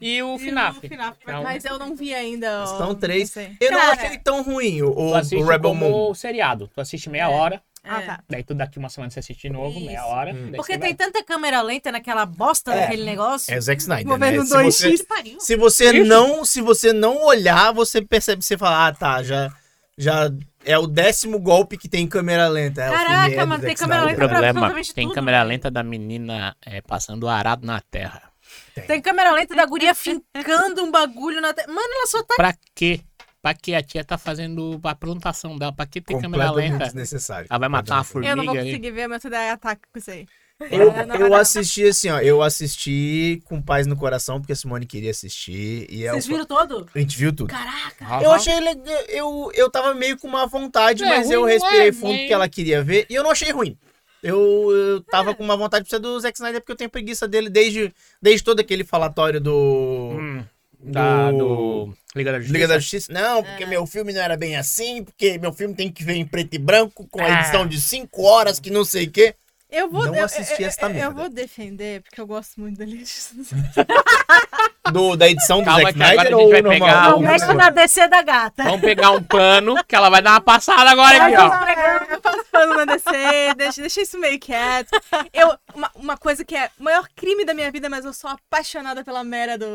e 0.00 0.22
o 0.22 0.34
E 0.36 0.38
FNAF. 0.38 0.78
o 0.78 0.88
FNAF 0.88 1.16
Então, 1.22 1.42
Mas 1.42 1.64
eu 1.64 1.78
não 1.78 1.94
vi 1.94 2.14
ainda. 2.14 2.66
São 2.66 2.94
três. 2.94 3.34
Eu 3.60 3.72
não 3.72 3.80
achei 3.80 4.18
tão 4.18 4.42
ruim 4.42 4.82
o, 4.82 4.90
o, 4.90 5.14
assiste 5.26 5.42
o 5.42 5.46
Rebel 5.46 5.70
como 5.70 5.88
Moon. 5.90 6.14
seriado. 6.14 6.68
Tu 6.74 6.80
assiste 6.80 7.08
meia 7.10 7.24
É. 7.24 7.28
hora, 7.28 7.62
Ah, 7.86 8.00
É. 8.02 8.06
tá. 8.06 8.20
daí 8.30 8.42
tu 8.42 8.54
daqui 8.54 8.78
uma 8.78 8.88
semana 8.88 9.10
você 9.10 9.18
assiste 9.20 9.42
de 9.42 9.50
novo, 9.50 9.78
meia 9.78 9.98
Isso. 9.98 10.06
hora. 10.06 10.32
Hum. 10.32 10.52
Porque 10.56 10.72
tem 10.78 10.80
vai- 10.80 10.94
tanta 10.94 11.22
câmera 11.22 11.60
lenta 11.60 11.92
naquela 11.92 12.24
bosta 12.24 12.72
É. 12.72 12.80
daquele 12.80 13.04
negócio. 13.04 13.52
É 13.52 13.58
o 13.58 13.62
Zack 13.62 13.80
Snyder, 13.82 14.18
né? 14.18 14.30
Se 14.32 14.36
2x. 14.54 14.64
você, 14.64 15.36
se 15.40 15.56
você 15.56 15.92
Isso. 15.92 16.08
não, 16.08 16.44
se 16.44 16.60
você 16.62 16.92
não 16.92 17.24
olhar, 17.24 17.72
você 17.72 18.00
percebe, 18.00 18.42
você 18.42 18.56
fala, 18.56 18.86
ah, 18.88 18.92
tá, 18.94 19.22
já, 19.22 19.52
já 19.98 20.30
é 20.64 20.78
o 20.78 20.86
décimo 20.86 21.38
golpe 21.38 21.76
que 21.76 21.86
tem 21.88 22.06
câmera 22.06 22.48
lenta. 22.48 22.82
É, 22.82 22.88
o 22.88 22.92
Caraca, 22.92 23.34
é 23.34 23.44
mano, 23.44 23.62
tem 23.62 23.74
câmera 23.76 24.04
lenta 24.04 24.28
pra 24.28 24.48
absolutamente 24.48 24.94
tem 24.94 25.04
tudo, 25.06 25.14
câmera 25.14 25.38
velho. 25.40 25.48
lenta 25.50 25.70
da 25.70 25.82
menina 25.82 26.56
é, 26.64 26.80
passando 26.80 27.24
o 27.24 27.28
arado 27.28 27.66
na 27.66 27.82
terra. 27.82 28.22
Tem 28.86 29.00
câmera 29.00 29.30
lenta 29.32 29.54
da 29.54 29.66
guria 29.66 29.94
fincando 29.94 30.82
um 30.82 30.90
bagulho 30.90 31.40
na. 31.40 31.52
Te... 31.52 31.66
Mano, 31.66 31.80
ela 31.80 32.06
só 32.06 32.22
tá. 32.22 32.34
Pra 32.36 32.54
quê? 32.74 33.00
Pra 33.44 33.52
que 33.52 33.74
a 33.74 33.82
tia 33.82 34.02
tá 34.02 34.16
fazendo 34.16 34.80
a 34.82 34.94
plantação 34.94 35.58
dela? 35.58 35.70
Pra 35.70 35.84
que 35.84 36.00
ter 36.00 36.18
câmera 36.18 36.50
lenta? 36.50 36.84
desnecessário. 36.86 37.46
Ela 37.50 37.58
vai 37.58 37.68
matar 37.68 37.96
uma 37.96 38.04
Completamente. 38.06 38.30
Eu 38.30 38.36
não 38.36 38.44
vou 38.46 38.54
Formiga 38.54 38.70
conseguir 38.72 38.90
ver, 38.90 39.06
meu 39.06 39.20
cidade 39.20 39.50
ataca 39.50 39.82
com 39.92 39.98
isso 39.98 40.10
aí. 40.10 40.26
Eu, 40.70 40.90
É, 40.92 41.20
eu 41.20 41.34
assisti 41.34 41.84
assim, 41.86 42.08
ó. 42.08 42.20
Eu 42.20 42.40
assisti 42.40 43.42
com 43.44 43.60
paz 43.60 43.86
no 43.86 43.96
coração, 43.96 44.40
porque 44.40 44.54
a 44.54 44.56
Simone 44.56 44.86
queria 44.86 45.10
assistir. 45.10 45.86
E 45.90 46.06
é 46.06 46.10
Vocês 46.12 46.24
o- 46.24 46.28
viram 46.28 46.46
todo? 46.46 46.86
a 46.94 46.98
gente 46.98 47.18
viu 47.18 47.34
tudo. 47.34 47.48
Caraca. 47.50 48.24
Eu 48.24 48.30
achei 48.32 48.58
legal. 48.60 48.94
Eu, 49.10 49.50
eu 49.52 49.70
tava 49.70 49.92
meio 49.92 50.16
com 50.18 50.26
uma 50.26 50.46
vontade, 50.46 51.04
É, 51.04 51.06
mas 51.06 51.30
eu 51.30 51.42
não 51.42 51.46
respirei 51.48 51.88
é, 51.88 51.92
fundo 51.92 52.14
mas- 52.14 52.26
que 52.26 52.32
ela 52.32 52.48
queria 52.48 52.82
ver. 52.82 53.04
E 53.10 53.14
eu 53.14 53.22
não 53.22 53.30
achei 53.30 53.50
ruim. 53.52 53.76
Eu, 54.22 54.70
eu 54.72 55.02
tava 55.02 55.34
com 55.34 55.44
uma 55.44 55.54
vontade 55.54 55.84
de 55.84 55.90
ser 55.90 55.98
do 55.98 56.18
Zack 56.18 56.38
Snyder, 56.38 56.62
porque 56.62 56.72
eu 56.72 56.76
tenho 56.76 56.88
preguiça 56.88 57.28
dele 57.28 57.50
desde, 57.50 57.92
desde 58.22 58.42
todo 58.42 58.58
aquele 58.60 58.82
falatório 58.84 59.38
do. 59.38 60.16
Hum, 60.18 60.44
da, 60.84 61.30
do- 61.32 61.86
do 61.86 61.94
Liga 62.14 62.32
da 62.32 62.38
Justiça. 62.38 62.52
Liga 62.54 62.68
da 62.68 62.78
Justiça. 62.78 63.12
Não, 63.12 63.42
porque 63.42 63.66
meu 63.66 63.86
filme 63.86 64.12
não 64.12 64.20
era 64.20 64.36
bem 64.36 64.56
assim, 64.56 65.02
porque 65.04 65.38
meu 65.38 65.52
filme 65.52 65.74
tem 65.74 65.90
que 65.90 66.04
ver 66.04 66.14
em 66.14 66.24
preto 66.26 66.54
e 66.54 66.58
branco, 66.58 67.06
com 67.10 67.20
a 67.20 67.26
Ah. 67.26 67.40
edição 67.40 67.66
de 67.66 67.80
5 67.80 68.22
horas, 68.22 68.60
que 68.60 68.70
não 68.70 68.84
sei 68.84 69.04
o 69.06 69.10
quê. 69.10 69.34
Eu 69.74 69.90
vou, 69.90 70.04
Não 70.06 70.14
eu, 70.14 70.24
assisti 70.24 70.62
eu- 70.62 70.68
esta 70.68 70.86
eu, 70.86 70.90
merda. 70.90 71.06
Eu 71.06 71.12
vou 71.14 71.28
defender, 71.28 72.02
porque 72.02 72.20
eu 72.20 72.26
gosto 72.26 72.60
muito 72.60 72.78
da 72.78 72.84
Legislação. 72.84 73.58
Do, 74.92 75.16
da 75.16 75.28
edição 75.28 75.60
do 75.60 75.64
Calma 75.64 75.80
Zack 75.84 75.94
que 75.98 76.02
agora 76.02 76.14
Snyder 76.14 76.34
a 76.34 76.38
gente 76.38 76.44
ou 76.44 76.50
vai 76.50 76.62
normal? 76.62 76.78
pegar 76.88 77.10
Não 77.10 77.16
um- 77.18 77.20
mexe 77.22 77.54
na 77.54 77.70
DC 77.70 78.08
da 78.08 78.22
gata. 78.22 78.64
Vamos 78.64 78.80
pegar 78.82 79.10
um 79.12 79.22
pano 79.22 79.74
que 79.88 79.96
ela 79.96 80.10
vai 80.10 80.20
dar 80.20 80.32
uma 80.32 80.40
passada 80.42 80.90
agora 80.90 81.24
aqui, 81.24 81.36
ó. 81.36 82.14
Eu 82.14 82.20
faço 82.20 82.44
pano 82.52 82.74
na 82.74 82.84
DC, 82.84 83.10
deixa, 83.56 83.80
deixa 83.80 84.00
isso 84.02 84.18
meio 84.18 84.38
quieto. 84.38 84.90
Eu, 85.32 85.56
uma, 85.74 85.90
uma 85.94 86.16
coisa 86.18 86.44
que 86.44 86.54
é 86.54 86.68
o 86.78 86.84
maior 86.84 87.08
crime 87.16 87.46
da 87.46 87.54
minha 87.54 87.70
vida, 87.72 87.88
mas 87.88 88.04
eu 88.04 88.12
sou 88.12 88.28
apaixonada 88.30 89.02
pela 89.02 89.24
Mera 89.24 89.56
do, 89.56 89.66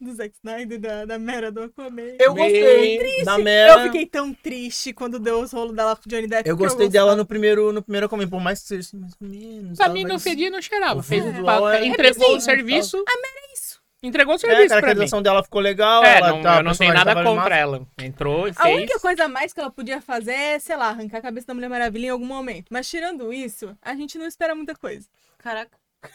do 0.00 0.14
Zack 0.14 0.32
Snyder, 0.36 0.78
da, 0.80 1.04
da 1.06 1.18
Mera 1.18 1.50
do 1.50 1.64
Aquaman. 1.64 2.14
Eu 2.20 2.32
gostei 2.32 3.24
da 3.24 3.38
Mera. 3.38 3.72
Eu 3.80 3.82
fiquei 3.86 4.06
tão 4.06 4.32
triste 4.32 4.92
quando 4.92 5.18
deu 5.18 5.40
os 5.40 5.52
rolos 5.52 5.74
dela 5.74 5.96
com 5.96 6.02
o 6.06 6.08
Johnny 6.08 6.28
Depp. 6.28 6.48
Eu 6.48 6.56
gostei 6.56 6.88
dela 6.88 7.16
no 7.16 7.26
primeiro, 7.26 7.72
no 7.72 7.82
primeiro 7.82 8.06
Aquaman, 8.06 8.28
por 8.28 8.40
mais 8.40 8.60
que 8.62 8.68
seja 8.68 8.80
assim, 8.88 8.96
mais 8.98 9.12
ou 9.20 9.26
menos. 9.46 9.78
Pra 9.78 9.88
mim 9.88 10.04
não 10.04 10.18
fedia 10.18 10.46
e 10.48 10.50
não 10.50 10.60
cheirava. 10.62 11.02
Fez, 11.02 11.24
é- 11.24 11.84
entregou 11.86 12.32
é 12.34 12.36
o 12.36 12.40
serviço. 12.40 12.96
É 12.98 13.52
isso. 13.54 13.80
Entregou 14.04 14.32
o 14.32 14.34
É, 14.34 14.36
a 14.36 14.40
serviço 14.40 14.66
pra 14.68 14.76
mim. 14.76 14.80
caracterização 14.82 15.22
dela 15.22 15.44
ficou 15.44 15.60
legal. 15.60 16.02
É, 16.04 16.18
ela 16.18 16.28
não, 16.30 16.42
tá, 16.42 16.56
eu 16.56 16.62
não 16.64 16.72
a 16.72 16.74
tenho 16.74 16.92
nada 16.92 17.22
contra 17.22 17.56
ela. 17.56 17.86
Entrou 18.00 18.48
e 18.48 18.50
A 18.50 18.54
fez. 18.62 18.76
única 18.76 18.98
coisa 18.98 19.24
a 19.24 19.28
mais 19.28 19.52
que 19.52 19.60
ela 19.60 19.70
podia 19.70 20.00
fazer 20.00 20.32
é, 20.32 20.58
sei 20.58 20.76
lá, 20.76 20.88
arrancar 20.88 21.18
a 21.18 21.22
cabeça 21.22 21.46
da 21.46 21.54
Mulher 21.54 21.68
Maravilha 21.70 22.06
em 22.06 22.10
algum 22.10 22.26
momento. 22.26 22.66
Mas 22.70 22.88
tirando 22.90 23.32
isso, 23.32 23.76
a 23.80 23.94
gente 23.94 24.18
não 24.18 24.26
espera 24.26 24.54
muita 24.56 24.74
coisa. 24.74 25.06
Caraca. 25.38 25.70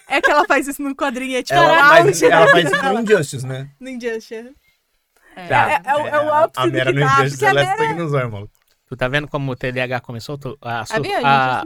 É 0.09 0.19
que 0.21 0.29
ela 0.29 0.43
faz 0.45 0.67
isso 0.67 0.81
no 0.81 0.93
quadrinho, 0.93 1.37
é 1.37 1.43
tipo 1.43 1.57
Ela, 1.57 1.81
mas 2.01 2.21
ela 2.21 2.47
faz 2.49 2.65
isso 2.69 2.83
no 2.83 2.99
Injustice, 2.99 3.47
né? 3.47 3.69
no 3.79 3.87
Injustice. 3.89 4.51
É. 5.33 5.47
Tá. 5.47 5.71
É, 5.71 5.81
é 5.91 5.95
o- 5.95 6.07
é 6.07 6.25
o 6.25 6.33
ápice 6.33 6.59
a 6.59 6.65
do 6.65 6.71
que 6.71 6.79
Injustice, 6.99 7.29
porque 7.31 7.45
a 7.45 7.49
ela 7.49 7.61
é 7.61 7.63
Mera- 7.63 7.77
sangue 7.77 7.93
nos 8.01 8.13
olhos, 8.13 8.31
mano. 8.31 8.49
Tu 8.89 8.95
tá 8.95 9.07
vendo 9.09 9.27
como 9.27 9.51
o 9.51 9.55
TDAH 9.55 9.99
começou? 9.99 10.37
Tu- 10.37 10.57
A, 10.61 10.85
sur- 10.85 10.95
Sabia, 10.95 11.19
a- 11.21 11.63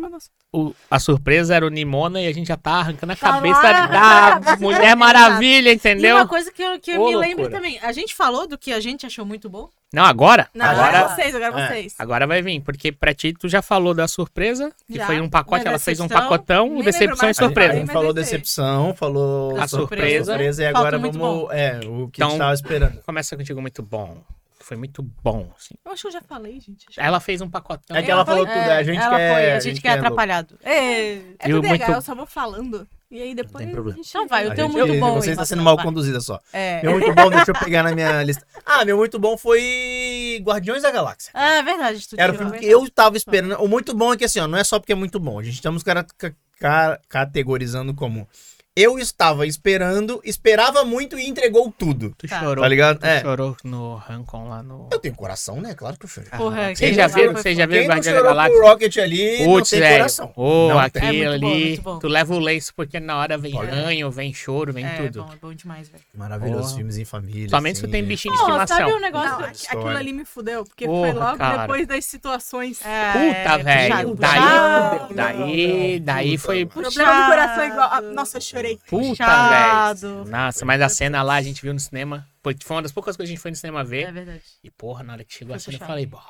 o- 0.51 0.73
a 0.89 0.97
surpresa 0.99 1.55
era 1.55 1.65
o 1.65 1.69
Nimona 1.69 2.19
e 2.19 2.25
a 2.27 2.33
gente 2.33 2.47
já 2.47 2.57
tá 2.57 2.71
arrancando 2.71 3.13
a 3.13 3.15
Tá 3.15 3.31
cabeça 3.33 3.61
lá. 3.61 4.39
da 4.39 4.57
Mulher 4.57 4.95
Maravilha, 4.95 5.71
entendeu? 5.71 6.17
E 6.17 6.19
uma 6.19 6.27
coisa 6.27 6.51
que 6.51 6.63
eu, 6.63 6.79
que 6.79 6.89
eu 6.91 6.99
Ô, 7.01 7.09
me 7.09 7.15
lembro 7.15 7.47
também. 7.49 7.77
A 7.83 7.91
gente 7.91 8.15
falou 8.15 8.47
do 8.47 8.57
que 8.57 8.73
a 8.73 8.79
gente 8.79 9.05
achou 9.05 9.23
muito 9.23 9.47
bom. 9.49 9.69
Não, 9.93 10.03
agora? 10.03 10.47
Não, 10.53 10.65
agora, 10.65 10.97
agora 10.99 11.15
vocês, 11.15 11.35
agora 11.35 11.61
É. 11.61 11.67
vocês. 11.67 11.95
agora 11.99 12.25
vai 12.25 12.41
vir, 12.41 12.59
porque 12.61 12.91
pra 12.91 13.13
ti 13.13 13.33
tu 13.33 13.47
já 13.47 13.61
falou 13.61 13.93
da 13.93 14.07
surpresa, 14.07 14.71
que 14.87 14.95
Já. 14.97 15.05
foi 15.05 15.19
um 15.21 15.29
pacote, 15.29 15.67
ela 15.67 15.77
fez 15.77 15.99
um 15.99 16.07
pacotão, 16.07 16.81
decepção 16.81 17.29
e 17.29 17.33
surpresa. 17.35 17.73
A 17.73 17.75
gente 17.75 17.91
falou 17.91 18.13
decepção, 18.13 18.95
falou 18.95 19.59
A 19.59 19.67
surpresa. 19.67 20.41
e 20.41 20.53
Falta 20.71 20.79
agora 20.79 20.97
vamos. 20.97 21.51
É, 21.51 21.81
o 21.85 22.07
que 22.07 22.17
Então- 22.23 22.27
a 22.27 22.31
gente 22.31 22.39
tava 22.39 22.53
esperando. 22.53 23.01
Começa 23.05 23.37
contigo 23.37 23.61
muito 23.61 23.83
bom. 23.83 24.17
Foi 24.63 24.77
muito 24.77 25.01
bom, 25.23 25.51
assim. 25.57 25.75
Eu 25.83 25.91
acho 25.91 26.01
que 26.03 26.07
eu 26.07 26.11
já 26.11 26.21
falei, 26.21 26.59
gente. 26.59 26.85
Ela 26.97 27.19
fez 27.19 27.41
um 27.41 27.49
pacotão. 27.49 27.95
É 27.97 28.01
que 28.03 28.09
ela 28.11 28.25
falou 28.25 28.45
tudo, 28.45 28.55
É, 28.57 28.77
a 28.77 28.83
gente 28.83 28.99
ela 28.99 29.17
quer. 29.17 29.33
foi, 29.33 29.51
a 29.51 29.59
gente 29.59 29.81
quer 29.81 29.89
louco. 29.93 30.05
atrapalhado. 30.05 30.57
É. 30.63 31.11
É 31.13 31.21
Eu 31.45 31.61
TDAH, 31.61 31.67
muito- 31.69 31.91
eu 31.91 32.01
só 32.01 32.15
vou 32.15 32.25
falando. 32.25 32.87
E 33.09 33.21
aí 33.21 33.35
depois. 33.35 33.65
tem 33.65 33.73
problema. 33.73 33.95
a 33.99 34.01
gente- 34.01 34.09
Então 34.09 34.27
vai, 34.27 34.47
o 34.47 34.51
A 34.51 34.55
teu 34.55 34.67
gente- 34.67 34.77
muito 34.77 34.99
bom. 34.99 35.15
Você 35.15 35.31
está 35.31 35.43
sendo 35.43 35.61
mal 35.63 35.75
vai. 35.75 35.83
conduzida 35.85 36.21
só. 36.21 36.39
É. 36.53 36.81
Meu 36.81 36.93
muito 36.93 37.13
bom, 37.13 37.29
deixa 37.29 37.51
eu 37.51 37.55
pegar 37.59 37.83
na 37.83 37.93
minha 37.93 38.23
lista. 38.23 38.45
Ah, 38.65 38.85
meu 38.85 38.95
muito 38.95 39.19
bom 39.19 39.35
foi 39.37 40.39
Guardiões 40.43 40.83
da 40.83 40.91
Galáxia. 40.91 41.31
Ah, 41.33 41.55
é 41.55 41.63
verdade. 41.63 42.07
Tu 42.07 42.15
Era 42.17 42.31
o 42.31 42.35
tirou. 42.35 42.49
filme 42.51 42.65
que 42.65 42.71
eu 42.71 42.89
tava 42.89 43.17
esperando. 43.17 43.55
O 43.61 43.67
muito 43.67 43.93
bom 43.93 44.13
é 44.13 44.17
que 44.17 44.23
assim, 44.23 44.39
ó, 44.39 44.47
não 44.47 44.57
é 44.57 44.63
só 44.63 44.79
porque 44.79 44.93
é 44.93 44.95
muito 44.95 45.19
bom. 45.19 45.39
A 45.39 45.43
gente 45.43 45.55
estamos 45.55 45.83
cara- 45.83 46.05
ca- 46.17 46.31
ca- 46.57 46.99
categorizando 47.09 47.93
como 47.93 48.27
eu 48.73 48.97
estava 48.97 49.45
esperando, 49.45 50.21
esperava 50.23 50.85
muito 50.85 51.19
e 51.19 51.27
entregou 51.27 51.73
tudo. 51.77 52.13
Tu 52.17 52.25
Tá. 52.27 52.39
chorou. 52.39 52.63
Tá 52.63 52.67
ligado? 52.69 52.99
Tu 52.99 53.05
É. 53.05 53.19
chorou 53.19 53.57
no 53.65 53.95
Rancon 53.95 54.47
lá 54.47 54.63
no. 54.63 54.87
Eu 54.91 54.97
tenho 54.99 55.13
coração, 55.13 55.59
né? 55.59 55.73
Claro 55.73 55.97
que 55.99 56.05
eu 56.05 56.09
chorei. 56.09 56.29
Porra, 56.29 56.67
Vocês 56.67 56.79
quem 56.79 56.93
já 56.93 57.07
não 57.07 57.13
viram, 57.15 57.33
foi 57.33 57.41
vocês 57.41 57.57
já 57.57 57.65
viram 57.65 57.81
não 57.81 57.89
Guardiões 57.95 58.15
da 58.17 58.23
Galáxia? 58.23 58.57
pro 58.57 58.67
Rocket 58.67 58.97
ali, 58.97 59.39
não 59.39 59.45
Putz, 59.53 59.69
tem 59.71 59.81
coração. 59.81 60.33
Ô, 60.37 60.69
Não 60.69 60.89
tem. 60.89 61.03
É 61.03 61.07
aquilo 61.09 61.39
bom, 61.41 61.51
ali. 61.53 61.77
bom. 61.79 61.99
Tu 61.99 62.07
leva 62.07 62.33
o 62.33 62.39
lenço 62.39 62.73
porque 62.73 62.99
na 62.99 63.17
hora 63.17 63.37
vem 63.37 63.55
Olha. 63.57 63.71
ranho, 63.71 64.09
vem 64.09 64.33
choro, 64.33 64.71
vem 64.71 64.85
É 64.85 64.89
tudo. 64.95 65.23
bom, 65.25 65.33
é 65.33 65.35
bom 65.35 65.53
demais, 65.53 65.89
velho. 65.89 66.03
Maravilhoso, 66.15 66.63
Porra. 66.63 66.75
filmes 66.77 66.97
em 66.97 67.05
família. 67.05 67.49
Somente 67.49 67.77
se 67.77 67.83
assim. 67.83 67.91
tu 67.91 67.91
tem 67.91 68.03
bichinho 68.05 68.33
de 68.33 68.39
Pô, 68.39 68.45
estimação. 68.47 68.77
sabe 68.77 68.89
um 68.89 68.93
Não, 68.93 68.99
negócio? 69.01 69.33
aqu- 69.45 69.67
aquilo 69.67 69.97
ali 69.97 70.13
me 70.13 70.23
fudeu, 70.23 70.63
porque 70.63 70.85
Porra, 70.85 71.11
foi 71.11 71.19
logo 71.19 71.37
cara. 71.37 71.57
depois 71.63 71.85
das 71.87 72.05
situações. 72.05 72.79
É, 72.85 73.11
Puta, 73.11 73.57
velho. 73.57 74.15
puxado, 74.15 74.15
Daí, 74.15 75.13
daí, 75.13 75.99
daí 75.99 76.37
foi. 76.37 76.65
Problema 76.65 77.21
do 77.23 77.27
coração 77.29 77.65
igual. 77.65 77.89
ah, 77.91 78.01
Nossa, 78.01 78.37
eu 78.37 78.41
Puta, 78.87 79.49
velho. 79.49 80.25
Nossa, 80.25 80.65
mas 80.65 80.81
a 80.81 80.89
cena 80.89 81.21
lá 81.23 81.35
a 81.35 81.41
gente 81.41 81.61
viu 81.61 81.73
no 81.73 81.79
cinema. 81.79 82.27
Foi 82.41 82.55
uma 82.69 82.81
das 82.81 82.91
poucas 82.91 83.15
coisas 83.15 83.29
que 83.29 83.33
a 83.33 83.35
gente 83.35 83.41
foi 83.41 83.51
no 83.51 83.57
cinema 83.57 83.81
É 83.81 83.83
ver. 83.83 84.11
verdade. 84.11 84.41
E 84.63 84.71
porra, 84.71 85.03
na 85.03 85.13
hora 85.13 85.23
que 85.23 85.33
chegou 85.33 85.55
a 85.55 85.59
Foi 85.59 85.71
cena 85.73 85.83
eu 85.83 85.87
falei, 85.87 86.05
bom. 86.05 86.21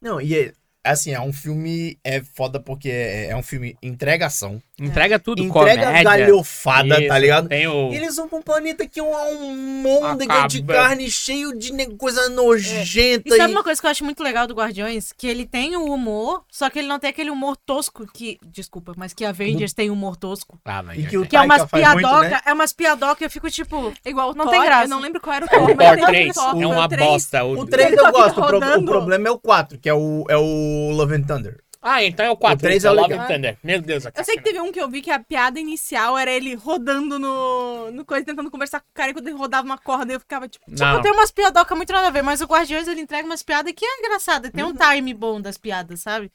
Não, 0.00 0.20
e 0.20 0.36
é, 0.36 0.52
assim, 0.84 1.12
é 1.12 1.20
um 1.20 1.32
filme. 1.32 1.98
É 2.04 2.20
foda 2.22 2.60
porque 2.60 2.90
é, 2.90 3.28
é 3.28 3.36
um 3.36 3.42
filme 3.42 3.76
entregação. 3.82 4.62
Entrega 4.80 5.20
tudo, 5.20 5.40
Entrega 5.42 5.82
comédia. 5.86 6.02
galhofada, 6.02 6.98
Isso, 6.98 7.08
tá 7.08 7.18
ligado? 7.18 7.48
Tem 7.48 7.66
o. 7.68 7.92
Eles 7.92 8.16
vão 8.16 8.28
pra 8.28 8.38
um 8.38 8.42
planeta 8.42 8.86
que 8.88 8.98
é 8.98 9.02
um, 9.02 9.14
um 9.50 9.56
môndega 9.82 10.32
Acaba. 10.32 10.48
de 10.48 10.62
carne 10.64 11.10
cheio 11.10 11.56
de 11.56 11.70
coisa 11.96 12.28
nojenta. 12.28 13.22
E 13.28 13.36
sabe 13.36 13.52
e- 13.52 13.54
uma 13.56 13.62
coisa 13.62 13.80
que 13.80 13.86
eu 13.86 13.90
acho 13.90 14.04
muito 14.04 14.22
legal 14.22 14.46
do 14.48 14.54
Guardiões? 14.54 15.12
Que 15.12 15.28
ele 15.28 15.46
tem 15.46 15.76
o 15.76 15.84
humor, 15.92 16.42
só 16.50 16.68
que 16.68 16.78
ele 16.80 16.88
não 16.88 16.98
tem 16.98 17.10
aquele 17.10 17.30
humor 17.30 17.56
tosco 17.56 18.04
que. 18.12 18.36
Desculpa, 18.44 18.92
mas 18.96 19.12
que 19.12 19.24
Avengers 19.24 19.72
tem 19.72 19.90
humor 19.90 20.16
tosco. 20.16 20.58
Ah, 20.64 20.82
mas 20.82 20.98
E 20.98 21.06
que 21.06 21.18
o. 21.18 21.24
Que 21.26 21.36
é 21.36 21.40
umas 21.42 21.62
faz 21.70 21.84
muito, 21.92 22.00
piadoca, 22.08 22.28
né? 22.30 22.40
é 22.44 22.52
umas 22.52 22.72
piadoca, 22.72 23.24
eu 23.24 23.30
fico 23.30 23.50
tipo. 23.50 23.92
Igual 24.04 24.34
Não 24.34 24.44
Thor, 24.44 24.54
tem 24.54 24.64
graça. 24.64 24.84
Eu 24.84 24.88
não 24.88 24.98
lembro 25.00 25.20
qual 25.20 25.36
era 25.36 25.44
o 25.44 25.48
O 25.48 25.50
Thor, 25.50 25.76
mas 25.76 25.86
Thor 25.86 25.96
tem 25.96 26.06
3 26.06 26.34
Thor, 26.34 26.62
é 26.62 26.66
uma 26.66 26.88
3. 26.88 27.08
bosta. 27.08 27.44
O 27.44 27.60
O... 27.60 27.66
3 27.66 27.92
Ele 27.92 28.00
eu 28.00 28.10
gosto, 28.12 28.40
o, 28.40 28.46
pro- 28.46 28.56
o 28.56 28.60
rodando. 28.60 28.84
problema 28.86 29.28
é 29.28 29.30
o 29.30 29.38
4, 29.38 29.78
que 29.78 29.88
é 29.88 29.94
o, 29.94 30.24
é 30.28 30.36
o 30.36 30.90
Love 30.92 31.14
and 31.14 31.22
Thunder. 31.22 31.60
Ah, 31.86 32.02
então 32.02 32.24
é 32.24 32.30
o 32.30 32.36
4. 32.36 32.56
O 32.56 32.60
três 32.60 32.84
é 32.84 32.90
Love 32.90 33.08
legal. 33.10 33.24
and 33.24 33.28
Thunder. 33.28 33.58
Meu 33.62 33.80
Deus, 33.80 34.04
Eu 34.06 34.24
sei 34.24 34.36
que 34.36 34.42
teve 34.42 34.58
um 34.58 34.72
que 34.72 34.80
eu 34.80 34.88
vi 34.88 35.02
que 35.02 35.10
a 35.10 35.18
piada 35.18 35.60
inicial 35.60 36.16
era 36.16 36.30
ele 36.30 36.54
rodando 36.54 37.18
no, 37.18 37.90
no 37.90 38.04
coisa, 38.06 38.24
tentando 38.24 38.50
conversar 38.50 38.80
com 38.80 38.86
o 38.88 38.94
cara, 38.94 39.10
e 39.10 39.12
quando 39.12 39.28
ele 39.28 39.36
rodava 39.36 39.66
uma 39.66 39.76
corda, 39.76 40.12
eu 40.14 40.18
ficava 40.18 40.48
tipo. 40.48 40.64
Não. 40.66 40.76
Tipo, 40.92 41.02
tem 41.02 41.12
umas 41.12 41.30
piadocas 41.30 41.76
muito 41.76 41.92
nada 41.92 42.08
a 42.08 42.10
ver, 42.10 42.22
mas 42.22 42.40
o 42.40 42.46
Guardiões 42.46 42.88
ele 42.88 43.02
entrega 43.02 43.26
umas 43.26 43.42
piadas 43.42 43.70
que 43.76 43.84
é 43.84 43.98
engraçada. 43.98 44.50
Tem 44.50 44.64
um 44.64 44.68
Uhum. 44.68 44.74
time 44.76 45.12
bom 45.14 45.40
das 45.40 45.58
piadas, 45.58 46.00
sabe? 46.00 46.32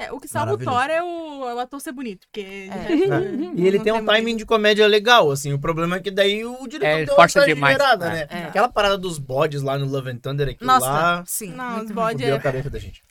É, 0.00 0.12
o 0.12 0.20
que 0.20 0.28
salva 0.28 0.52
o. 0.54 0.58
Thor 0.58 0.88
é 0.88 1.02
o, 1.02 1.48
é 1.48 1.54
o 1.54 1.58
ator 1.58 1.80
ser 1.80 1.90
bonito, 1.90 2.26
porque. 2.28 2.68
É. 2.70 2.96
de 2.96 3.50
E 3.62 3.66
ele 3.66 3.78
não 3.78 3.84
tem 3.84 3.92
um 3.92 4.04
timing 4.04 4.36
de 4.36 4.46
comédia 4.46 4.86
legal, 4.86 5.28
assim. 5.30 5.52
O 5.52 5.58
problema 5.58 5.96
é 5.96 6.00
que 6.00 6.10
daí 6.10 6.44
o 6.44 6.68
diretor 6.68 6.86
É, 7.00 7.04
deu 7.04 7.14
uma 7.16 7.26
demais. 7.46 7.74
liberada, 7.74 8.06
É. 8.06 8.10
né? 8.10 8.26
É. 8.30 8.44
Aquela 8.44 8.68
parada 8.68 8.96
dos 8.96 9.18
bodes 9.18 9.60
lá 9.60 9.76
no 9.76 9.86
Love 9.86 10.10
and 10.10 10.18
Thunder, 10.18 10.48
aquilo 10.50 10.66
Nossa, 10.68 10.86
lá 10.86 11.24
sim. 11.26 11.52
Não, 11.52 11.78
os 11.78 11.84
ruim. 11.84 11.92
bode 11.94 12.18
fudeu 12.18 12.34
a 12.34 12.38
é. 12.38 12.40
cabeça 12.40 12.70
da 12.70 12.78
gente. 12.78 13.02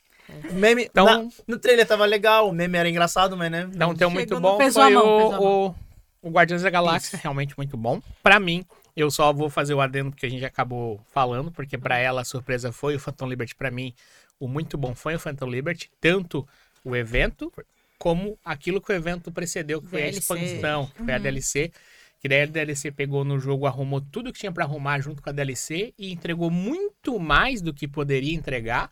O 0.50 0.54
meme, 0.54 0.86
Então- 0.86 1.06
na- 1.06 1.30
no 1.48 1.58
trailer 1.58 1.86
tava 1.88 2.06
legal, 2.06 2.50
o 2.50 2.52
meme 2.52 2.78
era 2.78 2.90
engraçado, 2.90 3.36
mas 3.38 3.50
né? 3.52 3.70
Não 3.76 3.96
tem 3.96 4.06
um 4.08 4.10
muito 4.12 4.40
bom. 4.40 4.60
a 4.62 4.72
Foi 4.72 4.94
mão, 4.94 5.34
a 5.34 5.40
o, 5.40 5.68
o, 5.70 5.76
o 6.24 6.30
Guardiões 6.30 6.62
da 6.64 6.70
Galáxia, 6.70 7.18
realmente 7.22 7.56
muito 7.58 7.78
bom. 7.78 8.02
Pra 8.22 8.40
mim, 8.40 8.66
eu 8.96 9.10
só 9.10 9.32
vou 9.32 9.50
fazer 9.50 9.74
o 9.74 9.82
adendo 9.82 10.12
porque 10.12 10.26
a 10.26 10.30
gente 10.30 10.44
acabou 10.44 11.00
falando, 11.12 11.52
porque 11.52 11.78
pra 11.78 11.98
ela 11.98 12.22
a 12.22 12.26
surpresa 12.26 12.72
foi 12.72 12.96
o 12.96 13.00
Phantom 13.00 13.28
Liberty. 13.28 13.56
Pra 13.56 13.72
mim, 13.72 13.94
o 14.40 14.48
muito 14.48 14.78
bom 14.78 14.94
foi 14.94 15.16
o 15.16 15.20
Phantom 15.20 15.48
Liberty. 15.48 15.90
Tanto 16.02 16.48
o 16.84 16.96
evento, 16.96 17.52
como 17.98 18.38
aquilo 18.44 18.82
que 18.82 18.92
o 18.92 18.96
evento 18.96 19.32
precedeu, 19.32 19.82
que 19.82 19.88
foi 19.88 20.00
a 20.02 20.06
DLC. 20.12 20.20
expansão, 20.20 20.88
que 20.88 21.04
foi 21.04 21.14
a 21.14 21.18
Uhum. 21.18 21.24
DLC. 21.24 21.72
Que 22.20 22.28
daí 22.28 22.42
a 22.42 22.46
DLC 22.48 22.92
pegou 22.92 23.24
no 23.24 23.40
jogo, 23.40 23.66
arrumou 23.68 24.02
tudo 24.02 24.34
que 24.34 24.40
tinha 24.40 24.52
pra 24.52 24.66
arrumar 24.66 25.00
junto 25.00 25.22
com 25.22 25.30
a 25.30 25.34
DLC 25.34 25.94
e 25.98 26.12
entregou 26.12 26.50
muito 26.50 27.20
mais 27.20 27.62
do 27.62 27.72
que 27.74 27.88
poderia 27.88 28.34
entregar. 28.34 28.92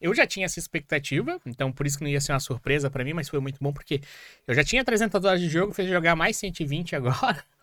Eu 0.00 0.14
já 0.14 0.26
tinha 0.26 0.44
essa 0.46 0.58
expectativa, 0.58 1.40
então 1.46 1.72
por 1.72 1.86
isso 1.86 1.96
que 1.98 2.04
não 2.04 2.10
ia 2.10 2.20
ser 2.20 2.32
uma 2.32 2.40
surpresa 2.40 2.90
pra 2.90 3.02
mim, 3.04 3.12
mas 3.14 3.28
foi 3.28 3.40
muito 3.40 3.58
bom 3.60 3.72
porque 3.72 4.00
eu 4.46 4.54
já 4.54 4.62
tinha 4.62 4.84
300 4.84 5.24
horas 5.24 5.40
de 5.40 5.48
jogo, 5.48 5.72
fez 5.72 5.88
jogar 5.88 6.14
mais 6.14 6.36
120 6.36 6.94
agora. 6.96 7.42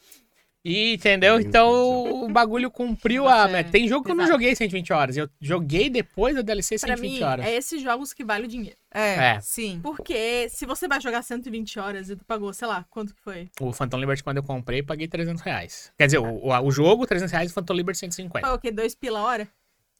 E, 0.65 0.93
entendeu? 0.93 1.41
Então 1.41 2.23
o 2.23 2.29
bagulho 2.31 2.71
cumpriu 2.71 3.27
a. 3.27 3.49
É, 3.51 3.63
Tem 3.63 3.85
jogo 3.85 4.05
que 4.05 4.11
eu 4.11 4.15
não 4.15 4.23
exato. 4.23 4.39
joguei 4.39 4.55
120 4.55 4.93
horas. 4.93 5.17
Eu 5.17 5.29
joguei 5.41 5.89
depois 5.89 6.33
da 6.37 6.41
DLC 6.41 6.79
Pra 6.79 6.95
120 6.95 7.11
mim, 7.17 7.21
horas. 7.21 7.45
é 7.45 7.53
esses 7.53 7.81
jogos 7.81 8.13
que 8.13 8.23
valem 8.23 8.45
o 8.45 8.47
dinheiro. 8.47 8.77
É, 8.89 9.31
É. 9.35 9.39
sim. 9.41 9.81
Porque 9.83 10.47
se 10.49 10.65
você 10.65 10.87
vai 10.87 11.01
jogar 11.01 11.21
120 11.21 11.77
horas 11.79 12.09
e 12.09 12.15
tu 12.15 12.23
pagou, 12.23 12.53
sei 12.53 12.65
lá, 12.65 12.85
quanto 12.89 13.13
que 13.13 13.19
foi? 13.21 13.49
O 13.59 13.73
Phantom 13.73 13.97
Liberty, 13.99 14.23
quando 14.23 14.37
eu 14.37 14.43
comprei, 14.43 14.81
paguei 14.81 15.05
300 15.05 15.41
reais. 15.41 15.91
Quer 15.97 16.05
dizer, 16.05 16.19
o, 16.19 16.33
o, 16.47 16.57
o 16.61 16.71
jogo, 16.71 17.05
300 17.05 17.29
reais, 17.33 17.51
o 17.51 17.53
Phantom 17.53 17.73
Liberty, 17.73 17.99
150. 17.99 18.47
Foi 18.47 18.55
o 18.55 18.57
quê? 18.61 18.71
Dois 18.71 18.95
pila 18.95 19.19
a 19.19 19.23
hora? 19.23 19.47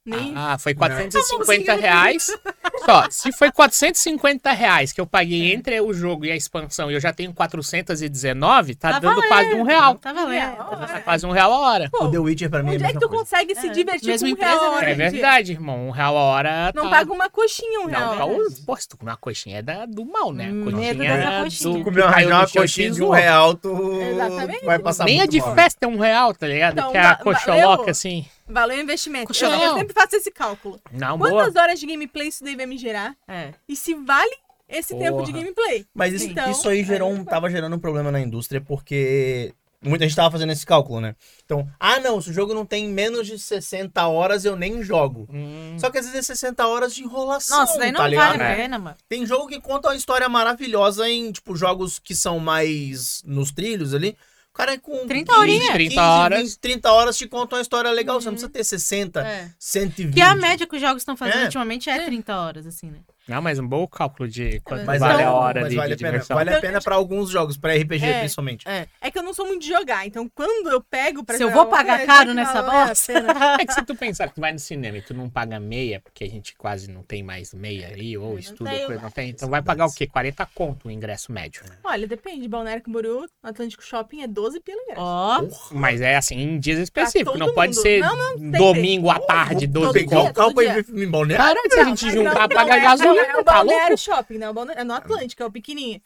Nem. 0.05 0.33
Ah, 0.35 0.57
foi 0.57 0.73
Não. 0.73 0.79
450 0.79 1.75
reais. 1.75 2.27
Só, 2.85 3.07
se 3.09 3.31
foi 3.31 3.49
450 3.51 4.51
reais 4.51 4.91
que 4.91 4.99
eu 4.99 5.07
paguei 5.07 5.53
entre 5.53 5.79
o 5.79 5.93
jogo 5.93 6.25
e 6.25 6.31
a 6.31 6.35
expansão 6.35 6.91
e 6.91 6.93
eu 6.93 6.99
já 6.99 7.13
tenho 7.13 7.33
419, 7.33 8.75
tá, 8.75 8.91
Tá 8.93 8.99
dando 8.99 9.15
valendo. 9.15 9.27
quase 9.29 9.53
um 9.53 9.63
real. 9.63 9.95
Tá 9.95 10.11
valendo. 10.11 10.55
Tá 10.57 11.01
quase 11.01 11.25
um 11.25 11.31
real 11.31 11.53
a 11.53 11.59
hora. 11.59 11.89
O 11.93 11.99
Pô, 11.99 12.07
The 12.09 12.19
Witcher 12.19 12.49
pra 12.49 12.61
mim 12.61 12.71
é 12.71 12.75
onde 12.75 12.83
é 12.83 12.87
que 12.91 12.99
tu 12.99 13.07
coisa. 13.07 13.23
consegue 13.23 13.55
se 13.55 13.67
É. 13.67 13.71
divertir 13.71 14.19
com 14.19 14.25
um 14.25 14.35
real 14.35 14.57
a 14.57 14.61
né? 14.71 14.75
hora? 14.75 14.89
É 14.89 14.93
verdade, 14.93 15.51
irmão. 15.53 15.87
Um 15.87 15.91
real 15.91 16.17
a 16.17 16.21
hora. 16.21 16.71
Não 16.75 16.83
tá... 16.83 16.89
paga 16.89 17.13
uma 17.13 17.29
coxinha 17.29 17.79
um 17.79 17.85
real. 17.85 18.01
Não, 18.01 18.17
tá 18.17 18.25
né? 18.25 18.33
o... 18.33 18.65
Pô, 18.65 18.75
se 18.75 18.87
tu 18.89 18.97
comer 18.97 19.11
uma 19.11 19.17
coxinha 19.17 19.59
é 19.59 19.61
da, 19.61 19.85
do 19.85 20.03
mal, 20.05 20.33
né? 20.33 20.47
Medo 20.47 20.71
Coxinha 20.71 20.93
dessa 20.95 21.29
é 21.29 21.43
coxinha. 21.43 21.77
do... 21.77 21.83
Comer 21.85 22.03
uma, 22.03 22.47
coxinha 22.47 22.91
de 22.91 23.01
um 23.03 23.07
X1. 23.09 23.15
real, 23.15 23.53
tu 23.55 24.01
Exatamente. 24.01 24.65
vai 24.65 24.79
passar 24.79 25.05
Nem 25.05 25.21
a 25.21 25.25
de 25.25 25.39
mal. 25.39 25.55
festa 25.55 25.85
é 25.85 25.87
um 25.87 25.97
real, 25.97 26.33
tá 26.33 26.47
ligado? 26.47 26.73
Então, 26.73 26.91
que 26.91 26.97
é 26.97 27.01
a 27.01 27.15
coxoloca, 27.15 27.91
assim. 27.91 28.25
Valeu 28.47 28.77
o 28.77 28.81
investimento. 28.81 29.31
Eu, 29.43 29.51
eu 29.51 29.73
sempre 29.75 29.93
faço 29.93 30.15
esse 30.15 30.31
cálculo. 30.31 30.79
Não, 30.91 31.17
boa. 31.17 31.31
Quantas 31.31 31.55
horas 31.55 31.79
de 31.79 31.85
gameplay 31.85 32.27
isso 32.27 32.43
daí 32.43 32.55
vai 32.55 32.65
me 32.65 32.77
gerar? 32.77 33.15
É. 33.27 33.53
E 33.67 33.75
se 33.75 33.93
vale 33.93 34.35
esse 34.67 34.95
tempo 34.97 35.23
de 35.23 35.31
Porra. 35.31 35.43
gameplay? 35.43 35.85
Mas 35.93 36.13
isso, 36.13 36.25
Então, 36.29 36.49
isso 36.51 36.67
aí 36.67 36.83
gerou 36.83 37.11
um, 37.11 37.23
tava 37.23 37.49
gerando 37.49 37.75
um 37.75 37.79
problema 37.79 38.11
na 38.11 38.19
indústria 38.19 38.59
porque 38.61 39.53
muita 39.81 40.05
gente 40.05 40.15
tava 40.15 40.31
fazendo 40.31 40.51
esse 40.51 40.65
cálculo, 40.65 40.99
né? 41.01 41.15
Então, 41.45 41.67
ah 41.79 41.99
não, 41.99 42.19
se 42.21 42.29
o 42.29 42.33
jogo 42.33 42.53
não 42.53 42.65
tem 42.65 42.87
menos 42.87 43.27
de 43.27 43.37
60 43.37 44.05
horas, 44.07 44.45
eu 44.45 44.55
nem 44.55 44.81
jogo. 44.81 45.27
Hum, 45.31 45.75
Só 45.77 45.89
que 45.89 45.97
às 45.97 46.05
vezes 46.05 46.19
é 46.29 46.33
60 46.33 46.65
horas 46.67 46.95
de 46.95 47.03
enrolação, 47.03 47.59
Nossa, 47.59 47.77
daí 47.77 47.91
não 47.91 47.99
tá 48.01 48.07
ligado? 48.07 48.31
vale 48.31 48.43
a 48.43 48.47
É. 48.49 48.55
pena, 48.55 48.79
mano. 48.79 48.97
Tem 49.09 49.25
jogo 49.25 49.47
que 49.47 49.59
conta 49.61 49.89
uma 49.89 49.95
história 49.95 50.27
maravilhosa 50.29 51.07
em, 51.09 51.31
tipo, 51.31 51.55
jogos 51.55 51.99
que 51.99 52.15
são 52.15 52.39
mais 52.39 53.21
nos 53.25 53.51
trilhos 53.51 53.93
ali. 53.93 54.17
O 54.53 54.55
cara 54.55 54.73
é 54.73 54.77
com 54.77 55.07
30 55.07 55.33
horinhas. 55.35 55.71
30 55.73 56.01
horas. 56.03 56.41
20, 56.43 56.59
30 56.59 56.91
horas 56.91 57.17
te 57.17 57.27
conta 57.27 57.55
uma 57.55 57.61
história 57.63 57.89
legal. 57.89 58.21
Você 58.21 58.27
não 58.27 58.33
precisa 58.33 58.51
ter 58.51 58.63
60, 58.63 59.19
É. 59.27 59.49
120. 59.57 60.13
Que 60.13 60.21
a 60.21 60.35
média 60.35 60.67
que 60.67 60.75
os 60.75 60.81
jogos 60.81 61.01
estão 61.01 61.17
fazendo 61.17 61.39
É. 61.41 61.43
ultimamente 61.45 61.89
é 61.89 62.05
30 62.05 62.37
horas, 62.39 62.67
assim, 62.67 62.91
né? 62.91 62.99
Não, 63.27 63.41
mas 63.41 63.57
um 63.59 63.67
bom 63.67 63.87
cálculo 63.87 64.27
de 64.27 64.59
quanto 64.61 64.85
Mas 64.85 64.99
vale 64.99 65.21
então- 65.21 65.33
a 65.35 65.39
hora 65.39 65.61
mas 65.61 65.69
de, 65.69 65.75
vale 65.77 65.87
de 65.89 65.93
a 65.93 65.97
pena, 65.97 66.11
diversão. 66.11 66.35
vale 66.35 66.53
a 66.53 66.59
pena 66.59 66.81
pra 66.81 66.95
alguns 66.95 67.29
jogos, 67.29 67.55
pra 67.57 67.73
RPG 67.73 68.05
É. 68.05 68.19
principalmente. 68.19 68.67
É. 68.67 68.87
É 69.01 69.09
que 69.11 69.17
eu 69.17 69.23
não 69.23 69.33
sou 69.33 69.45
muito 69.47 69.61
de 69.61 69.67
jogar, 69.69 70.05
então 70.05 70.29
quando 70.35 70.69
eu 70.69 70.81
pego 70.81 71.23
pra 71.23 71.37
Se 71.37 71.43
eu 71.43 71.49
jogar 71.49 71.61
vou 71.61 71.71
pagar 71.71 71.99
uma 71.99 72.05
caro 72.05 72.33
nessa 72.33 72.61
não 72.61 72.69
a 72.71 72.87
bosta. 72.87 73.13
É 73.61 73.65
que 73.65 73.73
se 73.73 73.81
tu 73.83 73.95
pensar 73.95 74.27
que 74.27 74.35
tu 74.35 74.41
vai 74.41 74.51
no 74.51 74.59
cinema 74.59 74.97
e 74.97 75.01
tu 75.01 75.13
não 75.13 75.29
paga 75.29 75.59
meia, 75.59 75.99
porque 76.01 76.23
a 76.23 76.27
gente 76.27 76.55
quase 76.55 76.89
não 76.91 77.01
tem 77.03 77.23
mais 77.23 77.53
meia 77.53 77.87
ali, 77.87 78.17
ou 78.17 78.31
Não 78.33 78.39
estuda, 78.39 78.69
tem, 78.69 78.85
coisa 78.85 79.01
não 79.01 79.11
tem, 79.11 79.29
então 79.29 79.49
vai 79.49 79.61
pagar 79.61 79.85
o 79.85 79.93
quê? 79.93 80.05
40 80.07 80.45
conto 80.53 80.87
o 80.87 80.91
ingresso 80.91 81.31
médio. 81.31 81.63
né? 81.69 81.77
Olha, 81.83 82.05
depende. 82.07 82.47
Balneário 82.47 82.83
Camboriú, 82.83 83.25
Atlântico 83.41 83.83
Shopping 83.83 84.21
é 84.23 84.27
12 84.27 84.59
pila 84.59 84.77
ingresso. 84.81 85.01
Ó, 85.01 85.43
Mas 85.71 86.01
é 86.01 86.15
assim, 86.17 86.35
em 86.35 86.59
dias 86.59 86.79
específicos, 86.79 87.39
não 87.39 87.53
pode 87.53 87.73
mundo. 87.75 87.81
ser 87.81 87.99
Não, 88.01 88.15
não, 88.37 88.51
domingo 88.51 89.09
à 89.09 89.19
tarde, 89.19 89.65
Vou 89.67 89.83
12 89.83 89.93
pegar 89.93 90.09
dia, 90.09 90.19
o 90.19 90.23
conto. 90.25 90.33
carro 90.35 90.53
pra 90.53 90.63
ir 90.65 90.85
em 90.93 91.07
Balneário. 91.09 91.45
Caralho, 91.45 91.71
se 91.71 91.79
a 91.79 91.83
gente 91.85 92.05
Não, 92.05 92.11
juntar, 92.11 92.33
não, 92.41 92.49
paga 92.49 92.65
não 92.65 92.73
é- 92.73 92.79
gasolina, 92.81 93.12
não 93.15 93.23
é 93.23 93.37
o 93.37 93.43
tá 93.43 93.53
Balneário 93.53 93.87
louco? 93.89 93.97
Shopping, 93.97 94.37
não. 94.37 94.47
é 94.47 94.49
o 94.49 94.53
Balneário- 94.53 94.81
É 94.81 94.83
no 94.83 94.93
Atlântico, 94.93 95.43
é 95.43 95.45
o 95.45 95.51
pequenininho. 95.51 96.01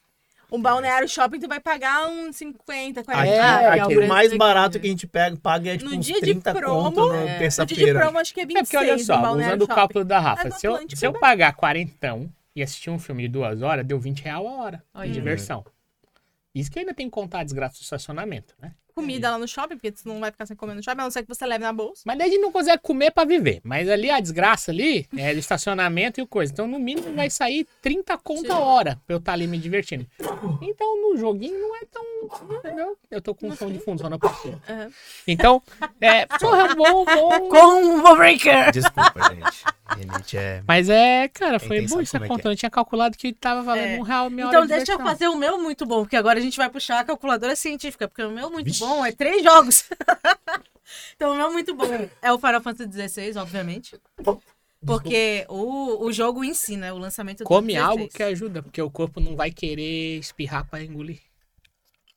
Um 0.50 0.62
Balneário 0.62 1.10
Shopping 1.10 1.40
tu 1.42 1.48
vai 1.50 1.60
pagar 1.60 2.08
uns 2.08 2.38
50, 2.38 3.04
40 3.04 3.22
Aqui, 3.22 3.30
É, 3.32 3.42
reais. 3.42 3.66
é 3.66 3.82
aqui 3.82 3.98
o 3.98 4.06
o 4.06 4.08
mais 4.08 4.38
barato 4.38 4.70
daqui. 4.74 4.80
que 4.80 4.88
a 4.88 4.90
gente 4.92 5.06
pega, 5.08 5.36
paga 5.36 5.72
é 5.74 5.78
tipo 5.78 5.90
No 5.90 5.98
uns 5.98 6.06
dia 6.06 6.16
de 6.16 6.22
30 6.22 6.54
promo, 6.54 6.84
conto 6.84 6.96
no 7.02 7.14
é. 7.14 7.20
No 7.20 7.24
dia 7.26 7.34
de 7.34 7.40
terça-feira. 7.40 8.00
promo, 8.00 8.18
acho 8.20 8.34
que 8.34 8.40
é 8.40 8.46
26 8.46 8.60
É 8.74 8.78
porque 8.78 8.92
olha 8.92 9.00
só, 9.04 9.18
Balneário 9.18 9.58
usando 9.58 9.70
o 9.70 9.76
cálculo 9.76 10.06
da 10.06 10.16
É 10.16 10.20
Rafa, 10.20 10.44
no 10.46 10.52
se 10.56 10.66
eu, 10.66 10.78
se 10.78 11.06
eu 11.06 11.12
também. 11.12 11.20
pagar 11.20 11.54
quarentão 11.54 12.32
e 12.56 12.64
assistir 12.64 12.90
um 12.90 12.98
filme 12.98 13.24
de 13.24 13.28
duas 13.30 13.62
horas, 13.62 13.86
deu 13.86 14.00
20 14.00 14.22
real 14.22 14.48
a 14.48 14.52
hora 14.54 14.84
Olha. 14.94 15.08
de 15.08 15.14
diversão. 15.14 15.66
Isso 16.56 16.72
que 16.72 16.80
ainda 16.80 16.94
tem 16.94 17.08
que 17.08 17.12
contar 17.12 17.40
a 17.42 17.44
desgraça 17.44 17.76
do 17.78 17.82
estacionamento, 17.84 18.56
né? 18.62 18.72
Comida 18.98 19.30
lá 19.30 19.38
no 19.38 19.48
shopping, 19.48 19.76
porque 19.76 19.92
tu 19.92 20.08
não 20.08 20.20
vai 20.20 20.32
ficar 20.32 20.46
sem 20.48 20.56
comer 20.58 20.74
no 20.74 20.82
shopping, 20.84 21.02
a 21.02 21.04
não 21.04 21.12
ser 21.12 21.22
que 21.22 21.28
você 21.30 21.46
leve 21.46 21.64
na 21.64 21.72
bolsa. 21.72 22.02
Mas 22.06 22.18
daí 22.18 22.28
a 22.30 22.32
gente 22.32 22.42
não 22.42 22.52
consegue 22.52 22.82
comer 22.82 23.12
pra 23.12 23.26
viver. 23.26 23.62
Mas 23.64 23.88
ali 23.88 24.10
a 24.10 24.20
desgraça 24.20 24.72
ali 24.72 25.08
é 25.16 25.34
do 25.34 25.40
estacionamento 25.40 26.20
e 26.20 26.24
o 26.24 26.28
coisa. 26.28 26.52
Então, 26.52 26.66
no 26.68 26.80
mínimo, 26.80 27.14
vai 27.16 27.30
sair 27.30 27.68
30 27.82 28.18
conto 28.18 28.52
a 28.52 28.58
hora 28.60 29.00
pra 29.06 29.14
eu 29.16 29.20
estar 29.20 29.34
ali 29.34 29.46
me 29.46 29.58
divertindo. 29.60 30.06
Então, 30.62 31.02
no 31.12 31.18
joguinho 31.18 31.60
não 31.60 31.76
é 31.76 31.82
tão. 31.92 32.04
Entendeu? 32.58 32.98
Eu 33.12 33.22
tô 33.22 33.34
com 33.36 33.56
som 33.56 33.72
de 33.72 33.80
fundo, 33.80 34.02
só 34.02 34.10
não 34.10 34.18
posso. 34.20 34.48
Aham. 34.68 34.90
Então, 35.28 35.62
é. 36.02 36.26
Porra, 36.26 36.74
bom, 36.76 37.06
bom. 37.06 37.50
Combo 37.50 38.16
Breaker! 38.16 38.72
Desculpa, 38.72 39.14
gente. 39.34 39.68
É. 40.36 40.62
Mas 40.68 40.90
é, 40.90 41.28
cara, 41.30 41.60
foi 41.60 41.82
bom 41.88 42.02
essa 42.02 42.18
é 42.18 42.28
conta. 42.28 42.50
Eu 42.50 42.56
tinha 42.56 42.70
calculado 42.70 43.18
que 43.18 43.32
tava 43.34 43.62
valendo 43.64 43.96
É. 43.96 44.00
um 44.00 44.02
real 44.02 44.30
minha 44.30 44.48
Então 44.48 44.60
hora 44.60 44.68
de 44.68 44.76
deixa 44.76 44.92
eu 44.94 45.00
fazer 45.00 45.28
o 45.30 45.36
meu 45.36 45.58
muito 45.58 45.86
bom, 45.86 46.02
porque 46.02 46.16
agora 46.16 46.40
a 46.40 46.42
gente 46.42 46.58
vai 46.58 46.70
puxar 46.70 47.00
a 47.00 47.04
calculadora 47.04 47.56
científica, 47.56 48.08
porque 48.08 48.22
o 48.24 48.30
meu 48.32 48.50
muito 48.50 48.66
Vixe. 48.66 48.80
bom 48.80 48.87
é 49.06 49.12
três 49.12 49.44
jogos. 49.44 49.86
então 51.16 51.34
o 51.34 51.36
meu 51.36 51.52
muito 51.52 51.74
bom 51.76 51.86
é 52.22 52.32
o 52.32 52.40
Final 52.40 52.62
Fantasy 52.62 53.10
XVI, 53.10 53.38
obviamente. 53.38 54.00
Porque 54.86 55.46
o, 55.50 56.06
o 56.06 56.12
jogo 56.14 56.44
ensina, 56.44 56.94
o 56.94 56.98
lançamento 56.98 57.40
do 57.40 57.46
Come 57.46 57.74
16. 57.74 57.90
algo 57.90 58.08
que 58.08 58.24
ajuda, 58.24 58.62
porque 58.64 58.82
o 58.82 58.92
corpo 58.92 59.20
não 59.20 59.36
vai 59.36 59.52
querer 59.52 60.20
espirrar 60.20 60.66
pra 60.66 60.84
engolir. 60.84 61.20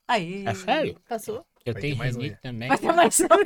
Aí. 0.07 0.45
É 0.47 0.55
sério? 0.55 1.01
Passou? 1.09 1.45
Eu 1.65 1.73
Vai 1.73 1.83
tenho 1.83 1.97
mais 1.97 2.17
um 2.17 2.29
também. 2.43 2.69
Vai 2.69 2.79
ter 2.79 2.93
mais 2.93 3.21
um. 3.21 3.27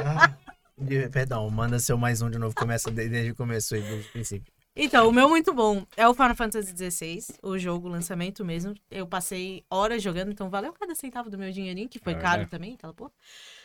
Ah, 0.00 1.08
perdão, 1.10 1.50
manda 1.50 1.78
seu 1.80 1.98
mais 1.98 2.22
um 2.22 2.30
de 2.30 2.38
novo. 2.38 2.54
Começa 2.54 2.90
de- 2.90 3.08
desde 3.08 3.32
o 3.32 3.34
começo 3.34 3.74
aí, 3.74 3.82
do 3.82 4.04
princípio. 4.10 4.52
Então, 4.80 5.08
o 5.08 5.12
meu 5.12 5.28
muito 5.28 5.52
bom 5.52 5.84
é 5.96 6.06
o 6.08 6.14
Final 6.14 6.36
Fantasy 6.36 6.72
XVI, 6.72 7.18
o 7.42 7.58
jogo, 7.58 7.88
o 7.88 7.90
lançamento 7.90 8.44
mesmo. 8.44 8.74
Eu 8.88 9.08
passei 9.08 9.64
horas 9.68 10.00
jogando, 10.00 10.30
então 10.30 10.48
valeu 10.48 10.72
cada 10.72 10.94
centavo 10.94 11.28
do 11.28 11.36
meu 11.36 11.50
dinheirinho, 11.50 11.88
que 11.88 11.98
foi 11.98 12.12
É 12.12 12.16
caro 12.16 12.30
verdade. 12.42 12.50
também, 12.50 12.74
aquela 12.74 12.94
porra. 12.94 13.10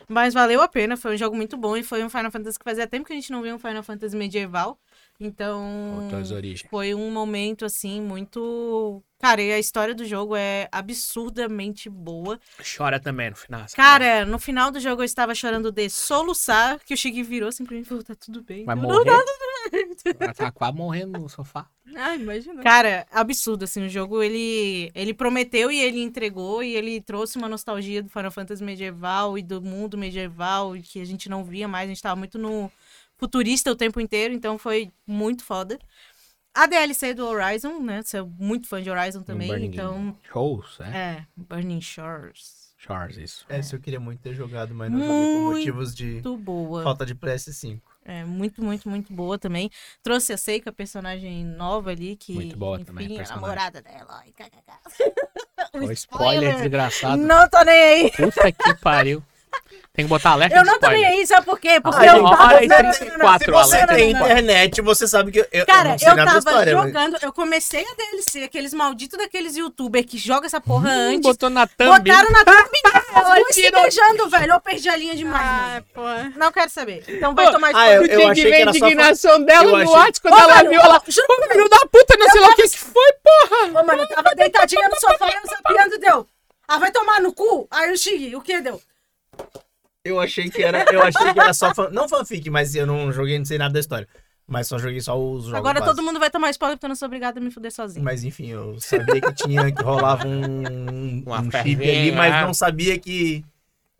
Mas 0.08 0.34
valeu 0.34 0.60
a 0.62 0.68
pena, 0.68 0.98
foi 0.98 1.14
um 1.14 1.18
jogo 1.18 1.36
muito 1.36 1.56
bom 1.56 1.78
e 1.78 1.84
foi 1.84 2.04
um 2.04 2.10
Final 2.10 2.32
Fantasy 2.32 2.58
que 2.58 2.66
fazia 2.66 2.88
tempo 2.88 3.06
que 3.06 3.14
a 3.14 3.16
gente 3.16 3.32
não 3.32 3.44
via 3.44 3.54
um 3.56 3.60
Final 3.60 3.84
Fantasy 3.84 4.18
medieval. 4.18 4.78
Então, 5.26 6.10
origens. 6.36 6.70
foi 6.70 6.94
um 6.94 7.10
momento 7.12 7.66
assim 7.66 8.02
muito. 8.02 9.02
Cara, 9.20 9.42
e 9.42 9.54
a 9.54 9.60
história 9.60 9.96
do 9.96 10.04
jogo 10.06 10.36
é 10.36 10.68
absurdamente 10.70 11.90
boa. 11.90 12.38
Chora 12.76 13.00
também 13.00 13.30
no 13.30 13.36
final. 13.38 13.62
assim, 13.62 13.76
Cara, 13.76 14.26
no 14.26 14.38
final 14.38 14.70
do 14.70 14.80
jogo 14.82 15.02
eu 15.02 15.06
estava 15.06 15.34
chorando 15.34 15.72
de 15.72 15.90
soluçar, 15.90 16.78
que 16.86 16.94
o 16.94 16.98
Shiggy 16.98 17.24
virou 17.24 17.50
simplesmente 17.52 17.86
e 17.86 17.90
falou: 17.90 18.04
tá 18.04 18.16
tudo 18.16 18.44
bem. 18.44 18.66
Vai 18.66 18.76
Eu, 18.76 18.82
morrer. 18.82 19.06
"Não, 19.06 19.24
Ela 20.20 20.34
tá 20.34 20.52
quase 20.52 20.76
morrendo 20.76 21.18
no 21.20 21.30
sofá. 21.30 21.68
Ah, 21.96 22.16
imagina. 22.16 22.62
Cara, 22.62 23.06
absurdo, 23.12 23.64
assim, 23.64 23.86
o 23.86 23.90
jogo, 23.90 24.22
ele, 24.22 24.92
ele 24.94 25.14
prometeu 25.14 25.72
e 25.72 25.80
ele 25.80 26.02
entregou, 26.02 26.62
e 26.64 26.76
ele 26.76 27.00
trouxe 27.02 27.38
uma 27.38 27.48
nostalgia 27.48 28.02
do 28.04 28.10
Final 28.10 28.32
Fantasy 28.32 28.64
medieval 28.64 29.38
e 29.38 29.42
do 29.42 29.62
mundo 29.62 29.98
medieval, 29.98 30.76
e 30.76 30.82
que 30.82 31.00
a 31.02 31.06
gente 31.06 31.30
não 31.30 31.44
via 31.44 31.68
mais, 31.68 31.86
a 31.86 31.94
gente 31.94 32.02
tava 32.02 32.16
muito 32.16 32.38
no 32.38 32.70
futurista 33.24 33.72
o 33.72 33.76
tempo 33.76 34.02
inteiro, 34.02 34.34
então 34.34 34.58
foi 34.58 34.92
muito 35.08 35.44
foda. 35.46 35.80
A 36.54 36.68
DLC 36.68 37.14
do 37.14 37.26
Horizon, 37.26 37.80
né, 37.80 38.04
sou 38.04 38.28
muito 38.38 38.68
fã 38.68 38.82
de 38.82 38.90
Horizon 38.90 39.24
também, 39.24 39.48
Burning 39.48 39.68
então, 39.68 40.16
Shows, 40.32 40.78
é? 40.82 40.98
é, 40.98 41.26
Burning 41.36 41.82
Shores, 41.82 42.74
Shores, 42.78 43.16
isso. 43.18 43.46
Essa 43.48 43.76
eu 43.78 43.80
queria 43.80 44.00
muito 44.00 44.20
ter 44.20 44.34
jogado, 44.36 44.76
mas 44.76 44.92
não 44.92 45.00
joguei 45.00 45.14
por 45.14 45.42
Muito. 45.42 45.58
motivos 45.58 45.96
de 45.96 46.06
muito 46.06 46.38
boa. 46.38 46.84
falta 46.84 47.06
de 47.06 47.16
PS5. 47.16 47.80
É, 48.04 48.26
muito, 48.26 48.62
muito, 48.62 48.90
muito 48.90 49.14
boa 49.14 49.40
também. 49.40 49.72
Trouxe 50.04 50.34
a 50.34 50.38
Seika, 50.38 50.70
personagem 50.70 51.46
nova 51.46 51.92
ali, 51.92 52.18
que, 52.18 52.34
Muito 52.34 52.58
boa 52.58 52.78
também, 52.84 53.06
enfim, 53.06 53.16
a 53.16 53.18
personagem. 53.20 53.42
namorada 53.42 53.82
dela. 53.82 54.22
O 55.76 55.92
spoiler 55.94 56.58
desgraçado. 56.58 57.18
Não 57.24 57.50
tô 57.50 57.64
nem 57.64 57.74
aí. 57.74 58.12
Puta 58.12 58.52
que 58.52 58.76
pariu. 58.76 59.24
Tem 59.94 60.06
que 60.06 60.10
botar 60.10 60.32
alerta 60.32 60.56
Eu 60.58 60.66
não 60.66 60.80
tô 60.80 60.88
nem 60.90 61.06
aí, 61.06 61.28
sabe 61.28 61.46
por 61.46 61.60
quê? 61.60 61.80
Porque 61.80 62.00
Ai, 62.00 62.10
eu 62.18 62.24
tava... 62.24 62.44
hora 62.46 62.64
e 62.64 62.68
Não, 62.68 62.78
não, 62.78 62.84
não, 62.84 62.90
não, 62.90 62.98
34 62.98 63.46
Se 63.46 63.52
não, 63.52 63.64
você 63.64 63.76
não, 63.78 63.86
não, 63.88 63.96
tem 63.96 64.14
não, 64.14 64.20
não. 64.20 64.26
internet, 64.28 64.82
você 64.82 65.08
sabe 65.08 65.32
que 65.32 65.40
eu, 65.40 65.48
eu 65.52 65.66
Cara, 65.68 65.84
não 65.90 65.92
eu 65.94 66.16
da 66.16 66.26
tava 66.26 66.38
história, 66.40 66.76
mas- 66.76 66.86
jogando, 66.88 67.18
eu 67.22 67.34
comecei 67.34 67.86
a 67.86 67.94
DLC, 67.96 68.44
aqueles 68.44 68.74
malditos 68.74 69.18
daqueles 69.20 69.56
youtubers 69.56 70.06
que 70.06 70.18
jogam 70.18 70.46
essa 70.46 70.60
porra 70.60 70.90
Hum, 70.90 71.10
antes. 71.12 71.22
Botou 71.22 71.50
na 71.50 71.68
thumb. 71.68 72.00
Botaram 72.00 72.30
na 72.32 72.40
os 72.42 73.28
dois 73.28 73.56
se 73.56 73.70
beijando, 73.72 74.30
velho. 74.30 74.54
Eu 74.54 74.60
perdi 74.60 74.90
a 74.90 74.96
linha 74.96 75.16
demais, 75.16 75.44
Ah, 75.44 75.82
pô. 75.94 76.02
Não 76.40 76.52
quero 76.52 76.70
saber. 76.72 77.04
Então 77.08 77.36
vai 77.36 77.52
tomar 77.52 77.72
ah, 77.76 77.92
eu- 77.94 78.04
tinha 78.04 78.18
que 78.18 78.24
achei 78.26 78.44
ver 78.44 78.50
que 78.50 78.56
a 78.56 78.60
era 78.62 78.74
só 78.74 78.86
indignação 78.86 79.44
dela 79.46 79.64
Eu 79.80 79.86
no 79.86 79.92
WhatsApp 79.92 80.22
quando 80.22 80.40
ela 80.40 80.64
viu 80.64 80.82
ela. 80.82 81.02
juro 81.08 81.28
Ô, 81.30 81.52
filho 81.54 81.70
da 81.70 81.80
puta, 81.86 82.16
não 82.18 82.30
sei 82.30 82.42
lá 82.42 82.48
o 82.48 82.56
que 82.56 82.64
que 82.68 82.78
foi, 82.78 83.14
porra. 83.24 83.80
Ô, 83.82 83.86
mano, 83.86 84.02
eu 84.02 84.08
tava 84.08 84.30
deitadinha 84.36 84.90
no 84.90 85.00
sofá 85.00 85.28
e 85.30 85.36
eu 85.36 85.50
sapiando, 85.56 86.00
deu. 86.00 86.28
Ah, 86.68 86.80
vai 86.80 86.92
tomar 86.92 87.22
no 87.22 87.32
cu? 87.34 87.68
Aí 87.70 87.92
o 87.92 87.98
Xig, 87.98 88.36
o 88.36 88.42
que 88.42 88.60
deu? 88.62 88.82
Eu 90.06 90.20
achei 90.20 90.50
que 90.50 90.62
era, 90.62 90.84
eu 90.94 91.02
achei 91.02 91.34
que 91.34 91.40
era 91.40 91.54
só 91.54 91.74
fan, 91.74 91.90
não 91.90 92.10
fanfic, 92.10 92.50
mas 92.50 92.76
eu 92.76 92.86
não 92.86 93.12
joguei, 93.12 93.38
não 93.38 93.46
sei 93.46 93.58
nada 93.58 93.74
da 93.74 93.80
história. 93.80 94.08
Mas 94.46 94.68
só 94.68 94.78
joguei 94.78 95.00
só 95.00 95.18
os 95.18 95.46
jogos 95.46 95.54
Agora 95.58 95.80
básicos. 95.80 95.96
todo 95.96 96.06
mundo 96.06 96.20
vai 96.20 96.30
tomar 96.30 96.50
spoiler 96.50 96.76
porque 96.78 96.86
eu 96.86 96.90
não 96.90 96.96
sou 96.98 97.06
obrigada 97.06 97.40
a 97.40 97.44
me 97.44 97.50
fuder 97.50 97.72
sozinho. 97.72 98.04
Mas 98.04 98.26
enfim, 98.26 98.48
eu 98.48 98.78
sabia 98.82 99.22
que 99.22 99.34
tinha 99.34 99.72
que 99.72 99.82
rolava 99.82 100.28
um, 100.28 101.24
Uma 101.26 101.40
um 101.40 101.44
chip 101.46 101.52
ferrinha, 101.52 102.02
ali, 102.02 102.12
mas 102.12 102.46
não 102.46 102.54
sabia 102.54 103.00
que 103.00 103.46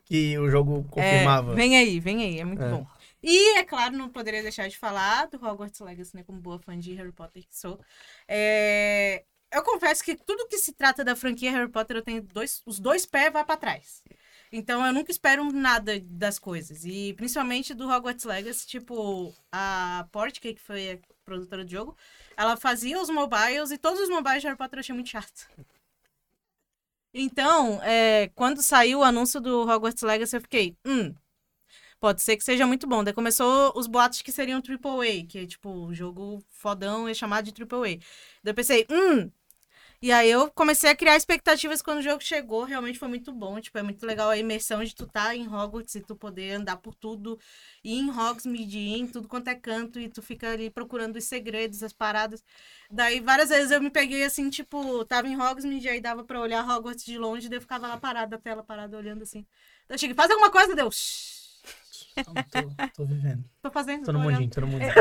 que 0.06 0.38
o 0.38 0.50
jogo 0.50 0.84
confirmava. 0.92 1.54
É, 1.54 1.56
vem 1.56 1.78
aí, 1.78 2.00
vem 2.02 2.22
aí, 2.24 2.40
é 2.40 2.44
muito 2.46 2.62
É. 2.62 2.70
bom. 2.70 2.86
E, 3.24 3.58
é 3.58 3.64
claro, 3.64 3.96
não 3.96 4.10
poderia 4.10 4.44
deixar 4.44 4.68
de 4.68 4.78
falar 4.78 5.28
do 5.28 5.38
Hogwarts 5.38 5.80
Legacy, 5.80 6.14
né? 6.18 6.24
Como 6.24 6.42
boa 6.42 6.60
fã 6.60 6.78
de 6.78 6.94
Harry 6.96 7.14
Potter 7.14 7.42
que 7.44 7.58
sou. 7.58 7.80
É, 8.28 9.24
Eu 9.52 9.64
confesso 9.64 10.04
que 10.04 10.16
tudo 10.16 10.46
que 10.50 10.58
se 10.58 10.74
trata 10.74 11.06
da 11.06 11.16
franquia 11.16 11.52
Harry 11.52 11.70
Potter, 11.72 11.96
eu 11.96 12.02
tenho 12.02 12.22
dois... 12.22 12.62
os 12.66 12.80
dois 12.80 13.06
pés 13.06 13.32
vai 13.32 13.46
pra 13.46 13.56
trás. 13.56 14.04
Então 14.56 14.86
eu 14.86 14.94
nunca 14.94 15.12
espero 15.12 15.52
nada 15.52 16.00
das 16.02 16.38
coisas. 16.38 16.86
E 16.86 17.14
principalmente 17.16 17.74
do 17.74 17.90
Hogwarts 17.90 18.24
Legacy, 18.24 18.68
tipo, 18.68 19.34
a 19.52 20.08
Portkey, 20.12 20.54
que 20.54 20.62
foi 20.62 20.92
a 20.92 21.00
produtora 21.26 21.66
do 21.66 21.72
jogo, 21.72 21.98
ela 22.38 22.56
fazia 22.56 23.02
os 23.02 23.10
mobiles 23.10 23.72
e 23.72 23.80
todos 23.80 24.00
os 24.00 24.10
mobiles 24.10 24.42
de 24.42 24.48
Harry 24.48 24.58
Potter 24.58 24.78
eu 24.78 24.82
achei 24.82 24.94
muito 24.94 25.10
chato. 25.10 25.50
Então, 27.12 27.82
é, 27.84 28.30
quando 28.36 28.62
saiu 28.62 29.00
o 29.00 29.04
anúncio 29.04 29.42
do 29.42 29.64
Hogwarts 29.64 30.04
Legacy, 30.04 30.36
eu 30.36 30.42
fiquei, 30.42 30.78
hum, 30.86 31.14
pode 32.00 32.22
ser 32.22 32.38
que 32.38 32.44
seja 32.44 32.68
muito 32.68 32.88
bom. 32.88 33.04
Daí 33.04 33.14
começou 33.14 33.74
os 33.76 33.88
boatos 33.88 34.22
que 34.22 34.32
seriam 34.32 34.62
AAA, 34.62 35.26
que 35.28 35.40
é 35.40 35.46
tipo, 35.48 35.70
o 35.70 35.94
jogo 35.96 36.44
fodão 36.50 37.08
é 37.08 37.14
chamado 37.14 37.52
de 37.52 37.64
AAA. 37.64 37.98
Daí 38.44 38.52
eu 38.52 38.56
pensei, 38.56 38.86
hum. 38.90 39.32
E 40.04 40.12
aí 40.12 40.30
eu 40.30 40.52
comecei 40.52 40.90
a 40.90 40.96
criar 40.98 41.16
expectativas 41.16 41.82
quando 41.82 42.00
o 42.00 42.02
jogo 42.02 42.22
chegou, 42.22 42.66
realmente 42.66 43.00
foi 43.00 43.08
muito 43.08 43.32
bom. 43.32 43.58
Tipo, 43.62 43.78
é 43.78 43.82
muito 43.84 44.06
legal 44.06 44.30
a 44.30 44.38
imersão 44.38 44.84
de 44.84 44.94
tu 44.94 45.08
tá 45.08 45.34
em 45.34 45.48
Hogwarts 45.48 45.96
e 45.96 46.02
tu 46.02 46.14
poder 46.14 46.52
andar 46.56 46.76
por 46.76 46.94
tudo. 46.94 47.40
E 47.82 47.98
em 47.98 48.10
Hogsmeade, 48.10 48.78
em 48.80 49.08
tudo 49.08 49.30
quanto 49.30 49.48
é 49.48 49.56
canto, 49.56 49.98
e 50.02 50.10
tu 50.10 50.22
fica 50.22 50.52
ali 50.52 50.70
procurando 50.70 51.16
os 51.16 51.24
segredos, 51.24 51.82
as 51.82 51.94
paradas. 51.94 52.44
Daí 52.92 53.22
várias 53.22 53.48
vezes 53.48 53.72
eu 53.72 53.82
me 53.82 53.90
peguei 53.90 54.24
assim, 54.26 54.50
tipo, 54.50 55.06
tava 55.06 55.30
em 55.30 55.40
Hogsmeade, 55.42 55.88
aí 55.88 56.02
dava 56.02 56.26
pra 56.26 56.42
olhar 56.42 56.68
Hogwarts 56.68 57.06
de 57.06 57.18
longe, 57.18 57.48
daí 57.48 57.58
eu 57.58 57.62
ficava 57.62 57.88
lá 57.88 57.96
parada, 57.98 58.36
a 58.36 58.40
tela 58.40 58.62
parada, 58.62 58.98
olhando 58.98 59.24
assim. 59.24 59.46
Daí 59.88 59.96
eu 59.96 60.00
cheguei, 60.00 60.16
faz 60.16 60.30
alguma 60.30 60.52
coisa, 60.52 60.76
Deus. 60.76 61.43
Tô, 62.16 62.94
tô 62.96 63.06
vivendo. 63.06 63.44
Tô 63.62 63.72
fazendo. 63.72 64.06
Tô 64.06 64.12
no 64.12 64.20
mundinho, 64.20 64.50
tô 64.50 64.62
no 64.62 64.68
mundinho. 64.68 64.92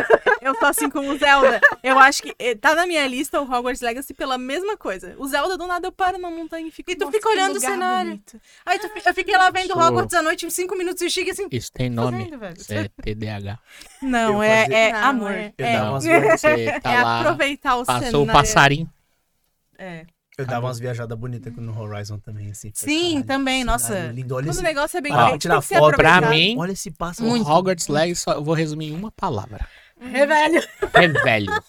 Eu 0.40 0.54
tô 0.58 0.64
assim 0.66 0.88
como 0.88 1.10
o 1.12 1.18
Zelda. 1.18 1.60
Eu 1.82 1.98
acho 1.98 2.22
que 2.22 2.34
eh, 2.38 2.54
tá 2.54 2.74
na 2.74 2.86
minha 2.86 3.06
lista 3.06 3.40
o 3.40 3.44
Hogwarts 3.44 3.80
Legacy 3.82 4.14
pela 4.14 4.38
mesma 4.38 4.76
coisa. 4.76 5.14
O 5.18 5.26
Zelda, 5.26 5.58
do 5.58 5.66
nada, 5.66 5.86
eu 5.86 5.92
paro 5.92 6.16
numa 6.18 6.30
montanha 6.30 6.66
e 6.66 6.70
fico... 6.70 6.90
E 6.90 6.96
tu 6.96 7.00
"Nossa, 7.04 7.12
fica 7.12 7.28
olhando 7.28 7.56
o 7.56 7.60
cenário. 7.60 8.10
bonito." 8.12 8.40
Aí 8.64 8.78
tu, 8.78 8.88
fi- 8.88 9.02
eu 9.04 9.14
fiquei 9.14 9.36
lá 9.36 9.50
vendo 9.50 9.72
Sou- 9.72 9.82
Hogwarts 9.82 10.14
à 10.14 10.22
noite 10.22 10.46
em 10.46 10.50
cinco 10.50 10.76
minutos 10.76 11.02
e 11.02 11.06
o 11.06 11.10
Chique 11.10 11.30
assim. 11.30 11.46
Isso 11.50 11.70
tem 11.72 11.90
nome. 11.90 12.18
Fazendo, 12.24 12.38
velho. 12.38 12.56
Isso 12.56 12.72
é 12.72 12.88
TDAH. 12.88 13.58
Não, 14.00 14.34
Eu 14.34 14.42
é, 14.42 14.66
é 14.70 14.92
Não, 14.92 15.04
amor. 15.04 15.30
é- 15.32 15.52
é. 15.58 15.82
umas, 15.82 16.04
Você 16.04 16.80
tá 16.80 16.92
é 16.92 17.02
lá, 17.02 17.20
aproveitar 17.20 17.76
o 17.76 17.84
passou 17.84 18.06
o 18.08 18.10
cenário. 18.10 18.32
passarinho. 18.32 18.90
É. 19.78 20.06
eu 20.38 20.46
dava 20.46 20.66
umas 20.66 20.78
viajadas 20.78 21.18
bonitas 21.18 21.52
no 21.56 21.78
Horizon 21.78 22.18
também, 22.18 22.50
assim. 22.50 22.70
Sim, 22.74 23.08
"Caralho, 23.08 23.24
também, 23.26 23.64
nossa. 23.64 24.06
Lindo, 24.12 24.34
olha 24.34 24.44
Quando 24.44 24.48
o 24.56 24.58
esse... 24.58 24.62
negócio 24.62 24.96
é 24.98 25.00
bem 25.00 25.12
Ah, 25.12 25.36
tirar 25.38 25.60
foto. 25.60 25.96
Pra 25.96 26.20
mim, 26.30 26.56
Olha 26.58 26.72
esse 26.72 26.90
pássaro. 26.90 27.28
O 27.28 27.42
Hogwarts 27.42 27.88
Legacy, 27.88 28.20
só- 28.22 28.32
eu 28.32 28.44
vou 28.44 28.54
resumir 28.54 28.88
em 28.88 28.94
uma 28.94 29.10
palavra. 29.10 29.66
Revelho. 30.00 30.62
Revelho. 30.94 31.62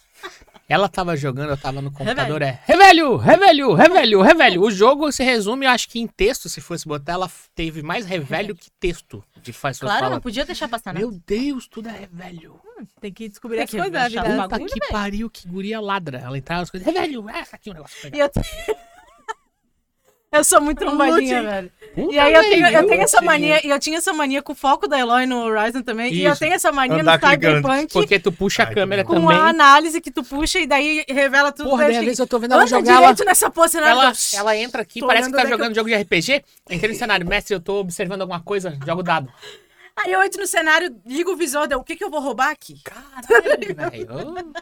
Ela 0.67 0.87
tava 0.87 1.15
jogando, 1.17 1.49
eu 1.49 1.57
tava 1.57 1.81
no 1.81 1.91
computador, 1.91 2.41
é 2.41 2.59
revelho, 2.65 3.17
revelho, 3.17 3.73
revelho, 3.73 4.21
revelho. 4.21 4.61
O 4.63 4.71
jogo 4.71 5.11
se 5.11 5.21
resume, 5.23 5.65
eu 5.65 5.71
acho 5.71 5.89
que 5.89 5.99
em 5.99 6.07
texto, 6.07 6.47
se 6.47 6.61
fosse 6.61 6.87
botar, 6.87 7.13
ela 7.13 7.29
teve 7.53 7.83
mais 7.83 8.05
revelho 8.05 8.55
que 8.55 8.71
texto. 8.79 9.21
De 9.41 9.51
faz 9.51 9.77
Claro, 9.77 10.09
não 10.09 10.21
podia 10.21 10.45
deixar 10.45 10.69
passar, 10.69 10.93
né? 10.93 11.01
Meu 11.01 11.11
Deus, 11.27 11.67
tudo 11.67 11.89
é 11.89 11.91
revelho. 11.91 12.59
Tem 13.01 13.11
que 13.13 13.27
descobrir 13.29 13.57
Tem 13.57 13.63
as 13.65 13.69
que 13.69 13.77
coisas 13.77 13.93
da 13.93 14.03
achar 14.05 14.23
vida. 14.23 14.35
um 14.35 14.41
Puta 14.47 14.59
que 14.59 14.79
velho. 14.79 14.91
pariu, 14.91 15.29
que 15.29 15.47
guria 15.47 15.79
ladra. 15.81 16.19
Ela 16.19 16.37
entrava 16.37 16.61
nas 16.61 16.69
coisas, 16.69 16.85
revelho, 16.93 17.29
é, 17.29 17.39
essa 17.39 17.55
aqui 17.55 17.69
o 17.69 17.73
negócio. 17.73 18.09
E 18.13 18.19
eu, 18.19 18.29
eu 20.31 20.43
sou 20.43 20.59
muito 20.59 20.79
trombadinha, 20.79 21.43
velho. 21.43 21.71
Puta, 21.93 22.15
E 22.15 22.17
aí 22.17 22.33
eu 22.33 22.41
tenho, 22.41 22.65
eu 22.65 22.71
velho. 22.71 22.87
tenho 22.87 23.01
essa 23.03 23.21
mania, 23.21 23.63
e 23.65 23.69
eu 23.69 23.79
tinha 23.79 23.99
essa 23.99 24.11
mania 24.13 24.41
com 24.41 24.53
o 24.53 24.55
foco 24.55 24.87
da 24.87 24.97
Eloy 24.99 25.27
no 25.27 25.43
Horizon 25.43 25.83
também, 25.83 26.11
e 26.11 26.23
eu 26.23 26.31
Isso. 26.31 26.39
tenho 26.39 26.53
essa 26.53 26.71
mania 26.71 27.01
Andar 27.01 27.19
no. 27.21 27.29
Cyberpunk 27.29 27.93
Porque 27.93 28.17
tu 28.19 28.31
puxa 28.31 28.63
a 28.63 28.73
câmera 28.73 29.03
com 29.03 29.13
também. 29.13 29.37
a 29.37 29.43
análise 29.49 30.01
que 30.01 30.09
tu 30.09 30.23
puxa 30.23 30.59
e 30.59 30.65
daí 30.65 31.05
revela 31.07 31.51
tudo. 31.51 31.69
Porra, 31.69 31.83
daí 31.83 31.91
às 31.91 31.97
eu 31.97 32.03
vezes 32.05 32.19
eu 32.19 32.25
tô 32.25 32.39
vendo 32.39 32.53
ela 32.55 32.65
jogar 32.65 33.03
ela. 33.03 33.15
nessa 33.25 33.51
pose. 33.51 33.77
Ela, 33.77 34.11
ela 34.35 34.57
entra 34.57 34.81
aqui, 34.81 35.01
Tô 35.01 35.05
parece 35.07 35.29
que 35.29 35.35
tá 35.35 35.45
jogando 35.45 35.75
jogo 35.75 35.87
de 35.89 35.95
RPG. 35.95 36.43
Entrei 36.71 36.91
no 36.91 36.97
cenário, 36.97 37.27
mestre, 37.27 37.53
eu 37.53 37.59
tô 37.59 37.79
observando 37.79 38.21
alguma 38.21 38.39
coisa, 38.41 38.75
jogo 38.83 39.03
dado. 39.03 39.31
Aí 39.95 40.11
eu 40.11 40.23
entro 40.23 40.41
no 40.41 40.47
cenário, 40.47 40.99
ligo 41.05 41.31
o 41.31 41.35
visor, 41.35 41.67
deu, 41.67 41.79
o 41.79 41.83
que 41.83 41.95
que 41.95 42.03
eu 42.03 42.09
vou 42.09 42.19
roubar 42.19 42.49
aqui? 42.49 42.81
Caralho, 42.83 43.75
velho. 43.75 44.53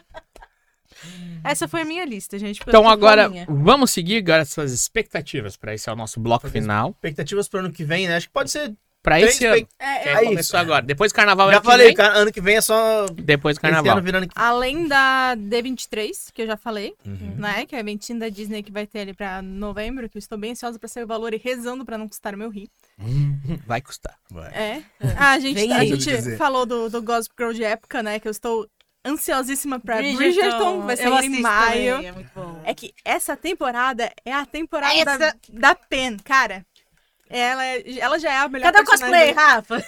Essa 1.42 1.66
foi 1.66 1.82
a 1.82 1.84
minha 1.84 2.04
lista, 2.04 2.38
gente. 2.38 2.60
Então 2.66 2.88
agora, 2.88 3.30
vamos 3.48 3.90
seguir 3.90 4.18
agora 4.18 4.44
suas 4.44 4.72
expectativas 4.72 5.56
pra 5.56 5.74
esse 5.74 5.88
é 5.88 5.92
o 5.92 5.96
nosso 5.96 6.20
bloco 6.20 6.42
Fazer 6.42 6.60
final. 6.60 6.90
Expectativas 6.90 7.48
pro 7.48 7.60
ano 7.60 7.72
que 7.72 7.84
vem, 7.84 8.06
né? 8.06 8.16
Acho 8.16 8.28
que 8.28 8.32
pode 8.32 8.50
ser... 8.50 8.74
Pra 9.02 9.16
três 9.16 9.30
esse 9.34 9.44
ano. 9.44 9.66
É, 9.80 9.98
Que 9.98 10.08
eu- 10.08 10.16
aí 10.16 10.24
é 10.24 10.28
começou 10.28 10.40
isso. 10.40 10.56
agora. 10.56 10.82
Depois 10.84 11.10
do 11.12 11.16
carnaval 11.16 11.48
Já 11.48 11.54
ano 11.54 11.60
que 11.62 11.66
falei, 11.70 11.86
vem, 11.88 11.96
cara, 11.96 12.14
ano 12.18 12.32
que 12.32 12.40
vem 12.40 12.56
é 12.56 12.60
só... 12.60 13.06
Depois 13.06 13.56
do 13.56 13.58
Esse 13.58 13.60
carnaval. 13.60 13.98
ano. 13.98 14.28
Além 14.36 14.86
da 14.86 15.34
D23, 15.36 16.30
que 16.32 16.42
eu 16.42 16.46
já 16.46 16.56
falei, 16.56 16.94
Uhum. 17.04 17.34
né? 17.36 17.66
Que 17.66 17.74
é 17.74 17.78
a 17.78 17.80
eventinho 17.80 18.20
da 18.20 18.28
Disney 18.28 18.62
que 18.62 18.70
vai 18.70 18.86
ter 18.86 19.00
ali 19.00 19.12
pra 19.14 19.42
novembro, 19.42 20.08
que 20.08 20.16
eu 20.16 20.20
estou 20.20 20.38
bem 20.38 20.52
ansiosa 20.52 20.78
pra 20.78 20.88
saber 20.88 21.04
o 21.04 21.08
valor 21.08 21.34
e 21.34 21.36
rezando 21.42 21.84
pra 21.84 21.98
não 21.98 22.06
custar 22.08 22.34
o 22.34 22.38
meu 22.38 22.48
rim. 22.48 22.68
Vai 23.66 23.80
custar. 23.80 24.14
Vai. 24.30 24.52
É. 24.54 24.82
Ah, 25.16 25.32
a 25.32 25.38
gente, 25.40 25.54
Vem 25.54 25.72
a 25.72 25.78
aí. 25.78 25.98
gente 26.00 26.36
falou 26.36 26.64
do, 26.64 26.88
do 26.88 27.02
Gossip 27.02 27.34
Girl 27.38 27.52
de 27.52 27.64
época, 27.64 28.02
né? 28.02 28.18
Que 28.20 28.28
eu 28.28 28.30
estou 28.32 28.66
ansiosíssima 29.04 29.80
pra 29.80 29.96
Bridgerton, 29.96 30.18
Bridgerton, 30.22 30.80
vai 30.82 30.96
sair 30.96 31.24
em 31.24 31.40
maio. 31.40 31.92
também, 31.94 32.06
é 32.08 32.12
muito 32.12 32.30
bom. 32.34 32.60
É 32.64 32.72
que 32.72 32.94
essa 33.04 33.36
temporada 33.36 34.12
é 34.24 34.32
a 34.32 34.46
temporada 34.46 34.94
Essa- 34.94 35.18
da, 35.18 35.34
da 35.50 35.74
Pen, 35.74 36.16
cara. 36.22 36.64
Ela, 37.32 37.64
é- 37.64 37.98
ela 37.98 38.18
já 38.18 38.30
é 38.32 38.36
a 38.38 38.48
melhor 38.48 38.70
Cadê 38.70 38.82
o 38.82 38.84
cosplay. 38.84 39.32
Rafa? 39.32 39.82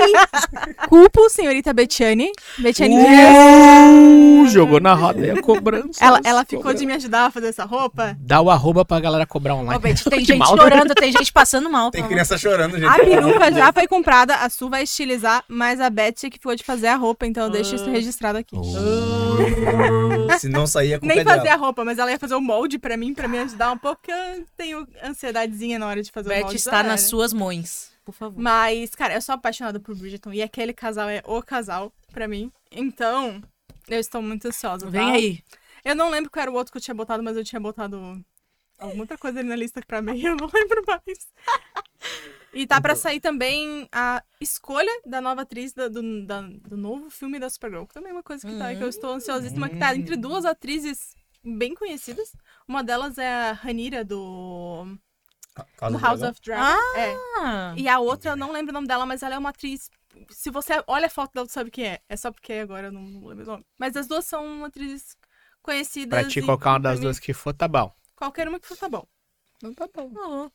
Culpo, 0.88 1.28
senhorita 1.28 1.72
Bettiani. 1.74 2.32
Bettiani 2.58 2.96
Uh, 2.96 4.46
jogou 4.48 4.80
na 4.80 4.94
roda 4.94 5.26
e 5.26 5.30
a 5.30 5.42
cobrança. 5.42 6.02
Ela, 6.04 6.20
ela 6.24 6.44
ficou 6.44 6.72
de 6.72 6.86
me 6.86 6.92
ajudar 6.94 7.26
a 7.26 7.30
fazer 7.30 7.48
essa 7.48 7.64
roupa. 7.64 8.16
Dá 8.18 8.40
o 8.40 8.50
arroba 8.50 8.84
pra 8.84 8.98
galera 8.98 9.26
cobrar 9.26 9.54
Ô, 9.54 9.58
online. 9.58 9.78
Beth, 9.80 10.04
tem 10.08 10.20
gente 10.24 10.38
mal, 10.38 10.56
né? 10.56 10.62
chorando, 10.62 10.94
tem 10.94 11.12
gente 11.12 11.32
passando 11.32 11.68
mal. 11.70 11.90
Tem 11.90 12.02
criança 12.06 12.38
chorando, 12.38 12.78
gente. 12.78 12.88
A 12.88 12.94
peruca 12.98 13.52
já 13.52 13.72
foi 13.72 13.86
comprada, 13.86 14.36
a 14.36 14.48
Su 14.48 14.70
vai 14.70 14.84
estilizar, 14.84 15.44
mas 15.48 15.80
a 15.80 15.90
Betsy 15.90 16.30
que 16.30 16.38
ficou 16.38 16.54
de 16.56 16.64
fazer 16.64 16.86
a 16.88 16.96
roupa, 16.96 17.26
então 17.26 17.44
eu 17.44 17.50
deixo 17.50 17.74
isso 17.74 17.90
registrado 17.90 18.38
aqui. 18.38 18.56
Se 20.38 20.48
não 20.48 20.66
sair, 20.66 20.94
a 20.94 20.98
culpa 20.98 21.14
Nem 21.14 21.20
é 21.20 21.24
dela. 21.24 21.36
fazer 21.38 21.48
a 21.50 21.56
roupa, 21.56 21.84
mas 21.84 21.98
ela 21.98 22.10
ia 22.10 22.18
fazer 22.18 22.34
o 22.34 22.40
molde 22.40 22.78
pra 22.78 22.96
mim, 22.96 23.12
pra 23.12 23.28
me 23.28 23.38
ajudar 23.38 23.70
um 23.72 23.78
pouco, 23.78 24.00
porque 24.02 24.12
eu 24.12 24.44
tenho 24.56 24.86
ansiedadezinha 25.04 25.78
na 25.78 25.86
hora 25.86 26.02
de 26.02 26.10
fazer 26.10 26.28
o 26.28 26.30
Beth 26.32 26.40
molde. 26.42 26.56
Está 26.76 26.82
nas 26.82 27.02
suas 27.02 27.32
mãos, 27.32 27.92
por 28.04 28.12
favor. 28.14 28.40
Mas, 28.40 28.94
cara, 28.94 29.14
eu 29.14 29.20
sou 29.22 29.34
apaixonada 29.34 29.78
por 29.80 29.94
Bridgerton 29.94 30.32
e 30.32 30.42
aquele 30.42 30.72
casal 30.72 31.08
é 31.08 31.22
o 31.26 31.42
casal 31.42 31.92
pra 32.12 32.26
mim. 32.28 32.50
Então, 32.70 33.42
eu 33.88 33.98
estou 34.00 34.20
muito 34.22 34.46
ansiosa. 34.48 34.86
tá? 34.86 34.90
Vem 34.92 35.12
aí. 35.12 35.44
Eu 35.84 35.94
não 35.94 36.10
lembro 36.10 36.30
qual 36.30 36.42
era 36.42 36.50
o 36.50 36.54
outro 36.54 36.72
que 36.72 36.78
eu 36.78 36.82
tinha 36.82 36.94
botado, 36.94 37.22
mas 37.22 37.36
eu 37.36 37.44
tinha 37.44 37.60
botado 37.60 38.22
alguma 38.78 39.02
outra 39.02 39.18
coisa 39.18 39.40
ali 39.40 39.48
na 39.48 39.56
lista 39.56 39.80
pra 39.86 40.00
mim, 40.02 40.20
eu 40.24 40.36
não 40.36 40.48
lembro 40.52 40.82
mais. 40.86 41.28
E 42.52 42.66
tá 42.66 42.80
pra 42.80 42.94
sair 42.96 43.20
também 43.20 43.88
a 43.92 44.22
escolha 44.40 44.90
da 45.06 45.20
nova 45.20 45.42
atriz 45.42 45.72
do, 45.72 45.88
da- 46.26 46.40
do 46.42 46.76
novo 46.76 47.08
filme 47.10 47.38
da 47.38 47.48
Supergirl. 47.48 47.84
Que 47.84 47.94
também 47.94 48.10
é 48.10 48.12
uma 48.14 48.22
coisa 48.22 48.46
que 48.46 48.58
tá, 48.58 48.74
que 48.74 48.82
eu 48.82 48.88
estou 48.88 49.12
ansiosíssima, 49.12 49.68
que 49.68 49.76
tá 49.78 49.94
entre 49.94 50.16
duas 50.16 50.44
atrizes 50.44 51.14
bem 51.44 51.74
conhecidas. 51.74 52.34
Uma 52.66 52.82
delas 52.82 53.18
é 53.18 53.28
a 53.50 53.52
Ranira 53.52 54.04
do, 54.04 54.86
Casa 55.76 55.96
do 55.96 55.98
House 55.98 56.20
Dragão. 56.20 56.30
of 56.30 56.40
Dragon. 56.40 56.64
É. 56.96 57.14
Ah, 57.38 57.74
E 57.76 57.88
a 57.88 57.98
outra, 57.98 58.32
eu 58.32 58.36
não 58.36 58.52
lembro 58.52 58.70
o 58.70 58.74
nome 58.74 58.86
dela, 58.86 59.04
mas 59.06 59.22
ela 59.22 59.34
é 59.34 59.38
uma 59.38 59.50
atriz. 59.50 59.90
Se 60.30 60.50
você 60.50 60.82
olha 60.86 61.06
a 61.06 61.10
foto 61.10 61.32
dela, 61.32 61.46
tu 61.46 61.52
sabe 61.52 61.70
quem 61.70 61.86
é. 61.86 62.00
É 62.08 62.16
só 62.16 62.30
porque 62.32 62.52
agora 62.54 62.88
eu 62.88 62.92
não 62.92 63.02
lembro 63.26 63.44
o 63.44 63.46
nome. 63.46 63.66
Mas 63.78 63.96
as 63.96 64.06
duas 64.06 64.24
são 64.24 64.64
atrizes 64.64 65.16
conhecidas. 65.62 66.20
Pra 66.20 66.28
te 66.28 66.38
e 66.38 66.42
colocar 66.42 66.70
uma 66.72 66.80
das 66.80 67.00
duas 67.00 67.18
que 67.18 67.32
for, 67.32 67.52
tá 67.54 67.68
bom. 67.68 67.92
Qualquer 68.16 68.48
uma 68.48 68.58
que 68.60 68.66
for, 68.66 68.76
tá 68.76 68.88
bom. 68.88 69.06
Não 69.62 69.74
tá 69.74 69.88
bom. 69.94 70.10
oh. 70.14 70.50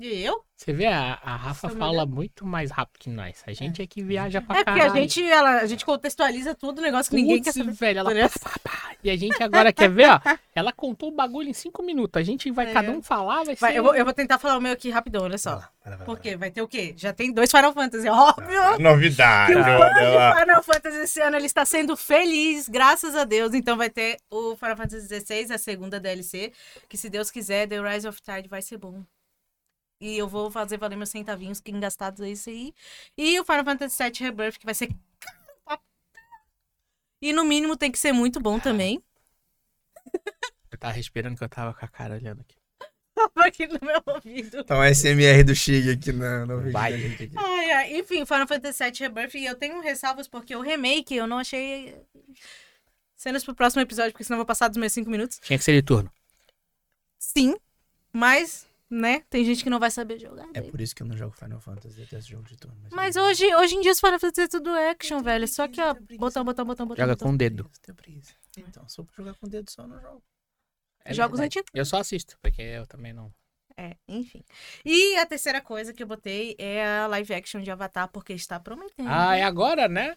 E 0.00 0.22
eu? 0.24 0.42
Você 0.56 0.72
vê, 0.72 0.86
a, 0.86 1.18
a 1.22 1.36
Rafa 1.36 1.68
Sou 1.68 1.78
fala 1.78 2.04
muito 2.06 2.44
mais 2.46 2.70
rápido 2.70 2.98
que 2.98 3.10
nós. 3.10 3.42
A 3.46 3.52
gente 3.52 3.80
é, 3.82 3.86
que 3.86 4.02
viaja 4.02 4.40
pra 4.40 4.58
É 4.60 4.64
porque 4.64 4.80
a 4.80 4.84
caralho. 4.84 5.00
gente, 5.02 5.22
ela, 5.22 5.60
a 5.60 5.66
gente 5.66 5.84
contextualiza 5.84 6.54
tudo, 6.54 6.80
negócio 6.82 7.10
que 7.10 7.16
ninguém 7.16 7.40
quer 7.42 7.52
saber. 7.52 7.72
velho, 7.72 7.98
ela. 8.00 8.10
E 9.02 9.10
a 9.10 9.16
gente 9.16 9.40
agora 9.42 9.72
quer 9.72 9.88
ver, 9.90 10.08
ó. 10.08 10.20
Ela 10.54 10.72
contou 10.72 11.10
o 11.10 11.14
bagulho 11.14 11.48
em 11.48 11.52
cinco 11.52 11.82
minutos. 11.82 12.18
A 12.20 12.24
gente 12.24 12.50
vai 12.50 12.70
É. 12.70 12.72
cada 12.72 12.90
um 12.90 13.02
falar, 13.02 13.44
vai 13.44 13.54
ser. 13.54 13.60
Vai, 13.60 13.78
eu, 13.78 13.82
vou, 13.84 13.94
eu 13.94 14.04
vou 14.04 14.14
tentar 14.14 14.38
falar 14.38 14.56
o 14.58 14.60
meu 14.60 14.72
aqui 14.72 14.90
rapidão, 14.90 15.22
olha 15.24 15.38
só. 15.38 15.50
Vai 15.50 15.60
lá, 15.60 15.70
vai 15.84 15.90
lá, 15.90 15.96
vai 15.96 15.98
lá. 15.98 16.04
Porque 16.06 16.36
vai 16.36 16.50
ter 16.50 16.62
o 16.62 16.68
quê? 16.68 16.94
Já 16.96 17.12
tem 17.12 17.32
dois 17.32 17.50
Final 17.50 17.72
Fantasy, 17.72 18.08
óbvio. 18.08 18.78
Novidade. 18.80 19.52
Que 19.52 19.58
o 19.58 19.64
fã 19.64 19.88
de 19.92 20.40
Final 20.40 20.62
Fantasy 20.62 20.98
esse 20.98 21.20
ano 21.20 21.36
ele 21.36 21.46
está 21.46 21.64
sendo 21.64 21.96
feliz, 21.96 22.68
graças 22.68 23.14
a 23.14 23.24
Deus. 23.24 23.54
Então 23.54 23.76
vai 23.76 23.90
ter 23.90 24.16
o 24.30 24.56
Final 24.56 24.76
Fantasy 24.76 25.06
XVI, 25.20 25.52
a 25.52 25.58
segunda 25.58 26.00
DLC, 26.00 26.52
que 26.88 26.96
se 26.96 27.08
Deus 27.10 27.30
quiser, 27.30 27.68
The 27.68 27.80
Rise 27.80 28.08
of 28.08 28.20
Tide 28.22 28.48
vai 28.48 28.62
ser 28.62 28.78
bom. 28.78 29.02
E 30.00 30.16
eu 30.18 30.28
vou 30.28 30.50
fazer 30.50 30.76
valer 30.76 30.96
meus 30.96 31.10
centavinhos 31.10 31.60
que 31.60 31.70
engastados 31.70 32.20
é 32.20 32.30
isso 32.30 32.50
aí. 32.50 32.74
E 33.16 33.38
o 33.38 33.44
Final 33.44 33.64
Fantasy 33.64 34.02
VII 34.02 34.12
Rebirth, 34.20 34.58
que 34.58 34.64
vai 34.64 34.74
ser. 34.74 34.90
E 37.22 37.32
no 37.32 37.44
mínimo 37.44 37.76
tem 37.76 37.90
que 37.90 37.98
ser 37.98 38.12
muito 38.12 38.38
bom 38.40 38.58
também. 38.58 39.02
Eu 40.70 40.78
tava 40.78 40.92
respirando 40.92 41.36
que 41.36 41.44
eu 41.44 41.48
tava 41.48 41.72
com 41.72 41.84
a 41.84 41.88
cara 41.88 42.14
olhando 42.14 42.40
aqui. 42.40 42.56
Tava 43.14 43.46
aqui 43.46 43.66
no 43.68 43.78
meu 43.80 44.02
ouvido. 44.06 44.58
Então, 44.58 44.82
SMR 44.82 45.44
do 45.44 45.54
Chig 45.54 45.88
aqui 45.88 46.10
no, 46.12 46.46
no 46.46 46.60
vídeo. 46.62 47.38
Ai, 47.38 47.70
ai. 47.70 47.96
Enfim, 47.96 48.26
Final 48.26 48.48
Fantasy 48.48 48.82
VII 48.82 48.92
Rebirth, 49.00 49.34
e 49.36 49.46
eu 49.46 49.54
tenho 49.54 49.80
ressalvas 49.80 50.26
porque 50.26 50.54
o 50.56 50.60
remake 50.60 51.14
eu 51.14 51.26
não 51.26 51.38
achei. 51.38 51.96
Cenas 53.14 53.44
pro 53.44 53.54
próximo 53.54 53.82
episódio, 53.82 54.10
porque 54.10 54.24
senão 54.24 54.34
eu 54.34 54.40
vou 54.40 54.46
passar 54.46 54.66
dos 54.66 54.76
meus 54.76 54.92
cinco 54.92 55.08
minutos. 55.10 55.38
Tinha 55.38 55.56
que 55.56 55.64
ser 55.64 55.72
de 55.74 55.82
turno. 55.82 56.10
Sim, 57.18 57.56
mas, 58.12 58.66
né, 58.90 59.20
tem 59.30 59.44
gente 59.44 59.64
que 59.64 59.70
não 59.70 59.80
vai 59.80 59.90
saber 59.90 60.18
jogar. 60.18 60.46
É 60.54 60.60
daí. 60.60 60.70
por 60.70 60.80
isso 60.80 60.94
que 60.94 61.02
eu 61.02 61.06
não 61.06 61.16
jogo 61.16 61.34
Final 61.36 61.60
Fantasy, 61.60 61.96
detesto 61.96 62.30
jogo 62.30 62.44
de 62.44 62.56
turno. 62.56 62.76
Mas 62.92 63.16
hoje, 63.16 63.54
hoje 63.56 63.74
em 63.76 63.80
dia 63.80 63.92
os 63.92 64.00
Final 64.00 64.18
Fantasy 64.18 64.42
é 64.42 64.48
tudo 64.48 64.70
action, 64.70 65.22
velho. 65.22 65.48
Só 65.48 65.66
que, 65.68 65.80
ó, 65.80 65.94
botão, 66.18 66.44
botão, 66.44 66.64
botão, 66.64 66.86
botão. 66.86 67.02
Joga 67.02 67.14
botão. 67.14 67.28
com 67.28 67.34
o 67.34 67.38
dedo. 67.38 67.70
Preguiça. 67.96 68.34
Então, 68.56 68.88
se 68.88 69.00
eu 69.00 69.04
for 69.04 69.14
jogar 69.16 69.34
com 69.34 69.46
o 69.46 69.48
dedo 69.48 69.70
só, 69.70 69.86
não 69.86 70.00
jogo. 70.00 70.22
É 71.04 71.12
Jogos 71.12 71.38
antigos. 71.40 71.70
Eu 71.74 71.84
só 71.84 71.98
assisto, 71.98 72.38
porque 72.40 72.62
eu 72.62 72.86
também 72.86 73.12
não. 73.12 73.32
É, 73.76 73.96
enfim. 74.08 74.42
E 74.84 75.16
a 75.16 75.26
terceira 75.26 75.60
coisa 75.60 75.92
que 75.92 76.02
eu 76.02 76.06
botei 76.06 76.54
é 76.58 76.86
a 76.86 77.06
live 77.08 77.34
action 77.34 77.60
de 77.60 77.70
Avatar, 77.70 78.08
porque 78.08 78.32
está 78.32 78.58
prometendo. 78.60 79.08
Ah, 79.08 79.36
é 79.36 79.42
agora, 79.42 79.88
né? 79.88 80.16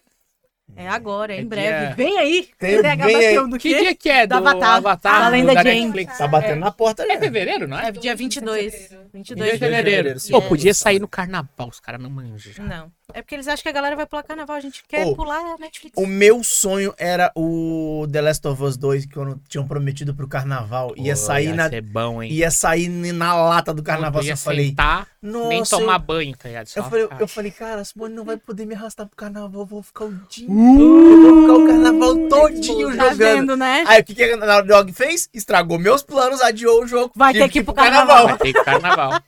É 0.76 0.86
agora, 0.88 1.32
é 1.34 1.38
É 1.38 1.40
em 1.40 1.46
breve. 1.46 1.86
dia- 1.86 1.94
Vem 1.96 2.18
aí! 2.18 2.48
Tem, 2.58 2.80
vem 2.80 2.90
aí. 2.90 2.96
bateu 2.98 3.48
do 3.48 3.58
Que 3.58 3.74
quê? 3.74 3.80
dia 3.80 3.94
que 3.96 4.08
é 4.08 4.26
Do 4.26 4.34
Avatar. 4.36 4.76
Avatar? 4.76 5.20
Da 5.20 5.26
do- 5.26 5.32
Lenda 5.32 5.54
da 5.54 5.62
de 5.62 5.68
Aang. 5.70 5.80
Netflix? 5.80 6.18
Tá 6.18 6.26
batendo 6.28 6.60
na 6.60 6.70
porta 6.70 7.04
já. 7.06 7.14
É 7.14 7.18
fevereiro, 7.18 7.66
não 7.66 7.78
é? 7.78 7.88
É 7.88 7.92
dia 7.92 8.14
22. 8.14 8.90
22 9.12 9.52
de 9.52 9.58
fevereiro. 9.58 10.14
Pô, 10.30 10.42
podia 10.42 10.72
sair 10.74 11.00
no 11.00 11.08
carnaval, 11.08 11.68
os 11.68 11.80
caras 11.80 12.00
não 12.00 12.10
manjam. 12.10 12.64
Não. 12.64 12.92
É 13.14 13.22
porque 13.22 13.34
eles 13.34 13.48
acham 13.48 13.62
que 13.62 13.68
a 13.70 13.72
galera 13.72 13.96
vai 13.96 14.04
pular 14.06 14.22
carnaval. 14.22 14.54
A 14.56 14.60
gente 14.60 14.84
quer 14.86 15.06
Ô, 15.06 15.14
pular 15.16 15.38
a 15.40 15.56
Netflix. 15.58 15.94
O 15.96 16.06
meu 16.06 16.44
sonho 16.44 16.92
era 16.98 17.32
o 17.34 18.06
The 18.12 18.20
Last 18.20 18.46
of 18.46 18.62
Us 18.62 18.76
2, 18.76 19.06
que 19.06 19.14
quando 19.14 19.40
tinham 19.48 19.66
prometido 19.66 20.14
pro 20.14 20.28
carnaval. 20.28 20.92
Ia 20.94 21.16
sair 21.16 21.46
ia 21.46 21.54
na. 21.54 21.70
ser 21.70 21.80
bom, 21.80 22.22
hein? 22.22 22.30
Ia 22.30 22.50
sair 22.50 22.86
na 22.88 23.34
lata 23.34 23.72
do 23.72 23.82
carnaval. 23.82 24.22
Ia 24.22 24.32
Eu 24.32 24.36
falei. 24.36 24.68
sentar, 24.68 25.08
Nossa, 25.22 25.48
nem 25.48 25.58
eu- 25.60 25.64
tomar 25.66 25.98
banho, 25.98 26.36
tá 26.36 26.48
ligado? 26.48 26.66
Só 26.66 26.80
Eu 26.80 26.84
falei, 26.84 27.08
eu 27.18 27.26
falei, 27.28 27.50
cara, 27.50 27.80
a 27.80 27.84
Simone 27.84 28.14
não 28.14 28.24
vai 28.26 28.36
poder 28.36 28.66
me 28.66 28.74
arrastar 28.74 29.06
pro 29.06 29.16
carnaval, 29.16 29.62
eu 29.62 29.66
vou 29.66 29.82
ficar 29.82 30.04
o 30.04 30.12
dia 30.28 30.46
Uh! 30.46 30.52
inteiro. 30.52 31.08
Eu 31.08 31.34
vou 31.34 31.40
ficar 31.42 31.54
o 31.54 31.66
carnaval 31.66 32.28
todinho 32.28 32.88
Tá 32.94 33.04
jogando. 33.04 33.16
vendo, 33.16 33.56
né? 33.56 33.84
Aí 33.86 34.02
o 34.02 34.04
que, 34.04 34.14
que 34.14 34.22
a 34.22 34.36
Naughty 34.36 34.68
Dog 34.68 34.92
fez? 34.92 35.30
Estragou 35.32 35.78
meus 35.78 36.02
planos, 36.02 36.42
adiou 36.42 36.84
o 36.84 36.86
jogo. 36.86 37.10
Vai 37.16 37.32
ter 37.32 37.48
que 37.48 37.60
ir 37.60 37.64
pro 37.64 37.72
carnaval. 37.72 38.26
Vai 38.28 38.38
ter 38.38 38.52
que 38.52 38.62
carnaval. 38.64 39.18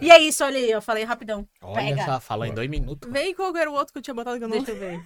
E 0.00 0.10
é 0.10 0.18
isso, 0.20 0.44
olha 0.44 0.58
aí. 0.58 0.70
Eu 0.70 0.80
falei 0.82 1.04
rapidão. 1.04 1.46
Olha 1.62 1.74
Pega. 1.94 2.04
só, 2.04 2.20
falou 2.20 2.44
em 2.46 2.52
dois 2.54 2.68
minutos. 2.68 3.10
Vem 3.10 3.34
qual 3.34 3.54
era 3.56 3.70
o 3.70 3.74
outro 3.74 3.92
que 3.92 3.98
eu 3.98 4.02
tinha 4.02 4.14
botado 4.14 4.38
que 4.38 4.44
eu 4.44 4.48
não 4.48 4.56
Deixa 4.56 4.72
eu 4.72 4.76
ver. 4.78 5.00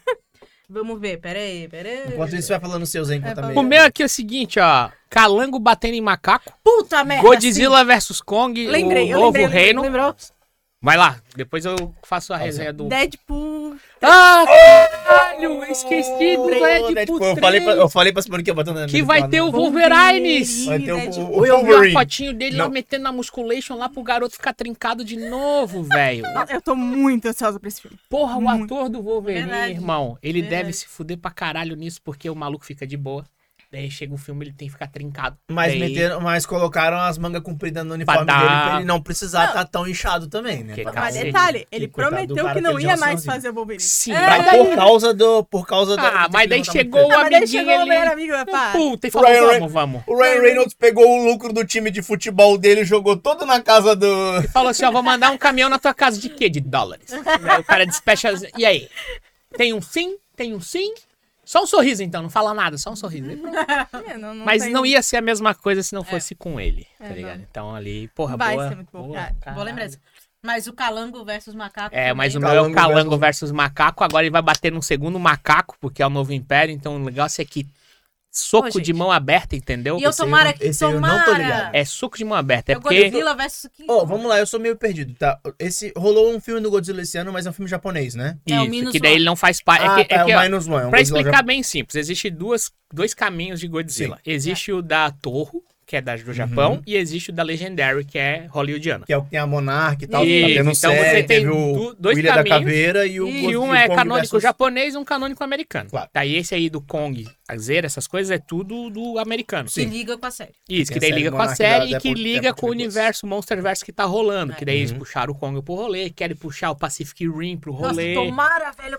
Vamos 0.68 0.98
ver. 1.01 1.18
Pera 1.20 1.39
aí, 1.39 1.68
pera 1.68 1.89
aí. 1.89 2.12
Enquanto 2.14 2.34
isso, 2.34 2.48
vai 2.48 2.59
falando 2.60 2.86
seus 2.86 3.10
aí, 3.10 3.18
enquanto 3.18 3.39
É, 3.39 3.43
O 3.47 3.48
minha- 3.51 3.62
meu 3.62 3.84
aqui 3.84 4.02
é 4.02 4.06
o 4.06 4.09
seguinte, 4.09 4.59
ó. 4.59 4.90
Calango 5.10 5.59
batendo 5.59 5.94
em 5.94 6.01
macaco. 6.01 6.52
Puta 6.64 7.05
merda. 7.05 7.22
Godzilla 7.28 7.84
vs 7.84 8.20
Kong, 8.22 8.66
Lembrei, 8.66 9.09
o 9.09 9.10
eu 9.10 9.20
novo 9.20 9.36
lembrei, 9.39 9.47
reino. 9.47 9.82
Lembrou? 9.82 10.14
Vai 10.80 10.97
lá, 10.97 11.20
depois 11.36 11.64
eu 11.64 11.94
faço 12.02 12.32
a 12.32 12.36
resenha 12.36 12.72
do... 12.72 12.89
Deadpool. 12.89 13.61
Ah, 14.03 14.45
caralho, 14.47 15.62
esqueci 15.70 16.37
do 16.37 16.47
Deadpool 16.47 16.95
Deadpool, 16.95 17.24
eu, 17.24 17.37
falei 17.37 17.61
pra, 17.61 17.70
3, 17.73 17.83
eu 17.83 17.89
falei 17.89 18.12
pra 18.12 18.23
Simone 18.23 18.43
que 18.43 18.51
ia 18.51 18.55
botar 18.55 18.73
na 18.73 18.87
que 18.87 19.03
vai 19.03 19.29
ter 19.29 19.41
o 19.41 19.51
Wolverines. 19.51 20.66
Vai 20.66 20.79
ter 20.81 20.93
o, 20.93 20.97
Deadpool. 20.97 21.24
o, 21.24 21.41
o 21.41 21.47
Eu 21.47 21.59
vi 21.59 21.70
a 21.70 21.73
Wolverine. 21.73 21.93
fotinho 21.93 22.33
dele 22.35 22.57
lá 22.57 22.69
metendo 22.69 23.05
na 23.05 23.12
musculation 23.12 23.77
lá 23.77 23.89
pro 23.89 24.03
garoto 24.03 24.35
ficar 24.35 24.53
trincado 24.53 25.05
de 25.05 25.16
novo, 25.16 25.83
velho. 25.85 26.24
Eu 26.51 26.61
tô 26.61 26.74
muito 26.74 27.27
ansiosa 27.29 27.59
pra 27.61 27.69
esse 27.69 27.81
filme. 27.83 27.97
Porra, 28.09 28.37
o 28.37 28.41
Muito. 28.41 28.74
ator 28.74 28.89
do 28.89 29.03
Wolverine, 29.03 29.47
Verdade. 29.47 29.73
irmão, 29.73 30.19
ele 30.23 30.41
Verdade. 30.41 30.62
deve 30.62 30.73
se 30.73 30.87
fuder 30.87 31.16
pra 31.19 31.31
caralho 31.31 31.77
nisso, 31.77 32.01
porque 32.03 32.29
o 32.29 32.35
maluco 32.35 32.65
fica 32.65 32.87
de 32.87 32.97
boa. 32.97 33.24
Daí 33.73 33.90
chega 33.90 34.12
um 34.12 34.19
filme, 34.19 34.44
ele 34.44 34.53
tem 34.53 34.69
que 34.69 34.73
ficar 34.74 34.86
trincado. 34.86 35.35
Mas, 35.51 35.73
Daí- 35.73 35.81
meteram, 35.81 36.20
mas 36.20 36.44
colocaram 36.44 36.99
as 36.99 37.16
mangas 37.16 37.40
compridas 37.43 37.82
no 37.86 37.94
uniforme 37.94 38.27
Pra 38.27 38.35
dele 38.36 38.49
dar- 38.51 38.65
pra 38.66 38.77
ele 38.77 38.85
não 38.85 39.01
precisar 39.01 39.47
estar 39.47 39.65
tão 39.65 39.89
inchado 39.89 40.28
também, 40.28 40.62
né? 40.62 40.74
Que 40.74 40.82
Pra-. 40.82 40.93
Mas 41.01 41.15
detalhe, 41.15 41.66
ele 41.73 41.86
Que 41.86 41.93
prometeu 41.94 42.36
que 42.53 42.61
não 42.61 42.77
que 42.77 42.85
ia 42.85 42.99
mais 42.99 43.24
fazer 43.24 43.49
o 43.49 43.55
Wolverine. 43.55 43.82
Sim, 43.82 44.12
É, 44.12 44.59
por 44.59 44.74
causa 44.74 45.15
do. 45.15 45.43
Por 45.44 45.66
causa 45.66 45.97
da. 45.97 46.24
Ah, 46.24 46.28
mas 46.31 46.51
daí 46.51 46.62
tá 46.62 46.70
chegou 46.70 47.01
o 47.01 47.05
Ah, 47.12 47.16
mas 47.20 47.31
daí 47.31 47.36
amiguinho 47.39 47.61
chegou 47.65 47.82
o 47.82 47.89
melhor 47.89 48.07
amigo, 48.09 48.32
pá. 48.51 48.73
Puta, 48.73 49.07
e 49.07 49.11
falou, 49.11 49.31
Ryan 49.31 49.47
vamos, 49.53 49.73
vamos. 49.73 50.03
O 50.07 50.16
Ryan 50.23 50.40
Reynolds 50.43 50.74
pegou 50.74 51.09
o 51.09 51.24
lucro 51.24 51.51
do 51.51 51.65
time 51.65 51.90
de 51.90 52.03
futebol 52.03 52.59
dele 52.59 52.82
e 52.82 52.85
jogou 52.85 53.16
todo 53.16 53.47
na 53.47 53.62
casa 53.62 53.97
do. 53.97 54.36
E 54.44 54.49
falou 54.49 54.69
assim, 54.69 54.85
ó, 54.85 54.93
vou 54.93 55.03
mandar 55.03 55.31
um 55.31 55.39
caminhão 55.39 55.70
na 55.70 55.78
tua 55.78 55.94
casa 55.94 56.20
de 56.20 56.28
quê? 56.28 56.51
De 56.51 56.61
dólares. 56.61 57.07
O 57.59 57.65
cara 57.65 57.86
despecha, 57.86 58.35
e 58.59 58.66
aí? 58.66 58.86
Tem 59.57 59.73
um 59.73 59.81
sim? 59.81 60.19
Tem 60.36 60.53
um 60.55 60.61
sim? 60.61 60.93
Só 61.44 61.62
um 61.62 61.66
sorriso 61.66 62.02
então, 62.02 62.23
não 62.23 62.31
fala 62.31 62.55
nada, 62.55 62.78
só 62.78 62.90
um 62.90 62.97
sorriso. 62.97 63.36
Pronto. 63.36 63.56
É, 64.09 64.16
não, 64.16 64.35
não 64.35 64.44
Mas 64.44 64.62
tem- 64.62 64.73
não 64.73 64.86
ia 64.86 65.02
ser 65.02 65.16
a 65.16 65.20
mesma 65.20 65.55
coisa 65.55 65.82
se 65.82 65.93
não 65.94 66.05
fosse 66.05 66.35
com 66.35 66.60
ele, 66.60 66.86
tá 66.98 67.06
É, 67.06 67.12
ligado? 67.12 67.36
não. 67.39 67.47
Então 67.51 67.74
ali, 67.74 68.09
porra, 68.09 68.36
Vai 68.36 68.55
boa. 68.55 68.69
ser 68.69 68.74
muito 68.77 68.90
bom, 68.93 69.09
boa. 69.09 69.28
Vou 69.55 69.64
lembrar 69.64 69.86
isso. 69.86 69.98
Mas 70.44 70.66
o 70.66 70.73
calango 70.73 71.24
versus 71.24 71.55
macaco. 71.55 71.94
É, 71.94 72.12
mas 72.12 72.35
o 72.35 72.40
também. 72.40 72.55
meu 72.55 72.64
é 72.64 72.69
o 72.69 72.73
Calango 72.74 72.94
calango 72.94 73.19
versus 73.19 73.51
macaco. 73.52 74.02
Agora 74.02 74.24
ele 74.24 74.31
vai 74.31 74.43
bater 74.43 74.73
num 74.73 74.82
segundo 74.82 75.19
macaco, 75.19 75.77
porque 75.81 76.02
é 76.02 76.06
o 76.06 76.10
novo 76.10 76.32
império. 76.32 76.73
Então 76.74 76.97
o 76.97 76.98
negócio 76.98 77.40
é 77.40 77.44
que 77.44 77.64
soco 78.32 78.78
Ô, 78.78 78.80
de 78.80 78.92
mão 78.94 79.12
aberta, 79.12 79.54
entendeu? 79.54 79.98
E 79.98 80.02
eu 80.02 80.09
aí 80.09 80.12
eu 80.12 80.16
tomara 80.16 80.54
esse 80.59 80.82
eu 80.82 80.88
não 80.92 81.00
tomara. 81.02 81.24
tô 81.26 81.32
ligado. 81.34 81.74
É 81.74 81.84
soco 81.84 82.16
de 82.16 82.24
mão 82.24 82.36
aberta. 82.38 82.72
É 82.72 82.74
É 82.74 82.78
o 82.78 82.80
porque. 82.80 83.04
Godzilla 83.04 83.34
versus 83.36 83.70
King 83.76 83.86
Ó, 83.90 83.98
Kong. 84.00 84.09
vamos 84.12 84.26
lá, 84.26 84.38
eu 84.38 84.46
sou 84.46 84.59
meio 84.59 84.74
perdido, 84.74 85.14
tá? 85.14 85.38
Esse 85.59 85.92
rolou 85.96 86.34
um 86.34 86.40
filme 86.40 86.60
do 86.60 86.70
Godzilla 86.70 87.02
esse 87.02 87.18
ano, 87.18 87.30
mas 87.32 87.44
é 87.46 87.50
um 87.50 87.52
filme 87.52 87.68
japonês, 87.70 88.14
né? 88.14 88.38
É 88.48 88.59
o 88.59 88.62
Isso, 88.62 88.70
Minus 88.70 88.92
que 88.92 88.98
daí 89.00 89.10
One. 89.12 89.18
ele 89.18 89.24
não 89.26 89.36
faz 89.36 89.60
parte. 89.60 89.84
ah, 89.86 90.00
é 90.00 90.04
que, 90.04 90.09
tá, 90.09 90.16
é 90.16 90.18
é 90.22 90.24
que, 90.24 90.32
o 90.34 90.38
ó, 90.38 90.42
Minus 90.42 90.66
One. 90.66 90.74
é 90.76 90.86
um 90.86 90.90
Pra 90.90 90.98
Godzilla 91.00 91.18
explicar 91.20 91.42
bem 91.42 91.62
simples, 91.62 91.94
existe 91.96 92.30
duas, 92.30 92.72
dois 92.92 93.12
caminhos 93.12 93.60
de 93.60 93.68
Godzilla. 93.68 94.18
Existe 94.24 94.72
o 94.72 94.80
da 94.80 95.10
Torro, 95.10 95.62
que 95.93 95.97
é 95.98 96.01
da, 96.01 96.16
do 96.16 96.32
Japão, 96.32 96.73
Uhum. 96.77 96.82
e 96.86 96.97
existe 96.97 97.28
o 97.28 97.32
da 97.35 97.43
Legendary, 97.43 98.02
que 98.02 98.19
é 98.19 98.47
hollywoodiano. 98.48 99.05
Que 99.05 99.12
é 99.12 99.19
o 99.19 99.23
que 99.23 99.28
tem 99.28 99.39
a 99.39 99.47
Monark 99.47 100.02
e 100.02 100.06
tal. 100.06 100.24
Isso, 100.24 100.40
tá 100.40 100.47
tendo 100.55 100.70
então 100.70 100.73
série, 100.90 101.05
você 101.10 101.23
tem 101.23 101.27
teve 101.27 101.51
o, 101.51 101.94
dois 101.98 102.16
o 102.16 102.20
Ilha 102.20 102.32
da. 102.35 102.43
Caveira 102.44 103.06
e 103.06 103.20
o 103.20 103.28
E 103.28 103.55
um 103.59 103.74
é 103.74 103.82
Kong 103.89 103.97
canônico 103.97 104.20
versus- 104.31 104.43
japonês 104.43 104.94
e 104.94 104.97
um 104.97 105.05
canônico 105.05 105.44
americano. 105.44 105.90
Claro. 105.90 106.09
Daí 106.14 106.35
esse 106.36 106.55
aí 106.55 106.70
do 106.70 106.81
Kong, 106.81 107.28
a 107.47 107.56
Zera, 107.59 107.85
essas 107.86 108.06
coisas, 108.06 108.31
é 108.31 108.39
tudo 108.39 108.89
do 108.89 109.19
americano. 109.19 109.69
Que 109.69 109.85
liga 109.85 110.16
com 110.16 110.24
a 110.24 110.31
série. 110.31 110.55
Isso, 110.66 110.90
que 110.90 110.98
daí 110.98 111.10
liga 111.12 111.31
com 111.31 111.43
a 111.43 111.55
série 111.55 111.85
e 111.85 111.89
que 112.01 112.09
Apple- 112.09 112.14
liga 112.14 112.55
com 112.55 112.69
o 112.69 112.70
universo 112.70 113.27
Monsterverse 113.27 113.85
que 113.85 113.93
tá 113.93 114.05
rolando. 114.05 114.55
Que 114.55 114.64
daí 114.64 114.78
eles 114.78 114.93
Uhum. 114.93 114.98
puxaram 115.01 115.35
o 115.35 115.36
Kong 115.36 115.60
pro 115.60 115.74
rolê, 115.74 116.09
querem 116.09 116.35
puxar 116.35 116.70
o 116.70 116.74
Pacific 116.77 117.28
Rim 117.28 117.59
pro 117.59 117.70
Nossa, 117.74 117.89
rolê. 117.89 118.14
tomara, 118.14 118.73
velho. 118.81 118.98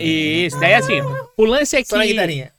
Isso, 0.00 0.58
daí 0.60 0.74
assim, 0.74 1.00
o 1.36 1.44
lance 1.44 1.76
é 1.76 1.84
Só 1.84 1.96
na 1.96 2.04
que 2.04 2.10
guitarrinha. 2.10 2.52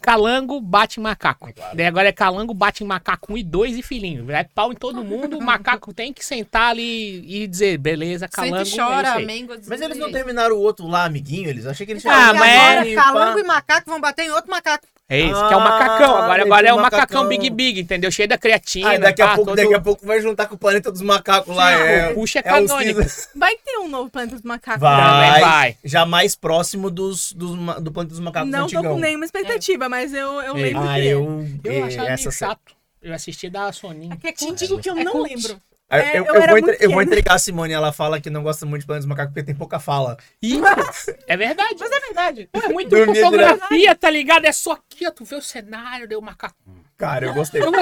Calango 0.00 0.60
bate 0.60 0.98
em 0.98 1.02
macaco. 1.02 1.48
É 1.48 1.52
claro. 1.52 1.76
Daí 1.76 1.86
agora 1.86 2.08
é 2.08 2.12
calango 2.12 2.54
bate 2.54 2.82
em 2.82 2.86
macaco 2.86 3.32
1 3.32 3.36
e 3.38 3.42
2 3.42 3.78
e 3.78 3.82
filhinho. 3.82 4.30
É 4.30 4.44
pau 4.44 4.72
em 4.72 4.76
todo 4.76 5.04
mundo, 5.04 5.38
o 5.38 5.42
macaco 5.44 5.92
tem 5.92 6.12
que 6.12 6.24
sentar 6.24 6.70
ali 6.70 7.24
e 7.26 7.46
dizer, 7.46 7.78
beleza, 7.78 8.28
calango, 8.28 8.64
Sente 8.64 8.76
e 8.76 8.80
é 8.80 8.84
chora, 8.84 9.12
aí. 9.14 9.22
amém, 9.22 9.46
Godzilla. 9.46 9.68
Mas 9.68 9.80
eles 9.80 9.98
não 9.98 10.10
terminaram 10.10 10.56
o 10.56 10.60
outro 10.60 10.86
lá, 10.86 11.04
amiguinho, 11.04 11.48
eles? 11.48 11.66
Achei 11.66 11.84
que 11.86 11.92
eles 11.92 12.04
Ah, 12.06 12.32
mas 12.32 12.88
agora, 12.88 12.94
calango 12.94 13.38
e 13.38 13.44
macaco 13.44 13.90
vão 13.90 14.00
bater 14.00 14.24
em 14.24 14.30
outro 14.30 14.50
macaco. 14.50 14.86
É 15.12 15.20
isso, 15.20 15.48
que 15.48 15.52
é 15.52 15.56
o 15.56 15.60
Ah, 15.60 15.64
macacão. 15.64 16.16
Agora, 16.16 16.42
agora 16.44 16.68
é 16.68 16.72
o 16.72 16.76
macacão 16.76 17.24
macacão. 17.24 17.28
Big 17.28 17.50
Big, 17.50 17.80
entendeu? 17.80 18.12
Cheio 18.12 18.28
da 18.28 18.38
creatina. 18.38 18.92
Ah, 18.92 18.96
daqui 18.98 19.20
a, 19.20 19.26
pá, 19.26 19.34
pouco, 19.34 19.50
todo- 19.50 19.56
daqui 19.56 19.74
a 19.74 19.80
pouco 19.80 20.06
vai 20.06 20.20
juntar 20.22 20.46
com 20.46 20.54
o 20.54 20.58
planeta 20.58 20.92
dos 20.92 21.02
macacos 21.02 21.56
lá. 21.56 21.76
Sim, 21.76 21.82
é, 21.82 22.10
o 22.10 22.14
puxa 22.14 22.38
é 22.38 22.40
é 22.40 22.42
canônico. 22.44 23.00
Vai 23.34 23.56
ter 23.56 23.76
um 23.78 23.88
novo 23.88 24.08
Planeta 24.08 24.36
dos 24.36 24.44
Macacos. 24.44 24.80
Vai, 24.80 25.28
Também 25.28 25.40
vai. 25.40 25.76
Já 25.84 26.06
mais 26.06 26.36
próximo 26.36 26.90
dos, 26.90 27.32
dos, 27.32 27.50
do 27.82 27.90
planeta 27.90 28.10
dos 28.14 28.20
macacos 28.20 28.50
Não 28.50 28.60
tô 28.60 28.64
antigão. 28.78 28.94
com 28.94 29.00
nenhuma 29.00 29.24
expectativa, 29.24 29.88
mas 29.88 30.14
eu, 30.14 30.40
eu 30.42 30.56
Ei. 30.56 30.62
lembro 30.62 30.88
Ah, 30.88 30.94
que 30.94 31.00
é. 31.00 31.04
eu... 31.06 31.48
Eu 31.64 31.72
eh, 31.72 31.82
achava 31.82 32.08
essa 32.10 32.22
meio 32.28 32.32
chato. 32.32 32.76
Eu 33.02 33.14
assisti 33.14 33.50
da 33.50 33.68
é 33.68 34.32
Te 34.32 34.44
cult. 34.44 34.58
digo 34.58 34.78
que 34.78 34.88
eu 34.90 34.96
É 34.96 35.02
não 35.02 35.22
lembro. 35.22 35.60
Ah, 35.90 35.98
É, 35.98 36.18
eu, 36.18 36.24
eu 36.24 36.34
eu 36.36 36.46
vou 36.48 36.58
entre- 36.58 36.76
eu 36.80 36.90
vou 36.92 37.02
entregar 37.02 37.34
a 37.34 37.38
Simone, 37.38 37.72
ela 37.72 37.92
fala 37.92 38.20
que 38.20 38.30
não 38.30 38.42
gosta 38.44 38.64
muito 38.64 38.82
de 38.82 38.86
Planos 38.86 39.04
dos 39.04 39.08
Macacos 39.08 39.32
porque 39.34 39.44
tem 39.44 39.54
pouca 39.56 39.80
fala. 39.80 40.16
Ih, 40.40 40.60
é 41.26 41.36
verdade. 41.36 41.74
Mas 41.80 41.90
é 41.90 42.00
verdade. 42.00 42.48
É 42.52 42.68
muito 42.68 42.90
Dormia 42.90 43.24
fotografia, 43.24 43.94
tá 43.96 44.08
ligado? 44.08 44.44
É 44.44 44.52
só 44.52 44.72
aqui, 44.72 45.06
ó. 45.06 45.10
Tu 45.10 45.24
vê 45.24 45.34
o 45.34 45.42
cenário, 45.42 46.06
deu 46.06 46.20
o 46.20 46.22
macaco. 46.22 46.54
Cara, 46.96 47.26
eu 47.26 47.34
gostei. 47.34 47.60
Eu, 47.62 47.72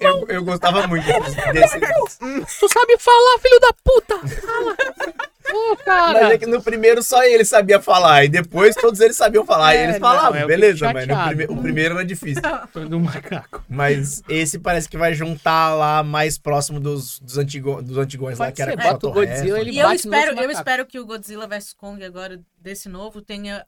Eu, 0.00 0.26
eu 0.28 0.44
gostava 0.44 0.86
muito 0.86 1.04
desse. 1.52 1.80
tu 2.58 2.68
sabe 2.68 2.98
falar, 2.98 3.38
filho 3.40 3.60
da 3.60 3.72
puta! 3.82 4.18
Fala! 4.40 4.76
Ô, 5.52 5.70
Mas 5.74 5.84
cara! 5.84 6.34
é 6.34 6.38
que 6.38 6.46
no 6.46 6.62
primeiro 6.62 7.02
só 7.02 7.22
ele 7.24 7.44
sabia 7.44 7.80
falar, 7.80 8.24
e 8.24 8.28
depois 8.28 8.74
todos 8.74 9.00
eles 9.00 9.16
sabiam 9.16 9.44
falar. 9.44 9.74
e 9.74 9.78
É, 9.78 9.82
eles 9.84 9.94
não, 9.94 10.00
falavam, 10.00 10.30
eu 10.34 10.34
fico 10.36 10.48
beleza, 10.48 10.92
mas 10.92 11.06
prime- 11.06 11.46
o 11.48 11.56
primeiro 11.56 11.94
era 11.96 12.04
difícil. 12.04 12.42
Do 12.88 13.00
macaco. 13.00 13.64
Mas 13.68 14.22
esse 14.28 14.58
parece 14.58 14.88
que 14.88 14.96
vai 14.98 15.14
juntar 15.14 15.74
lá 15.74 16.02
mais 16.02 16.38
próximo 16.38 16.78
dos, 16.78 17.18
dos, 17.20 17.38
antigo, 17.38 17.80
dos 17.82 17.96
antigões 17.98 18.38
lá, 18.38 18.46
Pode 18.46 18.56
que 18.56 18.62
era 18.62 18.76
com 18.76 18.82
bota 18.82 19.06
o. 19.08 19.12
Godzilla, 19.12 19.60
ele 19.60 19.70
E 19.72 19.78
eu 19.78 19.90
espero, 19.92 20.38
eu 20.40 20.50
espero 20.50 20.86
que 20.86 20.98
o 20.98 21.06
Godzilla 21.06 21.46
vs 21.46 21.72
Kong 21.72 22.04
agora, 22.04 22.40
desse 22.58 22.88
novo, 22.88 23.20
tenha, 23.22 23.64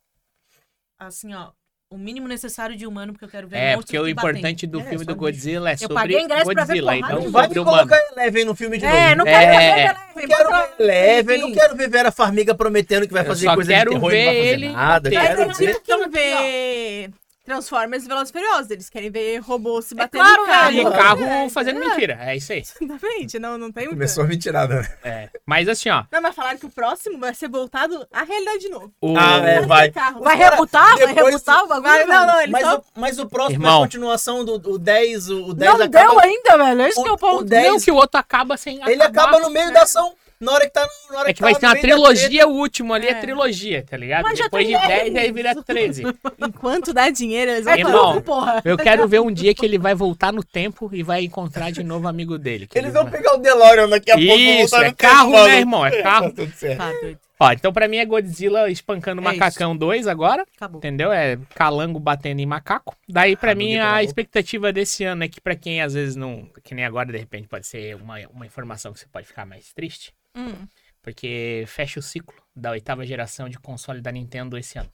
assim, 0.99 1.35
ó, 1.35 1.51
o 1.93 1.98
mínimo 1.98 2.27
necessário 2.27 2.74
de 2.77 2.86
humano, 2.86 3.12
porque 3.12 3.24
eu 3.24 3.28
quero 3.28 3.47
ver 3.47 3.56
É, 3.56 3.74
porque 3.77 3.98
o 3.98 4.09
importante 4.09 4.66
do 4.66 4.81
É, 4.81 4.85
filme 4.85 5.05
do 5.05 5.14
Godzilla 5.14 5.70
é 5.70 5.77
sobre 5.77 5.94
paguei 5.94 6.20
ingresso 6.20 6.44
pra 6.52 6.64
ver 6.64 6.81
Godzilla, 6.81 6.93
porrada 6.94 7.06
então 7.12 7.19
de 7.19 7.24
Não 7.27 7.32
vai 7.32 7.44
sobre 7.44 7.59
humano. 7.60 7.77
colocar 7.89 8.01
Eleven 8.16 8.44
no 8.44 8.55
filme 8.55 8.78
de 8.78 8.85
novo. 8.85 8.97
É, 8.97 9.14
não 9.14 9.24
quero 9.24 9.36
É. 9.36 9.51
ver 9.51 9.73
Eleven, 9.73 9.98
Não 10.14 10.27
quero 10.28 10.51
ver 10.51 10.82
Eleven, 10.82 11.40
não 11.40 11.52
quero 11.52 11.77
ver 11.77 11.89
Vera 11.90 12.10
Farmiga 12.12 12.55
prometendo 12.55 13.06
que 13.06 13.12
vai 13.12 13.23
Eu 13.23 13.27
fazer 13.27 13.44
só 13.47 13.55
coisa 13.55 13.73
quero 13.73 13.90
de 13.90 13.97
terror 13.97 14.10
ver 14.10 14.16
e 14.19 14.24
não 14.24 14.32
vai 14.32 14.36
fazer 14.43 14.48
ele 14.55 14.69
nada. 14.73 15.10
Quero 15.10 15.55
ver. 15.55 15.81
querem 15.81 16.10
ver 16.10 17.10
Transformers 17.44 18.05
e 18.05 18.09
Velozes 18.09 18.31
Furiosos. 18.31 18.70
Eles 18.70 18.89
querem 18.89 19.10
ver 19.10 19.39
robôs 19.39 19.86
se 19.86 19.94
É 19.94 19.97
batendo 19.97 20.23
claro, 20.23 20.43
em 20.43 20.47
carro. 20.47 20.73
E 20.73 20.81
Claro. 20.82 20.97
carro 21.27 21.51
fazendo 21.51 21.82
É, 21.82 21.89
mentira. 21.89 22.19
É 22.20 22.36
isso 22.36 22.52
aí. 22.52 22.62
Exatamente, 22.81 23.39
não, 23.39 23.59
não 23.59 23.73
tem. 23.73 23.89
Começou 23.89 24.24
a 24.24 24.27
mentirada. 24.27 24.81
né? 24.82 24.89
É. 25.05 25.28
Mas 25.47 25.69
assim, 25.69 25.89
ó. 25.90 26.05
Não, 26.10 26.23
mas 26.23 26.35
falaram 26.35 26.59
que 26.59 26.66
o 26.66 26.70
próximo 26.70 27.19
vai 27.19 27.35
ser 27.35 27.48
voltado 27.48 28.06
à 28.12 28.23
realidade 28.23 28.59
de 28.60 28.69
novo. 28.69 28.93
O... 29.01 29.16
Ah, 29.16 29.36
é, 29.39 29.60
vai. 29.62 29.90
Carro. 29.90 30.23
Vai 30.23 30.36
Fora- 30.36 30.51
rebutar? 30.51 30.97
Vai 30.98 31.06
depois- 31.09 31.32
rebutar 31.35 31.64
o 31.64 31.69
bagulho? 31.69 31.89
Vai, 31.89 32.05
não, 32.06 32.27
não, 32.27 32.40
eles 32.40 32.51
Mas 32.52 32.62
só... 32.64 32.77
o, 32.78 32.85
mas 33.01 33.19
o 33.19 33.27
próximo 33.28 33.56
Irmão. 33.62 33.73
é 33.74 33.78
a 33.78 33.86
continuação 33.86 34.44
do 34.44 34.55
o 34.73 34.78
10, 34.78 35.28
o, 35.31 35.44
o 35.48 35.55
10 35.55 35.70
Não 35.78 35.85
acaba... 35.85 36.09
deu 36.10 36.20
ainda, 36.20 36.56
velho. 36.59 36.82
Esse 36.82 37.02
que 37.02 37.09
é 37.09 37.10
o 37.10 37.14
o, 37.14 37.16
o 37.16 37.19
ponto. 37.19 37.44
10, 37.44 37.69
Não 37.73 37.81
que 37.81 37.90
o 37.90 37.94
outro 37.97 38.19
acaba 38.20 38.56
sem 38.56 38.77
ele 38.89 39.02
acabar. 39.02 39.23
acaba 39.24 39.39
no 39.40 39.51
meio 39.51 39.73
da 39.73 39.82
ação. 39.82 40.14
Na 40.43 40.52
hora 40.52 40.64
que 40.66 40.73
tá 40.73 40.86
na 41.10 41.19
hora 41.20 41.31
É 41.31 41.32
que 41.32 41.40
vai 41.40 41.55
tá 41.55 41.59
ter 41.60 41.66
no 41.66 41.70
uma 41.70 41.81
trilogia, 42.09 42.48
o 42.48 42.52
último 42.52 42.93
ali 42.93 43.06
é 43.06 43.10
É. 43.12 43.14
trilogia, 43.14 43.85
tá 43.89 43.97
ligado? 43.97 44.24
Mas 44.24 44.39
Depois 44.39 44.66
de 44.66 44.77
tem 44.77 44.89
10, 44.89 45.12
dez. 45.12 45.16
aí 45.24 45.32
vira 45.32 45.55
13. 45.62 46.02
Enquanto 46.47 46.93
dá 46.93 47.09
dinheiro, 47.10 47.52
eles 47.52 47.64
vão 47.64 47.74
Irmão, 47.78 48.20
porra. 48.23 48.60
Eu 48.64 48.77
quero 48.77 49.06
ver 49.06 49.20
um 49.20 49.31
dia 49.32 49.55
que 49.55 49.64
ele 49.64 49.78
vai 49.78 49.94
voltar 49.94 50.32
no 50.32 50.43
tempo 50.43 50.90
e 50.93 51.02
vai 51.02 51.23
encontrar 51.24 51.70
de 51.70 51.82
novo 51.85 52.06
o 52.06 52.09
amigo 52.09 52.36
dele. 52.39 52.66
que 52.66 52.77
Eles 52.77 52.89
ele 52.89 52.94
vão 52.94 53.05
vai- 53.05 53.12
pegar 53.12 53.35
o 53.35 53.39
DeLorean 53.39 53.89
daqui 53.89 54.10
a 54.10 54.16
pouco. 54.16 54.32
Isso, 54.32 54.77
é 54.77 54.89
no 54.89 54.97
carro, 54.97 55.32
tempo, 55.32 55.47
né, 55.47 55.59
irmão? 55.59 55.86
É 55.86 55.90
carro. 56.02 56.31
Tá 56.32 56.43
tudo 56.43 56.52
certo. 56.55 56.78
Tá 56.78 56.93
doido. 57.01 57.19
Ó, 57.40 57.52
então 57.52 57.73
pra 57.73 57.89
mim 57.89 57.97
é 57.97 58.05
Godzilla 58.05 58.70
espancando 58.70 59.20
É 59.20 59.24
Macacão 59.24 59.77
2 59.77 60.06
agora, 60.06 60.44
Acabou. 60.56 60.78
entendeu? 60.78 61.12
É 61.12 61.36
calango 61.56 61.98
batendo 61.98 62.39
em 62.40 62.47
macaco. 62.47 62.94
Daí 63.09 63.35
pra 63.36 63.51
Ah, 63.51 63.55
mim 63.55 63.77
a 63.78 64.01
expectativa 64.02 64.73
desse 64.73 65.02
ano 65.02 65.24
é 65.24 65.28
que 65.28 65.40
pra 65.40 65.56
quem 65.56 65.82
às 65.82 65.94
vezes 65.94 66.14
não, 66.14 66.48
que 66.62 66.73
nem 66.73 66.85
agora 66.85 67.10
de 67.10 67.19
repente 67.19 67.48
pode 67.48 67.66
ser 67.66 67.97
uma, 67.97 68.16
uma 68.32 68.47
informação 68.47 68.93
que 68.93 69.01
você 69.01 69.06
pode 69.12 69.27
ficar 69.27 69.44
mais 69.44 69.73
triste. 69.73 70.12
Hum. 70.37 70.67
Porque 71.03 71.65
fecha 71.67 71.99
o 71.99 72.03
ciclo 72.03 72.35
da 72.55 72.71
oitava 72.71 73.05
geração 73.05 73.49
de 73.49 73.59
console 73.59 74.01
da 74.01 74.13
Nintendo 74.13 74.57
esse 74.57 74.79
ano. 74.79 74.91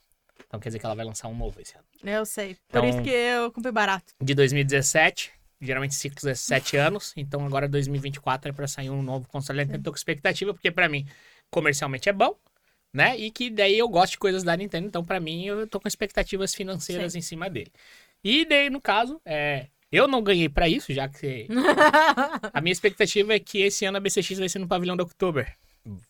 Então 0.47 0.59
quer 0.59 0.71
dizer 0.71 0.79
que 0.79 0.87
ela 0.87 0.95
vai 0.95 1.05
lançar 1.05 1.29
um 1.29 1.37
novo 1.37 1.61
esse 1.61 1.75
ano. 1.77 1.85
Eu 2.03 2.25
sei. 2.25 2.55
Por 2.69 2.79
Então- 2.85 2.89
isso 2.89 3.03
que 3.03 3.11
eu 3.11 3.53
comprei 3.53 3.73
barato. 3.73 4.15
De 4.23 4.35
2017, 4.35 5.31
geralmente 5.61 5.95
ciclos 5.95 6.25
é 6.25 6.35
7 6.35 6.77
anos, 6.77 7.13
então 7.17 7.45
agora 7.45 7.69
2024 7.69 8.51
é 8.51 8.53
pra 8.55 8.67
sair 8.67 8.89
um 8.91 9.03
novo 9.03 9.29
console 9.29 9.59
da 9.59 9.65
Nintendo. 9.65 9.85
Tô 9.85 9.91
com 9.91 9.97
expectativa, 9.97 10.55
porque 10.55 10.71
pra 10.71 10.89
mim, 10.89 11.07
comercialmente 11.51 12.09
é 12.09 12.13
bom, 12.13 12.35
né? 12.95 13.17
E 13.19 13.31
que 13.31 13.51
daí 13.51 13.79
eu 13.79 13.89
gosto 13.89 14.13
de 14.13 14.19
coisas 14.19 14.43
da 14.43 14.57
Nintendo, 14.57 14.87
então 14.87 15.05
pra 15.05 15.21
mim 15.21 15.45
eu 15.45 15.67
tô 15.67 15.79
com 15.79 15.89
expectativas 15.89 16.55
financeiras 16.55 17.15
em 17.15 17.21
cima 17.21 17.51
dele. 17.51 17.71
E 18.25 18.45
daí, 18.47 18.71
no 18.71 18.81
caso, 18.81 19.21
é. 19.27 19.67
Eu 19.91 20.07
não 20.07 20.23
ganhei 20.23 20.49
pra 20.49 20.69
isso, 20.69 20.93
já 20.93 21.09
que 21.09 21.49
a 22.53 22.61
minha 22.61 22.73
expectativa 22.73 23.35
é 23.35 23.39
que 23.39 23.63
esse 23.63 23.85
ano 23.85 23.97
a 23.97 24.01
BCX 24.01 24.39
vai 24.39 24.49
ser 24.49 24.59
no 24.59 24.69
pavilhão 24.69 24.97
da 24.97 25.05
Oktober. 25.05 25.57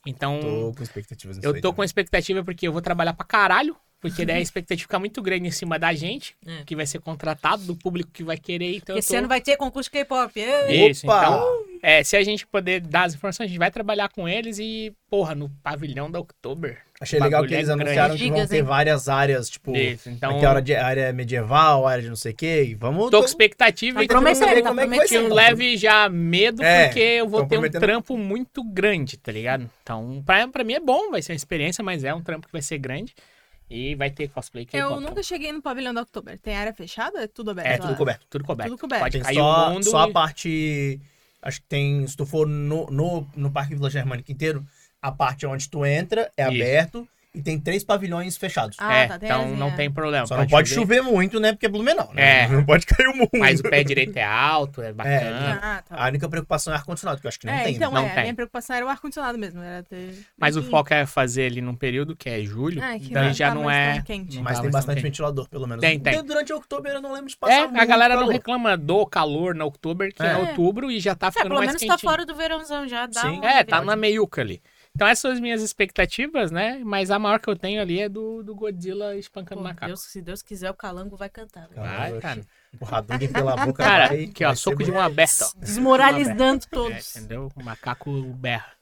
Então, 0.07 0.41
Tô 0.41 0.75
com 0.75 0.83
expectativas 0.83 1.39
eu 1.43 1.55
aí 1.55 1.61
tô 1.61 1.73
com 1.73 1.85
expectativa 1.85 2.43
porque 2.43 2.67
eu 2.67 2.73
vou 2.73 2.83
trabalhar 2.83 3.13
pra 3.13 3.25
caralho, 3.25 3.77
porque 4.01 4.25
daí 4.25 4.37
a 4.37 4.41
expectativa 4.41 4.83
fica 4.85 4.99
muito 4.99 5.21
grande 5.21 5.49
em 5.49 5.51
cima 5.51 5.79
da 5.79 5.93
gente, 5.95 6.37
É. 6.47 6.63
que 6.65 6.77
vai 6.77 6.87
ser 6.87 7.01
contratado, 7.01 7.63
do 7.65 7.75
público 7.77 8.11
que 8.13 8.23
vai 8.23 8.37
querer, 8.39 8.77
então 8.77 8.97
Esse 8.97 9.09
tô... 9.13 9.17
ano 9.19 9.29
vai 9.29 9.41
ter 9.41 9.57
concurso 9.57 9.91
K-pop. 9.91 10.39
Ê! 10.41 10.89
Isso, 10.91 11.07
Opa! 11.07 11.19
então, 11.27 11.65
é, 11.83 12.03
se 12.05 12.17
a 12.17 12.23
gente 12.23 12.47
poder 12.47 12.81
dar 12.81 13.05
as 13.05 13.15
informações, 13.15 13.47
a 13.47 13.49
gente 13.49 13.59
vai 13.59 13.71
trabalhar 13.71 14.09
com 14.09 14.29
eles 14.29 14.59
e, 14.59 14.93
porra, 15.11 15.35
no 15.35 15.49
pavilhão 15.63 16.11
da 16.11 16.19
Oktober. 16.21 16.79
Achei 17.01 17.21
legal 17.21 17.47
que 17.47 17.55
eles 17.55 17.69
é 17.69 17.73
anunciaram 17.73 18.09
grande. 18.09 18.23
que 18.25 18.29
vão 18.29 18.37
Gigas, 18.39 18.51
ter 18.51 18.57
hein? 18.57 18.63
várias 18.65 19.09
áreas, 19.09 19.49
tipo, 19.49 19.77
Isso, 19.77 20.11
então, 20.11 20.37
aqui 20.37 20.45
área, 20.47 20.61
de, 20.63 20.75
área 20.75 21.13
medieval, 21.13 21.87
área 21.87 22.03
de 22.03 22.09
não 22.09 22.17
sei 22.17 22.33
o 22.33 22.35
quê. 22.35 22.65
e 22.71 22.75
Vamos. 22.75 23.09
tô 23.11 23.21
com 23.21 23.25
expectativa 23.25 24.01
Tá 24.01 24.05
e 24.05 24.09
prometendo, 24.09 24.45
saber 24.49 24.63
tá 24.63 24.69
como 24.71 24.81
é 24.81 24.85
um 24.85 24.89
prometendo. 24.89 25.33
leve 25.35 25.77
já 25.77 26.09
medo, 26.09 26.61
É, 26.63 26.87
porque 26.87 26.99
eu 27.01 27.29
vou 27.29 27.41
ter 27.47 27.57
um 27.57 27.61
prometendo- 27.61 27.81
trampo 27.81 28.17
muito 28.19 28.65
grande, 28.65 29.17
tá 29.17 29.31
ligado? 29.31 29.71
Então, 29.81 30.21
pra, 30.27 30.49
pra 30.49 30.65
mim 30.65 30.73
é 30.73 30.81
bom, 30.81 31.11
vai 31.13 31.23
ser 31.23 31.31
uma 31.33 31.37
experiência, 31.37 31.85
mas 31.85 32.03
é 32.03 32.13
um 32.13 32.21
trampo 32.21 32.47
que 32.49 32.53
vai 32.53 32.63
ser 32.63 32.79
grande. 32.79 33.15
E 33.71 33.95
vai 33.95 34.11
ter 34.11 34.29
cosplay 34.29 34.65
que 34.65 34.77
Eu 34.77 34.99
nunca 35.01 35.23
cheguei 35.23 35.53
no 35.53 35.61
pavilhão 35.61 35.93
da 35.93 36.03
Oktober. 36.03 36.39
Tem 36.39 36.57
área 36.57 36.73
fechada? 36.73 37.23
É 37.23 37.27
tudo 37.27 37.51
aberto? 37.51 37.67
É, 37.69 37.77
tudo 37.79 37.91
lá? 37.91 37.97
coberto. 37.97 38.27
Tudo 38.31 38.45
coberto. 38.45 38.71
Tudo 38.71 38.81
coberto. 38.81 39.03
Pode 39.03 39.13
Tem 39.13 39.23
cair 39.23 39.35
só, 39.35 39.69
o 39.69 39.71
mundo. 39.75 39.85
só 39.85 40.05
a 40.05 40.09
e- 40.09 40.13
parte. 40.13 41.01
Acho 41.43 41.61
que 41.61 41.67
tem. 41.69 42.07
Se 42.07 42.17
tu 42.17 42.25
for 42.25 42.47
no, 42.47 42.87
no, 42.87 43.29
no 43.37 43.51
Parque 43.51 43.75
Vila 43.75 43.91
Germânica 43.91 44.33
inteiro, 44.33 44.67
a 45.03 45.13
parte 45.13 45.47
onde 45.47 45.69
tu 45.69 45.85
entra 45.85 46.31
é 46.37 46.43
Isso. 46.45 46.51
aberto 46.63 47.09
e 47.35 47.43
tem 47.43 47.61
três 47.61 47.85
pavilhões 47.85 48.37
fechados. 48.37 48.77
Ah, 48.81 48.95
é, 48.97 49.07
tá, 49.09 49.19
então 49.23 49.55
não 49.55 49.71
tem 49.71 49.91
problema. 49.91 50.27
Só 50.27 50.37
não 50.37 50.47
pode 50.47 50.71
chover 50.71 51.03
muito, 51.03 51.39
né? 51.39 51.53
Porque 51.53 51.67
é 51.67 51.69
Blumenau, 51.69 52.11
né? 52.15 52.45
É. 52.45 52.49
Não 52.59 52.65
pode 52.65 52.87
cair 52.87 53.07
o 53.09 53.17
mundo. 53.17 53.29
Mas 53.35 53.61
o 53.61 53.63
pé 53.63 53.85
direito 53.85 54.17
é 54.17 54.25
alto, 54.25 54.81
é 54.83 54.93
bacana. 54.93 55.61
Ah, 55.63 55.83
tá. 55.83 55.97
A 55.97 56.09
única 56.09 56.29
preocupação 56.29 56.73
é 56.73 56.77
ar-condicionado, 56.77 57.21
que 57.21 57.27
eu 57.27 57.29
acho 57.29 57.39
que 57.39 57.47
não 57.47 57.53
é, 57.53 57.65
tem. 57.65 57.77
então, 57.77 57.93
né? 57.93 58.01
Não 58.01 58.07
é, 58.07 58.11
a 58.11 58.15
tem. 58.15 58.23
minha 58.25 58.35
preocupação 58.35 58.75
era 58.77 58.87
o 58.87 58.89
ar-condicionado 58.89 59.39
mesmo. 59.39 59.61
Era 59.61 59.83
ter... 59.83 60.25
Mas 60.37 60.57
o 60.57 60.63
foco 60.63 60.93
é 60.93 61.05
fazer 61.07 61.47
ali 61.47 61.61
num 61.61 61.75
período 61.75 62.17
que 62.17 62.29
é 62.29 62.41
julho. 62.43 62.81
Que 62.81 63.11
então 63.11 63.25
não 63.25 63.33
já 63.35 63.49
tá 63.49 63.55
não 63.55 63.65
mais 63.65 63.99
é. 63.99 64.03
quente. 64.03 64.37
não 64.37 64.43
Mas 64.43 64.57
tá 64.57 64.63
tem 64.63 64.71
bastante 64.71 64.95
quente. 64.97 65.05
ventilador, 65.05 65.49
pelo 65.49 65.67
menos. 65.67 65.81
Tem, 65.83 66.01
tem. 66.01 66.23
Durante 66.25 66.53
outubro 66.53 66.91
eu 66.91 67.01
não 67.03 67.13
lembro 67.13 67.29
de 67.29 67.37
passar 67.37 67.75
É, 67.75 67.81
a 67.81 67.85
galera 67.85 68.17
não 68.17 68.29
reclama 68.29 68.77
do 68.77 69.07
calor 69.07 69.55
na 69.55 69.65
outubro, 69.65 70.09
que 70.13 70.23
é, 70.23 70.33
É. 70.33 70.37
outubro 70.37 70.91
e 70.91 70.99
já 70.99 71.15
tá 71.15 71.29
É, 71.29 71.31
ficando 71.31 71.49
pelo 71.49 71.57
mais 71.57 71.69
menos 71.69 71.81
quentinho. 71.83 71.99
tá 71.99 72.09
fora 72.11 72.25
do 72.25 72.35
verãozão 72.35 72.89
já. 72.89 73.07
Dá 73.07 73.21
Sim. 73.21 73.41
É, 73.45 73.63
tá 73.65 73.83
na 73.83 73.95
meiuca 73.97 74.41
ali. 74.41 74.63
Então 74.99 75.07
essas 75.07 75.21
são 75.21 75.31
as 75.31 75.39
minhas 75.39 75.63
expectativas, 75.63 76.51
né? 76.51 76.83
Mas 76.85 77.09
a 77.13 77.21
maior 77.21 77.39
que 77.39 77.49
eu 77.49 77.55
tenho 77.55 77.81
ali 77.81 78.01
é 78.01 78.09
do, 78.09 78.43
do 78.43 78.53
Godzilla 78.53 79.15
espancando 79.15 79.61
Pô, 79.61 79.69
macaco. 79.69 79.87
Deus, 79.87 80.03
se 80.03 80.21
Deus 80.21 80.43
quiser, 80.43 80.69
o 80.73 80.75
calango 80.75 81.17
vai 81.17 81.29
cantar. 81.29 81.69
né? 81.69 81.77
Vai, 81.77 82.13
Oxe. 82.15 82.21
cara. 82.21 82.41
O 82.81 82.85
Hadouken 82.85 83.29
pela 83.33 83.57
boca 83.65 83.85
Cara, 83.85 84.09
vai, 84.09 84.25
aqui 84.25 84.45
ó, 84.45 84.49
vai 84.49 84.57
soco 84.57 84.83
de 84.83 84.91
mão 84.91 85.01
aberta, 85.01 85.45
ó. 85.45 85.51
Desmoralizando 85.63 86.65
É, 86.65 86.69
todos. 86.69 87.17
entendeu? 87.17 87.49
O 87.55 87.63
macaco 87.63 88.11
berra. 88.35 88.73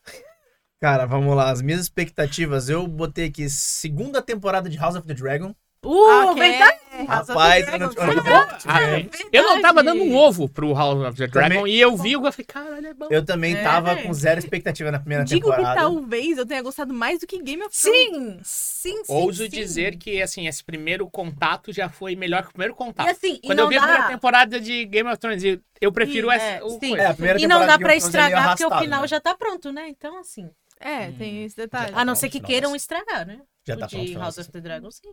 Cara, 0.80 1.04
vamos 1.04 1.36
lá. 1.36 1.50
As 1.50 1.60
minhas 1.60 1.82
expectativas. 1.82 2.70
Eu 2.70 2.86
botei 2.88 3.26
aqui 3.26 3.50
segunda 3.50 4.22
temporada 4.22 4.70
de 4.70 4.78
House 4.78 4.96
of 4.96 5.06
the 5.06 5.12
Dragon. 5.12 5.54
Uh, 5.86 6.26
Ok. 6.30 6.34
verdade! 6.42 6.76
Rapaz, 7.06 7.68
eu 7.68 7.78
não, 7.78 7.92
eu 7.92 8.14
não- 8.16 8.48
Ah, 8.66 8.82
é. 8.82 9.08
Eu 9.30 9.42
não 9.44 9.60
tava 9.60 9.82
dando 9.82 10.02
um 10.02 10.16
ovo 10.16 10.48
pro 10.48 10.72
House 10.74 10.98
of 11.06 11.16
the 11.16 11.26
Dragon 11.26 11.54
Também- 11.56 11.72
e 11.74 11.80
eu 11.80 11.96
vi, 11.96 12.12
eu 12.12 12.20
falei, 12.32 12.44
caralho, 12.46 12.86
é 12.86 12.94
bom. 12.94 13.06
eu 13.10 13.24
também 13.24 13.54
É, 13.54 13.62
tava 13.62 13.94
com 13.96 14.12
zero 14.14 14.38
expectativa 14.40 14.90
na 14.90 14.98
primeira 14.98 15.24
Digo 15.24 15.48
que 15.48 15.56
temporada. 15.56 15.80
talvez 15.80 16.38
eu 16.38 16.46
tenha 16.46 16.62
gostado 16.62 16.92
mais 16.92 17.20
do 17.20 17.26
que 17.26 17.40
Game 17.42 17.62
of 17.62 17.70
Thrones. 17.80 18.08
Sim, 18.08 18.40
sim, 18.42 19.04
sim. 19.04 19.12
Ouso 19.12 19.44
sim. 19.44 19.48
dizer 19.50 19.96
que, 19.96 20.20
assim, 20.22 20.48
esse 20.48 20.64
primeiro 20.64 21.08
contato 21.08 21.72
já 21.72 21.88
foi 21.88 22.16
melhor 22.16 22.42
que 22.42 22.48
o 22.48 22.52
primeiro 22.52 22.74
contato. 22.74 23.06
E 23.06 23.10
assim, 23.10 23.38
e 23.42 23.46
Quando 23.46 23.58
não 23.58 23.64
eu 23.64 23.68
vi 23.68 23.76
a 23.76 23.80
primeira 23.82 24.02
dá... 24.04 24.08
temporada 24.08 24.58
de 24.60 24.84
Game 24.86 25.08
of 25.08 25.18
Thrones, 25.18 25.44
eu- 25.80 25.92
prefiro 25.92 26.28
Sim, 26.30 26.34
essa. 26.34 26.44
é, 26.44 26.60
sim. 26.68 26.78
coisa. 26.80 27.02
É, 27.02 27.06
a 27.06 27.14
primeira 27.14 27.40
E 27.40 27.46
não 27.46 27.66
dá 27.66 27.78
pra 27.78 27.94
é 27.94 27.96
estragar, 27.98 28.48
porque 28.56 28.64
o 28.66 28.78
final 28.78 29.02
né? 29.02 29.06
já 29.08 29.20
tá 29.20 29.34
pronto, 29.36 29.70
né? 29.70 29.88
Então, 29.88 30.18
assim... 30.18 30.50
É, 30.80 31.10
tem 31.12 31.44
esse 31.44 31.56
detalhe. 31.56 31.92
A 31.94 32.04
não 32.04 32.12
tá 32.12 32.20
ser 32.20 32.28
pronto 32.30 32.42
que 32.42 32.46
queiram 32.46 32.76
estragar, 32.76 33.26
né? 33.26 33.40
Já 33.66 33.74
o 33.74 33.78
tá 33.78 33.86
pronto 33.88 34.02
o 34.02 34.04
de 34.04 34.08
final, 34.08 34.22
House 34.24 34.34
sim. 34.34 34.40
of 34.42 34.50
the 34.52 34.60
Dragon, 34.60 34.90
sim. 34.90 35.08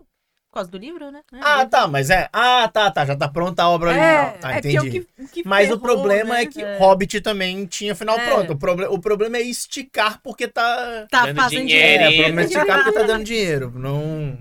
Por 0.54 0.60
causa 0.60 0.70
do 0.70 0.78
livro, 0.78 1.10
né? 1.10 1.22
Ah, 1.42 1.66
tá, 1.66 1.88
mas 1.88 2.12
é. 2.12 2.30
Ah, 2.32 2.68
tá, 2.72 2.92
tá. 2.92 3.04
Já 3.08 3.16
tá 3.16 3.28
pronta 3.28 3.64
a 3.64 3.70
obra 3.70 3.90
original. 3.90 4.38
Tá, 4.40 4.54
é 4.54 4.60
entendi. 4.60 4.78
o 4.78 4.92
que, 4.92 5.08
o 5.24 5.28
que 5.28 5.48
Mas 5.48 5.72
o 5.72 5.80
problema 5.80 6.36
né? 6.36 6.44
é 6.44 6.46
que 6.46 6.62
É. 6.62 6.78
Hobbit 6.78 7.22
também 7.22 7.66
tinha 7.66 7.96
final 7.96 8.20
É. 8.20 8.30
pronto. 8.30 8.54
O, 8.54 8.56
proble 8.56 8.86
o 8.86 9.00
problema 9.00 9.38
é 9.38 9.42
esticar 9.42 10.22
porque 10.22 10.48
tá. 10.48 11.08
Tá 11.10 11.26
Dando 11.26 11.42
fazendo 11.42 11.66
dinheiro, 11.66 12.04
É, 12.04 12.10
o 12.10 12.14
problema 12.14 12.42
é 12.42 12.44
esticar 12.44 12.84
porque 12.84 13.00
tá 13.00 13.02
dando 13.08 13.24
dinheiro. 13.24 13.72
Não. 13.76 14.38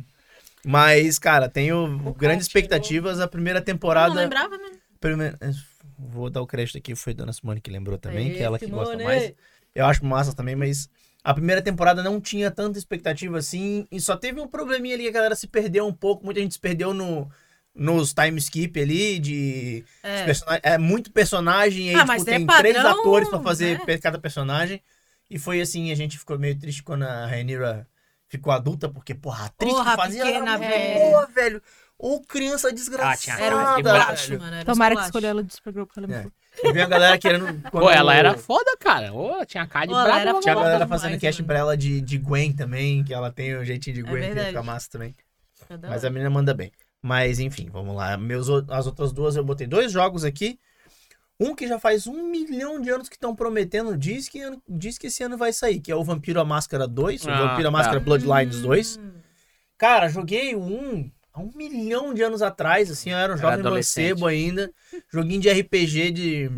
Mas, 0.62 1.18
cara, 1.18 1.48
tenho 1.48 1.86
grandes 2.18 2.47
chegou. 2.47 2.60
expectativas. 2.60 3.18
A 3.18 3.26
primeira 3.26 3.60
Não 3.60 3.64
temporada. 3.64 4.12
lembrava, 4.12 4.59
né? 4.59 4.68
primeira- 5.01 5.39
Vou 5.98 6.28
dar 6.28 6.43
o 6.43 6.47
crédito 6.47 6.76
aqui, 6.76 6.94
foi 6.94 7.14
Dona 7.14 7.32
Simone 7.32 7.59
que 7.62 7.70
lembrou 7.70 7.97
também, 7.97 8.28
Aê, 8.28 8.34
que 8.34 8.40
é 8.40 8.43
ela 8.43 8.59
que 8.59 8.66
gosta 8.66 8.98
mais. 9.02 9.32
Eu 9.74 9.86
acho 9.86 10.05
massa 10.05 10.34
também, 10.34 10.55
mas 10.55 10.90
a 11.24 11.32
primeira 11.35 11.62
temporada 11.62 12.03
não 12.03 12.20
tinha 12.20 12.51
tanta 12.51 12.78
expectativa 12.78 13.39
assim, 13.39 13.86
e 13.90 14.01
só 14.01 14.16
teve 14.16 14.40
um 14.40 14.47
probleminha 14.49 14.94
ali, 14.94 15.07
a 15.09 15.12
galera 15.12 15.35
se 15.36 15.47
perdeu 15.47 15.86
um 15.86 15.93
pouco, 15.93 16.24
muita 16.24 16.40
gente 16.40 16.55
se 16.55 16.61
perdeu 16.61 16.93
no, 16.93 17.31
nos 17.74 18.12
time 18.12 18.39
skip 18.39 18.81
ali, 18.81 19.19
de... 19.19 19.85
É. 20.03 20.27
É, 20.62 20.78
muito 20.78 21.12
personagem, 21.12 21.86
e 21.86 21.89
aí, 21.90 21.94
Ah, 21.94 21.99
tipo, 22.01 22.09
mas 22.09 22.27
é 22.27 22.36
tem 22.36 22.47
padrão, 22.47 22.62
três 22.73 22.85
atores 22.85 23.28
pra 23.28 23.40
fazer 23.40 23.81
né? 23.86 23.99
cada 23.99 24.19
personagem, 24.19 24.82
e 25.31 25.39
foi 25.39 25.61
assim, 25.61 25.90
a 25.93 25.94
gente 25.94 26.19
ficou 26.19 26.39
meio 26.39 26.59
triste 26.59 26.82
quando 26.82 27.05
a 27.05 27.27
Rhaenyra 27.27 27.86
ficou 28.28 28.53
adulta, 28.53 28.89
porque, 28.89 29.15
porra, 29.15 29.44
a 29.44 29.47
atriz 29.47 29.73
Porra, 29.73 29.90
que 29.90 29.97
fazia 29.97 30.24
pequena, 30.24 30.59
velho. 30.59 31.01
boa, 31.01 31.27
velho. 31.27 31.62
Ou 31.99 32.20
criança 32.20 32.73
desgraçada, 32.73 33.16
tinha 33.19 33.36
Era 33.36 33.57
um 33.57 33.82
velho. 33.82 34.40
mano. 34.40 34.57
Era 34.57 34.65
Tomara 34.65 34.97
que 34.97 35.03
escolheu 35.03 35.31
ela 35.31 35.44
de 35.44 35.55
Supergirl, 35.55 35.85
porque 35.86 36.01
ela 36.01 36.12
é 36.12 36.27
É. 36.62 36.68
Eu 36.68 36.72
vi 36.74 36.80
a 36.80 36.86
galera 36.86 37.18
querendo... 37.18 37.70
Pô, 37.70 37.88
ela 37.90 38.14
era 38.14 38.36
foda, 38.36 38.76
cara. 38.78 39.12
Ô, 39.12 39.44
tinha 39.46 39.66
cara 39.66 39.86
de 39.86 39.92
Pô, 39.92 39.98
ela 39.98 40.04
braba. 40.04 40.20
era 40.20 40.40
Tinha 40.40 40.52
a 40.54 40.56
galera 40.62 40.86
fazendo 40.86 41.20
casting 41.20 41.44
pra 41.44 41.58
ela 41.58 41.76
de, 41.76 42.00
de 42.00 42.18
Gwen 42.18 42.52
também, 42.52 43.02
que 43.04 43.14
ela 43.14 43.30
tem 43.32 43.54
o 43.56 43.64
jeitinho 43.64 43.94
de 43.94 44.00
É 44.00 44.02
Gwen, 44.04 44.14
que 44.20 44.26
verdade. 44.26 44.48
fica 44.48 44.62
massa 44.62 44.88
também. 44.90 45.14
Cada 45.68 45.88
Mas 45.88 46.04
um. 46.04 46.06
a 46.06 46.10
menina 46.10 46.28
manda 46.30 46.52
bem. 46.52 46.70
Mas 47.00 47.40
enfim, 47.40 47.68
vamos 47.70 47.96
lá. 47.96 48.16
Meus, 48.16 48.48
o- 48.48 48.64
as 48.68 48.86
outras 48.86 49.12
duas 49.12 49.34
eu 49.36 49.44
botei 49.44 49.66
dois 49.66 49.90
jogos 49.90 50.24
aqui. 50.24 50.58
Um 51.40 51.54
que 51.56 51.66
já 51.66 51.78
faz 51.78 52.06
um 52.06 52.30
milhão 52.30 52.80
de 52.80 52.90
anos 52.90 53.08
que 53.08 53.16
estão 53.16 53.34
prometendo, 53.34 53.96
diz 53.96 54.28
que, 54.28 54.38
diz 54.68 54.96
que 54.98 55.08
esse 55.08 55.24
ano 55.24 55.36
vai 55.36 55.52
sair, 55.52 55.80
que 55.80 55.90
é 55.90 55.96
o 55.96 56.04
Vampiro 56.04 56.38
a 56.40 56.44
Máscara 56.44 56.86
2, 56.86 57.24
o 57.24 57.30
Ah, 57.30 57.38
Vampiro 57.48 57.68
a 57.68 57.72
tá. 57.72 57.78
Máscara 57.78 57.98
Bloodlines 58.00 58.60
2. 58.60 58.98
Hum. 58.98 59.10
Cara, 59.76 60.08
joguei 60.08 60.54
um 60.54 61.10
há 61.32 61.40
um 61.40 61.50
milhão 61.54 62.12
de 62.14 62.22
anos 62.22 62.42
atrás, 62.42 62.90
assim, 62.90 63.10
eu 63.10 63.16
era 63.18 63.32
um 63.32 63.36
Era 63.36 63.42
jovem 63.42 63.60
adolescente. 63.60 64.10
mancebo 64.10 64.26
ainda. 64.26 64.72
Joguinho 65.12 65.40
de 65.40 65.48
RPG 65.50 66.10
de 66.10 66.50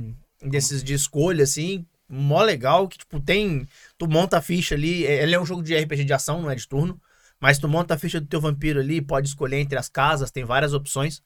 desses 0.43 0.83
de 0.85 0.93
escolha, 0.95 1.45
assim, 1.45 1.87
mó 2.09 2.43
legal, 2.43 2.87
que 2.89 2.99
tipo, 2.99 3.19
tem. 3.21 3.67
Tu 3.97 4.07
monta 4.09 4.39
a 4.39 4.43
ficha 4.43 4.75
ali. 4.75 5.07
é- 5.07 5.23
Ele 5.23 5.35
é 5.35 5.41
um 5.41 5.47
jogo 5.47 5.63
de 5.63 5.75
RPG 5.75 6.05
de 6.05 6.13
ação, 6.13 6.43
não 6.43 6.51
é 6.51 6.55
de 6.55 6.67
turno. 6.69 7.01
Mas 7.41 7.59
tu 7.59 7.69
monta 7.69 7.95
a 7.95 7.99
ficha 7.99 8.21
do 8.21 8.27
teu 8.27 8.41
vampiro 8.41 8.81
ali, 8.81 9.01
pode 9.03 9.29
escolher 9.29 9.59
entre 9.59 9.79
as 9.79 9.89
casas, 9.89 10.31
tem 10.31 10.45
várias 10.45 10.73
opções. 10.73 11.23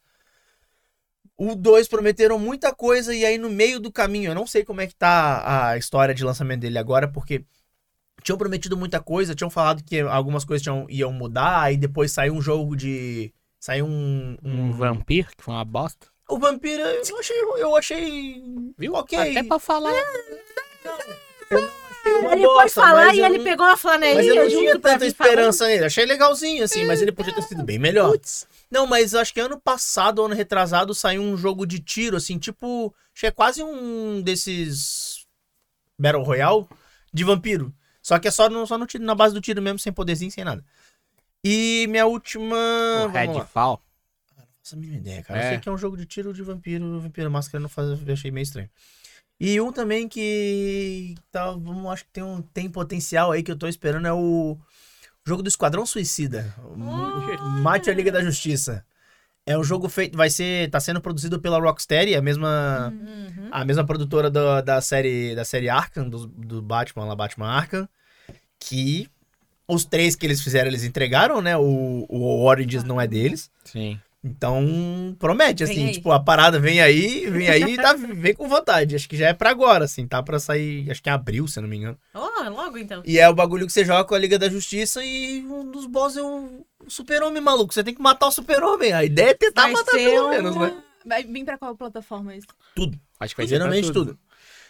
O 1.36 1.54
2 1.54 1.86
prometeram 1.86 2.38
muita 2.38 2.74
coisa 2.74 3.14
e 3.14 3.24
aí 3.24 3.38
no 3.38 3.48
meio 3.48 3.78
do 3.78 3.92
caminho, 3.92 4.30
eu 4.30 4.34
não 4.34 4.46
sei 4.46 4.64
como 4.64 4.80
é 4.80 4.86
que 4.88 4.94
tá 4.94 5.68
a 5.70 5.78
história 5.78 6.12
de 6.14 6.24
lançamento 6.24 6.60
dele 6.62 6.78
agora, 6.78 7.06
porque 7.06 7.44
tinham 8.24 8.36
prometido 8.38 8.76
muita 8.76 9.00
coisa, 9.00 9.34
tinham 9.36 9.50
falado 9.50 9.84
que 9.84 10.00
algumas 10.00 10.44
coisas 10.44 10.62
tinham, 10.62 10.86
iam 10.90 11.12
mudar, 11.12 11.62
aí 11.62 11.76
depois 11.76 12.10
saiu 12.10 12.34
um 12.34 12.42
jogo 12.42 12.74
de. 12.76 13.32
Saiu 13.60 13.86
um. 13.86 14.36
Um 14.42 14.72
vampiro, 14.72 15.28
que 15.36 15.42
foi 15.42 15.54
uma 15.54 15.64
bosta. 15.64 16.06
O 16.28 16.38
Vampira, 16.38 16.82
eu 17.08 17.18
achei. 17.18 17.36
Eu 17.40 17.76
achei 17.76 18.42
Viu? 18.76 18.94
Ok. 18.94 19.18
Até 19.18 19.42
pra 19.42 19.58
falar. 19.58 19.92
uma 21.50 22.32
Ele 22.32 22.44
foi 22.44 22.54
bosta, 22.54 22.80
falar 22.80 23.06
mas 23.06 23.16
e 23.16 23.20
eu 23.20 23.26
ele 23.26 23.38
não- 23.38 23.44
pegou 23.44 23.64
uma 23.66 23.72
Mas 23.72 23.78
eu 23.84 23.90
flanelinha 23.90 24.34
não 24.42 24.48
tinha 24.48 24.72
tanta 24.78 24.98
vir 24.98 25.14
falando. 25.14 25.30
esperança 25.32 25.66
nele. 25.66 25.84
Achei 25.84 26.04
legalzinho, 26.04 26.64
assim, 26.64 26.84
mas 26.84 27.00
ele 27.02 27.12
podia 27.12 27.34
ter 27.34 27.42
sido 27.42 27.62
bem 27.64 27.78
melhor. 27.78 28.18
Não, 28.70 28.86
mas 28.86 29.14
acho 29.14 29.32
que 29.32 29.40
ano 29.40 29.58
passado, 29.58 30.22
ano 30.24 30.34
retrasado, 30.34 30.94
saiu 30.94 31.22
um 31.22 31.36
jogo 31.36 31.66
de 31.66 31.78
tiro, 31.80 32.16
assim, 32.16 32.38
tipo. 32.38 32.94
Acho 33.14 33.20
que 33.20 33.26
é 33.26 33.30
quase 33.30 33.62
um 33.62 34.20
desses. 34.22 35.26
Battle 35.98 36.22
Royale 36.22 36.66
de 37.12 37.24
vampiro. 37.24 37.74
Só 38.02 38.18
que 38.18 38.28
é 38.28 38.30
só 38.30 38.48
no, 38.48 38.66
só 38.66 38.78
no 38.78 38.86
tiro, 38.86 39.02
na 39.04 39.14
base 39.14 39.34
do 39.34 39.40
tiro 39.40 39.60
mesmo, 39.60 39.78
sem 39.78 39.92
poderzinho, 39.92 40.30
sem 40.30 40.44
nada. 40.44 40.64
E 41.44 41.86
minha 41.88 42.06
última. 42.06 42.56
O 42.56 43.10
vamos 43.10 43.14
lá. 43.14 43.20
Redfall. 43.42 43.82
Nossa, 44.36 44.74
a 44.74 44.78
mínima 44.78 44.98
ideia, 44.98 45.22
cara. 45.22 45.40
Eu 45.40 45.44
É. 45.44 45.48
sei 45.50 45.58
que 45.58 45.68
é 45.68 45.72
um 45.72 45.78
jogo 45.78 45.96
de 45.96 46.04
tiro 46.04 46.32
de 46.32 46.42
vampiro, 46.42 47.00
vampiro 47.00 47.30
máscara 47.30 47.60
não 47.60 47.68
faz, 47.68 47.88
eu 48.06 48.12
achei 48.12 48.30
meio 48.30 48.42
estranho. 48.42 48.68
E 49.40 49.60
um 49.60 49.70
também 49.72 50.08
que 50.08 51.14
tá, 51.30 51.52
vamos, 51.52 51.86
acho 51.92 52.04
que 52.04 52.10
tem 52.10 52.24
um 52.24 52.42
tem 52.42 52.68
potencial 52.68 53.30
aí 53.30 53.42
que 53.42 53.52
eu 53.52 53.56
tô 53.56 53.68
esperando 53.68 54.06
é 54.08 54.12
o 54.12 54.58
jogo 55.24 55.42
do 55.42 55.48
Esquadrão 55.48 55.86
Suicida. 55.86 56.52
Ah. 56.58 57.38
Mate 57.62 57.88
a 57.88 57.94
Liga 57.94 58.10
da 58.10 58.20
Justiça. 58.22 58.84
É 59.46 59.56
um 59.56 59.62
jogo 59.64 59.88
feito, 59.88 60.16
vai 60.18 60.28
ser, 60.28 60.68
tá 60.70 60.78
sendo 60.80 61.00
produzido 61.00 61.40
pela 61.40 61.58
Rocksteady, 61.60 62.14
a 62.16 62.20
mesma 62.20 62.92
Uhum. 62.92 63.48
a 63.50 63.64
mesma 63.64 63.86
produtora 63.86 64.28
do- 64.28 64.60
da 64.60 64.80
série 64.80 65.34
da 65.34 65.44
série 65.44 65.70
Arkham, 65.70 66.06
do, 66.08 66.26
do 66.26 66.60
Batman 66.60 67.04
lá, 67.06 67.16
Batman 67.16 67.46
Arkham, 67.48 67.88
que 68.60 69.08
os 69.68 69.84
três 69.84 70.16
que 70.16 70.26
eles 70.26 70.40
fizeram, 70.42 70.68
eles 70.68 70.82
entregaram, 70.84 71.40
né? 71.42 71.56
O, 71.56 72.06
o 72.08 72.42
Origins 72.44 72.82
não 72.84 73.00
é 73.00 73.06
deles. 73.06 73.50
Sim. 73.64 74.00
Então, 74.24 75.14
promete, 75.18 75.64
Vem 75.64 75.72
assim, 75.72 75.86
aí. 75.86 75.92
tipo, 75.92 76.10
a 76.10 76.18
parada 76.18 76.58
vem 76.58 76.80
aí, 76.80 77.30
vem 77.30 77.48
aí 77.48 77.62
e 77.74 77.76
tá, 77.76 77.92
vem 77.94 78.34
com 78.34 78.48
vontade. 78.48 78.96
Acho 78.96 79.08
que 79.08 79.16
já 79.16 79.28
é 79.28 79.32
pra 79.32 79.50
agora, 79.50 79.84
assim, 79.84 80.08
tá 80.08 80.20
pra 80.22 80.40
sair, 80.40 80.90
acho 80.90 81.00
que 81.00 81.08
em 81.08 81.12
abril, 81.12 81.46
se 81.46 81.58
eu 81.58 81.62
não 81.62 81.70
me 81.70 81.76
engano. 81.76 81.96
Oh, 82.12 82.48
logo 82.50 82.76
então. 82.78 83.00
E 83.06 83.18
é 83.18 83.28
o 83.28 83.34
bagulho 83.34 83.64
que 83.66 83.72
você 83.72 83.84
joga 83.84 84.04
com 84.04 84.14
a 84.16 84.18
Liga 84.18 84.36
da 84.38 84.48
Justiça 84.48 85.04
e 85.04 85.44
um 85.46 85.70
dos 85.70 85.86
boss 85.86 86.16
é 86.16 86.22
o, 86.22 86.64
o 86.84 86.90
super-homem 86.90 87.40
maluco. 87.40 87.72
Você 87.72 87.84
tem 87.84 87.94
que 87.94 88.02
matar 88.02 88.26
o 88.26 88.32
super-homem. 88.32 88.92
A 88.92 89.04
ideia 89.04 89.30
é 89.30 89.34
tentar 89.34 89.62
Vai 89.62 89.72
matar 89.72 89.92
ser 89.92 90.10
pelo 90.10 90.26
um- 90.26 90.30
menos, 90.30 90.56
né? 90.56 90.82
Vai 91.06 91.24
vir 91.24 91.44
pra 91.44 91.56
qual 91.56 91.76
plataforma 91.76 92.34
isso? 92.34 92.46
Acho 93.20 93.34
que 93.34 93.40
vai 93.42 93.46
Geralmente 93.46 93.84
pra 93.84 93.94
tudo. 93.94 94.18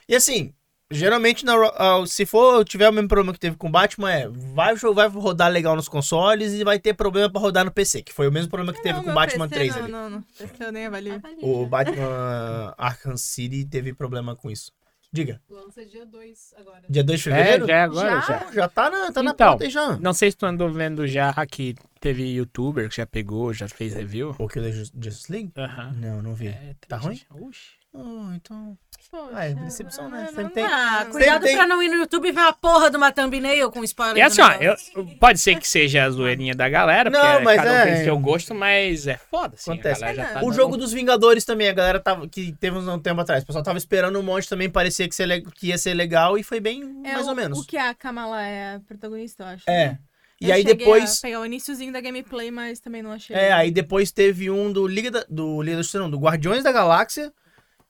E 0.08 0.14
assim, 0.14 0.52
geralmente, 0.90 1.44
na 1.44 1.55
ah, 1.55 2.05
se 2.06 2.24
for 2.27 2.65
tiver 2.65 2.89
o 2.89 2.93
mesmo 2.93 3.09
problema 3.09 3.32
que 3.32 3.39
teve 3.40 3.56
com 3.56 3.69
o 3.69 3.70
Batman, 3.70 4.12
é 4.12 4.28
vai, 4.28 4.74
vai 4.74 5.09
rodar 5.09 5.51
legal 5.51 5.77
nos 5.77 5.89
consoles 5.89 6.52
e 6.52 6.65
vai 6.65 6.78
ter 6.78 6.94
problema 6.94 7.31
pra 7.31 7.40
rodar 7.40 7.65
no 7.65 7.70
PC, 7.70 8.02
que 8.02 8.12
foi 8.12 8.28
o 8.28 8.32
mesmo 8.32 8.51
problema 8.51 8.73
que 8.73 8.82
teve 8.82 8.97
Não, 8.98 9.05
com 9.05 9.10
o 9.10 9.15
Batman 9.15 9.48
PC 9.48 9.55
3 9.70 9.74
não, 9.77 9.82
ali. 9.82 9.93
Não, 9.93 10.10
não, 10.10 10.23
PC 10.23 10.65
eu 10.65 10.73
nem 10.73 10.86
avalio. 10.86 11.23
O 11.43 11.66
Batman 11.66 12.74
Arkham 12.78 13.16
City 13.16 13.65
teve 13.65 13.93
problema 13.93 14.35
com 14.35 14.51
isso. 14.51 14.73
Diga, 15.10 15.40
Lança 15.48 15.86
dia 15.86 16.05
2 16.05 16.55
agora. 16.59 16.82
dia 16.86 17.02
2 17.02 17.20
de 17.20 17.31
É, 17.31 17.35
fevereiro? 17.35 17.66
já 17.66 17.74
é 17.77 17.81
agora, 17.82 18.10
Já? 18.10 18.20
já. 18.20 18.52
Já 18.52 18.69
tá 18.69 18.90
na, 18.90 19.10
tá 19.10 19.23
na 19.23 19.31
Então, 19.31 19.59
já. 19.70 19.97
Não 19.97 20.12
sei 20.12 20.31
se 20.31 20.36
tu 20.36 20.44
andou 20.44 20.70
vendo 20.70 21.06
já 21.06 21.32
que 21.47 21.74
teve 21.98 22.24
youtuber 22.24 22.90
que 22.90 22.97
já 22.97 23.06
pegou, 23.06 23.55
já 23.55 23.66
fez 23.69 23.94
review. 23.94 24.36
O 24.39 24.47
que 24.47 24.60
Justice 24.70 25.32
League? 25.32 25.51
Aham. 25.56 25.94
Não, 25.97 26.20
não 26.20 26.35
vi. 26.35 26.48
É, 26.48 26.74
Tá 26.86 26.98
ruim? 26.98 27.19
Oxi. 27.31 27.77
Oh, 28.00 28.32
então... 28.34 28.78
Poxa, 29.10 29.30
Ah, 29.32 29.44
é 29.46 29.54
decepção, 29.54 30.10
né? 30.10 30.26
Sempre 30.34 30.52
tem- 30.52 30.64
Ah, 30.66 31.04
não. 31.04 31.12
cuidado 31.12 31.42
tem- 31.42 31.56
pra 31.56 31.66
não 31.66 31.82
ir 31.82 31.88
no 31.88 31.94
YouTube 31.96 32.28
e 32.28 32.32
ver 32.32 32.40
a 32.42 32.52
porra 32.52 32.90
de 32.90 32.98
uma 32.98 33.10
thumbnail 33.10 33.70
com 33.70 33.82
spoiler. 33.82 34.18
E 34.18 34.20
do 34.20 34.26
assim, 34.26 34.42
ó, 34.42 34.52
eu- 34.60 35.06
pode 35.18 35.38
ser 35.38 35.58
que 35.58 35.66
seja 35.66 36.04
a 36.04 36.10
zoeirinha 36.10 36.54
da 36.54 36.68
galera, 36.68 37.10
porque 37.10 37.26
Não, 37.26 37.40
mas 37.42 37.56
cada 37.56 37.70
um 37.70 37.74
é- 37.74 37.86
tem 37.94 38.04
seu 38.04 38.18
gosto, 38.18 38.54
mas 38.54 39.06
é 39.06 39.16
foda, 39.16 39.54
assim. 39.54 39.70
Acontece. 39.72 40.00
Já 40.00 40.14
tá 40.14 40.38
O 40.40 40.42
dando- 40.42 40.52
jogo 40.52 40.76
dos 40.76 40.92
Vingadores 40.92 41.44
também, 41.46 41.68
a 41.68 41.72
galera 41.72 41.98
tava. 42.00 42.28
Que 42.28 42.52
teve 42.52 42.76
uns 42.76 42.86
um 42.86 42.98
tempo 42.98 43.18
atrás. 43.22 43.42
O 43.42 43.46
pessoal 43.46 43.64
tava 43.64 43.78
esperando 43.78 44.18
um 44.18 44.22
monte 44.22 44.46
também, 44.46 44.68
parecia 44.68 45.08
que, 45.08 45.14
ser 45.14 45.42
que 45.54 45.68
ia 45.68 45.78
ser 45.78 45.94
legal 45.94 46.36
e 46.36 46.42
foi 46.42 46.60
bem 46.60 46.82
É 47.04 47.12
mais 47.14 47.26
o, 47.26 47.30
ou 47.30 47.34
menos. 47.34 47.58
O 47.60 47.64
que 47.66 47.78
a 47.78 47.94
Kamala 47.94 48.42
é 48.42 48.74
a 48.74 48.80
protagonista, 48.80 49.42
eu 49.42 49.46
acho. 49.46 49.64
É. 49.70 49.96
E 50.38 50.50
Eu 50.50 50.54
aí 50.54 50.62
depois. 50.64 51.18
A 51.18 51.22
pegar 51.22 51.40
o 51.40 51.46
iníciozinho 51.46 51.92
da 51.94 52.00
gameplay, 52.02 52.50
mas 52.50 52.78
também 52.78 53.02
não 53.02 53.12
achei. 53.12 53.34
É, 53.34 53.52
aí 53.52 53.70
depois 53.70 54.12
teve 54.12 54.50
um 54.50 54.70
do 54.70 54.86
Liga 54.86 55.10
da, 55.10 55.24
do 55.30 55.62
Liga 55.62 55.76
da 55.76 55.82
Justiça, 55.82 55.98
não, 55.98 56.10
do 56.10 56.18
Guardiões 56.18 56.62
da 56.62 56.70
Galáxia, 56.70 57.32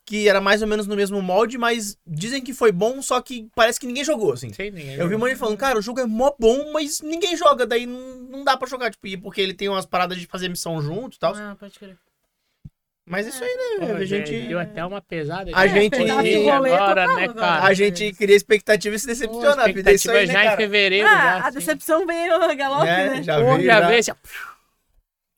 que 0.09 0.27
era 0.27 0.41
mais 0.41 0.59
ou 0.63 0.67
menos 0.67 0.87
no 0.87 0.95
mesmo 0.95 1.21
molde, 1.21 1.55
mas 1.55 1.95
dizem 2.05 2.41
que 2.41 2.51
foi 2.51 2.71
bom, 2.71 2.99
só 2.99 3.21
que 3.21 3.47
parece 3.53 3.79
que 3.79 3.85
ninguém 3.85 4.03
jogou, 4.03 4.33
assim. 4.33 4.51
Sei, 4.51 4.71
ninguém 4.71 4.95
Eu 4.95 5.07
vi 5.07 5.13
um 5.13 5.19
monte 5.19 5.35
falando, 5.35 5.55
cara, 5.55 5.77
o 5.77 5.81
jogo 5.83 5.99
é 5.99 6.05
mó 6.05 6.31
bom, 6.39 6.71
mas 6.73 6.99
ninguém 7.01 7.37
joga, 7.37 7.63
daí 7.67 7.85
não, 7.85 8.15
não 8.15 8.43
dá 8.43 8.57
pra 8.57 8.67
jogar, 8.67 8.89
tipo, 8.89 9.05
e 9.05 9.15
porque 9.15 9.39
ele 9.39 9.53
tem 9.53 9.69
umas 9.69 9.85
paradas 9.85 10.17
de 10.17 10.25
fazer 10.25 10.49
missão 10.49 10.81
junto 10.81 11.15
e 11.15 11.19
tal. 11.19 11.35
Ah, 11.35 11.55
pode 11.59 11.77
crer. 11.77 11.95
Mas 13.07 13.27
isso 13.27 13.43
aí, 13.43 13.49
né? 13.79 13.87
Pô, 13.87 13.93
a 13.97 14.05
gente. 14.05 14.31
Deu 14.47 14.59
até 14.59 14.83
uma 14.85 14.99
pesada. 15.01 15.49
A 15.53 15.67
gente- 15.67 15.95
rolê 15.97 16.73
agora, 16.73 17.07
né, 17.15 17.27
cara? 17.27 17.63
A 17.65 17.73
gente 17.73 18.11
cria 18.13 18.35
expectativa 18.35 18.95
e 18.95 18.99
se 18.99 19.05
decepciona. 19.07 19.63
a 19.63 19.67
vida 19.67 19.91
é 19.91 19.93
isso 19.95 20.07
expectativa 20.11 20.17
aí, 20.17 20.27
né, 20.27 20.33
já 20.33 20.41
em 20.41 20.45
cara? 20.45 20.57
fevereiro. 20.57 21.07
Ah, 21.07 21.11
já, 21.11 21.31
a 21.33 21.47
assim. 21.47 21.57
decepção 21.59 22.05
veio 22.07 22.55
galope, 22.55 22.87
É, 22.87 23.09
né? 23.09 23.23
já 23.23 23.39
Pô, 23.39 23.45
veio, 23.55 23.65
já 23.65 23.79
já. 23.81 23.87
vê. 23.87 23.97
assim, 23.97 24.11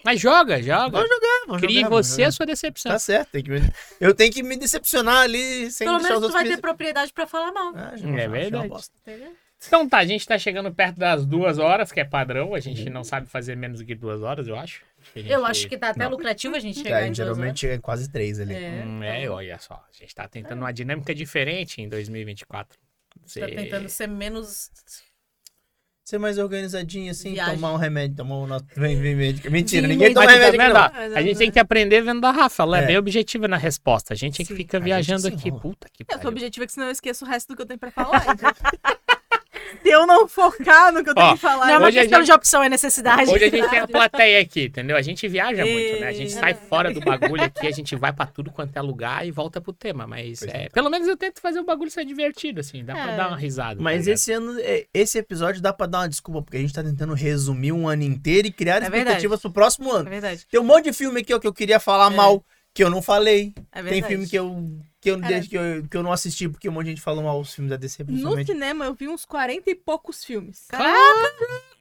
Mas 0.04 0.20
joga, 0.20 0.62
joga. 0.62 0.98
Vou 0.98 1.08
jogar, 1.08 1.42
vou 1.48 1.58
Cria 1.60 1.80
em 1.80 1.84
jogar, 1.84 1.90
você 1.90 2.12
jogar. 2.18 2.28
a 2.28 2.32
sua 2.32 2.46
decepção. 2.46 2.92
Tá 2.92 3.00
certo, 3.00 3.30
tem 3.30 3.44
que 3.44 3.52
me- 3.52 3.74
eu 4.00 4.14
tenho 4.14 4.32
que 4.34 4.42
me 4.44 4.58
decepcionar 4.58 5.22
ali 5.24 5.70
sem 5.72 5.88
Pelo 5.88 6.02
menos 6.02 6.22
os 6.24 6.28
tu 6.28 6.34
vai 6.34 6.44
ter 6.48 6.58
propriedade 6.58 7.14
pra 7.14 7.28
falar 7.28 7.52
mal. 7.52 7.72
Ah, 7.76 7.94
já- 7.96 8.08
É 8.10 8.28
verdade. 8.28 8.70
Então 9.68 9.88
tá, 9.88 10.00
a 10.00 10.06
gente 10.06 10.28
tá 10.28 10.40
chegando 10.40 10.74
perto 10.74 10.98
das 10.98 11.24
duas 11.24 11.60
horas, 11.60 11.92
que 11.92 12.00
é 12.00 12.04
padrão. 12.04 12.56
A 12.56 12.60
gente 12.60 12.90
não 12.90 13.04
sabe 13.04 13.28
fazer 13.28 13.56
menos 13.56 13.80
do 13.80 13.86
que 13.86 13.94
duas 13.94 14.24
horas, 14.24 14.48
eu 14.48 14.56
acho. 14.58 14.82
gente- 15.16 15.30
Eu 15.32 15.46
acho 15.46 15.68
que 15.70 15.78
tá 15.78 15.90
até 15.90 16.04
Não. 16.04 16.10
lucrativo 16.12 16.56
a 16.56 16.60
gente 16.60 16.80
É, 16.80 16.84
chegar 16.84 16.98
a 16.98 17.08
em 17.08 17.14
geralmente 17.14 17.48
horas. 17.50 17.60
chega 17.60 17.76
em 17.76 17.80
quase 17.80 18.10
três 18.12 18.40
ali. 18.40 18.56
É, 18.56 18.84
Hum, 18.84 19.04
é, 19.04 19.30
olha 19.30 19.60
só. 19.60 19.76
A 19.76 19.94
gente 19.96 20.16
tá 20.16 20.28
tentando 20.28 20.60
uma 20.60 20.72
dinâmica 20.72 21.14
diferente 21.14 21.80
em 21.80 21.88
2024. 21.88 22.76
tá 22.76 22.84
Você- 23.24 23.46
tentando 23.46 23.88
ser 23.88 24.08
menos... 24.08 24.72
Ser 26.12 26.18
mais 26.18 26.38
organizadinho 26.38 27.10
assim, 27.10 27.32
Viagem. 27.36 27.56
tomar 27.56 27.72
um 27.72 27.78
remédio, 27.78 28.18
tomar 28.18 28.36
um... 28.36 28.48
Vem, 28.76 29.00
vem, 29.00 29.16
médica. 29.16 29.50
Mentira, 29.50 29.88
Sim, 29.88 29.94
ninguém 29.94 30.14
toma 30.14 30.26
tá 30.26 30.34
remédio 30.34 30.60
vendo, 30.60 31.16
a 31.16 31.22
gente 31.22 31.38
tem 31.38 31.50
que 31.50 31.58
aprender 31.58 32.02
vendo 32.02 32.20
da 32.20 32.32
Rafa. 32.32 32.64
Ela 32.64 32.80
é, 32.80 32.84
É. 32.84 32.88
bem 32.88 32.98
objetiva 32.98 33.48
na 33.48 33.56
resposta. 33.56 34.14
A 34.14 34.18
gente 34.18 34.42
é 34.42 34.44
que 34.44 34.50
Sim. 34.52 34.58
fica 34.58 34.76
A 34.76 34.82
viajando 34.82 35.30
aqui. 35.30 35.50
Puta 35.50 35.88
que 35.90 36.04
Eu 36.04 36.08
sou 36.10 36.18
pariu. 36.18 36.32
objetiva 36.32 36.66
que 36.66 36.74
senão 36.74 36.88
eu 36.88 36.92
esqueço 36.92 37.24
o 37.24 37.28
resto 37.30 37.48
do 37.48 37.56
que 37.56 37.62
eu 37.62 37.66
tenho 37.66 37.80
pra 37.80 37.92
falar. 37.92 38.26
Se 39.82 39.90
eu 39.90 40.06
não 40.08 40.28
focar 40.28 40.92
no 40.92 41.04
que 41.04 41.10
eu 41.10 41.16
tenho 41.16 41.28
Ó, 41.28 41.34
que 41.34 41.40
falar, 41.40 41.68
Não 41.68 41.74
é 41.74 41.78
uma 41.78 41.88
Hoje 41.88 42.00
a 42.00 42.02
questão 42.04 42.20
gente- 42.20 42.26
de 42.28 42.32
opção, 42.34 42.64
é 42.64 42.70
necessidade. 42.70 43.30
Hoje 43.32 43.44
a 43.46 43.50
gente 43.50 43.70
tem 43.70 43.80
a 43.80 43.88
plateia 43.90 44.40
aqui, 44.42 44.66
entendeu? 44.66 44.96
A 44.98 45.02
gente 45.02 45.28
viaja 45.28 45.66
muito, 45.66 46.00
né? 46.00 46.08
A 46.08 46.12
gente 46.14 46.34
É. 46.34 46.40
sai 46.40 46.54
fora 46.54 46.94
do 46.94 47.00
bagulho 47.00 47.44
aqui, 47.44 47.68
a 47.68 47.72
gente 47.72 47.96
vai 47.96 48.12
pra 48.14 48.26
tudo 48.26 48.52
quanto 48.52 48.76
é 48.76 48.82
lugar 48.82 49.26
e 49.26 49.32
volta 49.32 49.60
pro 49.62 49.74
tema. 49.74 50.06
Mas 50.08 50.42
é, 50.44 50.66
é. 50.66 50.70
pelo 50.70 50.90
menos 50.90 51.08
eu 51.08 51.18
tento 51.18 51.40
fazer 51.42 51.60
o 51.60 51.64
bagulho 51.64 51.92
ser 51.92 52.06
divertido, 52.06 52.60
assim. 52.60 52.84
Dá 52.84 52.94
pra 52.94 53.12
É. 53.14 53.18
dar 53.18 53.28
uma 53.30 53.38
risada. 53.38 53.76
tá 53.78 53.82
Mas 53.84 54.02
ligado? 54.06 54.14
esse 54.16 54.32
ano, 54.32 54.60
é, 54.60 54.86
esse 54.94 55.18
episódio 55.18 55.62
dá 55.62 55.72
pra 55.74 55.86
dar 55.88 56.00
uma 56.00 56.10
desculpa, 56.10 56.42
porque 56.42 56.58
a 56.58 56.60
gente 56.60 56.74
tá 56.74 56.84
tentando 56.84 57.14
resumir 57.14 57.72
um 57.72 57.88
ano 57.88 58.04
inteiro 58.04 58.48
e 58.48 58.52
criar 58.52 58.78
É 58.78 58.80
verdade. 58.82 58.98
expectativas 59.00 59.42
pro 59.42 59.52
próximo 59.52 59.90
É 59.92 59.96
ano. 60.00 60.10
verdade. 60.10 60.46
Tem 60.50 60.60
um 60.60 60.64
monte 60.64 60.86
de 60.86 60.94
filme 60.94 61.22
aqui 61.22 61.34
ó, 61.34 61.40
que 61.40 61.48
eu 61.48 61.54
queria 61.54 61.80
falar 61.80 62.12
É. 62.12 62.16
mal, 62.16 62.44
que 62.74 62.84
eu 62.84 62.90
não 62.90 63.02
falei. 63.02 63.54
É 63.72 63.82
Tem 63.82 63.84
verdade. 63.92 64.08
filme 64.08 64.28
que 64.28 64.38
eu, 64.38 64.80
que, 65.02 65.10
eu, 65.10 65.20
que, 65.20 65.58
eu, 65.58 65.88
que 65.90 65.98
eu 65.98 66.04
não 66.04 66.12
assisti, 66.14 66.48
porque 66.48 66.70
um 66.70 66.72
monte 66.72 66.86
de 66.86 66.90
gente 66.92 67.02
falou 67.02 67.24
mal 67.24 67.40
os 67.40 67.54
filmes 67.54 67.72
da 67.72 67.76
DC, 67.76 68.04
no 68.08 68.46
cinema 68.46 68.86
eu 68.86 68.94
vi 68.94 69.08
uns 69.08 69.26
40 69.26 69.70
e 69.70 69.76
poucos 69.76 70.24
filmes. 70.24 70.68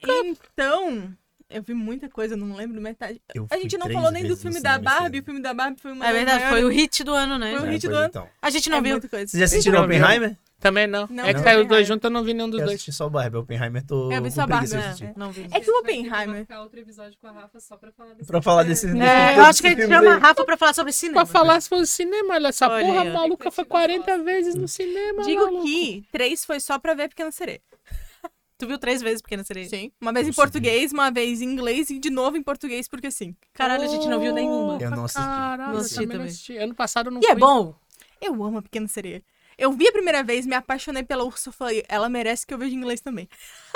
Então, 0.03 1.13
eu 1.49 1.61
vi 1.61 1.73
muita 1.73 2.09
coisa, 2.09 2.33
eu 2.33 2.37
não 2.37 2.55
lembro 2.55 2.81
metade. 2.81 3.21
Eu 3.33 3.45
A 3.49 3.57
gente 3.57 3.77
não 3.77 3.89
falou 3.89 4.11
nem 4.11 4.25
do 4.27 4.35
filme 4.35 4.59
da 4.61 4.79
Barbie, 4.79 5.19
o 5.19 5.23
filme 5.23 5.41
da 5.41 5.53
Barbie 5.53 5.79
foi 5.79 5.91
uma 5.91 6.07
É 6.07 6.13
verdade, 6.13 6.39
foi 6.45 6.51
maiores- 6.61 6.65
o 6.65 6.79
hit 6.81 7.03
do 7.03 7.13
ano, 7.13 7.37
né? 7.37 7.57
Foi 7.57 7.67
o 7.67 7.69
É, 7.69 7.71
hit 7.73 7.81
pois 7.81 7.93
do 7.93 7.97
ano. 7.99 8.07
então. 8.09 8.27
A 8.41 8.49
gente 8.49 8.69
não 8.69 8.77
é 8.77 8.81
viu. 8.81 8.91
muita 8.93 9.07
coisa. 9.09 9.27
Vocês 9.27 9.39
já 9.39 9.45
assistiram? 9.45 9.83
Oppenheimer? 9.83 10.37
Também 10.61 10.85
não. 10.87 11.07
Não, 11.09 11.25
é 11.25 11.33
que 11.33 11.39
saiu 11.39 11.61
os 11.63 11.67
dois 11.67 11.87
juntos, 11.87 12.03
eu 12.03 12.09
não 12.11 12.23
vi 12.23 12.33
nenhum 12.35 12.49
dos 12.49 12.59
Eu 12.59 12.65
dois. 12.67 12.75
assisti 12.75 12.93
só 12.93 13.07
o 13.07 13.09
Barbie, 13.09 13.35
Oppenheimer 13.37 13.83
tô 13.83 14.11
Eu 14.11 14.21
vi 14.21 14.29
só 14.31 14.45
Barbie, 14.45 14.75
assistir. 14.75 15.05
É, 15.05 15.13
não 15.17 15.31
vi. 15.31 15.47
É 15.51 15.59
que 15.59 15.69
o 15.71 15.79
Oppenheimer- 15.79 16.27
marcar 16.27 16.61
outro 16.61 16.79
episódio 16.79 17.17
com 17.19 17.27
a 17.27 17.31
Rafa 17.31 17.59
só 17.59 17.75
pra 17.75 17.91
falar 17.91 18.13
desse 18.13 18.27
Pra 18.27 18.41
falar 18.41 18.63
desse... 18.63 18.87
É, 18.87 19.37
eu 19.39 19.43
acho 19.43 19.59
que 19.59 19.67
a 19.67 19.71
gente 19.71 19.87
chama 19.87 20.11
a 20.13 20.17
Rafa 20.19 20.45
pra 20.45 20.55
falar 20.55 20.73
sobre 20.75 20.93
cinema. 20.93 21.25
Pra 21.25 21.39
falar 21.39 21.59
se 21.59 21.67
fosse 21.67 21.87
cinema, 21.87 22.35
olha, 22.35 22.47
essa 22.49 22.69
Olha 22.69 22.85
porra 22.85 23.05
maluca 23.05 23.49
foi 23.51 23.65
40 23.65 24.19
vezes 24.23 24.53
no 24.55 24.67
cinema. 24.67 25.23
Digo 25.23 25.43
maluco. 25.45 25.63
que 25.65 26.05
três 26.11 26.45
foi 26.45 26.59
só 26.59 26.77
pra 26.77 26.93
ver 26.93 27.09
Pequena 27.09 27.31
Sereia. 27.31 27.59
Tu 28.59 28.67
viu 28.67 28.77
três 28.77 29.01
vezes 29.01 29.23
Pequena 29.23 29.43
Sereia? 29.43 29.67
Sim. 29.67 29.91
Uma 29.99 30.13
vez 30.13 30.27
em 30.27 30.31
português, 30.33 30.91
uma 30.93 31.09
vez 31.09 31.41
em 31.41 31.45
inglês 31.45 31.89
e 31.89 31.97
de 31.97 32.11
novo 32.11 32.37
em 32.37 32.43
português, 32.43 32.87
porque 32.87 33.09
sim. 33.09 33.35
Caralho, 33.53 33.83
a 33.85 33.87
gente 33.87 34.07
não 34.07 34.19
viu 34.19 34.31
nenhuma. 34.31 34.77
Eu 34.79 34.91
não 34.91 35.05
assisti. 35.05 35.19
Caralho, 35.23 35.63
Não 35.69 35.73
eu 35.73 35.79
assisti 35.79 35.95
também 35.95 36.07
não 36.09 36.13
também. 36.17 36.27
assisti. 36.27 36.57
Ano 36.57 36.75
passado 36.75 37.07
eu 37.07 37.11
não 37.11 37.21
E 37.23 37.25
é 37.25 37.33
bom. 37.33 37.73
Eu 38.21 38.33
amo 38.43 38.59
a 38.59 38.61
Pequena 38.61 38.87
Sereia. 38.87 39.23
Eu 39.61 39.71
vi 39.73 39.87
a 39.87 39.91
primeira 39.91 40.23
vez, 40.23 40.45
me 40.47 40.55
apaixonei 40.55 41.03
pela 41.03 41.23
Ursula 41.23 41.53
e 41.53 41.57
falei, 41.57 41.83
ela 41.87 42.09
merece 42.09 42.47
que 42.47 42.53
eu 42.53 42.57
veja 42.57 42.73
em 42.73 42.77
inglês 42.79 42.99
também. 42.99 43.29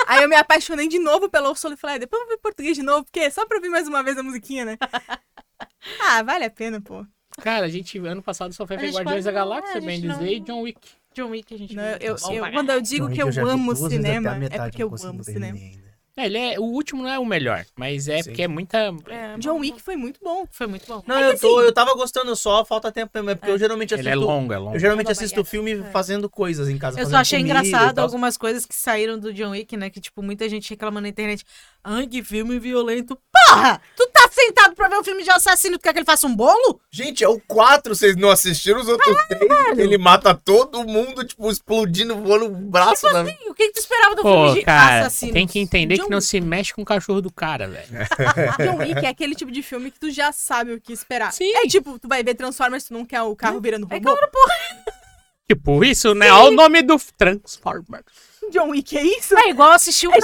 Aí 0.08 0.22
eu 0.24 0.28
me 0.28 0.34
apaixonei 0.34 0.88
de 0.88 0.98
novo 0.98 1.28
pela 1.30 1.48
Ursula 1.48 1.74
e 1.74 1.76
falei, 1.76 1.94
ah, 1.96 1.98
depois 2.00 2.20
eu 2.20 2.26
vou 2.26 2.36
ver 2.36 2.40
português 2.42 2.76
de 2.76 2.82
novo, 2.82 3.04
porque 3.04 3.30
só 3.30 3.46
pra 3.46 3.56
ouvir 3.58 3.68
mais 3.68 3.86
uma 3.86 4.02
vez 4.02 4.18
a 4.18 4.22
musiquinha, 4.24 4.64
né? 4.64 4.76
ah, 6.02 6.22
vale 6.24 6.44
a 6.44 6.50
pena, 6.50 6.80
pô. 6.80 7.06
Cara, 7.40 7.66
a 7.66 7.68
gente 7.68 7.98
ano 7.98 8.20
passado 8.22 8.52
só 8.52 8.66
foi 8.66 8.76
ver 8.78 8.90
Guardiões 8.92 9.24
da 9.26 9.30
Galáxia, 9.32 9.78
é, 9.78 9.80
bem 9.80 10.00
dizer, 10.00 10.26
e 10.26 10.38
não- 10.40 10.44
John 10.46 10.62
Wick. 10.62 10.88
John 11.14 11.30
Wick 11.30 11.54
a 11.54 11.58
gente 11.58 11.74
Não, 11.76 11.82
viu. 11.82 11.92
eu, 11.92 11.98
eu- 12.00 12.16
Bom 12.20 12.32
eu- 12.34 12.42
pra 12.42 12.52
quando 12.52 12.70
eu 12.70 12.80
digo 12.80 13.06
John 13.06 13.12
que 13.14 13.22
Wick 13.24 13.38
eu 13.38 13.44
vi 13.46 13.50
amo 13.52 13.76
cinema, 13.76 14.36
é 14.44 14.58
porque 14.58 14.82
eu 14.82 14.88
amo 15.04 15.22
cinema. 15.24 15.56
ainda. 15.58 15.85
É, 16.16 16.24
ele 16.24 16.38
é, 16.38 16.58
o 16.58 16.62
último 16.62 17.02
não 17.02 17.10
é 17.10 17.18
o 17.18 17.26
melhor, 17.26 17.66
mas 17.76 18.08
é 18.08 18.22
Sim. 18.22 18.30
porque 18.30 18.42
é 18.42 18.48
muita. 18.48 18.78
É, 19.06 19.36
John 19.38 19.58
Wick 19.58 19.82
foi 19.82 19.96
muito 19.96 20.18
bom. 20.22 20.46
Foi 20.50 20.66
muito 20.66 20.86
bom. 20.86 21.02
Não, 21.06 21.20
eu, 21.20 21.38
tô, 21.38 21.60
eu 21.60 21.72
tava 21.74 21.94
gostando 21.94 22.34
só, 22.34 22.64
falta 22.64 22.90
tempo 22.90 23.10
mesmo. 23.14 23.30
É 23.30 23.34
porque 23.34 23.50
eu 23.50 23.58
geralmente 23.58 23.92
Ele 23.92 24.00
assisto. 24.00 24.22
é 24.22 24.26
longo, 24.26 24.52
é 24.52 24.58
longo. 24.58 24.76
Eu 24.76 24.80
geralmente 24.80 25.10
assisto 25.10 25.44
filme 25.44 25.82
fazendo 25.92 26.30
coisas 26.30 26.70
em 26.70 26.78
casa. 26.78 26.98
Eu 26.98 27.06
só 27.06 27.16
achei 27.16 27.38
engraçado 27.40 27.98
algumas 27.98 28.38
coisas 28.38 28.64
que 28.64 28.74
saíram 28.74 29.18
do 29.18 29.30
John 29.32 29.50
Wick, 29.50 29.76
né? 29.76 29.90
Que, 29.90 30.00
tipo, 30.00 30.22
muita 30.22 30.48
gente 30.48 30.70
reclama 30.70 31.02
na 31.02 31.08
internet. 31.08 31.44
Ai, 31.88 32.06
que 32.08 32.20
filme 32.20 32.58
violento. 32.58 33.16
Porra! 33.48 33.80
Tu 33.96 34.04
tá 34.12 34.28
sentado 34.28 34.74
pra 34.74 34.88
ver 34.88 34.98
um 34.98 35.04
filme 35.04 35.22
de 35.22 35.30
assassino, 35.30 35.78
tu 35.78 35.82
quer 35.82 35.92
que 35.92 36.00
ele 36.00 36.04
faça 36.04 36.26
um 36.26 36.34
bolo? 36.34 36.80
Gente, 36.90 37.22
é 37.22 37.28
o 37.28 37.38
4, 37.46 37.94
vocês 37.94 38.16
não 38.16 38.28
assistiram 38.28 38.80
os 38.80 38.88
outros 38.88 39.14
três? 39.28 39.78
Ele 39.78 39.96
mata 39.96 40.34
todo 40.34 40.84
mundo, 40.84 41.24
tipo, 41.24 41.48
explodindo, 41.48 42.16
voando 42.16 42.46
o 42.46 42.50
braço. 42.50 43.06
né? 43.12 43.36
E 43.44 43.48
o 43.50 43.54
que, 43.54 43.68
que 43.68 43.74
tu 43.74 43.78
esperava 43.78 44.16
do 44.16 44.22
Pô, 44.22 44.46
filme 44.46 44.54
de 44.58 44.64
cara, 44.64 45.00
assassino? 45.02 45.32
tem 45.32 45.46
que 45.46 45.60
entender 45.60 45.94
que 45.96 46.02
John 46.02 46.10
não 46.10 46.18
Wick. 46.18 46.28
se 46.28 46.40
mexe 46.40 46.74
com 46.74 46.82
o 46.82 46.84
cachorro 46.84 47.22
do 47.22 47.32
cara, 47.32 47.68
velho. 47.68 47.86
John 48.58 48.78
Wick 48.78 49.06
é 49.06 49.08
aquele 49.08 49.36
tipo 49.36 49.52
de 49.52 49.62
filme 49.62 49.92
que 49.92 50.00
tu 50.00 50.10
já 50.10 50.32
sabe 50.32 50.72
o 50.72 50.80
que 50.80 50.92
esperar. 50.92 51.32
Sim. 51.32 51.52
É 51.54 51.68
tipo, 51.68 51.98
tu 52.00 52.08
vai 52.08 52.24
ver 52.24 52.34
Transformers, 52.34 52.82
tu 52.84 52.94
não 52.94 53.04
quer 53.04 53.22
o 53.22 53.36
carro 53.36 53.60
virando 53.60 53.84
robô. 53.84 53.94
É 53.96 54.00
claro, 54.00 54.18
Tipo, 55.48 55.84
isso, 55.84 56.12
né? 56.12 56.32
Olha 56.32 56.50
o 56.50 56.54
nome 56.54 56.82
do 56.82 56.96
Transformers. 57.16 58.04
John 58.50 58.70
Wick, 58.70 58.96
é 58.96 59.02
isso? 59.02 59.36
É 59.38 59.50
igual 59.50 59.72
assistir 59.72 60.06
o 60.08 60.12
É 60.12 60.18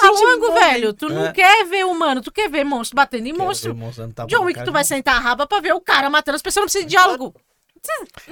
velho. 0.53 0.93
Tu 0.93 1.09
não 1.09 1.27
É. 1.27 1.33
quer 1.33 1.65
ver 1.67 1.85
humano, 1.85 2.21
tu 2.21 2.31
quer 2.33 2.49
ver 2.49 2.65
monstro 2.65 2.97
batendo 2.97 3.27
em 3.27 3.33
Quero 3.33 3.45
monstro. 3.45 3.75
ver 3.75 3.81
monstro 3.81 4.13
tapa 4.13 4.29
John 4.29 4.45
Wick, 4.45 4.65
tu 4.65 4.73
vai 4.73 4.85
sentar 4.85 5.17
a 5.17 5.19
raba 5.19 5.47
pra 5.47 5.61
ver 5.61 5.73
o 5.75 5.81
cara 5.81 6.09
matando 6.11 6.37
as 6.37 6.43
pessoas, 6.43 6.63
não 6.63 6.67
precisa 6.67 6.85
de 6.85 6.91
diálogo. 6.91 7.35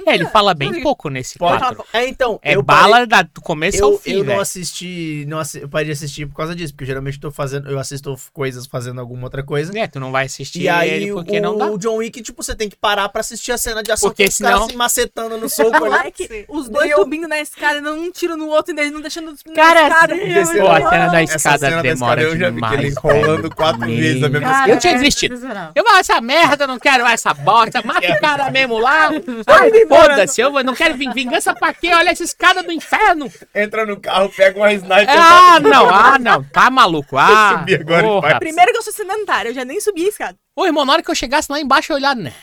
É, 0.05 0.13
ele 0.15 0.25
fala 0.27 0.53
bem 0.53 0.81
pouco 0.81 1.09
nesse 1.09 1.37
quadro. 1.37 1.83
É, 1.91 2.07
então, 2.07 2.39
É 2.41 2.55
eu 2.55 2.63
bala 2.63 3.05
da- 3.05 3.21
do 3.23 3.41
começo 3.41 3.83
ao 3.83 3.91
Eu, 3.91 3.99
fim, 3.99 4.11
eu 4.11 4.17
não 4.19 4.25
velho. 4.27 4.39
assisti, 4.41 5.25
não 5.27 5.39
assi- 5.39 5.59
eu 5.59 5.67
parei 5.67 5.87
de 5.87 5.91
assistir 5.91 6.25
por 6.25 6.35
causa 6.37 6.55
disso, 6.55 6.73
porque 6.73 6.83
eu 6.83 6.87
geralmente 6.87 7.19
tô 7.19 7.29
fazendo, 7.31 7.69
eu 7.69 7.77
assisto 7.77 8.15
coisas 8.31 8.65
fazendo 8.65 9.01
alguma 9.01 9.25
outra 9.25 9.43
coisa. 9.43 9.77
É, 9.77 9.87
tu 9.87 9.99
não 9.99 10.09
vai 10.11 10.25
assistir 10.25 10.61
E 10.61 10.69
aí 10.69 10.89
ele 10.89 11.11
porque 11.13 11.37
o, 11.37 11.41
não 11.41 11.57
dá. 11.57 11.65
o 11.69 11.77
John 11.77 11.97
Wick, 11.97 12.21
tipo, 12.21 12.41
você 12.41 12.55
tem 12.55 12.69
que 12.69 12.77
parar 12.77 13.09
pra 13.09 13.19
assistir 13.19 13.51
a 13.51 13.57
cena 13.57 13.83
de 13.83 13.91
ação 13.91 14.09
Porque 14.09 14.23
caras 14.23 14.35
senão- 14.35 14.69
se 14.69 14.75
macetando 14.75 15.37
no 15.37 15.49
soco 15.49 15.75
ali. 15.75 15.79
Moleque, 15.85 16.45
os 16.47 16.69
dois 16.69 16.89
Eu- 16.89 16.99
subindo 16.99 17.27
na 17.27 17.39
escada, 17.41 17.79
e 17.79 17.81
não 17.81 17.99
um 17.99 18.11
tiro 18.11 18.37
no 18.37 18.47
outro, 18.47 18.73
e 18.73 18.79
eles 18.79 18.91
não 18.93 19.01
deixando 19.01 19.33
na 19.45 19.53
Cara, 19.53 19.83
escada. 19.87 20.15
Pô, 20.15 20.67
a 20.71 20.89
cena 20.89 21.07
da 21.09 21.23
escada 21.23 21.57
cena 21.59 21.75
da 21.77 21.81
demora 21.81 22.21
escada 22.21 22.21
eu 22.21 22.39
já 22.39 22.49
vi 22.49 22.61
que 22.61 22.67
demais. 22.69 22.79
ele 22.79 22.95
rolando 22.97 23.53
quatro 23.55 23.85
vezes 23.85 24.23
a 24.23 24.29
mesma 24.29 24.47
Cara, 24.49 24.71
Eu 24.71 24.79
tinha 24.79 24.93
é 24.93 24.97
desistido. 24.97 25.35
Eu 25.75 25.83
vou 25.83 25.95
essa 25.97 26.21
merda, 26.21 26.63
eu 26.63 26.67
não 26.69 26.79
quero 26.79 27.05
essa 27.05 27.33
bosta. 27.33 27.81
Mata 27.83 28.09
o 28.13 28.19
cara 28.19 28.49
mesmo 28.49 28.77
lá. 28.79 29.09
Ai, 29.47 29.71
foda-se, 29.87 30.41
eu 30.41 30.51
não 30.63 30.73
quero 30.75 30.95
vin- 30.95 31.11
vingança 31.11 31.53
pra 31.53 31.73
quê? 31.73 31.91
Olha 31.93 32.09
essa 32.09 32.23
escada 32.23 32.61
do 32.63 32.71
inferno. 32.71 33.31
Entra 33.55 33.85
no 33.85 33.99
carro, 33.99 34.29
pega 34.29 34.57
uma 34.59 34.71
sniper. 34.73 35.07
Ah, 35.09 35.59
não, 35.59 35.89
ah, 35.89 36.19
não. 36.19 36.43
Tá 36.43 36.69
maluco. 36.69 37.17
Ah, 37.17 37.57
Subi 37.59 37.75
agora 37.75 38.01
e 38.05 38.09
porra. 38.09 38.39
Primeiro 38.39 38.71
que 38.71 38.77
eu 38.77 38.81
sou 38.83 38.93
sedentária, 38.93 39.49
eu 39.49 39.53
já 39.53 39.65
nem 39.65 39.79
subi 39.79 40.05
a 40.05 40.09
escada. 40.09 40.37
Ô, 40.55 40.65
irmão, 40.65 40.85
na 40.85 40.93
hora 40.93 41.03
que 41.03 41.09
eu 41.11 41.15
chegasse 41.15 41.51
lá 41.51 41.59
embaixo, 41.59 41.91
eu 41.91 41.97
olhar, 41.97 42.15
né? 42.15 42.33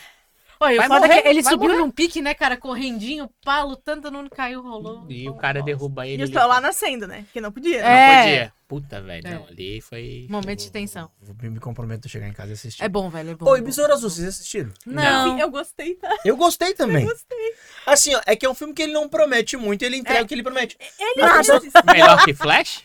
Olha, 0.60 0.76
Vai 0.78 0.86
é 0.86 0.88
morrer, 1.00 1.22
que 1.22 1.28
ele 1.28 1.42
subiu 1.44 1.68
morrer. 1.68 1.78
num 1.78 1.90
pique, 1.90 2.20
né, 2.20 2.34
cara, 2.34 2.56
correndinho, 2.56 3.30
pá, 3.44 3.62
lutando, 3.62 4.10
não 4.10 4.28
caiu, 4.28 4.60
rolou. 4.60 5.06
E 5.08 5.28
o 5.28 5.34
cara 5.34 5.62
derruba 5.62 6.04
E 6.04 6.10
ele. 6.14 6.22
eu 6.22 6.26
ali. 6.26 6.34
estou 6.34 6.48
lá 6.48 6.60
nascendo, 6.60 7.06
né? 7.06 7.24
Que 7.32 7.40
não 7.40 7.52
podia. 7.52 7.80
Não 7.80 7.88
É. 7.88 8.22
podia. 8.22 8.52
Puta, 8.68 9.00
velho. 9.00 9.26
É. 9.26 9.30
Não, 9.34 9.46
ali 9.46 9.80
foi. 9.80 10.26
Momento 10.28 10.60
de 10.60 10.70
tensão. 10.70 11.10
Vou- 11.22 11.34
Me 11.50 11.58
comprometo 11.58 12.06
a 12.06 12.10
chegar 12.10 12.28
em 12.28 12.34
casa 12.34 12.50
e 12.50 12.52
assistir. 12.52 12.84
É 12.84 12.88
bom, 12.88 13.08
velho, 13.08 13.30
é 13.30 13.34
bom. 13.34 13.48
Oi, 13.48 13.58
é 13.58 13.60
bom. 13.62 13.66
Besouro 13.66 13.92
Azul, 13.94 14.10
vocês 14.10 14.28
assistiram? 14.28 14.70
Não. 14.84 15.32
Sim, 15.36 15.40
eu 15.40 15.50
gostei, 15.50 15.94
tá? 15.94 16.14
Eu 16.22 16.36
gostei 16.36 16.74
também. 16.74 17.02
Eu 17.04 17.08
gostei. 17.10 17.54
Assim, 17.86 18.14
ó, 18.14 18.20
é 18.26 18.36
que 18.36 18.44
é 18.44 18.50
um 18.50 18.54
filme 18.54 18.74
que 18.74 18.82
ele 18.82 18.92
não 18.92 19.08
promete 19.08 19.56
muito, 19.56 19.82
ele 19.82 19.96
entrega 19.96 20.22
o 20.22 20.26
que 20.28 20.34
ele 20.34 20.42
promete. 20.42 20.76
Ele 21.00 21.22
Nada. 21.22 21.42
nada. 21.42 21.92
Melhor 21.92 22.24
que 22.26 22.34
Flash? 22.34 22.84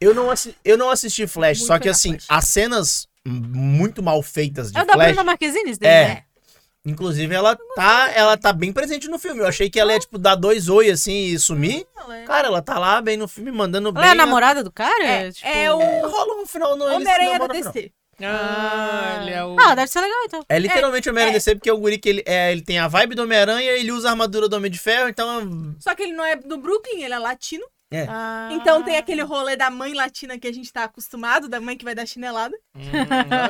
Eu 0.00 0.12
não, 0.12 0.28
assi- 0.28 0.56
eu 0.64 0.76
não 0.76 0.90
assisti 0.90 1.24
Flash, 1.28 1.58
Muito 1.58 1.66
só 1.68 1.78
que 1.78 1.88
assim, 1.88 2.10
Flash. 2.18 2.26
as 2.28 2.44
cenas 2.48 3.08
muito 3.24 4.02
mal 4.02 4.20
feitas 4.24 4.72
de 4.72 4.78
É 4.78 4.82
o 4.82 4.84
da 4.84 4.94
Flash. 4.94 5.06
Bruna 5.08 5.22
Marquezine, 5.22 5.70
É. 5.82 6.04
né? 6.08 6.24
Inclusive, 6.84 7.32
ela 7.32 7.56
tá, 7.76 8.10
ela 8.12 8.36
tá 8.36 8.52
bem 8.52 8.72
presente 8.72 9.06
no 9.08 9.18
filme. 9.18 9.40
Eu 9.40 9.46
achei 9.46 9.70
que 9.70 9.78
ela 9.78 9.92
ia, 9.92 10.00
tipo, 10.00 10.18
dar 10.18 10.34
dois 10.34 10.68
oi 10.68 10.90
assim 10.90 11.26
e 11.26 11.38
sumir. 11.38 11.86
Cara, 12.26 12.48
ela 12.48 12.60
tá 12.60 12.76
lá 12.78 13.00
bem 13.00 13.16
no 13.16 13.28
filme, 13.28 13.52
mandando 13.52 13.92
bem. 13.92 14.02
Ela 14.02 14.10
é 14.10 14.12
a 14.12 14.16
namorada 14.16 14.64
do 14.64 14.70
cara? 14.72 15.04
É, 15.04 15.30
Tipo- 15.30 15.46
é 15.48 15.72
o 15.72 15.78
Rola 15.78 16.42
um 16.42 16.46
final 16.46 16.76
no 16.76 16.84
Homem-Aranha 16.86 17.38
da. 17.38 17.46
DC. 17.46 17.92
Ah, 18.20 19.18
ele 19.22 19.30
é 19.30 19.44
o. 19.44 19.56
Ah, 19.58 19.74
deve 19.74 19.90
ser 19.90 20.00
legal, 20.00 20.18
então. 20.24 20.44
É 20.48 20.58
literalmente 20.58 21.08
o 21.08 21.12
Homem-Aranha 21.12 21.38
DC, 21.38 21.54
porque 21.54 21.70
é 21.70 21.72
o 21.72 21.78
guri 21.78 21.98
que 21.98 22.08
ele, 22.08 22.22
é, 22.26 22.52
ele 22.52 22.62
tem 22.62 22.78
a 22.78 22.88
vibe 22.88 23.14
do 23.14 23.22
Homem-Aranha, 23.22 23.70
ele 23.72 23.90
usa 23.92 24.08
a 24.08 24.10
armadura 24.10 24.48
do 24.48 24.56
Homem 24.56 24.70
de 24.70 24.78
Ferro, 24.78 25.08
então... 25.08 25.74
Só 25.80 25.94
que 25.94 26.02
ele 26.02 26.12
não 26.12 26.24
é 26.24 26.36
do 26.36 26.58
Brooklyn, 26.58 27.02
ele 27.02 27.14
é 27.14 27.18
latino. 27.18 27.64
É. 27.92 28.06
Ah. 28.08 28.48
Então 28.52 28.82
tem 28.82 28.96
aquele 28.96 29.22
rolê 29.22 29.54
da 29.56 29.70
mãe 29.70 29.92
latina 29.92 30.38
que 30.38 30.46
a 30.48 30.52
gente 30.52 30.72
tá 30.72 30.84
acostumado, 30.84 31.48
da 31.48 31.60
mãe 31.60 31.76
que 31.76 31.84
vai 31.84 31.94
dar 31.94 32.06
chinelada. 32.06 32.56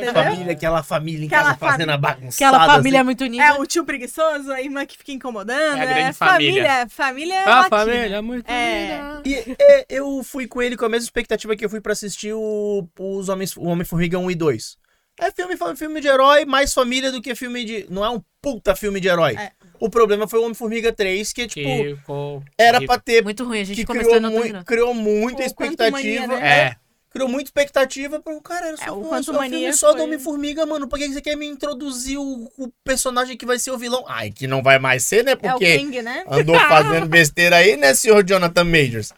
Aquela 0.02 0.12
família, 0.24 0.52
aquela 0.52 0.82
família 0.82 1.24
em 1.24 1.26
Aquela 1.26 1.44
casa 1.44 1.56
fazendo 1.58 1.90
a 1.90 1.96
bagunçada. 1.96 2.56
Aquela 2.56 2.74
família 2.74 2.96
é 2.96 3.00
assim. 3.00 3.04
muito 3.04 3.24
unida. 3.24 3.44
É 3.44 3.52
o 3.54 3.66
tio 3.66 3.84
preguiçoso, 3.84 4.52
a 4.52 4.60
irmã 4.60 4.84
que 4.84 4.98
fica 4.98 5.12
incomodando. 5.12 5.78
É 5.78 5.82
a 5.82 5.86
grande 5.86 6.00
é 6.00 6.12
família. 6.12 6.88
família. 6.88 6.88
Família 6.88 7.42
A 7.44 7.60
latina. 7.60 7.68
família 7.78 8.16
é 8.16 8.20
muito 8.20 8.50
É. 8.50 9.00
unida. 9.14 9.22
E 9.24 9.56
é, 9.60 9.86
eu 9.88 10.22
fui 10.24 10.46
com 10.46 10.60
ele 10.60 10.76
com 10.76 10.84
a 10.84 10.88
mesma 10.88 11.04
expectativa 11.04 11.54
que 11.56 11.64
eu 11.64 11.70
fui 11.70 11.80
pra 11.80 11.92
assistir 11.92 12.32
o, 12.32 12.86
os 12.98 13.28
Homens, 13.28 13.56
o 13.56 13.64
Homem-Formiga 13.64 14.18
1 14.18 14.30
e 14.30 14.34
2. 14.34 14.81
É 15.20 15.30
filme, 15.30 15.56
filme 15.76 16.00
de 16.00 16.08
herói, 16.08 16.44
mais 16.44 16.72
família 16.72 17.12
do 17.12 17.20
que 17.22 17.34
filme 17.34 17.64
de... 17.64 17.86
Não 17.90 18.04
é 18.04 18.10
um 18.10 18.20
puta 18.40 18.74
filme 18.74 18.98
de 19.00 19.08
herói. 19.08 19.36
É. 19.36 19.52
O 19.78 19.88
problema 19.90 20.26
foi 20.26 20.38
o 20.40 20.44
Homem-Formiga 20.44 20.92
3, 20.92 21.32
que, 21.32 21.46
tipo, 21.46 21.68
Que 21.68 21.96
ficou 21.96 22.42
era 22.58 22.80
pra 22.80 22.98
ter... 22.98 23.22
Muito 23.22 23.44
ruim, 23.44 23.60
a 23.60 23.64
gente 23.64 23.76
Que 23.76 23.84
começou 23.84 24.14
criou, 24.14 24.30
terminou. 24.32 24.64
criou 24.64 24.94
muita 24.94 25.42
O 25.42 25.46
expectativa. 25.46 25.96
Quantumania, 25.98 26.26
né? 26.26 26.48
É. 26.68 26.76
Criou 27.10 27.28
muita 27.28 27.48
expectativa 27.48 28.20
pro 28.20 28.40
cara. 28.40 28.68
Era 28.68 28.76
só, 28.78 28.84
É, 28.86 28.90
o 28.90 29.00
um- 29.00 29.04
só 29.10 29.18
um 29.18 29.22
filme 29.24 29.38
Mania 29.40 29.72
só 29.74 29.88
do 29.90 29.98
foi- 29.98 30.06
Homem-Formiga, 30.06 30.64
mano. 30.64 30.88
Por 30.88 30.98
que 30.98 31.08
você 31.12 31.20
quer 31.20 31.36
me 31.36 31.46
introduzir 31.46 32.16
o, 32.18 32.50
o 32.56 32.68
personagem 32.82 33.36
que 33.36 33.44
vai 33.44 33.58
ser 33.58 33.70
o 33.70 33.76
vilão? 33.76 34.02
Ai, 34.08 34.30
que 34.30 34.46
não 34.46 34.62
vai 34.62 34.78
mais 34.78 35.04
ser, 35.04 35.22
né? 35.22 35.32
É 35.32 35.34
o 35.34 35.38
Porque 35.38 35.76
King, 35.78 36.00
né? 36.00 36.24
andou 36.26 36.58
fazendo 36.58 37.04
besteira 37.10 37.56
aí, 37.56 37.76
né, 37.76 37.92
senhor 37.92 38.24
Jonathan 38.24 38.64
Majors? 38.64 39.12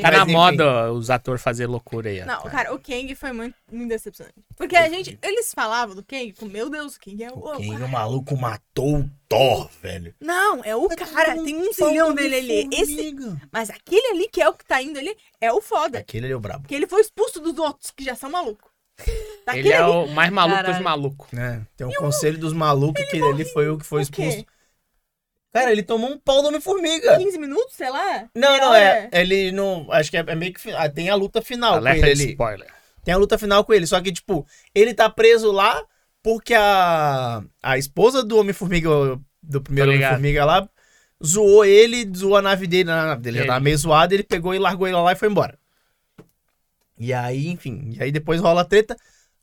Tá 0.00 0.08
Mas, 0.08 0.16
na 0.16 0.22
enfim. 0.22 0.32
moda 0.32 0.92
os 0.92 1.10
atores 1.10 1.42
fazer 1.42 1.66
loucura 1.66 2.08
aí. 2.08 2.22
ó. 2.22 2.24
Não, 2.24 2.42
cara, 2.44 2.72
o 2.74 2.78
Kang 2.78 3.14
foi 3.14 3.32
muito, 3.32 3.54
muito 3.70 3.88
decepcionante. 3.90 4.34
Porque 4.56 4.74
a 4.76 4.88
gente, 4.88 5.18
eles 5.22 5.52
falavam 5.54 5.94
do 5.94 6.02
Kang, 6.02 6.32
com 6.32 6.46
meu 6.46 6.70
Deus, 6.70 6.96
o 6.96 7.00
Kang 7.00 7.22
é 7.22 7.30
o. 7.30 7.34
O 7.38 7.56
King, 7.58 7.82
o 7.82 7.88
maluco 7.88 8.34
matou 8.34 9.00
o 9.00 9.10
Thor, 9.28 9.68
velho. 9.82 10.14
Não, 10.20 10.64
é 10.64 10.74
o 10.74 10.88
cara, 10.88 11.34
tem 11.34 11.56
um 11.56 11.70
zilhão 11.72 12.14
dele 12.14 12.36
ali. 12.36 12.68
Esse, 12.72 13.14
mas 13.52 13.68
aquele 13.68 14.06
ali 14.12 14.28
que 14.28 14.40
é 14.40 14.48
o 14.48 14.54
que 14.54 14.64
tá 14.64 14.80
indo 14.80 14.98
ali 14.98 15.14
é 15.38 15.52
o 15.52 15.60
foda. 15.60 15.98
Aquele 15.98 16.26
ali 16.26 16.32
é 16.32 16.36
o 16.36 16.40
brabo. 16.40 16.62
Porque 16.62 16.74
ele 16.74 16.86
foi 16.86 17.02
expulso 17.02 17.38
dos 17.40 17.58
outros, 17.58 17.90
que 17.90 18.02
já 18.02 18.14
são 18.14 18.30
malucos. 18.30 18.70
Ele 19.52 19.70
é 19.72 19.84
o 19.84 20.06
mais 20.06 20.30
maluco 20.30 20.56
dos 20.58 20.66
Caralho. 20.66 20.84
malucos. 20.84 21.28
É, 21.34 21.60
tem 21.76 21.86
um 21.86 21.92
conselho 21.92 22.38
dos 22.38 22.52
malucos 22.54 23.04
que 23.10 23.16
ele 23.16 23.26
ali 23.26 23.44
foi 23.44 23.68
o 23.68 23.76
que 23.76 23.84
foi 23.84 24.00
o 24.00 24.02
expulso. 24.02 24.46
Cara, 25.54 25.70
ele 25.72 25.82
tomou 25.84 26.10
um 26.10 26.18
pau 26.18 26.42
do 26.42 26.48
Homem-Formiga. 26.48 27.16
15 27.16 27.38
minutos, 27.38 27.74
sei 27.76 27.88
lá? 27.88 28.28
Não, 28.34 28.58
não, 28.58 28.74
é. 28.74 29.08
Ele 29.12 29.52
não. 29.52 29.86
Acho 29.90 30.10
que 30.10 30.16
é, 30.16 30.24
é 30.26 30.34
meio 30.34 30.52
que. 30.52 30.70
ah, 30.72 30.88
Tem 30.88 31.08
a 31.08 31.14
luta 31.14 31.40
final 31.40 31.72
com 31.72 31.78
Alerta 31.78 32.06
ele 32.06 32.14
de 32.16 32.22
ali. 32.22 32.30
spoiler. 32.32 32.68
Tem 33.04 33.14
a 33.14 33.16
luta 33.16 33.38
final 33.38 33.64
com 33.64 33.72
ele. 33.72 33.86
Só 33.86 34.00
que, 34.00 34.10
tipo, 34.12 34.44
ele 34.74 34.92
tá 34.92 35.08
preso 35.08 35.52
lá 35.52 35.80
porque 36.22 36.54
a, 36.54 37.42
a 37.62 37.78
esposa 37.78 38.24
do 38.24 38.36
Homem-Formiga, 38.38 38.88
do 39.42 39.60
primeiro. 39.62 39.92
Homem-Formiga 39.92 40.44
lá, 40.44 40.68
zoou 41.24 41.64
ele, 41.64 42.10
zoou 42.16 42.36
a 42.36 42.42
nave 42.42 42.66
dele. 42.66 42.90
A 42.90 43.06
nave 43.06 43.22
dele 43.22 43.36
já 43.36 43.42
Ele. 43.42 43.48
tava 43.48 43.60
meio 43.60 43.78
zoada, 43.78 44.12
ele 44.12 44.24
pegou 44.24 44.54
e 44.54 44.58
largou 44.58 44.88
ele 44.88 44.96
lá 44.96 45.12
e 45.12 45.16
foi 45.16 45.28
embora. 45.28 45.56
E 46.98 47.12
aí, 47.12 47.48
enfim, 47.48 47.92
e 47.96 48.02
aí 48.02 48.10
depois 48.12 48.40
rola 48.40 48.62
a 48.62 48.64
treta. 48.64 48.96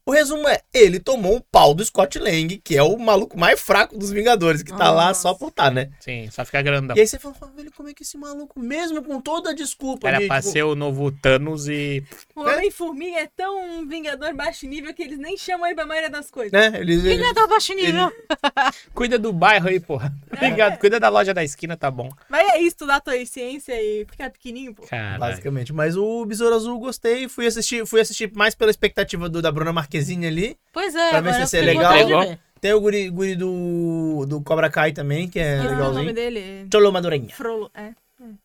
O 0.05 0.11
resumo 0.11 0.47
é, 0.47 0.59
ele 0.73 0.99
tomou 0.99 1.35
um 1.35 1.39
pau 1.51 1.73
do 1.75 1.85
Scott 1.85 2.17
Lang, 2.17 2.57
que 2.63 2.75
é 2.75 2.81
o 2.81 2.97
maluco 2.97 3.37
mais 3.37 3.61
fraco 3.61 3.97
dos 3.97 4.09
Vingadores, 4.11 4.63
que 4.63 4.71
tá 4.75 4.89
lá 4.91 5.09
Nossa. 5.09 5.21
só 5.21 5.33
por 5.35 5.51
tá, 5.51 5.69
né? 5.69 5.91
Sim, 5.99 6.27
só 6.31 6.43
fica 6.43 6.61
grandão. 6.61 6.97
E 6.97 6.99
aí 7.01 7.07
você 7.07 7.19
fala, 7.19 7.33
fala, 7.35 7.51
velho, 7.55 7.71
como 7.75 7.87
é 7.89 7.93
que 7.93 8.01
esse 8.03 8.17
maluco, 8.17 8.59
mesmo 8.59 9.03
com 9.03 9.21
toda 9.21 9.51
a 9.51 9.53
desculpa 9.53 10.07
Era 10.07 10.19
de, 10.19 10.27
pra 10.27 10.41
tipo, 10.41 10.51
ser 10.51 10.63
o 10.63 10.75
novo 10.75 11.11
Thanos 11.11 11.67
e. 11.67 12.03
O 12.35 12.41
Homem-Formiga 12.41 13.19
é 13.19 13.27
tão 13.27 13.79
um 13.79 13.87
vingador 13.87 14.33
baixo 14.33 14.65
nível 14.67 14.93
que 14.93 15.01
eles 15.03 15.17
nem 15.19 15.37
chamam 15.37 15.67
ele 15.67 15.75
pra 15.75 15.85
maioria 15.85 16.09
das 16.09 16.29
coisas. 16.29 16.51
né? 16.51 16.71
Eles, 16.79 17.05
Ele 17.05 17.13
eles- 17.13 17.27
é 17.29 17.33
tão 17.33 17.47
baixo 17.47 17.73
nível. 17.73 18.11
Cuida 18.93 19.17
do 19.19 19.31
bairro 19.31 19.69
aí, 19.69 19.79
porra. 19.79 20.13
Obrigado. 20.33 20.77
Cuida 20.79 20.99
da 20.99 21.09
loja 21.09 21.33
da 21.33 21.43
esquina, 21.43 21.77
tá 21.77 21.89
bom. 21.91 22.09
Vai 22.29 22.43
aí 22.49 22.65
estudar 22.65 22.99
tua 23.01 23.23
ciência 23.25 23.73
e 23.81 24.05
ficar 24.09 24.29
pequenininho, 24.29 24.73
pô. 24.73 24.83
Caralho. 24.83 25.19
Basicamente. 25.19 25.71
Mas 25.71 25.95
o 25.95 26.25
Besouro 26.25 26.55
Azul 26.55 26.79
gostei. 26.79 27.29
Fui 27.29 27.45
assistir, 27.45 27.85
fui 27.85 28.01
assistir 28.01 28.31
mais 28.35 28.55
pela 28.55 28.71
expectativa 28.71 29.29
do, 29.29 29.41
da 29.41 29.51
Bruna 29.51 29.71
Marquezine 29.71 30.00
ali. 30.27 30.57
Pois 30.73 30.95
é, 30.95 31.09
Pra 31.09 31.21
ver 31.21 31.29
agora 31.29 31.45
se 31.45 31.57
eu 31.57 31.61
fiquei 31.61 31.75
com 31.75 31.81
legal. 31.93 32.25
de. 32.25 32.39
Tem 32.61 32.73
o 32.73 32.79
guri, 32.81 33.09
guri 33.09 33.35
do, 33.35 34.25
do 34.27 34.41
Cobra 34.43 34.69
Kai 34.69 34.91
também, 34.91 35.27
que 35.27 35.39
é 35.39 35.57
Ah, 35.57 35.61
o 35.61 35.63
nome 35.63 35.75
legalzinho. 35.75 36.13
dele? 36.13 36.67
Cholo. 36.71 37.29
Frollo. 37.31 37.71
É, 37.73 37.81
é, 37.85 37.93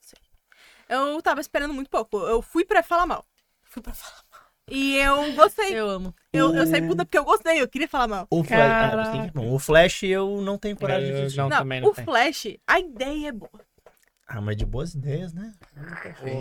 sei. 0.01 0.19
Eu 0.89 1.21
tava 1.21 1.41
esperando 1.41 1.75
muito 1.75 1.91
pouco. 1.91 2.19
Eu 2.19 2.41
fui 2.41 2.65
pra 2.65 2.83
falar 2.83 3.07
mal. 3.07 3.25
Fui 3.65 3.83
pra 3.83 3.93
falar. 3.93 4.25
E 4.71 4.97
eu 4.97 5.33
gostei. 5.35 5.73
Eu, 5.73 5.77
Eu 5.77 5.89
amo. 5.91 6.15
eu, 6.33 6.67
sei 6.67 6.81
puta 6.83 7.05
porque 7.05 7.19
eu 7.19 7.25
gostei, 7.25 7.61
eu 7.61 7.69
queria 7.69 7.87
falar 7.87 8.09
mal. 8.09 8.27
O 8.31 8.43
Flash, 8.43 8.61
ah, 8.61 9.31
que- 9.33 9.39
o 9.39 9.59
Flash 9.59 10.03
eu 10.05 10.41
não 10.41 10.57
tenho 10.59 10.77
coragem 10.77 11.07
de 11.09 11.13
Eu 11.13 11.21
assistir. 11.23 11.39
não, 11.39 11.49
não, 11.51 11.59
também 11.59 11.81
não 11.83 11.89
o 11.91 11.95
tem. 11.95 12.05
Flash, 12.05 12.47
a 12.67 12.81
ideia 12.81 13.29
é 13.29 13.33
boa. 13.33 13.51
Ah, 14.27 14.41
mas 14.41 14.57
de 14.57 14.65
boas 14.67 14.95
ideias, 14.95 15.33
né? 15.33 15.53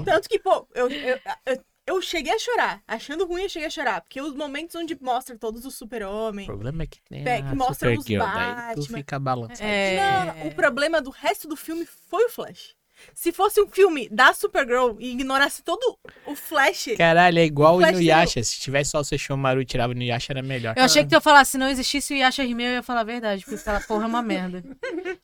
Tanto 0.05 0.27
que, 0.29 0.39
pô, 0.39 0.67
eu, 0.73 0.89
eu, 0.89 1.19
eu, 1.45 1.59
eu 1.88 2.02
cheguei 2.02 2.34
a 2.34 2.40
chorar. 2.40 2.82
Achando 2.88 3.26
ruim, 3.26 3.44
eu 3.44 3.49
cheguei 3.49 3.68
a 3.68 3.72
chorar. 3.72 4.02
Porque 4.02 4.20
os 4.22 4.34
momentos 4.34 4.76
onde 4.76 4.98
mostra 5.02 5.38
todos 5.38 5.66
os 5.66 5.76
O 5.76 5.78
super-homem. 5.78 6.45
problema 6.45 6.84
é 6.84 6.88
que 6.88 6.99
tem 7.10 7.22
É, 7.28 7.41
que 7.41 7.48
a 7.49 7.56
mostra 7.56 7.91
os 7.98 8.03
daí 8.06 8.18
tu 8.18 8.20
Batman. 8.20 8.98
fica 8.98 9.20
balançado. 9.20 9.64
É. 9.70 10.34
Não, 10.41 10.48
o 10.48 10.56
problema 10.56 11.02
do 11.02 11.10
resto 11.10 11.48
do 11.48 11.56
filme 11.56 11.88
foi 12.10 12.26
o 12.26 12.30
Flash. 12.30 12.76
Se 13.14 13.34
fosse 13.34 13.62
um 13.62 13.68
filme 13.68 14.07
da 14.10 14.34
Supergirl 14.34 14.95
e 14.99 15.12
ignorasse 15.12 15.62
todo 15.62 15.99
o 16.26 16.34
Flash. 16.34 16.88
Caralho, 16.98 17.40
é 17.40 17.44
igual 17.44 17.76
o 17.76 17.80
Flash 17.80 17.91
Inuyasha. 17.91 18.41
Se 18.41 18.57
tivesse 18.57 18.91
só 18.91 19.02
o 19.02 19.03
Sesshomaru 19.03 19.62
e 19.62 19.66
tirava 19.66 19.91
o 19.91 19.95
Inuyasha, 19.95 20.32
era 20.32 20.41
melhor. 20.41 20.74
Eu 20.78 20.86
achei 20.86 21.03
que 21.03 21.10
tu 21.10 21.12
ia 21.14 21.20
falar, 21.22 21.44
se 21.44 21.57
não 21.57 21.68
existisse 21.68 22.14
o 22.14 22.18
Yasha 22.18 22.41
Rimeu, 22.44 22.68
eu 22.68 22.74
ia 22.76 22.84
falar 22.84 23.02
a 23.02 23.03
verdade, 23.03 23.44
porque 23.44 23.60
aquela 23.60 23.82
porra 23.82 24.06
é 24.06 24.07
uma 24.07 24.22
merda. 24.22 24.64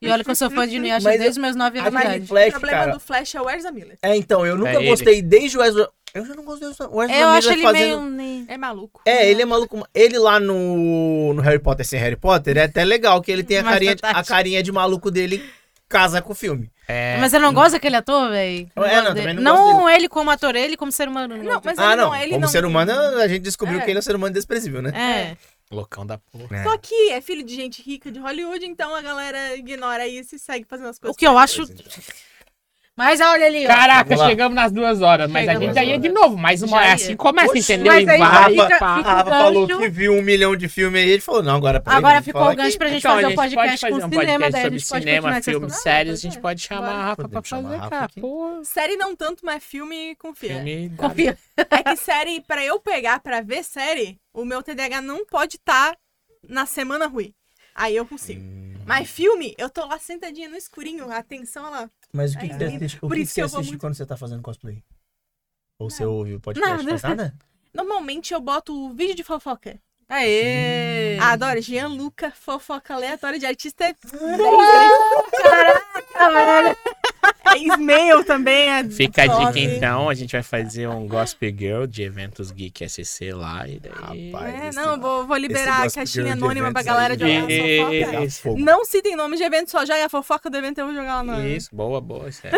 E 0.01 0.09
olha 0.09 0.21
que 0.21 0.29
eu 0.29 0.35
sou 0.35 0.51
fã 0.51 0.67
de 0.67 0.75
Inuyasha 0.75 1.07
Mas 1.07 1.17
desde 1.17 1.29
os 1.31 1.37
meus 1.37 1.55
9 1.55 1.79
anos 1.79 1.91
de 1.91 1.97
idade. 1.97 2.23
o 2.25 2.27
Flash, 2.27 2.49
problema 2.51 2.77
cara. 2.79 2.91
do 2.91 2.99
Flash 2.99 3.35
é 3.35 3.41
o 3.41 3.49
Ezra 3.49 3.71
Miller. 3.71 3.97
É, 4.01 4.15
então, 4.17 4.45
eu 4.45 4.57
nunca 4.57 4.71
É 4.71 4.75
ele. 4.75 4.89
gostei 4.89 5.21
desde 5.21 5.57
o 5.57 5.63
Ezra... 5.63 5.89
Eu 6.13 6.25
já 6.25 6.33
não 6.35 6.43
gosto 6.43 6.61
do 6.61 6.71
Ezra 6.71 6.89
O 6.89 7.01
Ezra 7.03 7.15
Eu 7.15 7.29
acho 7.29 7.49
Miller 7.49 7.69
ele 7.69 7.79
fazendo... 7.79 8.01
meio... 8.11 8.45
É 8.47 8.57
maluco. 8.57 9.01
É, 9.05 9.29
ele 9.29 9.41
é 9.41 9.45
maluco. 9.45 9.87
Ele 9.93 10.17
lá 10.19 10.39
no, 10.39 11.33
no 11.33 11.41
Harry 11.41 11.59
Potter 11.59 11.85
sem 11.85 11.99
Harry 11.99 12.15
Potter 12.17 12.57
é 12.57 12.63
até 12.63 12.83
legal, 12.83 13.21
que 13.21 13.31
ele 13.31 13.43
tem 13.43 13.59
a 13.59 13.63
Mais 13.63 13.75
carinha, 13.75 13.95
a 14.01 14.23
carinha 14.23 14.63
de 14.63 14.71
maluco 14.71 15.09
dele 15.09 15.43
casa 15.87 16.21
com 16.21 16.31
o 16.31 16.35
filme. 16.35 16.71
É, 16.87 17.17
Mas 17.19 17.31
você 17.31 17.39
não 17.39 17.53
gosta 17.53 17.73
daquele 17.73 17.97
ator, 17.97 18.29
velho? 18.29 18.69
É, 18.75 19.01
não, 19.01 19.13
também 19.13 19.33
não 19.33 19.43
Não 19.43 19.73
gosto 19.73 19.89
ele 19.89 20.09
como 20.09 20.29
ator, 20.31 20.55
ele 20.55 20.75
como 20.77 20.91
ser 20.91 21.07
humano. 21.07 21.37
Não, 21.37 21.61
mas 21.63 21.77
ah, 21.77 21.93
ele 21.93 21.95
não. 22.01 22.09
não, 22.09 22.15
ele 22.15 22.29
Como 22.31 22.41
não... 22.41 22.47
ser 22.49 22.65
humano, 22.65 22.91
a 22.91 23.27
gente 23.27 23.41
descobriu 23.41 23.79
É. 23.79 23.83
que 23.83 23.89
ele 23.89 23.97
é 23.97 23.99
um 23.99 24.03
ser 24.03 24.15
humano 24.15 24.33
desprezível, 24.33 24.81
né? 24.81 24.91
É. 24.95 25.37
loucão 25.73 26.05
da 26.05 26.17
porra. 26.17 26.57
É. 26.57 26.63
Só 26.63 26.77
que 26.77 27.11
é 27.11 27.21
filho 27.21 27.43
de 27.43 27.55
gente 27.55 27.81
rica 27.81 28.11
de 28.11 28.19
Hollywood, 28.19 28.65
então 28.65 28.93
a 28.95 29.01
galera 29.01 29.55
ignora 29.55 30.05
isso 30.07 30.35
e 30.35 30.39
segue 30.39 30.65
fazendo 30.67 30.89
as 30.89 30.97
O 30.97 31.01
coisas. 31.01 31.17
que 31.17 31.25
eu 31.27 31.37
acho. 31.37 31.63
Mas 32.97 33.21
olha 33.21 33.45
ali, 33.45 33.65
ó. 33.65 33.67
Caraca, 33.67 34.17
chegamos 34.17 34.53
nas 34.53 34.71
duas 34.71 35.01
horas, 35.01 35.31
mas 35.31 35.47
a 35.47 35.53
Chegamos 35.53 35.67
gente 35.67 35.75
já 35.75 35.83
ia 35.83 35.93
nas 35.93 36.01
de 36.01 36.09
novo, 36.09 36.37
mais 36.37 36.61
uma 36.61 36.83
é 36.83 36.87
ia. 36.89 36.93
assim 36.95 37.15
começa, 37.15 37.47
Oxi, 37.49 37.59
entendeu? 37.59 37.93
mas 37.93 38.05
E 38.05 38.09
aí 38.09 38.19
fica- 38.51 38.79
pá. 38.79 38.93
A 38.93 38.97
fica- 38.97 39.09
Rafa 39.13 39.29
falou 39.29 39.67
que 39.67 39.89
viu 39.89 40.13
um 40.13 40.21
milhão 40.21 40.55
de 40.57 40.67
filmes 40.67 41.01
aí, 41.01 41.09
ele 41.09 41.21
falou, 41.21 41.41
não, 41.41 41.55
agora 41.55 41.79
peraí, 41.79 41.97
Agora 41.97 42.21
ficou 42.21 42.41
o 42.51 42.55
gancho 42.55 42.77
pra 42.77 42.89
gente 42.89 42.99
Então, 42.99 43.11
fazer 43.15 43.25
a 43.25 43.29
um 43.29 43.35
podcast 43.35 43.79
fazer 43.79 43.91
com 43.91 43.97
um 44.07 44.09
cinema, 44.09 44.27
podcast 44.27 44.51
daí 44.51 44.61
a 44.61 44.69
gente 44.69 44.87
pode 44.89 45.03
cinema, 45.05 45.41
filmes, 45.41 45.75
séries, 45.77 46.13
a 46.13 46.21
gente 46.21 46.39
pode 46.39 46.61
chamar 46.61 46.89
a 46.89 47.03
Rafa 47.05 47.29
pra 47.29 47.39
a 47.39 47.43
fazer, 47.43 47.75
Rafa 47.77 47.89
cara. 47.89 48.09
Série 48.65 48.97
não 48.97 49.15
tanto, 49.15 49.45
mas 49.45 49.63
filme 49.63 50.15
confia. 50.17 50.55
filme... 50.55 50.89
Confia. 50.97 51.37
É 51.57 51.83
que 51.83 51.95
série, 51.95 52.41
pra 52.41 52.63
eu 52.63 52.77
pegar 52.79 53.19
pra 53.21 53.39
ver 53.41 53.63
série, 53.63 54.19
o 54.33 54.43
meu 54.43 54.61
TDAH 54.61 55.01
não 55.01 55.25
pode 55.25 55.55
estar 55.55 55.95
na 56.47 56.65
semana 56.65 57.07
ruim. 57.07 57.33
Aí 57.73 57.95
eu 57.95 58.05
consigo. 58.05 58.41
Hum. 58.41 58.73
Mas 58.85 59.09
filme, 59.09 59.55
eu 59.57 59.69
tô 59.69 59.85
lá 59.85 59.97
sentadinha 59.97 60.49
no 60.49 60.57
escurinho, 60.57 61.09
atenção 61.11 61.69
lá. 61.71 61.89
Mas 62.13 62.33
o 62.33 62.37
que, 62.39 62.43
Aí, 62.45 62.49
que 62.49 62.55
você 62.57 62.65
assiste, 62.65 62.97
o 63.01 63.09
que 63.09 63.15
que 63.15 63.21
que 63.21 63.31
você 63.31 63.41
assiste 63.41 63.67
muito- 63.69 63.79
quando 63.81 63.93
você 63.95 64.05
tá 64.05 64.17
fazendo 64.17 64.41
cosplay? 64.41 64.83
Ou 65.79 65.89
você 65.89 66.05
ouve 66.05 66.35
o 66.35 66.39
podcast? 66.39 66.85
Nada. 66.85 67.07
Nada? 67.09 67.33
Normalmente 67.73 68.33
eu 68.33 68.41
boto 68.41 68.93
vídeo 68.93 69.15
de 69.15 69.23
fofoca. 69.23 69.79
Aê! 70.09 71.17
Ah, 71.19 71.31
adoro. 71.31 71.61
Gianluca, 71.61 72.31
fofoca 72.31 72.93
aleatória 72.93 73.39
de 73.39 73.45
artista 73.45 73.85
é 73.85 73.93
Caraca, 76.13 76.69
é 76.69 76.90
Ismail 77.57 78.23
também. 78.23 78.69
É 78.69 78.83
Fica 78.83 79.23
a 79.23 79.27
dica 79.27 79.45
top. 79.47 79.59
então, 79.59 80.09
a 80.09 80.13
gente 80.13 80.31
vai 80.31 80.43
fazer 80.43 80.87
um 80.87 81.07
Gospel 81.07 81.49
Girl 81.57 81.85
de 81.85 82.03
eventos 82.03 82.51
Geek 82.51 82.87
SC 82.87 83.31
lá 83.33 83.67
e 83.67 83.79
daí... 83.79 84.31
Rapaz. 84.31 84.77
É, 84.77 84.81
não, 84.81 84.99
vou, 84.99 85.25
vou 85.27 85.37
liberar 85.37 85.83
a 85.83 85.87
de 85.87 85.93
caixinha 85.95 86.25
de 86.25 86.31
anônima 86.31 86.71
pra 86.71 86.83
galera 86.83 87.13
aí, 87.13 87.19
jogar 87.19 87.51
E- 87.93 88.03
a 88.03 88.29
fofoca. 88.29 88.59
Não 88.61 88.85
citem 88.85 89.15
nome 89.15 89.37
de 89.37 89.43
evento, 89.43 89.71
só 89.71 89.85
joga 89.85 90.05
a 90.05 90.09
fofoca 90.09 90.49
do 90.49 90.57
evento 90.57 90.79
eu 90.79 90.85
vou 90.85 90.95
jogar 90.95 91.21
lá 91.21 91.23
no. 91.23 91.47
Isso, 91.47 91.69
boa, 91.75 91.99
boa, 91.99 92.29
isso 92.29 92.41
é. 92.47 92.51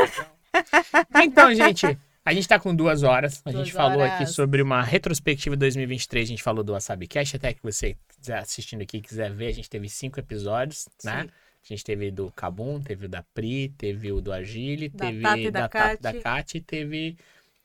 Então, 1.24 1.54
gente, 1.54 1.98
a 2.26 2.34
gente 2.34 2.48
tá 2.48 2.60
com 2.60 2.76
duas 2.76 3.04
horas. 3.04 3.42
A 3.46 3.52
Duas 3.52 3.66
gente 3.66 3.74
falou 3.76 4.00
horas. 4.00 4.14
aqui 4.14 4.26
sobre 4.28 4.62
uma 4.62 4.82
retrospectiva 4.84 5.56
2023. 5.56 6.26
A 6.28 6.30
gente 6.30 6.44
falou 6.44 6.64
do 6.64 6.74
Wasabi 6.74 7.08
Cash, 7.08 7.36
até 7.36 7.54
que 7.54 7.64
você 7.64 7.96
quiser 8.20 8.38
assistindo 8.40 8.82
aqui 8.82 9.02
quiser 9.02 9.32
ver, 9.34 9.48
a 9.48 9.52
gente 9.52 9.70
teve 9.70 9.90
cinco 9.90 10.20
episódios, 10.20 10.88
né? 11.04 11.28
A 11.64 11.68
gente 11.68 11.84
teve 11.84 12.12
do 12.12 12.30
Kabum, 12.32 12.82
teve 12.82 13.06
o 13.06 13.10
da 13.10 13.24
Pri, 13.34 13.70
teve 13.78 14.12
o 14.12 14.20
do 14.20 14.34
Agile, 14.34 14.90
Da 14.90 15.06
teve 15.06 15.22
Tata 15.22 15.40
e 15.40 15.52
da 15.52 15.68
da 15.68 16.46
e 16.54 16.62
teve 16.62 17.18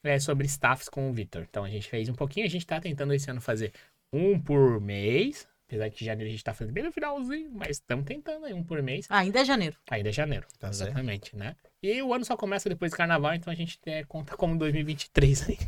é, 0.04 0.20
sobre 0.20 0.46
staffs 0.46 0.88
com 0.88 1.10
o 1.10 1.12
Vitor. 1.12 1.44
Então 1.48 1.64
a 1.64 1.68
gente 1.68 1.88
fez 1.88 2.08
um 2.08 2.14
pouquinho, 2.14 2.46
a 2.46 2.48
gente 2.48 2.66
tá 2.66 2.80
tentando 2.80 3.12
esse 3.12 3.28
ano 3.30 3.40
fazer 3.40 3.72
um 4.12 4.38
por 4.38 4.80
mês. 4.80 5.48
Apesar 5.66 5.90
que 5.90 6.04
janeiro 6.04 6.28
a 6.28 6.30
gente 6.30 6.42
tá 6.42 6.54
fazendo 6.54 6.72
bem 6.72 6.84
no 6.84 6.92
finalzinho, 6.92 7.50
mas 7.52 7.72
estamos 7.72 8.06
tentando 8.06 8.46
aí 8.46 8.54
um 8.54 8.64
por 8.64 8.80
mês. 8.82 9.06
Ainda 9.10 9.40
é 9.40 9.44
janeiro. 9.44 9.76
Ainda 9.90 10.08
é 10.08 10.12
janeiro. 10.12 10.46
Tá 10.58 10.72
certo. 10.72 10.90
exatamente, 10.90 11.36
né? 11.36 11.54
E 11.80 12.02
o 12.02 12.12
ano 12.12 12.24
só 12.24 12.36
começa 12.36 12.68
depois 12.68 12.90
do 12.90 12.96
carnaval, 12.96 13.34
então 13.34 13.52
a 13.52 13.56
gente 13.56 13.78
é, 13.86 14.02
conta 14.02 14.36
como 14.36 14.58
2023 14.58 15.48
aí. 15.48 15.58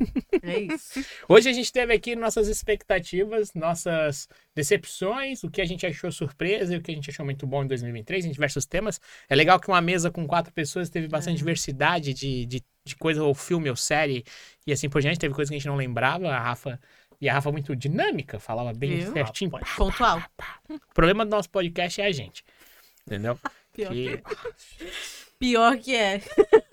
É 0.43 0.59
isso. 0.59 1.05
Hoje 1.29 1.49
a 1.49 1.53
gente 1.53 1.73
teve 1.73 1.93
aqui 1.95 2.17
nossas 2.17 2.49
expectativas, 2.49 3.55
nossas 3.55 4.29
decepções, 4.53 5.45
o 5.45 5.51
que 5.51 5.61
a 5.61 5.65
gente 5.65 5.87
achou 5.87 6.11
surpresa 6.11 6.75
e 6.75 6.79
o 6.79 6.83
que 6.83 6.91
a 6.91 6.95
gente 6.95 7.09
achou 7.11 7.25
muito 7.25 7.47
bom 7.47 7.63
em 7.63 7.69
2023, 7.69 8.25
em 8.25 8.33
diversos 8.33 8.67
temas. 8.67 9.01
É 9.29 9.37
legal 9.37 9.61
que 9.61 9.69
uma 9.69 9.81
mesa 9.81 10.11
com 10.11 10.27
quatro 10.27 10.53
pessoas 10.53 10.91
teve 10.91 11.07
bastante 11.07 11.39
diversidade 11.39 12.13
de, 12.13 12.45
de, 12.45 12.65
de 12.85 12.97
coisa, 12.97 13.23
ou 13.23 13.33
filme, 13.33 13.71
ou 13.71 13.77
série, 13.77 14.25
e 14.67 14.73
assim 14.73 14.89
por 14.89 15.01
diante. 15.01 15.21
Teve 15.21 15.33
coisa 15.33 15.49
que 15.49 15.55
a 15.55 15.59
gente 15.59 15.69
não 15.69 15.77
lembrava. 15.77 16.29
A 16.29 16.41
Rafa. 16.41 16.81
E 17.21 17.29
a 17.29 17.35
Rafa 17.35 17.53
muito 17.53 17.77
dinâmica, 17.77 18.41
falava 18.41 18.73
bem 18.73 18.99
Viu? 18.99 19.13
certinho. 19.13 19.53
Pontual. 19.77 20.21
O 20.69 20.95
problema 20.95 21.25
do 21.25 21.31
nosso 21.31 21.51
podcast 21.51 22.01
é 22.01 22.07
a 22.07 22.13
gente. 22.13 22.45
Entendeu? 23.07 23.39
Pior 23.73 23.93
Que- 23.93 24.23
Pior 25.41 25.79
que 25.79 25.97
é. 25.97 26.21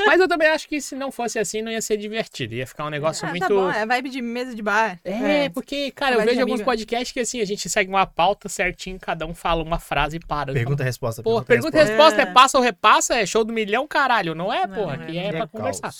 Mas 0.05 0.19
eu 0.19 0.27
também 0.27 0.49
acho 0.49 0.67
que 0.67 0.81
se 0.81 0.93
não 0.93 1.09
fosse 1.09 1.39
assim, 1.39 1.61
não 1.61 1.71
ia 1.71 1.81
ser 1.81 1.95
divertido. 1.95 2.53
Ia 2.53 2.67
ficar 2.67 2.85
um 2.85 2.89
negócio 2.89 3.25
Ah, 3.25 3.29
muito. 3.29 3.47
tá 3.47 3.47
bom, 3.47 3.71
é 3.71 3.85
vibe 3.85 4.09
de 4.09 4.21
mesa 4.21 4.53
de 4.53 4.61
bar. 4.61 4.99
É, 5.05 5.47
porque, 5.47 5.89
cara, 5.91 6.15
eu 6.17 6.25
vejo 6.25 6.41
alguns 6.41 6.61
podcasts 6.61 7.13
que 7.13 7.21
assim, 7.21 7.39
a 7.39 7.45
gente 7.45 7.69
segue 7.69 7.89
uma 7.89 8.05
pauta 8.05 8.49
certinho, 8.49 8.99
cada 8.99 9.25
um 9.25 9.33
fala 9.33 9.63
uma 9.63 9.79
frase 9.79 10.17
e 10.17 10.19
para. 10.19 10.51
Pergunta 10.51 10.83
e 10.83 10.85
resposta. 10.85 11.23
Porra, 11.23 11.45
pergunta 11.45 11.71
pergunta 11.71 11.91
e 11.93 11.95
resposta 11.95 12.21
é. 12.21 12.23
É. 12.23 12.33
passa 12.33 12.57
ou 12.57 12.63
repassa, 12.63 13.15
é 13.15 13.25
show 13.25 13.45
do 13.45 13.53
milhão, 13.53 13.87
caralho. 13.87 14.35
Não 14.35 14.51
é, 14.51 14.67
Não, 14.67 14.75
porra, 14.75 14.97
não 14.97 15.05
é, 15.05 15.15
é 15.15 15.25
é. 15.27 15.31
pra 15.31 15.47
Que 15.47 15.53
conversar. 15.53 15.93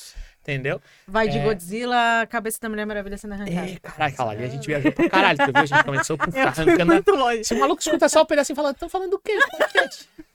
Entendeu? 0.48 0.82
Vai 1.06 1.28
de 1.28 1.40
É. 1.40 1.44
Godzilla, 1.44 2.26
cabeça 2.30 2.57
da 2.61 2.69
Mulher 2.69 2.86
Maravilha 2.86 3.18
sendo 3.18 3.34
arrancada. 3.34 3.68
É, 3.69 3.76
caralho, 3.82 4.15
caralho. 4.15 4.45
A 4.45 4.48
gente 4.48 4.65
viajou 4.65 4.91
pra 4.94 5.10
caralho, 5.10 5.38
tu 5.40 5.45
viu? 5.52 5.61
A 5.61 5.65
gente 5.65 5.84
começou 5.84 6.18
fui 6.32 6.40
arrancando. 6.40 6.86
muito 6.86 7.11
longe. 7.11 7.44
Se 7.44 7.53
o 7.53 7.60
maluco 7.60 7.82
escuta 7.82 8.07
só 8.07 8.22
o 8.22 8.26
pedacinho 8.26 8.56
falando, 8.56 8.76
estão 8.76 8.88
falando 8.88 9.10
do 9.11 9.19
quê? 9.19 9.38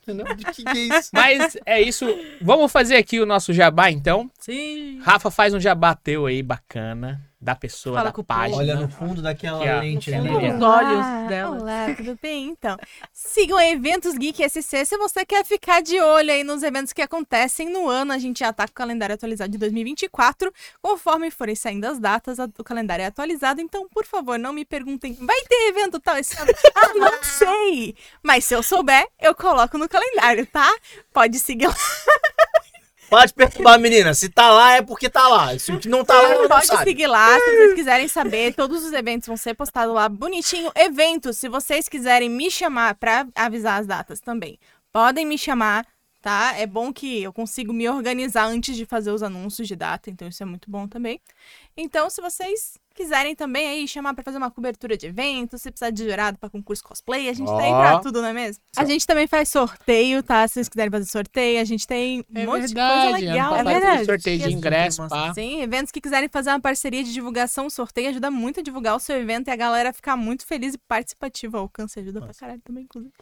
Entendeu? 0.03 0.27
De 0.37 0.45
que 0.45 0.65
que 0.65 0.69
é 0.69 0.99
isso? 0.99 1.11
Mas 1.15 1.57
é 1.65 1.81
isso. 1.81 2.07
Vamos 2.43 2.71
fazer 2.71 2.97
aqui 2.97 3.21
o 3.21 3.25
nosso 3.27 3.55
jabá, 3.55 3.91
então. 3.91 4.31
Sim. 4.39 5.01
Rafa, 5.03 5.31
faz 5.31 5.55
um 5.55 5.61
jabá 5.61 5.95
teu 5.95 6.27
aí, 6.27 6.43
bacana, 6.43 7.19
da 7.43 7.57
pessoa, 7.57 7.97
Fala 7.97 8.11
da 8.11 8.13
com 8.13 8.21
o 8.21 8.25
página. 8.25 8.57
Olha 8.57 8.77
no 8.77 8.89
fundo 8.89 9.21
daquela 9.21 9.59
ó. 9.59 9.81
lente 9.81 10.15
ali. 10.15 10.29
ó. 10.29 10.39
dos 10.39 10.63
olhos 10.63 10.63
Olá, 10.63 11.27
dela. 11.29 11.61
Olá, 11.61 11.95
tudo 11.97 12.17
bem? 12.23 12.51
Então, 12.51 12.77
sigam 13.13 13.61
Eventos 13.61 14.17
Geek 14.17 14.49
SC 14.49 14.87
se 14.87 14.97
você 14.97 15.27
quer 15.27 15.45
ficar 15.45 15.83
de 15.83 15.99
olho 16.01 16.31
aí 16.31 16.45
nos 16.45 16.63
eventos 16.63 16.93
que 16.93 17.03
acontecem 17.03 17.69
no 17.69 17.89
ano. 17.89 18.13
A 18.13 18.19
gente 18.19 18.39
já 18.39 18.53
tá 18.53 18.65
com 18.69 18.71
o 18.71 18.75
calendário 18.75 19.17
atualizado 19.17 19.51
de 19.51 19.59
2024. 19.59 20.53
Conforme 20.81 21.33
forem 21.33 21.57
saindo 21.57 21.85
as 21.85 21.99
datas, 21.99 22.39
o 22.39 22.63
calendário 22.63 23.03
é 23.03 23.07
atualizado. 23.07 23.61
Então, 23.61 23.89
por 23.89 24.07
favor, 24.07 24.39
não 24.39 24.53
me 24.53 24.65
perguntem, 24.65 25.15
vai 25.15 25.43
ter 25.43 25.69
evento 25.71 25.99
tal 25.99 26.17
esse 26.17 26.41
ano? 26.41 26.53
Ah, 26.75 26.95
não 26.95 27.23
sei! 27.23 27.95
Mas 28.23 28.45
se 28.45 28.55
eu 28.55 28.63
souber, 28.63 29.07
eu 29.21 29.35
coloco 29.35 29.77
no 29.77 29.89
calendário, 29.89 30.47
tá? 30.47 30.69
Pode 31.13 31.39
seguir 31.39 31.67
lá. 31.67 31.75
Pode 33.13 33.35
perturbar, 33.35 33.79
menina. 33.79 34.15
Se 34.15 34.31
tá 34.31 34.51
lá, 34.51 34.77
é 34.77 34.81
porque 34.81 35.11
tá 35.11 35.29
lá. 35.29 35.59
Se 35.59 35.71
não 35.87 36.03
tá 36.03 36.19
lá, 36.19 36.31
não 36.31 36.49
Pode 36.49 36.67
sabe. 36.67 36.85
seguir 36.85 37.07
lá, 37.07 37.39
se 37.39 37.45
vocês 37.45 37.75
quiserem 37.75 38.09
saber. 38.09 38.55
Todos 38.55 38.83
os 38.83 38.93
eventos 38.95 39.27
vão 39.27 39.37
ser 39.37 39.53
postados 39.53 39.95
lá 39.95 40.09
bonitinho. 40.09 40.73
Eventos, 40.75 41.37
se 41.37 41.47
vocês 41.47 41.91
quiserem 41.91 42.31
me 42.31 42.51
chamar 42.51 42.95
pra 42.95 43.27
avisar 43.35 43.79
as 43.79 43.87
datas 43.87 44.19
também. 44.19 44.59
Podem 44.91 45.27
me 45.27 45.37
chamar, 45.37 45.87
tá? 46.23 46.55
É 46.57 46.67
bom 46.67 46.91
que 46.91 47.23
eu 47.23 47.35
consigo 47.35 47.71
me 47.71 47.87
organizar 47.87 48.47
antes 48.47 48.75
de 48.75 48.87
fazer 48.87 49.11
os 49.11 49.23
anúncios 49.23 49.69
de 49.69 49.77
data, 49.77 50.09
então 50.09 50.27
isso 50.27 50.43
é 50.43 50.47
muito 50.47 50.71
bom 50.71 50.89
também. 50.89 51.21
Então, 51.77 52.11
se 52.11 52.21
vocês 52.21 52.75
quiserem 52.95 53.35
também 53.35 53.67
aí 53.67 53.89
chamar 53.89 54.13
pra 54.13 54.23
fazer 54.23 54.37
uma 54.37 54.51
cobertura 54.51 54.97
de 54.97 55.07
evento, 55.07 55.57
se 55.57 55.71
precisar 55.71 55.89
de 55.91 56.05
jurado 56.05 56.37
pra 56.39 56.51
concurso 56.51 56.85
cosplay, 56.85 57.29
a 57.31 57.33
gente 57.33 57.49
tá 57.49 57.59
aí 57.63 57.73
Ó. 57.73 57.81
pra 57.81 57.99
tudo, 58.01 58.21
não 58.21 58.29
é 58.29 58.33
mesmo? 58.35 58.63
A 58.77 58.85
gente 58.85 59.07
também 59.07 59.27
faz 59.27 59.49
sorteio, 59.49 60.23
tá? 60.23 60.47
Se 60.47 60.55
vocês 60.55 60.69
quiserem 60.69 60.91
fazer 60.91 61.07
sorteio, 61.07 61.61
a 61.61 61.65
gente 61.65 61.87
tem 61.87 62.21
um 62.31 62.39
É 62.39 62.45
monte 62.47 62.61
verdade, 62.67 63.07
de 63.07 63.11
coisa 63.13 63.27
legal. 63.27 63.57
É 63.57 63.65
verdade. 63.65 64.05
sorteio 64.05 64.39
de 64.39 64.53
ingresso, 64.53 65.09
pá. 65.09 65.33
Sim, 65.33 65.63
eventos 65.63 65.91
que 65.91 66.01
quiserem 66.01 66.29
fazer 66.29 66.51
uma 66.51 66.61
parceria 66.61 67.03
de 67.03 67.13
divulgação, 67.13 67.71
sorteio 67.71 68.11
ajuda 68.11 68.31
muito 68.31 68.61
a 68.61 68.63
divulgar 68.63 68.95
o 68.95 69.01
seu 69.01 69.17
evento 69.17 69.49
e 69.49 69.51
a 69.51 69.57
galera 69.57 69.93
ficar 69.93 70.17
muito 70.17 70.45
feliz 70.47 70.75
e 70.75 70.79
participativa. 70.79 71.57
O 71.57 71.61
alcance 71.63 71.99
ajuda 71.99 72.21
pra 72.21 72.35
caralho 72.35 72.61
também, 72.63 72.85
inclusive. 72.85 73.13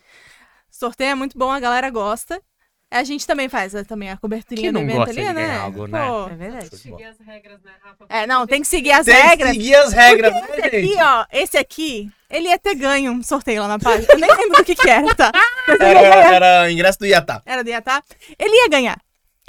Sorteio 0.69 1.11
é 1.11 1.15
muito 1.15 1.39
bom, 1.39 1.51
a 1.51 1.61
galera 1.61 1.89
gosta. 1.91 2.43
A 2.93 3.05
gente 3.05 3.25
também 3.25 3.49
faz 3.49 3.73
é, 3.73 3.85
também 3.85 4.11
a 4.11 4.17
coberturinha 4.17 4.65
Quem 4.65 4.73
do 4.73 4.81
não 4.81 4.83
evento 4.85 4.97
gosta 4.97 5.11
ali, 5.13 5.21
de 5.29 5.33
né? 5.33 5.47
ganhar 5.47 5.61
algo, 5.61 5.87
né? 5.87 6.07
Pô, 6.09 6.27
É 6.29 6.35
verdade. 6.35 6.77
Seguir 6.77 7.05
as 7.05 7.19
regras, 7.21 7.63
né, 7.63 7.71
Rafa? 7.85 8.05
É, 8.09 8.27
não, 8.27 8.47
tem 8.49 8.61
que 8.63 8.67
seguir 8.67 8.91
as 8.91 9.07
Tem 9.07 9.15
que 9.15 9.23
regras. 9.23 9.51
seguir 9.53 9.75
as 9.77 9.93
regras, 9.93 10.35
né, 10.35 10.41
Esse 10.51 10.67
aqui, 10.67 10.87
gente? 10.89 11.03
ó, 11.03 11.27
esse 11.33 11.57
aqui, 11.57 12.11
ele 12.29 12.49
ia 12.49 12.59
ter 12.59 12.75
ganho 12.75 13.13
um 13.13 13.23
sorteio 13.23 13.63
lá 13.63 13.69
na 13.69 13.79
página. 13.79 14.07
Eu 14.13 14.19
nem 14.19 14.29
lembro 14.37 14.57
do 14.59 14.65
que 14.65 14.75
que 14.75 14.91
era, 14.91 15.15
tá? 15.15 15.31
Era, 15.79 16.35
era 16.35 16.73
ingresso 16.73 16.99
do 16.99 17.07
Iatá. 17.07 17.41
Era 17.47 17.63
do 17.63 17.71
Iatá. 17.71 18.03
Ele 18.37 18.57
ia 18.57 18.69
ganhar, 18.69 18.99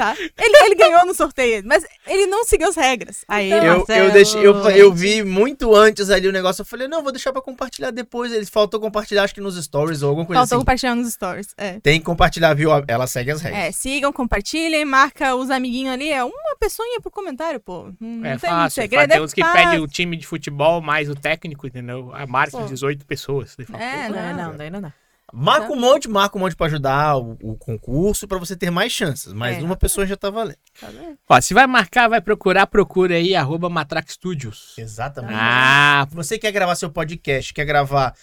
tá? 0.01 0.15
Ele, 0.17 0.57
ele 0.65 0.75
ganhou 0.75 1.05
no 1.05 1.13
sorteio, 1.13 1.61
mas 1.65 1.85
ele 2.07 2.25
não 2.25 2.43
seguiu 2.43 2.69
as 2.69 2.75
regras. 2.75 3.23
Aí, 3.27 3.51
Então, 3.51 3.63
Eu, 3.63 3.77
Marcelo, 3.77 4.07
eu, 4.07 4.11
deixei, 4.11 4.47
eu, 4.47 4.69
eu 4.71 4.93
vi 4.93 5.23
muito 5.23 5.75
antes 5.75 6.09
ali 6.09 6.27
o 6.27 6.31
negócio. 6.31 6.61
Eu 6.61 6.65
falei, 6.65 6.87
não, 6.87 7.03
vou 7.03 7.11
deixar 7.11 7.31
pra 7.31 7.41
compartilhar 7.41 7.91
depois. 7.91 8.31
Eles 8.31 8.49
faltou 8.49 8.79
compartilhar, 8.79 9.23
acho 9.23 9.35
que 9.35 9.41
nos 9.41 9.63
stories 9.63 10.01
ou 10.01 10.09
alguma 10.09 10.25
coisa 10.25 10.39
faltou 10.39 10.55
assim. 10.55 10.61
compartilhar 10.61 10.95
nos 10.95 11.13
stories. 11.13 11.53
É. 11.55 11.79
Tem 11.79 11.99
que 11.99 12.05
compartilhar, 12.05 12.53
viu? 12.55 12.71
Ela 12.87 13.05
segue 13.05 13.31
as 13.31 13.41
regras. 13.41 13.63
É, 13.63 13.71
sigam, 13.71 14.11
compartilhem, 14.11 14.83
marca 14.85 15.35
os 15.35 15.51
amiguinhos 15.51 15.93
ali. 15.93 16.11
É 16.11 16.23
uma 16.23 16.55
pessoinha 16.59 16.99
pro 16.99 17.11
comentário, 17.11 17.59
pô. 17.59 17.91
Não 17.99 18.25
É 18.25 18.37
fácil. 18.39 18.81
segredo. 18.81 19.09
Tem 19.09 19.19
é 19.19 19.21
uns 19.21 19.33
que 19.33 19.43
pedem 19.43 19.79
o 19.79 19.87
time 19.87 20.17
de 20.17 20.25
futebol 20.25 20.81
mais 20.81 21.09
o 21.09 21.15
técnico, 21.15 21.67
entendeu? 21.67 22.11
A 22.13 22.25
marca 22.25 22.57
de 22.63 22.69
18 22.69 23.05
pessoas. 23.05 23.55
Fala, 23.69 23.83
É, 23.83 24.09
não, 24.09 24.15
Não, 24.15 24.49
não, 24.51 24.57
daí 24.57 24.69
não 24.69 24.81
dá. 24.81 24.93
Marca 25.33 25.71
um 25.71 25.79
monte, 25.79 26.07
marca 26.09 26.37
um 26.37 26.41
monte 26.41 26.55
pra 26.55 26.67
ajudar 26.67 27.17
o, 27.17 27.37
o 27.41 27.55
concurso 27.57 28.27
pra 28.27 28.37
você 28.37 28.55
ter 28.55 28.69
mais 28.69 28.91
chances. 28.91 29.31
Mas 29.33 29.57
É. 29.57 29.61
uma 29.61 29.75
pessoa 29.75 30.05
já 30.05 30.15
tá 30.17 30.29
valendo. 30.29 30.57
Tá? 30.79 30.87
Ó, 31.29 31.41
se 31.41 31.53
vai 31.53 31.65
marcar, 31.67 32.07
vai 32.09 32.19
procurar, 32.21 32.67
procura 32.67 33.15
aí, 33.15 33.33
arroba 33.35 33.69
Matrax 33.69 34.13
Studios. 34.13 34.73
Exatamente. 34.77 35.33
Ah, 35.35 36.07
Você 36.11 36.37
quer 36.37 36.51
gravar 36.51 36.75
seu 36.75 36.89
podcast, 36.89 37.53
quer 37.53 37.65
gravar 37.65 38.13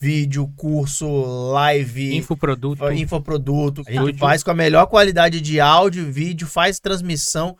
vídeo, 0.00 0.46
curso, 0.56 1.06
live, 1.52 2.14
Infoproduto. 2.14 2.92
infoproduto. 2.92 3.82
A 3.86 3.92
gente 3.92 4.18
faz 4.18 4.42
com 4.44 4.50
a 4.50 4.54
melhor 4.54 4.86
qualidade 4.86 5.40
de 5.40 5.58
áudio, 5.60 6.10
vídeo, 6.12 6.46
faz 6.46 6.78
transmissão 6.78 7.56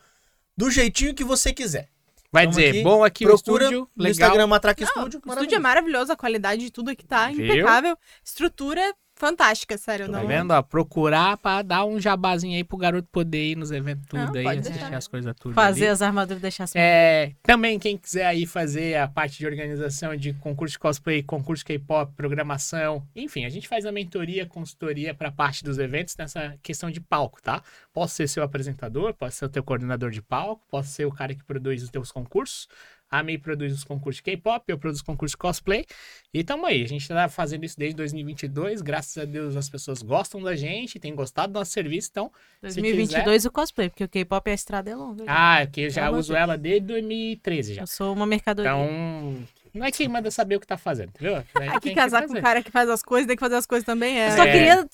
do 0.55 0.69
jeitinho 0.71 1.13
que 1.13 1.23
você 1.23 1.51
quiser. 1.53 1.89
Vai 2.31 2.43
Tamo 2.43 2.55
dizer, 2.55 2.69
aqui, 2.69 2.83
bom 2.83 3.03
aqui 3.03 3.25
o 3.25 3.27
Procura 3.27 3.63
estúdio, 3.63 3.89
no 3.95 4.03
legal. 4.03 4.11
Instagram 4.11 4.47
Matraca 4.47 4.83
Estúdio. 4.83 5.21
o 5.25 5.29
estúdio 5.31 5.55
é 5.55 5.59
maravilhoso, 5.59 6.11
a 6.11 6.15
qualidade 6.15 6.61
de 6.63 6.71
tudo 6.71 6.91
aqui 6.91 7.05
tá 7.05 7.27
Viu? 7.27 7.43
impecável. 7.45 7.97
Estrutura 8.23 8.93
fantástica, 9.19 9.77
sério. 9.77 10.09
Tá 10.09 10.19
não... 10.19 10.27
vendo? 10.27 10.51
Ó, 10.51 10.61
procurar 10.63 11.37
pra 11.37 11.61
dar 11.61 11.85
um 11.85 11.99
jabazinho 11.99 12.55
aí 12.55 12.63
pro 12.63 12.77
garoto 12.77 13.07
poder 13.11 13.51
ir 13.51 13.55
nos 13.57 13.69
eventos 13.69 14.07
tudo 14.07 14.25
Não, 14.25 14.33
aí, 14.33 14.43
pode 14.43 14.59
assistir 14.59 14.79
deixar. 14.79 14.97
as 14.97 15.07
coisas 15.07 15.35
tudo. 15.37 15.53
Fazer 15.53 15.85
ali. 15.85 15.91
as 15.91 16.01
armaduras 16.01 16.39
e 16.39 16.41
deixar 16.41 16.63
assim. 16.63 16.79
É, 16.79 17.33
também 17.43 17.77
quem 17.77 17.97
quiser 17.97 18.25
aí 18.25 18.45
fazer 18.45 18.97
a 18.97 19.07
parte 19.07 19.37
de 19.37 19.45
organização 19.45 20.15
de 20.15 20.33
concurso 20.33 20.73
de 20.73 20.79
cosplay, 20.79 21.21
concurso 21.21 21.65
K-pop, 21.65 22.13
programação, 22.15 23.05
enfim, 23.15 23.43
a 23.43 23.49
gente 23.49 23.67
faz 23.67 23.85
a 23.85 23.91
mentoria, 23.91 24.45
consultoria 24.45 25.13
para 25.13 25.31
parte 25.31 25.63
dos 25.63 25.77
eventos 25.77 26.15
nessa 26.17 26.57
questão 26.63 26.89
de 26.89 27.01
palco, 27.01 27.41
tá? 27.41 27.61
Posso 27.93 28.15
ser 28.15 28.29
seu 28.29 28.41
apresentador, 28.41 29.13
posso 29.13 29.37
ser 29.37 29.45
o 29.45 29.49
teu 29.49 29.63
coordenador 29.63 30.11
de 30.11 30.21
palco, 30.21 30.65
posso 30.69 30.89
ser 30.89 31.05
o 31.05 31.11
cara 31.11 31.35
que 31.35 31.43
produz 31.43 31.83
os 31.83 31.89
teus 31.89 32.11
concursos. 32.11 32.67
A 33.11 33.23
MEI 33.23 33.37
produz 33.39 33.73
os 33.73 33.83
concursos 33.83 34.17
de 34.17 34.23
K-pop, 34.23 34.63
eu 34.67 34.77
produzo 34.77 35.03
concurso 35.03 35.33
de 35.33 35.37
cosplay. 35.37 35.85
E 36.33 36.43
tamo 36.43 36.65
aí, 36.65 36.83
a 36.83 36.87
gente 36.87 37.07
tá 37.07 37.27
fazendo 37.27 37.63
isso 37.65 37.77
desde 37.77 37.95
2022. 37.97 38.81
Graças 38.81 39.17
a 39.17 39.25
Deus 39.25 39.55
as 39.55 39.67
pessoas 39.67 40.01
gostam 40.01 40.41
da 40.43 40.55
gente, 40.55 40.99
têm 40.99 41.15
gostado 41.15 41.51
do 41.53 41.59
nosso 41.59 41.71
serviço. 41.71 42.09
Então, 42.11 42.31
se 42.67 42.79
2022 42.81 43.45
o 43.45 43.51
cosplay, 43.51 43.89
porque 43.89 44.03
o 44.03 44.09
K-pop 44.09 44.49
a 44.49 44.53
estrada 44.53 44.91
é 44.91 44.95
longa. 44.95 45.23
ah, 45.27 45.65
que 45.65 45.81
eu 45.81 45.89
já 45.89 46.05
Pelo 46.05 46.17
uso 46.17 46.35
ela 46.35 46.55
desde 46.57 46.85
2013 46.87 47.73
já. 47.75 47.81
Eu 47.83 47.87
sou 47.87 48.13
uma 48.13 48.25
mercadoria. 48.27 48.69
Então, 48.71 49.43
não 49.73 49.85
é 49.85 49.91
quem 49.91 50.07
manda 50.07 50.29
saber 50.29 50.55
o 50.57 50.59
que 50.59 50.67
tá 50.67 50.77
fazendo, 50.77 51.09
entendeu? 51.09 51.43
É 51.59 51.67
Aqui 51.69 51.79
quem 51.89 51.95
casar 51.95 52.21
quer 52.21 52.27
com 52.27 52.33
o 52.37 52.41
cara 52.41 52.61
que 52.63 52.69
faz 52.71 52.89
as 52.89 53.01
coisas, 53.01 53.27
tem 53.27 53.35
que 53.35 53.39
fazer 53.41 53.55
as 53.55 53.65
coisas 53.65 53.85
também. 53.85 54.19
É. 54.19 54.27
Eu 54.27 54.31
só 54.35 54.43
É. 54.43 54.51
queria 54.51 54.87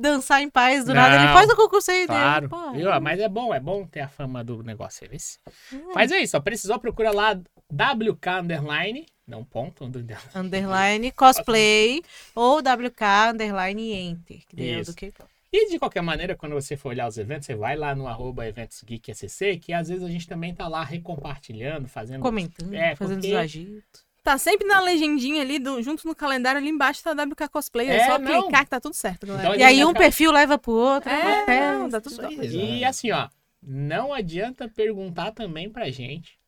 dançar 0.00 0.42
em 0.42 0.50
paz 0.50 0.84
do 0.84 0.94
nada. 0.94 1.14
Ele 1.16 1.26
Não. 1.26 1.32
faz 1.34 1.50
o 1.50 1.56
concurso 1.56 1.90
aí 1.90 2.06
Claro, 2.06 2.48
dele. 2.48 2.62
Pô. 2.62 2.72
viu? 2.72 3.00
Mas 3.00 3.20
é 3.20 3.28
bom, 3.28 3.54
é 3.54 3.60
bom 3.60 3.86
ter 3.86 4.00
a 4.00 4.08
fama 4.08 4.42
do 4.42 4.62
negócio. 4.62 5.06
É 5.10 5.14
esse. 5.14 5.38
Hum. 5.72 5.92
Mas 5.94 6.10
é 6.10 6.18
isso, 6.20 6.36
ó, 6.36 6.40
precisou, 6.40 6.78
procura 6.78 7.10
lá 7.12 7.32
WK 7.72 8.28
Underline, 8.42 9.06
não 9.26 9.44
ponto, 9.44 9.84
underline. 9.84 10.20
Underline 10.34 11.12
cosplay 11.12 12.02
ou 12.34 12.58
WK 12.58 13.04
underline 13.32 13.92
enter. 13.92 14.42
Que 14.48 14.70
é 14.70 14.82
do 14.82 14.94
K-pop. 14.94 15.28
E 15.52 15.68
de 15.68 15.78
qualquer 15.80 16.00
maneira, 16.02 16.36
quando 16.36 16.52
você 16.52 16.76
for 16.76 16.90
olhar 16.90 17.08
os 17.08 17.18
eventos, 17.18 17.46
você 17.46 17.56
vai 17.56 17.76
lá 17.76 17.92
no 17.92 18.06
arroba 18.06 18.46
eventos 18.46 18.82
Geek 18.84 19.12
SCC, 19.12 19.56
que 19.56 19.72
às 19.72 19.88
vezes 19.88 20.04
a 20.04 20.08
gente 20.08 20.26
também 20.28 20.54
tá 20.54 20.68
lá 20.68 20.84
recompartilhando, 20.84 21.88
fazendo... 21.88 22.22
Comentando, 22.22 22.72
É, 22.72 22.94
fazendo 22.94 23.16
porque- 23.20 23.32
os 23.34 23.38
agitos. 23.40 24.09
Tá 24.22 24.36
sempre 24.36 24.66
na 24.66 24.80
legendinha 24.80 25.40
ali, 25.40 25.58
do- 25.58 25.82
junto 25.82 26.06
no 26.06 26.14
calendário 26.14 26.58
ali 26.60 26.68
embaixo 26.68 27.02
tá 27.02 27.12
WK 27.12 27.48
Cosplay. 27.48 27.88
É, 27.88 27.96
É, 27.96 28.06
só 28.06 28.18
não. 28.18 28.42
clicar 28.42 28.64
que 28.64 28.70
tá 28.70 28.80
tudo 28.80 28.94
certo, 28.94 29.26
galera. 29.26 29.48
Então, 29.48 29.58
E 29.58 29.62
aí 29.62 29.78
um 29.84 29.90
acaba- 29.90 29.98
perfil 30.04 30.30
leva 30.32 30.58
pro 30.58 30.72
outro. 30.72 31.08
É, 31.10 31.42
até- 31.42 31.72
não, 31.72 31.88
dá 31.88 32.00
tudo 32.00 32.14
certo. 32.16 32.44
E 32.44 32.84
assim, 32.84 33.10
ó, 33.12 33.28
não 33.62 34.12
adianta 34.12 34.68
perguntar 34.68 35.32
também 35.32 35.70
pra 35.70 35.90
gente. 35.90 36.38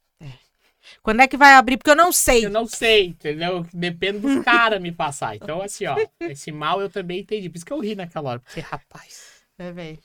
Quando 1.01 1.21
é 1.21 1.29
que 1.29 1.37
vai 1.37 1.53
abrir? 1.55 1.77
Porque 1.77 1.91
eu 1.91 1.97
não 1.97 2.11
sei. 2.11 2.45
Eu 2.45 2.51
não 2.51 2.67
sei, 2.67 3.07
entendeu? 3.07 3.65
Depende 3.73 4.19
dos 4.19 4.43
caras 4.45 4.83
me 4.83 4.91
passar. 4.91 5.37
Então, 5.37 5.63
assim, 5.63 5.87
ó, 5.87 5.97
esse 6.21 6.51
mal 6.51 6.81
eu 6.81 6.91
também 6.91 7.21
entendi. 7.21 7.49
Por 7.49 7.57
isso 7.57 7.65
que 7.65 7.73
eu 7.73 7.79
ri 7.79 7.95
naquela 7.95 8.31
hora. 8.31 8.41
Porque, 8.41 8.59
rapaz, 8.61 9.45
É, 9.57 9.71
velho. 9.71 9.99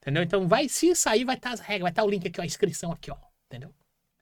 entendeu? 0.00 0.22
Então, 0.22 0.46
vai, 0.46 0.68
se 0.68 0.94
sair, 0.94 1.24
vai 1.24 1.34
estar 1.34 1.50
as 1.50 1.58
regras, 1.58 1.82
vai 1.82 1.90
estar 1.90 2.04
o 2.04 2.08
link 2.08 2.26
aqui, 2.28 2.38
ó, 2.40 2.44
a 2.44 2.46
inscrição 2.46 2.92
aqui, 2.92 3.10
ó. 3.10 3.16
Entendeu? 3.48 3.74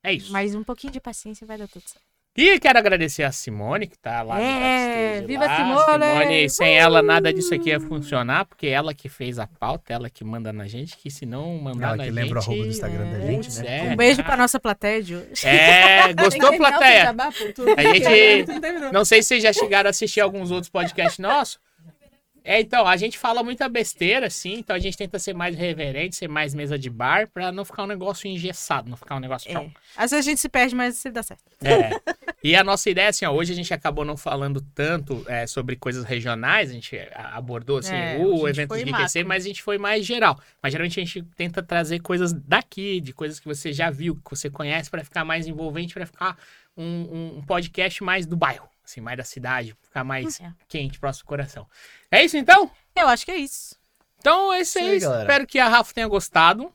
É 0.03 0.15
isso. 0.15 0.33
Mas 0.33 0.55
um 0.55 0.65
pouquinho 0.65 0.93
de 0.95 0.99
paciência 1.01 1.47
vai 1.47 1.59
dar 1.59 1.69
tudo 1.69 1.83
certo. 1.87 2.08
E 2.41 2.61
quero 2.61 2.79
agradecer 2.79 3.25
a 3.25 3.33
Simone, 3.33 3.89
que 3.89 3.99
tá 3.99 4.23
lá 4.23 4.37
no 4.37 4.43
É, 4.43 5.21
viva 5.27 5.45
lá. 5.45 5.57
Simone! 5.57 6.05
Simone, 6.05 6.51
sem 6.51 6.79
ela 6.79 7.03
nada 7.03 7.33
disso 7.33 7.53
aqui 7.53 7.71
ia 7.71 7.81
funcionar, 7.81 8.45
porque 8.45 8.69
ela 8.69 8.95
que 8.95 9.09
fez 9.09 9.41
a 9.41 9.47
pauta, 9.49 9.93
ela 9.93 10.09
que 10.09 10.23
manda 10.23 10.53
na 10.53 10.69
gente, 10.69 10.97
que 10.97 11.11
se 11.11 11.27
não 11.27 11.59
mandar 11.59 11.89
Ela 11.89 11.97
na 11.97 12.05
que 12.05 12.11
gente... 12.11 12.15
lembra 12.15 12.39
o 12.39 12.43
arroba 12.43 12.63
do 12.63 12.69
Instagram 12.69 13.11
da 13.11 13.21
gente, 13.27 13.59
né? 13.59 13.89
é, 13.89 13.91
um 13.91 13.97
beijo 13.97 14.19
tá. 14.19 14.23
pra 14.23 14.37
nossa 14.37 14.61
plateia 14.61 15.03
de 15.03 15.17
hoje. 15.17 15.45
É, 15.45 16.15
que 16.15 16.15
gostou, 16.15 16.57
plateia? 16.57 17.13
A 17.77 17.83
gente-. 17.83 18.47
Não 18.95 19.05
sei 19.05 19.21
se 19.21 19.31
vocês 19.31 19.43
já 19.43 19.53
chegaram 19.53 19.89
a 19.89 19.91
assistir 19.91 20.21
alguns 20.21 20.53
outros 20.53 20.71
podcasts 20.71 21.19
nossos. 21.19 21.59
É, 22.51 22.61
então, 22.61 22.87
a 22.87 22.97
gente 22.97 23.19
fala 23.19 23.43
muita 23.43 23.69
besteira, 23.69 24.27
assim, 24.29 24.55
então 24.55 24.75
a 24.75 24.79
gente 24.79 24.97
tenta 24.97 25.19
ser 25.19 25.35
mais 25.35 25.55
reverente, 25.55 26.17
ser 26.17 26.29
mais 26.29 26.55
mesa 26.55 26.79
de 26.79 26.89
bar, 26.89 27.29
pra 27.29 27.53
não 27.53 27.63
ficar 27.63 27.83
um 27.83 27.87
negócio 27.87 28.27
engessado, 28.27 28.89
não 28.89 28.97
ficar 28.97 29.17
um 29.17 29.21
negócio. 29.21 29.51
É. 29.51 29.71
Às 29.95 30.11
vezes 30.13 30.27
a 30.27 30.31
gente 30.31 30.41
se 30.41 30.49
perde, 30.49 30.75
mas 30.75 30.97
sempre 30.97 31.17
dá 31.17 31.23
certo. 31.23 31.43
É. 31.63 31.91
E 32.43 32.57
a 32.57 32.65
nossa 32.65 32.89
ideia, 32.89 33.09
assim, 33.11 33.27
ó, 33.27 33.33
hoje 33.33 33.53
a 33.53 33.55
gente 33.55 33.75
acabou 33.75 34.03
não 34.03 34.17
falando 34.17 34.63
tanto 34.75 35.23
é, 35.29 35.47
sobre 35.47 35.77
coisas 35.77 36.05
regionais, 36.05 36.71
a 36.71 36.73
gente 36.73 36.97
a- 37.15 37.37
abordou, 37.37 37.79
assim, 37.79 37.95
É, 37.95 38.17
o 38.19 38.49
evento 38.49 38.75
de 38.75 38.81
enriquecer, 38.83 39.27
mas 39.27 39.45
a 39.45 39.49
gente 39.49 39.63
foi 39.63 39.77
mais 39.77 40.07
geral. 40.07 40.41
Mas 40.63 40.73
geralmente 40.73 40.99
a 41.01 41.05
gente 41.05 41.23
tenta 41.37 41.63
trazer 41.63 41.99
coisas 42.01 42.33
daqui, 42.33 42.99
de 43.01 43.13
coisas 43.13 43.39
que 43.39 43.47
você 43.47 43.75
já 43.75 43.91
viu, 43.91 44.15
que 44.17 44.31
você 44.31 44.49
conhece, 44.49 44.89
pra 44.91 45.05
ficar 45.05 45.23
mais 45.23 45.47
envolvente, 45.47 45.93
pra 45.93 46.07
ficar 46.07 46.39
um- 46.75 47.37
um 47.39 47.43
podcast 47.43 48.03
mais 48.03 48.25
do 48.25 48.37
bairro, 48.37 48.69
assim, 48.89 49.01
mais 49.01 49.17
da 49.19 49.25
cidade, 49.25 49.77
ficar 49.83 50.03
mais 50.03 50.41
É. 50.41 50.51
quente, 50.67 50.99
próximo 50.99 51.25
do 51.25 51.29
coração. 51.29 51.67
É 52.11 52.25
isso, 52.25 52.37
então? 52.37 52.71
Eu 52.97 53.07
acho 53.09 53.25
que 53.25 53.31
é 53.31 53.37
isso. 53.37 53.77
Então, 54.19 54.53
é 54.53 54.63
isso 54.63 54.79
aí. 54.79 54.97
Espero 54.97 55.47
que 55.47 55.59
a 55.59 55.69
Rafa 55.69 55.93
tenha 55.95 56.09
gostado, 56.09 56.73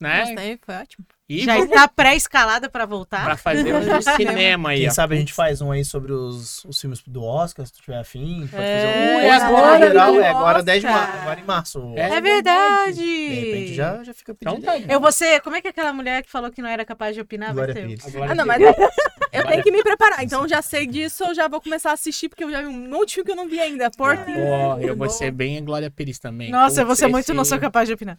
né? 0.00 0.24
Gostei, 0.26 0.58
foi 0.64 0.74
ótimo. 0.76 1.06
E 1.28 1.44
Já 1.44 1.54
vamos 1.54 1.70
está 1.70 1.88
pré-escalada 1.88 2.70
pra 2.70 2.86
voltar. 2.86 3.24
pra 3.24 3.36
fazer 3.36 3.74
um 3.74 3.80
cinema 4.16 4.68
aí, 4.70 4.80
Quem 4.80 4.88
ó. 4.88 4.92
sabe 4.92 5.16
a 5.16 5.18
gente 5.18 5.32
faz 5.32 5.60
um 5.60 5.72
aí 5.72 5.84
sobre 5.84 6.12
os, 6.12 6.64
os 6.64 6.80
filmes 6.80 7.02
do 7.04 7.20
Oscar, 7.24 7.66
se 7.66 7.72
tu 7.72 7.82
tiver 7.82 7.98
afim. 7.98 8.46
Pode 8.48 8.62
É, 8.62 8.76
fazer 8.76 8.86
um. 9.26 9.34
Oscar 9.34 9.48
agora, 9.48 9.86
geral, 9.88 10.20
é 10.20 10.28
agora 10.28 10.62
10 10.62 10.80
de 10.82 10.86
março, 10.88 11.18
agora 11.18 11.40
em 11.40 11.44
março. 11.44 11.92
É 11.96 12.00
É 12.16 12.20
verdade. 12.20 12.94
De 13.02 13.34
repente 13.40 13.74
já, 13.74 14.04
já 14.04 14.14
fica 14.14 14.36
Então 14.40 14.60
pedido. 14.60 14.86
tá. 14.86 14.92
Eu 14.92 15.00
vou 15.00 15.10
ser. 15.10 15.40
Como 15.40 15.56
é 15.56 15.60
que 15.60 15.66
é 15.66 15.70
aquela 15.70 15.92
mulher 15.92 16.22
que 16.22 16.30
falou 16.30 16.48
que 16.50 16.62
não 16.62 16.68
era 16.68 16.84
capaz 16.84 17.12
de 17.14 17.20
opinar? 17.20 17.52
Glória 17.52 17.74
Vai 17.74 18.28
Ah, 18.28 18.34
não, 18.34 18.46
mas 18.46 18.62
eu 18.62 19.46
tenho 19.48 19.62
que 19.64 19.72
me 19.72 19.82
preparar. 19.82 20.22
Então 20.22 20.46
já 20.46 20.62
sei 20.62 20.86
disso, 20.86 21.24
eu 21.24 21.34
já 21.34 21.48
vou 21.48 21.60
começar 21.60 21.90
a 21.90 21.94
assistir, 21.94 22.28
porque 22.28 22.44
eu 22.44 22.52
já 22.52 22.60
vi 22.60 22.68
um 22.68 22.88
monte 22.88 23.08
de 23.08 23.14
filme 23.14 23.26
que 23.26 23.32
eu 23.32 23.36
não 23.36 23.48
vi 23.48 23.58
ainda. 23.58 23.90
Porto. 23.90 24.30
Ó, 24.30 24.78
eu 24.78 24.94
vou 24.94 25.10
ser 25.10 25.32
bem 25.32 25.58
a 25.58 25.60
Glória 25.60 25.90
Pires 25.90 26.20
também. 26.20 26.50
Nossa, 26.52 26.82
eu 26.82 26.86
vou 26.86 26.92
Putz, 26.94 27.00
ser 27.00 27.08
muito 27.08 27.24
esse 27.24 27.34
não 27.34 27.44
sou 27.44 27.58
capaz 27.58 27.88
de 27.88 27.94
opinar. 27.94 28.16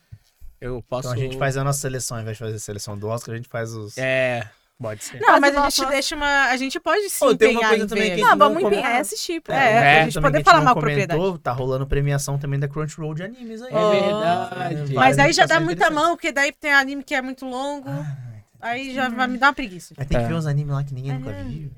Eu 0.59 0.83
posso. 0.87 1.07
Então 1.07 1.11
a 1.11 1.23
gente 1.23 1.37
faz 1.37 1.55
a 1.57 1.63
nossa 1.63 1.79
seleção, 1.79 2.17
ao 2.17 2.21
invés 2.21 2.37
de 2.37 2.43
fazer 2.43 2.55
a 2.55 2.59
seleção 2.59 2.97
do 2.97 3.07
Oscar, 3.07 3.33
a 3.33 3.37
gente 3.37 3.47
faz 3.49 3.73
os. 3.73 3.97
É, 3.97 4.49
pode 4.81 5.03
ser. 5.03 5.19
Não, 5.21 5.39
Mas 5.39 5.53
mas 5.53 5.57
a 5.57 5.69
gente 5.69 5.85
deixa 5.89 6.15
uma. 6.15 6.45
A 6.49 6.57
gente 6.57 6.79
pode 6.79 7.09
se 7.09 7.23
Ô, 7.23 7.35
tem 7.35 7.55
uma 7.57 7.69
coisa 7.69 7.87
também 7.87 8.15
que- 8.15 8.21
Não, 8.21 8.29
não 8.29 8.37
vamos 8.37 8.63
empenhar 8.63 8.95
e 8.95 8.97
assistir. 8.99 9.39
pô. 9.41 9.51
É, 9.51 9.55
É, 9.55 9.95
pra 9.95 10.03
gente 10.09 10.21
poder 10.21 10.43
falar 10.43 10.61
mal 10.61 10.73
propriedade. 10.75 11.39
Tá 11.39 11.51
rolando 11.51 11.85
premiação 11.85 12.37
também 12.39 12.59
da 12.59 12.67
Crunchyroll 12.67 13.13
de 13.13 13.23
animes 13.23 13.61
aí. 13.61 13.71
É 13.73 14.01
verdade. 14.01 14.93
Mas 14.93 15.19
aí 15.19 15.31
já 15.33 15.45
dá 15.45 15.59
muita 15.59 15.89
mão, 15.91 16.15
porque 16.15 16.31
daí 16.31 16.51
tem 16.51 16.73
anime 16.73 17.03
que 17.03 17.13
é 17.13 17.21
muito 17.21 17.45
longo. 17.45 17.89
Aí 18.59 18.93
já 18.95 19.07
vai 19.09 19.27
me 19.27 19.37
dar 19.37 19.47
uma 19.47 19.53
preguiça. 19.53 19.93
Mas 19.95 20.07
tem 20.07 20.17
que 20.17 20.25
É. 20.25 20.27
ver 20.27 20.33
uns 20.33 20.47
animes 20.47 20.73
lá 20.73 20.83
que 20.83 20.93
ninguém 20.93 21.13
nunca 21.13 21.29
É. 21.31 21.43
viu. 21.43 21.71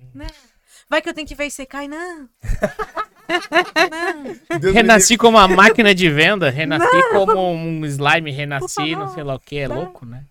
Vai 0.89 1.01
que 1.01 1.09
eu 1.09 1.13
tenho 1.13 1.27
que 1.27 1.35
ver 1.35 1.45
Isekai, 1.47 1.87
não. 1.87 2.29
Renasci 4.73 5.17
como 5.17 5.37
uma 5.37 5.47
máquina 5.47 5.93
de 5.93 6.09
venda, 6.09 6.49
renasci 6.49 7.09
como 7.11 7.51
um 7.51 7.85
slime, 7.85 8.31
renasci, 8.31 8.95
não 8.95 9.13
sei 9.13 9.23
lá 9.23 9.35
o 9.35 9.39
que, 9.39 9.57
é 9.57 9.67
louco, 9.67 10.05
né? 10.05 10.23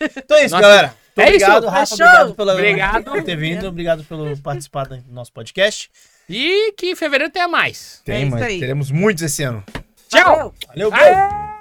Então 0.00 0.36
é 0.36 0.44
isso, 0.44 0.54
Nossa, 0.54 0.62
galera. 0.62 0.94
Muito 1.16 1.28
é 1.28 1.36
isso. 1.36 1.46
obrigado, 1.46 1.66
Rafa. 1.68 1.96
Fechou. 1.96 2.06
Obrigado, 2.06 2.34
pela, 2.34 2.54
Obrigado. 2.54 3.04
por 3.04 3.22
ter 3.22 3.36
vindo. 3.36 3.66
Obrigado 3.68 4.04
pelo 4.04 4.36
participar 4.38 4.86
do 4.86 5.00
nosso 5.08 5.32
podcast. 5.32 5.90
E 6.28 6.72
que 6.72 6.86
em 6.90 6.96
fevereiro 6.96 7.32
tenha 7.32 7.46
mais. 7.46 8.02
É 8.06 8.22
isso 8.22 8.36
aí. 8.36 8.58
teremos 8.58 8.90
muitos 8.90 9.22
esse 9.22 9.42
ano. 9.42 9.62
Tchau! 10.08 10.54
Valeu. 10.68 10.90
Valeu. 10.90 11.53